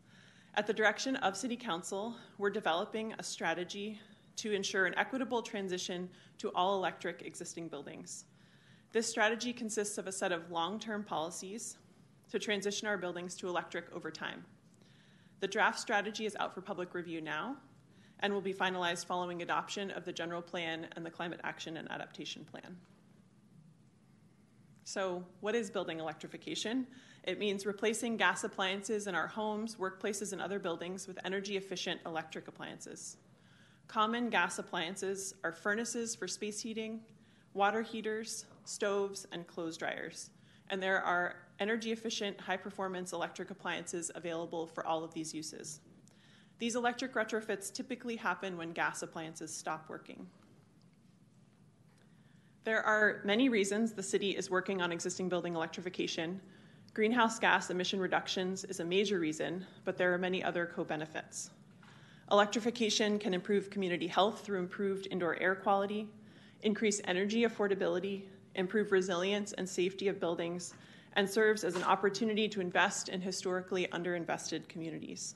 At 0.53 0.65
the 0.65 0.71
direction 0.71 1.17
of 1.17 1.35
City 1.35 1.57
Council, 1.57 2.15
we're 2.37 2.51
developing 2.51 3.13
a 3.19 3.23
strategy 3.23 3.99
to 4.37 4.53
ensure 4.53 4.85
an 4.85 4.97
equitable 4.97 5.41
transition 5.41 6.09
to 6.37 6.53
all 6.55 6.77
electric 6.77 7.23
existing 7.23 7.67
buildings. 7.67 8.23
This 8.93 9.09
strategy 9.09 9.51
consists 9.51 9.97
of 9.97 10.07
a 10.07 10.13
set 10.13 10.31
of 10.31 10.49
long 10.51 10.79
term 10.79 11.03
policies 11.03 11.75
to 12.31 12.39
transition 12.39 12.87
our 12.87 12.97
buildings 12.97 13.35
to 13.35 13.49
electric 13.49 13.93
over 13.93 14.09
time. 14.09 14.45
The 15.39 15.47
draft 15.47 15.79
strategy 15.79 16.25
is 16.25 16.35
out 16.39 16.53
for 16.53 16.61
public 16.61 16.93
review 16.93 17.21
now 17.21 17.57
and 18.19 18.33
will 18.33 18.41
be 18.41 18.53
finalized 18.53 19.05
following 19.05 19.41
adoption 19.41 19.91
of 19.91 20.05
the 20.05 20.13
general 20.13 20.41
plan 20.41 20.87
and 20.95 21.05
the 21.05 21.11
climate 21.11 21.41
action 21.43 21.77
and 21.77 21.91
adaptation 21.91 22.45
plan. 22.45 22.77
So, 24.83 25.23
what 25.41 25.55
is 25.55 25.69
building 25.71 25.99
electrification? 25.99 26.85
It 27.23 27.39
means 27.39 27.65
replacing 27.65 28.17
gas 28.17 28.43
appliances 28.43 29.07
in 29.07 29.15
our 29.15 29.27
homes, 29.27 29.75
workplaces, 29.75 30.31
and 30.31 30.39
other 30.39 30.59
buildings 30.59 31.07
with 31.07 31.17
energy 31.25 31.57
efficient 31.57 31.99
electric 32.05 32.47
appliances. 32.47 33.17
Common 33.87 34.29
gas 34.29 34.59
appliances 34.59 35.33
are 35.43 35.51
furnaces 35.51 36.15
for 36.15 36.27
space 36.27 36.61
heating, 36.61 37.01
water 37.55 37.81
heaters, 37.81 38.45
stoves, 38.63 39.25
and 39.31 39.47
clothes 39.47 39.75
dryers. 39.75 40.29
And 40.69 40.81
there 40.81 41.01
are 41.01 41.35
energy 41.59 41.91
efficient, 41.91 42.39
high 42.39 42.57
performance 42.57 43.13
electric 43.13 43.49
appliances 43.49 44.11
available 44.15 44.67
for 44.67 44.85
all 44.85 45.03
of 45.03 45.13
these 45.13 45.33
uses. 45.33 45.79
These 46.57 46.75
electric 46.75 47.13
retrofits 47.13 47.71
typically 47.73 48.15
happen 48.15 48.57
when 48.57 48.71
gas 48.71 49.01
appliances 49.01 49.53
stop 49.53 49.89
working. 49.89 50.25
There 52.63 52.81
are 52.81 53.21
many 53.23 53.49
reasons 53.49 53.93
the 53.93 54.01
city 54.01 54.31
is 54.31 54.49
working 54.49 54.81
on 54.81 54.91
existing 54.91 55.29
building 55.29 55.53
electrification. 55.53 56.41
Greenhouse 56.93 57.37
gas 57.39 57.69
emission 57.69 57.99
reductions 57.99 58.63
is 58.63 58.79
a 58.79 58.85
major 58.85 59.19
reason, 59.19 59.65
but 59.83 59.97
there 59.97 60.13
are 60.13 60.17
many 60.17 60.43
other 60.43 60.65
co 60.65 60.83
benefits. 60.83 61.51
Electrification 62.31 63.19
can 63.19 63.35
improve 63.35 63.69
community 63.69 64.07
health 64.07 64.43
through 64.43 64.57
improved 64.57 65.07
indoor 65.11 65.37
air 65.39 65.53
quality, 65.53 66.07
increase 66.63 67.01
energy 67.05 67.43
affordability, 67.43 68.23
improve 68.55 68.91
resilience 68.91 69.53
and 69.53 69.69
safety 69.69 70.07
of 70.07 70.19
buildings, 70.19 70.73
and 71.15 71.29
serves 71.29 71.63
as 71.63 71.75
an 71.75 71.83
opportunity 71.83 72.47
to 72.49 72.61
invest 72.61 73.09
in 73.09 73.21
historically 73.21 73.87
underinvested 73.87 74.67
communities. 74.67 75.35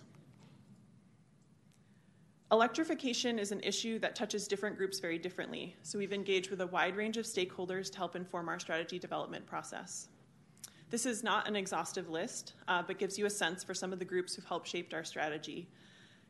Electrification 2.51 3.37
is 3.37 3.51
an 3.51 3.61
issue 3.61 3.99
that 3.99 4.15
touches 4.15 4.47
different 4.47 4.75
groups 4.75 4.99
very 4.99 5.19
differently, 5.19 5.75
so 5.83 5.99
we've 5.99 6.13
engaged 6.13 6.49
with 6.49 6.61
a 6.61 6.67
wide 6.67 6.95
range 6.95 7.17
of 7.17 7.25
stakeholders 7.25 7.91
to 7.91 7.97
help 7.97 8.15
inform 8.15 8.49
our 8.49 8.59
strategy 8.59 8.97
development 8.97 9.45
process. 9.45 10.07
This 10.89 11.05
is 11.05 11.23
not 11.23 11.47
an 11.47 11.55
exhaustive 11.55 12.09
list, 12.09 12.53
uh, 12.67 12.81
but 12.81 12.97
gives 12.97 13.19
you 13.19 13.27
a 13.27 13.29
sense 13.29 13.63
for 13.63 13.75
some 13.75 13.93
of 13.93 13.99
the 13.99 14.05
groups 14.05 14.33
who've 14.33 14.45
helped 14.45 14.67
shape 14.67 14.91
our 14.95 15.03
strategy. 15.03 15.69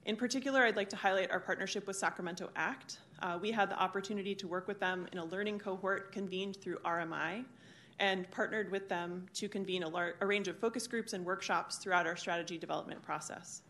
In 0.05 0.17
particular, 0.17 0.63
I'd 0.63 0.75
like 0.75 0.89
to 0.89 0.97
highlight 0.97 1.31
our 1.31 1.39
partnership 1.39 1.87
with 1.87 1.95
Sacramento 1.95 2.49
ACT. 2.57 2.99
Uh, 3.21 3.39
we 3.41 3.51
had 3.51 3.69
the 3.69 3.79
opportunity 3.79 4.35
to 4.35 4.47
work 4.47 4.67
with 4.67 4.79
them 4.81 5.07
in 5.13 5.19
a 5.19 5.25
learning 5.25 5.59
cohort 5.59 6.11
convened 6.11 6.57
through 6.57 6.79
RMI 6.79 7.45
and 7.99 8.29
partnered 8.31 8.71
with 8.71 8.87
them 8.89 9.25
to 9.33 9.47
convene 9.47 9.83
a, 9.83 9.89
lar- 9.89 10.15
a 10.21 10.25
range 10.25 10.47
of 10.47 10.57
focus 10.57 10.87
groups 10.87 11.13
and 11.13 11.25
workshops 11.25 11.77
throughout 11.77 12.07
our 12.07 12.15
strategy 12.15 12.57
development 12.57 13.01
process. 13.01 13.61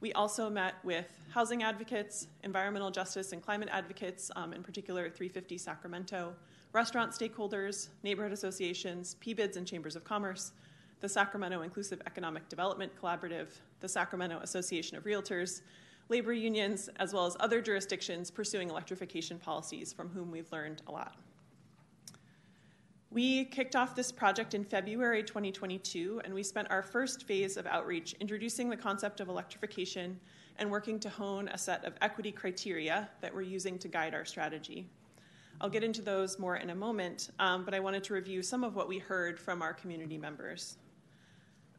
We 0.00 0.12
also 0.12 0.48
met 0.48 0.76
with 0.84 1.06
housing 1.30 1.64
advocates, 1.64 2.28
environmental 2.44 2.90
justice 2.90 3.32
and 3.32 3.42
climate 3.42 3.68
advocates, 3.72 4.30
um, 4.36 4.52
in 4.52 4.62
particular 4.62 5.10
350 5.10 5.58
Sacramento, 5.58 6.34
restaurant 6.72 7.10
stakeholders, 7.12 7.88
neighborhood 8.04 8.32
associations, 8.32 9.16
PBIDs 9.20 9.56
and 9.56 9.66
chambers 9.66 9.96
of 9.96 10.04
commerce, 10.04 10.52
the 11.00 11.08
Sacramento 11.08 11.62
Inclusive 11.62 12.00
Economic 12.06 12.48
Development 12.48 12.92
Collaborative, 13.00 13.48
the 13.80 13.88
Sacramento 13.88 14.38
Association 14.42 14.96
of 14.96 15.04
Realtors, 15.04 15.62
labor 16.08 16.32
unions, 16.32 16.88
as 16.96 17.12
well 17.12 17.26
as 17.26 17.36
other 17.40 17.60
jurisdictions 17.60 18.30
pursuing 18.30 18.70
electrification 18.70 19.38
policies 19.38 19.92
from 19.92 20.08
whom 20.08 20.30
we've 20.30 20.50
learned 20.52 20.82
a 20.86 20.92
lot. 20.92 21.16
We 23.10 23.46
kicked 23.46 23.74
off 23.74 23.94
this 23.94 24.12
project 24.12 24.52
in 24.52 24.64
February 24.64 25.22
2022, 25.22 26.20
and 26.24 26.34
we 26.34 26.42
spent 26.42 26.70
our 26.70 26.82
first 26.82 27.26
phase 27.26 27.56
of 27.56 27.66
outreach 27.66 28.14
introducing 28.20 28.68
the 28.68 28.76
concept 28.76 29.20
of 29.20 29.30
electrification 29.30 30.20
and 30.58 30.70
working 30.70 31.00
to 31.00 31.08
hone 31.08 31.48
a 31.48 31.56
set 31.56 31.86
of 31.86 31.94
equity 32.02 32.30
criteria 32.30 33.08
that 33.22 33.34
we're 33.34 33.40
using 33.40 33.78
to 33.78 33.88
guide 33.88 34.12
our 34.12 34.26
strategy. 34.26 34.86
I'll 35.58 35.70
get 35.70 35.82
into 35.82 36.02
those 36.02 36.38
more 36.38 36.56
in 36.56 36.68
a 36.68 36.74
moment, 36.74 37.30
um, 37.38 37.64
but 37.64 37.72
I 37.72 37.80
wanted 37.80 38.04
to 38.04 38.12
review 38.12 38.42
some 38.42 38.62
of 38.62 38.76
what 38.76 38.88
we 38.88 38.98
heard 38.98 39.40
from 39.40 39.62
our 39.62 39.72
community 39.72 40.18
members. 40.18 40.76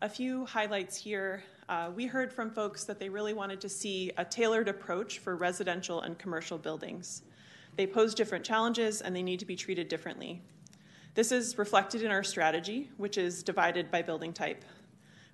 A 0.02 0.10
few 0.10 0.46
highlights 0.46 0.98
here. 0.98 1.44
Uh, 1.68 1.92
we 1.96 2.08
heard 2.08 2.34
from 2.34 2.50
folks 2.50 2.86
that 2.86 3.00
they 3.00 3.08
really 3.08 3.34
wanted 3.34 3.62
to 3.62 3.70
see 3.70 4.12
a 4.18 4.26
tailored 4.26 4.68
approach 4.68 5.20
for 5.20 5.36
residential 5.36 6.02
and 6.02 6.18
commercial 6.18 6.58
buildings. 6.58 7.22
They 7.76 7.86
pose 7.86 8.16
different 8.16 8.44
challenges 8.44 9.02
and 9.02 9.16
they 9.16 9.22
need 9.22 9.40
to 9.40 9.46
be 9.46 9.56
treated 9.56 9.90
differently. 9.90 10.42
This 11.16 11.32
is 11.32 11.58
reflected 11.58 12.04
in 12.04 12.12
our 12.12 12.24
strategy, 12.24 12.90
which 12.98 13.18
is 13.18 13.44
divided 13.44 13.90
by 13.90 14.02
building 14.02 14.32
type. 14.32 14.64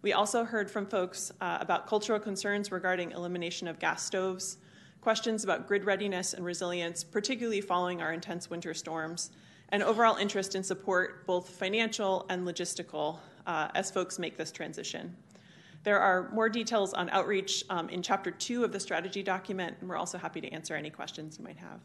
We 0.02 0.14
also 0.14 0.44
heard 0.44 0.70
from 0.70 0.86
folks 0.86 1.32
uh, 1.42 1.58
about 1.60 1.88
cultural 1.88 2.20
concerns 2.20 2.72
regarding 2.72 3.12
elimination 3.12 3.68
of 3.68 3.80
gas 3.80 4.04
stoves, 4.04 4.58
questions 5.02 5.44
about 5.44 5.68
grid 5.68 5.84
readiness 5.84 6.34
and 6.34 6.46
resilience, 6.46 7.04
particularly 7.04 7.62
following 7.62 8.02
our 8.02 8.14
intense 8.14 8.50
winter 8.50 8.74
storms, 8.74 9.32
and 9.70 9.84
overall 9.84 10.16
interest 10.16 10.56
in 10.56 10.64
support, 10.64 11.26
both 11.26 11.50
financial 11.50 12.26
and 12.30 12.48
logistical, 12.48 13.20
uh, 13.46 13.68
as 13.76 13.92
folks 13.92 14.18
make 14.18 14.38
this 14.38 14.52
transition. 14.52 15.16
There 15.84 16.00
are 16.00 16.32
more 16.32 16.50
details 16.50 16.94
on 16.94 17.10
outreach 17.10 17.64
um, 17.70 17.90
in 17.90 18.02
chapter 18.02 18.32
two 18.32 18.64
of 18.64 18.72
the 18.72 18.80
strategy 18.80 19.22
document, 19.22 19.76
and 19.80 19.90
we're 19.90 19.98
also 19.98 20.18
happy 20.18 20.42
to 20.42 20.50
answer 20.50 20.76
any 20.76 20.90
questions 20.90 21.38
you 21.38 21.44
might 21.44 21.58
have. 21.58 21.80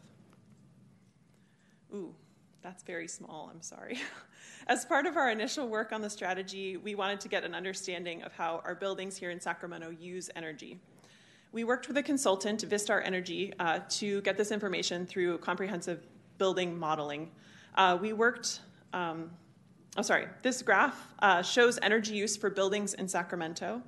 Ooh, 1.93 2.15
that's 2.61 2.83
very 2.83 3.07
small, 3.07 3.49
I'm 3.53 3.61
sorry. 3.61 3.99
As 4.67 4.85
part 4.85 5.05
of 5.05 5.17
our 5.17 5.31
initial 5.31 5.67
work 5.67 5.91
on 5.91 6.01
the 6.01 6.09
strategy, 6.09 6.77
we 6.77 6.95
wanted 6.95 7.19
to 7.21 7.27
get 7.27 7.43
an 7.43 7.55
understanding 7.55 8.21
of 8.23 8.33
how 8.33 8.61
our 8.63 8.75
buildings 8.75 9.17
here 9.17 9.31
in 9.31 9.39
Sacramento 9.39 9.89
use 9.89 10.29
energy. 10.35 10.79
We 11.51 11.63
worked 11.63 11.87
with 11.87 11.97
a 11.97 12.03
consultant, 12.03 12.67
Vistar 12.69 13.01
Energy, 13.03 13.53
uh, 13.59 13.79
to 13.89 14.21
get 14.21 14.37
this 14.37 14.51
information 14.51 15.05
through 15.05 15.39
comprehensive 15.39 16.07
building 16.37 16.77
modeling. 16.77 17.31
Uh, 17.75 17.97
we 17.99 18.13
worked, 18.13 18.61
um, 18.93 19.31
oh, 19.97 20.01
sorry, 20.01 20.27
this 20.43 20.61
graph 20.61 21.13
uh, 21.19 21.41
shows 21.41 21.79
energy 21.81 22.13
use 22.13 22.37
for 22.37 22.49
buildings 22.49 22.93
in 22.93 23.07
Sacramento. 23.07 23.81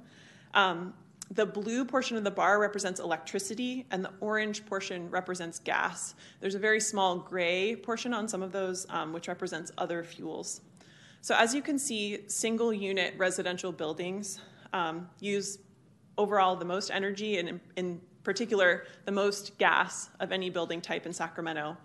Um, 0.54 0.94
the 1.32 1.45
blue 1.45 1.86
portion 1.86 2.18
of 2.18 2.24
the 2.24 2.32
bar 2.32 2.60
represents 2.60 3.00
electricity, 3.00 3.86
and 3.91 4.04
the 4.04 4.12
orange 4.20 4.66
portion 4.66 5.10
represents 5.10 5.60
gas. 5.60 6.16
There's 6.40 6.56
a 6.56 6.60
very 6.60 6.80
small 6.80 7.18
gray 7.18 7.76
portion 7.76 8.14
on 8.14 8.28
some 8.28 8.44
of 8.44 8.52
those, 8.52 8.86
um, 8.90 9.14
which 9.14 9.28
represents 9.28 9.72
other 9.78 10.04
fuels. 10.04 10.62
So, 11.22 11.36
as 11.36 11.56
you 11.56 11.62
can 11.62 11.80
see, 11.80 12.28
single 12.28 12.74
unit 12.74 13.14
residential 13.18 13.72
buildings 13.72 14.41
um, 14.74 15.10
use 15.20 15.60
overall 16.18 16.56
the 16.56 16.66
most 16.66 16.91
energy, 16.91 17.38
and 17.38 17.50
in, 17.50 17.62
in, 17.78 18.02
particular, 18.24 18.86
the 19.04 19.12
most 19.12 19.58
gas 19.58 20.10
of 20.22 20.32
any 20.32 20.50
building 20.50 20.80
type 20.80 21.06
in 21.06 21.12
Sacramento, 21.12 21.76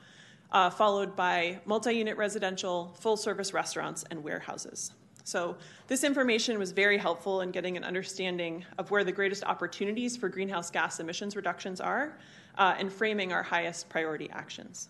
uh, 0.52 0.70
followed 0.70 1.16
by 1.16 1.58
multi 1.66 1.92
unit 1.92 2.16
residential, 2.16 2.94
full 3.00 3.16
service 3.16 3.52
restaurants, 3.52 4.04
and 4.10 4.22
warehouses. 4.22 4.92
So, 5.28 5.56
this 5.88 6.04
information 6.04 6.58
was 6.58 6.72
very 6.72 6.96
helpful 6.96 7.42
in 7.42 7.50
getting 7.50 7.76
an 7.76 7.84
understanding 7.84 8.64
of 8.78 8.90
where 8.90 9.04
the 9.04 9.12
greatest 9.12 9.44
opportunities 9.44 10.16
for 10.16 10.30
greenhouse 10.30 10.70
gas 10.70 11.00
emissions 11.00 11.36
reductions 11.36 11.82
are 11.82 12.16
uh, 12.56 12.76
and 12.78 12.90
framing 12.90 13.30
our 13.30 13.42
highest 13.42 13.90
priority 13.90 14.30
actions. 14.30 14.88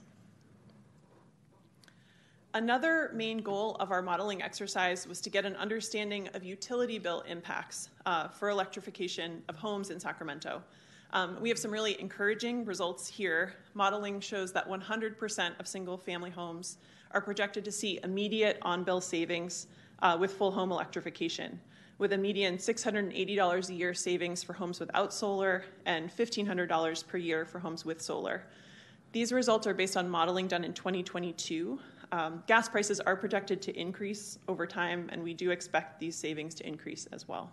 Another 2.55 3.10
main 3.12 3.39
goal 3.39 3.74
of 3.81 3.90
our 3.90 4.01
modeling 4.01 4.40
exercise 4.40 5.09
was 5.09 5.20
to 5.23 5.28
get 5.28 5.44
an 5.44 5.56
understanding 5.56 6.28
of 6.35 6.44
utility 6.44 7.01
bill 7.01 7.23
impacts 7.23 7.90
uh, 8.06 8.28
for 8.28 8.48
electrification 8.48 9.43
of 9.48 9.56
homes 9.56 9.90
in 9.90 9.98
Sacramento. 9.98 10.62
Um, 11.15 11.36
we 11.40 11.48
have 11.48 11.59
some 11.59 11.73
really 11.73 12.01
encouraging 12.01 12.65
results 12.65 13.09
here. 13.09 13.55
Modeling 13.74 14.20
shows 14.20 14.52
that 14.52 14.69
100% 14.69 15.59
of 15.59 15.66
single 15.66 15.98
family 15.98 16.31
homes 16.31 16.78
are 17.10 17.20
projected 17.20 17.65
to 17.65 17.73
see 17.73 17.98
immediate 18.05 18.59
on 18.62 18.85
bill 18.85 19.01
savings 19.01 19.66
uh, 20.01 20.16
with 20.19 20.33
full 20.33 20.51
home 20.51 20.73
electrification, 20.73 21.61
with 21.99 22.12
a 22.12 22.19
median 22.19 22.57
$680 22.57 23.69
a 23.69 23.75
year 23.75 23.95
savings 23.95 24.43
for 24.43 24.53
homes 24.53 24.81
without 24.81 25.12
solar 25.12 25.65
and 25.87 26.11
$1,500 26.11 27.07
per 27.07 27.16
year 27.16 27.45
for 27.45 27.59
homes 27.59 27.85
with 27.85 28.01
solar. 28.01 28.45
These 29.12 29.33
results 29.33 29.66
are 29.66 29.75
based 29.75 29.97
on 29.97 30.09
modeling 30.09 30.49
done 30.49 30.65
in 30.65 30.75
2022. 30.75 31.79
Um, 32.12 32.43
gas 32.47 32.69
prices 32.69 33.01
are 33.01 33.16
projected 33.16 33.61
to 33.62 33.79
increase 33.79 34.39
over 34.49 34.66
time, 34.66 35.09
and 35.12 35.23
we 35.23 35.35
do 35.35 35.51
expect 35.51 35.99
these 35.99 36.16
savings 36.16 36.55
to 36.57 36.66
increase 36.66 37.07
as 37.12 37.27
well. 37.27 37.51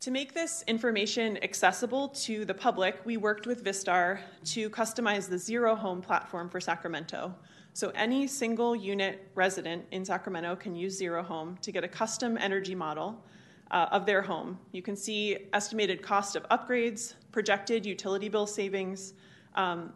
To 0.00 0.10
make 0.10 0.34
this 0.34 0.62
information 0.68 1.42
accessible 1.42 2.10
to 2.10 2.44
the 2.44 2.54
public, 2.54 3.00
we 3.04 3.16
worked 3.16 3.46
with 3.46 3.64
Vistar 3.64 4.20
to 4.44 4.70
customize 4.70 5.28
the 5.28 5.38
Zero 5.38 5.74
Home 5.74 6.00
platform 6.00 6.48
for 6.48 6.60
Sacramento, 6.60 7.34
so 7.76 7.92
any 7.94 8.26
single 8.26 8.74
unit 8.74 9.30
resident 9.34 9.84
in 9.90 10.02
Sacramento 10.02 10.56
can 10.56 10.74
use 10.74 10.96
Zero 10.96 11.22
Home 11.22 11.58
to 11.60 11.70
get 11.70 11.84
a 11.84 11.88
custom 11.88 12.38
energy 12.38 12.74
model 12.74 13.22
uh, 13.70 13.88
of 13.92 14.06
their 14.06 14.22
home. 14.22 14.58
You 14.72 14.80
can 14.80 14.96
see 14.96 15.36
estimated 15.52 16.00
cost 16.00 16.36
of 16.36 16.48
upgrades, 16.48 17.16
projected 17.32 17.84
utility 17.84 18.30
bill 18.30 18.46
savings, 18.46 19.12
um, 19.56 19.92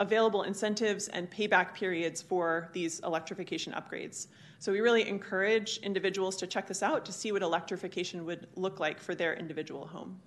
available 0.00 0.42
incentives, 0.42 1.08
and 1.08 1.30
payback 1.30 1.72
periods 1.72 2.20
for 2.20 2.68
these 2.74 3.00
electrification 3.00 3.72
upgrades. 3.72 4.26
So 4.58 4.70
we 4.70 4.80
really 4.80 5.08
encourage 5.08 5.78
individuals 5.78 6.36
to 6.36 6.46
check 6.46 6.66
this 6.66 6.82
out 6.82 7.06
to 7.06 7.12
see 7.12 7.32
what 7.32 7.40
electrification 7.40 8.26
would 8.26 8.48
look 8.54 8.80
like 8.80 9.00
for 9.00 9.14
their 9.14 9.32
individual 9.32 9.86
home. 9.86 10.20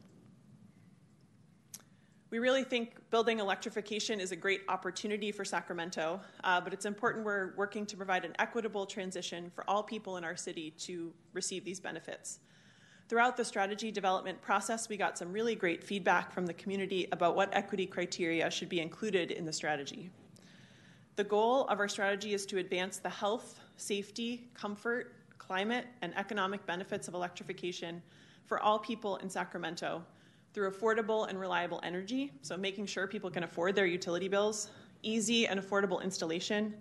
We 2.31 2.39
really 2.39 2.63
think 2.63 2.95
building 3.09 3.39
electrification 3.39 4.21
is 4.21 4.31
a 4.31 4.37
great 4.37 4.61
opportunity 4.69 5.33
for 5.33 5.43
Sacramento, 5.43 6.21
uh, 6.45 6.61
but 6.61 6.71
it's 6.71 6.85
important 6.85 7.25
we're 7.25 7.53
working 7.57 7.85
to 7.85 7.97
provide 7.97 8.23
an 8.23 8.33
equitable 8.39 8.85
transition 8.85 9.51
for 9.53 9.69
all 9.69 9.83
people 9.83 10.15
in 10.15 10.23
our 10.23 10.37
city 10.37 10.71
to 10.79 11.11
receive 11.33 11.65
these 11.65 11.81
benefits. 11.81 12.39
Throughout 13.09 13.35
the 13.35 13.43
strategy 13.43 13.91
development 13.91 14.41
process, 14.41 14.87
we 14.87 14.95
got 14.95 15.17
some 15.17 15.33
really 15.33 15.55
great 15.55 15.83
feedback 15.83 16.31
from 16.31 16.45
the 16.45 16.53
community 16.53 17.05
about 17.11 17.35
what 17.35 17.49
equity 17.51 17.85
criteria 17.85 18.49
should 18.49 18.69
be 18.69 18.79
included 18.79 19.31
in 19.31 19.45
the 19.45 19.51
strategy. 19.51 20.09
The 21.17 21.25
goal 21.25 21.65
of 21.65 21.79
our 21.79 21.89
strategy 21.89 22.33
is 22.33 22.45
to 22.45 22.59
advance 22.59 22.99
the 22.99 23.09
health, 23.09 23.59
safety, 23.75 24.47
comfort, 24.53 25.15
climate, 25.37 25.85
and 26.01 26.17
economic 26.17 26.65
benefits 26.65 27.09
of 27.09 27.13
electrification 27.13 28.01
for 28.45 28.61
all 28.61 28.79
people 28.79 29.17
in 29.17 29.29
Sacramento 29.29 30.01
through 30.53 30.69
affordable 30.69 31.29
and 31.29 31.39
reliable 31.39 31.79
energy, 31.83 32.31
so 32.41 32.57
making 32.57 32.85
sure 32.85 33.07
people 33.07 33.29
can 33.29 33.43
afford 33.43 33.75
their 33.75 33.85
utility 33.85 34.27
bills, 34.27 34.69
easy 35.03 35.47
and 35.47 35.59
affordable 35.59 36.03
installation, 36.03 36.73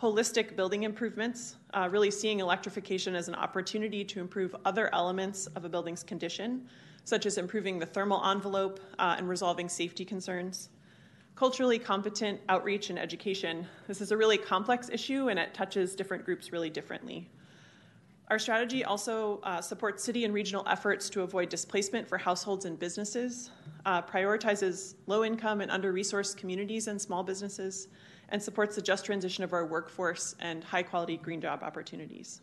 holistic 0.00 0.56
building 0.56 0.82
improvements, 0.82 1.56
uh, 1.74 1.88
really 1.90 2.10
seeing 2.10 2.40
electrification 2.40 3.14
as 3.14 3.28
an 3.28 3.36
opportunity 3.36 4.04
to 4.04 4.20
improve 4.20 4.56
other 4.64 4.92
elements 4.92 5.46
of 5.48 5.64
a 5.64 5.68
building's 5.68 6.02
condition, 6.02 6.66
such 7.04 7.24
as 7.24 7.38
improving 7.38 7.78
the 7.78 7.86
thermal 7.86 8.24
envelope 8.24 8.80
uh, 8.98 9.14
and 9.16 9.28
resolving 9.28 9.68
safety 9.68 10.04
concerns. 10.04 10.70
Culturally 11.36 11.78
competent 11.78 12.40
outreach 12.48 12.90
and 12.90 12.98
education. 12.98 13.66
This 13.86 14.00
is 14.00 14.10
a 14.10 14.16
really 14.16 14.36
complex 14.36 14.90
issue 14.90 15.28
and 15.28 15.38
it 15.38 15.54
touches 15.54 15.94
different 15.94 16.24
groups 16.24 16.52
really 16.52 16.68
differently. 16.68 17.30
Our 18.32 18.38
strategy 18.38 18.82
also 18.82 19.40
uh, 19.42 19.60
supports 19.60 20.02
city 20.02 20.24
and 20.24 20.32
regional 20.32 20.66
efforts 20.66 21.10
to 21.10 21.20
avoid 21.20 21.50
displacement 21.50 22.08
for 22.08 22.16
households 22.16 22.64
and 22.64 22.78
businesses, 22.78 23.50
uh, 23.84 24.00
prioritizes 24.00 24.94
low 25.06 25.22
income 25.22 25.60
and 25.60 25.70
under 25.70 25.92
resourced 25.92 26.38
communities 26.38 26.88
and 26.88 26.98
small 26.98 27.22
businesses, 27.22 27.88
and 28.30 28.42
supports 28.42 28.74
the 28.74 28.80
just 28.80 29.04
transition 29.04 29.44
of 29.44 29.52
our 29.52 29.66
workforce 29.66 30.34
and 30.40 30.64
high 30.64 30.82
quality 30.82 31.18
green 31.18 31.42
job 31.42 31.62
opportunities. 31.62 32.40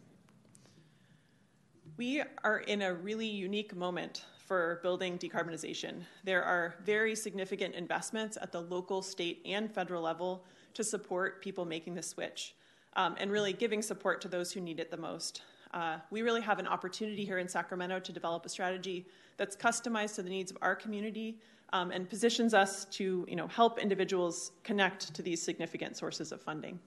We 1.97 2.21
are 2.43 2.59
in 2.59 2.83
a 2.83 2.93
really 2.93 3.25
unique 3.25 3.75
moment 3.75 4.25
for 4.45 4.81
building 4.83 5.17
decarbonization. 5.17 6.03
There 6.23 6.43
are 6.43 6.75
very 6.85 7.15
significant 7.15 7.73
investments 7.73 8.37
at 8.39 8.51
the 8.51 8.61
local, 8.61 9.01
state, 9.01 9.41
and 9.43 9.73
federal 9.73 10.03
level 10.03 10.45
to 10.75 10.83
support 10.83 11.41
people 11.41 11.65
making 11.65 11.95
the 11.95 12.03
switch 12.03 12.53
um, 12.95 13.15
and 13.17 13.31
really 13.31 13.53
giving 13.53 13.81
support 13.81 14.21
to 14.21 14.27
those 14.27 14.51
who 14.51 14.61
need 14.61 14.79
it 14.79 14.91
the 14.91 14.97
most. 14.97 15.41
Uh, 15.73 15.97
we 16.09 16.21
really 16.21 16.41
have 16.41 16.59
an 16.59 16.67
opportunity 16.67 17.23
here 17.23 17.37
in 17.37 17.47
Sacramento 17.47 17.99
to 17.99 18.11
develop 18.11 18.45
a 18.45 18.49
strategy 18.49 19.05
that's 19.37 19.55
customized 19.55 20.15
to 20.15 20.23
the 20.23 20.29
needs 20.29 20.51
of 20.51 20.57
our 20.61 20.75
community 20.75 21.37
um, 21.73 21.91
and 21.91 22.09
positions 22.09 22.53
us 22.53 22.85
to 22.85 23.25
you 23.29 23.35
know, 23.35 23.47
help 23.47 23.79
individuals 23.79 24.51
connect 24.63 25.13
to 25.13 25.21
these 25.21 25.41
significant 25.41 25.95
sources 25.95 26.31
of 26.31 26.41
funding. 26.41 26.79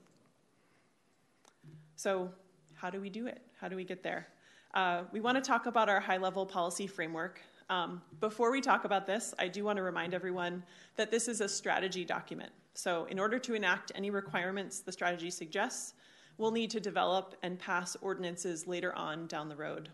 So, 1.97 2.31
how 2.75 2.91
do 2.91 3.01
we 3.01 3.11
do 3.11 3.29
it? 3.29 3.41
How 3.61 3.69
do 3.69 3.77
we 3.77 3.85
get 3.85 4.03
there? 4.03 4.27
Uh, 4.75 5.03
we 5.13 5.21
want 5.21 5.37
to 5.37 5.41
talk 5.41 5.67
about 5.67 5.89
our 5.89 6.01
high 6.01 6.17
level 6.17 6.45
policy 6.45 6.89
framework. 6.89 7.41
Um, 7.71 8.03
before 8.21 8.51
we 8.51 8.61
talk 8.61 8.85
about 8.85 9.07
this, 9.07 9.35
I 9.39 9.47
do 9.47 9.63
want 9.65 9.77
to 9.77 9.83
remind 9.83 10.13
everyone 10.13 10.65
that 10.97 11.11
this 11.11 11.29
is 11.29 11.41
a 11.41 11.49
strategy 11.49 12.05
document. 12.05 12.51
So, 12.75 13.05
in 13.05 13.21
order 13.21 13.39
to 13.39 13.55
enact 13.55 13.93
any 13.95 14.11
requirements 14.11 14.81
the 14.81 14.91
strategy 14.91 15.31
suggests, 15.31 15.95
we'll 16.39 16.51
need 16.51 16.71
to 16.71 16.81
develop 16.81 17.35
and 17.43 17.59
pass 17.59 17.97
ordinances 18.01 18.67
later 18.67 18.95
on 18.97 19.27
down 19.27 19.49
the 19.49 19.57
road. 19.57 19.89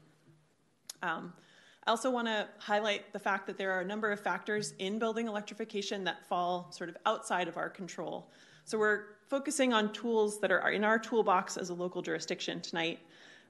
Um, 1.02 1.32
I 1.86 1.90
also 1.90 2.10
want 2.10 2.26
to 2.26 2.46
highlight 2.58 3.12
the 3.12 3.18
fact 3.18 3.46
that 3.46 3.56
there 3.56 3.72
are 3.72 3.80
a 3.80 3.84
number 3.84 4.12
of 4.12 4.20
factors 4.20 4.74
in 4.78 4.98
building 4.98 5.26
electrification 5.26 6.04
that 6.04 6.26
fall 6.28 6.70
sort 6.70 6.90
of 6.90 6.96
outside 7.06 7.48
of 7.48 7.56
our 7.56 7.70
control. 7.70 8.30
So 8.64 8.78
we're 8.78 9.04
focusing 9.28 9.72
on 9.72 9.92
tools 9.92 10.38
that 10.40 10.50
are 10.50 10.70
in 10.70 10.84
our 10.84 10.98
toolbox 10.98 11.56
as 11.56 11.70
a 11.70 11.74
local 11.74 12.02
jurisdiction 12.02 12.60
tonight. 12.60 12.98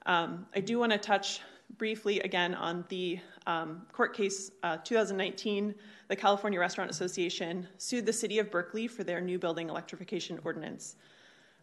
Um, 0.05 0.45
I 0.55 0.61
do 0.61 0.79
want 0.79 0.93
to 0.93 0.97
touch 0.97 1.41
briefly 1.77 2.19
again 2.21 2.55
on 2.55 2.85
the 2.89 3.19
um, 3.45 3.81
court 3.91 4.15
case 4.15 4.51
uh, 4.63 4.77
2019. 4.77 5.75
The 6.07 6.15
California 6.15 6.59
Restaurant 6.59 6.89
Association 6.89 7.67
sued 7.77 8.05
the 8.05 8.13
city 8.13 8.39
of 8.39 8.49
Berkeley 8.49 8.87
for 8.87 9.03
their 9.03 9.21
new 9.21 9.37
building 9.37 9.69
electrification 9.69 10.39
ordinance. 10.43 10.95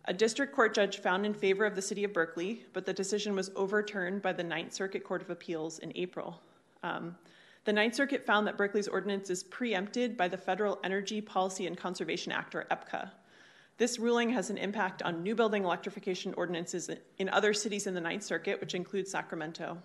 A 0.09 0.15
district 0.15 0.55
court 0.55 0.73
judge 0.73 0.99
found 0.99 1.27
in 1.27 1.35
favor 1.35 1.65
of 1.65 1.75
the 1.75 1.83
city 1.83 2.05
of 2.05 2.13
Berkeley, 2.13 2.65
but 2.73 2.87
the 2.87 2.93
decision 2.93 3.35
was 3.35 3.51
overturned 3.57 4.23
by 4.23 4.33
the 4.33 4.45
Ninth 4.45 4.73
Circuit 4.73 5.03
Court 5.03 5.21
of 5.21 5.31
Appeals 5.31 5.81
in 5.81 5.93
April. 5.97 6.41
Um, 6.85 7.17
the 7.65 7.73
Ninth 7.73 7.97
Circuit 7.97 8.25
found 8.25 8.47
that 8.47 8.57
Berkeley's 8.57 8.87
ordinance 8.87 9.31
is 9.31 9.43
preempted 9.43 10.17
by 10.17 10.29
the 10.29 10.37
Federal 10.37 10.79
Energy 10.85 11.21
Policy 11.21 11.67
and 11.67 11.77
Conservation 11.77 12.31
Act, 12.31 12.55
or 12.55 12.67
EPCA. 12.71 13.11
This 13.79 13.99
ruling 13.99 14.31
has 14.31 14.49
an 14.49 14.59
impact 14.59 15.03
on 15.03 15.25
new 15.25 15.35
building 15.35 15.65
electrification 15.65 16.33
ordinances 16.35 16.89
in 17.19 17.29
other 17.31 17.53
cities 17.53 17.89
in 17.89 17.95
the 17.95 18.01
Ninth 18.01 18.23
Circuit, 18.23 18.61
which 18.61 18.77
includes 18.77 19.11
Sacramento. 19.11 19.77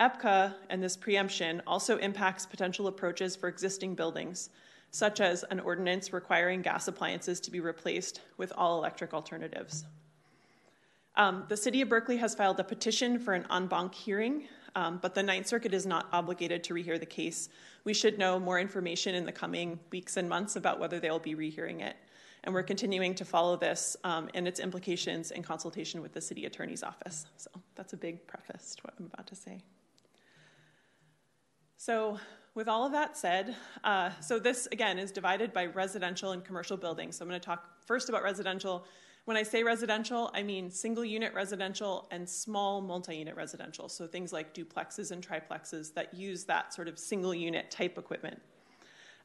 EPCA 0.00 0.54
and 0.70 0.82
this 0.82 0.96
preemption 0.96 1.62
also 1.68 1.98
impacts 1.98 2.44
potential 2.44 2.88
approaches 2.88 3.36
for 3.36 3.48
existing 3.48 3.94
buildings, 3.94 4.50
such 4.90 5.20
as 5.20 5.44
an 5.44 5.60
ordinance 5.60 6.12
requiring 6.12 6.62
gas 6.62 6.88
appliances 6.88 7.40
to 7.40 7.50
be 7.50 7.60
replaced 7.60 8.20
with 8.36 8.52
all 8.56 8.78
electric 8.78 9.12
alternatives. 9.12 9.84
Um, 11.16 11.44
the 11.48 11.56
City 11.56 11.80
of 11.80 11.88
Berkeley 11.88 12.18
has 12.18 12.34
filed 12.34 12.60
a 12.60 12.64
petition 12.64 13.18
for 13.18 13.34
an 13.34 13.46
en 13.50 13.66
banc 13.66 13.94
hearing 13.94 14.48
um, 14.76 14.98
but 15.00 15.14
the 15.14 15.22
Ninth 15.22 15.46
Circuit 15.46 15.72
is 15.72 15.86
not 15.86 16.06
obligated 16.12 16.62
to 16.64 16.74
rehear 16.74 17.00
the 17.00 17.06
case. 17.06 17.48
We 17.84 17.94
should 17.94 18.18
know 18.18 18.38
more 18.38 18.60
information 18.60 19.14
in 19.14 19.24
the 19.24 19.32
coming 19.32 19.80
weeks 19.90 20.18
and 20.18 20.28
months 20.28 20.54
about 20.54 20.78
whether 20.78 21.00
they'll 21.00 21.18
be 21.18 21.34
rehearing 21.34 21.80
it. 21.80 21.96
And 22.44 22.54
we're 22.54 22.62
continuing 22.62 23.14
to 23.14 23.24
follow 23.24 23.56
this 23.56 23.96
um, 24.04 24.28
and 24.34 24.46
its 24.46 24.60
implications 24.60 25.30
in 25.30 25.42
consultation 25.42 26.02
with 26.02 26.12
the 26.12 26.20
City 26.20 26.44
Attorney's 26.44 26.82
Office. 26.82 27.24
So 27.38 27.50
that's 27.74 27.94
a 27.94 27.96
big 27.96 28.26
preface 28.26 28.74
to 28.76 28.82
what 28.82 28.94
I'm 29.00 29.06
about 29.06 29.26
to 29.28 29.34
say. 29.34 29.62
So, 31.78 32.18
with 32.56 32.66
all 32.66 32.84
of 32.84 32.90
that 32.90 33.16
said, 33.16 33.54
uh, 33.84 34.10
so 34.20 34.40
this 34.40 34.66
again 34.72 34.98
is 34.98 35.12
divided 35.12 35.52
by 35.52 35.66
residential 35.66 36.32
and 36.32 36.44
commercial 36.44 36.76
buildings. 36.76 37.16
So, 37.16 37.24
I'm 37.24 37.28
going 37.28 37.40
to 37.40 37.46
talk 37.46 37.86
first 37.86 38.08
about 38.08 38.24
residential 38.24 38.84
when 39.26 39.36
I 39.36 39.42
say 39.42 39.64
residential, 39.64 40.30
I 40.34 40.44
mean 40.44 40.70
single 40.70 41.04
unit 41.04 41.34
residential 41.34 42.06
and 42.12 42.28
small 42.28 42.80
multi 42.80 43.16
unit 43.16 43.34
residential. 43.34 43.88
So 43.88 44.06
things 44.06 44.32
like 44.32 44.54
duplexes 44.54 45.10
and 45.10 45.20
triplexes 45.20 45.92
that 45.94 46.14
use 46.14 46.44
that 46.44 46.72
sort 46.72 46.86
of 46.86 46.96
single 46.96 47.34
unit 47.34 47.68
type 47.68 47.98
equipment. 47.98 48.40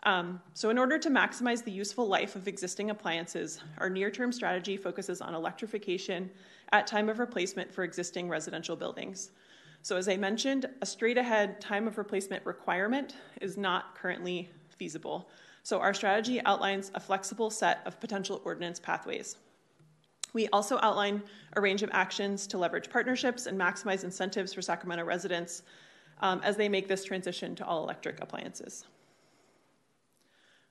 Um, 0.03 0.42
so, 0.56 0.72
in 0.72 0.80
order 0.80 0.98
to 0.98 1.10
maximize 1.11 1.64
the 1.64 1.72
useful 1.72 2.08
life 2.08 2.35
of 2.35 2.48
existing 2.48 2.90
appliances, 2.90 3.61
our 3.77 3.92
near 3.92 4.10
term 4.10 4.32
strategy 4.32 4.76
focuses 4.76 5.22
on 5.22 5.35
electrification 5.35 6.32
at 6.72 6.88
time 6.88 7.08
of 7.08 7.19
replacement 7.19 7.72
for 7.72 7.84
existing 7.84 8.27
residential 8.27 8.76
buildings. 8.76 9.30
So, 9.84 9.98
as 9.98 10.08
I 10.08 10.16
mentioned, 10.16 10.68
a 10.82 10.85
straight 10.85 11.18
ahead 11.18 11.60
time 11.60 11.88
of 11.88 11.98
replacement 11.98 12.45
requirement 12.45 13.16
is 13.42 13.58
not 13.58 13.95
currently 13.95 14.50
feasible. 14.69 15.30
So, 15.64 15.80
our 15.80 15.93
strategy 15.93 16.40
outlines 16.45 16.92
a 16.93 17.00
flexible 17.00 17.50
set 17.50 17.82
of 17.85 18.00
potential 18.00 18.42
ordinance 18.45 18.80
pathways. 18.80 19.38
We 20.34 20.48
also 20.50 20.77
outline 20.82 21.24
a 21.53 21.61
range 21.61 21.82
of 21.82 21.90
actions 21.93 22.45
to 22.48 22.58
leverage 22.58 22.90
partnerships 22.90 23.48
and 23.48 23.60
maximize 23.60 24.03
incentives 24.03 24.53
for 24.53 24.61
Sacramento 24.61 25.03
residents 25.03 25.64
um, 26.22 26.42
as 26.43 26.56
they 26.56 26.69
make 26.69 26.88
this 26.88 27.03
transition 27.03 27.56
to 27.56 27.66
all 27.66 27.84
electric 27.84 28.22
appliances. 28.22 28.85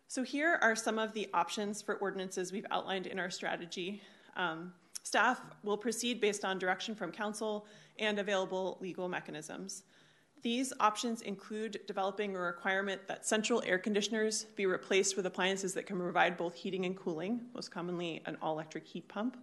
So, 0.07 0.23
here 0.23 0.59
are 0.63 0.77
some 0.77 1.01
of 1.01 1.13
the 1.15 1.29
options 1.35 1.83
for 1.83 1.97
ordinances 1.97 2.53
we've 2.53 2.67
outlined 2.71 3.09
in 3.09 3.19
our 3.19 3.31
strategy. 3.31 4.03
Um, 4.37 4.73
staff 5.03 5.41
will 5.63 5.77
proceed 5.77 6.21
based 6.21 6.45
on 6.45 6.59
direction 6.59 6.95
from 6.95 7.11
council 7.13 7.67
and 7.99 8.19
available 8.19 8.79
legal 8.81 9.09
mechanisms. 9.09 9.85
These 10.43 10.73
options 10.81 11.21
include 11.23 11.81
developing 11.87 12.35
a 12.35 12.39
requirement 12.39 13.03
that 13.09 13.27
central 13.27 13.63
air 13.67 13.79
conditioners 13.79 14.45
be 14.57 14.65
replaced 14.65 15.17
with 15.17 15.27
appliances 15.27 15.75
that 15.75 15.87
can 15.87 15.99
provide 15.99 16.37
both 16.37 16.55
heating 16.55 16.87
and 16.87 16.97
cooling, 16.97 17.43
most 17.55 17.71
commonly 17.71 18.23
an 18.25 18.39
all 18.41 18.55
electric 18.55 18.87
heat 18.87 19.07
pump 19.07 19.37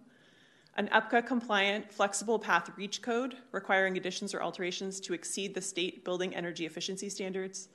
an 0.78 0.88
EPCA 0.94 1.26
compliant 1.26 1.92
flexible 1.92 2.38
path 2.38 2.70
reach 2.76 3.02
code 3.02 3.36
requiring 3.50 3.96
additions 3.96 4.32
or 4.32 4.40
alterations 4.40 5.00
to 5.00 5.12
exceed 5.12 5.52
the 5.52 5.60
state 5.60 6.04
building 6.04 6.34
energy 6.36 6.66
efficiency 6.66 7.08
standards, 7.08 7.68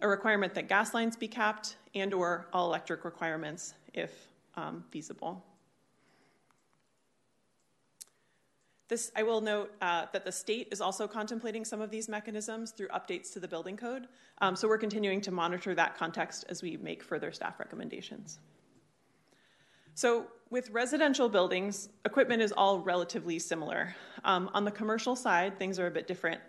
a 0.00 0.08
requirement 0.08 0.54
that 0.54 0.68
gas 0.68 0.94
lines 0.94 1.16
be 1.16 1.26
capped, 1.26 1.76
and 1.96 2.14
or 2.14 2.46
all 2.52 2.68
electric 2.68 3.04
requirements 3.04 3.74
if 3.92 4.28
um, 4.56 4.84
feasible. 4.90 5.44
This, 8.88 9.10
I 9.16 9.22
will 9.22 9.40
note 9.40 9.72
uh, 9.80 10.06
that 10.12 10.24
the 10.24 10.32
state 10.32 10.68
is 10.70 10.80
also 10.82 11.08
contemplating 11.08 11.64
some 11.64 11.80
of 11.80 11.90
these 11.90 12.08
mechanisms 12.08 12.70
through 12.70 12.88
updates 12.88 13.32
to 13.32 13.40
the 13.40 13.48
building 13.48 13.76
code. 13.76 14.08
Um, 14.42 14.54
so 14.54 14.68
we're 14.68 14.78
continuing 14.78 15.22
to 15.22 15.30
monitor 15.30 15.74
that 15.74 15.96
context 15.96 16.44
as 16.50 16.62
we 16.62 16.76
make 16.76 17.02
further 17.02 17.32
staff 17.32 17.58
recommendations. 17.58 18.40
So, 19.96 20.26
with 20.50 20.70
residential 20.70 21.28
buildings, 21.28 21.88
equipment 22.04 22.42
is 22.42 22.52
all 22.52 22.80
relatively 22.80 23.38
similar. 23.38 23.94
Um, 24.24 24.50
on 24.52 24.64
the 24.64 24.70
commercial 24.70 25.14
side, 25.16 25.56
things 25.58 25.78
are 25.78 25.86
a 25.86 25.90
bit 25.90 26.08
different. 26.08 26.40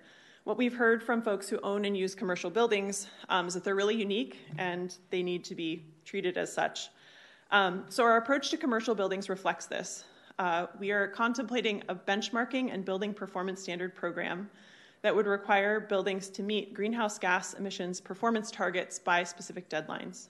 What 0.46 0.58
we've 0.58 0.76
heard 0.76 1.04
from 1.04 1.22
folks 1.22 1.48
who 1.48 1.60
own 1.62 1.86
and 1.86 1.96
use 1.96 2.16
commercial 2.16 2.50
buildings 2.50 3.08
um, 3.30 3.48
is 3.48 3.54
that 3.54 3.64
they're 3.64 3.76
really 3.76 3.96
unique 3.96 4.40
and 4.58 4.96
they 5.12 5.24
need 5.24 5.44
to 5.46 5.56
be 5.56 5.86
treated 6.06 6.38
as 6.38 6.52
such. 6.52 6.90
Um, 7.52 7.86
so, 7.88 8.04
our 8.04 8.18
approach 8.18 8.50
to 8.50 8.58
commercial 8.58 8.96
buildings 8.96 9.30
reflects 9.30 9.68
this. 9.68 10.06
Uh, 10.38 10.68
we 10.80 10.92
are 10.92 11.08
contemplating 11.08 11.82
a 11.88 11.96
benchmarking 11.96 12.74
and 12.74 12.84
building 12.84 13.14
performance 13.14 13.62
standard 13.62 13.96
program 13.96 14.50
that 15.02 15.16
would 15.16 15.28
require 15.28 15.80
buildings 15.80 16.30
to 16.30 16.44
meet 16.44 16.74
greenhouse 16.74 17.18
gas 17.18 17.54
emissions 17.54 18.02
performance 18.02 18.52
targets 18.52 19.00
by 19.00 19.24
specific 19.24 19.70
deadlines. 19.70 20.28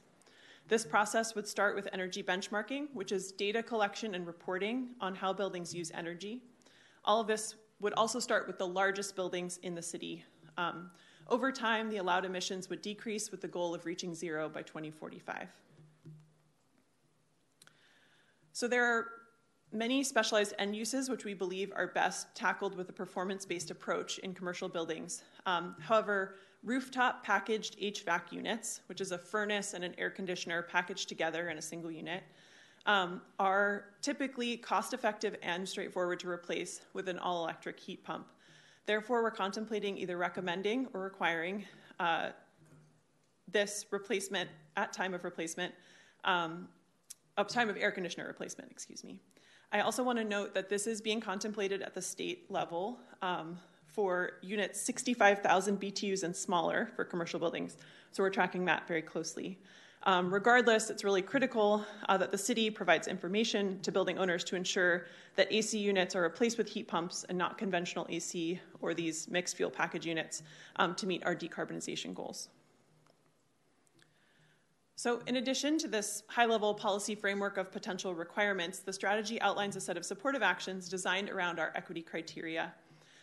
This 0.68 0.86
process 0.86 1.34
would 1.34 1.48
start 1.48 1.76
with 1.76 1.88
energy 1.92 2.22
benchmarking, 2.22 2.88
which 2.94 3.12
is 3.12 3.32
data 3.32 3.64
collection 3.64 4.16
and 4.16 4.28
reporting 4.28 4.90
on 5.02 5.16
how 5.16 5.34
buildings 5.34 5.74
use 5.74 5.92
energy. 5.96 6.42
All 7.04 7.20
of 7.20 7.28
this 7.28 7.56
would 7.80 7.94
also 7.94 8.20
start 8.20 8.48
with 8.48 8.58
the 8.60 8.68
largest 8.68 9.16
buildings 9.16 9.60
in 9.64 9.74
the 9.74 9.82
city. 9.82 10.24
Um, 10.58 10.92
over 11.28 11.52
time, 11.52 11.90
the 11.90 11.98
allowed 11.98 12.26
emissions 12.26 12.70
would 12.70 12.82
decrease 12.82 13.32
with 13.32 13.42
the 13.42 13.48
goal 13.48 13.74
of 13.74 13.86
reaching 13.86 14.14
zero 14.14 14.50
by 14.50 14.62
2045. 14.62 15.48
So 18.54 18.68
there 18.68 18.86
are 18.86 19.08
many 19.76 20.04
specialized 20.04 20.54
end 20.60 20.76
uses 20.76 21.10
which 21.10 21.26
we 21.26 21.34
believe 21.34 21.72
are 21.76 21.88
best 21.88 22.34
tackled 22.36 22.76
with 22.76 22.90
a 22.90 22.94
performance 22.94 23.46
based 23.46 23.72
approach 23.72 24.20
in 24.20 24.34
commercial 24.34 24.70
buildings. 24.70 25.24
Um, 25.46 25.76
however, 25.80 26.36
rooftop 26.64 27.24
packaged 27.24 27.80
HVAC 27.80 28.32
units, 28.32 28.82
which 28.88 29.02
is 29.02 29.12
a 29.12 29.18
furnace 29.18 29.74
and 29.74 29.84
an 29.84 29.94
air 29.98 30.10
conditioner 30.10 30.62
packaged 30.64 31.08
together 31.08 31.50
in 31.50 31.58
a 31.58 31.62
single 31.62 31.92
unit, 31.92 32.24
um, 32.86 33.22
are 33.40 33.86
typically 34.02 34.58
cost 34.58 34.94
effective 34.94 35.36
and 35.42 35.68
straightforward 35.68 36.20
to 36.20 36.30
replace 36.30 36.82
with 36.94 37.10
an 37.10 37.20
all 37.20 37.44
electric 37.44 37.80
heat 37.80 38.04
pump. 38.04 38.28
Therefore, 38.86 39.24
we're 39.24 39.32
contemplating 39.32 39.98
either 39.98 40.18
recommending 40.18 40.88
or 40.94 41.02
requiring 41.02 41.66
uh, 42.00 42.30
this 43.52 43.86
replacement 43.92 44.50
at 44.78 44.94
time 44.94 45.14
of 45.14 45.24
replacement, 45.24 45.74
um, 46.24 46.68
time 47.48 47.70
of 47.70 47.78
air 47.78 47.92
conditioner 47.92 48.28
replacement, 48.28 48.72
excuse 48.72 49.04
me. 49.04 49.20
I 49.72 49.82
also 49.82 50.04
want 50.04 50.18
to 50.20 50.24
note 50.24 50.54
that 50.54 50.70
this 50.70 50.88
is 50.88 51.02
being 51.02 51.20
contemplated 51.20 51.82
at 51.82 51.94
the 51.94 52.02
state 52.02 52.50
level 52.50 53.00
um, 53.22 53.58
for 53.88 54.34
units 54.42 54.80
65,000 54.82 55.80
BTUs 55.80 56.24
and 56.24 56.36
smaller 56.36 56.90
for 56.96 57.06
commercial 57.06 57.40
buildings. 57.40 57.78
So 58.12 58.24
we're 58.24 58.30
tracking 58.30 58.66
that 58.66 58.88
very 58.88 59.02
closely. 59.02 59.60
Um, 60.04 60.32
regardless, 60.32 60.92
it's 60.92 61.04
really 61.04 61.24
critical 61.24 61.84
uh, 62.08 62.18
that 62.18 62.30
the 62.30 62.38
city 62.38 62.70
provides 62.70 63.08
information 63.08 63.80
to 63.82 63.92
building 63.92 64.20
owners 64.20 64.44
to 64.46 64.56
ensure 64.56 65.08
that 65.36 65.52
AC 65.52 65.80
units 65.80 66.16
are 66.16 66.22
replaced 66.22 66.60
with 66.60 66.70
heat 66.70 66.88
pumps 66.88 67.26
and 67.28 67.38
not 67.38 67.58
conventional 67.58 68.06
AC 68.10 68.60
or 68.82 68.94
these 68.94 69.28
mixed 69.30 69.58
fuel 69.58 69.72
package 69.72 70.06
units 70.06 70.44
um, 70.76 70.94
to 70.96 71.08
meet 71.08 71.26
our 71.26 71.36
decarbonization 71.36 72.14
goals. 72.14 72.50
So, 74.98 75.22
in 75.28 75.36
addition 75.36 75.78
to 75.80 75.90
this 75.90 76.24
high 76.30 76.46
level 76.46 76.74
policy 76.74 77.16
framework 77.16 77.58
of 77.58 77.70
potential 77.70 78.16
requirements, 78.16 78.80
the 78.80 78.94
strategy 78.94 79.42
outlines 79.42 79.76
a 79.76 79.82
set 79.82 79.98
of 79.98 80.06
supportive 80.06 80.42
actions 80.42 80.88
designed 80.88 81.30
around 81.30 81.60
our 81.60 81.74
equity 81.76 82.02
criteria. 82.02 82.74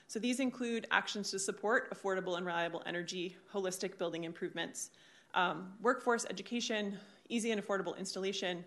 So, 0.07 0.18
these 0.18 0.39
include 0.39 0.86
actions 0.91 1.31
to 1.31 1.39
support 1.39 1.91
affordable 1.91 2.36
and 2.36 2.44
reliable 2.44 2.83
energy, 2.84 3.36
holistic 3.51 3.97
building 3.97 4.25
improvements, 4.25 4.91
um, 5.33 5.73
workforce 5.81 6.26
education, 6.28 6.99
easy 7.31 7.52
and 7.52 7.62
affordable 7.62 7.97
installation, 7.99 8.65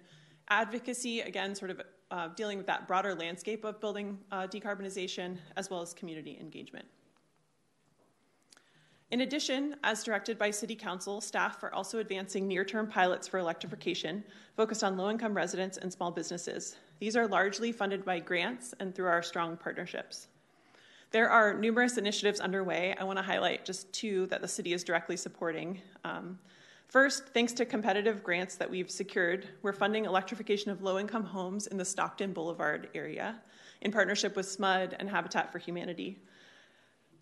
advocacy, 0.49 1.21
again, 1.21 1.53
sort 1.53 1.69
of 1.69 1.81
uh, 2.09 2.29
dealing 2.29 2.57
with 2.57 2.65
that 2.65 2.87
broader 2.87 3.13
landscape 3.13 3.65
of 3.65 3.79
building 3.79 4.17
uh, 4.31 4.47
decarbonization, 4.47 5.37
as 5.57 5.69
well 5.69 5.81
as 5.81 5.93
community 5.93 6.39
engagement. 6.41 6.87
In 9.11 9.21
addition, 9.21 9.75
as 9.83 10.03
directed 10.03 10.37
by 10.39 10.49
City 10.49 10.75
Council, 10.75 11.21
staff 11.21 11.63
are 11.63 11.73
also 11.73 11.99
advancing 11.99 12.47
near 12.47 12.65
term 12.65 12.87
pilots 12.87 13.27
for 13.27 13.37
electrification 13.37 14.23
focused 14.57 14.83
on 14.83 14.97
low 14.97 15.11
income 15.11 15.35
residents 15.35 15.77
and 15.77 15.93
small 15.93 16.09
businesses. 16.09 16.77
These 16.99 17.15
are 17.15 17.27
largely 17.27 17.71
funded 17.71 18.03
by 18.03 18.19
grants 18.19 18.73
and 18.79 18.95
through 18.95 19.05
our 19.05 19.21
strong 19.21 19.57
partnerships. 19.57 20.27
There 21.11 21.29
are 21.29 21.53
numerous 21.53 21.97
initiatives 21.97 22.39
underway. 22.39 22.95
I 22.99 23.03
want 23.03 23.19
to 23.19 23.23
highlight 23.23 23.63
just 23.63 23.93
two 23.93 24.25
that 24.27 24.41
the 24.41 24.47
city 24.47 24.73
is 24.73 24.83
directly 24.83 25.17
supporting. 25.17 25.79
Um, 26.03 26.39
first, 26.87 27.27
thanks 27.27 27.53
to 27.53 27.65
competitive 27.65 28.23
grants 28.23 28.55
that 28.55 28.69
we've 28.69 28.89
secured, 28.89 29.47
we're 29.61 29.71
funding 29.71 30.05
electrification 30.05 30.71
of 30.71 30.81
low 30.81 30.97
income 30.97 31.23
homes 31.23 31.67
in 31.67 31.77
the 31.77 31.85
Stockton 31.85 32.33
Boulevard 32.33 32.89
area 32.95 33.39
in 33.81 33.91
partnership 33.91 34.35
with 34.35 34.47
SMUD 34.47 34.95
and 34.99 35.07
Habitat 35.07 35.51
for 35.51 35.59
Humanity. 35.59 36.17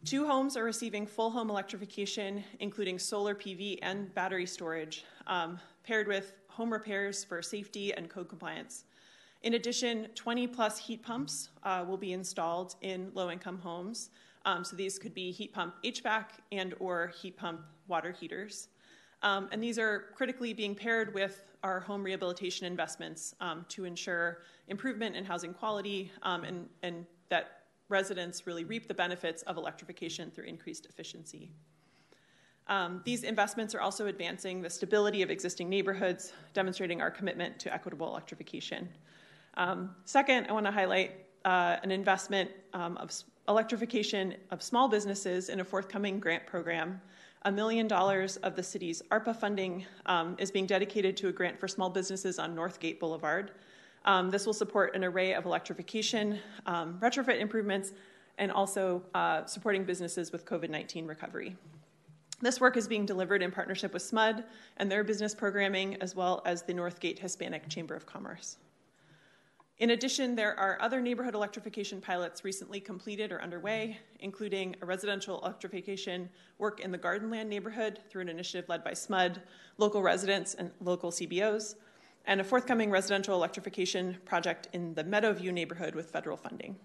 Two 0.06 0.28
homes 0.28 0.58
are 0.58 0.66
receiving 0.66 1.08
full 1.08 1.32
home 1.32 1.50
electrification, 1.50 2.44
including 2.60 3.00
solar 3.00 3.34
PV 3.34 3.80
and 3.82 4.14
battery 4.14 4.46
storage, 4.46 5.06
um, 5.28 5.58
paired 5.86 6.10
with 6.10 6.34
home 6.50 6.74
repairs 6.74 7.24
for 7.24 7.42
safety 7.42 7.94
and 7.94 8.10
code 8.10 8.28
compliance. 8.28 8.84
In 9.44 9.54
addition, 9.54 10.08
20 10.14 10.48
plus 10.48 10.78
heat 10.78 11.04
pumps 11.04 11.50
uh, 11.64 11.86
will 11.88 11.98
be 11.98 12.12
installed 12.12 12.76
in 12.82 13.12
low-income 13.14 13.60
homes. 13.60 14.10
Um, 14.44 14.66
so 14.66 14.76
these 14.76 15.00
could 15.00 15.14
be 15.14 15.32
heat 15.32 15.54
pump 15.54 15.76
HVAC 15.86 16.26
and 16.52 16.76
or 16.82 17.14
heat 17.22 17.38
pump 17.38 17.62
water 17.88 18.12
heaters. 18.12 18.68
Um, 19.22 19.48
and 19.54 19.64
these 19.64 19.80
are 19.80 20.08
critically 20.16 20.54
being 20.54 20.76
paired 20.76 21.14
with 21.14 21.44
our 21.64 21.80
home 21.80 22.04
rehabilitation 22.04 22.68
investments 22.68 23.36
um, 23.40 23.66
to 23.70 23.86
ensure 23.86 24.40
improvement 24.68 25.16
in 25.16 25.24
housing 25.24 25.54
quality 25.54 26.12
um, 26.24 26.44
and, 26.44 26.68
and 26.82 27.06
that 27.30 27.63
residents 27.90 28.48
really 28.48 28.64
reap 28.64 28.88
the 28.88 28.94
benefits 28.94 29.44
of 29.44 29.58
electrification 29.58 30.32
through 30.32 30.46
increased 30.46 30.86
efficiency. 30.86 31.52
Um, 32.68 33.02
these 33.04 33.24
investments 33.24 33.76
are 33.76 33.82
also 33.82 34.08
advancing 34.08 34.62
the 34.62 34.70
stability 34.70 35.22
of 35.22 35.30
existing 35.30 35.70
neighborhoods, 35.70 36.32
demonstrating 36.54 37.02
our 37.02 37.12
commitment 37.12 37.60
to 37.60 37.74
equitable 37.74 38.08
electrification. 38.08 38.88
Um, 39.56 39.96
second, 40.06 40.48
I 40.48 40.54
want 40.54 40.66
to 40.66 40.72
highlight 40.72 41.12
uh, 41.46 41.78
an 41.84 41.92
investment 41.92 42.50
um, 42.74 42.98
of 42.98 43.12
electrification 43.50 44.36
of 44.52 44.64
small 44.64 44.88
businesses 44.88 45.50
in 45.50 45.60
a 45.60 45.64
forthcoming 45.64 46.20
grant 46.20 46.46
program. 46.48 47.02
A 47.46 47.52
million 47.52 47.90
dollars 47.90 48.38
of 48.38 48.56
the 48.56 48.64
city's 48.64 49.02
ARPA 49.12 49.36
funding 49.36 49.86
um, 50.06 50.38
is 50.40 50.50
being 50.50 50.66
dedicated 50.66 51.18
to 51.18 51.28
a 51.28 51.32
grant 51.32 51.60
for 51.60 51.68
small 51.68 51.90
businesses 51.90 52.40
on 52.40 52.56
Northgate 52.56 53.00
Boulevard. 53.00 53.52
Um, 54.06 54.30
this 54.30 54.46
will 54.46 54.54
support 54.54 54.96
an 54.96 55.04
array 55.04 55.34
of 55.34 55.46
electrification, 55.46 56.40
um, 56.66 57.00
retrofit 57.02 57.40
improvements, 57.40 57.94
and 58.38 58.52
also 58.52 59.04
uh, 59.14 59.46
supporting 59.46 59.84
businesses 59.86 60.32
with 60.32 60.46
COVID 60.46 60.70
19 60.70 61.06
recovery. 61.08 61.56
This 62.42 62.60
work 62.60 62.76
is 62.76 62.88
being 62.88 63.06
delivered 63.06 63.42
in 63.42 63.52
partnership 63.52 63.94
with 63.94 64.04
SMUD 64.04 64.44
and 64.78 64.92
their 64.92 65.04
business 65.04 65.34
programming, 65.34 65.96
as 66.02 66.16
well 66.16 66.42
as 66.46 66.64
the 66.64 66.74
Northgate 66.74 67.20
Hispanic 67.20 67.70
Chamber 67.70 67.96
of 67.96 68.06
Commerce. 68.06 68.58
In 69.80 69.92
addition, 69.92 70.36
there 70.36 70.58
are 70.60 70.78
other 70.82 71.02
neighborhood 71.02 71.36
electrification 71.36 72.00
pilots 72.00 72.44
recently 72.44 72.80
completed 72.80 73.32
or 73.32 73.42
underway, 73.42 73.98
including 74.20 74.76
a 74.82 74.86
residential 74.86 75.42
electrification 75.42 76.30
work 76.58 76.80
in 76.80 76.92
the 76.92 76.98
Gardenland 76.98 77.50
neighborhood 77.50 78.00
through 78.10 78.22
an 78.22 78.30
initiative 78.30 78.68
led 78.70 78.84
by 78.84 78.92
SMUD, 78.92 79.38
local 79.78 80.02
residents, 80.02 80.54
and 80.54 80.70
local 80.80 81.12
CBOs, 81.12 81.76
and 82.26 82.40
a 82.40 82.44
forthcoming 82.44 82.90
residential 82.90 83.36
electrification 83.36 84.18
project 84.26 84.68
in 84.74 84.94
the 84.94 85.04
Meadowview 85.04 85.52
neighborhood 85.54 85.96
with 85.96 86.10
federal 86.10 86.38
funding. 86.38 86.76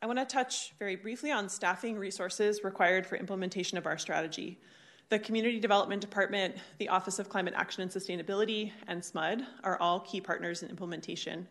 I 0.00 0.06
want 0.06 0.18
to 0.18 0.24
touch 0.24 0.74
very 0.78 0.96
briefly 0.96 1.32
on 1.32 1.48
staffing 1.48 1.98
resources 1.98 2.62
required 2.62 3.06
for 3.06 3.16
implementation 3.16 3.78
of 3.78 3.86
our 3.86 3.98
strategy. 3.98 4.58
The 5.08 5.18
Community 5.18 5.58
Development 5.58 6.00
Department, 6.00 6.56
the 6.78 6.88
Office 6.88 7.18
of 7.18 7.28
Climate 7.28 7.54
Action 7.56 7.82
and 7.82 7.90
Sustainability, 7.90 8.72
and 8.86 9.02
SMUD 9.02 9.44
are 9.64 9.80
all 9.80 10.00
key 10.00 10.20
partners 10.20 10.62
in 10.62 10.70
implementation. 10.70 11.48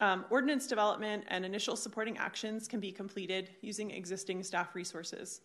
Um, 0.00 0.26
ordinance 0.28 0.66
development 0.66 1.24
and 1.28 1.44
initial 1.44 1.76
supporting 1.76 2.18
actions 2.18 2.68
can 2.68 2.80
be 2.80 2.92
completed 2.92 3.50
using 3.62 3.90
existing 3.90 4.42
staff 4.42 4.74
resources. 4.74 5.40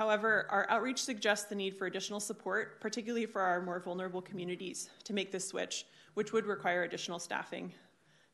However, 0.00 0.46
our 0.48 0.66
outreach 0.70 1.02
suggests 1.02 1.46
the 1.46 1.54
need 1.54 1.76
for 1.76 1.86
additional 1.86 2.20
support, 2.20 2.80
particularly 2.80 3.26
for 3.26 3.42
our 3.42 3.60
more 3.60 3.78
vulnerable 3.80 4.22
communities, 4.22 4.88
to 5.04 5.12
make 5.12 5.30
this 5.30 5.46
switch, 5.46 5.84
which 6.14 6.32
would 6.32 6.46
require 6.46 6.84
additional 6.84 7.18
staffing. 7.18 7.70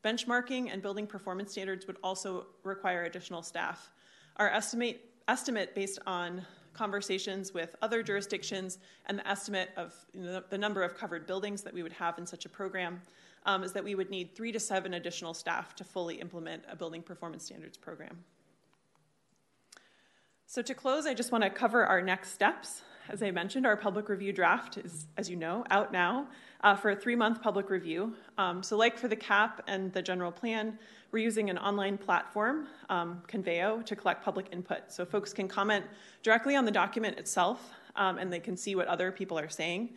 Benchmarking 0.01 0.71
and 0.71 0.81
building 0.81 1.05
performance 1.05 1.51
standards 1.51 1.85
would 1.85 1.97
also 2.01 2.45
require 2.63 3.03
additional 3.03 3.43
staff. 3.43 3.91
Our 4.37 4.49
estimate, 4.49 5.11
estimate 5.27 5.75
based 5.75 5.99
on 6.07 6.41
conversations 6.71 7.53
with 7.53 7.75
other 7.81 8.01
jurisdictions 8.01 8.77
and 9.07 9.19
the 9.19 9.27
estimate 9.27 9.71
of 9.75 9.93
you 10.13 10.21
know, 10.21 10.43
the 10.49 10.57
number 10.57 10.83
of 10.83 10.95
covered 10.95 11.27
buildings 11.27 11.63
that 11.63 11.73
we 11.73 11.83
would 11.83 11.91
have 11.91 12.17
in 12.17 12.25
such 12.25 12.45
a 12.45 12.49
program 12.49 13.01
um, 13.45 13.61
is 13.61 13.73
that 13.73 13.83
we 13.83 13.93
would 13.93 14.09
need 14.09 14.33
three 14.33 14.53
to 14.53 14.59
seven 14.61 14.93
additional 14.93 15.33
staff 15.33 15.75
to 15.75 15.83
fully 15.83 16.15
implement 16.21 16.63
a 16.71 16.77
building 16.77 17.01
performance 17.01 17.43
standards 17.43 17.75
program. 17.75 18.23
So, 20.49 20.61
to 20.61 20.73
close, 20.73 21.05
I 21.05 21.13
just 21.13 21.33
want 21.33 21.43
to 21.43 21.49
cover 21.49 21.85
our 21.85 22.01
next 22.01 22.31
steps. 22.31 22.81
As 23.09 23.21
I 23.21 23.31
mentioned, 23.31 23.65
our 23.65 23.75
public 23.75 24.07
review 24.07 24.31
draft 24.31 24.77
is, 24.77 25.05
as 25.17 25.29
you 25.29 25.35
know, 25.35 25.65
out 25.69 25.91
now 25.91 26.25
uh, 26.61 26.73
for 26.73 26.91
a 26.91 26.95
three 26.95 27.17
month 27.17 27.41
public 27.41 27.69
review. 27.69 28.13
Um, 28.37 28.63
so, 28.63 28.77
like 28.77 28.97
for 28.97 29.09
the 29.09 29.15
CAP 29.17 29.61
and 29.67 29.91
the 29.91 30.01
general 30.01 30.31
plan, 30.31 30.79
we're 31.11 31.21
using 31.21 31.49
an 31.49 31.57
online 31.57 31.97
platform, 31.97 32.67
um, 32.87 33.21
to 33.27 33.95
collect 33.97 34.23
public 34.23 34.47
input. 34.53 34.83
So, 34.87 35.03
folks 35.03 35.33
can 35.33 35.49
comment 35.49 35.83
directly 36.23 36.55
on 36.55 36.63
the 36.63 36.71
document 36.71 37.19
itself 37.19 37.73
um, 37.97 38.17
and 38.17 38.31
they 38.31 38.39
can 38.39 38.55
see 38.55 38.73
what 38.73 38.87
other 38.87 39.11
people 39.11 39.37
are 39.37 39.49
saying. 39.49 39.89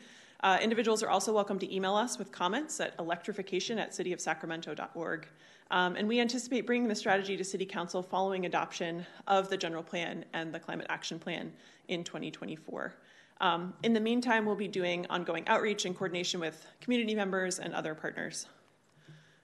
Uh, 0.43 0.59
individuals 0.61 1.01
are 1.05 1.11
also 1.11 1.33
welcome 1.33 1.61
to 1.61 1.73
email 1.73 1.95
us 1.95 2.19
with 2.19 2.33
comments 2.33 2.81
at 2.81 2.95
electrification 2.99 3.79
at 3.79 3.93
cityofsacramento.org. 3.93 5.29
Um, 5.71 5.95
and 5.97 6.09
we 6.09 6.21
anticipate 6.21 6.67
bringing 6.67 6.89
the 6.89 6.95
strategy 6.95 7.37
to 7.37 7.45
City 7.45 7.65
Council 7.65 8.03
following 8.03 8.47
adoption 8.47 9.07
of 9.29 9.49
the 9.49 9.57
general 9.57 9.83
plan 9.83 10.25
and 10.33 10.53
the 10.53 10.59
climate 10.59 10.87
action 10.89 11.19
plan 11.19 11.53
in 11.89 12.03
2024. 12.03 12.95
Um, 13.41 13.73
in 13.83 13.93
the 13.93 14.01
meantime, 14.01 14.45
we'll 14.45 14.57
be 14.57 14.69
doing 14.69 15.07
ongoing 15.09 15.47
outreach 15.49 15.87
in 15.87 15.95
coordination 15.95 16.41
with 16.41 16.67
community 16.81 17.15
members 17.15 17.59
and 17.59 17.73
other 17.75 17.95
partners. 17.95 18.47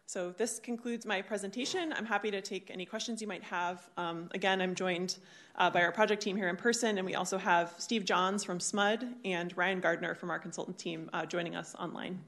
So 0.08 0.32
this 0.36 0.60
concludes 0.60 1.04
my 1.04 1.20
presentation. 1.20 1.92
I'm 1.92 2.06
happy 2.06 2.30
to 2.30 2.40
take 2.40 2.70
any 2.70 2.86
questions 2.86 3.20
you 3.20 3.26
might 3.26 3.42
have. 3.42 3.88
Um, 3.96 4.28
again, 4.34 4.60
I'm 4.60 4.74
joined 4.74 5.18
uh, 5.56 5.68
by 5.70 5.82
our 5.82 5.90
project 5.90 6.22
team 6.22 6.36
here 6.36 6.48
in 6.48 6.56
person, 6.56 6.98
and 6.98 7.06
we 7.06 7.16
also 7.16 7.38
have 7.38 7.74
Steve 7.78 8.04
Johns 8.04 8.44
from 8.44 8.58
SMUD 8.58 9.14
and 9.24 9.56
Ryan 9.56 9.80
Gardner 9.80 10.14
from 10.14 10.30
our 10.30 10.38
consultant 10.38 10.78
team 10.78 11.10
uh, 11.12 11.26
joining 11.26 11.56
us 11.56 11.74
online. 11.76 12.20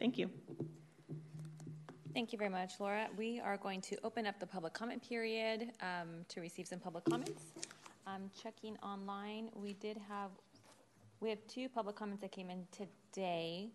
Thank 0.00 0.18
you. 0.18 0.30
Thank 2.14 2.30
you 2.30 2.38
very 2.38 2.50
much, 2.50 2.72
Laura. 2.78 3.08
We 3.16 3.40
are 3.40 3.56
going 3.56 3.80
to 3.82 3.96
open 4.04 4.26
up 4.26 4.38
the 4.38 4.46
public 4.46 4.74
comment 4.74 5.02
period 5.08 5.72
um, 5.80 6.26
to 6.28 6.42
receive 6.42 6.66
some 6.66 6.78
public 6.78 7.04
comments. 7.04 7.42
Checking 8.42 8.76
online. 8.82 9.48
We 9.54 9.72
did 9.72 9.96
have, 10.10 10.30
we 11.20 11.30
have 11.30 11.38
two 11.48 11.70
public 11.70 11.96
comments 11.96 12.20
that 12.20 12.30
came 12.30 12.50
in 12.50 12.66
today 12.70 13.70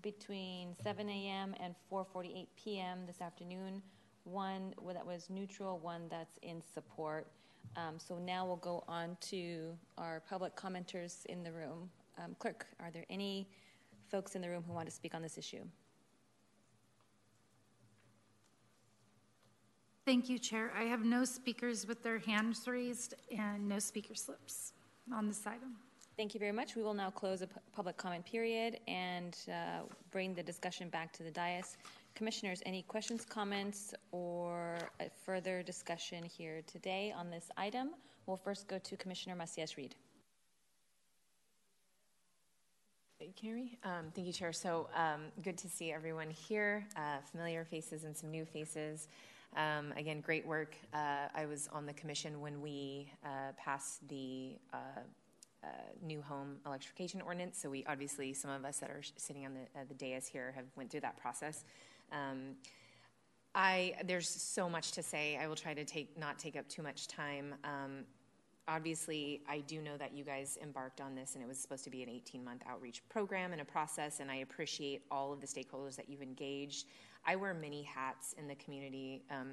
between 0.00 0.76
7 0.80 1.08
a.m. 1.08 1.56
and 1.58 1.74
4:48 1.90 2.46
p.m. 2.56 2.98
this 3.04 3.20
afternoon. 3.20 3.82
One 4.22 4.72
that 4.92 5.04
was 5.04 5.28
neutral, 5.28 5.80
one 5.80 6.02
that's 6.08 6.38
in 6.42 6.62
support. 6.62 7.26
Um, 7.76 7.98
so 7.98 8.16
now 8.16 8.46
we'll 8.46 8.56
go 8.56 8.84
on 8.86 9.16
to 9.32 9.76
our 9.98 10.22
public 10.28 10.54
commenters 10.54 11.26
in 11.26 11.42
the 11.42 11.50
room. 11.50 11.90
Um, 12.16 12.36
clerk, 12.38 12.66
are 12.78 12.92
there 12.92 13.06
any 13.10 13.48
folks 14.08 14.36
in 14.36 14.42
the 14.42 14.48
room 14.48 14.62
who 14.64 14.72
want 14.72 14.86
to 14.86 14.94
speak 14.94 15.16
on 15.16 15.22
this 15.22 15.36
issue? 15.36 15.64
Thank 20.06 20.28
you, 20.28 20.38
Chair. 20.38 20.70
I 20.76 20.82
have 20.82 21.02
no 21.02 21.24
speakers 21.24 21.86
with 21.86 22.02
their 22.02 22.18
hands 22.18 22.68
raised 22.68 23.14
and 23.34 23.66
no 23.66 23.78
speaker 23.78 24.14
slips 24.14 24.74
on 25.10 25.28
this 25.28 25.46
item. 25.46 25.76
Thank 26.18 26.34
you 26.34 26.40
very 26.40 26.52
much. 26.52 26.76
We 26.76 26.82
will 26.82 26.92
now 26.92 27.08
close 27.08 27.40
a 27.40 27.48
public 27.74 27.96
comment 27.96 28.26
period 28.26 28.78
and 28.86 29.34
uh, 29.48 29.84
bring 30.10 30.34
the 30.34 30.42
discussion 30.42 30.90
back 30.90 31.10
to 31.14 31.22
the 31.22 31.30
dais. 31.30 31.78
Commissioners, 32.14 32.60
any 32.66 32.82
questions, 32.82 33.24
comments, 33.24 33.94
or 34.12 34.76
further 35.24 35.62
discussion 35.62 36.22
here 36.22 36.60
today 36.66 37.14
on 37.16 37.30
this 37.30 37.48
item? 37.56 37.92
We'll 38.26 38.36
first 38.36 38.68
go 38.68 38.78
to 38.78 38.96
Commissioner 38.98 39.34
Macias 39.36 39.78
Reed. 39.78 39.94
Carrie. 43.40 43.78
Um, 43.84 44.12
thank 44.14 44.26
you, 44.26 44.34
Chair. 44.34 44.52
So 44.52 44.86
um, 44.94 45.22
good 45.42 45.56
to 45.58 45.68
see 45.68 45.92
everyone 45.92 46.28
here, 46.28 46.86
uh, 46.94 47.20
familiar 47.32 47.64
faces 47.64 48.04
and 48.04 48.14
some 48.14 48.30
new 48.30 48.44
faces. 48.44 49.08
Um, 49.56 49.92
again, 49.96 50.20
great 50.20 50.46
work. 50.46 50.74
Uh, 50.92 51.28
I 51.34 51.46
was 51.46 51.68
on 51.72 51.86
the 51.86 51.92
commission 51.92 52.40
when 52.40 52.60
we 52.60 53.10
uh, 53.24 53.52
passed 53.56 54.06
the 54.08 54.56
uh, 54.72 54.76
uh, 55.62 55.66
new 56.02 56.20
home 56.20 56.56
electrification 56.66 57.20
ordinance. 57.20 57.58
So 57.58 57.70
we 57.70 57.84
obviously, 57.86 58.32
some 58.32 58.50
of 58.50 58.64
us 58.64 58.78
that 58.78 58.90
are 58.90 59.02
sitting 59.16 59.46
on 59.46 59.54
the, 59.54 59.80
uh, 59.80 59.84
the 59.88 59.94
dais 59.94 60.26
here 60.26 60.52
have 60.56 60.66
went 60.76 60.90
through 60.90 61.00
that 61.00 61.16
process. 61.16 61.64
Um, 62.12 62.56
I 63.54 63.94
there's 64.04 64.28
so 64.28 64.68
much 64.68 64.92
to 64.92 65.02
say. 65.02 65.38
I 65.40 65.46
will 65.46 65.54
try 65.54 65.74
to 65.74 65.84
take 65.84 66.18
not 66.18 66.38
take 66.38 66.56
up 66.56 66.68
too 66.68 66.82
much 66.82 67.06
time. 67.06 67.54
Um, 67.62 68.04
obviously, 68.66 69.42
I 69.48 69.60
do 69.60 69.80
know 69.80 69.96
that 69.96 70.12
you 70.12 70.24
guys 70.24 70.58
embarked 70.60 71.00
on 71.00 71.14
this, 71.14 71.34
and 71.34 71.44
it 71.44 71.46
was 71.46 71.58
supposed 71.58 71.84
to 71.84 71.90
be 71.90 72.02
an 72.02 72.08
18 72.08 72.44
month 72.44 72.62
outreach 72.68 73.02
program 73.08 73.52
and 73.52 73.60
a 73.60 73.64
process. 73.64 74.18
And 74.18 74.30
I 74.30 74.36
appreciate 74.36 75.02
all 75.10 75.32
of 75.32 75.40
the 75.40 75.46
stakeholders 75.46 75.94
that 75.96 76.08
you've 76.08 76.22
engaged. 76.22 76.86
I 77.26 77.36
wear 77.36 77.54
many 77.54 77.82
hats 77.82 78.34
in 78.38 78.46
the 78.46 78.54
community, 78.56 79.22
um, 79.30 79.52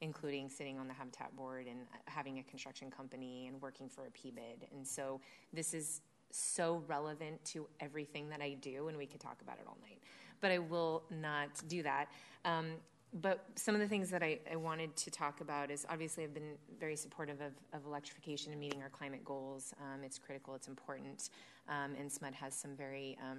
including 0.00 0.48
sitting 0.48 0.78
on 0.78 0.86
the 0.88 0.94
Habitat 0.94 1.34
Board 1.36 1.66
and 1.66 1.80
having 2.06 2.38
a 2.38 2.42
construction 2.42 2.90
company 2.90 3.46
and 3.46 3.60
working 3.60 3.88
for 3.88 4.06
a 4.06 4.10
PBID. 4.10 4.72
And 4.72 4.86
so 4.86 5.20
this 5.52 5.74
is 5.74 6.02
so 6.30 6.82
relevant 6.86 7.42
to 7.46 7.66
everything 7.80 8.28
that 8.28 8.40
I 8.42 8.54
do, 8.60 8.88
and 8.88 8.96
we 8.96 9.06
could 9.06 9.20
talk 9.20 9.40
about 9.42 9.58
it 9.58 9.64
all 9.66 9.78
night. 9.82 9.98
But 10.40 10.50
I 10.50 10.58
will 10.58 11.02
not 11.10 11.48
do 11.66 11.82
that. 11.82 12.06
Um, 12.44 12.72
but 13.14 13.44
some 13.54 13.74
of 13.74 13.80
the 13.80 13.88
things 13.88 14.10
that 14.10 14.22
I, 14.22 14.38
I, 14.50 14.56
wanted 14.56 14.94
to 14.96 15.10
talk 15.10 15.40
about 15.40 15.70
is 15.70 15.86
obviously 15.88 16.24
I've 16.24 16.34
been 16.34 16.56
very 16.78 16.94
supportive 16.94 17.40
of, 17.40 17.52
of 17.72 17.86
electrification 17.86 18.52
and 18.52 18.60
meeting 18.60 18.82
our 18.82 18.90
climate 18.90 19.24
goals. 19.24 19.72
Um, 19.80 20.04
it's 20.04 20.18
critical, 20.18 20.54
it's 20.54 20.68
important, 20.68 21.30
um, 21.68 21.94
and 21.98 22.10
SMUD 22.10 22.34
has 22.34 22.54
some 22.54 22.76
very, 22.76 23.16
um, 23.22 23.38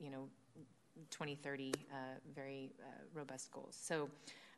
you 0.00 0.10
know, 0.10 0.26
2030 1.10 1.72
uh, 1.72 1.96
very 2.34 2.72
uh, 2.80 2.86
robust 3.14 3.50
goals. 3.52 3.76
So, 3.80 4.08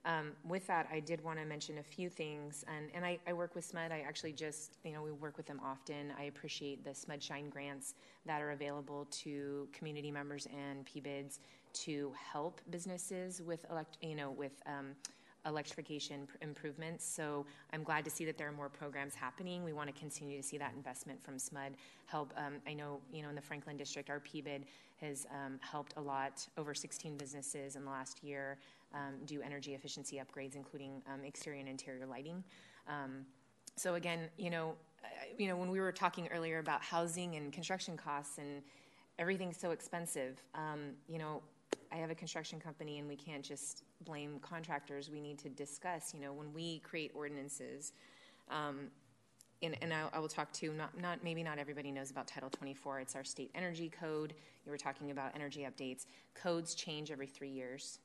um, 0.05 0.33
with 0.49 0.65
that, 0.69 0.87
I 0.93 1.01
did 1.01 1.23
want 1.25 1.41
to 1.41 1.45
mention 1.45 1.79
a 1.79 1.83
few 1.83 2.09
things, 2.09 2.65
and, 2.69 2.91
and 2.95 3.05
I, 3.05 3.19
I, 3.27 3.33
work 3.33 3.57
with 3.57 3.71
SMUD. 3.71 3.91
I 3.91 4.05
actually 4.07 4.31
just, 4.31 4.77
you 4.85 4.93
know, 4.93 5.03
we 5.03 5.11
work 5.11 5.37
with 5.37 5.47
them 5.47 5.61
often. 5.65 6.13
I 6.17 6.25
appreciate 6.25 6.85
the 6.85 6.91
SMUD 6.91 7.21
Shine 7.21 7.49
grants 7.51 7.95
that 8.25 8.41
are 8.41 8.53
available 8.53 9.09
to 9.11 9.67
community 9.73 10.13
members 10.13 10.47
and 10.57 10.87
PBIDs 10.87 11.41
to 11.73 12.13
help 12.33 12.61
businesses 12.71 13.43
with, 13.43 13.67
elect, 13.69 13.99
you 14.01 14.15
know, 14.15 14.31
with 14.31 14.53
um, 14.67 14.95
electrification 15.47 16.27
improvements. 16.43 17.05
So 17.05 17.47
I'm 17.73 17.83
glad 17.83 18.05
to 18.05 18.11
see 18.11 18.25
that 18.25 18.37
there 18.37 18.49
are 18.49 18.53
more 18.53 18.69
programs 18.69 19.15
happening. 19.15 19.65
We 19.65 19.73
want 19.73 19.93
to 19.93 19.99
continue 19.99 20.37
to 20.37 20.43
see 20.43 20.59
that 20.59 20.73
investment 20.75 21.23
from 21.23 21.37
SMUD 21.37 21.73
help. 22.07 22.33
Um, 22.37 22.55
I 22.67 22.75
know, 22.75 23.01
you 23.13 23.23
know, 23.23 23.29
in 23.29 23.35
the 23.35 23.41
Franklin 23.41 23.77
district, 23.77 24.11
our 24.11 24.21
PBID 24.21 24.63
has 25.01 25.27
um, 25.31 25.59
helped 25.61 25.95
a 25.97 26.01
lot, 26.01 26.47
over 26.57 26.75
16 26.75 27.17
businesses 27.17 27.77
in 27.77 27.85
the 27.85 27.91
last 27.91 28.23
year 28.25 28.59
um, 28.95 29.15
do 29.27 29.43
energy 29.43 29.75
efficiency 29.75 30.21
upgrades, 30.21 30.57
including 30.57 31.03
um, 31.13 31.25
exterior 31.25 31.61
and 31.61 31.69
interior 31.69 32.07
lighting. 32.07 32.43
Um, 32.89 33.27
so 33.77 33.95
again, 33.95 34.29
you 34.39 34.51
know, 34.51 34.75
you 35.39 35.49
know, 35.49 35.57
when 35.57 35.71
we 35.71 35.81
were 35.81 35.93
talking 35.93 36.29
earlier 36.29 36.59
about 36.59 36.83
housing 36.83 37.37
and 37.37 37.53
construction 37.53 37.97
costs 37.97 38.39
and 38.39 38.63
everything's 39.19 39.57
so 39.57 39.71
expensive, 39.71 40.43
um, 40.55 40.93
you 41.09 41.19
know, 41.19 41.43
I 41.93 41.97
have 41.97 42.11
a 42.11 42.15
construction 42.15 42.61
company 42.61 42.99
and 42.99 43.09
we 43.09 43.17
can't 43.17 43.43
just 43.43 43.85
blame 44.05 44.39
contractors. 44.41 45.11
We 45.11 45.21
need 45.21 45.39
to 45.41 45.49
discuss, 45.49 46.13
you 46.15 46.21
know, 46.21 46.33
when 46.33 46.53
we 46.53 46.81
create 46.81 47.13
ordinances, 47.15 47.93
um, 48.51 48.91
and, 49.63 49.77
and 49.81 49.93
I, 49.93 50.09
I, 50.13 50.19
will 50.19 50.29
talk 50.29 50.53
to 50.55 50.73
not, 50.73 51.01
not 51.01 51.25
maybe 51.25 51.43
not 51.43 51.59
everybody 51.59 51.91
knows 51.91 52.11
about 52.11 52.27
Title 52.27 52.51
24. 52.51 53.01
It's 53.01 53.17
our 53.17 53.25
state 53.25 53.51
energy 53.55 53.89
code. 53.89 54.35
You 54.65 54.71
were 54.71 54.77
talking 54.77 55.11
about 55.11 55.33
energy 55.35 55.67
updates. 55.69 56.07
Codes 56.35 56.75
change 56.75 57.11
every 57.11 57.27
three 57.27 57.49
years. 57.49 57.99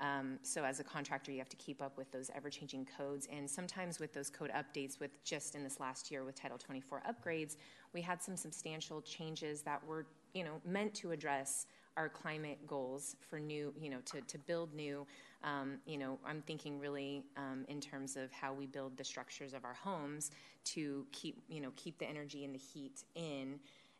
Um, 0.00 0.38
so 0.42 0.64
as 0.64 0.80
a 0.80 0.84
contractor, 0.84 1.30
you 1.30 1.38
have 1.38 1.48
to 1.48 1.56
keep 1.56 1.82
up 1.82 1.96
with 1.96 2.10
those 2.10 2.30
ever-changing 2.34 2.88
codes. 2.96 3.28
And 3.30 3.48
sometimes 3.48 4.00
with 4.00 4.12
those 4.12 4.30
code 4.30 4.50
updates, 4.50 4.98
with 4.98 5.22
just 5.24 5.54
in 5.54 5.62
this 5.62 5.78
last 5.80 6.10
year 6.10 6.24
with 6.24 6.34
Title 6.34 6.58
24 6.58 7.02
upgrades, 7.08 7.56
we 7.92 8.00
had 8.00 8.22
some 8.22 8.36
substantial 8.36 9.00
changes 9.02 9.62
that 9.62 9.84
were, 9.86 10.06
you 10.34 10.44
know, 10.44 10.60
meant 10.64 10.94
to 10.94 11.12
address 11.12 11.66
our 11.96 12.08
climate 12.08 12.58
goals 12.66 13.16
for 13.28 13.38
new, 13.38 13.72
you 13.78 13.90
know, 13.90 13.98
to, 14.06 14.20
to 14.22 14.38
build 14.38 14.74
new. 14.74 15.06
Um, 15.44 15.78
you 15.86 15.98
know, 15.98 16.18
I'm 16.24 16.42
thinking 16.42 16.78
really 16.78 17.24
um, 17.36 17.64
in 17.68 17.80
terms 17.80 18.16
of 18.16 18.32
how 18.32 18.52
we 18.52 18.66
build 18.66 18.96
the 18.96 19.04
structures 19.04 19.52
of 19.54 19.64
our 19.64 19.74
homes 19.74 20.30
to 20.64 21.06
keep, 21.12 21.42
you 21.48 21.60
know, 21.60 21.72
keep 21.76 21.98
the 21.98 22.08
energy 22.08 22.44
and 22.44 22.54
the 22.54 22.58
heat 22.58 23.04
in. 23.14 23.58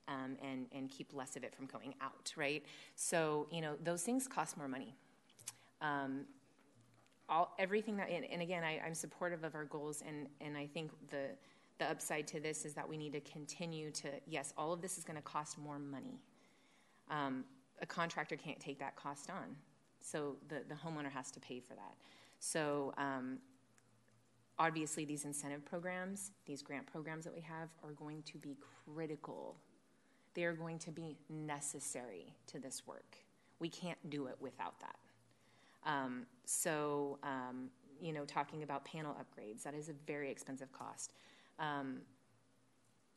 Um, 0.08 0.36
and 0.42 0.66
and 0.72 0.90
keep 0.90 1.14
less 1.14 1.36
of 1.36 1.44
it 1.44 1.54
from 1.54 1.66
going 1.66 1.94
out, 2.00 2.32
right? 2.36 2.64
So 2.96 3.46
you 3.52 3.60
know 3.60 3.76
those 3.84 4.02
things 4.02 4.26
cost 4.26 4.58
more 4.58 4.66
money. 4.66 4.96
Um, 5.80 6.22
all 7.28 7.54
everything 7.56 7.96
that 7.98 8.10
and, 8.10 8.24
and 8.24 8.42
again, 8.42 8.64
I, 8.64 8.80
I'm 8.84 8.94
supportive 8.94 9.44
of 9.44 9.54
our 9.54 9.64
goals, 9.64 10.02
and 10.04 10.26
and 10.40 10.56
I 10.56 10.66
think 10.66 10.90
the 11.10 11.28
the 11.78 11.84
upside 11.90 12.26
to 12.28 12.40
this 12.40 12.64
is 12.64 12.74
that 12.74 12.88
we 12.88 12.96
need 12.96 13.12
to 13.12 13.20
continue 13.20 13.90
to 13.92 14.08
yes, 14.26 14.52
all 14.58 14.72
of 14.72 14.82
this 14.82 14.98
is 14.98 15.04
going 15.04 15.16
to 15.16 15.22
cost 15.22 15.56
more 15.56 15.78
money. 15.78 16.18
Um, 17.10 17.44
a 17.80 17.86
contractor 17.86 18.36
can't 18.36 18.60
take 18.60 18.78
that 18.78 18.96
cost 18.96 19.30
on. 19.30 19.56
So 20.00 20.36
the, 20.48 20.62
the 20.68 20.74
homeowner 20.74 21.10
has 21.10 21.30
to 21.32 21.40
pay 21.40 21.60
for 21.60 21.74
that. 21.74 21.94
So 22.38 22.92
um, 22.98 23.38
obviously, 24.58 25.04
these 25.04 25.24
incentive 25.24 25.64
programs, 25.64 26.32
these 26.46 26.62
grant 26.62 26.86
programs 26.86 27.24
that 27.24 27.34
we 27.34 27.40
have, 27.42 27.68
are 27.84 27.92
going 27.92 28.22
to 28.22 28.38
be 28.38 28.56
critical. 28.84 29.56
They 30.34 30.44
are 30.44 30.52
going 30.52 30.78
to 30.80 30.90
be 30.90 31.16
necessary 31.28 32.34
to 32.48 32.58
this 32.58 32.86
work. 32.86 33.16
We 33.58 33.68
can't 33.68 33.98
do 34.10 34.26
it 34.26 34.36
without 34.40 34.74
that. 34.80 34.96
Um, 35.84 36.26
so, 36.44 37.18
um, 37.22 37.70
you 38.00 38.12
know, 38.12 38.24
talking 38.24 38.62
about 38.62 38.84
panel 38.84 39.14
upgrades, 39.14 39.62
that 39.62 39.74
is 39.74 39.88
a 39.88 39.94
very 40.06 40.30
expensive 40.30 40.72
cost. 40.72 41.12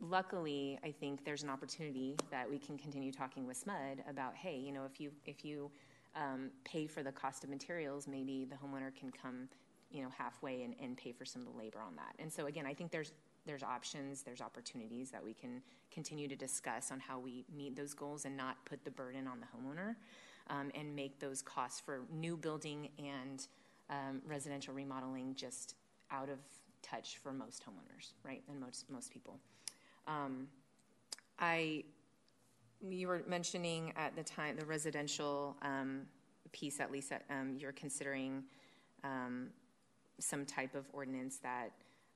Luckily, 0.01 0.77
I 0.83 0.91
think 0.91 1.23
there's 1.23 1.43
an 1.43 1.49
opportunity 1.49 2.15
that 2.29 2.49
we 2.49 2.59
can 2.59 2.77
continue 2.77 3.11
talking 3.11 3.47
with 3.47 3.63
SMUD 3.65 4.07
about, 4.09 4.35
hey, 4.35 4.57
you 4.57 4.71
know, 4.71 4.83
if 4.85 4.99
you 4.99 5.11
if 5.25 5.45
you 5.45 5.71
um, 6.15 6.51
pay 6.63 6.85
for 6.85 7.01
the 7.01 7.11
cost 7.11 7.43
of 7.43 7.49
materials, 7.49 8.07
maybe 8.07 8.45
the 8.45 8.55
homeowner 8.55 8.93
can 8.93 9.09
come, 9.09 9.47
you 9.89 10.03
know, 10.03 10.09
halfway 10.15 10.63
and, 10.63 10.75
and 10.81 10.97
pay 10.97 11.11
for 11.11 11.25
some 11.25 11.41
of 11.41 11.51
the 11.51 11.57
labor 11.57 11.79
on 11.79 11.95
that. 11.95 12.13
And 12.19 12.31
so 12.31 12.47
again, 12.47 12.65
I 12.65 12.73
think 12.73 12.91
there's 12.91 13.13
there's 13.45 13.63
options, 13.63 14.21
there's 14.21 14.41
opportunities 14.41 15.11
that 15.11 15.23
we 15.23 15.33
can 15.33 15.61
continue 15.91 16.27
to 16.27 16.35
discuss 16.35 16.91
on 16.91 16.99
how 16.99 17.19
we 17.19 17.45
meet 17.55 17.75
those 17.75 17.93
goals 17.93 18.25
and 18.25 18.35
not 18.35 18.57
put 18.65 18.83
the 18.83 18.91
burden 18.91 19.27
on 19.27 19.39
the 19.39 19.45
homeowner, 19.45 19.95
um, 20.49 20.71
and 20.75 20.93
make 20.93 21.19
those 21.19 21.41
costs 21.41 21.79
for 21.79 22.01
new 22.11 22.35
building 22.35 22.89
and 22.99 23.47
um, 23.89 24.21
residential 24.27 24.73
remodeling 24.73 25.35
just 25.35 25.75
out 26.11 26.27
of 26.29 26.39
touch 26.81 27.17
for 27.17 27.31
most 27.31 27.63
homeowners, 27.63 28.11
right, 28.23 28.43
and 28.49 28.59
most 28.59 28.89
most 28.89 29.09
people. 29.09 29.39
Um, 30.07 30.47
I, 31.39 31.83
you 32.87 33.07
were 33.07 33.23
mentioning 33.27 33.93
at 33.95 34.15
the 34.15 34.23
time 34.23 34.55
the 34.57 34.65
residential 34.65 35.55
um, 35.61 36.01
piece, 36.51 36.79
at 36.79 36.91
least 36.91 37.09
that 37.09 37.23
um, 37.29 37.55
you're 37.59 37.71
considering 37.71 38.43
um, 39.03 39.47
some 40.19 40.45
type 40.45 40.75
of 40.75 40.85
ordinance 40.93 41.37
that 41.37 41.71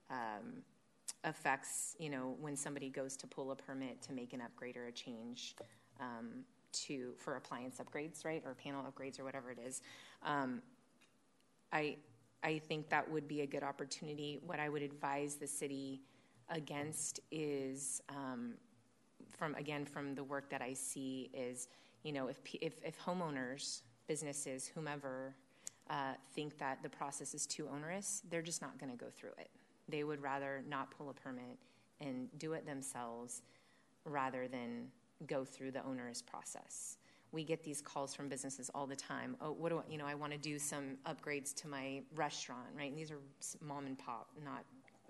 um, 0.09 0.64
affects, 1.24 1.95
you 2.00 2.09
know, 2.09 2.35
when 2.40 2.56
somebody 2.56 2.90
goes 2.90 3.18
to 3.18 3.27
pull 3.27 3.51
a 3.51 3.56
permit 3.56 4.01
to 4.03 4.14
make 4.14 4.34
an 4.34 4.42
upgrade 4.42 4.77
or 4.77 4.88
a 4.88 4.92
change 4.92 5.56
um, 6.00 6.43
to 6.72 7.14
for 7.18 7.35
appliance 7.35 7.80
upgrades, 7.80 8.24
right, 8.24 8.43
or 8.45 8.53
panel 8.53 8.84
upgrades 8.84 9.19
or 9.19 9.24
whatever 9.24 9.51
it 9.51 9.58
is. 9.66 9.82
I 11.72 11.98
I 12.42 12.59
think 12.59 12.90
that 12.90 13.09
would 13.09 13.27
be 13.27 13.42
a 13.42 13.48
good 13.48 13.64
opportunity. 13.64 14.40
What 14.45 14.59
I 14.59 14.69
would 14.69 14.82
advise 14.82 15.35
the 15.35 15.48
city 15.48 16.01
against 16.50 17.19
is 17.32 18.02
um, 18.10 18.56
from 19.38 19.56
again 19.56 19.86
from 19.86 20.16
the 20.16 20.24
work 20.24 20.50
that 20.50 20.61
I 20.61 20.74
see 20.74 21.30
is 21.34 21.68
you 22.03 22.11
know 22.11 22.28
if 22.28 22.40
if, 22.61 22.84
if 22.84 23.00
homeowners, 23.00 23.82
businesses, 24.08 24.68
whomever 24.68 25.36
uh, 25.90 26.14
think 26.36 26.58
that 26.60 26.82
the 26.84 26.90
process 26.90 27.34
is 27.34 27.45
too 27.45 27.68
onerous, 27.72 28.22
they're 28.30 28.42
just 28.42 28.61
not 28.61 28.78
going 28.80 28.92
to 28.92 28.98
go 28.98 29.10
through 29.10 29.32
it. 29.40 29.50
They 29.88 30.03
would 30.03 30.22
rather 30.22 30.64
not 30.68 30.92
pull 30.92 31.10
a 31.10 31.14
permit 31.14 31.58
and 32.00 32.28
do 32.38 32.53
it 32.53 32.66
themselves 32.66 33.42
rather 34.06 34.48
than 34.48 34.88
go 35.28 35.44
through 35.44 35.72
the 35.72 35.84
onerous 35.84 36.22
process. 36.22 36.98
We 37.32 37.44
get 37.44 37.64
these 37.64 37.82
calls 37.82 38.16
from 38.16 38.30
businesses 38.30 38.72
all 38.74 38.88
the 38.88 38.95
time. 38.95 39.36
Oh, 39.42 39.52
what 39.52 39.69
do 39.69 39.80
I, 39.80 39.92
you 39.92 39.98
know? 39.98 40.06
I 40.06 40.16
want 40.16 40.32
to 40.32 40.38
do 40.38 40.58
some 40.58 40.98
upgrades 41.06 41.53
to 41.56 41.68
my 41.68 42.02
restaurant, 42.16 42.68
right? 42.76 42.90
And 42.90 42.98
these 42.98 43.11
are 43.11 43.19
mom 43.61 43.86
and 43.86 43.98
pop, 43.98 44.30
not 44.44 44.64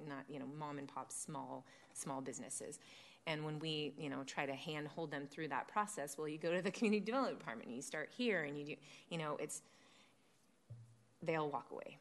not 0.08 0.24
you 0.30 0.40
know 0.40 0.45
mom 0.58 0.78
and 0.78 0.88
pop 0.88 1.11
small 1.11 1.66
small 1.94 2.22
businesses. 2.22 2.80
And 3.28 3.44
when 3.44 3.60
we 3.60 3.94
you 3.98 4.10
know 4.10 4.24
try 4.26 4.45
to 4.45 4.53
hand 4.53 4.88
hold 4.88 5.11
them 5.11 5.28
through 5.30 5.50
that 5.50 5.68
process, 5.68 6.18
well, 6.18 6.28
you 6.28 6.38
go 6.38 6.53
to 6.53 6.61
the 6.61 6.72
community 6.78 7.03
development 7.03 7.40
department, 7.40 7.68
and 7.68 7.76
you 7.76 7.82
start 7.82 8.10
here, 8.16 8.44
and 8.44 8.58
you 8.58 8.66
do 8.66 8.76
you 9.10 9.18
know 9.18 9.38
it's 9.40 9.61
they'll 11.24 11.50
walk 11.50 11.68
away. 11.72 11.98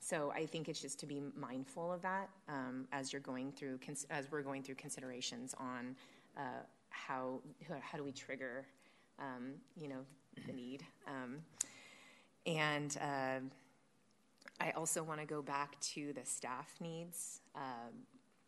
So 0.00 0.32
I 0.36 0.44
think 0.44 0.68
it's 0.68 0.82
just 0.82 0.98
to 1.00 1.06
be 1.06 1.22
mindful 1.34 1.90
of 1.90 2.02
that 2.02 2.28
um, 2.48 2.86
as 2.92 3.12
you're 3.12 3.22
going 3.22 3.52
through 3.52 3.78
as 4.10 4.30
we're 4.30 4.42
going 4.42 4.62
through 4.62 4.74
considerations 4.74 5.54
on 5.58 5.96
uh, 6.36 6.62
how 6.90 7.40
how 7.80 7.96
do 7.96 8.04
we 8.04 8.12
trigger 8.12 8.66
um, 9.18 9.54
you 9.76 9.88
know 9.88 10.04
the 10.46 10.52
need 10.52 10.84
um, 11.08 11.36
and 12.46 12.98
uh, 13.00 13.40
I 14.60 14.70
also 14.70 15.02
want 15.02 15.20
to 15.20 15.26
go 15.26 15.42
back 15.42 15.78
to 15.80 16.12
the 16.12 16.24
staff 16.24 16.74
needs 16.80 17.40
um, 17.54 17.92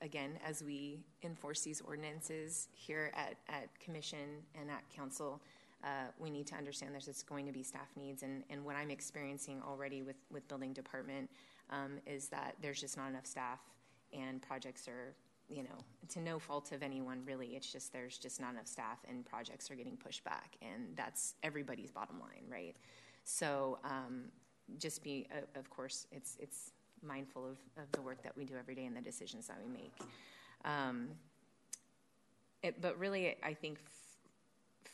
again 0.00 0.38
as 0.46 0.62
we 0.62 1.00
enforce 1.22 1.62
these 1.62 1.80
ordinances 1.80 2.68
here 2.72 3.12
at, 3.14 3.36
at 3.48 3.68
commission 3.80 4.42
and 4.58 4.70
at 4.70 4.88
council 4.94 5.40
uh, 5.84 6.08
we 6.18 6.30
need 6.30 6.46
to 6.46 6.54
understand 6.54 6.92
there's 6.92 7.04
just 7.04 7.28
going 7.28 7.46
to 7.46 7.52
be 7.52 7.62
staff 7.62 7.88
needs. 7.96 8.22
And, 8.22 8.42
and 8.50 8.64
what 8.64 8.76
i'm 8.76 8.90
experiencing 8.90 9.60
already 9.66 10.02
with, 10.02 10.16
with 10.30 10.46
building 10.48 10.72
department 10.72 11.30
um, 11.70 11.98
is 12.06 12.28
that 12.28 12.54
there's 12.62 12.80
just 12.80 12.96
not 12.96 13.08
enough 13.08 13.26
staff 13.26 13.60
and 14.12 14.40
projects 14.40 14.88
are 14.88 15.14
you 15.48 15.62
know 15.62 15.78
to 16.08 16.20
no 16.20 16.38
fault 16.38 16.72
of 16.72 16.82
anyone 16.82 17.22
really. 17.24 17.48
It's 17.48 17.70
just 17.70 17.92
there's 17.92 18.18
just 18.18 18.40
not 18.40 18.52
enough 18.52 18.66
staff 18.66 18.98
and 19.08 19.24
projects 19.24 19.70
are 19.70 19.74
getting 19.74 19.96
pushed 19.96 20.24
back. 20.24 20.56
And 20.62 20.96
that's 20.96 21.34
everybody's 21.42 21.90
bottom 21.90 22.20
line 22.20 22.44
right? 22.50 22.76
So 23.24 23.78
um, 23.84 24.26
just 24.78 25.02
be 25.02 25.26
uh, 25.32 25.58
of 25.58 25.70
course 25.70 26.06
it's 26.10 26.36
it's 26.40 26.72
mindful 27.02 27.44
of, 27.44 27.58
of 27.82 27.90
the 27.92 28.00
work 28.00 28.22
that 28.22 28.36
we 28.36 28.44
do 28.44 28.54
every 28.58 28.74
day 28.74 28.86
and 28.86 28.96
the 28.96 29.00
decisions 29.00 29.46
that 29.46 29.58
we 29.62 29.70
make 29.72 29.92
um, 30.64 31.08
it, 32.62 32.80
but 32.80 32.98
really 32.98 33.36
i 33.42 33.52
think 33.52 33.78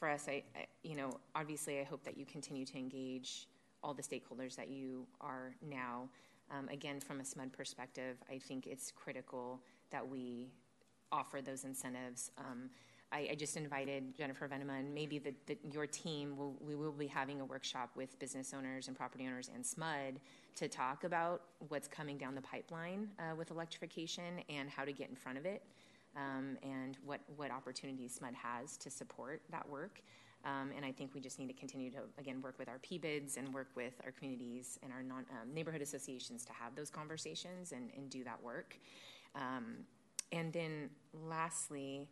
for 0.03 0.09
us, 0.09 0.27
I, 0.27 0.43
I, 0.57 0.67
you 0.83 0.97
know, 0.97 1.13
obviously, 1.37 1.79
I 1.79 1.85
hope 1.85 2.03
that 2.03 2.19
you 2.19 2.27
continue 2.27 2.65
to 2.67 2.77
engage 2.77 3.47
all 3.85 3.95
the 3.95 4.03
stakeholders 4.03 4.57
that 4.57 4.69
you 4.69 5.07
are 5.21 5.55
now. 5.65 6.09
Um, 6.51 6.69
again, 6.71 6.99
from 6.99 7.21
a 7.21 7.23
SMUD 7.23 7.53
perspective, 7.53 8.17
I 8.29 8.39
think 8.39 8.67
it's 8.67 8.91
critical 8.91 9.61
that 9.91 10.05
we 10.05 10.51
offer 11.13 11.41
those 11.41 11.63
incentives. 11.63 12.33
Um, 12.37 12.69
I, 13.13 13.29
I, 13.33 13.35
just 13.35 13.57
invited 13.57 14.17
Jennifer 14.17 14.49
Venema 14.49 14.79
and 14.79 14.95
maybe 14.95 15.19
the, 15.19 15.35
the, 15.47 15.59
your 15.71 15.87
team. 15.87 16.37
Will, 16.37 16.55
we 16.61 16.75
will 16.75 16.93
be 16.93 17.07
having 17.07 17.41
a 17.41 17.45
workshop 17.45 17.91
with 17.95 18.19
business 18.19 18.55
owners 18.57 18.89
and 18.89 18.97
property 18.97 19.27
owners 19.27 19.51
and 19.55 19.65
SMUD 19.65 20.17
to 20.57 20.69
talk 20.69 21.05
about 21.05 21.43
what's 21.69 21.89
coming 21.89 22.17
down 22.17 22.35
the 22.35 22.41
pipeline 22.41 23.09
uh, 23.19 23.35
with 23.35 23.51
electrification 23.51 24.41
and 24.49 24.71
how 24.71 24.85
to 24.85 24.93
get 24.93 25.11
in 25.11 25.17
front 25.17 25.39
of 25.39 25.45
it 25.45 25.63
um, 26.17 26.57
and 26.63 26.99
what, 27.05 27.21
what 27.37 27.51
opportunities 27.51 28.19
SMUD 28.19 28.35
has 28.35 28.77
to 28.79 28.91
support 28.91 29.43
that 29.51 29.69
work. 29.69 30.01
Um, 30.45 30.71
and 30.77 30.85
I 30.85 30.91
think 30.91 31.15
we 31.15 31.21
just 31.21 31.39
need 31.39 31.47
to 31.47 31.53
continue 31.53 31.91
to, 31.93 31.99
again, 32.19 32.43
work 32.43 32.59
with 32.59 32.69
our 32.69 32.79
PBIDs 32.79 33.37
and 33.37 33.53
work 33.55 33.69
with 33.77 33.95
our 34.05 34.11
communities 34.11 34.79
and 34.83 34.93
our 34.93 35.03
non, 35.03 35.25
um, 35.31 35.55
neighborhood 35.55 35.83
associations 35.83 36.45
to 36.47 36.53
have 36.53 36.75
those 36.75 36.91
conversations 36.91 37.73
and, 37.73 37.91
and 37.97 38.11
do 38.11 38.25
that 38.25 38.43
work. 38.43 38.77
Um, 39.37 39.85
and 40.33 40.53
then 40.53 40.91
lastly, 41.13 42.09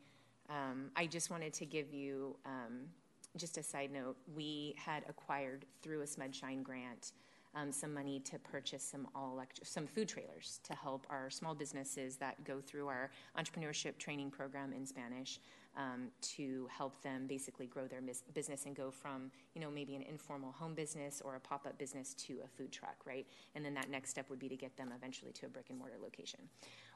um, 0.51 0.91
I 0.97 1.07
just 1.07 1.31
wanted 1.31 1.53
to 1.55 1.65
give 1.65 1.95
you 1.95 2.37
um, 2.45 2.89
just 3.37 3.57
a 3.57 3.63
side 3.63 3.93
note. 3.93 4.17
We 4.35 4.75
had 4.77 5.05
acquired 5.09 5.65
through 5.83 6.03
a 6.03 6.07
SMUD 6.07 6.35
Shine 6.35 6.63
grant 6.63 7.13
um, 7.55 7.73
some 7.73 7.93
money 7.93 8.21
to 8.21 8.39
purchase 8.39 8.83
some 8.83 9.09
all 9.15 9.33
electric, 9.33 9.67
some 9.67 9.87
food 9.87 10.09
trailers 10.09 10.61
to 10.65 10.75
help 10.75 11.07
our 11.11 11.31
small 11.31 11.55
businesses 11.55 12.17
that 12.17 12.43
go 12.45 12.61
through 12.61 12.89
our 12.89 13.11
entrepreneurship 13.39 13.99
training 13.99 14.31
program 14.31 14.73
in 14.73 14.87
Spanish 14.87 15.41
um, 15.77 16.09
to 16.21 16.69
help 16.77 17.01
them 17.03 17.27
basically 17.27 17.67
grow 17.67 17.87
their 17.87 18.03
business 18.35 18.67
and 18.67 18.75
go 18.75 18.91
from 18.91 19.31
you 19.55 19.61
know 19.61 19.71
maybe 19.71 19.95
an 19.95 20.03
informal 20.03 20.53
home 20.53 20.75
business 20.75 21.23
or 21.25 21.37
a 21.37 21.41
pop-up 21.41 21.79
business 21.79 22.15
to 22.15 22.39
a 22.45 22.49
food 22.49 22.73
truck 22.73 22.97
right 23.05 23.27
and 23.55 23.65
then 23.65 23.75
that 23.75 23.89
next 23.89 24.11
step 24.11 24.29
would 24.31 24.39
be 24.39 24.49
to 24.49 24.57
get 24.57 24.77
them 24.77 24.93
eventually 24.97 25.33
to 25.33 25.47
a 25.47 25.49
brick 25.49 25.67
and 25.71 25.79
mortar 25.79 25.97
location 26.03 26.41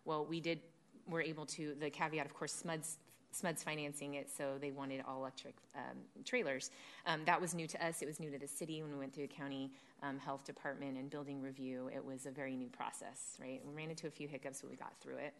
well 0.04 0.24
we 0.24 0.40
did 0.40 0.60
we're 1.08 1.22
able 1.22 1.46
to 1.46 1.76
the 1.78 1.88
caveat 1.88 2.26
of 2.26 2.34
course 2.34 2.52
smud's 2.52 2.98
SMUD's 3.34 3.62
financing 3.62 4.14
it, 4.14 4.30
so 4.30 4.54
they 4.60 4.70
wanted 4.70 5.02
all 5.06 5.18
electric 5.18 5.54
um, 5.74 5.96
trailers. 6.24 6.70
Um, 7.06 7.22
that 7.26 7.40
was 7.40 7.54
new 7.54 7.66
to 7.66 7.86
us. 7.86 8.02
It 8.02 8.06
was 8.06 8.20
new 8.20 8.30
to 8.30 8.38
the 8.38 8.46
city 8.46 8.82
when 8.82 8.92
we 8.92 8.98
went 8.98 9.14
through 9.14 9.26
the 9.26 9.34
county 9.34 9.70
um, 10.02 10.18
health 10.18 10.44
department 10.44 10.96
and 10.96 11.10
building 11.10 11.42
review. 11.42 11.90
It 11.94 12.04
was 12.04 12.26
a 12.26 12.30
very 12.30 12.56
new 12.56 12.68
process, 12.68 13.36
right? 13.40 13.60
We 13.66 13.74
ran 13.74 13.90
into 13.90 14.06
a 14.06 14.10
few 14.10 14.28
hiccups, 14.28 14.60
but 14.60 14.70
we 14.70 14.76
got 14.76 14.92
through 15.00 15.16
it. 15.16 15.34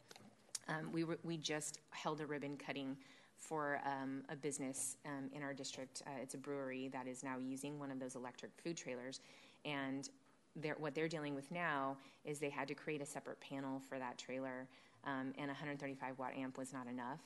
Um, 0.68 0.90
we, 0.92 1.04
we 1.22 1.36
just 1.36 1.80
held 1.90 2.20
a 2.20 2.26
ribbon 2.26 2.56
cutting 2.56 2.96
for 3.36 3.80
um, 3.84 4.22
a 4.28 4.36
business 4.36 4.96
um, 5.04 5.28
in 5.34 5.42
our 5.42 5.52
district. 5.52 6.02
Uh, 6.06 6.10
it's 6.22 6.34
a 6.34 6.38
brewery 6.38 6.88
that 6.92 7.06
is 7.06 7.22
now 7.22 7.36
using 7.36 7.78
one 7.78 7.90
of 7.90 8.00
those 8.00 8.14
electric 8.14 8.50
food 8.62 8.76
trailers, 8.76 9.20
and 9.64 10.08
they're, 10.56 10.76
what 10.78 10.94
they're 10.94 11.08
dealing 11.08 11.34
with 11.34 11.50
now 11.50 11.96
is 12.24 12.38
they 12.38 12.50
had 12.50 12.68
to 12.68 12.74
create 12.74 13.02
a 13.02 13.06
separate 13.06 13.40
panel 13.40 13.80
for 13.88 13.98
that 13.98 14.16
trailer, 14.16 14.66
um, 15.04 15.32
and 15.36 15.48
135 15.48 16.18
watt 16.18 16.32
amp 16.36 16.56
was 16.56 16.72
not 16.72 16.86
enough. 16.86 17.20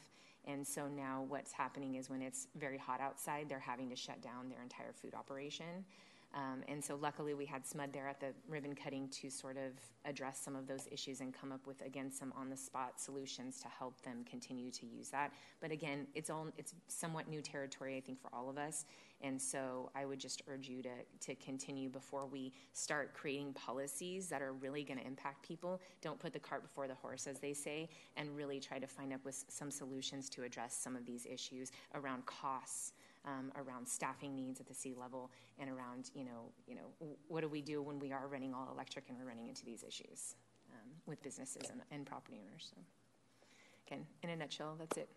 And 0.48 0.66
so 0.66 0.88
now 0.88 1.26
what's 1.28 1.52
happening 1.52 1.96
is 1.96 2.08
when 2.08 2.22
it's 2.22 2.48
very 2.56 2.78
hot 2.78 3.00
outside, 3.00 3.48
they're 3.50 3.60
having 3.60 3.90
to 3.90 3.96
shut 3.96 4.22
down 4.22 4.48
their 4.48 4.62
entire 4.62 4.92
food 4.94 5.14
operation. 5.14 5.84
Um, 6.34 6.62
and 6.68 6.84
so 6.84 6.96
luckily 6.96 7.32
we 7.32 7.46
had 7.46 7.64
SMUD 7.64 7.92
there 7.92 8.06
at 8.06 8.20
the 8.20 8.34
ribbon 8.48 8.74
cutting 8.74 9.08
to 9.08 9.30
sort 9.30 9.56
of 9.56 9.72
address 10.04 10.38
some 10.38 10.54
of 10.54 10.66
those 10.66 10.86
issues 10.90 11.20
and 11.20 11.32
come 11.32 11.52
up 11.52 11.66
with 11.66 11.80
again 11.80 12.12
some 12.12 12.34
on 12.36 12.50
the 12.50 12.56
spot 12.56 13.00
solutions 13.00 13.60
to 13.62 13.68
help 13.68 14.00
them 14.02 14.24
continue 14.28 14.70
to 14.70 14.86
use 14.86 15.08
that. 15.08 15.32
But 15.60 15.70
again, 15.70 16.06
it's 16.14 16.28
all 16.28 16.48
it's 16.58 16.74
somewhat 16.86 17.28
new 17.28 17.40
territory 17.40 17.96
I 17.96 18.00
think 18.00 18.20
for 18.20 18.28
all 18.32 18.50
of 18.50 18.58
us. 18.58 18.84
And 19.22 19.40
so 19.40 19.90
I 19.96 20.04
would 20.04 20.20
just 20.20 20.42
urge 20.48 20.68
you 20.68 20.82
to 20.82 20.90
to 21.20 21.34
continue 21.36 21.88
before 21.88 22.26
we 22.26 22.52
start 22.74 23.14
creating 23.14 23.54
policies 23.54 24.28
that 24.28 24.42
are 24.42 24.52
really 24.52 24.84
going 24.84 25.00
to 25.00 25.06
impact 25.06 25.42
people. 25.48 25.80
Don't 26.02 26.18
put 26.18 26.34
the 26.34 26.38
cart 26.38 26.62
before 26.62 26.88
the 26.88 26.94
horse 26.94 27.26
as 27.26 27.38
they 27.38 27.54
say 27.54 27.88
and 28.18 28.36
really 28.36 28.60
try 28.60 28.78
to 28.78 28.86
find 28.86 29.14
up 29.14 29.24
with 29.24 29.46
some 29.48 29.70
solutions 29.70 30.28
to 30.30 30.42
address 30.42 30.76
some 30.76 30.94
of 30.94 31.06
these 31.06 31.24
issues 31.24 31.72
around 31.94 32.26
costs 32.26 32.92
um, 33.24 33.52
around 33.56 33.86
staffing 33.86 34.34
needs 34.34 34.60
at 34.60 34.66
the 34.66 34.74
sea 34.74 34.94
level 34.94 35.30
and 35.58 35.70
around, 35.70 36.10
you 36.14 36.24
know, 36.24 36.52
you 36.66 36.74
know, 36.74 37.16
what 37.28 37.42
do 37.42 37.48
we 37.48 37.62
do 37.62 37.82
when 37.82 37.98
we 37.98 38.12
are 38.12 38.26
running 38.28 38.54
all 38.54 38.68
electric 38.72 39.08
and 39.08 39.18
we're 39.18 39.26
running 39.26 39.48
into 39.48 39.64
these 39.64 39.82
issues 39.82 40.34
um, 40.72 40.90
with 41.06 41.22
businesses 41.22 41.70
and, 41.70 41.80
and 41.90 42.06
property 42.06 42.40
owners. 42.46 42.72
So, 42.74 42.80
again, 43.86 44.06
in 44.22 44.30
a 44.30 44.36
nutshell, 44.36 44.76
that's 44.78 44.96
it. 44.96 45.08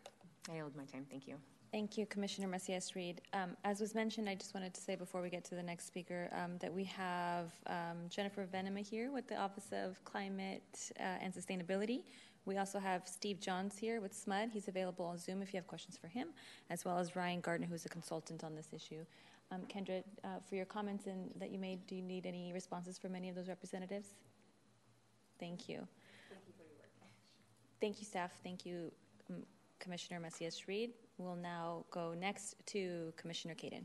I 0.50 0.56
yield 0.56 0.76
my 0.76 0.86
time. 0.86 1.06
Thank 1.10 1.28
you. 1.28 1.36
Thank 1.72 1.98
you, 1.98 2.06
Commissioner 2.06 2.50
Macias 2.50 2.98
Reed. 2.98 3.22
Um, 3.32 3.56
as 3.64 3.80
was 3.80 3.96
mentioned, 3.96 4.28
I 4.28 4.36
just 4.36 4.54
wanted 4.54 4.74
to 4.74 4.82
say 4.82 4.96
before 4.96 5.22
we 5.22 5.30
get 5.30 5.46
to 5.46 5.56
the 5.56 5.64
next 5.64 5.88
speaker 5.88 6.30
um, 6.34 6.58
that 6.60 6.74
we 6.74 6.84
have 6.84 7.54
um, 7.68 8.10
Jennifer 8.10 8.46
Venema 8.46 8.86
here 8.86 9.10
with 9.10 9.26
the 9.28 9.38
Office 9.38 9.70
of 9.72 10.04
Climate 10.04 10.92
uh, 11.00 11.04
and 11.22 11.34
Sustainability. 11.34 12.02
We 12.45 12.58
also 12.58 12.80
have 12.80 13.08
Steve 13.08 13.40
Johns 13.40 13.78
here 13.78 14.02
with 14.02 14.14
SMUD. 14.14 14.52
He's 14.52 14.68
available 14.68 15.06
on 15.06 15.18
Zoom 15.18 15.42
if 15.42 15.53
you 15.53 15.58
have 15.58 15.68
questions 15.68 15.98
for 15.98 16.08
him, 16.08 16.30
as 16.70 16.84
well 16.84 16.98
as 16.98 17.16
Ryan 17.16 17.40
Gardner, 17.40 17.68
who's 17.68 17.86
a 17.86 17.90
consultant 17.90 18.44
on 18.44 18.56
this 18.56 18.70
issue. 18.74 19.06
Um, 19.52 19.61
Kendra, 19.68 20.03
uh, 20.24 20.40
for 20.48 20.56
your 20.56 20.66
comments 20.66 21.08
and 21.08 21.30
that 21.38 21.52
you 21.52 21.60
made, 21.60 21.86
do 21.86 21.95
you 21.95 22.02
need 22.02 22.26
any 22.26 22.52
responses 22.53 22.98
from 22.98 23.16
any 23.16 23.30
of 23.30 23.36
those 23.36 23.48
representatives? 23.48 24.16
Thank 25.40 25.68
you. 25.70 25.88
Thank 26.30 26.42
you 26.48 26.53
for 26.58 26.64
your 26.64 26.78
work. 26.80 26.90
Thank 27.80 28.00
you, 28.00 28.06
staff. 28.06 28.32
Thank 28.44 28.66
you, 28.66 28.92
um, 29.30 29.44
Commissioner 29.80 30.20
Macias 30.20 30.68
Reed. 30.68 30.92
We'll 31.18 31.36
now 31.36 31.86
go 31.92 32.14
next 32.14 32.56
to 32.68 33.14
Commissioner 33.18 33.56
Caden. 33.56 33.84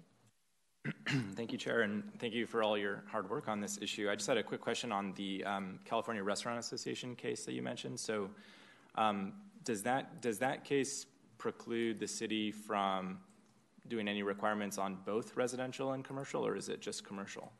thank 1.34 1.52
you, 1.52 1.58
Chair, 1.58 1.82
and 1.82 2.02
thank 2.18 2.34
you 2.34 2.46
for 2.46 2.62
all 2.62 2.76
your 2.76 3.02
hard 3.10 3.28
work 3.30 3.48
on 3.48 3.60
this 3.60 3.78
issue. 3.80 4.10
I 4.10 4.14
just 4.14 4.26
had 4.26 4.36
a 4.36 4.42
quick 4.42 4.60
question 4.60 4.92
on 4.92 5.12
the 5.14 5.44
um, 5.44 5.78
California 5.84 6.22
Restaurant 6.22 6.58
Association 6.58 7.14
case 7.16 7.44
that 7.44 7.52
you 7.52 7.62
mentioned. 7.62 7.98
So, 7.98 8.30
um, 8.96 9.32
does 9.64 9.82
that 9.82 10.20
does 10.20 10.38
that 10.38 10.64
case 10.64 11.06
preclude 11.38 11.98
the 11.98 12.06
city 12.06 12.50
from 12.52 13.18
doing 13.88 14.08
any 14.08 14.22
requirements 14.22 14.78
on 14.78 14.98
both 15.04 15.36
residential 15.36 15.92
and 15.92 16.04
commercial, 16.04 16.46
or 16.46 16.56
is 16.56 16.68
it 16.68 16.80
just 16.80 17.04
commercial? 17.04 17.52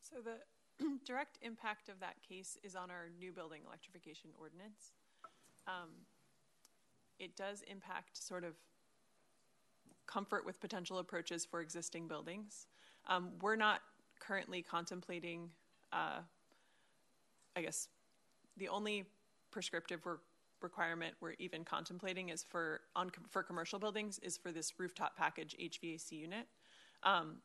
So 0.00 0.16
the 0.22 0.84
direct 1.04 1.38
impact 1.42 1.88
of 1.88 2.00
that 2.00 2.16
case 2.26 2.58
is 2.62 2.76
on 2.76 2.90
our 2.90 3.08
new 3.18 3.32
building 3.32 3.62
electrification 3.66 4.30
ordinance. 4.40 4.92
Um, 5.66 5.90
it 7.18 7.36
does 7.36 7.62
impact 7.70 8.22
sort 8.22 8.44
of 8.44 8.54
comfort 10.06 10.44
with 10.44 10.60
potential 10.60 10.98
approaches 10.98 11.44
for 11.44 11.60
existing 11.60 12.08
buildings. 12.08 12.66
Um, 13.08 13.30
we're 13.40 13.56
not 13.56 13.80
currently 14.18 14.62
contemplating, 14.62 15.50
uh, 15.92 16.20
I 17.54 17.62
guess, 17.62 17.88
the 18.56 18.68
only 18.68 19.04
prescriptive 19.50 20.04
re- 20.06 20.14
requirement 20.60 21.14
we're 21.20 21.34
even 21.38 21.64
contemplating 21.64 22.30
is 22.30 22.42
for 22.42 22.80
on 22.94 23.10
for 23.28 23.42
commercial 23.42 23.78
buildings 23.78 24.18
is 24.20 24.36
for 24.36 24.52
this 24.52 24.78
rooftop 24.78 25.16
package 25.16 25.54
HVAC 25.60 26.12
unit. 26.12 26.46
Um, 27.02 27.36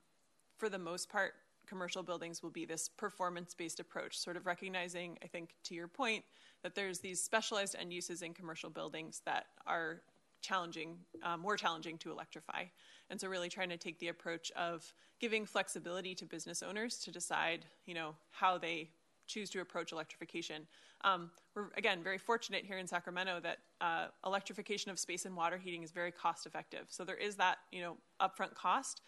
for 0.58 0.70
the 0.70 0.80
most 0.80 1.10
part, 1.10 1.34
commercial 1.68 2.04
buildings 2.04 2.42
will 2.42 2.50
be 2.50 2.66
this 2.66 2.90
performance 2.90 3.54
based 3.54 3.80
approach, 3.80 4.18
sort 4.18 4.38
of 4.38 4.46
recognizing, 4.46 5.18
I 5.24 5.28
think, 5.28 5.56
to 5.64 5.76
your 5.76 5.88
point, 5.88 6.24
that 6.64 6.76
there's 6.76 7.00
these 7.00 7.22
specialized 7.24 7.76
end 7.80 7.94
uses 7.94 8.22
in 8.22 8.34
commercial 8.34 8.70
buildings 8.70 9.22
that 9.26 9.46
are 9.66 10.02
challenging, 10.42 10.98
um, 11.24 11.40
more 11.40 11.58
challenging 11.58 11.98
to 12.00 12.12
electrify. 12.12 12.64
And 13.10 13.20
so, 13.20 13.28
really 13.28 13.50
trying 13.50 13.70
to 13.70 13.78
take 13.78 14.00
the 14.00 14.08
approach 14.10 14.52
of 14.52 14.94
giving 15.20 15.46
flexibility 15.46 16.16
to 16.16 16.26
business 16.26 16.64
owners 16.64 16.98
to 17.00 17.12
decide, 17.12 17.66
you 17.86 17.94
know, 17.94 18.16
how 18.32 18.58
they 18.58 18.90
choose 19.28 19.50
to 19.52 19.62
approach 19.62 19.92
electrification. 19.92 20.68
Um, 21.04 21.32
we're 21.56 21.70
again 21.78 22.04
very 22.04 22.18
fortunate 22.18 22.66
here 22.66 22.78
in 22.78 22.88
Sacramento 22.88 23.40
that 23.42 23.58
uh, 23.80 24.08
electrification 24.26 24.92
of 24.92 25.00
space 25.00 25.26
and 25.26 25.36
water 25.36 25.58
heating 25.58 25.84
is 25.84 25.92
very 25.92 26.12
cost 26.12 26.46
effective. 26.46 26.86
So 26.90 27.04
there 27.04 27.16
is 27.16 27.36
that 27.38 27.60
you 27.72 27.82
know 27.82 27.98
upfront 28.22 28.54
cost. 28.56 29.02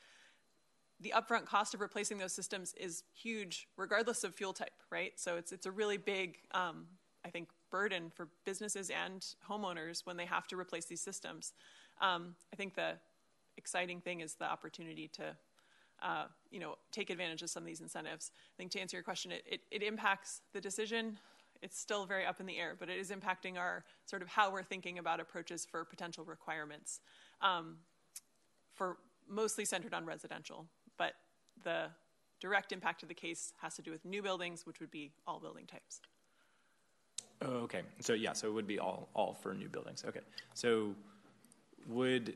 The 0.99 1.13
upfront 1.15 1.45
cost 1.45 1.73
of 1.73 1.81
replacing 1.81 2.17
those 2.17 2.33
systems 2.33 2.73
is 2.79 3.03
huge, 3.13 3.67
regardless 3.77 4.23
of 4.23 4.33
fuel 4.33 4.53
type, 4.53 4.73
right? 4.89 5.11
So 5.17 5.35
it's 5.35 5.51
it's 5.51 5.65
a 5.65 5.71
really 5.71 5.97
big, 5.97 6.37
um, 6.51 6.85
I 7.25 7.29
think, 7.29 7.49
burden 7.73 8.11
for 8.15 8.27
businesses 8.45 8.91
and 8.91 9.25
homeowners 9.49 10.05
when 10.05 10.15
they 10.15 10.27
have 10.27 10.47
to 10.47 10.55
replace 10.55 10.85
these 10.85 11.01
systems. 11.01 11.53
Um, 11.99 12.35
I 12.53 12.55
think 12.55 12.75
the 12.75 12.91
exciting 13.57 13.99
thing 13.99 14.21
is 14.21 14.35
the 14.35 14.45
opportunity 14.45 15.07
to 15.13 15.35
uh, 16.03 16.25
you 16.51 16.59
know, 16.59 16.75
take 16.91 17.09
advantage 17.09 17.41
of 17.41 17.49
some 17.49 17.63
of 17.63 17.67
these 17.67 17.81
incentives. 17.81 18.31
I 18.35 18.55
think 18.57 18.71
to 18.71 18.79
answer 18.79 18.95
your 18.95 19.03
question, 19.03 19.31
it, 19.31 19.43
it, 19.49 19.61
it, 19.71 19.81
impacts 19.81 20.41
the 20.53 20.61
decision. 20.61 21.17
It's 21.61 21.79
still 21.79 22.05
very 22.05 22.25
up 22.25 22.39
in 22.39 22.45
the 22.45 22.57
air, 22.57 22.75
but 22.77 22.89
it 22.89 22.99
is 22.99 23.09
impacting 23.09 23.57
our 23.57 23.85
sort 24.05 24.21
of 24.21 24.27
how 24.27 24.51
we're 24.51 24.63
thinking 24.63 24.99
about 24.99 25.19
approaches 25.19 25.65
for 25.65 25.85
potential 25.85 26.25
requirements, 26.25 26.99
um, 27.41 27.77
for 28.75 28.97
mostly 29.29 29.63
centered 29.65 29.93
on 29.93 30.05
residential. 30.05 30.65
But 30.97 31.13
the 31.63 31.85
direct 32.41 32.71
impact 32.73 33.01
of 33.01 33.07
the 33.07 33.15
case 33.15 33.53
has 33.61 33.75
to 33.75 33.81
do 33.81 33.89
with 33.89 34.03
new 34.03 34.21
buildings, 34.21 34.65
which 34.65 34.79
would 34.81 34.91
be 34.91 35.13
all 35.25 35.39
building 35.39 35.65
types. 35.65 36.01
Oh, 37.45 37.63
okay. 37.63 37.81
So 37.99 38.13
yeah, 38.13 38.33
so 38.33 38.47
it 38.47 38.53
would 38.53 38.67
be 38.67 38.79
all 38.79 39.09
all 39.13 39.33
for 39.33 39.53
new 39.53 39.69
buildings. 39.69 40.03
Okay. 40.07 40.21
So 40.53 40.95
would 41.87 42.35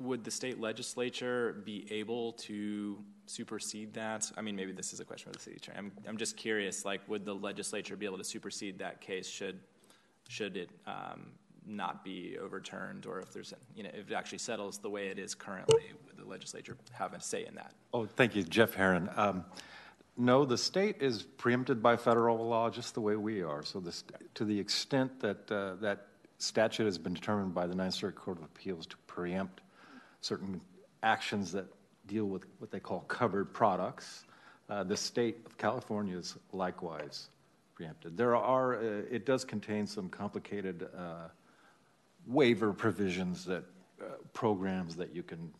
would 0.00 0.24
the 0.24 0.30
state 0.30 0.60
legislature 0.60 1.62
be 1.64 1.86
able 1.90 2.32
to 2.32 2.98
supersede 3.26 3.92
that? 3.94 4.30
I 4.36 4.40
mean, 4.40 4.56
maybe 4.56 4.72
this 4.72 4.92
is 4.92 5.00
a 5.00 5.04
question 5.04 5.30
for 5.30 5.38
the 5.38 5.42
city 5.42 5.56
attorney. 5.56 5.78
I'm, 5.78 5.92
I'm 6.08 6.16
just 6.16 6.36
curious, 6.36 6.84
like, 6.86 7.06
would 7.06 7.24
the 7.24 7.34
legislature 7.34 7.96
be 7.96 8.06
able 8.06 8.18
to 8.18 8.24
supersede 8.24 8.78
that 8.78 9.02
case 9.02 9.28
should, 9.28 9.60
should 10.26 10.56
it 10.56 10.70
um, 10.86 11.26
not 11.66 12.02
be 12.02 12.38
overturned, 12.42 13.04
or 13.04 13.20
if 13.20 13.30
there's, 13.32 13.52
you 13.76 13.82
know, 13.82 13.90
if 13.92 14.10
it 14.10 14.14
actually 14.14 14.38
settles 14.38 14.78
the 14.78 14.88
way 14.88 15.08
it 15.08 15.18
is 15.18 15.34
currently, 15.34 15.92
would 16.06 16.16
the 16.16 16.28
legislature 16.28 16.78
have 16.92 17.12
a 17.12 17.20
say 17.20 17.44
in 17.44 17.54
that? 17.54 17.74
Oh, 17.92 18.06
thank 18.06 18.34
you, 18.34 18.42
Jeff 18.42 18.72
Herron. 18.72 19.10
Um, 19.16 19.44
no, 20.20 20.44
the 20.44 20.58
state 20.58 20.96
is 21.00 21.22
preempted 21.22 21.82
by 21.82 21.96
federal 21.96 22.46
law 22.46 22.68
just 22.68 22.94
the 22.94 23.00
way 23.00 23.16
we 23.16 23.42
are. 23.42 23.62
So, 23.62 23.80
this, 23.80 24.04
to 24.34 24.44
the 24.44 24.58
extent 24.58 25.20
that 25.20 25.50
uh, 25.50 25.76
that 25.80 26.08
statute 26.36 26.84
has 26.84 26.98
been 26.98 27.14
determined 27.14 27.54
by 27.54 27.66
the 27.66 27.74
Ninth 27.74 27.94
Circuit 27.94 28.20
Court 28.20 28.38
of 28.38 28.44
Appeals 28.44 28.86
to 28.86 28.96
preempt 29.06 29.62
certain 30.20 30.60
actions 31.02 31.52
that 31.52 31.66
deal 32.06 32.26
with 32.26 32.44
what 32.58 32.70
they 32.70 32.80
call 32.80 33.00
covered 33.00 33.52
products. 33.54 34.24
Uh, 34.68 34.84
the 34.84 34.96
state 34.96 35.38
of 35.46 35.56
California 35.56 36.16
is 36.16 36.36
likewise 36.52 37.28
preempted. 37.74 38.16
There 38.16 38.36
are, 38.36 38.76
uh, 38.76 39.02
it 39.10 39.24
does 39.24 39.44
contain 39.44 39.86
some 39.86 40.08
complicated 40.08 40.86
uh, 40.96 41.28
waiver 42.26 42.72
provisions 42.72 43.44
that 43.46 43.64
uh, 44.00 44.04
programs 44.34 44.96
that 44.96 45.14
you 45.14 45.22
can 45.22 45.52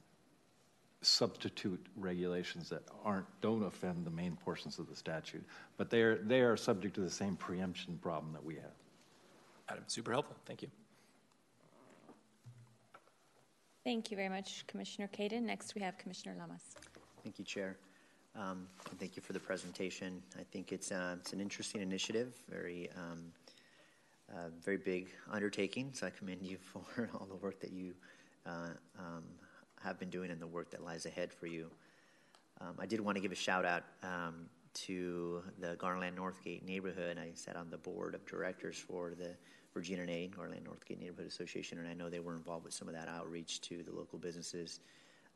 substitute 1.03 1.85
regulations 1.97 2.69
that 2.69 2.83
aren't 3.05 3.27
don't 3.41 3.62
offend 3.65 4.05
the 4.05 4.11
main 4.11 4.37
portions 4.37 4.79
of 4.79 4.89
the 4.89 4.97
statute, 4.97 5.45
but 5.77 5.91
they 5.91 6.03
are 6.03 6.17
they 6.17 6.41
are 6.41 6.57
subject 6.57 6.95
to 6.95 7.01
the 7.01 7.11
same 7.11 7.37
preemption 7.37 7.99
problem 8.03 8.33
that 8.33 8.45
we 8.45 8.55
have. 8.57 8.75
Adam, 9.69 9.85
super 9.87 10.12
helpful. 10.12 10.37
Thank 10.47 10.62
you. 10.62 10.69
Thank 13.85 14.11
you 14.11 14.17
very 14.17 14.29
much, 14.29 14.67
Commissioner 14.67 15.09
Caden. 15.09 15.43
Next, 15.43 15.75
we 15.75 15.81
have 15.81 15.97
Commissioner 15.97 16.35
Lamas. 16.39 16.62
Thank 17.23 17.39
you, 17.39 17.45
Chair. 17.45 17.77
Um, 18.37 18.69
and 18.91 19.01
thank 19.01 19.17
you 19.17 19.23
for 19.23 19.33
the 19.33 19.41
presentation. 19.41 20.23
I 20.39 20.43
think 20.53 20.70
it's, 20.70 20.93
uh, 20.93 21.17
it's 21.19 21.33
an 21.33 21.41
interesting 21.41 21.81
initiative, 21.81 22.35
very, 22.49 22.91
um, 22.97 23.25
uh, 24.31 24.51
very 24.62 24.77
big 24.77 25.09
undertaking. 25.31 25.91
So 25.95 26.07
I 26.07 26.11
commend 26.11 26.43
you 26.43 26.59
for 26.61 27.11
all 27.15 27.27
the 27.27 27.37
work 27.37 27.59
that 27.61 27.73
you 27.73 27.95
uh, 28.47 28.69
um, 28.99 29.25
have 29.83 29.99
been 29.99 30.10
doing 30.10 30.31
and 30.31 30.41
the 30.41 30.47
work 30.47 30.70
that 30.70 30.84
lies 30.84 31.07
ahead 31.07 31.33
for 31.33 31.47
you. 31.47 31.70
Um, 32.60 32.75
I 32.78 32.86
did 32.86 33.00
want 33.00 33.17
to 33.17 33.20
give 33.20 33.33
a 33.33 33.36
shout 33.36 33.65
out 33.65 33.84
um, 34.02 34.47
to 34.75 35.42
the 35.59 35.76
Gardenland 35.76 36.17
Northgate 36.17 36.62
neighborhood. 36.62 37.18
I 37.18 37.31
sat 37.34 37.57
on 37.57 37.70
the 37.70 37.78
board 37.78 38.15
of 38.15 38.25
directors 38.26 38.76
for 38.76 39.15
the 39.18 39.31
Virginia 39.73 40.02
and 40.02 40.10
A, 40.10 40.28
Gardenland 40.28 40.67
Northgate 40.67 40.99
Neighborhood 40.99 41.26
Association, 41.26 41.78
and 41.78 41.89
I 41.89 41.94
know 41.94 42.10
they 42.10 42.20
were 42.20 42.34
involved 42.34 42.65
with 42.65 42.75
some 42.75 42.89
of 42.89 42.94
that 42.94 43.09
outreach 43.09 43.60
to 43.62 43.83
the 43.83 43.92
local 43.92 44.18
businesses 44.18 44.81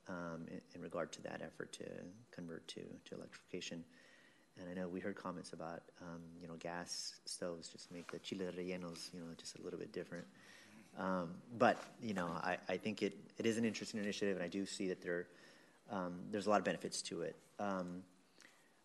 um, 0.09 0.47
in, 0.51 0.61
in, 0.75 0.83
regard 0.83 1.13
to 1.13 1.23
that 1.23 1.41
effort 1.43 1.73
to 1.73 1.85
convert 2.31 2.67
to, 2.69 2.81
to 3.07 3.15
electrification. 3.15 3.83
And 4.61 4.69
I 4.69 4.75
know 4.75 4.87
we 4.87 5.01
heard 5.01 5.17
comments 5.17 5.53
about, 5.53 5.83
um, 6.03 6.21
you 6.41 6.47
know, 6.47 6.55
gas 6.59 7.15
stoves 7.25 7.69
just 7.69 7.91
make 7.91 8.11
the 8.13 8.19
chile 8.19 8.47
rellenos, 8.47 9.13
you 9.13 9.21
know, 9.21 9.27
just 9.39 9.59
a 9.59 9.63
little 9.63 9.79
bit 9.79 9.93
different. 9.93 10.27
Um, 10.99 11.31
but, 11.59 11.83
you 12.01 12.15
know, 12.15 12.27
I, 12.27 12.57
I 12.69 12.77
think 12.77 13.03
it, 13.03 13.17
it 13.37 13.47
is 13.47 13.59
an 13.59 13.65
interesting 13.65 14.01
initiative, 14.01 14.37
and 14.37 14.45
I 14.45 14.49
do 14.49 14.65
see 14.65 14.89
that 14.89 15.03
there, 15.03 15.27
um, 15.91 16.21
there's 16.31 16.47
a 16.47 16.51
lot 16.51 16.59
of 16.59 16.65
benefits 16.65 17.03
to 17.03 17.23
it. 17.23 17.37
Um, 17.59 18.03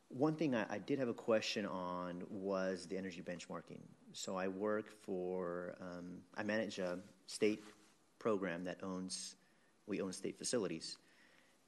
one 0.10 0.34
thing 0.34 0.56
I, 0.56 0.66
I, 0.70 0.78
did 0.80 0.98
have 0.98 1.08
a 1.08 1.14
question 1.14 1.68
on 1.68 2.24
was 2.32 2.88
the 2.88 2.98
energy 2.98 3.22
benchmarking. 3.22 3.80
So 4.14 4.36
I 4.36 4.48
work 4.48 4.90
for, 5.04 5.76
um, 5.80 6.18
I 6.36 6.42
manage 6.42 6.80
a 6.80 6.98
state 7.28 7.64
program 8.18 8.64
that 8.64 8.78
owns, 8.84 9.36
we 9.86 10.02
own 10.02 10.12
state 10.12 10.38
facilities. 10.38 10.98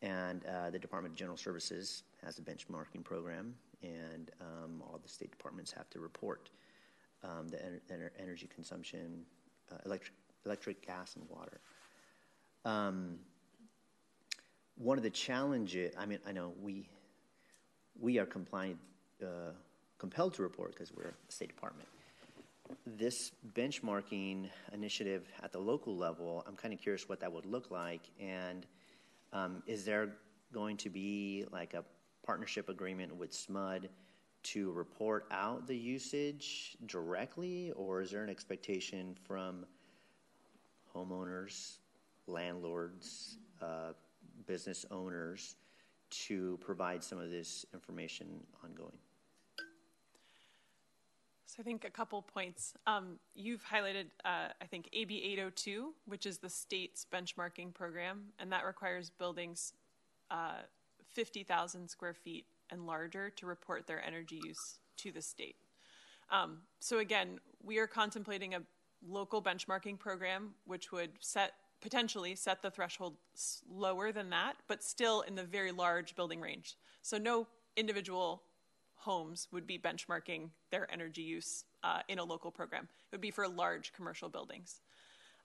And 0.02 0.44
uh, 0.46 0.72
the 0.72 0.80
Department 0.80 1.14
of 1.14 1.18
General 1.18 1.38
Services 1.38 2.04
has 2.26 2.40
a 2.40 2.42
benchmarking 2.42 3.04
program, 3.04 3.54
and 3.84 4.32
um, 4.42 4.82
all 4.82 5.00
the 5.02 5.10
state 5.10 5.30
departments 5.30 5.72
have 5.72 5.90
to 5.92 6.00
report 6.00 6.50
um, 7.24 7.48
the 7.48 7.58
ener- 7.92 8.10
energy 8.20 8.50
consumption, 8.54 9.24
uh, 9.72 9.76
electric, 9.86 10.14
electric, 10.46 10.86
gas, 10.86 11.16
and 11.16 11.28
water. 11.30 11.60
Um, 12.66 13.20
one 14.78 14.98
of 14.98 15.04
the 15.04 15.10
challenges, 15.10 15.94
I 15.98 16.06
mean, 16.06 16.20
I 16.26 16.32
know 16.32 16.54
we 16.62 16.88
we 18.00 18.18
are 18.18 18.26
compliant, 18.26 18.80
uh, 19.22 19.52
compelled 19.98 20.34
to 20.36 20.42
report 20.42 20.74
because 20.74 20.92
we're 20.92 21.10
a 21.10 21.32
State 21.32 21.50
Department. 21.50 21.88
This 22.86 23.32
benchmarking 23.54 24.50
initiative 24.74 25.28
at 25.44 25.52
the 25.52 25.60
local 25.60 25.96
level, 25.96 26.44
I'm 26.48 26.56
kind 26.56 26.74
of 26.74 26.80
curious 26.80 27.08
what 27.08 27.20
that 27.20 27.32
would 27.32 27.46
look 27.46 27.70
like. 27.70 28.02
And 28.20 28.66
um, 29.34 29.62
is 29.68 29.86
there 29.86 30.10
going 30.54 30.78
to 30.78 30.90
be 30.90 31.46
like 31.52 31.74
a 31.74 31.84
partnership 32.26 32.70
agreement 32.70 33.16
with 33.16 33.32
SMUD 33.32 33.90
to 34.44 34.72
report 34.72 35.28
out 35.32 35.68
the 35.68 35.78
usage 35.78 36.76
directly, 36.88 37.72
or 37.76 38.02
is 38.02 38.12
there 38.12 38.24
an 38.24 38.30
expectation 38.30 39.16
from 39.28 39.66
homeowners 40.96 41.78
landlords, 42.28 43.38
uh, 43.62 43.94
business 44.46 44.86
owners 44.92 45.56
to 46.10 46.58
provide 46.62 47.04
some 47.04 47.20
of 47.20 47.30
this 47.30 47.66
information 47.74 48.28
ongoing? 48.64 48.98
So 51.46 51.58
I 51.60 51.64
think 51.64 51.84
a 51.84 51.90
couple 51.90 52.22
points. 52.22 52.74
Um, 52.88 53.20
you've 53.36 53.64
highlighted, 53.64 54.06
uh, 54.24 54.50
I 54.62 54.66
think, 54.70 54.88
AB 54.94 55.22
802, 55.34 55.94
which 56.06 56.26
is 56.26 56.38
the 56.38 56.50
state's 56.50 57.06
benchmarking 57.14 57.74
program, 57.74 58.28
and 58.40 58.52
that 58.54 58.66
requires 58.66 59.10
buildings 59.10 59.74
uh, 60.30 60.62
50,000 61.14 61.90
square 61.90 62.14
feet 62.14 62.46
and 62.70 62.88
larger 62.88 63.30
to 63.32 63.46
report 63.46 63.86
their 63.86 64.02
energy 64.06 64.40
use 64.46 64.80
to 64.96 65.12
the 65.12 65.22
state. 65.22 65.58
Um, 66.30 66.60
so 66.80 67.00
again, 67.00 67.42
we 67.62 67.80
are 67.80 67.88
contemplating 67.88 68.54
a 68.54 68.62
local 69.08 69.42
benchmarking 69.42 69.98
program 69.98 70.52
which 70.66 70.92
would 70.92 71.12
set 71.20 71.54
potentially 71.82 72.36
set 72.36 72.62
the 72.62 72.70
threshold 72.70 73.16
lower 73.70 74.12
than 74.12 74.30
that, 74.30 74.54
but 74.68 74.84
still 74.84 75.22
in 75.22 75.36
the 75.36 75.44
very 75.44 75.72
large 75.72 76.16
building 76.16 76.40
range. 76.40 76.78
So 77.02 77.18
no 77.18 77.48
individual 77.76 78.44
homes 78.96 79.48
would 79.52 79.66
be 79.66 79.80
benchmarking 79.80 80.50
their 80.70 80.90
energy 80.92 81.24
use 81.24 81.66
uh, 81.84 82.02
in 82.08 82.20
a 82.20 82.24
local 82.24 82.52
program. 82.52 82.84
It 82.84 83.16
would 83.16 83.22
be 83.22 83.32
for 83.32 83.48
large 83.48 83.94
commercial 83.94 84.30
buildings. 84.30 84.82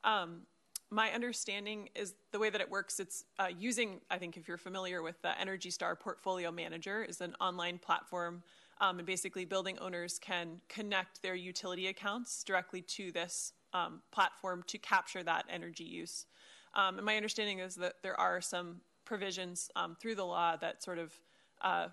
Um, 0.04 0.42
my 0.90 1.10
understanding 1.10 1.88
is 1.94 2.14
the 2.32 2.38
way 2.38 2.48
that 2.48 2.60
it 2.60 2.70
works 2.70 3.00
it's 3.00 3.24
uh, 3.40 3.48
using 3.58 4.00
i 4.08 4.18
think 4.18 4.36
if 4.36 4.46
you're 4.46 4.56
familiar 4.56 5.02
with 5.02 5.20
the 5.20 5.40
energy 5.40 5.68
star 5.68 5.96
portfolio 5.96 6.52
manager 6.52 7.02
is 7.02 7.20
an 7.20 7.34
online 7.40 7.76
platform 7.76 8.40
um, 8.80 8.98
and 8.98 9.06
basically 9.06 9.44
building 9.44 9.78
owners 9.78 10.18
can 10.18 10.60
connect 10.68 11.22
their 11.22 11.34
utility 11.34 11.86
accounts 11.88 12.44
directly 12.44 12.82
to 12.82 13.12
this 13.12 13.52
um, 13.72 14.02
platform 14.12 14.62
to 14.66 14.78
capture 14.78 15.22
that 15.22 15.44
energy 15.50 15.84
use. 15.84 16.26
Um, 16.74 16.96
and 16.96 17.04
my 17.06 17.16
understanding 17.16 17.60
is 17.60 17.74
that 17.76 17.94
there 18.02 18.18
are 18.18 18.40
some 18.40 18.80
provisions 19.06 19.70
um, 19.76 19.96
through 19.98 20.16
the 20.16 20.24
law 20.24 20.56
that 20.56 20.82
sort 20.82 20.98
of 20.98 21.14
uh, 21.62 21.86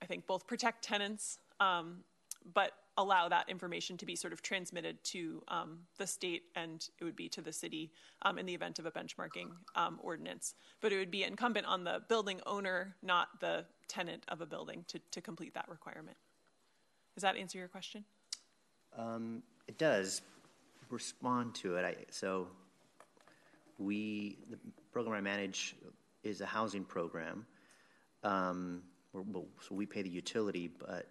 i 0.00 0.06
think 0.06 0.26
both 0.26 0.46
protect 0.46 0.84
tenants 0.84 1.38
um, 1.58 2.04
but 2.54 2.72
allow 2.98 3.28
that 3.28 3.48
information 3.48 3.96
to 3.96 4.06
be 4.06 4.14
sort 4.14 4.32
of 4.32 4.42
transmitted 4.42 5.02
to 5.02 5.42
um, 5.48 5.78
the 5.98 6.06
state 6.06 6.42
and 6.56 6.88
it 7.00 7.04
would 7.04 7.16
be 7.16 7.28
to 7.28 7.40
the 7.40 7.52
city 7.52 7.90
um, 8.22 8.38
in 8.38 8.44
the 8.44 8.54
event 8.54 8.78
of 8.78 8.86
a 8.86 8.90
benchmarking 8.90 9.48
um, 9.74 9.98
ordinance. 10.02 10.54
But 10.80 10.92
it 10.92 10.98
would 10.98 11.10
be 11.10 11.24
incumbent 11.24 11.66
on 11.66 11.84
the 11.84 12.02
building 12.08 12.40
owner, 12.46 12.94
not 13.02 13.40
the 13.40 13.64
tenant 13.88 14.24
of 14.28 14.40
a 14.40 14.46
building, 14.46 14.84
to, 14.88 15.00
to 15.12 15.20
complete 15.20 15.54
that 15.54 15.68
requirement. 15.68 16.16
Does 17.14 17.22
that 17.22 17.36
answer 17.36 17.58
your 17.58 17.68
question? 17.68 18.04
Um, 18.96 19.42
it 19.68 19.78
does. 19.78 20.22
Respond 20.90 21.54
to 21.56 21.76
it. 21.76 21.84
I, 21.84 21.96
so, 22.10 22.48
we, 23.78 24.38
the 24.50 24.58
program 24.92 25.16
I 25.16 25.20
manage 25.20 25.76
is 26.22 26.40
a 26.40 26.46
housing 26.46 26.84
program. 26.84 27.46
Um, 28.22 28.82
so 29.14 29.74
we 29.74 29.86
pay 29.86 30.02
the 30.02 30.10
utility, 30.10 30.70
but 30.78 31.08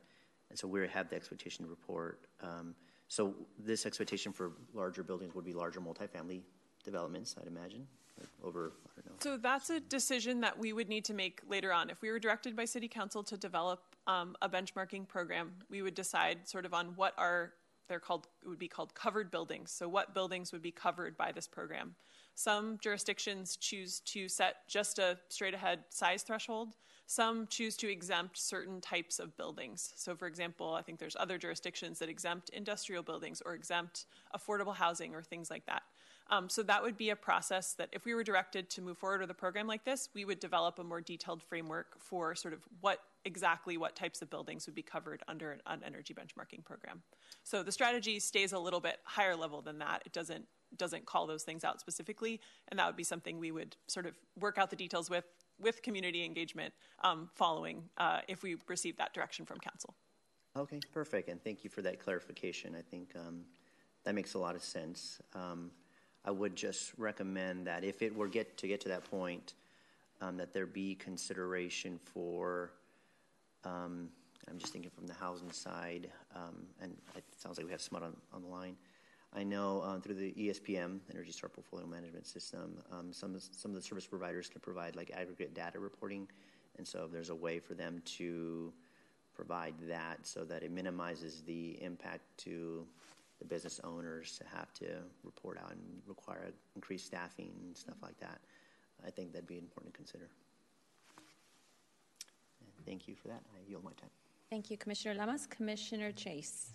and 0.52 0.60
so 0.60 0.68
we 0.68 0.86
have 0.86 1.10
the 1.10 1.16
expectation 1.16 1.66
report. 1.66 2.20
Um, 2.42 2.76
so 3.08 3.34
this 3.58 3.86
expectation 3.86 4.34
for 4.34 4.52
larger 4.74 5.02
buildings 5.02 5.34
would 5.34 5.46
be 5.46 5.54
larger 5.54 5.80
multifamily 5.80 6.42
developments, 6.84 7.36
I'd 7.40 7.48
imagine, 7.48 7.88
like 8.20 8.30
over, 8.44 8.74
I 8.98 9.02
don't 9.02 9.14
know. 9.14 9.20
So 9.20 9.38
that's 9.38 9.70
a 9.70 9.80
decision 9.80 10.42
that 10.42 10.60
we 10.60 10.74
would 10.74 10.90
need 10.90 11.06
to 11.06 11.14
make 11.14 11.42
later 11.48 11.72
on. 11.72 11.90
If 11.90 12.02
we 12.02 12.12
were 12.12 12.20
directed 12.20 12.56
by 12.56 12.66
City 12.66 12.90
Council 12.90 13.24
to 13.24 13.38
develop 13.38 13.82
um, 14.08 14.36
a 14.42 14.50
benchmarking 14.50 15.08
program, 15.08 15.54
we 15.70 15.82
would 15.82 15.96
decide 15.96 16.48
sort 16.48 16.66
of 16.66 16.74
on 16.74 16.88
what 16.98 17.14
are 17.18 17.54
they're 17.88 18.00
called 18.00 18.28
would 18.46 18.60
be 18.60 18.68
called 18.68 18.94
covered 18.94 19.32
buildings. 19.32 19.72
So 19.72 19.88
what 19.88 20.14
buildings 20.14 20.52
would 20.52 20.62
be 20.62 20.72
covered 20.72 21.18
by 21.18 21.32
this 21.32 21.48
program? 21.48 21.96
Some 22.36 22.78
jurisdictions 22.82 23.58
choose 23.58 24.00
to 24.02 24.30
set 24.30 24.68
just 24.68 25.00
a 25.00 25.18
straight 25.30 25.54
ahead 25.54 25.80
size 25.90 26.24
threshold. 26.24 26.76
Some 27.12 27.46
choose 27.48 27.76
to 27.76 27.92
exempt 27.92 28.38
certain 28.38 28.80
types 28.80 29.20
of 29.20 29.36
buildings. 29.36 29.92
So, 29.98 30.16
for 30.16 30.28
example, 30.28 30.74
I 30.76 30.82
think 30.82 30.98
there's 30.98 31.18
other 31.20 31.38
jurisdictions 31.38 32.00
that 32.00 32.08
exempt 32.08 32.48
industrial 32.52 33.04
buildings 33.04 33.42
or 33.46 33.54
exempt 33.54 34.06
affordable 34.34 34.74
housing 34.74 35.14
or 35.14 35.22
things 35.22 35.52
like 35.52 35.66
that. 35.66 35.84
Um, 36.30 36.48
so, 36.48 36.64
that 36.64 36.82
would 36.82 36.96
be 36.96 37.10
a 37.10 37.18
process 37.18 37.74
that 37.74 37.90
if 37.92 38.06
we 38.06 38.14
were 38.14 38.24
directed 38.24 38.70
to 38.70 38.82
move 38.82 38.98
forward 38.98 39.20
with 39.20 39.30
a 39.30 39.34
program 39.34 39.68
like 39.68 39.84
this, 39.84 40.08
we 40.14 40.24
would 40.24 40.40
develop 40.40 40.80
a 40.80 40.86
more 40.86 41.02
detailed 41.02 41.44
framework 41.44 42.00
for 42.00 42.34
sort 42.34 42.54
of 42.54 42.62
what 42.80 43.00
exactly 43.26 43.76
what 43.76 43.94
types 43.94 44.22
of 44.22 44.30
buildings 44.30 44.66
would 44.66 44.74
be 44.74 44.82
covered 44.82 45.22
under 45.28 45.52
an, 45.52 45.60
an 45.66 45.82
energy 45.86 46.14
benchmarking 46.14 46.64
program. 46.64 47.02
So, 47.44 47.62
the 47.62 47.74
strategy 47.74 48.22
stays 48.22 48.54
a 48.54 48.60
little 48.60 48.80
bit 48.80 49.00
higher 49.04 49.36
level 49.36 49.62
than 49.62 49.80
that. 49.80 50.04
It 50.06 50.14
doesn't 50.14 50.46
doesn't 50.78 51.06
call 51.06 51.28
those 51.28 51.44
things 51.44 51.66
out 51.66 51.82
specifically, 51.82 52.40
and 52.70 52.80
that 52.80 52.88
would 52.88 52.96
be 52.96 53.04
something 53.04 53.38
we 53.38 53.52
would 53.52 53.76
sort 53.88 54.06
of 54.06 54.14
work 54.40 54.58
out 54.58 54.70
the 54.70 54.78
details 54.78 55.10
with 55.10 55.26
with 55.62 55.82
community 55.82 56.26
engagement 56.26 56.74
um, 57.04 57.30
following 57.36 57.84
uh, 57.98 58.20
if 58.28 58.44
we 58.44 58.58
receive 58.68 58.98
that 58.98 59.14
direction 59.14 59.46
from 59.46 59.60
council. 59.60 59.96
Okay, 60.58 60.80
perfect, 60.94 61.30
and 61.30 61.42
thank 61.42 61.64
you 61.64 61.70
for 61.70 61.82
that 61.82 62.00
clarification. 62.00 62.76
I 62.76 62.82
think 62.82 63.14
um, 63.16 63.46
that 64.04 64.16
makes 64.16 64.34
a 64.34 64.40
lot 64.40 64.56
of 64.56 64.64
sense. 64.64 65.22
Um, 65.34 65.72
I 66.26 66.32
would 66.32 66.56
just 66.56 66.92
recommend 66.98 67.68
that 67.68 67.84
if 67.84 68.02
it 68.02 68.14
were 68.14 68.28
get 68.28 68.58
to 68.58 68.68
get 68.68 68.82
to 68.82 68.90
that 68.90 69.04
point, 69.10 69.54
um, 70.20 70.38
that 70.38 70.54
there 70.54 70.66
be 70.66 70.96
consideration 70.96 72.00
for. 72.04 72.74
Um, 73.64 74.10
I'm 74.50 74.58
just 74.58 74.74
thinking 74.74 74.92
from 74.92 75.08
the 75.08 75.14
housing 75.14 75.52
side, 75.52 76.10
um, 76.36 76.64
and 76.82 76.98
it 77.16 77.24
sounds 77.38 77.58
like 77.58 77.66
we 77.66 77.72
have 77.72 77.82
SMUD 77.82 78.02
on, 78.02 78.18
on 78.34 78.42
the 78.42 78.48
line. 78.48 78.76
I 79.34 79.44
know 79.44 79.82
um, 79.84 80.02
through 80.02 80.16
the 80.16 80.34
ESPM, 80.34 81.00
Energy 81.14 81.32
Star 81.32 81.50
Portfolio 81.50 81.88
Management 81.88 82.28
System, 82.28 82.78
um, 82.92 83.14
some 83.14 83.38
some 83.40 83.72
of 83.72 83.76
the 83.76 83.82
service 83.82 84.06
providers 84.06 84.50
can 84.50 84.60
provide 84.60 84.96
like 84.96 85.12
aggregate 85.12 85.54
data 85.54 85.80
reporting, 85.80 86.28
and 86.78 86.86
so 86.86 87.08
there's 87.12 87.30
a 87.30 87.36
way 87.36 87.60
for 87.60 87.74
them 87.74 88.02
to 88.18 88.74
provide 89.34 89.74
that 89.88 90.26
so 90.28 90.44
that 90.44 90.64
it 90.64 90.72
minimizes 90.72 91.42
the 91.44 91.82
impact 91.82 92.22
to 92.38 92.86
the 93.40 93.46
business 93.46 93.80
owners 93.84 94.38
to 94.38 94.44
have 94.56 94.74
to 94.74 94.86
report 95.24 95.58
out 95.64 95.72
and 95.72 95.82
require 96.06 96.52
increased 96.76 97.06
staffing 97.06 97.52
and 97.64 97.76
stuff 97.76 97.96
like 98.02 98.20
that. 98.20 98.40
I 99.06 99.10
think 99.10 99.32
that'd 99.32 99.48
be 99.48 99.58
important 99.58 99.94
to 99.94 99.98
consider. 99.98 100.28
And 101.18 102.86
thank 102.86 103.08
you 103.08 103.16
for 103.16 103.30
that. 103.30 103.42
I 103.56 103.68
yield 103.68 103.84
my 103.84 103.94
time. 103.94 104.12
Thank 104.50 104.70
you, 104.70 104.78
Commissioner 104.78 105.16
Lamas. 105.16 105.48
Commissioner 105.48 106.12
Chase. 106.12 106.74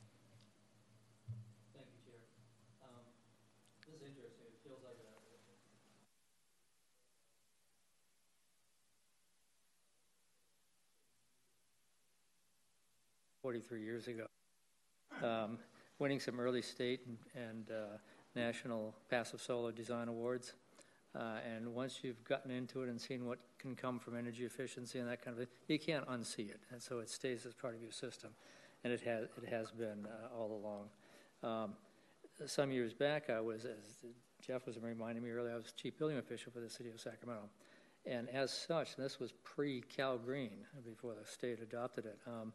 43 13.47 13.81
years 13.81 14.09
ago, 14.09 14.27
um, 15.23 15.59
winning 16.01 16.19
some 16.19 16.41
early 16.41 16.61
state 16.61 17.03
and, 17.07 17.17
and 17.49 17.71
uh, 17.71 17.97
national 18.35 18.93
passive 19.09 19.41
solar 19.41 19.71
design 19.71 20.09
awards. 20.09 20.55
Uh, 21.15 21.37
and 21.55 21.73
once 21.73 22.01
you've 22.03 22.25
gotten 22.25 22.51
into 22.51 22.83
it 22.83 22.89
and 22.89 23.01
seen 23.01 23.25
what 23.25 23.39
can 23.61 23.77
come 23.77 24.01
from 24.01 24.17
energy 24.19 24.45
efficiency 24.45 24.99
and 24.99 25.09
that 25.09 25.25
kind 25.25 25.39
of 25.39 25.39
thing, 25.39 25.49
you 25.69 25.79
can't 25.79 26.05
unsee 26.09 26.51
it. 26.51 26.59
And 26.73 26.83
so 26.83 26.99
it 26.99 27.09
stays 27.09 27.47
as 27.47 27.55
part 27.55 27.77
of 27.77 27.81
your 27.81 27.93
system. 27.93 28.31
And 28.83 28.93
it 28.93 29.03
has, 29.03 29.29
it 29.41 29.49
has 29.49 29.71
been 29.71 30.09
uh, 30.09 30.37
all 30.37 30.61
along. 31.45 31.65
Um, 31.65 31.75
some 32.47 32.73
years 32.73 32.95
back, 32.95 33.31
I 33.31 33.41
was, 33.41 33.65
as 33.65 34.11
Jeff 34.45 34.67
was 34.67 34.77
reminding 34.83 35.23
me 35.23 35.31
earlier, 35.31 35.53
I 35.53 35.57
was 35.57 35.71
chief 35.71 35.97
building 35.97 36.19
official 36.19 36.51
for 36.51 36.59
the 36.59 36.69
city 36.69 36.91
of 36.91 36.99
Sacramento. 36.99 37.45
And 38.07 38.29
as 38.29 38.51
such, 38.51 38.97
this 38.97 39.21
was 39.21 39.33
pre 39.45 39.83
Cal 39.83 40.19
Green, 40.19 40.67
before 40.85 41.15
the 41.15 41.25
state 41.25 41.61
adopted 41.61 42.07
it, 42.07 42.19
um, 42.27 42.53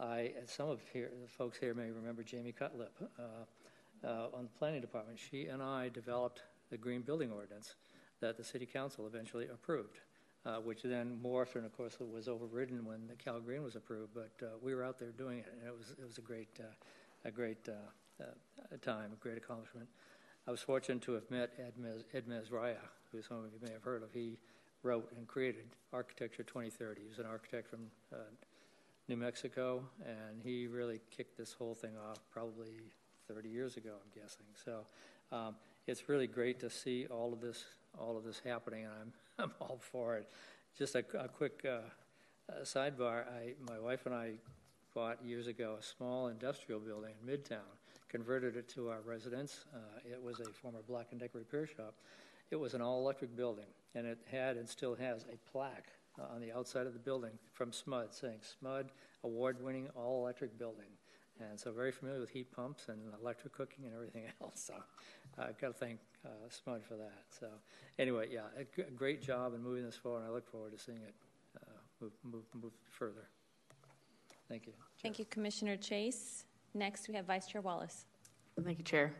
I, 0.00 0.32
some 0.46 0.70
of 0.70 0.80
here, 0.92 1.10
the 1.20 1.28
folks 1.28 1.58
here 1.58 1.74
may 1.74 1.90
remember 1.90 2.22
Jamie 2.22 2.52
Cutlip 2.52 2.92
uh, 3.18 4.06
uh, 4.06 4.28
on 4.32 4.44
the 4.44 4.58
planning 4.58 4.80
department. 4.80 5.18
She 5.18 5.46
and 5.46 5.62
I 5.62 5.90
developed 5.90 6.42
the 6.70 6.78
green 6.78 7.02
building 7.02 7.30
ordinance 7.30 7.74
that 8.20 8.36
the 8.36 8.44
city 8.44 8.64
council 8.64 9.06
eventually 9.06 9.48
approved, 9.52 10.00
uh, 10.46 10.56
which 10.56 10.82
then 10.82 11.18
morphed 11.22 11.56
and 11.56 11.66
of 11.66 11.76
course 11.76 11.98
was 12.00 12.28
overridden 12.28 12.84
when 12.84 13.06
the 13.08 13.14
Cal 13.14 13.40
Green 13.40 13.62
was 13.62 13.76
approved. 13.76 14.14
But 14.14 14.32
uh, 14.42 14.46
we 14.62 14.74
were 14.74 14.84
out 14.84 14.98
there 14.98 15.10
doing 15.10 15.40
it, 15.40 15.46
and 15.52 15.68
it 15.68 15.76
was 15.76 15.90
it 15.90 16.06
was 16.06 16.16
a 16.16 16.22
great 16.22 16.48
uh, 16.58 17.28
a 17.28 17.30
great 17.30 17.68
uh, 17.68 18.24
time, 18.80 19.10
a 19.12 19.22
great 19.22 19.36
accomplishment. 19.36 19.86
I 20.48 20.50
was 20.50 20.60
fortunate 20.62 21.02
to 21.02 21.12
have 21.12 21.30
met 21.30 21.50
Ed, 21.58 21.74
Mez, 21.78 22.48
who 23.12 23.22
some 23.22 23.38
of 23.38 23.52
you 23.52 23.58
may 23.62 23.72
have 23.72 23.82
heard 23.82 24.02
of. 24.02 24.10
He 24.12 24.38
wrote 24.82 25.12
and 25.16 25.26
created 25.28 25.66
Architecture 25.92 26.42
2030. 26.42 27.02
He 27.02 27.08
was 27.08 27.18
an 27.18 27.26
architect 27.26 27.68
from 27.68 27.80
New 29.10 29.16
Mexico, 29.16 29.82
and 30.06 30.40
he 30.40 30.68
really 30.68 31.00
kicked 31.10 31.36
this 31.36 31.52
whole 31.52 31.74
thing 31.74 31.96
off 32.08 32.18
probably 32.32 32.92
30 33.26 33.48
years 33.48 33.76
ago, 33.76 33.90
I'm 34.00 34.22
guessing. 34.22 34.46
So 34.64 34.82
um, 35.32 35.56
it's 35.88 36.08
really 36.08 36.28
great 36.28 36.60
to 36.60 36.70
see 36.70 37.06
all 37.10 37.32
of 37.32 37.40
this, 37.40 37.64
all 37.98 38.16
of 38.16 38.22
this 38.22 38.40
happening, 38.44 38.84
and 38.84 38.92
I'm, 39.00 39.12
I'm 39.40 39.52
all 39.60 39.80
for 39.82 40.16
it. 40.16 40.30
Just 40.78 40.94
a, 40.94 41.04
a 41.18 41.26
quick 41.26 41.66
uh, 41.66 41.80
uh, 42.48 42.62
sidebar: 42.62 43.24
I, 43.26 43.54
my 43.68 43.80
wife 43.80 44.06
and 44.06 44.14
I 44.14 44.34
bought 44.94 45.18
years 45.24 45.48
ago 45.48 45.76
a 45.80 45.82
small 45.82 46.28
industrial 46.28 46.78
building 46.78 47.14
in 47.20 47.28
Midtown, 47.28 47.66
converted 48.08 48.56
it 48.56 48.68
to 48.74 48.90
our 48.90 49.00
residence. 49.04 49.64
Uh, 49.74 49.78
it 50.08 50.22
was 50.22 50.38
a 50.38 50.44
former 50.52 50.82
Black 50.86 51.08
and 51.10 51.18
Decker 51.18 51.38
repair 51.38 51.66
shop, 51.66 51.94
it 52.52 52.56
was 52.60 52.74
an 52.74 52.80
all-electric 52.80 53.34
building, 53.36 53.66
and 53.96 54.06
it 54.06 54.18
had 54.30 54.56
and 54.56 54.68
still 54.68 54.94
has 54.94 55.24
a 55.24 55.50
plaque 55.50 55.88
uh, 56.20 56.34
on 56.34 56.40
the 56.40 56.52
outside 56.52 56.86
of 56.86 56.92
the 56.92 56.98
building 56.98 57.32
from 57.52 57.70
SMUD 57.70 58.14
saying 58.14 58.38
SMUD 58.40 58.86
award-winning 59.24 59.88
all-electric 59.94 60.58
building. 60.58 60.86
And 61.40 61.58
so 61.58 61.72
very 61.72 61.90
familiar 61.90 62.20
with 62.20 62.30
heat 62.30 62.52
pumps 62.52 62.88
and 62.88 62.98
electric 63.20 63.54
cooking 63.54 63.86
and 63.86 63.94
everything 63.94 64.24
else. 64.42 64.62
So 64.66 64.74
I've 65.38 65.58
got 65.58 65.68
to 65.68 65.74
thank 65.74 65.98
uh, 66.24 66.28
SMUD 66.48 66.84
for 66.84 66.96
that. 66.96 67.24
So 67.28 67.46
anyway, 67.98 68.28
yeah, 68.30 68.42
a 68.58 68.64
g- 68.64 68.88
great 68.94 69.22
job 69.22 69.54
in 69.54 69.62
moving 69.62 69.84
this 69.84 69.96
forward. 69.96 70.20
And 70.20 70.28
I 70.28 70.30
look 70.30 70.50
forward 70.50 70.72
to 70.72 70.78
seeing 70.78 70.98
it 70.98 71.14
uh, 71.56 71.70
move, 72.00 72.12
move, 72.24 72.44
move 72.54 72.72
further. 72.84 73.28
Thank 74.48 74.66
you. 74.66 74.72
Thank 75.02 75.18
you, 75.18 75.24
Commissioner 75.26 75.76
Chase. 75.76 76.44
Next, 76.74 77.08
we 77.08 77.14
have 77.14 77.24
Vice 77.24 77.46
Chair 77.46 77.60
Wallace. 77.60 78.04
Thank 78.62 78.78
you, 78.78 78.84
Chair. 78.84 79.14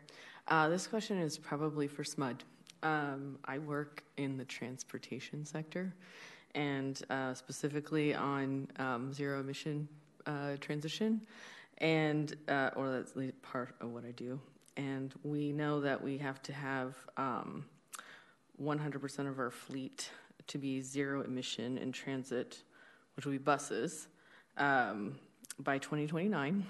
Uh, 0.49 0.69
this 0.69 0.87
question 0.87 1.19
is 1.19 1.39
probably 1.39 1.87
for 1.87 2.03
SMUD. 2.03 2.41
Um, 2.83 3.39
I 3.45 3.59
work 3.59 4.03
in 4.17 4.37
the 4.37 4.45
transportation 4.45 5.45
sector 5.45 5.95
and 6.55 7.03
uh, 7.11 7.35
specifically 7.35 8.15
on 8.15 8.69
um, 8.79 9.13
zero 9.13 9.41
emission 9.41 9.89
uh, 10.27 10.57
transition, 10.61 11.21
and 11.79 12.35
uh, 12.49 12.71
or 12.77 12.91
that's 12.91 13.13
part 13.43 13.75
of 13.81 13.91
what 13.91 14.05
I 14.05 14.11
do. 14.13 14.41
And 14.77 15.13
we 15.25 15.53
know 15.53 15.81
that 15.81 16.03
we 16.03 16.19
have 16.19 16.43
to 16.43 16.53
have 16.53 16.97
um, 17.17 17.65
100% 18.63 19.29
of 19.29 19.39
our 19.39 19.51
fleet 19.51 20.11
to 20.47 20.59
be 20.59 20.81
zero 20.81 21.23
emission 21.23 21.79
in 21.79 21.93
transit, 21.93 22.63
which 23.17 23.25
will 23.27 23.33
be 23.33 23.39
buses, 23.39 24.09
um, 24.57 25.17
by 25.59 25.79
2029 25.79 26.65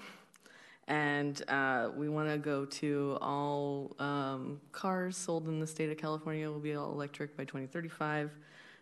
and 0.87 1.43
uh, 1.47 1.89
we 1.95 2.09
want 2.09 2.29
to 2.29 2.37
go 2.37 2.65
to 2.65 3.17
all 3.21 3.95
um, 3.99 4.59
cars 4.73 5.15
sold 5.15 5.47
in 5.47 5.59
the 5.59 5.67
state 5.67 5.89
of 5.89 5.97
California 5.97 6.49
will 6.49 6.59
be 6.59 6.75
all 6.75 6.91
electric 6.91 7.37
by 7.37 7.43
2035. 7.43 8.31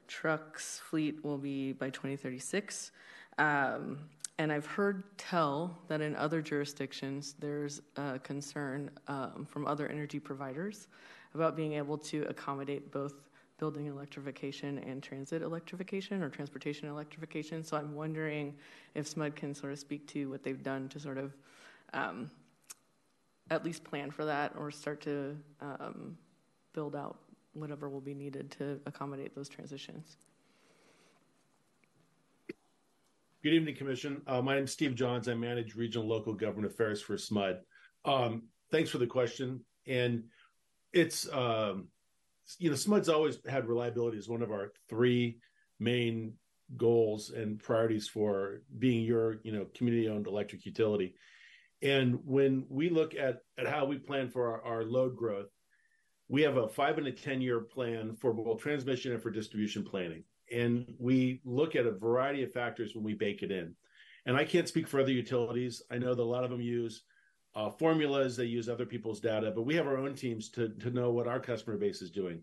Trucks 0.10 0.82
fleet 0.90 1.24
will 1.24 1.38
be 1.38 1.72
by 1.72 1.92
2036. 1.92 2.92
Um, 3.38 4.00
and 4.40 4.52
I've 4.52 4.66
heard 4.66 5.04
tell 5.18 5.78
that 5.88 6.02
in 6.02 6.16
other 6.16 6.42
jurisdictions 6.42 7.36
there's 7.40 7.82
a 7.96 8.18
concern 8.20 8.90
um, 9.08 9.46
from 9.50 9.68
other 9.68 9.88
energy 9.88 10.20
providers 10.20 10.88
about 11.36 11.56
being 11.56 11.74
able 11.74 11.98
to 11.98 12.24
accommodate 12.24 12.92
both 12.92 13.14
building 13.60 13.86
electrification 13.86 14.80
and 14.80 15.04
transit 15.04 15.44
electrification 15.44 16.24
or 16.24 16.30
transportation 16.30 16.90
electrification. 16.90 17.64
So 17.64 17.78
I'm 17.78 17.94
wondering 17.94 18.56
if 18.96 19.14
SMUD 19.14 19.36
can 19.36 19.54
sort 19.54 19.74
of 19.74 19.80
speak 19.80 20.08
to 20.08 20.30
what 20.30 20.44
they've 20.44 20.64
done 20.64 20.90
to 20.90 21.00
sort 21.00 21.20
of 21.20 21.36
um, 21.94 22.32
at 23.52 23.64
least 23.64 23.84
plan 23.84 24.10
for 24.10 24.26
that 24.26 24.54
or 24.58 24.72
start 24.72 25.02
to 25.02 25.38
um, 25.62 26.18
build 26.74 26.96
out 26.96 27.18
whatever 27.54 27.90
will 27.90 28.02
be 28.02 28.14
needed 28.14 28.52
to 28.52 28.80
accommodate 28.86 29.36
those 29.36 29.50
transitions. 29.50 30.18
Good 33.42 33.54
evening, 33.54 33.76
Commission. 33.76 34.22
Uh, 34.28 34.42
my 34.42 34.56
name 34.56 34.66
is 34.66 34.72
Steve 34.72 34.96
Johns. 34.96 35.30
I 35.30 35.34
manage 35.34 35.76
regional 35.76 36.08
local 36.08 36.34
government 36.34 36.72
affairs 36.72 37.02
for 37.02 37.16
SMUD. 37.16 37.60
Um, 38.04 38.44
thanks 38.70 38.90
for 38.90 38.98
the 38.98 39.08
question. 39.08 39.62
And 39.88 40.26
it's, 40.92 41.32
um, 41.32 41.88
you 42.58 42.70
know, 42.70 42.76
SMUD's 42.76 43.08
always 43.08 43.40
had 43.48 43.68
reliability 43.68 44.18
as 44.18 44.28
one 44.28 44.42
of 44.42 44.52
our 44.52 44.74
three 44.90 45.40
main 45.80 46.34
goals 46.76 47.30
and 47.30 47.60
priorities 47.60 48.08
for 48.08 48.62
being 48.78 49.06
your, 49.06 49.38
you 49.44 49.52
know, 49.52 49.66
community 49.74 50.10
owned 50.10 50.28
electric 50.28 50.66
utility. 50.66 51.16
And 51.82 52.20
when 52.26 52.66
we 52.70 52.90
look 52.90 53.16
at, 53.16 53.40
at 53.58 53.68
how 53.68 53.86
we 53.86 53.98
plan 53.98 54.30
for 54.30 54.52
our, 54.52 54.80
our 54.80 54.84
load 54.84 55.16
growth, 55.16 55.48
we 56.30 56.44
have 56.44 56.58
a 56.58 56.70
five 56.70 56.98
and 56.98 57.08
a 57.08 57.12
10 57.12 57.42
year 57.42 57.60
plan 57.60 58.16
for 58.16 58.32
both 58.34 58.62
transmission 58.62 59.12
and 59.12 59.22
for 59.22 59.32
distribution 59.32 59.84
planning. 59.84 60.24
And 60.52 60.86
we 60.98 61.42
look 61.44 61.76
at 61.76 61.86
a 61.86 61.92
variety 61.92 62.44
of 62.44 62.54
factors 62.54 62.96
when 62.96 63.04
we 63.04 63.14
bake 63.14 63.44
it 63.44 63.52
in. 63.52 63.76
And 64.26 64.38
I 64.38 64.46
can't 64.46 64.68
speak 64.68 64.88
for 64.88 65.00
other 65.00 65.12
utilities. 65.12 65.82
I 65.92 65.98
know 65.98 66.14
that 66.14 66.22
a 66.22 66.24
lot 66.24 66.44
of 66.44 66.50
them 66.50 66.62
use 66.62 67.04
uh, 67.56 67.70
formulas, 67.72 68.38
they 68.38 68.46
use 68.46 68.70
other 68.70 68.86
people's 68.86 69.20
data, 69.20 69.52
but 69.56 69.64
we 69.64 69.76
have 69.76 69.88
our 69.88 69.98
own 69.98 70.14
teams 70.14 70.50
to, 70.50 70.70
to 70.70 70.92
know 70.92 71.12
what 71.12 71.28
our 71.28 71.40
customer 71.40 71.78
base 71.78 72.02
is 72.02 72.12
doing. 72.12 72.42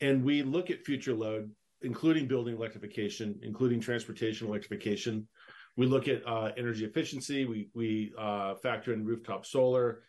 And 0.00 0.24
we 0.24 0.42
look 0.42 0.70
at 0.70 0.84
future 0.84 1.14
load, 1.14 1.50
including 1.82 2.26
building 2.26 2.56
electrification, 2.56 3.38
including 3.42 3.80
transportation 3.80 4.48
electrification, 4.48 5.28
we 5.76 5.86
look 5.86 6.08
at 6.08 6.26
uh, 6.26 6.52
energy 6.56 6.84
efficiency. 6.84 7.44
We 7.44 7.68
we 7.74 8.12
uh, 8.18 8.54
factor 8.56 8.92
in 8.92 9.04
rooftop 9.04 9.44
solar, 9.44 10.02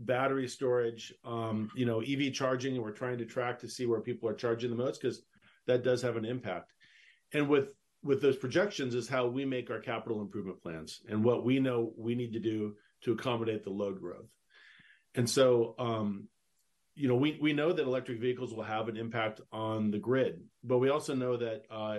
battery 0.00 0.48
storage, 0.48 1.12
um, 1.24 1.70
you 1.74 1.86
know, 1.86 2.00
EV 2.00 2.32
charging, 2.32 2.74
and 2.74 2.82
we're 2.82 2.90
trying 2.90 3.18
to 3.18 3.26
track 3.26 3.58
to 3.60 3.68
see 3.68 3.86
where 3.86 4.00
people 4.00 4.28
are 4.28 4.34
charging 4.34 4.70
the 4.70 4.76
most 4.76 5.00
because 5.00 5.22
that 5.66 5.84
does 5.84 6.02
have 6.02 6.16
an 6.16 6.24
impact. 6.24 6.72
And 7.32 7.48
with 7.48 7.68
with 8.02 8.22
those 8.22 8.36
projections 8.36 8.94
is 8.94 9.08
how 9.08 9.26
we 9.26 9.44
make 9.44 9.70
our 9.70 9.78
capital 9.78 10.22
improvement 10.22 10.62
plans 10.62 11.02
and 11.08 11.22
what 11.22 11.44
we 11.44 11.60
know 11.60 11.92
we 11.98 12.14
need 12.14 12.32
to 12.32 12.40
do 12.40 12.74
to 13.02 13.12
accommodate 13.12 13.62
the 13.62 13.70
load 13.70 14.00
growth. 14.00 14.30
And 15.14 15.28
so, 15.28 15.74
um, 15.78 16.28
you 16.94 17.08
know, 17.08 17.16
we 17.16 17.38
we 17.40 17.52
know 17.52 17.72
that 17.72 17.86
electric 17.86 18.20
vehicles 18.20 18.54
will 18.54 18.62
have 18.62 18.88
an 18.88 18.96
impact 18.96 19.42
on 19.52 19.90
the 19.90 19.98
grid, 19.98 20.40
but 20.64 20.78
we 20.78 20.88
also 20.88 21.14
know 21.14 21.36
that 21.36 21.62
uh, 21.70 21.98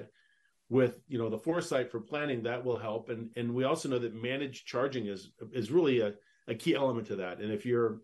with 0.70 1.00
you 1.08 1.20
know 1.20 1.30
the 1.30 1.38
foresight 1.38 1.92
for 1.92 2.00
planning 2.00 2.44
that 2.44 2.64
will 2.64 2.78
help 2.78 3.10
and 3.10 3.30
and 3.36 3.54
we 3.54 3.66
also 3.66 3.90
know 3.90 4.00
that 4.00 4.16
managed 4.16 4.66
charging 4.66 5.06
is 5.06 5.32
is 5.52 5.70
really 5.70 6.00
a, 6.00 6.14
a 6.48 6.56
key 6.56 6.76
element 6.76 7.08
to 7.08 7.16
that 7.18 7.40
and 7.40 7.52
if 7.52 7.66
you're 7.66 8.02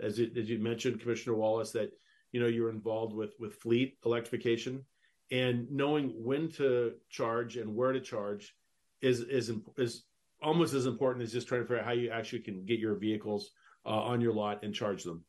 as 0.00 0.18
it, 0.18 0.36
as 0.36 0.48
you 0.48 0.58
mentioned 0.58 1.00
commissioner 1.00 1.36
wallace 1.36 1.72
that 1.72 1.92
you 2.32 2.40
know 2.40 2.46
you're 2.46 2.70
involved 2.70 3.14
with 3.14 3.34
with 3.38 3.54
fleet 3.54 3.98
electrification 4.04 4.84
and 5.30 5.70
knowing 5.70 6.12
when 6.16 6.48
to 6.50 6.92
charge 7.08 7.56
and 7.56 7.74
where 7.74 7.92
to 7.92 8.00
charge 8.00 8.54
is 9.00 9.20
is 9.20 9.52
is 9.76 10.04
almost 10.42 10.72
as 10.72 10.86
important 10.86 11.22
as 11.22 11.32
just 11.32 11.48
trying 11.48 11.60
to 11.60 11.66
figure 11.66 11.80
out 11.80 11.84
how 11.84 11.92
you 11.92 12.10
actually 12.10 12.40
can 12.40 12.64
get 12.64 12.78
your 12.78 12.94
vehicles 12.94 13.50
uh, 13.84 13.88
on 13.88 14.20
your 14.20 14.32
lot 14.32 14.62
and 14.62 14.74
charge 14.74 15.02
them 15.02 15.24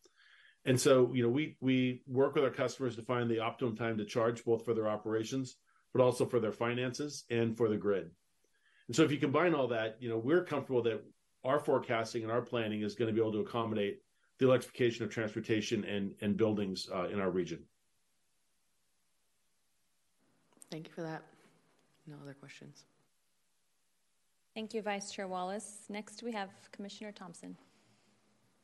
and 0.66 0.80
so 0.80 1.12
you 1.14 1.24
know 1.24 1.30
we 1.30 1.58
we 1.60 2.02
work 2.08 2.36
with 2.36 2.44
our 2.44 2.50
customers 2.50 2.96
to 2.96 3.02
find 3.02 3.30
the 3.30 3.40
optimum 3.40 3.76
time 3.76 3.98
to 3.98 4.06
charge 4.06 4.44
both 4.46 4.64
for 4.64 4.74
their 4.74 4.88
operations 4.88 5.58
but 5.94 6.02
also 6.02 6.26
for 6.26 6.40
their 6.40 6.52
finances 6.52 7.26
and 7.30 7.58
for 7.58 7.70
the 7.70 7.78
grid. 7.78 8.10
And 8.88 8.96
so 8.96 9.04
if 9.04 9.12
you 9.12 9.18
combine 9.18 9.54
all 9.54 9.68
that, 9.70 9.98
you 10.00 10.10
know, 10.10 10.18
we're 10.18 10.44
comfortable 10.44 10.84
that 10.84 11.04
our 11.44 11.60
forecasting 11.60 12.24
and 12.24 12.32
our 12.32 12.42
planning 12.42 12.82
is 12.82 12.96
going 12.96 13.08
to 13.08 13.14
be 13.14 13.20
able 13.20 13.32
to 13.32 13.40
accommodate 13.40 14.02
the 14.38 14.48
electrification 14.48 15.04
of 15.04 15.12
transportation 15.12 15.84
and, 15.86 16.14
and 16.22 16.38
buildings 16.38 16.90
uh, 16.94 17.06
in 17.06 17.20
our 17.20 17.30
region. 17.30 17.60
Thank 20.72 20.88
you 20.88 20.94
for 20.94 21.02
that. 21.02 21.24
No 22.08 22.16
other 22.24 22.34
questions. 22.34 22.86
Thank 24.56 24.74
you, 24.74 24.82
Vice 24.82 25.12
Chair 25.12 25.28
Wallace. 25.28 25.86
Next, 25.90 26.24
we 26.24 26.32
have 26.32 26.50
Commissioner 26.72 27.12
Thompson. 27.12 27.56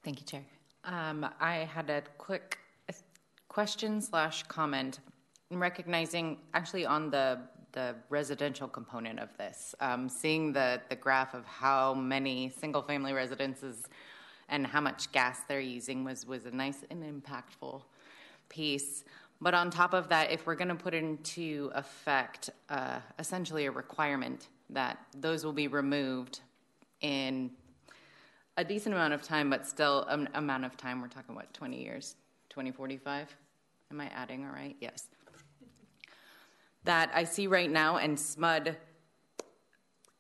Thank 0.04 0.20
you, 0.20 0.26
Chair. 0.26 0.44
Um, 0.84 1.28
I 1.40 1.58
had 1.58 1.90
a 1.90 2.02
quick 2.18 2.58
question 3.48 4.02
slash 4.02 4.44
comment 4.44 5.00
recognizing 5.52 6.38
actually 6.54 6.86
on 6.86 7.10
the 7.10 7.40
the 7.78 7.94
residential 8.10 8.68
component 8.68 9.20
of 9.20 9.30
this, 9.38 9.76
um, 9.82 10.10
seeing 10.10 10.52
the 10.52 10.82
the 10.90 10.96
graph 10.96 11.36
of 11.36 11.46
how 11.46 11.94
many 11.94 12.50
single 12.50 12.82
family 12.82 13.14
residences 13.14 13.84
and 14.50 14.66
how 14.66 14.82
much 14.82 15.12
gas 15.12 15.42
they're 15.48 15.60
using 15.60 16.04
was 16.04 16.26
was 16.26 16.48
a 16.48 16.52
nice 16.52 16.80
and 16.90 17.04
impactful 17.04 17.84
piece. 18.50 19.04
But 19.40 19.54
on 19.54 19.70
top 19.70 19.94
of 19.94 20.10
that, 20.10 20.32
if 20.32 20.48
we're 20.48 20.56
going 20.56 20.70
to 20.76 20.84
put 20.88 20.96
into 20.96 21.72
effect 21.76 22.50
uh, 22.70 23.00
essentially 23.20 23.68
a 23.68 23.72
requirement 23.72 24.48
that 24.72 24.98
those 25.16 25.46
will 25.46 25.54
be 25.54 25.68
removed 25.68 26.40
in 27.02 27.52
a 28.58 28.64
decent 28.64 28.96
amount 28.96 29.14
of 29.14 29.22
time, 29.22 29.52
but 29.52 29.68
still 29.68 30.04
an 30.06 30.28
amount 30.34 30.66
of 30.66 30.76
time, 30.78 31.00
we're 31.00 31.10
talking 31.10 31.36
what, 31.36 31.54
20 31.54 31.80
years, 31.80 32.16
2045? 32.50 33.38
Am 33.92 34.02
I 34.02 34.08
adding 34.08 34.44
all 34.44 34.52
right? 34.52 34.76
Yes 34.82 35.10
that 36.88 37.12
I 37.14 37.26
see 37.26 37.48
right 37.48 37.70
now, 37.70 37.98
and 37.98 38.18
SMUD, 38.18 38.76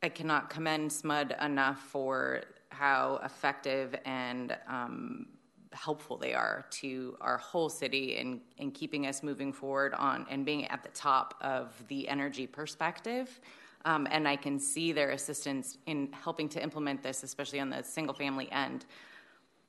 I 0.04 0.10
cannot 0.10 0.50
commend 0.50 0.92
SMUD 0.92 1.44
enough 1.44 1.80
for 1.80 2.44
how 2.70 3.22
effective 3.24 3.96
and 4.06 4.56
um, 4.68 5.28
helpful 5.72 6.18
they 6.18 6.34
are 6.34 6.66
to 6.70 7.16
our 7.22 7.38
whole 7.38 7.70
city 7.70 8.18
in, 8.18 8.42
in 8.58 8.72
keeping 8.72 9.08
us 9.08 9.24
moving 9.24 9.54
forward 9.54 9.94
on 9.94 10.26
and 10.30 10.46
being 10.46 10.68
at 10.68 10.84
the 10.84 10.90
top 10.90 11.36
of 11.40 11.72
the 11.88 12.08
energy 12.10 12.46
perspective. 12.46 13.40
Um, 13.86 14.06
and 14.12 14.28
I 14.28 14.36
can 14.36 14.60
see 14.60 14.92
their 14.92 15.12
assistance 15.12 15.78
in 15.86 16.10
helping 16.12 16.50
to 16.50 16.62
implement 16.62 17.02
this, 17.02 17.24
especially 17.24 17.62
on 17.62 17.70
the 17.70 17.82
single 17.82 18.14
family 18.14 18.52
end. 18.52 18.86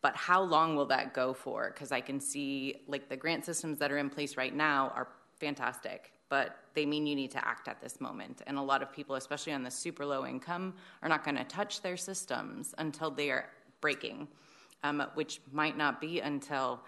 But 0.02 0.16
how 0.16 0.42
long 0.42 0.74
will 0.74 0.86
that 0.86 1.14
go 1.14 1.32
for? 1.32 1.70
Because 1.72 1.92
I 1.92 2.00
can 2.00 2.18
see, 2.18 2.82
like, 2.88 3.08
the 3.08 3.16
grant 3.16 3.44
systems 3.44 3.78
that 3.78 3.92
are 3.92 3.98
in 3.98 4.10
place 4.10 4.36
right 4.36 4.54
now 4.54 4.92
are 4.96 5.08
fantastic 5.38 6.10
but 6.28 6.58
they 6.74 6.84
mean 6.86 7.06
you 7.06 7.16
need 7.16 7.30
to 7.32 7.46
act 7.46 7.68
at 7.68 7.80
this 7.80 8.00
moment. 8.00 8.42
And 8.46 8.58
a 8.58 8.62
lot 8.62 8.82
of 8.82 8.92
people, 8.92 9.16
especially 9.16 9.52
on 9.52 9.62
the 9.62 9.70
super 9.70 10.04
low 10.04 10.26
income, 10.26 10.74
are 11.02 11.08
not 11.08 11.24
going 11.24 11.36
to 11.36 11.44
touch 11.44 11.80
their 11.80 11.96
systems 11.96 12.74
until 12.78 13.10
they 13.10 13.30
are 13.30 13.46
breaking, 13.80 14.28
um, 14.82 15.04
which 15.14 15.40
might 15.52 15.76
not 15.76 16.00
be 16.00 16.20
until 16.20 16.80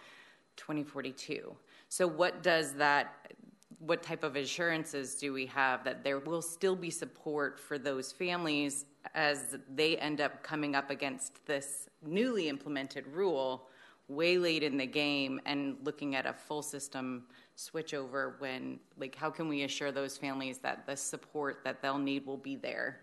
2042. 0.56 1.54
So, 1.88 2.06
what 2.06 2.42
does 2.42 2.74
that, 2.74 3.32
what 3.78 4.02
type 4.02 4.22
of 4.22 4.36
assurances 4.36 5.14
do 5.14 5.32
we 5.32 5.46
have 5.46 5.84
that 5.84 6.04
there 6.04 6.18
will 6.18 6.42
still 6.42 6.76
be 6.76 6.90
support 6.90 7.58
for 7.58 7.78
those 7.78 8.12
families 8.12 8.84
as 9.14 9.56
they 9.74 9.96
end 9.96 10.20
up 10.20 10.42
coming 10.42 10.74
up 10.74 10.90
against 10.90 11.44
this 11.46 11.88
newly 12.02 12.48
implemented 12.48 13.06
rule 13.06 13.68
way 14.08 14.38
late 14.38 14.62
in 14.62 14.76
the 14.76 14.86
game 14.86 15.40
and 15.46 15.76
looking 15.84 16.16
at 16.16 16.26
a 16.26 16.32
full 16.32 16.62
system 16.62 17.24
switch 17.60 17.94
over 17.94 18.36
when, 18.38 18.80
like, 18.96 19.14
how 19.14 19.30
can 19.30 19.48
we 19.48 19.64
assure 19.64 19.92
those 19.92 20.16
families 20.16 20.58
that 20.58 20.86
the 20.86 20.96
support 20.96 21.60
that 21.64 21.82
they'll 21.82 21.98
need 21.98 22.24
will 22.24 22.38
be 22.38 22.56
there? 22.56 23.00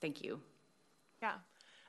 Thank 0.00 0.22
you. 0.22 0.40
Yeah, 1.20 1.34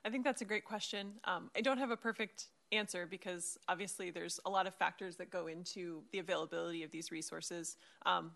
I 0.06 0.10
think 0.10 0.24
that's 0.24 0.42
a 0.42 0.46
great 0.46 0.66
question. 0.66 1.14
Um, 1.24 1.50
I 1.56 1.62
don't 1.62 1.78
have 1.78 1.92
a 1.92 1.98
perfect 1.98 2.48
answer 2.72 3.06
because 3.06 3.58
obviously 3.68 4.12
there's 4.12 4.40
a 4.46 4.50
lot 4.50 4.68
of 4.68 4.76
factors 4.76 5.16
that 5.18 5.30
go 5.30 5.48
into 5.48 6.04
the 6.12 6.20
availability 6.20 6.84
of 6.84 6.92
these 6.92 7.12
resources. 7.12 7.78
Um, 8.06 8.32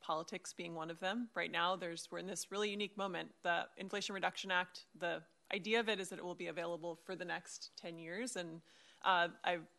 politics 0.00 0.52
being 0.52 0.74
one 0.74 0.90
of 0.90 1.00
them. 1.00 1.28
Right 1.34 1.50
now, 1.50 1.74
there's 1.74 2.08
we're 2.10 2.18
in 2.18 2.26
this 2.26 2.50
really 2.50 2.70
unique 2.70 2.96
moment. 2.96 3.28
The 3.42 3.66
Inflation 3.76 4.14
Reduction 4.14 4.50
Act, 4.50 4.84
the 4.98 5.22
idea 5.52 5.80
of 5.80 5.88
it 5.88 5.98
is 5.98 6.10
that 6.10 6.18
it 6.18 6.24
will 6.24 6.34
be 6.34 6.46
available 6.46 6.98
for 7.04 7.16
the 7.16 7.24
next 7.24 7.70
10 7.80 7.98
years, 7.98 8.36
and 8.36 8.60
uh, 9.06 9.28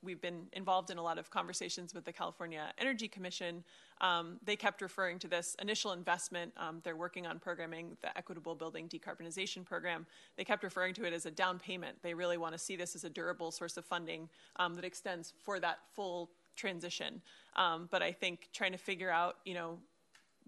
we've 0.01 0.22
been 0.22 0.47
involved 0.53 0.89
in 0.89 0.97
a 0.97 1.03
lot 1.03 1.17
of 1.19 1.30
conversations 1.30 1.93
with 1.93 2.06
the 2.06 2.14
California 2.14 2.72
Energy 2.80 3.07
Commission. 3.07 3.64
Um, 3.99 4.39
they 4.43 4.56
kept 4.56 4.81
referring 4.81 5.19
to 5.19 5.27
this 5.27 5.56
initial 5.61 5.91
investment. 5.91 6.53
Um, 6.57 6.80
they're 6.83 6.95
working 6.95 7.27
on 7.27 7.38
programming 7.38 7.97
the 8.01 8.17
Equitable 8.17 8.56
Building 8.56 8.88
Decarbonization 8.88 9.65
Program. 9.65 10.06
They 10.38 10.43
kept 10.43 10.64
referring 10.64 10.93
to 10.95 11.06
it 11.06 11.14
as 11.14 11.25
a 11.25 11.31
down 11.31 11.59
payment. 11.59 11.97
They 12.01 12.14
really 12.14 12.38
want 12.38 12.53
to 12.53 12.57
see 12.57 12.75
this 12.75 12.95
as 12.95 13.03
a 13.03 13.09
durable 13.09 13.51
source 13.51 13.75
of 13.75 13.85
funding 13.85 14.30
um, 14.56 14.75
that 14.75 14.85
extends 14.85 15.33
for 15.43 15.59
that 15.59 15.80
full 15.93 16.31
transition. 16.56 17.22
Um, 17.56 17.89
but 17.91 18.01
I 18.01 18.11
think 18.11 18.49
trying 18.53 18.72
to 18.72 18.77
figure 18.77 19.11
out, 19.11 19.38
you 19.45 19.53
know, 19.53 19.77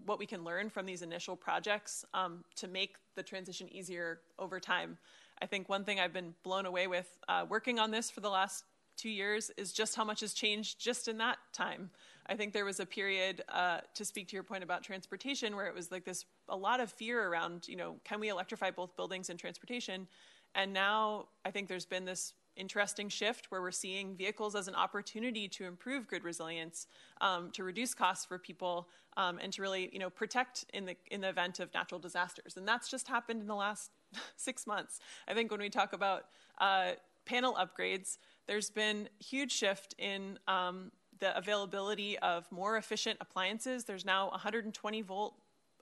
what 0.06 0.18
we 0.18 0.26
can 0.26 0.42
learn 0.44 0.70
from 0.70 0.86
these 0.86 1.02
initial 1.02 1.36
projects 1.36 2.04
um, 2.14 2.44
to 2.56 2.66
make 2.66 2.96
the 3.16 3.22
transition 3.22 3.68
easier 3.70 4.20
over 4.38 4.58
time. 4.58 4.96
I 5.42 5.46
think 5.46 5.68
one 5.68 5.84
thing 5.84 5.98
I've 5.98 6.12
been 6.12 6.34
blown 6.42 6.66
away 6.66 6.86
with 6.86 7.08
uh, 7.28 7.46
working 7.48 7.78
on 7.78 7.90
this 7.90 8.10
for 8.10 8.20
the 8.20 8.28
last 8.28 8.64
two 9.00 9.08
years 9.08 9.50
is 9.56 9.72
just 9.72 9.94
how 9.94 10.04
much 10.04 10.20
has 10.20 10.34
changed 10.34 10.80
just 10.80 11.08
in 11.08 11.18
that 11.18 11.38
time. 11.52 11.90
I 12.26 12.36
think 12.36 12.52
there 12.52 12.64
was 12.64 12.80
a 12.80 12.86
period, 12.86 13.42
uh, 13.48 13.78
to 13.94 14.04
speak 14.04 14.28
to 14.28 14.36
your 14.36 14.42
point 14.42 14.62
about 14.62 14.82
transportation, 14.82 15.56
where 15.56 15.66
it 15.66 15.74
was 15.74 15.90
like 15.90 16.04
this 16.04 16.26
a 16.48 16.56
lot 16.56 16.80
of 16.80 16.92
fear 16.92 17.26
around, 17.26 17.66
you 17.66 17.76
know, 17.76 17.96
can 18.04 18.20
we 18.20 18.28
electrify 18.28 18.70
both 18.70 18.94
buildings 18.96 19.30
and 19.30 19.38
transportation? 19.38 20.06
And 20.54 20.72
now 20.72 21.28
I 21.44 21.50
think 21.50 21.68
there's 21.68 21.86
been 21.86 22.04
this 22.04 22.34
interesting 22.56 23.08
shift 23.08 23.50
where 23.50 23.62
we're 23.62 23.70
seeing 23.70 24.16
vehicles 24.16 24.54
as 24.54 24.68
an 24.68 24.74
opportunity 24.74 25.48
to 25.48 25.64
improve 25.64 26.06
grid 26.06 26.24
resilience, 26.24 26.86
um, 27.20 27.50
to 27.52 27.64
reduce 27.64 27.94
costs 27.94 28.24
for 28.24 28.38
people, 28.38 28.88
um, 29.16 29.38
and 29.42 29.52
to 29.52 29.62
really, 29.62 29.88
you 29.92 29.98
know, 29.98 30.10
protect 30.10 30.64
in 30.74 30.84
the 30.84 30.96
in 31.10 31.20
the 31.20 31.28
event 31.28 31.58
of 31.60 31.72
natural 31.72 31.98
disasters. 31.98 32.56
And 32.56 32.66
that's 32.66 32.90
just 32.90 33.08
happened 33.08 33.40
in 33.40 33.46
the 33.46 33.54
last 33.54 33.90
six 34.36 34.66
months. 34.66 35.00
I 35.26 35.34
think 35.34 35.50
when 35.50 35.60
we 35.60 35.70
talk 35.70 35.92
about 35.92 36.26
uh, 36.58 36.92
panel 37.24 37.54
upgrades, 37.54 38.18
there's 38.50 38.68
been 38.68 39.08
huge 39.20 39.52
shift 39.52 39.94
in 39.96 40.36
um, 40.48 40.90
the 41.20 41.38
availability 41.38 42.18
of 42.18 42.50
more 42.50 42.78
efficient 42.78 43.16
appliances. 43.20 43.84
There's 43.84 44.04
now 44.04 44.28
120 44.30 45.02
volt 45.02 45.34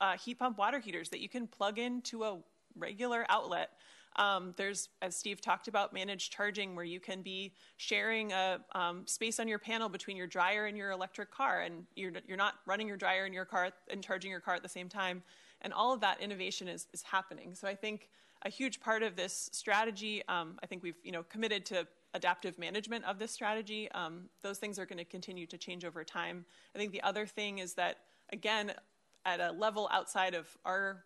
uh, 0.03 0.19
heat 0.19 0.39
pump 0.39 0.59
water 0.59 0.79
heaters 0.79 1.09
that 1.09 1.21
you 1.21 1.31
can 1.31 1.47
plug 1.47 1.79
into 1.79 2.25
a 2.25 2.37
regular 2.77 3.25
outlet. 3.31 3.71
Um, 4.17 4.53
there's, 4.59 4.91
as 5.01 5.17
Steve 5.17 5.41
talked 5.41 5.67
about, 5.67 5.95
managed 5.95 6.31
charging 6.31 6.77
where 6.77 6.85
you 6.85 7.01
can 7.01 7.23
be 7.23 7.55
sharing 7.79 8.33
a 8.33 8.61
um, 8.73 9.07
space 9.07 9.41
on 9.41 9.49
your 9.49 9.59
panel 9.59 9.89
between 9.89 10.19
your 10.19 10.27
dryer 10.27 10.67
and 10.67 10.77
your 10.77 10.91
electric 10.91 11.31
car, 11.31 11.63
and 11.63 11.87
you're, 11.97 12.13
you're 12.27 12.37
not 12.37 12.57
running 12.67 12.87
your 12.87 12.99
dryer 12.99 13.25
in 13.25 13.33
your 13.33 13.47
car 13.47 13.71
and 13.91 14.05
charging 14.05 14.31
your 14.31 14.41
car 14.41 14.55
at 14.57 14.63
the 14.63 14.69
same 14.69 14.91
time. 14.91 15.23
And 15.63 15.73
all 15.73 15.95
of 15.95 16.01
that 16.03 16.21
innovation 16.21 16.69
is, 16.69 16.87
is 16.93 17.01
happening. 17.01 17.55
So 17.55 17.67
I 17.67 17.75
think 17.75 18.11
a 18.43 18.51
huge 18.51 18.79
part 18.79 19.03
of 19.03 19.17
this 19.17 19.49
strategy, 19.53 20.23
um, 20.29 20.59
I 20.63 20.67
think 20.67 20.83
we've 20.83 20.99
you 21.03 21.13
know 21.13 21.23
committed 21.23 21.65
to 21.67 21.87
adaptive 22.15 22.59
management 22.59 23.05
of 23.05 23.19
this 23.19 23.31
strategy. 23.31 23.91
Um, 23.93 24.29
those 24.43 24.59
things 24.59 24.79
are 24.79 24.87
going 24.87 24.99
to 24.99 25.05
continue 25.05 25.47
to 25.47 25.59
change 25.59 25.85
over 25.85 26.05
time. 26.05 26.45
I 26.75 26.79
think 26.79 26.93
the 26.93 27.03
other 27.03 27.27
thing 27.27 27.59
is 27.59 27.75
that 27.75 27.99
again, 28.33 28.73
at 29.25 29.41
a 29.41 29.53
level 29.53 29.89
outside 29.93 30.35
of 30.35 30.47
our 30.65 31.05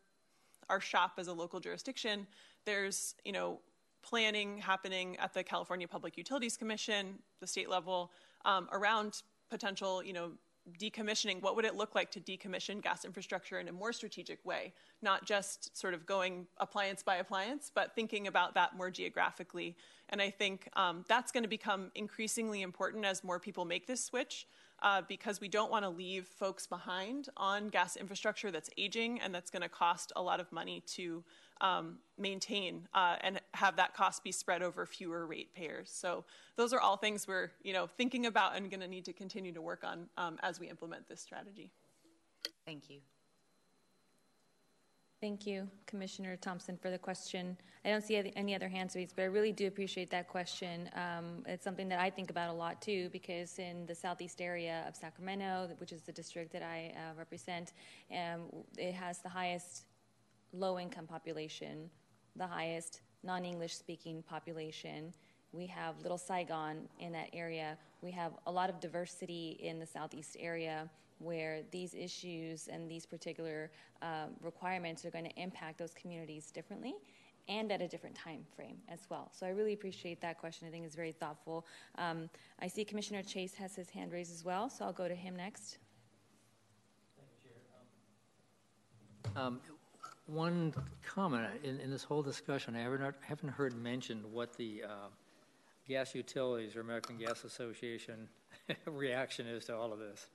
our 0.69 0.81
shop 0.81 1.15
as 1.19 1.27
a 1.27 1.33
local 1.33 1.61
jurisdiction, 1.61 2.27
there's 2.65 3.15
you 3.25 3.33
know 3.33 3.61
planning 4.03 4.59
happening 4.59 5.17
at 5.19 5.33
the 5.35 5.43
California 5.43 5.87
Public 5.87 6.17
Utilities 6.17 6.57
Commission, 6.57 7.19
the 7.41 7.47
state 7.47 7.69
level, 7.69 8.11
um, 8.45 8.69
around 8.73 9.23
potential 9.51 10.03
you 10.03 10.13
know 10.13 10.33
decommissioning, 10.79 11.43
what 11.43 11.57
would 11.57 11.65
it 11.65 11.75
look 11.75 11.95
like 11.95 12.11
to 12.13 12.21
decommission 12.21 12.83
gas 12.83 13.05
infrastructure 13.05 13.59
in 13.59 13.69
a 13.69 13.73
more 13.73 13.93
strategic 13.93 14.45
way? 14.45 14.73
Not 15.01 15.25
just 15.25 15.77
sort 15.77 15.95
of 15.95 16.07
going 16.07 16.47
appliance 16.59 17.03
by 17.03 17.17
appliance, 17.17 17.71
but 17.75 17.95
thinking 17.95 18.27
about 18.27 18.55
that 18.55 18.77
more 18.77 18.91
geographically. 18.91 19.77
And 20.09 20.23
I 20.23 20.31
think 20.31 20.69
um, 20.75 21.05
that's 21.09 21.33
going 21.33 21.43
to 21.43 21.49
become 21.49 21.91
increasingly 21.95 22.63
important 22.63 23.05
as 23.05 23.25
more 23.25 23.39
people 23.39 23.65
make 23.65 23.87
this 23.87 24.05
switch. 24.05 24.47
Uh, 24.83 25.01
because 25.09 25.41
we 25.41 25.47
don't 25.47 25.71
want 25.71 25.85
to 25.85 25.89
leave 25.89 26.27
folks 26.27 26.67
behind 26.67 27.29
on 27.37 27.69
gas 27.69 27.95
infrastructure 27.95 28.51
that's 28.51 28.69
aging 28.77 29.21
and 29.21 29.33
that's 29.33 29.49
going 29.49 29.63
to 29.63 29.69
cost 29.69 30.13
a 30.17 30.23
lot 30.23 30.41
of 30.41 30.51
money 30.51 30.83
to 30.85 31.23
um, 31.61 31.99
maintain 32.19 32.89
uh, 32.93 33.15
and 33.21 33.41
have 33.55 33.77
that 33.77 33.95
cost 33.95 34.25
be 34.25 34.33
spread 34.33 34.61
over 34.61 34.85
fewer 34.85 35.25
ratepayers. 35.25 35.89
So 35.89 36.25
those 36.57 36.73
are 36.73 36.81
all 36.81 36.97
things 36.97 37.29
we're 37.29 37.53
you 37.63 37.73
know 37.73 37.87
thinking 37.87 38.27
about 38.27 38.57
and 38.57 38.69
going 38.71 38.81
to 38.81 38.89
need 38.89 39.05
to 39.05 39.13
continue 39.13 39.53
to 39.53 39.63
work 39.63 39.85
on 39.85 40.09
um, 40.17 40.39
as 40.43 40.59
we 40.59 40.69
implement 40.69 41.09
this 41.09 41.21
strategy. 41.21 41.71
Thank 42.67 42.91
you. 42.91 42.99
Thank 45.23 45.47
you, 45.47 45.69
Commissioner 45.87 46.35
Thompson, 46.35 46.77
for 46.77 46.91
the 46.91 46.99
question. 46.99 47.57
I 47.85 47.91
don't 47.91 48.03
see 48.03 48.33
any 48.35 48.57
other 48.57 48.69
hands 48.69 48.97
raised, 48.97 49.15
but 49.15 49.23
I 49.23 49.27
really 49.27 49.53
do 49.53 49.69
appreciate 49.69 50.11
that 50.11 50.27
question. 50.27 50.91
Um, 50.97 51.45
it's 51.47 51.63
something 51.63 51.89
that 51.91 52.01
I 52.01 52.11
think 52.11 52.29
about 52.29 52.51
a 52.51 52.53
lot 52.53 52.83
too, 52.83 53.09
because 53.13 53.61
in 53.61 53.87
the 53.87 53.95
southeast 53.95 54.43
area 54.43 54.85
of 54.89 54.97
Sacramento, 54.97 55.69
which 55.79 55.93
is 55.93 56.03
the 56.03 56.11
district 56.11 56.53
that 56.55 56.65
I 56.65 56.93
uh, 56.97 57.15
represent, 57.17 57.73
um, 58.11 58.47
it 58.77 58.95
has 58.95 59.21
the 59.21 59.29
highest 59.29 59.85
low 60.53 60.81
income 60.81 61.07
population, 61.07 61.89
the 62.35 62.49
highest 62.49 63.03
non 63.23 63.45
English 63.45 63.77
speaking 63.77 64.25
population. 64.25 65.15
We 65.53 65.69
have 65.69 66.03
Little 66.03 66.19
Saigon 66.19 66.89
in 66.99 67.13
that 67.13 67.29
area. 67.33 67.79
We 68.01 68.11
have 68.11 68.33
a 68.49 68.51
lot 68.51 68.71
of 68.71 68.81
diversity 68.81 69.57
in 69.63 69.79
the 69.79 69.87
southeast 69.87 70.37
area 70.41 70.91
where 71.23 71.61
these 71.71 71.95
issues 71.95 72.69
and 72.69 72.91
these 72.91 73.07
particular 73.07 73.71
uh, 74.01 74.27
requirements 74.41 75.05
are 75.05 75.11
going 75.11 75.25
to 75.25 75.41
impact 75.41 75.79
those 75.79 75.95
communities 75.95 76.51
differently 76.51 76.95
and 77.49 77.73
at 77.73 77.83
a 77.83 77.89
different 77.89 78.15
time 78.15 78.45
frame 78.55 78.77
as 78.89 79.01
well. 79.09 79.31
So 79.33 79.47
I 79.47 79.51
really 79.51 79.73
appreciate 79.73 80.21
that 80.21 80.39
question. 80.39 80.69
I 80.69 80.71
think 80.71 80.85
it's 80.85 80.95
very 80.95 81.13
thoughtful. 81.13 81.67
Um, 81.97 82.29
I 82.61 82.69
see 82.69 82.85
Commissioner 82.85 83.23
Chase 83.23 83.55
has 83.55 83.75
his 83.75 83.91
hand 83.91 84.13
raised 84.13 84.33
as 84.33 84.45
well, 84.45 84.71
so 84.71 84.85
I'll 84.85 84.93
go 84.93 85.09
to 85.09 85.15
him 85.15 85.37
next. 85.37 85.79
Um, 89.35 89.61
one 90.27 90.75
comment 91.05 91.49
in, 91.65 91.81
in 91.81 91.91
this 91.91 92.05
whole 92.05 92.23
discussion, 92.23 92.77
I 92.77 92.81
haven't, 92.81 93.15
haven't 93.23 93.49
heard 93.49 93.75
mentioned 93.75 94.25
what 94.31 94.57
the 94.57 94.85
uh, 94.87 95.09
gas 95.89 96.15
utilities 96.15 96.77
or 96.77 96.81
American 96.81 97.17
Gas 97.17 97.45
Association 97.45 98.29
reaction 98.87 99.47
is 99.47 99.65
to 99.67 99.77
all 99.77 99.93
of 99.93 99.99
this. 99.99 100.27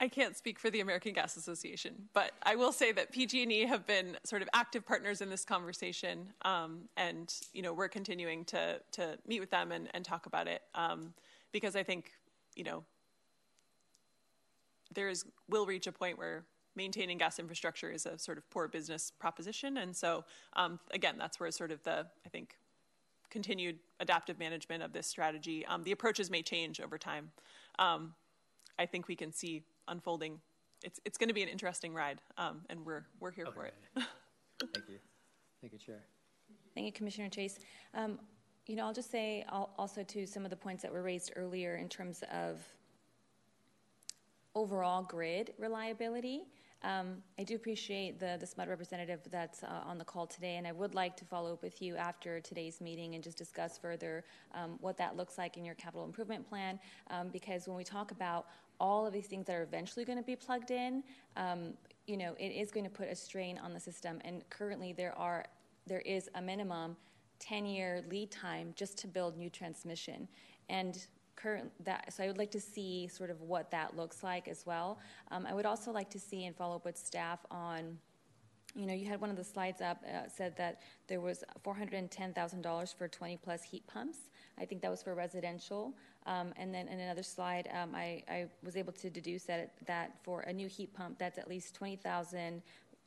I 0.00 0.08
can't 0.08 0.36
speak 0.36 0.58
for 0.58 0.70
the 0.70 0.80
American 0.80 1.12
Gas 1.12 1.36
Association, 1.36 1.94
but 2.12 2.32
I 2.42 2.56
will 2.56 2.72
say 2.72 2.92
that 2.92 3.12
PG&E 3.12 3.64
have 3.66 3.86
been 3.86 4.16
sort 4.24 4.42
of 4.42 4.48
active 4.52 4.84
partners 4.84 5.20
in 5.20 5.30
this 5.30 5.44
conversation, 5.44 6.32
um, 6.42 6.88
and 6.96 7.32
you 7.52 7.62
know 7.62 7.72
we're 7.72 7.88
continuing 7.88 8.44
to 8.46 8.80
to 8.92 9.18
meet 9.26 9.40
with 9.40 9.50
them 9.50 9.72
and, 9.72 9.88
and 9.94 10.04
talk 10.04 10.26
about 10.26 10.48
it 10.48 10.62
um, 10.74 11.14
because 11.52 11.76
I 11.76 11.84
think 11.84 12.12
you 12.56 12.64
know 12.64 12.84
there 14.94 15.08
is 15.08 15.24
will 15.48 15.64
reach 15.64 15.86
a 15.86 15.92
point 15.92 16.18
where 16.18 16.44
maintaining 16.76 17.18
gas 17.18 17.38
infrastructure 17.38 17.90
is 17.90 18.06
a 18.06 18.18
sort 18.18 18.38
of 18.38 18.48
poor 18.50 18.68
business 18.68 19.12
proposition. 19.18 19.78
And 19.78 19.94
so, 19.94 20.24
um, 20.54 20.80
again, 20.90 21.16
that's 21.18 21.38
where 21.38 21.50
sort 21.50 21.70
of 21.70 21.82
the, 21.84 22.06
I 22.26 22.28
think, 22.28 22.56
continued 23.30 23.78
adaptive 24.00 24.38
management 24.38 24.82
of 24.82 24.92
this 24.92 25.06
strategy, 25.06 25.64
um, 25.66 25.82
the 25.82 25.92
approaches 25.92 26.30
may 26.30 26.42
change 26.42 26.80
over 26.80 26.98
time. 26.98 27.30
Um, 27.78 28.14
I 28.78 28.86
think 28.86 29.08
we 29.08 29.16
can 29.16 29.32
see 29.32 29.62
unfolding. 29.88 30.40
It's, 30.82 31.00
it's 31.04 31.18
going 31.18 31.28
to 31.28 31.34
be 31.34 31.42
an 31.42 31.48
interesting 31.48 31.94
ride, 31.94 32.20
um, 32.36 32.62
and 32.68 32.84
we're, 32.84 33.04
we're 33.20 33.30
here 33.30 33.46
okay. 33.46 33.54
for 33.54 33.66
it. 33.66 33.74
Thank 34.74 34.88
you. 34.88 34.98
Thank 35.60 35.72
you, 35.72 35.78
Chair. 35.78 36.02
Thank 36.74 36.86
you, 36.86 36.92
Commissioner 36.92 37.28
Chase. 37.28 37.58
Um, 37.94 38.18
you 38.66 38.76
know, 38.76 38.84
I'll 38.86 38.94
just 38.94 39.10
say 39.10 39.44
also 39.50 40.02
to 40.02 40.26
some 40.26 40.44
of 40.44 40.50
the 40.50 40.56
points 40.56 40.82
that 40.82 40.92
were 40.92 41.02
raised 41.02 41.32
earlier 41.36 41.76
in 41.76 41.88
terms 41.88 42.22
of 42.32 42.60
overall 44.54 45.02
grid 45.02 45.52
reliability. 45.58 46.42
Um, 46.82 47.22
I 47.38 47.44
do 47.44 47.54
appreciate 47.54 48.20
the, 48.20 48.36
the 48.38 48.46
SMUD 48.46 48.68
representative 48.68 49.20
that's 49.30 49.62
uh, 49.62 49.80
on 49.86 49.96
the 49.96 50.04
call 50.04 50.26
today, 50.26 50.56
and 50.56 50.66
I 50.66 50.72
would 50.72 50.94
like 50.94 51.16
to 51.16 51.24
follow 51.24 51.54
up 51.54 51.62
with 51.62 51.80
you 51.80 51.96
after 51.96 52.40
today's 52.40 52.80
meeting 52.82 53.14
and 53.14 53.24
just 53.24 53.38
discuss 53.38 53.78
further 53.78 54.22
um, 54.54 54.76
what 54.80 54.98
that 54.98 55.16
looks 55.16 55.38
like 55.38 55.56
in 55.56 55.64
your 55.64 55.74
capital 55.76 56.04
improvement 56.04 56.46
plan. 56.46 56.78
Um, 57.10 57.30
because 57.30 57.66
when 57.66 57.76
we 57.76 57.84
talk 57.84 58.10
about 58.10 58.48
all 58.80 59.06
of 59.06 59.12
these 59.12 59.26
things 59.26 59.46
that 59.46 59.56
are 59.56 59.62
eventually 59.62 60.04
going 60.04 60.18
to 60.18 60.24
be 60.24 60.36
plugged 60.36 60.70
in, 60.70 61.02
um, 61.36 61.74
you 62.06 62.16
know, 62.16 62.34
it 62.38 62.48
is 62.48 62.70
going 62.70 62.84
to 62.84 62.90
put 62.90 63.08
a 63.08 63.14
strain 63.14 63.58
on 63.58 63.72
the 63.72 63.80
system. 63.80 64.20
And 64.24 64.48
currently, 64.50 64.92
there 64.92 65.16
are 65.18 65.44
there 65.86 66.00
is 66.00 66.30
a 66.34 66.42
minimum 66.42 66.96
10 67.40 67.66
year 67.66 68.02
lead 68.10 68.30
time 68.30 68.72
just 68.76 68.96
to 68.98 69.08
build 69.08 69.36
new 69.36 69.50
transmission. 69.50 70.28
And 70.68 71.06
current 71.36 71.70
that 71.84 72.12
so 72.12 72.22
i 72.22 72.28
would 72.28 72.38
like 72.38 72.50
to 72.52 72.60
see 72.60 73.08
sort 73.08 73.28
of 73.28 73.40
what 73.40 73.68
that 73.68 73.96
looks 73.96 74.22
like 74.22 74.46
as 74.46 74.64
well 74.64 75.00
um, 75.32 75.44
i 75.46 75.52
would 75.52 75.66
also 75.66 75.90
like 75.90 76.08
to 76.08 76.18
see 76.18 76.44
and 76.44 76.54
follow 76.54 76.76
up 76.76 76.84
with 76.84 76.96
staff 76.96 77.40
on 77.50 77.98
you 78.74 78.86
know 78.86 78.94
you 78.94 79.06
had 79.06 79.20
one 79.20 79.30
of 79.30 79.36
the 79.36 79.44
slides 79.44 79.80
up 79.80 80.02
uh, 80.06 80.28
said 80.28 80.56
that 80.56 80.80
there 81.06 81.20
was 81.20 81.44
$410000 81.64 82.94
for 82.96 83.08
20 83.08 83.36
plus 83.38 83.62
heat 83.62 83.86
pumps 83.86 84.18
i 84.58 84.64
think 84.64 84.82
that 84.82 84.90
was 84.90 85.02
for 85.02 85.14
residential 85.14 85.92
um, 86.26 86.52
and 86.56 86.74
then 86.74 86.88
in 86.88 87.00
another 87.00 87.22
slide 87.22 87.68
um, 87.80 87.94
I, 87.94 88.22
I, 88.28 88.46
was 88.62 88.78
able 88.78 88.94
to 88.94 89.10
deduce 89.10 89.42
that, 89.44 89.72
that 89.86 90.16
for 90.22 90.40
a 90.40 90.52
new 90.52 90.68
heat 90.68 90.94
pump 90.94 91.18
that's 91.18 91.38
at 91.38 91.48
least 91.48 91.74
20000 91.74 92.62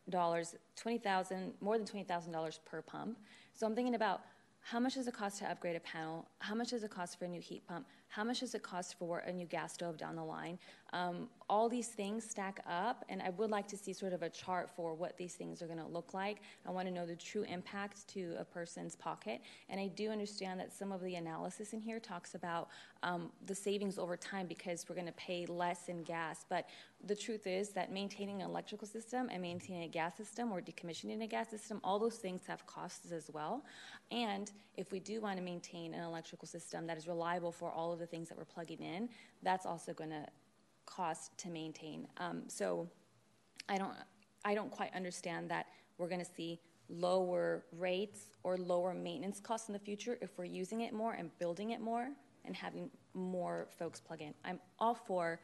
dollars, 0.10 0.56
twenty 0.76 0.98
thousand, 0.98 1.54
more 1.62 1.78
than 1.78 1.86
twenty 1.86 2.06
thousand 2.06 2.32
dollars 2.32 2.60
per 2.66 2.82
pump. 2.82 3.18
So 3.54 3.66
I'm 3.66 3.76
thinking 3.76 3.96
about 3.96 4.22
how 4.62 4.80
much 4.80 4.96
does 4.96 5.08
it 5.08 5.14
cost 5.14 5.40
to 5.40 5.50
upgrade 5.50 5.76
a 5.76 5.80
panel? 5.80 6.28
How 6.40 6.56
much 6.56 6.72
does 6.72 6.84
it 6.84 6.92
cost 6.92 7.18
for 7.18 7.26
a 7.26 7.28
new 7.28 7.40
heat 7.40 7.66
pump? 7.68 7.86
How 8.10 8.24
much 8.24 8.40
does 8.40 8.56
it 8.56 8.64
cost 8.64 8.98
for 8.98 9.20
a 9.20 9.32
new 9.32 9.46
gas 9.46 9.74
stove 9.74 9.98
down 9.98 10.16
the 10.16 10.24
line? 10.24 10.58
Um, 10.94 11.28
all 11.50 11.68
these 11.68 11.90
things 11.90 12.24
stack 12.30 12.62
up, 12.68 13.04
and 13.10 13.22
I 13.22 13.30
would 13.32 13.50
like 13.50 13.68
to 13.68 13.78
see 13.78 13.94
sort 13.94 14.14
of 14.14 14.22
a 14.22 14.30
chart 14.30 14.70
for 14.76 14.94
what 14.94 15.18
these 15.18 15.34
things 15.34 15.62
are 15.62 15.68
going 15.68 15.80
to 15.80 15.86
look 15.86 16.14
like. 16.14 16.38
I 16.66 16.72
want 16.72 16.88
to 16.88 16.94
know 16.94 17.06
the 17.06 17.16
true 17.16 17.44
impact 17.44 18.08
to 18.10 18.36
a 18.40 18.46
person's 18.46 18.96
pocket, 18.96 19.42
and 19.70 19.80
I 19.80 19.88
do 19.88 20.10
understand 20.10 20.60
that 20.60 20.74
some 20.74 20.92
of 20.92 21.02
the 21.02 21.16
analysis 21.16 21.74
in 21.74 21.82
here 21.82 22.00
talks 22.00 22.36
about 22.36 22.70
um, 23.04 23.32
the 23.46 23.56
savings 23.56 24.00
over 24.00 24.18
time 24.18 24.48
because 24.48 24.86
we're 24.88 24.96
going 24.96 25.08
to 25.08 25.14
pay 25.14 25.46
less 25.46 25.90
in 25.90 26.04
gas. 26.04 26.46
But 26.50 26.68
the 27.06 27.16
truth 27.16 27.46
is 27.46 27.70
that 27.70 27.92
maintaining 27.92 28.42
an 28.42 28.50
electrical 28.50 28.88
system 28.88 29.30
and 29.32 29.42
maintaining 29.42 29.84
a 29.84 29.88
gas 29.88 30.18
system 30.18 30.52
or 30.52 30.62
decommissioning 30.62 31.22
a 31.24 31.28
gas 31.28 31.50
system, 31.50 31.80
all 31.84 32.00
those 32.00 32.16
things 32.16 32.42
have 32.48 32.66
costs 32.66 33.12
as 33.12 33.30
well. 33.32 33.64
And 34.12 34.52
if 34.78 34.92
we 34.92 35.00
do 35.00 35.22
want 35.22 35.38
to 35.38 35.44
maintain 35.44 35.94
an 35.94 36.04
electrical 36.04 36.48
system 36.48 36.88
that 36.88 36.98
is 36.98 37.08
reliable 37.08 37.52
for 37.52 37.70
all 37.70 37.92
of 37.92 37.97
the 37.98 38.06
things 38.06 38.30
that 38.30 38.38
we're 38.38 38.46
plugging 38.46 38.82
in, 38.82 39.10
that's 39.44 39.66
also 39.66 39.94
going 39.94 40.10
to 40.10 40.26
cost 40.86 41.38
to 41.40 41.50
maintain. 41.50 42.08
Um, 42.18 42.44
so 42.48 42.90
I 43.68 43.78
don't, 43.78 43.94
I 44.46 44.56
don't 44.56 44.72
quite 44.72 44.94
understand 44.96 45.50
that 45.50 45.68
we're 45.98 46.08
going 46.08 46.24
to 46.24 46.32
see 46.36 46.60
lower 46.90 47.66
rates 47.74 48.30
or 48.44 48.58
lower 48.58 48.94
maintenance 48.94 49.40
costs 49.40 49.68
in 49.68 49.74
the 49.74 49.80
future 49.80 50.18
if 50.22 50.38
we're 50.38 50.46
using 50.46 50.82
it 50.82 50.94
more 50.94 51.14
and 51.14 51.38
building 51.40 51.72
it 51.72 51.82
more 51.82 52.10
and 52.46 52.56
having 52.56 52.90
more 53.14 53.68
folks 53.78 54.00
plug 54.00 54.22
in. 54.22 54.34
I'm 54.46 54.60
all 54.80 54.96
for 54.96 55.42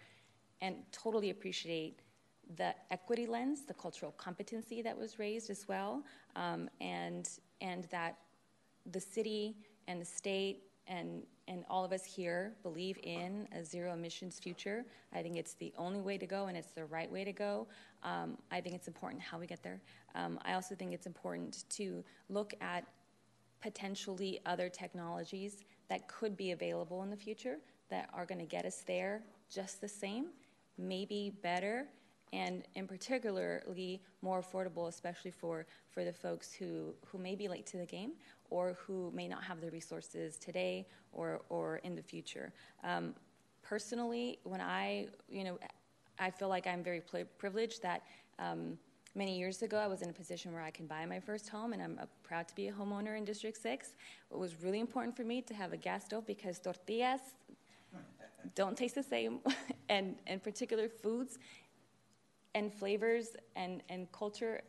and 0.61 0.77
totally 0.91 1.30
appreciate 1.30 1.99
the 2.56 2.73
equity 2.91 3.25
lens, 3.25 3.65
the 3.65 3.73
cultural 3.73 4.14
competency 4.14 4.82
that 4.82 4.98
was 4.98 5.19
raised 5.19 5.49
as 5.49 5.67
well, 5.67 6.03
um, 6.35 6.69
and 6.82 7.30
and 7.61 7.85
that 7.85 8.17
the 8.91 8.99
city 8.99 9.56
and 9.88 9.99
the 9.99 10.06
state 10.06 10.64
and 10.87 11.23
and 11.47 11.65
all 11.69 11.83
of 11.83 11.91
us 11.91 12.05
here 12.05 12.53
believe 12.63 12.97
in 13.03 13.47
a 13.53 13.63
zero 13.63 13.93
emissions 13.93 14.39
future. 14.39 14.85
I 15.13 15.21
think 15.21 15.35
it's 15.35 15.55
the 15.55 15.73
only 15.77 15.99
way 15.99 16.17
to 16.17 16.25
go, 16.25 16.45
and 16.45 16.57
it's 16.57 16.71
the 16.71 16.85
right 16.85 17.11
way 17.11 17.25
to 17.25 17.33
go. 17.33 17.67
Um, 18.01 18.37
I 18.49 18.61
think 18.61 18.75
it's 18.75 18.87
important 18.87 19.21
how 19.21 19.39
we 19.39 19.47
get 19.47 19.61
there. 19.61 19.81
Um, 20.15 20.39
I 20.45 20.53
also 20.53 20.73
think 20.73 20.93
it's 20.93 21.05
important 21.05 21.65
to 21.71 22.03
look 22.29 22.53
at 22.61 22.85
potentially 23.61 24.39
other 24.45 24.69
technologies 24.69 25.63
that 25.89 26.07
could 26.07 26.37
be 26.37 26.51
available 26.51 27.03
in 27.03 27.09
the 27.09 27.17
future 27.17 27.57
that 27.89 28.09
are 28.13 28.25
going 28.25 28.39
to 28.39 28.45
get 28.45 28.65
us 28.65 28.83
there 28.87 29.21
just 29.53 29.81
the 29.81 29.87
same, 29.87 30.27
maybe 30.77 31.33
better, 31.41 31.87
and 32.33 32.63
in 32.75 32.87
particularly 32.87 34.01
more 34.21 34.41
affordable, 34.41 34.87
especially 34.87 35.31
for, 35.31 35.65
for 35.89 36.03
the 36.03 36.11
folks 36.11 36.51
who, 36.51 36.93
who 37.05 37.17
may 37.17 37.35
be 37.35 37.47
late 37.47 37.65
to 37.67 37.77
the 37.77 37.85
game 37.85 38.13
or 38.53 38.77
who 38.85 39.11
may 39.15 39.27
not 39.27 39.43
have 39.43 39.59
the 39.59 39.72
resources 39.72 40.38
today 40.38 40.85
or, 41.11 41.41
or 41.49 41.77
in 41.77 41.95
the 41.95 42.03
future. 42.03 42.53
Um, 42.83 43.15
personally, 43.64 44.38
when 44.43 44.61
I, 44.61 45.07
you 45.27 45.43
know, 45.43 45.57
I 46.19 46.30
feel 46.30 46.49
like 46.49 46.67
I'm 46.67 46.83
very 46.83 47.01
privileged 47.40 47.82
that 47.82 48.03
um, 48.38 48.77
many 49.15 49.40
years 49.40 49.64
ago 49.64 49.77
I 49.77 49.88
was 49.88 50.03
in 50.03 50.09
a 50.11 50.14
position 50.14 50.53
where 50.53 50.61
I 50.61 50.69
can 50.69 50.85
buy 50.85 51.03
my 51.07 51.19
first 51.19 51.49
home, 51.49 51.73
and 51.73 51.82
I'm 51.82 51.98
uh, 51.99 52.06
proud 52.22 52.48
to 52.48 52.53
be 52.53 52.67
a 52.67 52.72
homeowner 52.72 53.17
in 53.17 53.25
District 53.25 53.57
6. 53.57 53.95
It 54.32 54.38
was 54.38 54.61
really 54.61 54.80
important 54.80 55.17
for 55.17 55.23
me 55.23 55.41
to 55.41 55.56
have 55.56 55.73
a 55.73 55.77
gas 55.77 56.06
stove 56.06 56.27
because 56.27 56.59
tortillas 56.59 57.22
don't 58.53 58.77
taste 58.77 58.93
the 58.93 59.03
same, 59.15 59.40
and, 59.90 60.15
and 60.27 60.43
particular 60.43 60.88
foods 60.90 61.40
and 62.53 62.72
flavors 62.72 63.30
and, 63.56 63.82
and 63.90 64.11
culture 64.11 64.61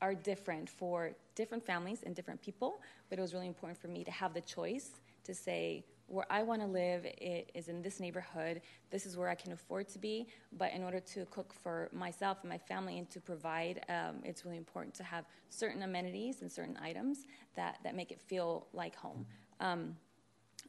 are 0.00 0.14
different 0.14 0.68
for 0.68 1.12
different 1.34 1.64
families 1.64 2.02
and 2.04 2.14
different 2.14 2.40
people, 2.40 2.80
but 3.08 3.18
it 3.18 3.22
was 3.22 3.34
really 3.34 3.46
important 3.46 3.78
for 3.78 3.88
me 3.88 4.04
to 4.04 4.10
have 4.10 4.34
the 4.34 4.40
choice 4.40 5.00
to 5.24 5.34
say, 5.34 5.84
where 6.08 6.26
I 6.30 6.42
want 6.42 6.62
to 6.62 6.66
live 6.66 7.06
is 7.54 7.68
in 7.68 7.82
this 7.82 8.00
neighborhood. 8.00 8.62
This 8.90 9.04
is 9.04 9.16
where 9.16 9.28
I 9.28 9.34
can 9.34 9.52
afford 9.52 9.88
to 9.90 9.98
be. 9.98 10.26
But 10.52 10.72
in 10.72 10.82
order 10.82 11.00
to 11.00 11.26
cook 11.26 11.52
for 11.52 11.90
myself 11.92 12.38
and 12.42 12.48
my 12.48 12.56
family 12.56 12.98
and 12.98 13.10
to 13.10 13.20
provide, 13.20 13.84
um, 13.90 14.16
it's 14.24 14.44
really 14.44 14.56
important 14.56 14.94
to 14.94 15.04
have 15.04 15.26
certain 15.50 15.82
amenities 15.82 16.40
and 16.40 16.50
certain 16.50 16.78
items 16.82 17.26
that, 17.56 17.78
that 17.84 17.94
make 17.94 18.10
it 18.10 18.20
feel 18.20 18.68
like 18.72 18.96
home. 18.96 19.26
Um, 19.60 19.96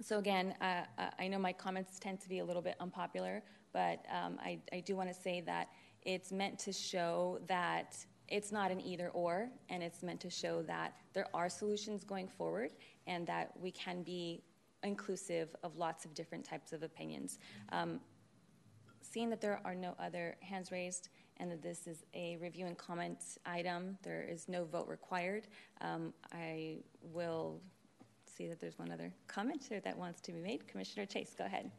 so 0.01 0.17
again, 0.17 0.55
uh, 0.61 0.83
I 1.17 1.27
know 1.29 1.39
my 1.39 1.53
comments 1.53 1.99
tend 1.99 2.19
to 2.21 2.29
be 2.29 2.39
a 2.39 2.45
little 2.45 2.61
bit 2.61 2.75
unpopular, 2.81 3.41
but 3.71 4.05
um, 4.11 4.39
I, 4.41 4.59
I 4.73 4.81
do 4.81 4.95
want 4.95 5.09
to 5.09 5.15
say 5.15 5.41
that 5.41 5.69
it's 6.03 6.31
meant 6.31 6.59
to 6.59 6.73
show 6.73 7.39
that 7.47 7.97
it's 8.29 8.51
not 8.51 8.71
an 8.71 8.79
either 8.81 9.09
or, 9.09 9.49
and 9.69 9.81
it's 9.83 10.03
meant 10.03 10.19
to 10.21 10.29
show 10.29 10.61
that 10.63 10.95
there 11.13 11.25
are 11.33 11.49
solutions 11.49 12.03
going 12.03 12.27
forward 12.27 12.71
and 13.07 13.25
that 13.27 13.51
we 13.59 13.71
can 13.71 14.03
be 14.03 14.43
inclusive 14.83 15.55
of 15.63 15.75
lots 15.75 16.05
of 16.05 16.13
different 16.13 16.45
types 16.45 16.71
of 16.71 16.83
opinions. 16.83 17.39
Um, 17.71 17.99
seeing 19.01 19.29
that 19.29 19.41
there 19.41 19.59
are 19.65 19.75
no 19.75 19.95
other 19.99 20.35
hands 20.41 20.71
raised 20.71 21.09
and 21.37 21.51
that 21.51 21.61
this 21.61 21.87
is 21.87 22.03
a 22.13 22.37
review 22.37 22.65
and 22.65 22.77
comment 22.77 23.23
item, 23.45 23.97
there 24.03 24.27
is 24.29 24.47
no 24.47 24.65
vote 24.65 24.87
required. 24.87 25.47
Um, 25.81 26.13
I 26.33 26.77
will 27.01 27.61
see 28.25 28.47
that 28.47 28.59
there's 28.59 28.77
one 28.77 28.91
other 28.91 29.11
commenter 29.27 29.81
that 29.83 29.97
wants 29.97 30.21
to 30.21 30.31
be 30.31 30.39
made. 30.39 30.67
Commissioner 30.67 31.05
Chase, 31.05 31.33
go 31.37 31.45
ahead. 31.45 31.71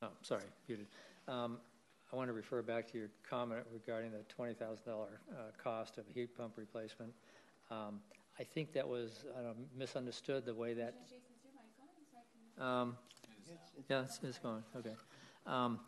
Oh, 0.00 0.08
sorry, 0.22 0.44
muted. 0.68 0.86
Um, 1.26 1.58
I 2.12 2.16
want 2.16 2.28
to 2.28 2.32
refer 2.32 2.62
back 2.62 2.90
to 2.92 2.98
your 2.98 3.10
comment 3.28 3.64
regarding 3.72 4.12
the 4.12 4.24
$20,000 4.34 4.54
uh, 4.88 5.04
cost 5.62 5.98
of 5.98 6.04
a 6.08 6.12
heat 6.12 6.36
pump 6.36 6.52
replacement. 6.56 7.12
Um, 7.70 8.00
I 8.38 8.44
think 8.44 8.72
that 8.74 8.86
was 8.86 9.24
uh, 9.36 9.54
misunderstood 9.76 10.46
the 10.46 10.54
way 10.54 10.74
that. 10.74 10.94
Um, 12.58 12.96
yeah, 13.90 14.02
it's, 14.02 14.20
it's 14.22 14.38
going. 14.38 14.62
Okay. 14.76 14.94
Um, 15.46 15.80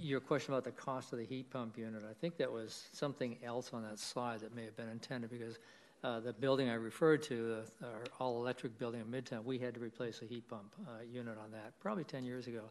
your 0.00 0.20
question 0.20 0.54
about 0.54 0.64
the 0.64 0.72
cost 0.72 1.12
of 1.12 1.18
the 1.18 1.24
heat 1.24 1.50
pump 1.50 1.76
unit, 1.76 2.02
I 2.08 2.14
think 2.14 2.38
that 2.38 2.50
was 2.50 2.88
something 2.92 3.36
else 3.44 3.72
on 3.72 3.82
that 3.82 3.98
slide 3.98 4.40
that 4.40 4.56
may 4.56 4.64
have 4.64 4.76
been 4.76 4.88
intended 4.88 5.30
because 5.30 5.58
uh, 6.02 6.20
the 6.20 6.32
building 6.32 6.68
I 6.68 6.74
referred 6.74 7.22
to, 7.24 7.58
our 7.82 8.04
all 8.18 8.36
electric 8.36 8.78
building 8.78 9.00
in 9.00 9.06
Midtown, 9.06 9.44
we 9.44 9.58
had 9.58 9.74
to 9.74 9.80
replace 9.80 10.20
a 10.22 10.24
heat 10.24 10.48
pump 10.48 10.74
uh, 10.86 11.02
unit 11.10 11.38
on 11.38 11.50
that 11.52 11.78
probably 11.80 12.04
10 12.04 12.24
years 12.24 12.46
ago. 12.46 12.64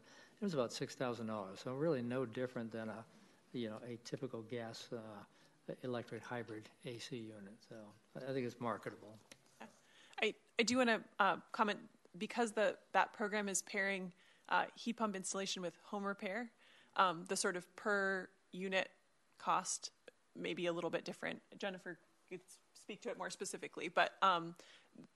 It 0.44 0.48
was 0.48 0.52
about 0.52 0.74
six 0.74 0.94
thousand 0.94 1.28
dollars, 1.28 1.60
so 1.64 1.72
really 1.72 2.02
no 2.02 2.26
different 2.26 2.70
than 2.70 2.90
a, 2.90 3.02
you 3.54 3.70
know, 3.70 3.78
a 3.88 3.96
typical 4.04 4.42
gas 4.42 4.90
uh, 4.92 5.72
electric 5.84 6.22
hybrid 6.22 6.68
AC 6.84 7.16
unit. 7.16 7.54
So 7.66 7.76
I 8.14 8.30
think 8.30 8.44
it's 8.46 8.60
marketable. 8.60 9.16
I, 10.20 10.34
I 10.58 10.62
do 10.62 10.76
want 10.76 10.90
to 10.90 11.00
uh, 11.18 11.36
comment 11.52 11.78
because 12.18 12.52
the 12.52 12.76
that 12.92 13.14
program 13.14 13.48
is 13.48 13.62
pairing 13.62 14.12
uh, 14.50 14.64
heat 14.74 14.98
pump 14.98 15.16
installation 15.16 15.62
with 15.62 15.78
home 15.82 16.04
repair. 16.04 16.50
Um, 16.96 17.24
the 17.28 17.36
sort 17.36 17.56
of 17.56 17.64
per 17.74 18.28
unit 18.52 18.90
cost 19.38 19.92
may 20.36 20.52
be 20.52 20.66
a 20.66 20.72
little 20.74 20.90
bit 20.90 21.06
different. 21.06 21.40
Jennifer 21.56 21.96
could 22.28 22.40
speak 22.74 23.00
to 23.00 23.08
it 23.08 23.16
more 23.16 23.30
specifically, 23.30 23.88
but 23.88 24.12
um, 24.20 24.54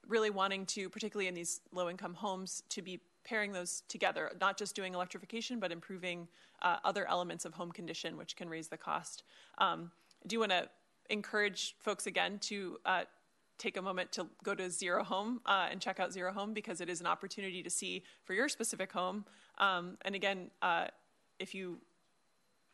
really 0.06 0.30
wanting 0.30 0.64
to, 0.64 0.88
particularly 0.88 1.28
in 1.28 1.34
these 1.34 1.60
low 1.70 1.90
income 1.90 2.14
homes, 2.14 2.62
to 2.70 2.80
be 2.80 2.98
pairing 3.28 3.52
those 3.52 3.82
together, 3.88 4.30
not 4.40 4.56
just 4.56 4.74
doing 4.74 4.94
electrification, 4.94 5.60
but 5.60 5.70
improving 5.70 6.26
uh, 6.62 6.76
other 6.84 7.06
elements 7.08 7.44
of 7.44 7.52
home 7.52 7.70
condition, 7.70 8.16
which 8.16 8.36
can 8.36 8.48
raise 8.48 8.68
the 8.68 8.76
cost. 8.76 9.22
Um, 9.58 9.90
I 10.24 10.28
do 10.28 10.40
want 10.40 10.52
to 10.52 10.68
encourage 11.10 11.74
folks 11.78 12.06
again 12.06 12.38
to 12.40 12.78
uh, 12.86 13.02
take 13.58 13.76
a 13.76 13.82
moment 13.82 14.12
to 14.12 14.26
go 14.42 14.54
to 14.54 14.70
Zero 14.70 15.04
Home 15.04 15.40
uh, 15.46 15.68
and 15.70 15.80
check 15.80 16.00
out 16.00 16.12
Zero 16.12 16.32
Home 16.32 16.54
because 16.54 16.80
it 16.80 16.88
is 16.88 17.00
an 17.00 17.06
opportunity 17.06 17.62
to 17.62 17.70
see 17.70 18.02
for 18.24 18.32
your 18.32 18.48
specific 18.48 18.92
home. 18.92 19.24
Um, 19.58 19.98
and 20.02 20.14
again, 20.14 20.50
uh, 20.62 20.86
if 21.38 21.54
you 21.54 21.78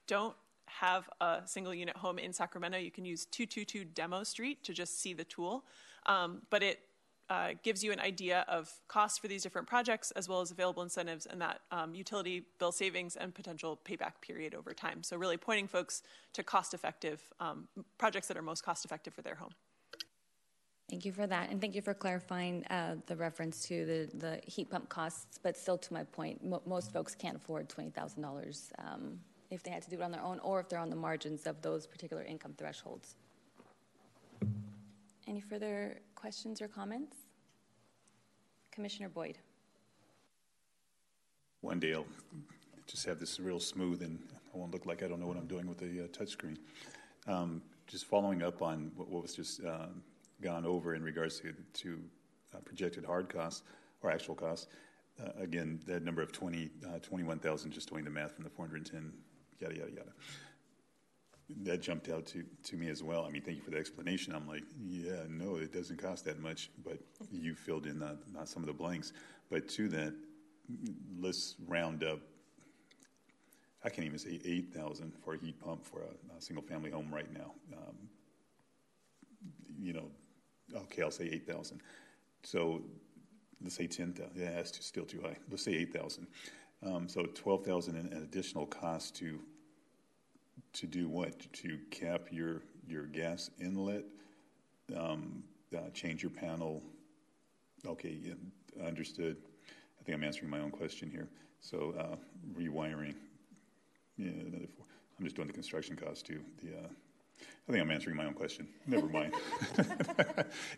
don't 0.06 0.36
have 0.66 1.08
a 1.20 1.42
single 1.46 1.74
unit 1.74 1.96
home 1.96 2.18
in 2.18 2.32
Sacramento, 2.32 2.78
you 2.78 2.90
can 2.90 3.04
use 3.04 3.26
222 3.26 3.84
Demo 3.86 4.22
Street 4.22 4.62
to 4.64 4.72
just 4.72 5.00
see 5.00 5.14
the 5.14 5.24
tool. 5.24 5.64
Um, 6.06 6.42
but 6.50 6.62
it 6.62 6.80
uh, 7.30 7.50
gives 7.62 7.82
you 7.82 7.92
an 7.92 8.00
idea 8.00 8.44
of 8.48 8.70
costs 8.88 9.18
for 9.18 9.28
these 9.28 9.42
different 9.42 9.66
projects 9.66 10.10
as 10.12 10.28
well 10.28 10.40
as 10.40 10.50
available 10.50 10.82
incentives 10.82 11.26
and 11.26 11.40
that 11.40 11.60
um, 11.70 11.94
utility 11.94 12.44
bill 12.58 12.72
savings 12.72 13.16
and 13.16 13.34
potential 13.34 13.78
payback 13.84 14.20
period 14.20 14.54
over 14.54 14.72
time. 14.72 15.02
So, 15.02 15.16
really 15.16 15.36
pointing 15.36 15.66
folks 15.66 16.02
to 16.34 16.42
cost 16.42 16.74
effective 16.74 17.20
um, 17.40 17.68
projects 17.98 18.28
that 18.28 18.36
are 18.36 18.42
most 18.42 18.62
cost 18.62 18.84
effective 18.84 19.14
for 19.14 19.22
their 19.22 19.36
home. 19.36 19.52
Thank 20.90 21.06
you 21.06 21.12
for 21.12 21.26
that, 21.26 21.50
and 21.50 21.60
thank 21.62 21.74
you 21.74 21.80
for 21.80 21.94
clarifying 21.94 22.64
uh, 22.66 22.96
the 23.06 23.16
reference 23.16 23.62
to 23.68 23.86
the, 23.86 24.16
the 24.18 24.40
heat 24.44 24.70
pump 24.70 24.90
costs. 24.90 25.38
But 25.42 25.56
still, 25.56 25.78
to 25.78 25.92
my 25.92 26.04
point, 26.04 26.42
most 26.66 26.92
folks 26.92 27.14
can't 27.14 27.36
afford 27.36 27.68
twenty 27.70 27.90
thousand 27.90 28.22
um, 28.22 28.30
dollars 28.30 28.70
if 29.50 29.62
they 29.62 29.70
had 29.70 29.82
to 29.82 29.90
do 29.90 29.96
it 29.96 30.02
on 30.02 30.10
their 30.10 30.22
own, 30.22 30.40
or 30.40 30.60
if 30.60 30.68
they're 30.68 30.78
on 30.78 30.90
the 30.90 30.96
margins 30.96 31.46
of 31.46 31.62
those 31.62 31.86
particular 31.86 32.22
income 32.22 32.54
thresholds. 32.58 33.16
Any 35.26 35.40
further 35.40 36.00
questions 36.14 36.60
or 36.60 36.68
comments? 36.68 37.16
Commissioner 38.70 39.08
Boyd. 39.08 39.38
One 41.62 41.80
I'll 41.82 42.04
just 42.86 43.06
have 43.06 43.18
this 43.18 43.40
real 43.40 43.58
smooth 43.58 44.02
and 44.02 44.18
I 44.54 44.58
won't 44.58 44.72
look 44.72 44.84
like 44.84 45.02
I 45.02 45.08
don't 45.08 45.20
know 45.20 45.26
what 45.26 45.38
I'm 45.38 45.46
doing 45.46 45.66
with 45.66 45.78
the 45.78 46.04
uh, 46.04 46.06
touchscreen. 46.08 46.58
Um, 47.26 47.62
just 47.86 48.04
following 48.04 48.42
up 48.42 48.60
on 48.60 48.90
what, 48.96 49.08
what 49.08 49.22
was 49.22 49.34
just 49.34 49.64
uh, 49.64 49.86
gone 50.42 50.66
over 50.66 50.94
in 50.94 51.02
regards 51.02 51.40
to, 51.40 51.54
to 51.72 52.00
uh, 52.54 52.58
projected 52.58 53.04
hard 53.04 53.30
costs 53.30 53.62
or 54.02 54.10
actual 54.10 54.34
costs. 54.34 54.66
Uh, 55.18 55.30
again, 55.40 55.80
that 55.86 56.04
number 56.04 56.20
of 56.20 56.32
20, 56.32 56.70
uh, 56.86 56.98
21,000, 56.98 57.70
just 57.70 57.88
doing 57.88 58.04
the 58.04 58.10
math 58.10 58.34
from 58.34 58.44
the 58.44 58.50
410, 58.50 59.12
yada, 59.60 59.74
yada, 59.74 59.90
yada 59.90 60.12
that 61.62 61.82
jumped 61.82 62.08
out 62.08 62.26
to, 62.26 62.44
to 62.64 62.76
me 62.76 62.88
as 62.88 63.02
well. 63.02 63.24
I 63.24 63.30
mean, 63.30 63.42
thank 63.42 63.58
you 63.58 63.62
for 63.62 63.70
the 63.70 63.76
explanation. 63.76 64.34
I'm 64.34 64.48
like, 64.48 64.62
yeah, 64.82 65.24
no, 65.28 65.56
it 65.56 65.72
doesn't 65.72 65.98
cost 65.98 66.24
that 66.24 66.40
much, 66.40 66.70
but 66.84 66.98
you 67.30 67.54
filled 67.54 67.86
in 67.86 67.98
the, 67.98 68.16
not 68.32 68.48
some 68.48 68.62
of 68.62 68.66
the 68.66 68.72
blanks. 68.72 69.12
But 69.50 69.68
to 69.70 69.88
that, 69.88 70.14
let's 71.20 71.56
round 71.66 72.02
up. 72.02 72.20
I 73.84 73.90
can't 73.90 74.06
even 74.06 74.18
say 74.18 74.40
8,000 74.42 75.12
for 75.22 75.34
a 75.34 75.38
heat 75.38 75.60
pump 75.60 75.84
for 75.84 76.00
a, 76.00 76.36
a 76.38 76.40
single 76.40 76.64
family 76.64 76.90
home 76.90 77.12
right 77.12 77.30
now. 77.32 77.52
Um, 77.76 77.94
you 79.78 79.92
know, 79.92 80.08
okay, 80.74 81.02
I'll 81.02 81.10
say 81.10 81.28
8,000. 81.30 81.82
So 82.42 82.82
let's 83.62 83.76
say 83.76 83.86
10,000. 83.86 84.30
Yeah, 84.34 84.52
that's 84.52 84.84
still 84.84 85.04
too 85.04 85.20
high. 85.20 85.36
Let's 85.50 85.64
say 85.64 85.74
8,000. 85.74 86.26
Um, 86.86 87.08
so 87.08 87.24
12,000 87.34 87.96
in 87.96 88.22
additional 88.22 88.66
cost 88.66 89.14
to 89.16 89.38
to 90.74 90.86
do 90.86 91.08
what? 91.08 91.52
To 91.52 91.78
cap 91.90 92.28
your 92.30 92.62
your 92.86 93.04
gas 93.04 93.50
inlet, 93.60 94.04
um, 94.96 95.42
uh, 95.76 95.88
change 95.92 96.22
your 96.22 96.30
panel. 96.30 96.82
Okay, 97.86 98.18
yeah, 98.22 98.86
understood. 98.86 99.36
I 99.68 100.04
think 100.04 100.16
I'm 100.16 100.24
answering 100.24 100.50
my 100.50 100.60
own 100.60 100.70
question 100.70 101.10
here. 101.10 101.28
So 101.60 101.94
uh, 101.98 102.16
rewiring. 102.58 103.14
Yeah, 104.16 104.30
another 104.30 104.66
four. 104.76 104.86
I'm 105.18 105.24
just 105.24 105.36
doing 105.36 105.48
the 105.48 105.54
construction 105.54 105.96
cost 105.96 106.26
too. 106.26 106.40
The 106.62 106.76
uh, 106.76 106.88
I 107.68 107.72
think 107.72 107.82
I'm 107.82 107.90
answering 107.90 108.16
my 108.16 108.26
own 108.26 108.34
question. 108.34 108.68
Never 108.86 109.06
mind. 109.06 109.34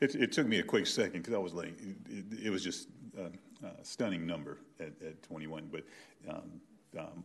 it, 0.00 0.14
it, 0.14 0.32
took 0.32 0.46
me 0.46 0.60
a 0.60 0.62
quick 0.62 0.86
second 0.86 1.22
because 1.22 1.34
I 1.34 1.38
was 1.38 1.52
like, 1.52 1.74
it, 1.80 1.96
it, 2.08 2.46
it 2.46 2.50
was 2.50 2.62
just 2.62 2.88
a, 3.18 3.66
a 3.66 3.84
stunning 3.84 4.26
number 4.26 4.58
at, 4.78 4.92
at 5.04 5.22
21. 5.24 5.68
But 5.70 5.82
um, 6.28 6.60
um, 6.98 7.24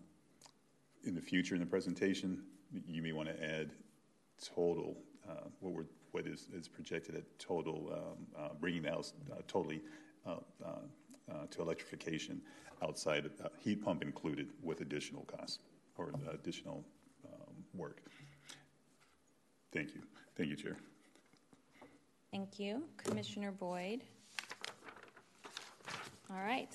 in 1.03 1.13
the 1.13 1.21
future 1.21 1.53
in 1.53 1.61
the 1.61 1.67
presentation, 1.67 2.43
you 2.87 3.01
may 3.01 3.11
want 3.11 3.29
to 3.29 3.43
add 3.43 3.71
total, 4.55 4.97
uh, 5.29 5.47
what, 5.59 5.73
we're, 5.73 5.85
what 6.11 6.25
is, 6.25 6.47
is 6.53 6.67
projected 6.67 7.15
at 7.15 7.39
total, 7.39 7.91
um, 7.93 8.27
uh, 8.37 8.49
bringing 8.59 8.81
the 8.83 8.89
house 8.89 9.13
uh, 9.31 9.35
totally 9.47 9.81
uh, 10.25 10.35
uh, 10.63 10.69
uh, 11.31 11.33
to 11.49 11.61
electrification 11.61 12.41
outside 12.83 13.29
heat 13.59 13.83
pump 13.83 14.01
included 14.01 14.47
with 14.63 14.81
additional 14.81 15.23
costs 15.23 15.59
or 15.97 16.11
additional 16.33 16.83
um, 17.25 17.53
work. 17.75 18.01
Thank 19.71 19.93
you. 19.93 20.01
Thank 20.35 20.49
you, 20.49 20.55
Chair. 20.55 20.77
Thank 22.31 22.59
you. 22.59 22.83
Commissioner 22.97 23.51
Boyd. 23.51 24.01
All 26.29 26.41
right. 26.41 26.69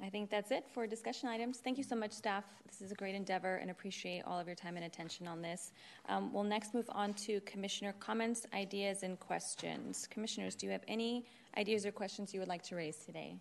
I 0.00 0.10
think 0.10 0.30
that's 0.30 0.52
it 0.52 0.64
for 0.72 0.86
discussion 0.86 1.28
items. 1.28 1.58
Thank 1.58 1.76
you 1.76 1.82
so 1.82 1.96
much, 1.96 2.12
staff. 2.12 2.44
This 2.68 2.80
is 2.80 2.92
a 2.92 2.94
great 2.94 3.16
endeavor 3.16 3.56
and 3.56 3.68
appreciate 3.70 4.22
all 4.24 4.38
of 4.38 4.46
your 4.46 4.54
time 4.54 4.76
and 4.76 4.86
attention 4.86 5.26
on 5.26 5.42
this. 5.42 5.72
Um, 6.08 6.32
we'll 6.32 6.44
next 6.44 6.72
move 6.72 6.88
on 6.90 7.14
to 7.14 7.40
commissioner 7.40 7.92
comments, 7.98 8.46
ideas, 8.54 9.02
and 9.02 9.18
questions. 9.18 10.06
Commissioners, 10.08 10.54
do 10.54 10.66
you 10.66 10.72
have 10.72 10.84
any 10.86 11.26
ideas 11.56 11.84
or 11.84 11.90
questions 11.90 12.32
you 12.32 12.38
would 12.38 12.48
like 12.48 12.62
to 12.64 12.76
raise 12.76 12.96
today? 12.98 13.34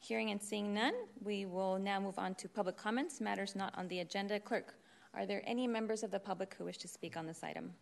Hearing 0.00 0.30
and 0.30 0.42
seeing 0.42 0.74
none, 0.74 0.94
we 1.22 1.46
will 1.46 1.78
now 1.78 1.98
move 1.98 2.18
on 2.18 2.34
to 2.36 2.48
public 2.48 2.76
comments, 2.76 3.22
matters 3.22 3.56
not 3.56 3.72
on 3.78 3.88
the 3.88 4.00
agenda. 4.00 4.38
Clerk, 4.38 4.74
are 5.14 5.24
there 5.24 5.42
any 5.46 5.66
members 5.66 6.02
of 6.02 6.10
the 6.10 6.20
public 6.20 6.54
who 6.58 6.64
wish 6.64 6.76
to 6.78 6.88
speak 6.88 7.16
on 7.16 7.26
this 7.26 7.42
item? 7.42 7.72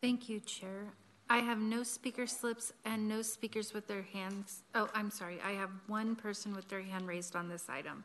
Thank 0.00 0.28
you, 0.28 0.40
Chair. 0.40 0.94
I 1.32 1.38
have 1.38 1.58
no 1.58 1.82
speaker 1.82 2.26
slips 2.26 2.74
and 2.84 3.08
no 3.08 3.22
speakers 3.22 3.72
with 3.72 3.86
their 3.86 4.02
hands. 4.02 4.64
Oh, 4.74 4.90
I'm 4.92 5.10
sorry. 5.10 5.38
I 5.42 5.52
have 5.52 5.70
one 5.86 6.14
person 6.14 6.54
with 6.54 6.68
their 6.68 6.82
hand 6.82 7.08
raised 7.08 7.36
on 7.36 7.48
this 7.48 7.70
item. 7.70 8.04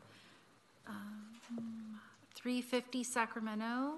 Um, 0.88 2.00
350 2.36 3.04
Sacramento. 3.04 3.96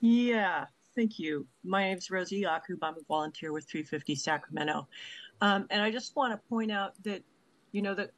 Yeah, 0.00 0.64
thank 0.96 1.20
you. 1.20 1.46
My 1.62 1.84
name 1.84 1.98
is 1.98 2.10
Rosie 2.10 2.38
Yakub. 2.38 2.82
I'm 2.82 2.94
a 2.94 3.04
volunteer 3.06 3.52
with 3.52 3.66
350 3.66 4.16
Sacramento. 4.16 4.88
Um, 5.40 5.68
and 5.70 5.80
I 5.80 5.92
just 5.92 6.16
want 6.16 6.32
to 6.32 6.48
point 6.48 6.72
out 6.72 7.00
that, 7.04 7.22
you 7.70 7.82
know, 7.82 7.94
that 7.94 8.10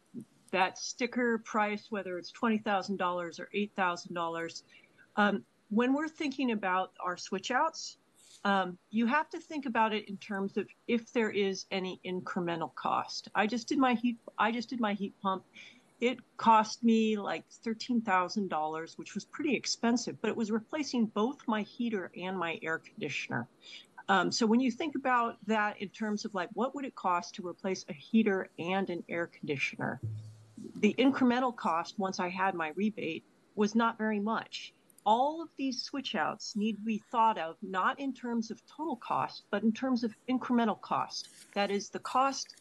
that 0.51 0.79
sticker 0.79 1.37
price, 1.45 1.89
whether 1.91 2.17
it's 2.17 2.33
$20,000 2.33 3.39
or 3.39 3.51
$8,000, 3.55 4.63
um, 5.17 5.45
when 5.69 5.93
we're 5.93 6.09
thinking 6.09 6.53
about 6.53 6.93
our 7.05 7.19
switch 7.19 7.51
outs, 7.51 7.99
um, 8.45 8.79
you 8.91 9.07
have 9.07 9.29
to 9.31 9.39
think 9.39 9.67
about 9.67 9.93
it 9.93 10.09
in 10.09 10.17
terms 10.17 10.57
of 10.57 10.67
if 10.89 11.13
there 11.13 11.31
is 11.31 11.67
any 11.71 12.01
incremental 12.07 12.75
cost. 12.75 13.29
I 13.35 13.47
just 13.47 13.69
did 13.69 13.79
my 13.79 13.95
heat. 13.95 14.19
I 14.39 14.51
just 14.51 14.71
did 14.71 14.81
my 14.81 14.95
heat 14.95 15.15
pump. 15.23 15.45
It 16.01 16.19
cost 16.39 16.83
me 16.83 17.19
like 17.19 17.45
thirteen 17.63 18.01
thousand 18.01 18.49
dollars, 18.49 18.97
which 18.97 19.15
was 19.15 19.27
pretty 19.27 19.55
expensive, 19.55 20.17
but 20.23 20.29
it 20.31 20.37
was 20.37 20.51
replacing 20.51 21.07
both 21.07 21.37
my 21.47 21.63
heater 21.63 22.11
and 22.17 22.39
my 22.39 22.59
air 22.63 22.79
conditioner. 22.79 23.47
Um, 24.09 24.33
so 24.33 24.47
when 24.47 24.61
you 24.61 24.71
think 24.71 24.97
about 24.97 25.37
that 25.47 25.81
in 25.81 25.89
terms 25.91 26.25
of 26.25 26.35
like 26.35 26.49
what 26.55 26.75
would 26.75 26.87
it 26.87 26.95
cost 26.95 27.35
to 27.35 27.47
replace 27.47 27.85
a 27.89 27.93
heater 27.93 28.49
and 28.59 28.89
an 28.89 29.05
air 29.09 29.27
conditioner, 29.27 30.01
the 30.77 30.95
incremental 30.99 31.55
cost 31.55 31.99
once 31.99 32.19
I 32.19 32.29
had 32.29 32.55
my 32.55 32.71
rebate 32.71 33.25
was 33.55 33.75
not 33.75 33.99
very 33.99 34.19
much 34.19 34.73
all 35.07 35.43
of 35.43 35.49
these 35.57 35.83
switch 35.83 36.15
outs 36.15 36.55
need 36.57 36.75
to 36.75 36.83
be 36.83 37.03
thought 37.11 37.39
of 37.39 37.57
not 37.63 37.99
in 37.99 38.13
terms 38.13 38.51
of 38.51 38.61
total 38.67 38.97
cost, 38.97 39.45
but 39.51 39.63
in 39.63 39.73
terms 39.73 40.05
of 40.05 40.15
incremental 40.29 40.81
cost. 40.81 41.29
That 41.55 41.71
is 41.71 41.89
the 41.89 41.99
cost 41.99 42.57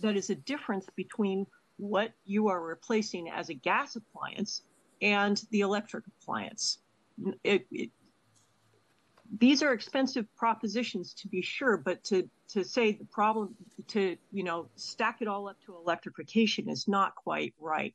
that 0.00 0.16
is 0.16 0.30
a 0.30 0.34
difference 0.34 0.86
between 0.96 1.46
what 1.76 2.12
you 2.24 2.48
are 2.48 2.60
replacing 2.60 3.30
as 3.30 3.48
a 3.48 3.54
gas 3.54 3.96
appliance 3.96 4.62
and 5.00 5.42
the 5.50 5.60
electric 5.60 6.04
appliance. 6.06 6.78
It, 7.42 7.66
it, 7.70 7.90
these 9.38 9.62
are 9.62 9.72
expensive 9.72 10.26
propositions 10.36 11.14
to 11.14 11.28
be 11.28 11.42
sure, 11.42 11.76
but 11.76 12.02
to, 12.04 12.28
to 12.48 12.64
say 12.64 12.92
the 12.92 13.04
problem, 13.04 13.54
to, 13.88 14.16
you 14.32 14.42
know, 14.42 14.68
stack 14.76 15.18
it 15.20 15.28
all 15.28 15.48
up 15.48 15.56
to 15.66 15.76
electrification 15.76 16.68
is 16.68 16.88
not 16.88 17.14
quite 17.14 17.54
right. 17.60 17.94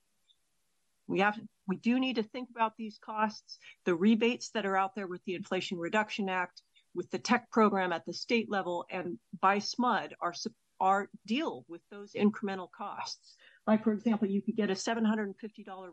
We 1.08 1.20
have 1.20 1.40
we 1.68 1.78
do 1.78 2.00
need 2.00 2.16
to 2.16 2.24
think 2.24 2.50
about 2.50 2.74
these 2.78 3.00
costs. 3.04 3.58
The 3.86 3.96
rebates 3.96 4.50
that 4.50 4.66
are 4.66 4.78
out 4.78 4.96
there 4.96 5.08
with 5.08 5.24
the 5.26 5.36
Inflation 5.36 5.78
Reduction 5.78 6.30
Act, 6.30 6.62
with 6.96 7.10
the 7.10 7.20
tech 7.20 7.50
program 7.52 7.94
at 7.94 8.06
the 8.06 8.14
state 8.14 8.50
level, 8.50 8.86
and 8.90 9.18
by 9.40 9.58
SMUD 9.58 10.12
are 10.22 10.34
are 10.80 11.10
deal 11.26 11.64
with 11.70 11.82
those 11.90 12.12
incremental 12.14 12.70
costs. 12.70 13.36
Like 13.66 13.84
for 13.84 13.94
example, 13.94 14.28
you 14.28 14.42
could 14.42 14.58
get 14.58 14.70
a 14.70 14.74
$750 14.74 15.34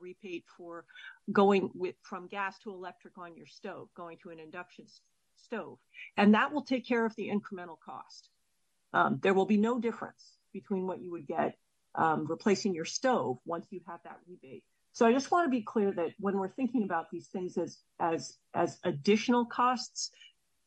rebate 0.01 0.45
for 0.57 0.85
going 1.31 1.71
with 1.75 1.95
from 2.03 2.27
gas 2.27 2.59
to 2.61 2.71
electric 2.71 3.17
on 3.17 3.37
your 3.37 3.47
stove, 3.47 3.89
going 3.97 4.19
to 4.23 4.31
an 4.31 4.41
induction 4.41 4.87
stove, 5.37 5.79
and 6.17 6.35
that 6.35 6.53
will 6.53 6.63
take 6.63 6.87
care 6.87 7.07
of 7.07 7.15
the 7.15 7.29
incremental 7.29 7.79
cost. 7.79 8.29
Um, 8.93 9.21
there 9.23 9.35
will 9.35 9.47
be 9.47 9.59
no 9.59 9.79
difference 9.79 10.39
between 10.53 10.89
what 10.89 11.01
you 11.01 11.13
would 11.13 11.29
get 11.29 11.55
um, 11.95 12.27
replacing 12.27 12.75
your 12.75 12.85
stove 12.85 13.39
once 13.45 13.67
you 13.71 13.81
have 13.87 14.01
that 14.03 14.19
rebate 14.27 14.65
So 14.93 15.07
I 15.07 15.13
just 15.13 15.31
want 15.31 15.47
to 15.47 15.51
be 15.51 15.63
clear 15.63 15.93
that 15.93 16.11
when 16.19 16.37
we're 16.37 16.49
thinking 16.49 16.83
about 16.83 17.11
these 17.11 17.29
things 17.29 17.57
as 17.57 17.79
as 18.01 18.39
as 18.55 18.79
additional 18.85 19.45
costs, 19.45 20.11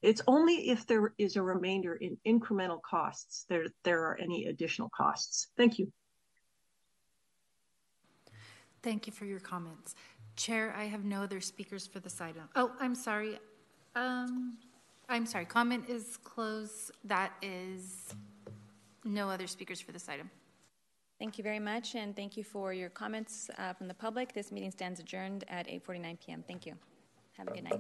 it's 0.02 0.22
only 0.27 0.69
if 0.69 0.88
there 0.88 1.14
is 1.18 1.35
a 1.35 1.42
remainder 1.42 1.95
in 1.95 2.18
incremental 2.26 2.82
costs 2.82 3.45
there 3.50 3.66
there 3.84 4.03
are 4.03 4.18
any 4.19 4.45
additional 4.45 4.90
costs. 4.95 5.48
Thank 5.58 5.77
you. 5.77 5.92
Thank 8.82 9.08
you 9.08 9.14
for 9.14 9.26
your 9.26 9.40
comments. 9.40 9.95
Chair, 10.35 10.74
I 10.77 10.85
have 10.85 11.06
no 11.06 11.24
other 11.24 11.40
speakers 11.40 11.88
for 11.88 12.00
this 12.00 12.19
item. 12.19 12.50
Oh, 12.56 12.72
I'm 12.80 12.95
sorry. 12.95 13.40
Um, 13.95 14.58
I'm 15.08 15.26
sorry. 15.26 15.45
Comment 15.45 15.88
is 15.88 16.18
closed. 16.24 16.92
That 17.06 17.32
is 17.42 18.14
no 19.06 19.30
other 19.30 19.48
speakers 19.48 19.80
for 19.80 19.92
this 19.92 20.10
item. 20.10 20.30
Thank 21.24 21.38
you 21.38 21.43
very 21.45 21.60
much, 21.60 21.95
and 21.95 22.14
thank 22.14 22.35
you 22.35 22.43
for 22.43 22.74
your 22.74 22.90
comments 22.90 23.50
uh, 23.58 23.72
from 23.72 23.88
the 23.88 23.93
public. 23.93 24.34
This 24.34 24.52
meeting 24.52 24.72
stands 24.72 25.00
adjourned 25.00 25.45
at 25.48 25.68
8:49 25.68 26.19
p.m. 26.19 26.43
Thank 26.45 26.66
you. 26.66 26.74
Have 27.38 27.48
a 27.48 27.52
good 27.52 27.64
night. 27.64 27.80